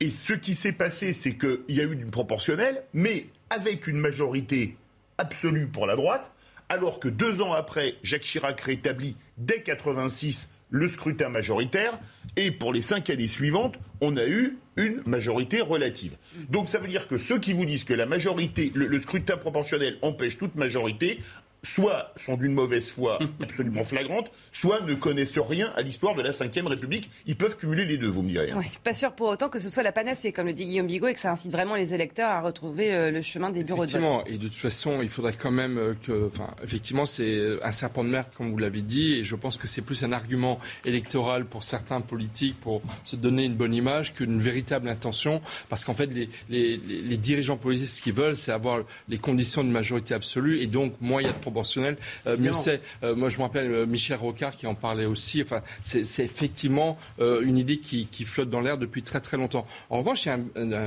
Et 0.00 0.10
ce 0.10 0.32
qui 0.32 0.54
s'est 0.54 0.72
passé, 0.72 1.12
c'est 1.12 1.34
qu'il 1.36 1.62
y 1.68 1.80
a 1.80 1.84
eu 1.84 1.92
une 1.92 2.10
proportionnelle, 2.10 2.82
mais 2.92 3.26
avec 3.48 3.86
une 3.86 3.96
majorité 3.96 4.76
absolue 5.18 5.68
pour 5.68 5.86
la 5.86 5.96
droite, 5.96 6.32
alors 6.68 6.98
que 6.98 7.08
deux 7.08 7.40
ans 7.40 7.52
après, 7.52 7.94
Jacques 8.02 8.22
Chirac 8.22 8.60
rétablit 8.60 9.16
dès 9.38 9.62
86 9.62 10.50
le 10.70 10.88
scrutin 10.88 11.28
majoritaire, 11.28 11.98
et 12.36 12.50
pour 12.50 12.72
les 12.72 12.82
cinq 12.82 13.10
années 13.10 13.28
suivantes, 13.28 13.76
on 14.00 14.16
a 14.16 14.26
eu 14.26 14.58
une 14.76 15.02
majorité 15.06 15.60
relative. 15.60 16.16
Donc 16.50 16.68
ça 16.68 16.78
veut 16.78 16.88
dire 16.88 17.06
que 17.06 17.16
ceux 17.16 17.38
qui 17.38 17.52
vous 17.52 17.64
disent 17.64 17.84
que 17.84 17.94
la 17.94 18.06
majorité, 18.06 18.72
le 18.74 19.00
scrutin 19.00 19.36
proportionnel 19.36 19.98
empêche 20.02 20.36
toute 20.36 20.56
majorité, 20.56 21.20
soit 21.64 22.12
sont 22.16 22.36
d'une 22.36 22.52
mauvaise 22.52 22.92
foi 22.92 23.18
absolument 23.42 23.82
flagrante, 23.82 24.30
soit 24.52 24.80
ne 24.82 24.94
connaissent 24.94 25.38
rien 25.38 25.72
à 25.74 25.82
l'histoire 25.82 26.14
de 26.14 26.22
la 26.22 26.30
Ve 26.30 26.66
République. 26.66 27.10
Ils 27.26 27.36
peuvent 27.36 27.56
cumuler 27.56 27.84
les 27.84 27.96
deux, 27.96 28.08
vous 28.08 28.22
me 28.22 28.30
direz. 28.30 28.52
Oui, 28.54 28.66
pas 28.84 28.94
sûr 28.94 29.12
pour 29.12 29.28
autant 29.28 29.48
que 29.48 29.58
ce 29.58 29.68
soit 29.68 29.82
la 29.82 29.92
panacée, 29.92 30.30
comme 30.30 30.46
le 30.46 30.52
dit 30.52 30.66
Guillaume 30.66 30.86
Bigot, 30.86 31.08
et 31.08 31.14
que 31.14 31.20
ça 31.20 31.32
incite 31.32 31.50
vraiment 31.50 31.74
les 31.74 31.94
électeurs 31.94 32.30
à 32.30 32.40
retrouver 32.40 32.94
euh, 32.94 33.10
le 33.10 33.22
chemin 33.22 33.50
des 33.50 33.64
bureaux 33.64 33.86
de 33.86 33.90
vote. 33.90 34.24
Et 34.26 34.38
de 34.38 34.48
toute 34.48 34.56
façon, 34.56 35.00
il 35.02 35.08
faudrait 35.08 35.32
quand 35.32 35.50
même 35.50 35.78
euh, 35.78 35.94
que, 36.06 36.28
enfin, 36.28 36.54
effectivement, 36.62 37.06
c'est 37.06 37.36
euh, 37.36 37.58
un 37.64 37.72
serpent 37.72 38.04
de 38.04 38.10
mer, 38.10 38.26
comme 38.36 38.50
vous 38.50 38.58
l'avez 38.58 38.82
dit, 38.82 39.14
et 39.14 39.24
je 39.24 39.34
pense 39.34 39.56
que 39.56 39.66
c'est 39.66 39.82
plus 39.82 40.02
un 40.04 40.12
argument 40.12 40.60
électoral 40.84 41.46
pour 41.46 41.64
certains 41.64 42.00
politiques 42.00 42.60
pour 42.60 42.82
se 43.04 43.16
donner 43.16 43.44
une 43.44 43.54
bonne 43.54 43.74
image 43.74 44.12
qu'une 44.12 44.38
véritable 44.38 44.88
intention, 44.88 45.40
parce 45.68 45.84
qu'en 45.84 45.94
fait, 45.94 46.06
les, 46.06 46.28
les, 46.50 46.76
les, 46.76 47.16
dirigeants 47.16 47.56
politiques, 47.56 47.88
ce 47.88 48.02
qu'ils 48.02 48.12
veulent, 48.12 48.36
c'est 48.36 48.52
avoir 48.52 48.80
les 49.08 49.18
conditions 49.18 49.64
de 49.64 49.70
majorité 49.70 50.14
absolue, 50.14 50.60
et 50.60 50.66
donc 50.66 50.94
moins 51.00 51.22
il 51.22 51.26
y 51.26 51.30
a 51.30 51.32
de 51.32 51.38
proportionnel, 51.54 51.96
euh, 52.26 52.36
mieux 52.36 52.52
c'est. 52.52 52.82
Euh, 53.04 53.14
moi, 53.14 53.28
je 53.28 53.38
me 53.38 53.42
rappelle 53.42 53.70
euh, 53.70 53.86
Michel 53.86 54.16
Rocard 54.16 54.56
qui 54.56 54.66
en 54.66 54.74
parlait 54.74 55.04
aussi. 55.04 55.40
Enfin, 55.40 55.62
c'est 55.82 56.24
effectivement 56.24 56.98
une 57.18 57.56
idée 57.56 57.78
qui, 57.78 58.24
flotte 58.24 58.50
dans 58.50 58.60
l'air 58.60 58.78
depuis 58.78 59.02
très 59.02 59.20
très 59.20 59.36
longtemps. 59.36 59.66
En 59.90 59.98
revanche, 59.98 60.24
il 60.24 60.28
y 60.28 60.32
a 60.32 60.38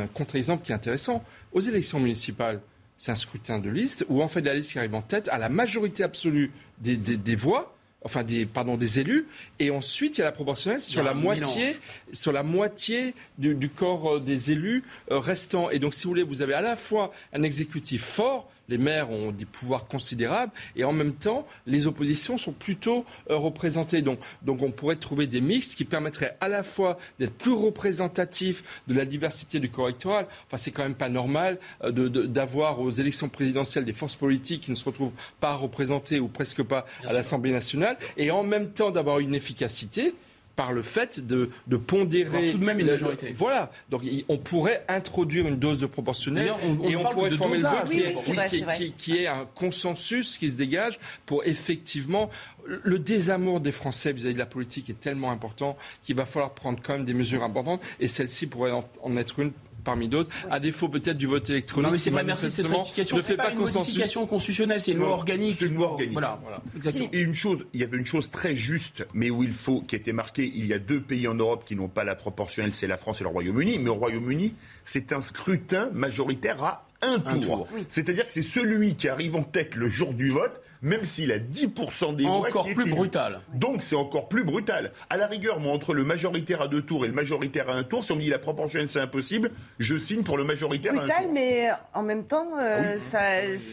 un, 0.01 0.07
contre-exemple 0.07 0.65
qui 0.65 0.71
est 0.71 0.75
intéressant. 0.75 1.23
Aux 1.53 1.61
élections 1.61 1.99
municipales, 1.99 2.59
c'est 2.97 3.11
un 3.11 3.15
scrutin 3.15 3.59
de 3.59 3.69
liste 3.69 4.05
où 4.09 4.21
en 4.23 4.27
fait 4.27 4.41
la 4.41 4.55
liste 4.55 4.71
qui 4.71 4.79
arrive 4.79 4.95
en 4.95 5.01
tête 5.01 5.29
à 5.29 5.37
la 5.37 5.49
majorité 5.49 6.03
absolue 6.03 6.51
des, 6.79 7.35
voix 7.35 7.75
enfin 8.03 8.23
des 8.23 8.45
pardon 8.47 8.75
des 8.75 8.99
élus 8.99 9.27
et 9.59 9.69
ensuite 9.69 10.17
il 10.17 10.21
y 10.21 10.23
a 10.23 10.25
la 10.25 10.31
proportionnelle 10.31 10.81
sur 10.81 11.03
la 11.03 11.13
moitié 11.13 11.77
sur 12.11 12.31
la 12.31 12.41
moitié 12.41 13.13
du, 13.37 13.69
corps 13.69 14.19
des 14.19 14.51
élus 14.51 14.83
restants 15.09 15.69
et 15.69 15.77
donc 15.77 15.93
si 15.93 16.05
vous 16.05 16.09
voulez 16.09 16.23
vous 16.23 16.41
avez 16.41 16.55
à 16.55 16.61
la 16.61 16.75
fois 16.75 17.13
un 17.33 17.43
exécutif 17.43 18.03
fort 18.03 18.49
les 18.69 18.77
maires 18.77 19.09
ont 19.09 19.31
des 19.31 19.45
pouvoirs 19.45 19.87
considérables 19.87 20.51
et 20.75 20.83
en 20.83 20.93
même 20.93 21.13
temps, 21.13 21.45
les 21.65 21.87
oppositions 21.87 22.37
sont 22.37 22.51
plutôt 22.51 23.05
euh, 23.29 23.35
représentées. 23.35 24.01
Donc, 24.01 24.19
donc 24.41 24.61
on 24.61 24.71
pourrait 24.71 24.95
trouver 24.95 25.27
des 25.27 25.41
mix 25.41 25.75
qui 25.75 25.85
permettraient 25.85 26.37
à 26.41 26.47
la 26.47 26.63
fois 26.63 26.97
d'être 27.19 27.33
plus 27.33 27.53
représentatifs 27.53 28.63
de 28.87 28.93
la 28.93 29.05
diversité 29.05 29.59
du 29.59 29.69
corps 29.69 29.87
électoral. 29.87 30.27
Enfin, 30.47 30.57
c'est 30.57 30.71
quand 30.71 30.83
même 30.83 30.95
pas 30.95 31.09
normal 31.09 31.59
euh, 31.83 31.91
d'avoir 31.91 32.79
aux 32.79 32.91
élections 32.91 33.29
présidentielles 33.29 33.85
des 33.85 33.93
forces 33.93 34.15
politiques 34.15 34.63
qui 34.63 34.71
ne 34.71 34.75
se 34.75 34.85
retrouvent 34.85 35.13
pas 35.39 35.55
représentées 35.55 36.19
ou 36.19 36.27
presque 36.27 36.63
pas 36.63 36.85
à 37.05 37.13
l'Assemblée 37.13 37.51
nationale 37.51 37.97
et 38.17 38.31
en 38.31 38.43
même 38.43 38.71
temps 38.71 38.91
d'avoir 38.91 39.19
une 39.19 39.35
efficacité 39.35 40.13
par 40.57 40.73
le 40.73 40.81
fait 40.81 41.25
de, 41.25 41.49
de 41.67 41.77
pondérer. 41.77 42.51
tout 42.51 42.57
de 42.57 42.65
même 42.65 42.79
une 42.81 42.87
le- 42.87 42.91
majorité. 42.93 43.31
Voilà. 43.33 43.71
Donc 43.89 44.01
on 44.27 44.37
pourrait 44.37 44.83
introduire 44.89 45.47
une 45.47 45.55
dose 45.57 45.77
de 45.79 45.85
proportionnel 45.85 46.43
D'ailleurs, 46.47 46.59
on- 46.63 46.83
on 46.85 46.89
et 46.89 46.95
on 46.97 47.03
pourrait 47.05 47.31
former 47.31 47.57
le 47.57 47.61
vote 47.61 47.71
Oui, 47.87 47.95
qui, 47.95 48.01
oui, 48.01 48.07
est- 48.07 48.33
vrai, 48.33 48.49
qui- 48.49 48.57
c'est 48.57 48.63
vrai. 48.65 48.77
qui- 48.77 48.91
qui 48.93 49.17
est 49.19 49.27
un 49.27 49.47
consensus 49.55 50.37
qui 50.37 50.49
se 50.49 50.55
dégage 50.55 50.99
pour 51.27 51.45
effectivement 51.45 52.29
le 52.65 52.99
désamour 52.99 53.61
des 53.61 53.71
Français 53.71 54.11
vis-à-vis 54.11 54.33
de 54.33 54.39
la 54.39 54.45
politique 54.47 54.89
est 54.89 54.99
tellement 54.99 55.31
important 55.31 55.77
qu'il 56.03 56.15
va 56.15 56.25
falloir 56.25 56.51
prendre 56.53 56.79
quand 56.83 56.93
même 56.93 57.05
des 57.05 57.13
mesures 57.13 57.43
importantes 57.43 57.81
et 57.99 58.07
celle-ci 58.09 58.47
pourrait 58.47 58.71
en, 58.71 58.83
en 59.03 59.15
être 59.15 59.39
une 59.39 59.51
parmi 59.87 60.09
d'autres, 60.09 60.29
à 60.51 60.59
défaut 60.59 60.89
peut-être 60.89 61.17
du 61.17 61.27
vote 61.27 61.49
électronique. 61.49 61.85
Non, 61.87 61.91
mais 61.93 61.97
c'est 61.97 62.09
vrai, 62.09 62.25
merci 62.25 62.51
cette 62.51 62.69
ne 62.69 62.75
C'est 62.93 63.21
fait 63.21 63.35
pas 63.37 63.43
pas 63.45 63.51
une 63.51 63.57
consensus. 63.59 63.93
modification 63.95 64.27
constitutionnelle, 64.27 64.81
c'est 64.81 64.91
une 64.91 64.97
loi 64.97 65.07
Non, 65.07 65.13
organique. 65.13 65.55
c'est 65.59 65.65
une 65.67 65.75
loi 65.75 65.87
organique. 65.91 66.11
Voilà, 66.11 66.39
voilà. 66.43 66.61
Exactement. 66.75 67.07
Et 67.13 67.19
une 67.21 67.33
chose, 67.35 67.65
il 67.73 67.79
y 67.79 67.83
avait 67.83 67.97
une 67.97 68.05
chose 68.05 68.29
très 68.29 68.53
juste, 68.55 69.05
mais 69.13 69.29
où 69.29 69.43
il 69.43 69.53
faut, 69.53 69.79
qui 69.81 69.95
était 69.95 70.11
marquée, 70.11 70.51
il 70.53 70.65
y 70.67 70.73
a 70.73 70.79
deux 70.79 70.99
pays 70.99 71.25
en 71.27 71.35
Europe 71.35 71.63
qui 71.65 71.75
n'ont 71.77 71.87
pas 71.87 72.03
la 72.03 72.15
proportionnelle, 72.15 72.73
c'est 72.75 72.87
la 72.87 72.97
France 72.97 73.21
et 73.21 73.23
le 73.23 73.29
Royaume-Uni. 73.29 73.79
Mais 73.79 73.89
au 73.89 73.95
Royaume-Uni, 73.95 74.53
c'est 74.83 75.13
un 75.13 75.21
scrutin 75.21 75.89
majoritaire 75.93 76.61
à 76.63 76.83
un 77.01 77.19
tour. 77.19 77.41
tour. 77.41 77.67
C'est-à-dire 77.87 78.27
que 78.27 78.33
c'est 78.33 78.41
celui 78.43 78.95
qui 78.95 79.07
arrive 79.07 79.35
en 79.35 79.43
tête 79.43 79.75
le 79.75 79.87
jour 79.87 80.13
du 80.13 80.29
vote, 80.31 80.59
même 80.81 81.03
s'il 81.03 81.31
a 81.31 81.39
10% 81.39 82.15
des 82.15 82.23
voix. 82.25 82.33
Encore 82.47 82.65
qui 82.65 82.71
est 82.71 82.75
plus 82.75 82.85
élu. 82.87 82.93
brutal. 82.95 83.41
Donc 83.53 83.81
c'est 83.81 83.95
encore 83.95 84.27
plus 84.29 84.43
brutal. 84.43 84.91
À 85.09 85.17
la 85.17 85.27
rigueur, 85.27 85.59
moi, 85.59 85.73
entre 85.73 85.93
le 85.93 86.03
majoritaire 86.03 86.61
à 86.61 86.67
deux 86.67 86.81
tours 86.81 87.05
et 87.05 87.07
le 87.07 87.13
majoritaire 87.13 87.69
à 87.69 87.73
un 87.73 87.83
tour, 87.83 88.03
si 88.03 88.11
on 88.11 88.15
me 88.15 88.21
dit 88.21 88.29
la 88.29 88.39
proportionnelle 88.39 88.89
c'est 88.89 88.99
impossible, 88.99 89.51
je 89.79 89.97
signe 89.97 90.23
pour 90.23 90.37
le 90.37 90.43
majoritaire 90.43 90.91
à 90.93 90.95
un 90.95 90.99
brutal, 90.99 91.23
tour. 91.23 91.33
mais 91.33 91.69
en 91.93 92.03
même 92.03 92.25
temps, 92.25 92.47
euh, 92.59 92.93
Ah 92.95 92.99
ça, 92.99 93.19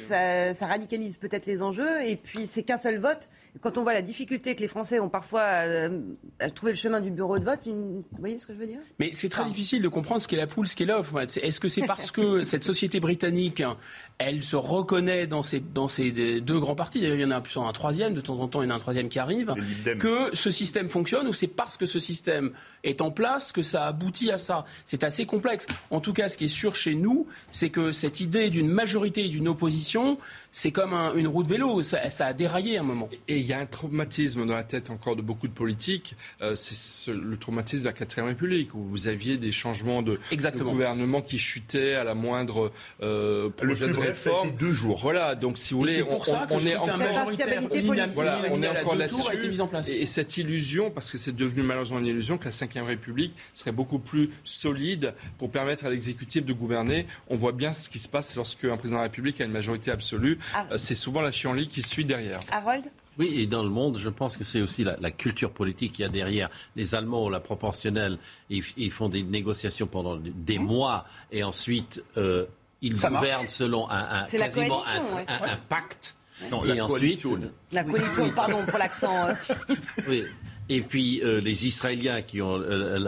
ça- 0.09 0.55
ça 0.55 0.67
radicalise 0.67 1.17
peut-être 1.17 1.47
les 1.47 1.63
enjeux. 1.63 2.03
Et 2.07 2.17
puis, 2.17 2.47
c'est 2.47 2.63
qu'un 2.63 2.77
seul 2.79 2.99
vote. 2.99 3.29
Quand 3.61 3.79
on 3.79 3.83
voit 3.83 3.93
la 3.95 4.03
difficulté 4.03 4.55
que 4.57 4.61
les 4.61 4.69
Français 4.69 4.99
ont 5.01 5.09
parfois 5.09 5.43
euh, 5.43 6.01
à 6.41 6.51
trouver 6.51 6.73
le 6.73 6.79
chemin 6.79 7.01
du 7.01 7.11
bureau 7.11 7.39
de 7.39 7.45
vote, 7.45 7.61
une- 7.67 8.01
vous 8.01 8.19
voyez 8.19 8.39
ce 8.39 8.47
que 8.47 8.55
je 8.55 8.59
veux 8.59 8.67
dire? 8.67 8.81
Mais 8.99 9.11
c'est 9.13 9.29
très 9.29 9.45
difficile 9.45 9.83
de 9.83 9.89
comprendre 9.89 10.21
ce 10.23 10.29
qu'est 10.29 10.37
la 10.37 10.47
poule, 10.47 10.67
ce 10.67 10.75
qu'est 10.77 10.85
l'œuf. 10.87 11.15
en 11.15 11.19
fait. 11.19 11.31
C'est- 11.31 11.41
Est-ce 11.41 11.61
que 11.61 11.69
c'est 11.69 11.87
parce 11.87 12.11
que 12.11 12.43
cette 12.45 12.65
société 12.65 12.99
britannique, 13.01 13.63
elle 14.19 14.43
se 14.43 14.57
reconnaît 14.57 15.27
dans 15.27 15.43
ces, 15.43 15.61
dans 15.61 15.89
ces 15.89 16.11
deux 16.41 16.59
grands 16.59 16.75
partis, 16.75 17.04
il 17.09 17.21
y 17.21 17.25
en 17.25 17.31
a 17.31 17.41
plus 17.41 17.57
un 17.59 17.73
troisième, 17.73 18.15
de 18.15 18.21
temps 18.21 18.39
en 18.41 18.49
temps 18.49 18.63
il 18.63 18.69
y 18.69 18.69
en 18.69 18.75
a 18.75 18.77
un 18.77 18.81
troisième 18.81 19.09
qui 19.09 19.19
arrive, 19.19 19.55
que 19.99 20.31
ce 20.35 20.51
système 20.51 20.89
fonctionne 20.91 21.27
ou 21.29 21.33
c'est 21.33 21.47
parce 21.47 21.77
que 21.77 21.87
ce 21.87 21.99
système 21.99 22.53
est 22.83 23.01
en 23.01 23.11
place 23.11 23.53
que 23.53 23.63
ça 23.63 23.87
aboutit 23.87 24.31
à 24.31 24.39
ça 24.39 24.65
C'est 24.85 25.05
assez 25.05 25.25
complexe. 25.27 25.67
En 25.91 26.01
tout 26.01 26.13
cas, 26.13 26.29
ce 26.29 26.37
qui 26.37 26.45
est 26.45 26.49
sûr 26.49 26.77
chez 26.77 26.95
nous, 26.95 27.27
c'est 27.51 27.71
que 27.71 27.93
cette 27.93 28.21
idée 28.21 28.51
d'une 28.51 28.69
majorité 28.69 29.25
et 29.25 29.29
d'une 29.29 29.49
opposition, 29.49 30.19
c'est 30.53 30.71
comme 30.71 30.93
un- 30.93 31.15
une 31.15 31.27
roue 31.27 31.43
de 31.43 31.49
vélo, 31.49 31.83
ça, 31.83 32.11
ça 32.11 32.27
a 32.27 32.33
déraillé 32.33 32.77
à 32.77 32.81
un 32.81 32.85
moment. 32.85 33.09
Et 33.29 33.39
il 33.39 33.47
y 33.47 33.53
a 33.53 33.59
un 33.59 33.67
traumatisme 33.67 34.47
dans 34.47 34.55
la 34.55 34.65
tête 34.65 34.91
encore 34.91 35.17
de 35.17 35.23
beaucoup 35.23 35.49
de 35.49 35.53
politiques. 35.53 36.15
Euh, 36.43 36.55
c'est 36.57 36.75
ce- 36.75 37.11
le 37.11 37.37
traumatisme 37.39 37.85
de 37.85 37.89
la 37.89 37.93
4 37.95 38.23
République, 38.23 38.75
où 38.75 38.83
vous 38.85 39.09
aviez 39.09 39.39
des 39.39 39.51
changements 39.53 40.03
de, 40.03 40.19
de 40.31 40.63
gouvernement 40.63 41.23
qui 41.23 41.39
chutaient 41.39 41.95
à 41.95 42.05
la 42.05 42.15
moindre 42.15 42.71
euh, 43.03 43.49
projet 43.51 43.87
plus 43.87 43.89
de 43.89 43.97
bref, 43.97 44.19
ça 44.19 44.31
a 44.31 44.33
réforme. 44.33 44.49
été 44.49 44.57
deux 44.59 44.73
jours. 44.73 45.01
Voilà, 45.01 45.35
donc 45.35 45.59
si 45.59 45.75
vous 45.75 45.87
Et 45.89 46.03
voulez, 46.03 46.03
on, 46.03 46.19
on 46.51 46.59
le 46.59 46.67
est 46.67 46.77
encore... 46.85 46.98
majoritaire. 46.98 47.47
Voilà, 48.15 48.39
on 48.51 48.62
est 48.62 48.69
encore 48.81 48.97
là-dessus. 48.97 49.16
Et, 49.93 50.02
et 50.02 50.06
cette 50.06 50.36
illusion, 50.36 50.90
parce 50.90 51.11
que 51.11 51.19
c'est 51.19 51.35
devenu 51.35 51.62
malheureusement 51.62 51.98
une 51.98 52.06
illusion, 52.06 52.39
que 52.39 52.44
la 52.47 52.52
5 52.52 52.73
République 52.86 53.35
serait 53.55 53.73
beaucoup 53.73 53.98
plus 53.98 54.31
solide 54.44 55.15
pour 55.39 55.51
permettre 55.51 55.86
à 55.86 55.90
l'exécutif 55.90 56.44
de 56.44 56.52
gouverner. 56.52 57.06
On 57.28 57.36
voit 57.36 57.52
bien 57.52 57.73
ce 57.73 57.89
qui 57.89 57.98
se 57.98 58.09
passe 58.09 58.36
lorsque 58.36 58.65
un 58.65 58.77
président 58.77 58.97
de 58.98 59.02
la 59.02 59.09
République 59.09 59.40
a 59.40 59.44
une 59.44 59.52
majorité 59.52 59.90
absolue. 59.90 60.39
Euh, 60.70 60.78
C'est 60.78 60.94
souvent 60.94 61.20
la 61.20 61.32
chienlit 61.32 61.69
qui 61.69 61.82
suit 61.82 62.05
derrière. 62.05 62.40
Harold 62.51 62.85
Oui, 63.19 63.32
et 63.40 63.47
dans 63.47 63.62
le 63.62 63.69
monde, 63.70 63.98
je 63.98 64.09
pense 64.09 64.36
que 64.36 64.44
c'est 64.44 64.61
aussi 64.61 64.85
la, 64.85 64.97
la 65.01 65.11
culture 65.11 65.51
politique 65.52 65.93
qu'il 65.93 66.02
y 66.02 66.06
a 66.06 66.11
derrière. 66.11 66.51
Les 66.77 66.94
Allemands 66.94 67.24
ont 67.24 67.28
la 67.28 67.40
proportionnelle, 67.40 68.19
ils, 68.51 68.62
ils 68.77 68.90
font 68.90 69.09
des 69.09 69.23
négociations 69.23 69.86
pendant 69.86 70.16
des 70.16 70.59
mois, 70.59 71.05
et 71.31 71.43
ensuite 71.44 72.02
euh, 72.16 72.47
ils 72.82 72.97
Ça 72.97 73.09
marche. 73.11 73.23
gouvernent 73.24 73.48
selon 73.48 73.89
un, 73.89 74.23
un- 74.23 74.27
C'est 74.27 74.36
la 74.39 74.47
quasiment 74.47 74.81
coalition, 74.81 75.09
un, 75.11 75.16
ouais. 75.16 75.24
un- 75.28 75.52
un 75.52 75.56
pacte. 75.69 76.16
Non, 76.51 76.65
et 76.65 76.74
la 76.74 76.85
ensuite, 76.85 77.23
coalition. 77.23 77.40
La 77.73 77.85
coalition, 77.85 78.31
pardon 78.31 78.65
pour 78.66 78.78
l'accent. 78.78 79.28
euh. 79.28 79.35
oui. 80.09 80.24
Et 80.70 80.81
puis 80.81 81.20
euh, 81.23 81.41
les 81.41 81.66
Israéliens 81.66 82.23
qui 82.23 82.41
ont 82.41 82.59
euh, 82.59 82.99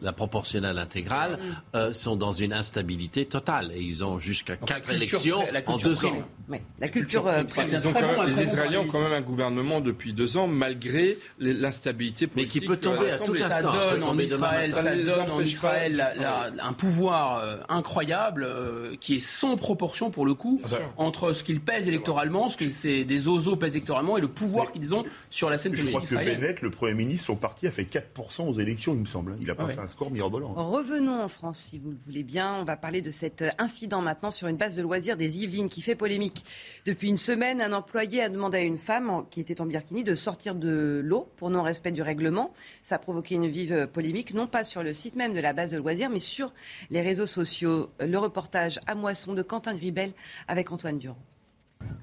la, 0.00 0.12
proportionnelle 0.12 0.78
intégrale 0.78 1.38
euh, 1.74 1.92
sont 1.92 2.14
dans 2.14 2.32
une 2.32 2.52
instabilité 2.52 3.26
totale 3.26 3.72
et 3.74 3.80
ils 3.80 4.04
ont 4.04 4.18
jusqu'à 4.20 4.56
quatre 4.56 4.92
élections 4.92 5.40
la 5.52 5.58
en 5.66 5.76
culture 5.78 5.88
deux 5.90 5.94
prime. 5.96 6.14
ans. 6.22 6.58
La 6.78 6.88
culture. 6.88 7.22
Ils 7.26 7.88
ont 7.88 7.92
quand 7.92 8.00
même- 8.00 8.20
un 8.20 8.26
les 8.26 8.34
bon 8.34 8.42
Israéliens 8.42 8.80
ont 8.80 8.86
quand 8.86 9.00
même 9.00 9.12
un 9.12 9.22
gouvernement 9.22 9.80
depuis 9.80 10.12
deux 10.12 10.36
ans, 10.36 10.46
malgré 10.46 11.18
l'instabilité 11.38 12.28
Mais 12.36 12.44
qui 12.46 12.60
politique. 12.60 12.68
peut 12.68 12.76
tomber 12.76 13.10
à 13.10 13.18
tout 13.18 13.32
instant. 13.32 13.48
ça 13.48 13.62
donne 13.62 14.04
en 14.04 14.18
Israël, 14.18 14.72
ça 14.72 14.94
donne 14.94 15.30
en 15.30 15.40
Israël 15.40 15.96
pas 15.96 16.14
la- 16.14 16.50
la- 16.50 16.64
un 16.66 16.72
pouvoir 16.74 17.38
euh, 17.38 17.56
incroyable 17.68 18.44
euh, 18.44 18.94
qui 19.00 19.16
est 19.16 19.20
sans 19.20 19.56
proportion 19.56 20.10
pour 20.10 20.26
le 20.26 20.34
coup 20.34 20.60
entre 20.96 21.32
ce 21.32 21.42
qu'ils 21.44 21.60
pèsent 21.60 21.88
électoralement, 21.88 22.48
ce 22.50 22.56
que 22.56 22.68
c'est 22.68 23.04
des 23.04 23.26
oiseaux 23.28 23.56
pèsent 23.56 23.74
électoralement 23.76 24.16
et 24.16 24.20
le 24.20 24.28
pouvoir 24.28 24.70
qu'ils 24.72 24.94
ont 24.94 25.04
sur 25.30 25.50
la 25.50 25.58
scène 25.58 25.74
Je 25.74 25.80
crois 25.86 26.00
politique 26.00 26.16
que 26.18 26.22
israélienne. 26.22 26.54
Premier 26.84 27.04
ministre, 27.06 27.28
son 27.28 27.36
parti 27.36 27.66
a 27.66 27.70
fait 27.70 27.84
4% 27.84 28.46
aux 28.46 28.52
élections, 28.60 28.92
il 28.92 29.00
me 29.00 29.04
semble. 29.06 29.36
Il 29.40 29.46
n'a 29.46 29.54
pas 29.54 29.64
Ouais. 29.64 29.72
fait 29.72 29.80
un 29.80 29.88
score 29.88 30.10
mirobolant. 30.10 30.52
Revenons 30.52 31.22
en 31.22 31.28
France, 31.28 31.58
si 31.58 31.78
vous 31.78 31.92
le 31.92 31.96
voulez 32.04 32.22
bien. 32.22 32.56
On 32.60 32.64
va 32.64 32.76
parler 32.76 33.00
de 33.00 33.10
cet 33.10 33.40
euh, 33.40 33.48
incident 33.56 34.02
maintenant 34.02 34.30
sur 34.30 34.48
une 34.48 34.58
base 34.58 34.76
de 34.76 34.82
loisirs 34.82 35.16
des 35.16 35.42
Yvelines 35.42 35.70
qui 35.70 35.80
fait 35.80 35.94
polémique. 35.94 36.44
Depuis 36.84 37.08
une 37.08 37.16
semaine, 37.16 37.62
un 37.62 37.72
employé 37.72 38.20
a 38.22 38.28
demandé 38.28 38.58
à 38.58 38.60
une 38.60 38.76
femme 38.76 39.24
qui 39.30 39.40
était 39.40 39.62
en 39.62 39.66
birkini 39.66 40.04
de 40.04 40.14
sortir 40.14 40.54
de 40.54 41.00
l'eau 41.02 41.26
pour 41.36 41.48
non-respect 41.48 41.90
du 41.90 42.02
règlement. 42.02 42.52
Ça 42.82 42.96
a 42.96 42.98
provoqué 42.98 43.36
une 43.36 43.46
vive 43.48 43.72
euh, 43.72 43.86
polémique, 43.86 44.34
non 44.34 44.46
pas 44.46 44.62
sur 44.62 44.82
le 44.82 44.92
site 44.92 45.16
même 45.16 45.32
de 45.32 45.40
la 45.40 45.54
base 45.54 45.70
de 45.70 45.78
loisirs, 45.78 46.10
mais 46.10 46.20
sur 46.20 46.52
les 46.90 47.00
réseaux 47.00 47.26
sociaux. 47.26 47.88
Le 47.98 48.18
reportage 48.18 48.78
à 48.86 48.94
Moisson 48.94 49.32
de 49.32 49.40
Quentin 49.40 49.74
Gribel 49.74 50.12
avec 50.48 50.70
Antoine 50.70 50.98
Durand. 50.98 51.16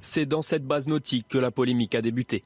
C'est 0.02 0.26
dans 0.26 0.42
cette 0.42 0.64
base 0.66 0.88
nautique 0.88 1.28
que 1.28 1.38
la 1.38 1.52
polémique 1.52 1.94
a 1.94 2.02
débuté. 2.02 2.42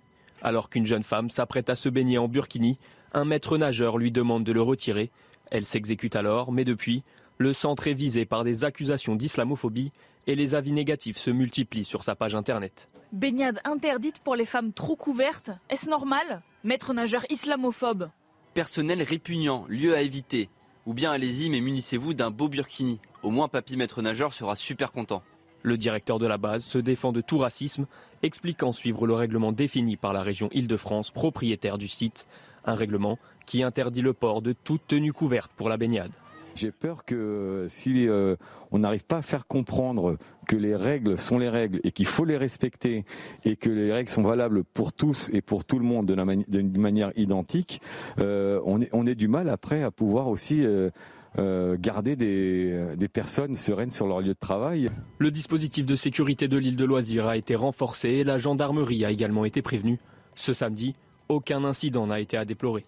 Alors 0.45 0.69
qu'une 0.69 0.85
jeune 0.85 1.01
femme 1.01 1.31
s'apprête 1.31 1.72
à 1.72 1.76
se 1.76 1.89
baigner 1.89 2.19
en 2.19 2.27
burkini, 2.27 2.77
un 3.13 3.26
maître 3.26 3.57
nageur 3.57 3.97
lui 3.97 4.11
demande 4.11 4.43
de 4.43 4.51
le 4.51 4.61
retirer. 4.61 5.09
Elle 5.49 5.65
s'exécute 5.65 6.15
alors, 6.15 6.51
mais 6.51 6.63
depuis, 6.63 7.03
le 7.39 7.51
centre 7.51 7.88
est 7.88 7.95
visé 7.95 8.26
par 8.26 8.43
des 8.43 8.63
accusations 8.63 9.15
d'islamophobie 9.15 9.91
et 10.27 10.35
les 10.35 10.53
avis 10.53 10.72
négatifs 10.72 11.17
se 11.17 11.31
multiplient 11.31 11.84
sur 11.84 12.03
sa 12.03 12.15
page 12.15 12.35
internet. 12.35 12.89
Baignade 13.11 13.59
interdite 13.63 14.19
pour 14.19 14.35
les 14.35 14.45
femmes 14.45 14.72
trop 14.72 14.95
couvertes. 14.95 15.49
Est-ce 15.72 15.89
normal 15.89 16.43
Maître 16.63 16.93
nageur 16.93 17.26
islamophobe? 17.31 18.11
Personnel 18.53 19.01
répugnant, 19.01 19.65
lieu 19.67 19.95
à 19.95 20.03
éviter. 20.03 20.49
Ou 20.85 20.93
bien 20.93 21.11
allez-y, 21.11 21.49
mais 21.49 21.59
munissez-vous 21.59 22.13
d'un 22.13 22.30
beau 22.30 22.49
burkini. 22.49 23.01
Au 23.23 23.31
moins, 23.31 23.47
papy 23.47 23.77
maître 23.77 24.03
nageur 24.03 24.31
sera 24.31 24.53
super 24.53 24.91
content. 24.91 25.23
Le 25.65 25.77
directeur 25.77 26.19
de 26.19 26.27
la 26.27 26.37
base 26.37 26.63
se 26.63 26.77
défend 26.77 27.11
de 27.11 27.21
tout 27.21 27.39
racisme, 27.39 27.87
expliquant 28.21 28.71
suivre 28.71 29.07
le 29.07 29.15
règlement 29.15 29.51
défini 29.51 29.97
par 29.97 30.13
la 30.13 30.21
région 30.21 30.47
Île-de-France, 30.51 31.09
propriétaire 31.09 31.79
du 31.79 31.87
site. 31.87 32.27
Un 32.65 32.75
règlement 32.75 33.17
qui 33.47 33.63
interdit 33.63 34.03
le 34.03 34.13
port 34.13 34.43
de 34.43 34.53
toute 34.53 34.85
tenue 34.85 35.11
couverte 35.11 35.51
pour 35.55 35.67
la 35.67 35.77
baignade. 35.77 36.11
J'ai 36.53 36.71
peur 36.71 37.03
que 37.03 37.65
si 37.67 38.07
euh, 38.07 38.35
on 38.71 38.77
n'arrive 38.77 39.05
pas 39.05 39.17
à 39.17 39.21
faire 39.23 39.47
comprendre 39.47 40.17
que 40.47 40.55
les 40.55 40.75
règles 40.75 41.17
sont 41.17 41.39
les 41.39 41.49
règles 41.49 41.79
et 41.83 41.91
qu'il 41.91 42.05
faut 42.05 42.25
les 42.25 42.37
respecter 42.37 43.03
et 43.43 43.55
que 43.55 43.71
les 43.71 43.91
règles 43.91 44.11
sont 44.11 44.21
valables 44.21 44.63
pour 44.63 44.93
tous 44.93 45.31
et 45.33 45.41
pour 45.41 45.65
tout 45.65 45.79
le 45.79 45.85
monde 45.85 46.05
d'une 46.47 46.77
manière 46.77 47.11
identique, 47.15 47.81
euh, 48.19 48.61
on, 48.65 48.81
est, 48.81 48.89
on 48.93 49.07
est 49.07 49.15
du 49.15 49.27
mal 49.27 49.49
après 49.49 49.81
à 49.81 49.89
pouvoir 49.89 50.27
aussi 50.27 50.63
euh, 50.63 50.91
euh, 51.40 51.76
garder 51.80 52.16
des, 52.16 52.95
des 52.95 53.07
personnes 53.07 53.56
sereines 53.56 53.91
sur 53.91 54.07
leur 54.07 54.22
lieu 54.22 54.34
de 54.34 54.40
travail. 54.40 54.90
Le 55.20 55.32
dispositif 55.32 55.86
de 55.86 55.95
sécurité 55.95 56.48
de 56.48 56.57
l'île 56.57 56.76
de 56.76 56.86
loisirs 56.86 57.28
a 57.28 57.38
été 57.38 57.56
renforcé 57.56 58.10
et 58.10 58.24
la 58.24 58.38
gendarmerie 58.38 59.03
a 59.06 59.12
également 59.12 59.45
été 59.45 59.62
prévenue. 59.62 59.99
Ce 60.36 60.53
samedi, 60.53 60.95
aucun 61.30 61.64
incident 61.64 62.07
n'a 62.07 62.20
été 62.20 62.38
à 62.38 62.45
déplorer. 62.45 62.86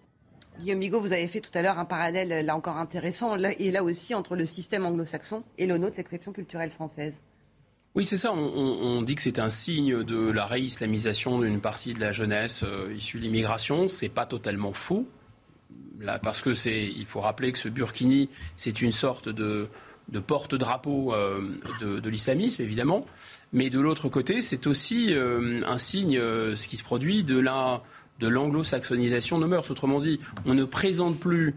Guillaume 0.60 0.80
Bigot, 0.80 1.00
vous 1.00 1.12
avez 1.12 1.28
fait 1.28 1.40
tout 1.40 1.50
à 1.54 1.62
l'heure 1.62 1.78
un 1.78 1.84
parallèle 1.84 2.44
là 2.44 2.56
encore 2.56 2.78
intéressant, 2.78 3.36
là, 3.36 3.52
et 3.58 3.70
là 3.70 3.84
aussi 3.84 4.14
entre 4.14 4.34
le 4.34 4.44
système 4.44 4.84
anglo-saxon 4.84 5.44
et 5.56 5.66
le 5.66 5.78
nôtre, 5.78 5.96
l'exception 5.98 6.32
culturelle 6.32 6.70
française. 6.70 7.22
Oui, 7.94 8.04
c'est 8.04 8.16
ça. 8.16 8.32
On, 8.32 8.38
on- 8.38 8.98
on 8.98 9.02
dit 9.02 9.14
que 9.14 9.22
c'est 9.22 9.38
un 9.38 9.50
signe 9.50 10.02
de 10.04 10.30
la 10.30 10.46
réislamisation 10.46 11.38
d'une 11.40 11.60
partie 11.60 11.94
de 11.94 12.00
la 12.00 12.12
jeunesse 12.12 12.64
euh, 12.64 12.92
issue 12.94 13.18
de 13.18 13.22
l'immigration. 13.24 13.88
C'est 13.88 14.08
pas 14.08 14.26
totalement 14.26 14.72
faux. 14.72 15.06
Là, 16.00 16.18
parce 16.18 16.42
que 16.42 16.54
c'est, 16.54 16.86
il 16.86 17.06
faut 17.06 17.20
rappeler 17.20 17.52
que 17.52 17.58
ce 17.58 17.68
burkini, 17.68 18.28
c'est 18.56 18.82
une 18.82 18.92
sorte 18.92 19.28
de, 19.28 19.68
porte-drapeau 20.26 21.12
euh, 21.12 21.40
de, 21.80 22.08
l'islamisme, 22.08 22.62
évidemment. 22.62 23.04
Mais 23.52 23.68
de 23.70 23.80
l'autre 23.80 24.08
côté, 24.08 24.40
c'est 24.40 24.66
aussi 24.66 25.12
euh, 25.12 25.62
un 25.66 25.78
signe, 25.78 26.18
euh, 26.18 26.54
ce 26.54 26.68
qui 26.68 26.76
se 26.76 26.84
produit, 26.84 27.24
de 27.24 27.38
la 27.38 27.82
de 28.20 28.26
l'anglo-saxonisation 28.26 29.38
de 29.38 29.46
mœurs. 29.46 29.70
Autrement 29.70 30.00
dit, 30.00 30.18
on 30.44 30.54
ne 30.54 30.64
présente 30.64 31.20
plus 31.20 31.54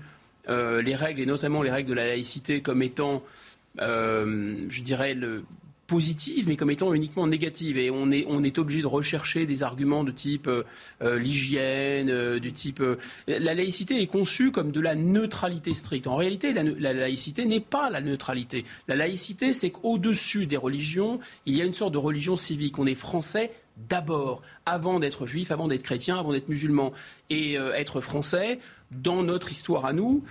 les 0.47 0.95
règles, 0.95 1.21
et 1.21 1.25
notamment 1.25 1.63
les 1.63 1.71
règles 1.71 1.89
de 1.89 1.95
la 1.95 2.05
laïcité, 2.05 2.61
comme 2.61 2.83
étant, 2.83 3.23
je 3.79 4.81
dirais, 4.81 5.15
le, 5.15 5.43
positive, 5.91 6.47
mais 6.47 6.55
comme 6.55 6.71
étant 6.71 6.93
uniquement 6.93 7.27
négative. 7.27 7.77
Et 7.77 7.91
on 7.91 8.11
est, 8.11 8.25
on 8.29 8.43
est 8.43 8.57
obligé 8.57 8.81
de 8.81 8.87
rechercher 8.87 9.45
des 9.45 9.61
arguments 9.61 10.05
de 10.05 10.11
type 10.11 10.47
euh, 10.47 10.63
euh, 11.01 11.19
l'hygiène, 11.19 12.09
euh, 12.09 12.39
du 12.39 12.53
type... 12.53 12.81
la 13.27 13.53
laïcité 13.53 14.01
est 14.01 14.07
conçue 14.07 14.53
comme 14.53 14.71
de 14.71 14.79
la 14.79 14.95
neutralité 14.95 15.73
stricte. 15.73 16.07
En 16.07 16.15
réalité, 16.15 16.53
la, 16.53 16.63
la 16.63 16.93
laïcité 16.93 17.45
n'est 17.45 17.59
pas 17.59 17.89
la 17.89 17.99
neutralité. 17.99 18.63
La 18.87 18.95
laïcité, 18.95 19.51
c'est 19.51 19.69
qu'au-dessus 19.69 20.45
des 20.45 20.55
religions, 20.55 21.19
il 21.45 21.57
y 21.57 21.61
a 21.61 21.65
une 21.65 21.73
sorte 21.73 21.91
de 21.91 21.97
religion 21.97 22.37
civique. 22.37 22.79
On 22.79 22.87
est 22.87 22.95
français 22.95 23.51
d'abord, 23.89 24.41
avant 24.65 25.01
d'être 25.01 25.25
juif, 25.27 25.51
avant 25.51 25.67
d'être 25.67 25.83
chrétien, 25.83 26.17
avant 26.17 26.31
d'être 26.31 26.47
musulman. 26.47 26.93
Et 27.29 27.55
être 27.55 27.99
français, 27.99 28.59
dans 28.91 29.23
notre 29.23 29.51
histoire 29.51 29.85
à 29.85 29.93
nous, 29.93 30.23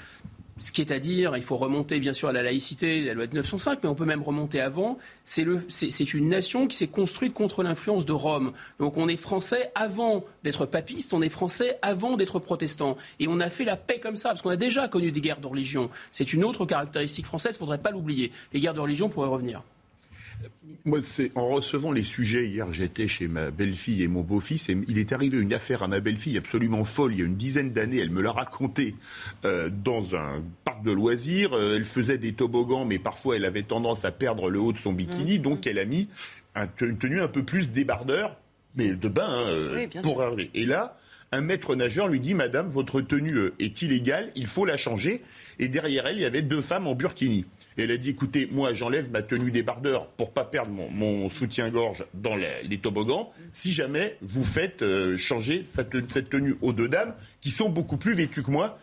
ce 0.61 0.73
qui 0.73 0.82
est 0.82 0.93
à 0.93 0.99
dire, 0.99 1.37
il 1.37 1.43
faut 1.43 1.57
remonter 1.57 1.99
bien 2.01 2.12
sûr 2.12 2.28
à 2.28 2.32
la 2.32 2.43
laïcité, 2.43 3.03
la 3.03 3.15
loi 3.15 3.27
de 3.27 3.35
905, 3.35 3.81
mais 3.82 3.89
on 3.89 3.95
peut 3.95 4.05
même 4.05 4.23
remonter 4.23 4.61
avant. 4.61 4.99
C'est 5.24 6.15
une 6.15 6.28
nation 6.28 6.66
qui 6.66 6.77
s'est 6.77 6.87
construite 6.87 7.32
contre 7.32 7.62
l'influence 7.62 8.05
de 8.05 8.12
Rome. 8.12 8.53
Donc 8.78 8.99
on 8.99 9.09
est 9.09 9.16
français 9.16 9.73
avant 9.74 10.24
d'être 10.45 10.66
papiste, 10.66 11.15
on 11.15 11.23
est 11.23 11.31
français 11.31 11.78
avant 11.81 12.16
d'être 12.16 12.39
protestant. 12.39 12.99
Et 13.19 13.27
on 13.27 13.41
a 13.41 13.49
fait 13.49 13.65
la 13.65 13.77
paix 13.77 14.01
comme 14.01 14.16
ça, 14.16 14.28
parce 14.28 14.43
qu'on 14.43 14.51
a 14.51 14.57
déjà 14.57 14.87
connu 14.87 15.11
des 15.11 15.23
guerres 15.23 15.41
de 15.41 15.47
religion. 15.47 15.89
C'est 16.12 16.32
une 16.35 16.45
autre 16.45 16.66
caractéristique 16.66 17.27
française, 17.27 17.53
il 17.53 17.57
ne 17.57 17.61
faudrait 17.61 17.78
pas 17.78 17.91
l'oublier. 17.91 18.31
Les 18.53 18.61
guerres 18.61 18.74
de 18.74 18.81
religion 18.81 19.09
pourraient 19.09 19.28
revenir. 19.28 19.62
Moi, 20.86 21.01
c'est 21.02 21.30
en 21.35 21.48
recevant 21.48 21.93
les 21.93 22.02
sujets 22.02 22.46
hier, 22.46 22.72
j'étais 22.72 23.06
chez 23.06 23.28
ma 23.28 23.51
belle-fille 23.51 24.02
et 24.02 24.09
mon 24.09 24.22
beau-fils, 24.22 24.70
et 24.70 24.78
il 24.88 24.98
est 24.98 25.12
arrivé 25.12 25.38
une 25.38 25.52
affaire 25.52 25.82
à 25.82 25.88
ma 25.88 26.01
belle-fille 26.01 26.38
absolument 26.38 26.85
folle. 26.85 27.12
Il 27.12 27.19
y 27.19 27.22
a 27.22 27.27
une 27.27 27.36
dizaine 27.36 27.72
d'années, 27.72 27.98
elle 27.98 28.10
me 28.10 28.22
l'a 28.22 28.32
raconté 28.32 28.94
euh, 29.44 29.69
dans 29.70 30.14
un 30.14 30.43
parc 30.64 30.82
de 30.82 30.93
loisirs. 30.93 31.52
Euh, 31.52 31.77
elle 31.77 31.85
faisait 31.85 32.16
des 32.16 32.32
toboggans, 32.32 32.86
mais 32.86 32.98
parfois 32.98 33.36
elle 33.36 33.44
avait 33.44 33.62
tendance 33.62 34.06
à 34.06 34.10
perdre 34.10 34.48
le 34.48 34.59
haut 34.59 34.72
de 34.72 34.78
son 34.78 34.93
bikini, 34.93 35.38
mmh. 35.38 35.43
donc 35.43 35.66
elle 35.66 35.78
a 35.78 35.85
mis 35.85 36.09
une 36.80 36.96
tenue 36.96 37.20
un 37.20 37.28
peu 37.28 37.43
plus 37.43 37.70
débardeur, 37.70 38.36
mais 38.74 38.93
de 38.93 39.09
bain 39.09 39.28
hein, 39.28 39.51
euh, 39.51 39.86
pour 40.02 40.22
arriver. 40.22 40.51
Et 40.54 40.64
là, 40.64 40.96
un 41.32 41.43
maître 41.43 41.77
nageur 41.77 42.09
lui 42.09 42.20
dit 42.20 42.35
Madame, 42.35 42.69
votre 42.69 43.01
tenue 43.01 43.51
est 43.59 43.82
illégale, 43.82 44.30
il 44.35 44.46
faut 44.46 44.64
la 44.64 44.77
changer. 44.77 45.20
Et 45.59 45.69
derrière 45.69 46.06
elle, 46.06 46.16
il 46.16 46.22
y 46.22 46.24
avait 46.24 46.43
deux 46.43 46.60
femmes 46.60 46.86
en 46.86 46.94
burkini. 46.94 47.44
Et 47.77 47.82
elle 47.85 47.90
a 47.90 47.97
dit 47.97 48.11
écoutez, 48.11 48.49
moi 48.51 48.73
j'enlève 48.73 49.11
ma 49.11 49.23
tenue 49.23 49.51
débardeur 49.51 50.09
pour 50.09 50.32
pas 50.32 50.45
perdre 50.45 50.71
mon, 50.71 51.31
soutien-gorge 51.31 52.05
dans 52.15 52.37
les, 52.37 52.79
toboggans, 52.79 53.31
si 53.53 53.73
jamais 53.73 54.16
vous 54.23 54.45
faites 54.45 54.82
euh, 54.82 55.16
changer 55.16 55.65
cette, 55.66 56.31
tenue 56.31 56.57
aux 56.61 56.73
deux 56.73 56.89
dames 56.89 57.15
qui 57.40 57.51
sont 57.51 57.69
beaucoup 57.69 57.97
plus 57.97 58.15
vêtues 58.15 58.43
que 58.43 58.51
moi. 58.51 58.79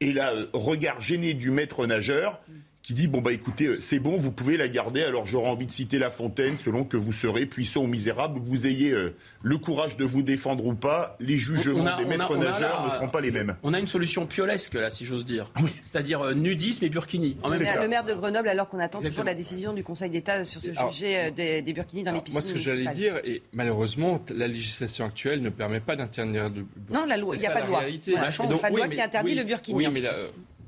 Et 0.00 0.12
là, 0.12 0.32
euh, 0.32 0.46
regard 0.52 1.00
gêné 1.00 1.34
du 1.34 1.50
maître 1.50 1.86
nageur 1.86 2.40
qui 2.86 2.94
dit 2.94 3.08
bon 3.08 3.20
bah 3.20 3.32
écoutez 3.32 3.66
euh, 3.66 3.80
c'est 3.80 3.98
bon 3.98 4.16
vous 4.16 4.30
pouvez 4.30 4.56
la 4.56 4.68
garder 4.68 5.02
alors 5.02 5.26
j'aurais 5.26 5.48
envie 5.48 5.66
de 5.66 5.72
citer 5.72 5.98
La 5.98 6.08
Fontaine 6.08 6.56
selon 6.56 6.84
que 6.84 6.96
vous 6.96 7.10
serez 7.10 7.44
puissant 7.44 7.82
ou 7.82 7.88
misérable 7.88 8.40
que 8.40 8.46
vous 8.46 8.68
ayez 8.68 8.92
euh, 8.92 9.12
le 9.42 9.58
courage 9.58 9.96
de 9.96 10.04
vous 10.04 10.22
défendre 10.22 10.64
ou 10.64 10.74
pas 10.74 11.16
les 11.18 11.36
jugements 11.36 11.96
des 11.96 12.04
maîtres 12.04 12.36
nageurs 12.36 12.86
ne 12.86 12.90
seront 12.92 13.08
pas 13.08 13.20
les 13.20 13.32
mêmes. 13.32 13.56
On 13.64 13.74
a 13.74 13.80
une 13.80 13.88
solution 13.88 14.24
piolesque 14.24 14.74
là 14.74 14.88
si 14.88 15.04
j'ose 15.04 15.24
dire 15.24 15.50
c'est-à-dire 15.82 16.20
euh, 16.20 16.34
nudisme 16.34 16.84
et 16.84 16.88
burkini 16.88 17.36
en 17.42 17.48
même 17.50 17.58
temps. 17.58 17.82
Le 17.82 17.88
maire 17.88 18.04
de 18.04 18.14
Grenoble 18.14 18.48
alors 18.48 18.68
qu'on 18.68 18.78
attend 18.78 19.02
toujours 19.02 19.24
la 19.24 19.34
décision 19.34 19.72
du 19.72 19.82
Conseil 19.82 20.10
d'État 20.10 20.44
sur 20.44 20.60
ce 20.60 20.72
sujet 20.72 21.32
des, 21.32 21.62
des, 21.62 21.72
burkinis 21.72 22.04
dans 22.04 22.12
les 22.12 22.20
piscines. 22.20 22.34
Moi 22.34 22.42
ce 22.42 22.52
que 22.52 22.60
j'allais 22.60 22.86
dire 22.92 23.16
et 23.24 23.42
malheureusement 23.52 24.24
la 24.32 24.46
législation 24.46 25.06
actuelle 25.06 25.42
ne 25.42 25.50
permet 25.50 25.80
pas 25.80 25.96
d'interdire 25.96 26.52
Non 26.94 27.04
la 27.04 27.16
loi 27.16 27.34
il 27.34 27.40
n'y 27.40 27.46
a 27.48 27.50
pas 27.50 27.62
de 27.62 27.66
loi. 27.66 27.82
Il 27.88 28.12
n'y 28.12 28.16
a 28.16 28.30
pas 28.30 28.70
de 28.70 28.76
loi 28.76 28.86
qui 28.86 29.00
interdit 29.00 29.34
le 29.34 29.42
burkini. 29.42 29.76
Oui 29.76 29.88
mais 29.92 30.02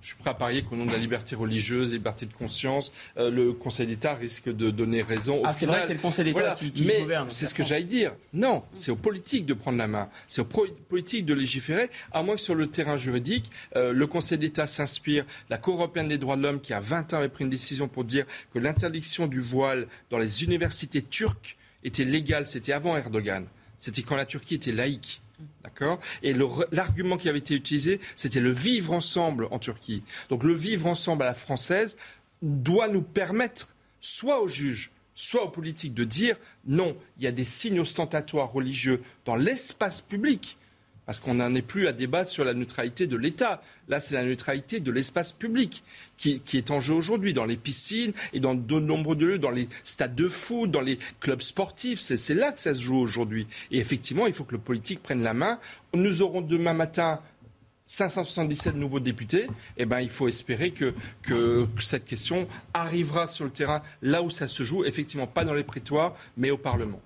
je 0.01 0.09
suis 0.09 0.17
prêt 0.17 0.31
à 0.31 0.35
parier 0.35 0.63
qu'au 0.63 0.77
nom 0.77 0.87
de 0.87 0.93
la 0.93 0.99
liberté 0.99 1.35
religieuse, 1.35 1.93
liberté 1.93 2.27
de 2.27 2.33
conscience, 2.33 2.93
euh, 3.17 3.31
le 3.31 3.53
Conseil 3.53 3.87
d'État 3.87 4.15
risque 4.15 4.49
de 4.49 4.71
donner 4.71 5.03
raison. 5.03 5.43
ah, 5.45 5.53
c'est 5.53 5.67
vrai 5.67 5.83
que 5.83 5.87
c'est 5.89 5.95
le 5.95 6.01
Conseil 6.01 6.25
d'État 6.25 6.57
qui, 6.59 6.71
qui 6.71 6.85
mais 6.85 7.01
gouverne. 7.01 7.31
C'est 7.31 7.47
ce 7.47 7.55
que 7.55 7.65
j'allais 7.65 7.85
dire. 7.85 8.13
Non, 8.33 8.63
c'est 8.73 8.91
aux 8.91 8.97
politiques 8.97 9.47
de 9.47 9.55
prendre 9.55 9.79
la 9.79 9.89
main. 9.89 10.09
C'est 10.29 10.41
aux 10.41 10.67
politiques 10.89 11.27
de 11.27 11.35
légiférer, 11.35 11.91
à 12.13 12.23
moins 12.23 12.37
que 12.37 12.41
sur 12.41 12.55
le 12.55 12.69
terrain 12.69 12.97
juridique, 12.97 13.51
euh, 13.77 13.93
le 13.93 14.07
Conseil 14.07 14.39
d'État 14.39 14.67
s'inspire, 14.67 15.25
la 15.51 15.59
Cour 15.59 15.75
européenne 15.75 16.09
des 16.09 16.19
droits 16.19 16.37
de 16.37 16.43
l'homme, 16.43 16.61
qui 16.61 16.73
a 16.73 16.81
20 16.81 17.15
ans 17.15 17.19
avait 17.19 17.29
pris 17.29 17.45
une 17.45 17.51
décision 17.51 17.89
pour 17.89 18.05
dire 18.05 18.25
que 18.53 18.59
l'interdiction 18.59 19.27
du 19.27 19.41
voile 19.41 19.87
dans 20.11 20.19
les 20.19 20.45
universités 20.45 21.03
turques 21.03 21.57
était 21.85 22.05
légale. 22.05 22.47
C'était 22.47 22.73
avant 22.73 22.97
Erdogan. 22.97 23.47
C'était 23.79 24.03
quand 24.03 24.17
la 24.17 24.27
Turquie 24.27 24.55
était 24.55 24.73
laïque. 24.73 25.21
D'accord 25.63 26.01
Et 26.23 26.35
l'argument 26.73 27.17
qui 27.17 27.29
avait 27.29 27.39
été 27.39 27.55
utilisé, 27.55 28.01
c'était 28.17 28.41
le 28.41 28.51
vivre 28.51 28.93
ensemble 28.93 29.49
en 29.51 29.59
Turquie. 29.59 30.03
Donc 30.29 30.45
le 30.45 30.55
vivre 30.55 30.87
ensemble 30.87 31.23
à 31.23 31.27
la 31.27 31.35
française 31.35 31.97
doit 32.43 32.89
nous 32.89 33.03
permettre, 33.03 33.75
soit 34.01 34.41
aux 34.41 34.49
juges, 34.49 34.93
soit 35.15 35.45
aux 35.45 35.51
politiques, 35.51 35.95
de 35.95 36.05
dire 36.05 36.37
non, 36.67 36.97
il 37.19 37.25
y 37.25 37.27
a 37.27 37.33
des 37.33 37.45
signes 37.45 37.81
ostentatoires 37.81 38.53
religieux 38.53 39.03
dans 39.25 39.37
l'espace 39.37 40.01
public 40.01 40.58
parce 41.09 41.21
qu'on 41.21 41.37
n'en 41.37 41.55
est 41.55 41.63
plus 41.63 41.87
à 41.87 41.95
débattre 41.95 42.29
sur 42.29 42.45
la 42.45 42.53
neutralité 42.53 43.07
de 43.07 43.17
l'État. 43.17 43.63
Là, 43.89 43.99
c'est 43.99 44.15
la 44.15 44.25
neutralité 44.25 44.79
de 44.79 44.91
l'espace 44.91 45.33
public 45.33 45.83
qui, 46.19 46.43
est 46.53 46.71
en 46.71 46.81
jeu 46.81 46.93
aujourd'hui, 46.93 47.33
dans 47.33 47.47
les 47.47 47.57
piscines 47.57 48.13
et 48.35 48.41
dans 48.41 48.55
de 48.55 48.79
nombreux 48.79 49.17
lieux, 49.17 49.39
dans 49.39 49.51
les 49.51 49.71
stades 49.85 50.15
de 50.15 50.29
foot, 50.29 50.71
dans 50.71 50.83
les 50.83 50.99
clubs 51.21 51.41
sportifs. 51.41 51.99
C'est 51.99 52.35
là 52.35 52.53
que 52.53 52.61
ça 52.61 52.75
se 52.75 52.81
joue 52.81 52.99
aujourd'hui. 52.99 53.47
Et 53.71 53.79
effectivement, 53.79 54.27
il 54.27 54.35
faut 54.35 54.45
que 54.45 54.53
le 54.53 54.61
politique 54.61 55.03
prenne 55.03 55.23
la 55.23 55.33
main. 55.33 55.59
Nous 55.95 56.21
aurons 56.21 56.43
demain 56.43 56.75
matin 56.75 57.21
577 57.87 58.75
nouveaux 58.75 59.01
députés, 59.01 59.47
eh 59.79 59.87
ben, 59.87 60.01
il 60.01 60.11
faut 60.11 60.29
espérer 60.29 60.73
que, 60.73 60.93
que, 61.23 61.67
cette 61.79 62.05
question 62.05 62.47
arrivera 62.75 63.27
sur 63.27 63.47
le 63.47 63.51
terrain, 63.51 63.81
là 64.03 64.23
où 64.23 64.29
ça 64.29 64.47
se 64.47 64.63
joue, 64.63 64.85
effectivement 64.85 65.27
pas 65.27 65.47
dans 65.47 65.55
les 65.55 65.65
prétoires, 65.65 66.15
mais 66.37 66.51
au 66.51 66.59
Parlement. 66.59 67.01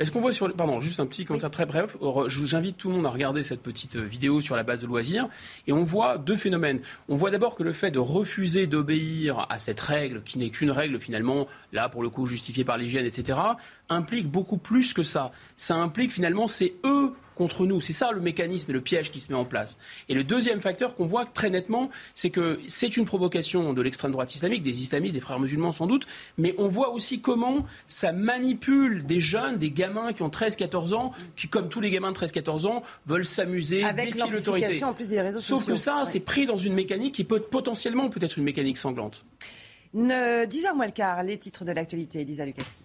Est-ce 0.00 0.12
qu'on 0.12 0.20
voit 0.20 0.32
sur... 0.32 0.52
Pardon, 0.54 0.80
juste 0.80 1.00
un 1.00 1.06
petit 1.06 1.24
commentaire 1.24 1.50
très 1.50 1.66
bref. 1.66 1.96
J'invite 2.28 2.76
tout 2.76 2.88
le 2.88 2.96
monde 2.96 3.06
à 3.06 3.10
regarder 3.10 3.42
cette 3.42 3.62
petite 3.62 3.96
euh, 3.96 4.04
vidéo 4.04 4.40
sur 4.40 4.54
la 4.54 4.62
base 4.62 4.80
de 4.80 4.86
loisirs. 4.86 5.28
Et 5.66 5.72
on 5.72 5.82
voit 5.82 6.18
deux 6.18 6.36
phénomènes. 6.36 6.80
On 7.08 7.16
voit 7.16 7.30
d'abord 7.30 7.56
que 7.56 7.64
le 7.64 7.72
fait 7.72 7.90
de 7.90 7.98
refuser 7.98 8.66
d'obéir 8.66 9.46
à 9.48 9.58
cette 9.58 9.80
règle, 9.80 10.22
qui 10.22 10.38
n'est 10.38 10.50
qu'une 10.50 10.70
règle 10.70 11.00
finalement, 11.00 11.48
là 11.72 11.88
pour 11.88 12.02
le 12.02 12.10
coup 12.10 12.26
justifiée 12.26 12.64
par 12.64 12.78
l'hygiène, 12.78 13.06
etc., 13.06 13.38
implique 13.88 14.30
beaucoup 14.30 14.58
plus 14.58 14.92
que 14.92 15.02
ça. 15.02 15.32
Ça 15.56 15.74
implique 15.76 16.12
finalement, 16.12 16.46
c'est 16.46 16.74
eux 16.84 17.14
contre 17.38 17.64
nous. 17.64 17.80
C'est 17.80 17.94
ça 17.94 18.12
le 18.12 18.20
mécanisme 18.20 18.70
et 18.70 18.74
le 18.74 18.82
piège 18.82 19.10
qui 19.10 19.20
se 19.20 19.32
met 19.32 19.38
en 19.38 19.46
place. 19.46 19.78
Et 20.10 20.14
le 20.14 20.24
deuxième 20.24 20.60
facteur 20.60 20.94
qu'on 20.94 21.06
voit 21.06 21.24
très 21.24 21.48
nettement, 21.48 21.88
c'est 22.14 22.28
que 22.28 22.60
c'est 22.68 22.98
une 22.98 23.06
provocation 23.06 23.72
de 23.72 23.80
l'extrême 23.80 24.12
droite 24.12 24.34
islamique, 24.34 24.62
des 24.62 24.82
islamistes, 24.82 25.14
des 25.14 25.20
frères 25.20 25.40
musulmans 25.40 25.72
sans 25.72 25.86
doute, 25.86 26.06
mais 26.36 26.54
on 26.58 26.68
voit 26.68 26.90
aussi 26.90 27.20
comment 27.20 27.64
ça 27.86 28.12
manipule 28.12 29.06
des 29.06 29.20
jeunes, 29.20 29.56
des 29.56 29.70
gamins 29.70 30.12
qui 30.12 30.22
ont 30.22 30.28
13-14 30.28 30.92
ans, 30.94 31.12
qui, 31.36 31.48
comme 31.48 31.68
tous 31.68 31.80
les 31.80 31.90
gamins 31.90 32.12
de 32.12 32.18
13-14 32.18 32.66
ans, 32.66 32.82
veulent 33.06 33.24
s'amuser, 33.24 33.84
défier 33.94 34.30
l'autorité. 34.30 34.84
en 34.84 34.92
plus 34.92 35.08
des 35.08 35.20
réseaux 35.20 35.40
Sauf 35.40 35.64
que 35.64 35.76
ça, 35.76 36.02
c'est 36.04 36.20
pris 36.20 36.44
dans 36.44 36.58
une 36.58 36.74
mécanique 36.74 37.14
qui 37.14 37.24
peut 37.24 37.40
potentiellement 37.40 38.08
peut 38.10 38.20
être 38.22 38.36
une 38.36 38.44
mécanique 38.44 38.76
sanglante. 38.76 39.24
10h 39.94 40.74
moins 40.74 40.86
le 40.86 40.92
quart, 40.92 41.22
les 41.22 41.38
titres 41.38 41.64
de 41.64 41.72
l'actualité, 41.72 42.20
Elisa 42.20 42.44
Lukaski. 42.44 42.82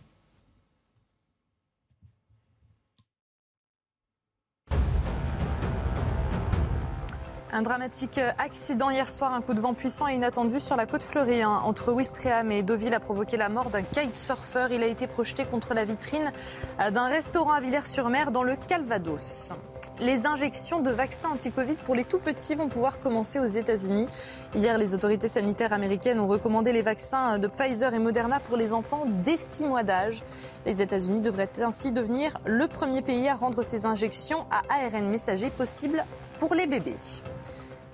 Un 7.55 7.61
dramatique 7.61 8.19
accident 8.39 8.89
hier 8.89 9.07
soir, 9.07 9.31
un 9.31 9.41
coup 9.43 9.53
de 9.53 9.59
vent 9.59 9.75
puissant 9.75 10.07
et 10.07 10.15
inattendu 10.15 10.59
sur 10.59 10.75
la 10.75 10.87
côte 10.87 11.03
fleurie 11.03 11.43
hein. 11.43 11.61
entre 11.63 11.93
Ouistreham 11.93 12.51
et 12.51 12.63
Deauville 12.63 12.95
a 12.95 12.99
provoqué 12.99 13.37
la 13.37 13.47
mort 13.47 13.69
d'un 13.69 13.83
kitesurfer. 13.83 14.69
Il 14.71 14.81
a 14.81 14.87
été 14.87 15.05
projeté 15.05 15.45
contre 15.45 15.75
la 15.75 15.85
vitrine 15.85 16.31
d'un 16.79 17.05
restaurant 17.05 17.51
à 17.51 17.61
Villers-sur-Mer 17.61 18.31
dans 18.31 18.41
le 18.41 18.55
Calvados. 18.55 19.53
Les 19.99 20.25
injections 20.25 20.81
de 20.81 20.89
vaccins 20.89 21.29
anti-Covid 21.29 21.75
pour 21.75 21.93
les 21.93 22.05
tout 22.05 22.17
petits 22.17 22.55
vont 22.55 22.69
pouvoir 22.69 22.99
commencer 22.99 23.39
aux 23.39 23.45
États-Unis. 23.45 24.07
Hier, 24.55 24.79
les 24.79 24.95
autorités 24.95 25.27
sanitaires 25.27 25.73
américaines 25.73 26.19
ont 26.19 26.27
recommandé 26.27 26.73
les 26.73 26.81
vaccins 26.81 27.37
de 27.37 27.47
Pfizer 27.47 27.93
et 27.93 27.99
Moderna 27.99 28.39
pour 28.39 28.57
les 28.57 28.73
enfants 28.73 29.03
dès 29.23 29.37
6 29.37 29.65
mois 29.65 29.83
d'âge. 29.83 30.23
Les 30.65 30.81
États-Unis 30.81 31.21
devraient 31.21 31.61
ainsi 31.61 31.91
devenir 31.91 32.39
le 32.45 32.67
premier 32.67 33.03
pays 33.03 33.29
à 33.29 33.35
rendre 33.35 33.61
ces 33.61 33.85
injections 33.85 34.47
à 34.49 34.63
ARN 34.73 35.07
messager 35.07 35.51
possibles 35.51 36.03
pour 36.43 36.55
les 36.55 36.67
bébés. 36.67 36.97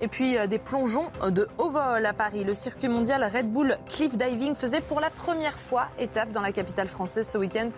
Et 0.00 0.08
puis 0.08 0.36
euh, 0.36 0.48
des 0.48 0.58
plongeons 0.58 1.06
de 1.28 1.46
haut 1.58 1.70
vol 1.70 2.04
à 2.04 2.12
Paris. 2.12 2.42
Le 2.42 2.52
circuit 2.54 2.88
mondial 2.88 3.22
Red 3.22 3.48
Bull 3.48 3.76
Cliff 3.86 4.18
Diving 4.18 4.56
faisait 4.56 4.80
pour 4.80 4.98
la 4.98 5.08
première 5.08 5.56
fois 5.56 5.86
étape 6.00 6.32
dans 6.32 6.40
la 6.40 6.50
capitale 6.50 6.88
française 6.88 7.28
ce 7.28 7.38
week-end 7.38 7.68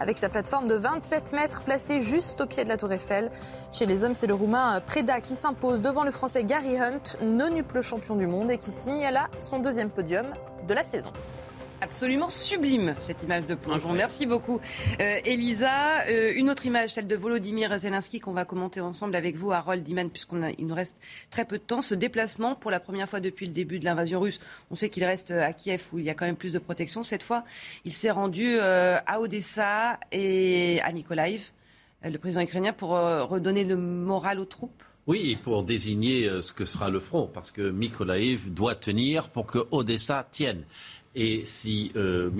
avec 0.00 0.16
sa 0.16 0.30
plateforme 0.30 0.68
de 0.68 0.74
27 0.74 1.34
mètres 1.34 1.60
placée 1.64 2.00
juste 2.00 2.40
au 2.40 2.46
pied 2.46 2.64
de 2.64 2.70
la 2.70 2.78
Tour 2.78 2.92
Eiffel. 2.92 3.30
Chez 3.72 3.84
les 3.84 4.04
hommes, 4.04 4.14
c'est 4.14 4.26
le 4.26 4.32
Roumain 4.32 4.80
Preda 4.80 5.20
qui 5.20 5.34
s'impose 5.34 5.82
devant 5.82 6.02
le 6.02 6.12
Français 6.12 6.44
Gary 6.44 6.80
Hunt, 6.80 7.18
nonuple 7.20 7.82
champion 7.82 8.16
du 8.16 8.26
monde 8.26 8.50
et 8.50 8.56
qui 8.56 8.70
signe 8.70 9.06
là 9.10 9.28
son 9.38 9.58
deuxième 9.58 9.90
podium 9.90 10.24
de 10.66 10.72
la 10.72 10.82
saison. 10.82 11.12
Absolument 11.82 12.28
sublime, 12.28 12.94
cette 13.00 13.22
image 13.24 13.46
de 13.48 13.56
plongeon. 13.56 13.92
Merci 13.92 14.24
beaucoup, 14.24 14.60
euh, 15.00 15.16
Elisa. 15.24 16.02
Euh, 16.08 16.32
une 16.36 16.48
autre 16.48 16.64
image, 16.64 16.90
celle 16.90 17.08
de 17.08 17.16
Volodymyr 17.16 17.76
Zelensky, 17.76 18.20
qu'on 18.20 18.32
va 18.32 18.44
commenter 18.44 18.80
ensemble 18.80 19.16
avec 19.16 19.36
vous, 19.36 19.50
Harold 19.50 19.82
Diman, 19.82 20.08
puisqu'il 20.08 20.66
nous 20.66 20.74
reste 20.74 20.96
très 21.30 21.44
peu 21.44 21.58
de 21.58 21.62
temps. 21.62 21.82
Ce 21.82 21.94
déplacement, 21.94 22.54
pour 22.54 22.70
la 22.70 22.78
première 22.78 23.08
fois 23.08 23.18
depuis 23.18 23.46
le 23.46 23.52
début 23.52 23.80
de 23.80 23.84
l'invasion 23.84 24.20
russe, 24.20 24.38
on 24.70 24.76
sait 24.76 24.90
qu'il 24.90 25.04
reste 25.04 25.32
à 25.32 25.52
Kiev, 25.52 25.88
où 25.92 25.98
il 25.98 26.04
y 26.04 26.10
a 26.10 26.14
quand 26.14 26.24
même 26.24 26.36
plus 26.36 26.52
de 26.52 26.60
protection. 26.60 27.02
Cette 27.02 27.24
fois, 27.24 27.42
il 27.84 27.92
s'est 27.92 28.12
rendu 28.12 28.58
euh, 28.60 28.96
à 29.06 29.20
Odessa 29.20 29.98
et 30.12 30.80
à 30.84 30.92
Mykolaiv, 30.92 31.50
le 32.04 32.16
président 32.16 32.42
ukrainien, 32.42 32.72
pour 32.72 32.90
redonner 32.90 33.64
le 33.64 33.76
moral 33.76 34.38
aux 34.38 34.44
troupes. 34.44 34.82
Oui, 35.08 35.36
pour 35.42 35.64
désigner 35.64 36.30
ce 36.42 36.52
que 36.52 36.64
sera 36.64 36.90
le 36.90 37.00
front, 37.00 37.26
parce 37.26 37.50
que 37.50 37.70
Mykolaiv 37.70 38.52
doit 38.52 38.76
tenir 38.76 39.30
pour 39.30 39.46
que 39.46 39.66
Odessa 39.72 40.26
tienne. 40.30 40.62
Et 41.14 41.44
si 41.46 41.92
euh, 41.96 42.30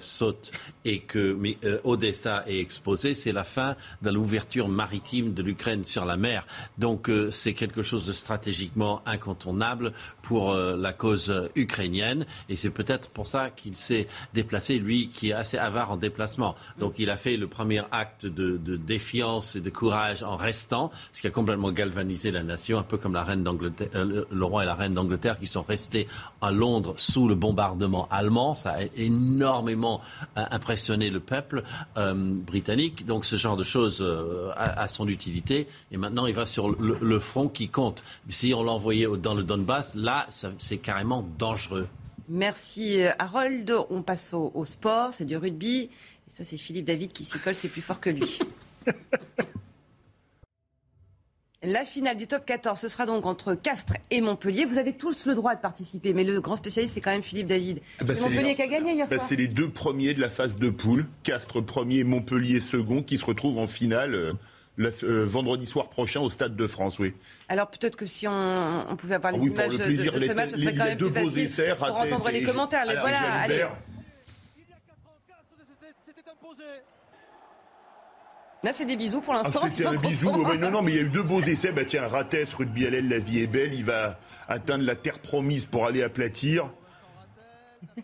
saute 0.00 0.50
et 0.84 1.00
que 1.00 1.36
euh, 1.64 1.78
Odessa 1.84 2.44
est 2.46 2.58
exposé, 2.58 3.14
c'est 3.14 3.32
la 3.32 3.44
fin 3.44 3.76
de 4.00 4.10
l'ouverture 4.10 4.68
maritime 4.68 5.34
de 5.34 5.42
l'Ukraine 5.42 5.84
sur 5.84 6.04
la 6.04 6.16
mer. 6.16 6.46
Donc 6.78 7.08
euh, 7.08 7.30
c'est 7.30 7.52
quelque 7.52 7.82
chose 7.82 8.06
de 8.06 8.12
stratégiquement 8.12 9.02
incontournable 9.06 9.92
pour 10.22 10.52
euh, 10.52 10.76
la 10.76 10.92
cause 10.92 11.50
ukrainienne. 11.54 12.26
Et 12.48 12.56
c'est 12.56 12.70
peut-être 12.70 13.10
pour 13.10 13.26
ça 13.26 13.50
qu'il 13.50 13.76
s'est 13.76 14.06
déplacé, 14.34 14.78
lui 14.78 15.08
qui 15.08 15.30
est 15.30 15.34
assez 15.34 15.58
avare 15.58 15.92
en 15.92 15.96
déplacement. 15.96 16.54
Donc 16.78 16.94
il 16.98 17.10
a 17.10 17.16
fait 17.16 17.36
le 17.36 17.46
premier 17.46 17.82
acte 17.90 18.26
de, 18.26 18.56
défiance 18.76 19.56
et 19.56 19.60
de 19.60 19.70
courage 19.70 20.22
en 20.22 20.36
restant, 20.36 20.90
ce 21.12 21.20
qui 21.20 21.26
a 21.26 21.30
complètement 21.30 21.72
galvanisé 21.72 22.30
la 22.30 22.42
nation, 22.42 22.78
un 22.78 22.82
peu 22.82 22.96
comme 22.96 23.12
le 23.12 24.44
roi 24.44 24.62
et 24.62 24.66
la 24.66 24.74
reine 24.74 24.94
d'Angleterre 24.94 25.38
qui 25.38 25.46
sont 25.46 25.62
restés 25.62 26.06
à 26.40 26.50
Londres 26.50 26.94
sous 26.96 27.28
le 27.28 27.34
bombardement 27.34 28.08
allemand. 28.22 28.54
Ça 28.54 28.72
a 28.72 28.82
énormément 28.96 30.00
euh, 30.36 30.44
impressionné 30.50 31.10
le 31.10 31.20
peuple 31.20 31.62
euh, 31.96 32.14
britannique. 32.14 33.04
Donc 33.04 33.24
ce 33.24 33.36
genre 33.36 33.56
de 33.56 33.64
choses 33.64 34.00
euh, 34.00 34.50
a, 34.56 34.88
son 34.88 35.08
utilité. 35.08 35.66
Et 35.90 35.96
maintenant, 35.96 36.26
il 36.26 36.34
va 36.34 36.46
sur 36.46 36.70
le, 36.70 37.20
front 37.20 37.48
qui 37.48 37.68
compte. 37.68 38.02
Si 38.30 38.54
on 38.54 38.62
l'envoyait 38.62 39.06
dans 39.18 39.34
le 39.34 39.42
Donbass, 39.42 39.94
là, 39.94 40.26
c'est 40.58 40.78
carrément 40.78 41.26
dangereux. 41.38 41.86
Merci 42.28 43.02
Harold. 43.18 43.72
On 43.90 44.02
passe 44.02 44.32
au, 44.34 44.50
au 44.54 44.64
sport, 44.64 45.12
c'est 45.12 45.24
du 45.24 45.36
rugby. 45.36 45.82
Et 45.82 45.90
ça, 46.28 46.44
c'est 46.44 46.56
Philippe 46.56 46.86
David 46.86 47.12
qui 47.12 47.24
s'y 47.24 47.38
colle, 47.38 47.54
c'est 47.54 47.68
plus 47.68 47.82
fort 47.82 48.00
que 48.00 48.10
lui. 48.10 48.38
La 51.64 51.84
finale 51.84 52.16
du 52.16 52.26
top 52.26 52.44
14, 52.44 52.76
ce 52.76 52.88
sera 52.88 53.06
donc 53.06 53.24
entre 53.24 53.54
Castres 53.54 53.92
et 54.10 54.20
Montpellier. 54.20 54.64
Vous 54.64 54.78
avez 54.78 54.94
tous 54.94 55.26
le 55.26 55.34
droit 55.34 55.54
de 55.54 55.60
participer, 55.60 56.12
mais 56.12 56.24
le 56.24 56.40
grand 56.40 56.56
spécialiste, 56.56 56.94
c'est 56.94 57.00
quand 57.00 57.12
même 57.12 57.22
Philippe 57.22 57.46
David. 57.46 57.80
Ah 58.00 58.04
bah, 58.04 58.14
c'est 58.16 58.22
Montpellier 58.22 58.56
qui 58.56 58.62
a 58.62 58.66
gagné 58.66 58.94
hier 58.94 59.06
bah, 59.06 59.16
soir. 59.16 59.28
C'est 59.28 59.36
les 59.36 59.46
deux 59.46 59.70
premiers 59.70 60.12
de 60.12 60.20
la 60.20 60.28
phase 60.28 60.56
de 60.56 60.70
poule. 60.70 61.06
Castres 61.22 61.64
premier, 61.64 62.02
Montpellier 62.02 62.60
second, 62.60 63.04
qui 63.04 63.16
se 63.16 63.24
retrouvent 63.24 63.58
en 63.58 63.68
finale. 63.68 64.14
Euh, 64.14 64.32
euh, 64.80 65.24
vendredi 65.24 65.66
soir 65.66 65.88
prochain 65.90 66.20
au 66.20 66.30
Stade 66.30 66.56
de 66.56 66.66
France, 66.66 66.98
oui. 66.98 67.14
Alors 67.48 67.70
peut-être 67.70 67.94
que 67.94 68.06
si 68.06 68.26
on, 68.26 68.96
pouvait 68.98 69.16
avoir 69.16 69.34
ah 69.34 69.36
les 69.36 69.46
images 69.46 69.76
de, 69.76 70.20
ce 70.20 70.32
match, 70.32 70.50
ce 70.50 70.56
serait 70.56 70.74
quand 70.74 70.84
même 70.84 70.98
plus 70.98 71.10
facile 71.10 71.42
essais, 71.42 71.74
pour 71.76 71.96
entendre 71.96 72.30
les 72.30 72.42
commentaires. 72.42 72.86
Les 72.86 72.96
voilà, 72.96 73.18
allez. 73.42 73.66
Là, 78.64 78.72
c'est 78.72 78.84
des 78.84 78.96
bisous 78.96 79.20
pour 79.20 79.34
l'instant. 79.34 79.60
Ah, 79.64 79.68
C'était 79.72 79.88
un 79.88 79.96
bisou. 79.96 80.30
non, 80.30 80.70
non, 80.70 80.82
mais 80.82 80.92
il 80.92 80.96
y 80.96 81.00
a 81.00 81.02
eu 81.02 81.08
deux 81.08 81.22
beaux 81.22 81.42
essais. 81.42 81.72
Bah, 81.72 81.84
tiens, 81.84 82.06
Rates, 82.06 82.36
Rugby 82.56 82.84
LL, 82.84 83.08
la 83.08 83.18
vie 83.18 83.40
est 83.40 83.46
belle. 83.48 83.74
Il 83.74 83.84
va 83.84 84.18
atteindre 84.48 84.84
la 84.84 84.94
terre 84.94 85.18
promise 85.18 85.64
pour 85.64 85.86
aller 85.86 86.02
aplatir. 86.02 86.72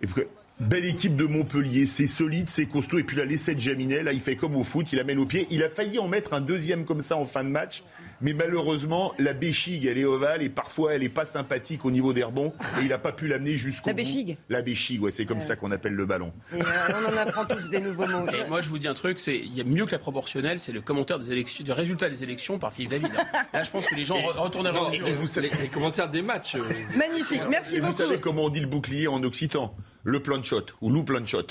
Et 0.03 0.07
puis, 0.07 0.25
Belle 0.61 0.87
équipe 0.87 1.15
de 1.15 1.25
Montpellier, 1.25 1.87
c'est 1.87 2.09
solide, 2.09 2.51
c'est 2.51 2.67
costaud. 2.67 2.99
Et 2.99 3.05
puis 3.05 3.17
là, 3.17 3.25
l'essai 3.25 3.55
de 3.55 3.61
Jaminet, 3.61 4.03
là, 4.03 4.13
il 4.13 4.21
fait 4.21 4.35
comme 4.35 4.57
au 4.57 4.65
foot, 4.65 4.93
il 4.93 4.99
amène 4.99 5.19
au 5.19 5.27
pied. 5.27 5.47
Il 5.51 5.63
a 5.63 5.69
failli 5.69 6.01
en 6.01 6.09
mettre 6.09 6.33
un 6.35 6.41
deuxième 6.41 6.85
comme 6.85 7.01
ça 7.01 7.17
en 7.17 7.25
fin 7.25 7.45
de 7.45 7.49
match. 7.49 7.85
Mais 8.21 8.33
malheureusement, 8.33 9.15
la 9.19 9.33
béchigue, 9.33 9.87
elle 9.87 9.99
est 9.99 10.05
ovale 10.05 10.43
et 10.43 10.49
parfois 10.49 10.95
elle 10.95 11.03
n'est 11.03 11.09
pas 11.09 11.27
sympathique 11.27 11.85
au 11.85 11.91
niveau 11.91 12.13
des 12.13 12.25
rebonds. 12.25 12.53
Et 12.79 12.83
il 12.83 12.89
n'a 12.89 12.99
pas 12.99 13.13
pu 13.13 13.29
l'amener 13.29 13.53
jusqu'au 13.53 13.91
bout. 13.91 13.97
La 13.97 14.03
béchigue 14.03 14.37
La 14.49 14.63
béchigue, 14.63 15.03
ouais, 15.03 15.13
c'est 15.13 15.25
comme 15.25 15.41
ça 15.41 15.57
qu'on 15.57 15.71
appelle 15.71 15.95
le 15.95 16.07
ballon. 16.07 16.33
Et 16.57 16.61
euh, 16.61 16.65
on 17.01 17.15
en 17.15 17.17
apprend 17.17 17.45
tous 17.45 17.71
des 17.71 17.81
nouveaux 17.81 18.07
mots. 18.07 18.27
Et 18.29 18.49
moi, 18.49 18.61
je 18.61 18.69
vous 18.69 18.79
dis 18.79 18.89
un 18.89 18.95
truc, 18.95 19.21
c'est 19.21 19.37
il 19.37 19.55
y 19.55 19.61
a 19.61 19.65
mieux 19.65 19.87
que 19.87 19.93
la 19.93 19.99
proportionnelle, 19.99 20.59
c'est 20.61 20.73
le 20.73 20.81
commentaire 20.81 21.19
des 21.19 21.31
élections, 21.33 21.65
du 21.65 21.73
résultat 21.73 22.09
des 22.09 22.23
élections 22.23 22.59
par 22.59 22.73
Philippe 22.73 22.91
David. 22.91 23.13
Là, 23.53 23.63
je 23.63 23.71
pense 23.71 23.87
que 23.87 23.95
les 23.95 24.05
gens 24.05 24.17
retourneraient 24.17 24.97
et, 24.97 25.13
vous 25.13 25.27
savez, 25.27 25.51
les 25.61 25.69
commentaires 25.69 26.09
des 26.09 26.23
matchs. 26.23 26.57
Euh. 26.57 26.63
Magnifique, 26.97 27.43
merci 27.49 27.77
et 27.77 27.81
beaucoup. 27.81 27.93
Vous 27.93 27.99
savez 27.99 28.21
comment 28.21 28.45
on 28.45 28.51
dit 28.51 28.61
le 28.61 28.67
bouclier 28.67 29.09
en 29.09 29.23
occitan? 29.23 29.75
Le 30.05 30.23
plan 30.23 30.39
de 30.39 30.45
shot 30.45 30.67
ou 30.81 30.91
Lou 30.91 31.05
plan 31.05 31.21
de 31.21 31.27
shot. 31.27 31.49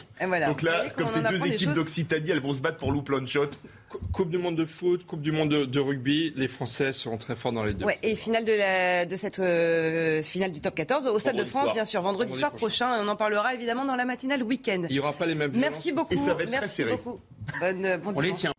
Donc 0.47 0.61
là, 0.61 0.85
comme 0.95 1.09
ces 1.09 1.21
deux 1.21 1.45
équipes 1.45 1.73
d'Occitanie, 1.73 2.31
elles 2.31 2.39
vont 2.39 2.53
se 2.53 2.61
battre 2.61 2.77
pour 2.77 2.91
Lou 2.91 3.01
plan 3.01 3.19
de 3.19 3.27
shot. 3.27 3.51
Coupe 4.11 4.29
du 4.29 4.37
monde 4.37 4.55
de 4.55 4.65
foot, 4.65 5.05
Coupe 5.05 5.21
du 5.21 5.31
monde 5.31 5.49
de, 5.49 5.79
rugby, 5.79 6.33
les 6.35 6.47
Français 6.47 6.93
seront 6.93 7.17
très 7.17 7.35
forts 7.35 7.51
dans 7.51 7.63
les 7.63 7.73
deux. 7.73 7.85
Ouais, 7.85 7.97
et 8.03 8.15
finale 8.15 8.45
de, 8.45 9.05
de 9.05 9.15
cette 9.15 9.39
euh, 9.39 10.21
finale 10.21 10.51
du 10.51 10.61
top 10.61 10.75
14 10.75 11.07
au 11.07 11.19
Stade 11.19 11.35
de 11.35 11.43
France, 11.43 11.73
bien 11.73 11.85
sûr, 11.85 12.01
vendredi, 12.01 12.35
soir 12.35 12.51
prochain. 12.51 13.03
On 13.03 13.07
en 13.07 13.15
parlera 13.15 13.53
évidemment 13.53 13.85
dans 13.85 13.95
la 13.95 14.05
matinale 14.05 14.43
week-end. 14.43 14.83
Il 14.89 14.93
n'y 14.93 14.99
aura 14.99 15.13
pas 15.13 15.25
les 15.25 15.35
mêmes 15.35 15.51
Merci 15.53 15.91
beaucoup. 15.91 16.13
Et 16.13 16.17
ça 16.17 16.33
va 16.33 16.43
être 16.43 16.49
Merci 16.49 16.67
très 16.67 16.75
serré. 16.83 16.91
beaucoup. 16.91 17.19
Bonne, 17.59 17.97
bon 18.03 18.13
On 18.15 18.19
les 18.19 18.33
tient. 18.33 18.51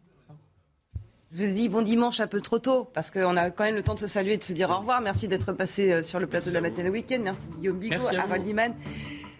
Je 1.30 1.44
vous 1.44 1.52
dis 1.52 1.68
bon 1.68 1.82
dimanche 1.82 2.20
un 2.20 2.26
peu 2.26 2.40
trop 2.40 2.58
tôt, 2.58 2.84
parce 2.94 3.10
qu'on 3.10 3.36
a 3.36 3.50
quand 3.50 3.64
même 3.64 3.74
le 3.74 3.82
temps 3.82 3.94
de 3.94 3.98
se 3.98 4.06
saluer 4.06 4.34
et 4.34 4.38
de 4.38 4.42
se 4.44 4.54
dire 4.54 4.70
au 4.70 4.78
revoir. 4.78 5.02
Merci 5.02 5.28
d'être 5.28 5.52
passé 5.52 5.92
euh, 5.92 6.02
sur 6.02 6.20
le 6.20 6.26
plateau 6.26 6.48
de 6.48 6.54
la 6.54 6.62
matinale 6.62 6.90
week-end. 6.90 7.18
Merci 7.22 7.46
Guillaume 7.56 7.78
Bigot, 7.78 8.06
Harold 8.16 8.44
Diman. 8.44 8.74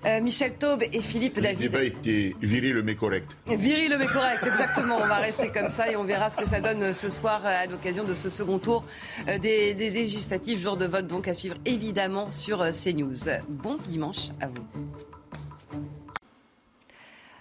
Euh, 0.06 0.20
Michel 0.20 0.54
Taube 0.54 0.82
et 0.92 1.00
Philippe 1.00 1.40
David. 1.40 1.58
Le 1.58 1.68
débat 1.68 1.82
était 1.82 2.34
viril 2.40 2.82
mais 2.84 2.94
correct. 2.94 3.36
Viril 3.46 3.96
mais 3.98 4.06
correct, 4.06 4.46
exactement. 4.46 4.96
On 5.02 5.06
va 5.06 5.16
rester 5.16 5.48
comme 5.48 5.70
ça 5.70 5.90
et 5.90 5.96
on 5.96 6.04
verra 6.04 6.30
ce 6.30 6.36
que 6.36 6.48
ça 6.48 6.60
donne 6.60 6.94
ce 6.94 7.10
soir 7.10 7.44
à 7.44 7.66
l'occasion 7.66 8.04
de 8.04 8.14
ce 8.14 8.30
second 8.30 8.58
tour 8.58 8.84
euh, 9.28 9.38
des, 9.38 9.74
des 9.74 9.90
législatives, 9.90 10.60
jour 10.60 10.76
de 10.76 10.86
vote 10.86 11.06
donc 11.06 11.26
à 11.26 11.34
suivre 11.34 11.56
évidemment 11.64 12.30
sur 12.30 12.62
euh, 12.62 12.70
CNews. 12.70 13.28
Bon 13.48 13.76
dimanche 13.88 14.28
à 14.40 14.46
vous. 14.46 15.07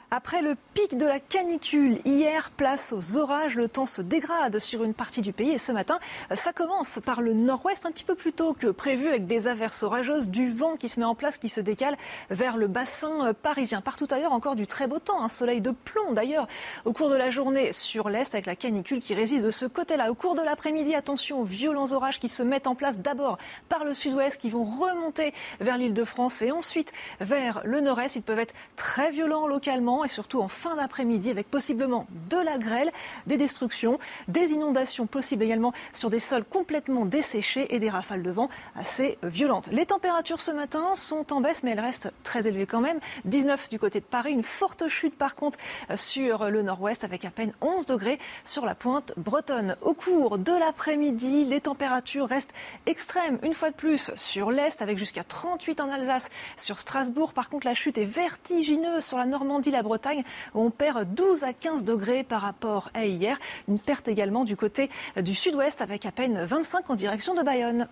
Après 0.10 0.42
le 0.42 0.56
pic 0.74 0.98
de 0.98 1.06
la 1.06 1.20
canicule, 1.20 2.00
hier, 2.06 2.50
place 2.56 2.94
aux 2.94 3.18
orages, 3.18 3.58
le 3.58 3.68
temps 3.68 3.86
se 3.86 4.02
dégrade 4.02 4.58
sur 4.58 4.86
une 4.86 4.94
partie 4.94 5.20
du 5.22 5.34
pays 5.34 5.52
et 5.52 5.58
ce 5.58 5.74
matin, 5.74 6.00
ça 6.34 6.54
commence 6.54 7.00
par 7.06 7.20
le 7.20 7.34
nord-ouest 7.34 7.86
un 7.86 7.92
petit 7.92 8.06
peu 8.06 8.16
plus 8.16 8.32
tôt 8.32 8.54
que 8.54 8.68
prévu 8.68 9.10
avec 9.10 9.28
des 9.28 9.50
averses 9.50 9.84
orageuses, 9.84 10.30
du 10.30 10.50
vent 10.50 10.78
qui 10.78 10.88
se 10.88 10.98
met 10.98 11.06
en 11.06 11.14
place, 11.14 11.38
qui 11.38 11.50
se 11.50 11.60
décale 11.60 11.98
vers 12.30 12.56
le 12.56 12.68
bassin 12.68 13.34
parisien. 13.34 13.82
Partout 13.82 14.08
ailleurs, 14.10 14.32
encore 14.32 14.56
du 14.56 14.66
très 14.66 14.88
beau 14.88 15.00
temps, 15.00 15.22
un 15.22 15.28
soleil 15.28 15.60
de 15.60 15.72
plomb 15.72 16.14
d'ailleurs 16.14 16.48
au 16.86 16.94
cours 16.94 17.10
de 17.10 17.18
la 17.18 17.30
journée 17.30 17.74
sur 17.74 18.08
l'est 18.08 18.34
avec 18.34 18.46
la 18.46 18.56
canicule 18.56 19.02
qui 19.02 19.14
réside 19.14 19.44
de 19.44 19.52
ce 19.52 19.66
côté-là. 19.66 20.10
Au 20.10 20.16
cours 20.16 20.36
de 20.36 20.42
l'après-midi, 20.42 20.96
attention 20.96 21.42
aux 21.42 21.46
violents 21.46 21.92
orages 21.92 22.20
qui 22.22 22.30
se 22.30 22.44
mettent 22.44 22.68
en 22.68 22.76
place 22.76 23.02
d'abord 23.02 23.40
par 23.68 23.84
le 23.84 23.94
sud-ouest 23.94 24.38
qui 24.38 24.50
vont 24.50 24.64
remonter 24.64 25.34
vers 25.60 25.78
l'île 25.78 25.94
de 25.94 26.06
France 26.06 26.42
et 26.42 26.52
ensuite 26.52 26.94
vers 27.20 27.60
le 27.66 27.82
nord-est. 27.82 28.16
Ils 28.16 28.24
peuvent 28.24 28.40
être 28.40 28.56
très 28.78 29.12
violents 29.12 29.48
localement 29.48 29.97
et 30.04 30.08
surtout 30.08 30.42
en 30.42 30.48
fin 30.48 30.76
d'après-midi 30.76 31.30
avec 31.30 31.50
possiblement 31.50 32.08
de 32.30 32.38
la 32.38 32.58
grêle, 32.58 32.92
des 33.26 33.38
destructions, 33.38 34.00
des 34.28 34.52
inondations 34.52 35.08
possibles 35.08 35.44
également 35.44 35.74
sur 35.94 36.10
des 36.10 36.20
sols 36.20 36.46
complètement 36.46 37.06
desséchés 37.06 37.74
et 37.76 37.80
des 37.80 37.90
rafales 37.90 38.24
de 38.24 38.32
vent 38.32 38.50
assez 38.76 39.18
violentes. 39.24 39.70
Les 39.72 39.86
températures 39.86 40.42
ce 40.42 40.52
matin 40.52 40.96
sont 40.96 41.34
en 41.34 41.42
baisse 41.42 41.64
mais 41.64 41.72
elles 41.72 41.80
restent 41.80 42.12
très 42.24 42.48
élevées 42.48 42.66
quand 42.66 42.82
même. 42.82 43.00
19 43.26 43.70
du 43.70 43.80
côté 43.80 44.00
de 44.00 44.06
Paris, 44.06 44.34
une 44.34 44.44
forte 44.44 44.88
chute 44.88 45.18
par 45.18 45.36
contre 45.36 45.58
sur 45.96 46.50
le 46.50 46.62
nord-ouest 46.62 47.04
avec 47.04 47.26
à 47.26 47.32
peine 47.32 47.54
11 47.62 47.86
degrés 47.86 48.20
sur 48.46 48.66
la 48.66 48.76
pointe 48.76 49.14
bretonne. 49.18 49.76
Au 49.82 49.94
cours 49.94 50.38
de 50.38 50.52
l'après-midi, 50.52 51.46
les 51.46 51.62
températures 51.62 52.28
restent 52.28 52.54
extrêmes 52.86 53.40
une 53.44 53.54
fois 53.54 53.70
de 53.70 53.76
plus 53.76 54.12
sur 54.16 54.52
l'est 54.52 54.82
avec 54.82 54.98
jusqu'à 54.98 55.24
38 55.24 55.82
en 55.82 55.90
Alsace, 55.90 56.30
sur 56.56 56.80
Strasbourg. 56.80 57.34
Par 57.34 57.50
contre, 57.50 57.68
la 57.68 57.74
chute 57.74 57.98
est 57.98 58.06
vertigineuse 58.06 59.04
sur 59.04 59.18
la 59.18 59.26
Normandie, 59.26 59.72
la 59.72 59.82
Bretagne, 59.88 60.24
où 60.54 60.62
on 60.62 60.70
perd 60.70 61.14
12 61.14 61.44
à 61.44 61.54
15 61.54 61.84
degrés 61.84 62.24
par 62.24 62.42
rapport 62.42 62.90
à 62.94 63.06
hier. 63.06 63.38
Une 63.68 63.80
perte 63.80 64.08
également 64.08 64.44
du 64.44 64.56
côté 64.56 64.90
du 65.16 65.34
sud-ouest 65.34 65.82
avec 65.82 66.06
à 66.06 66.12
peine 66.12 66.44
25 66.44 66.90
en 66.90 66.96
direction 66.96 67.34
de 67.34 67.44
Bayonne. 67.44 67.88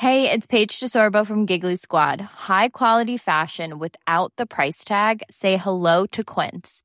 Hey, 0.00 0.30
it's 0.30 0.46
Paige 0.46 0.78
from 0.78 1.44
Giggly 1.44 1.74
Squad. 1.74 2.20
High 2.20 2.68
quality 2.68 3.16
fashion 3.16 3.80
without 3.80 4.32
the 4.36 4.46
price 4.46 4.84
tag. 4.84 5.24
Say 5.28 5.56
hello 5.56 6.06
to 6.12 6.22
Quince. 6.22 6.84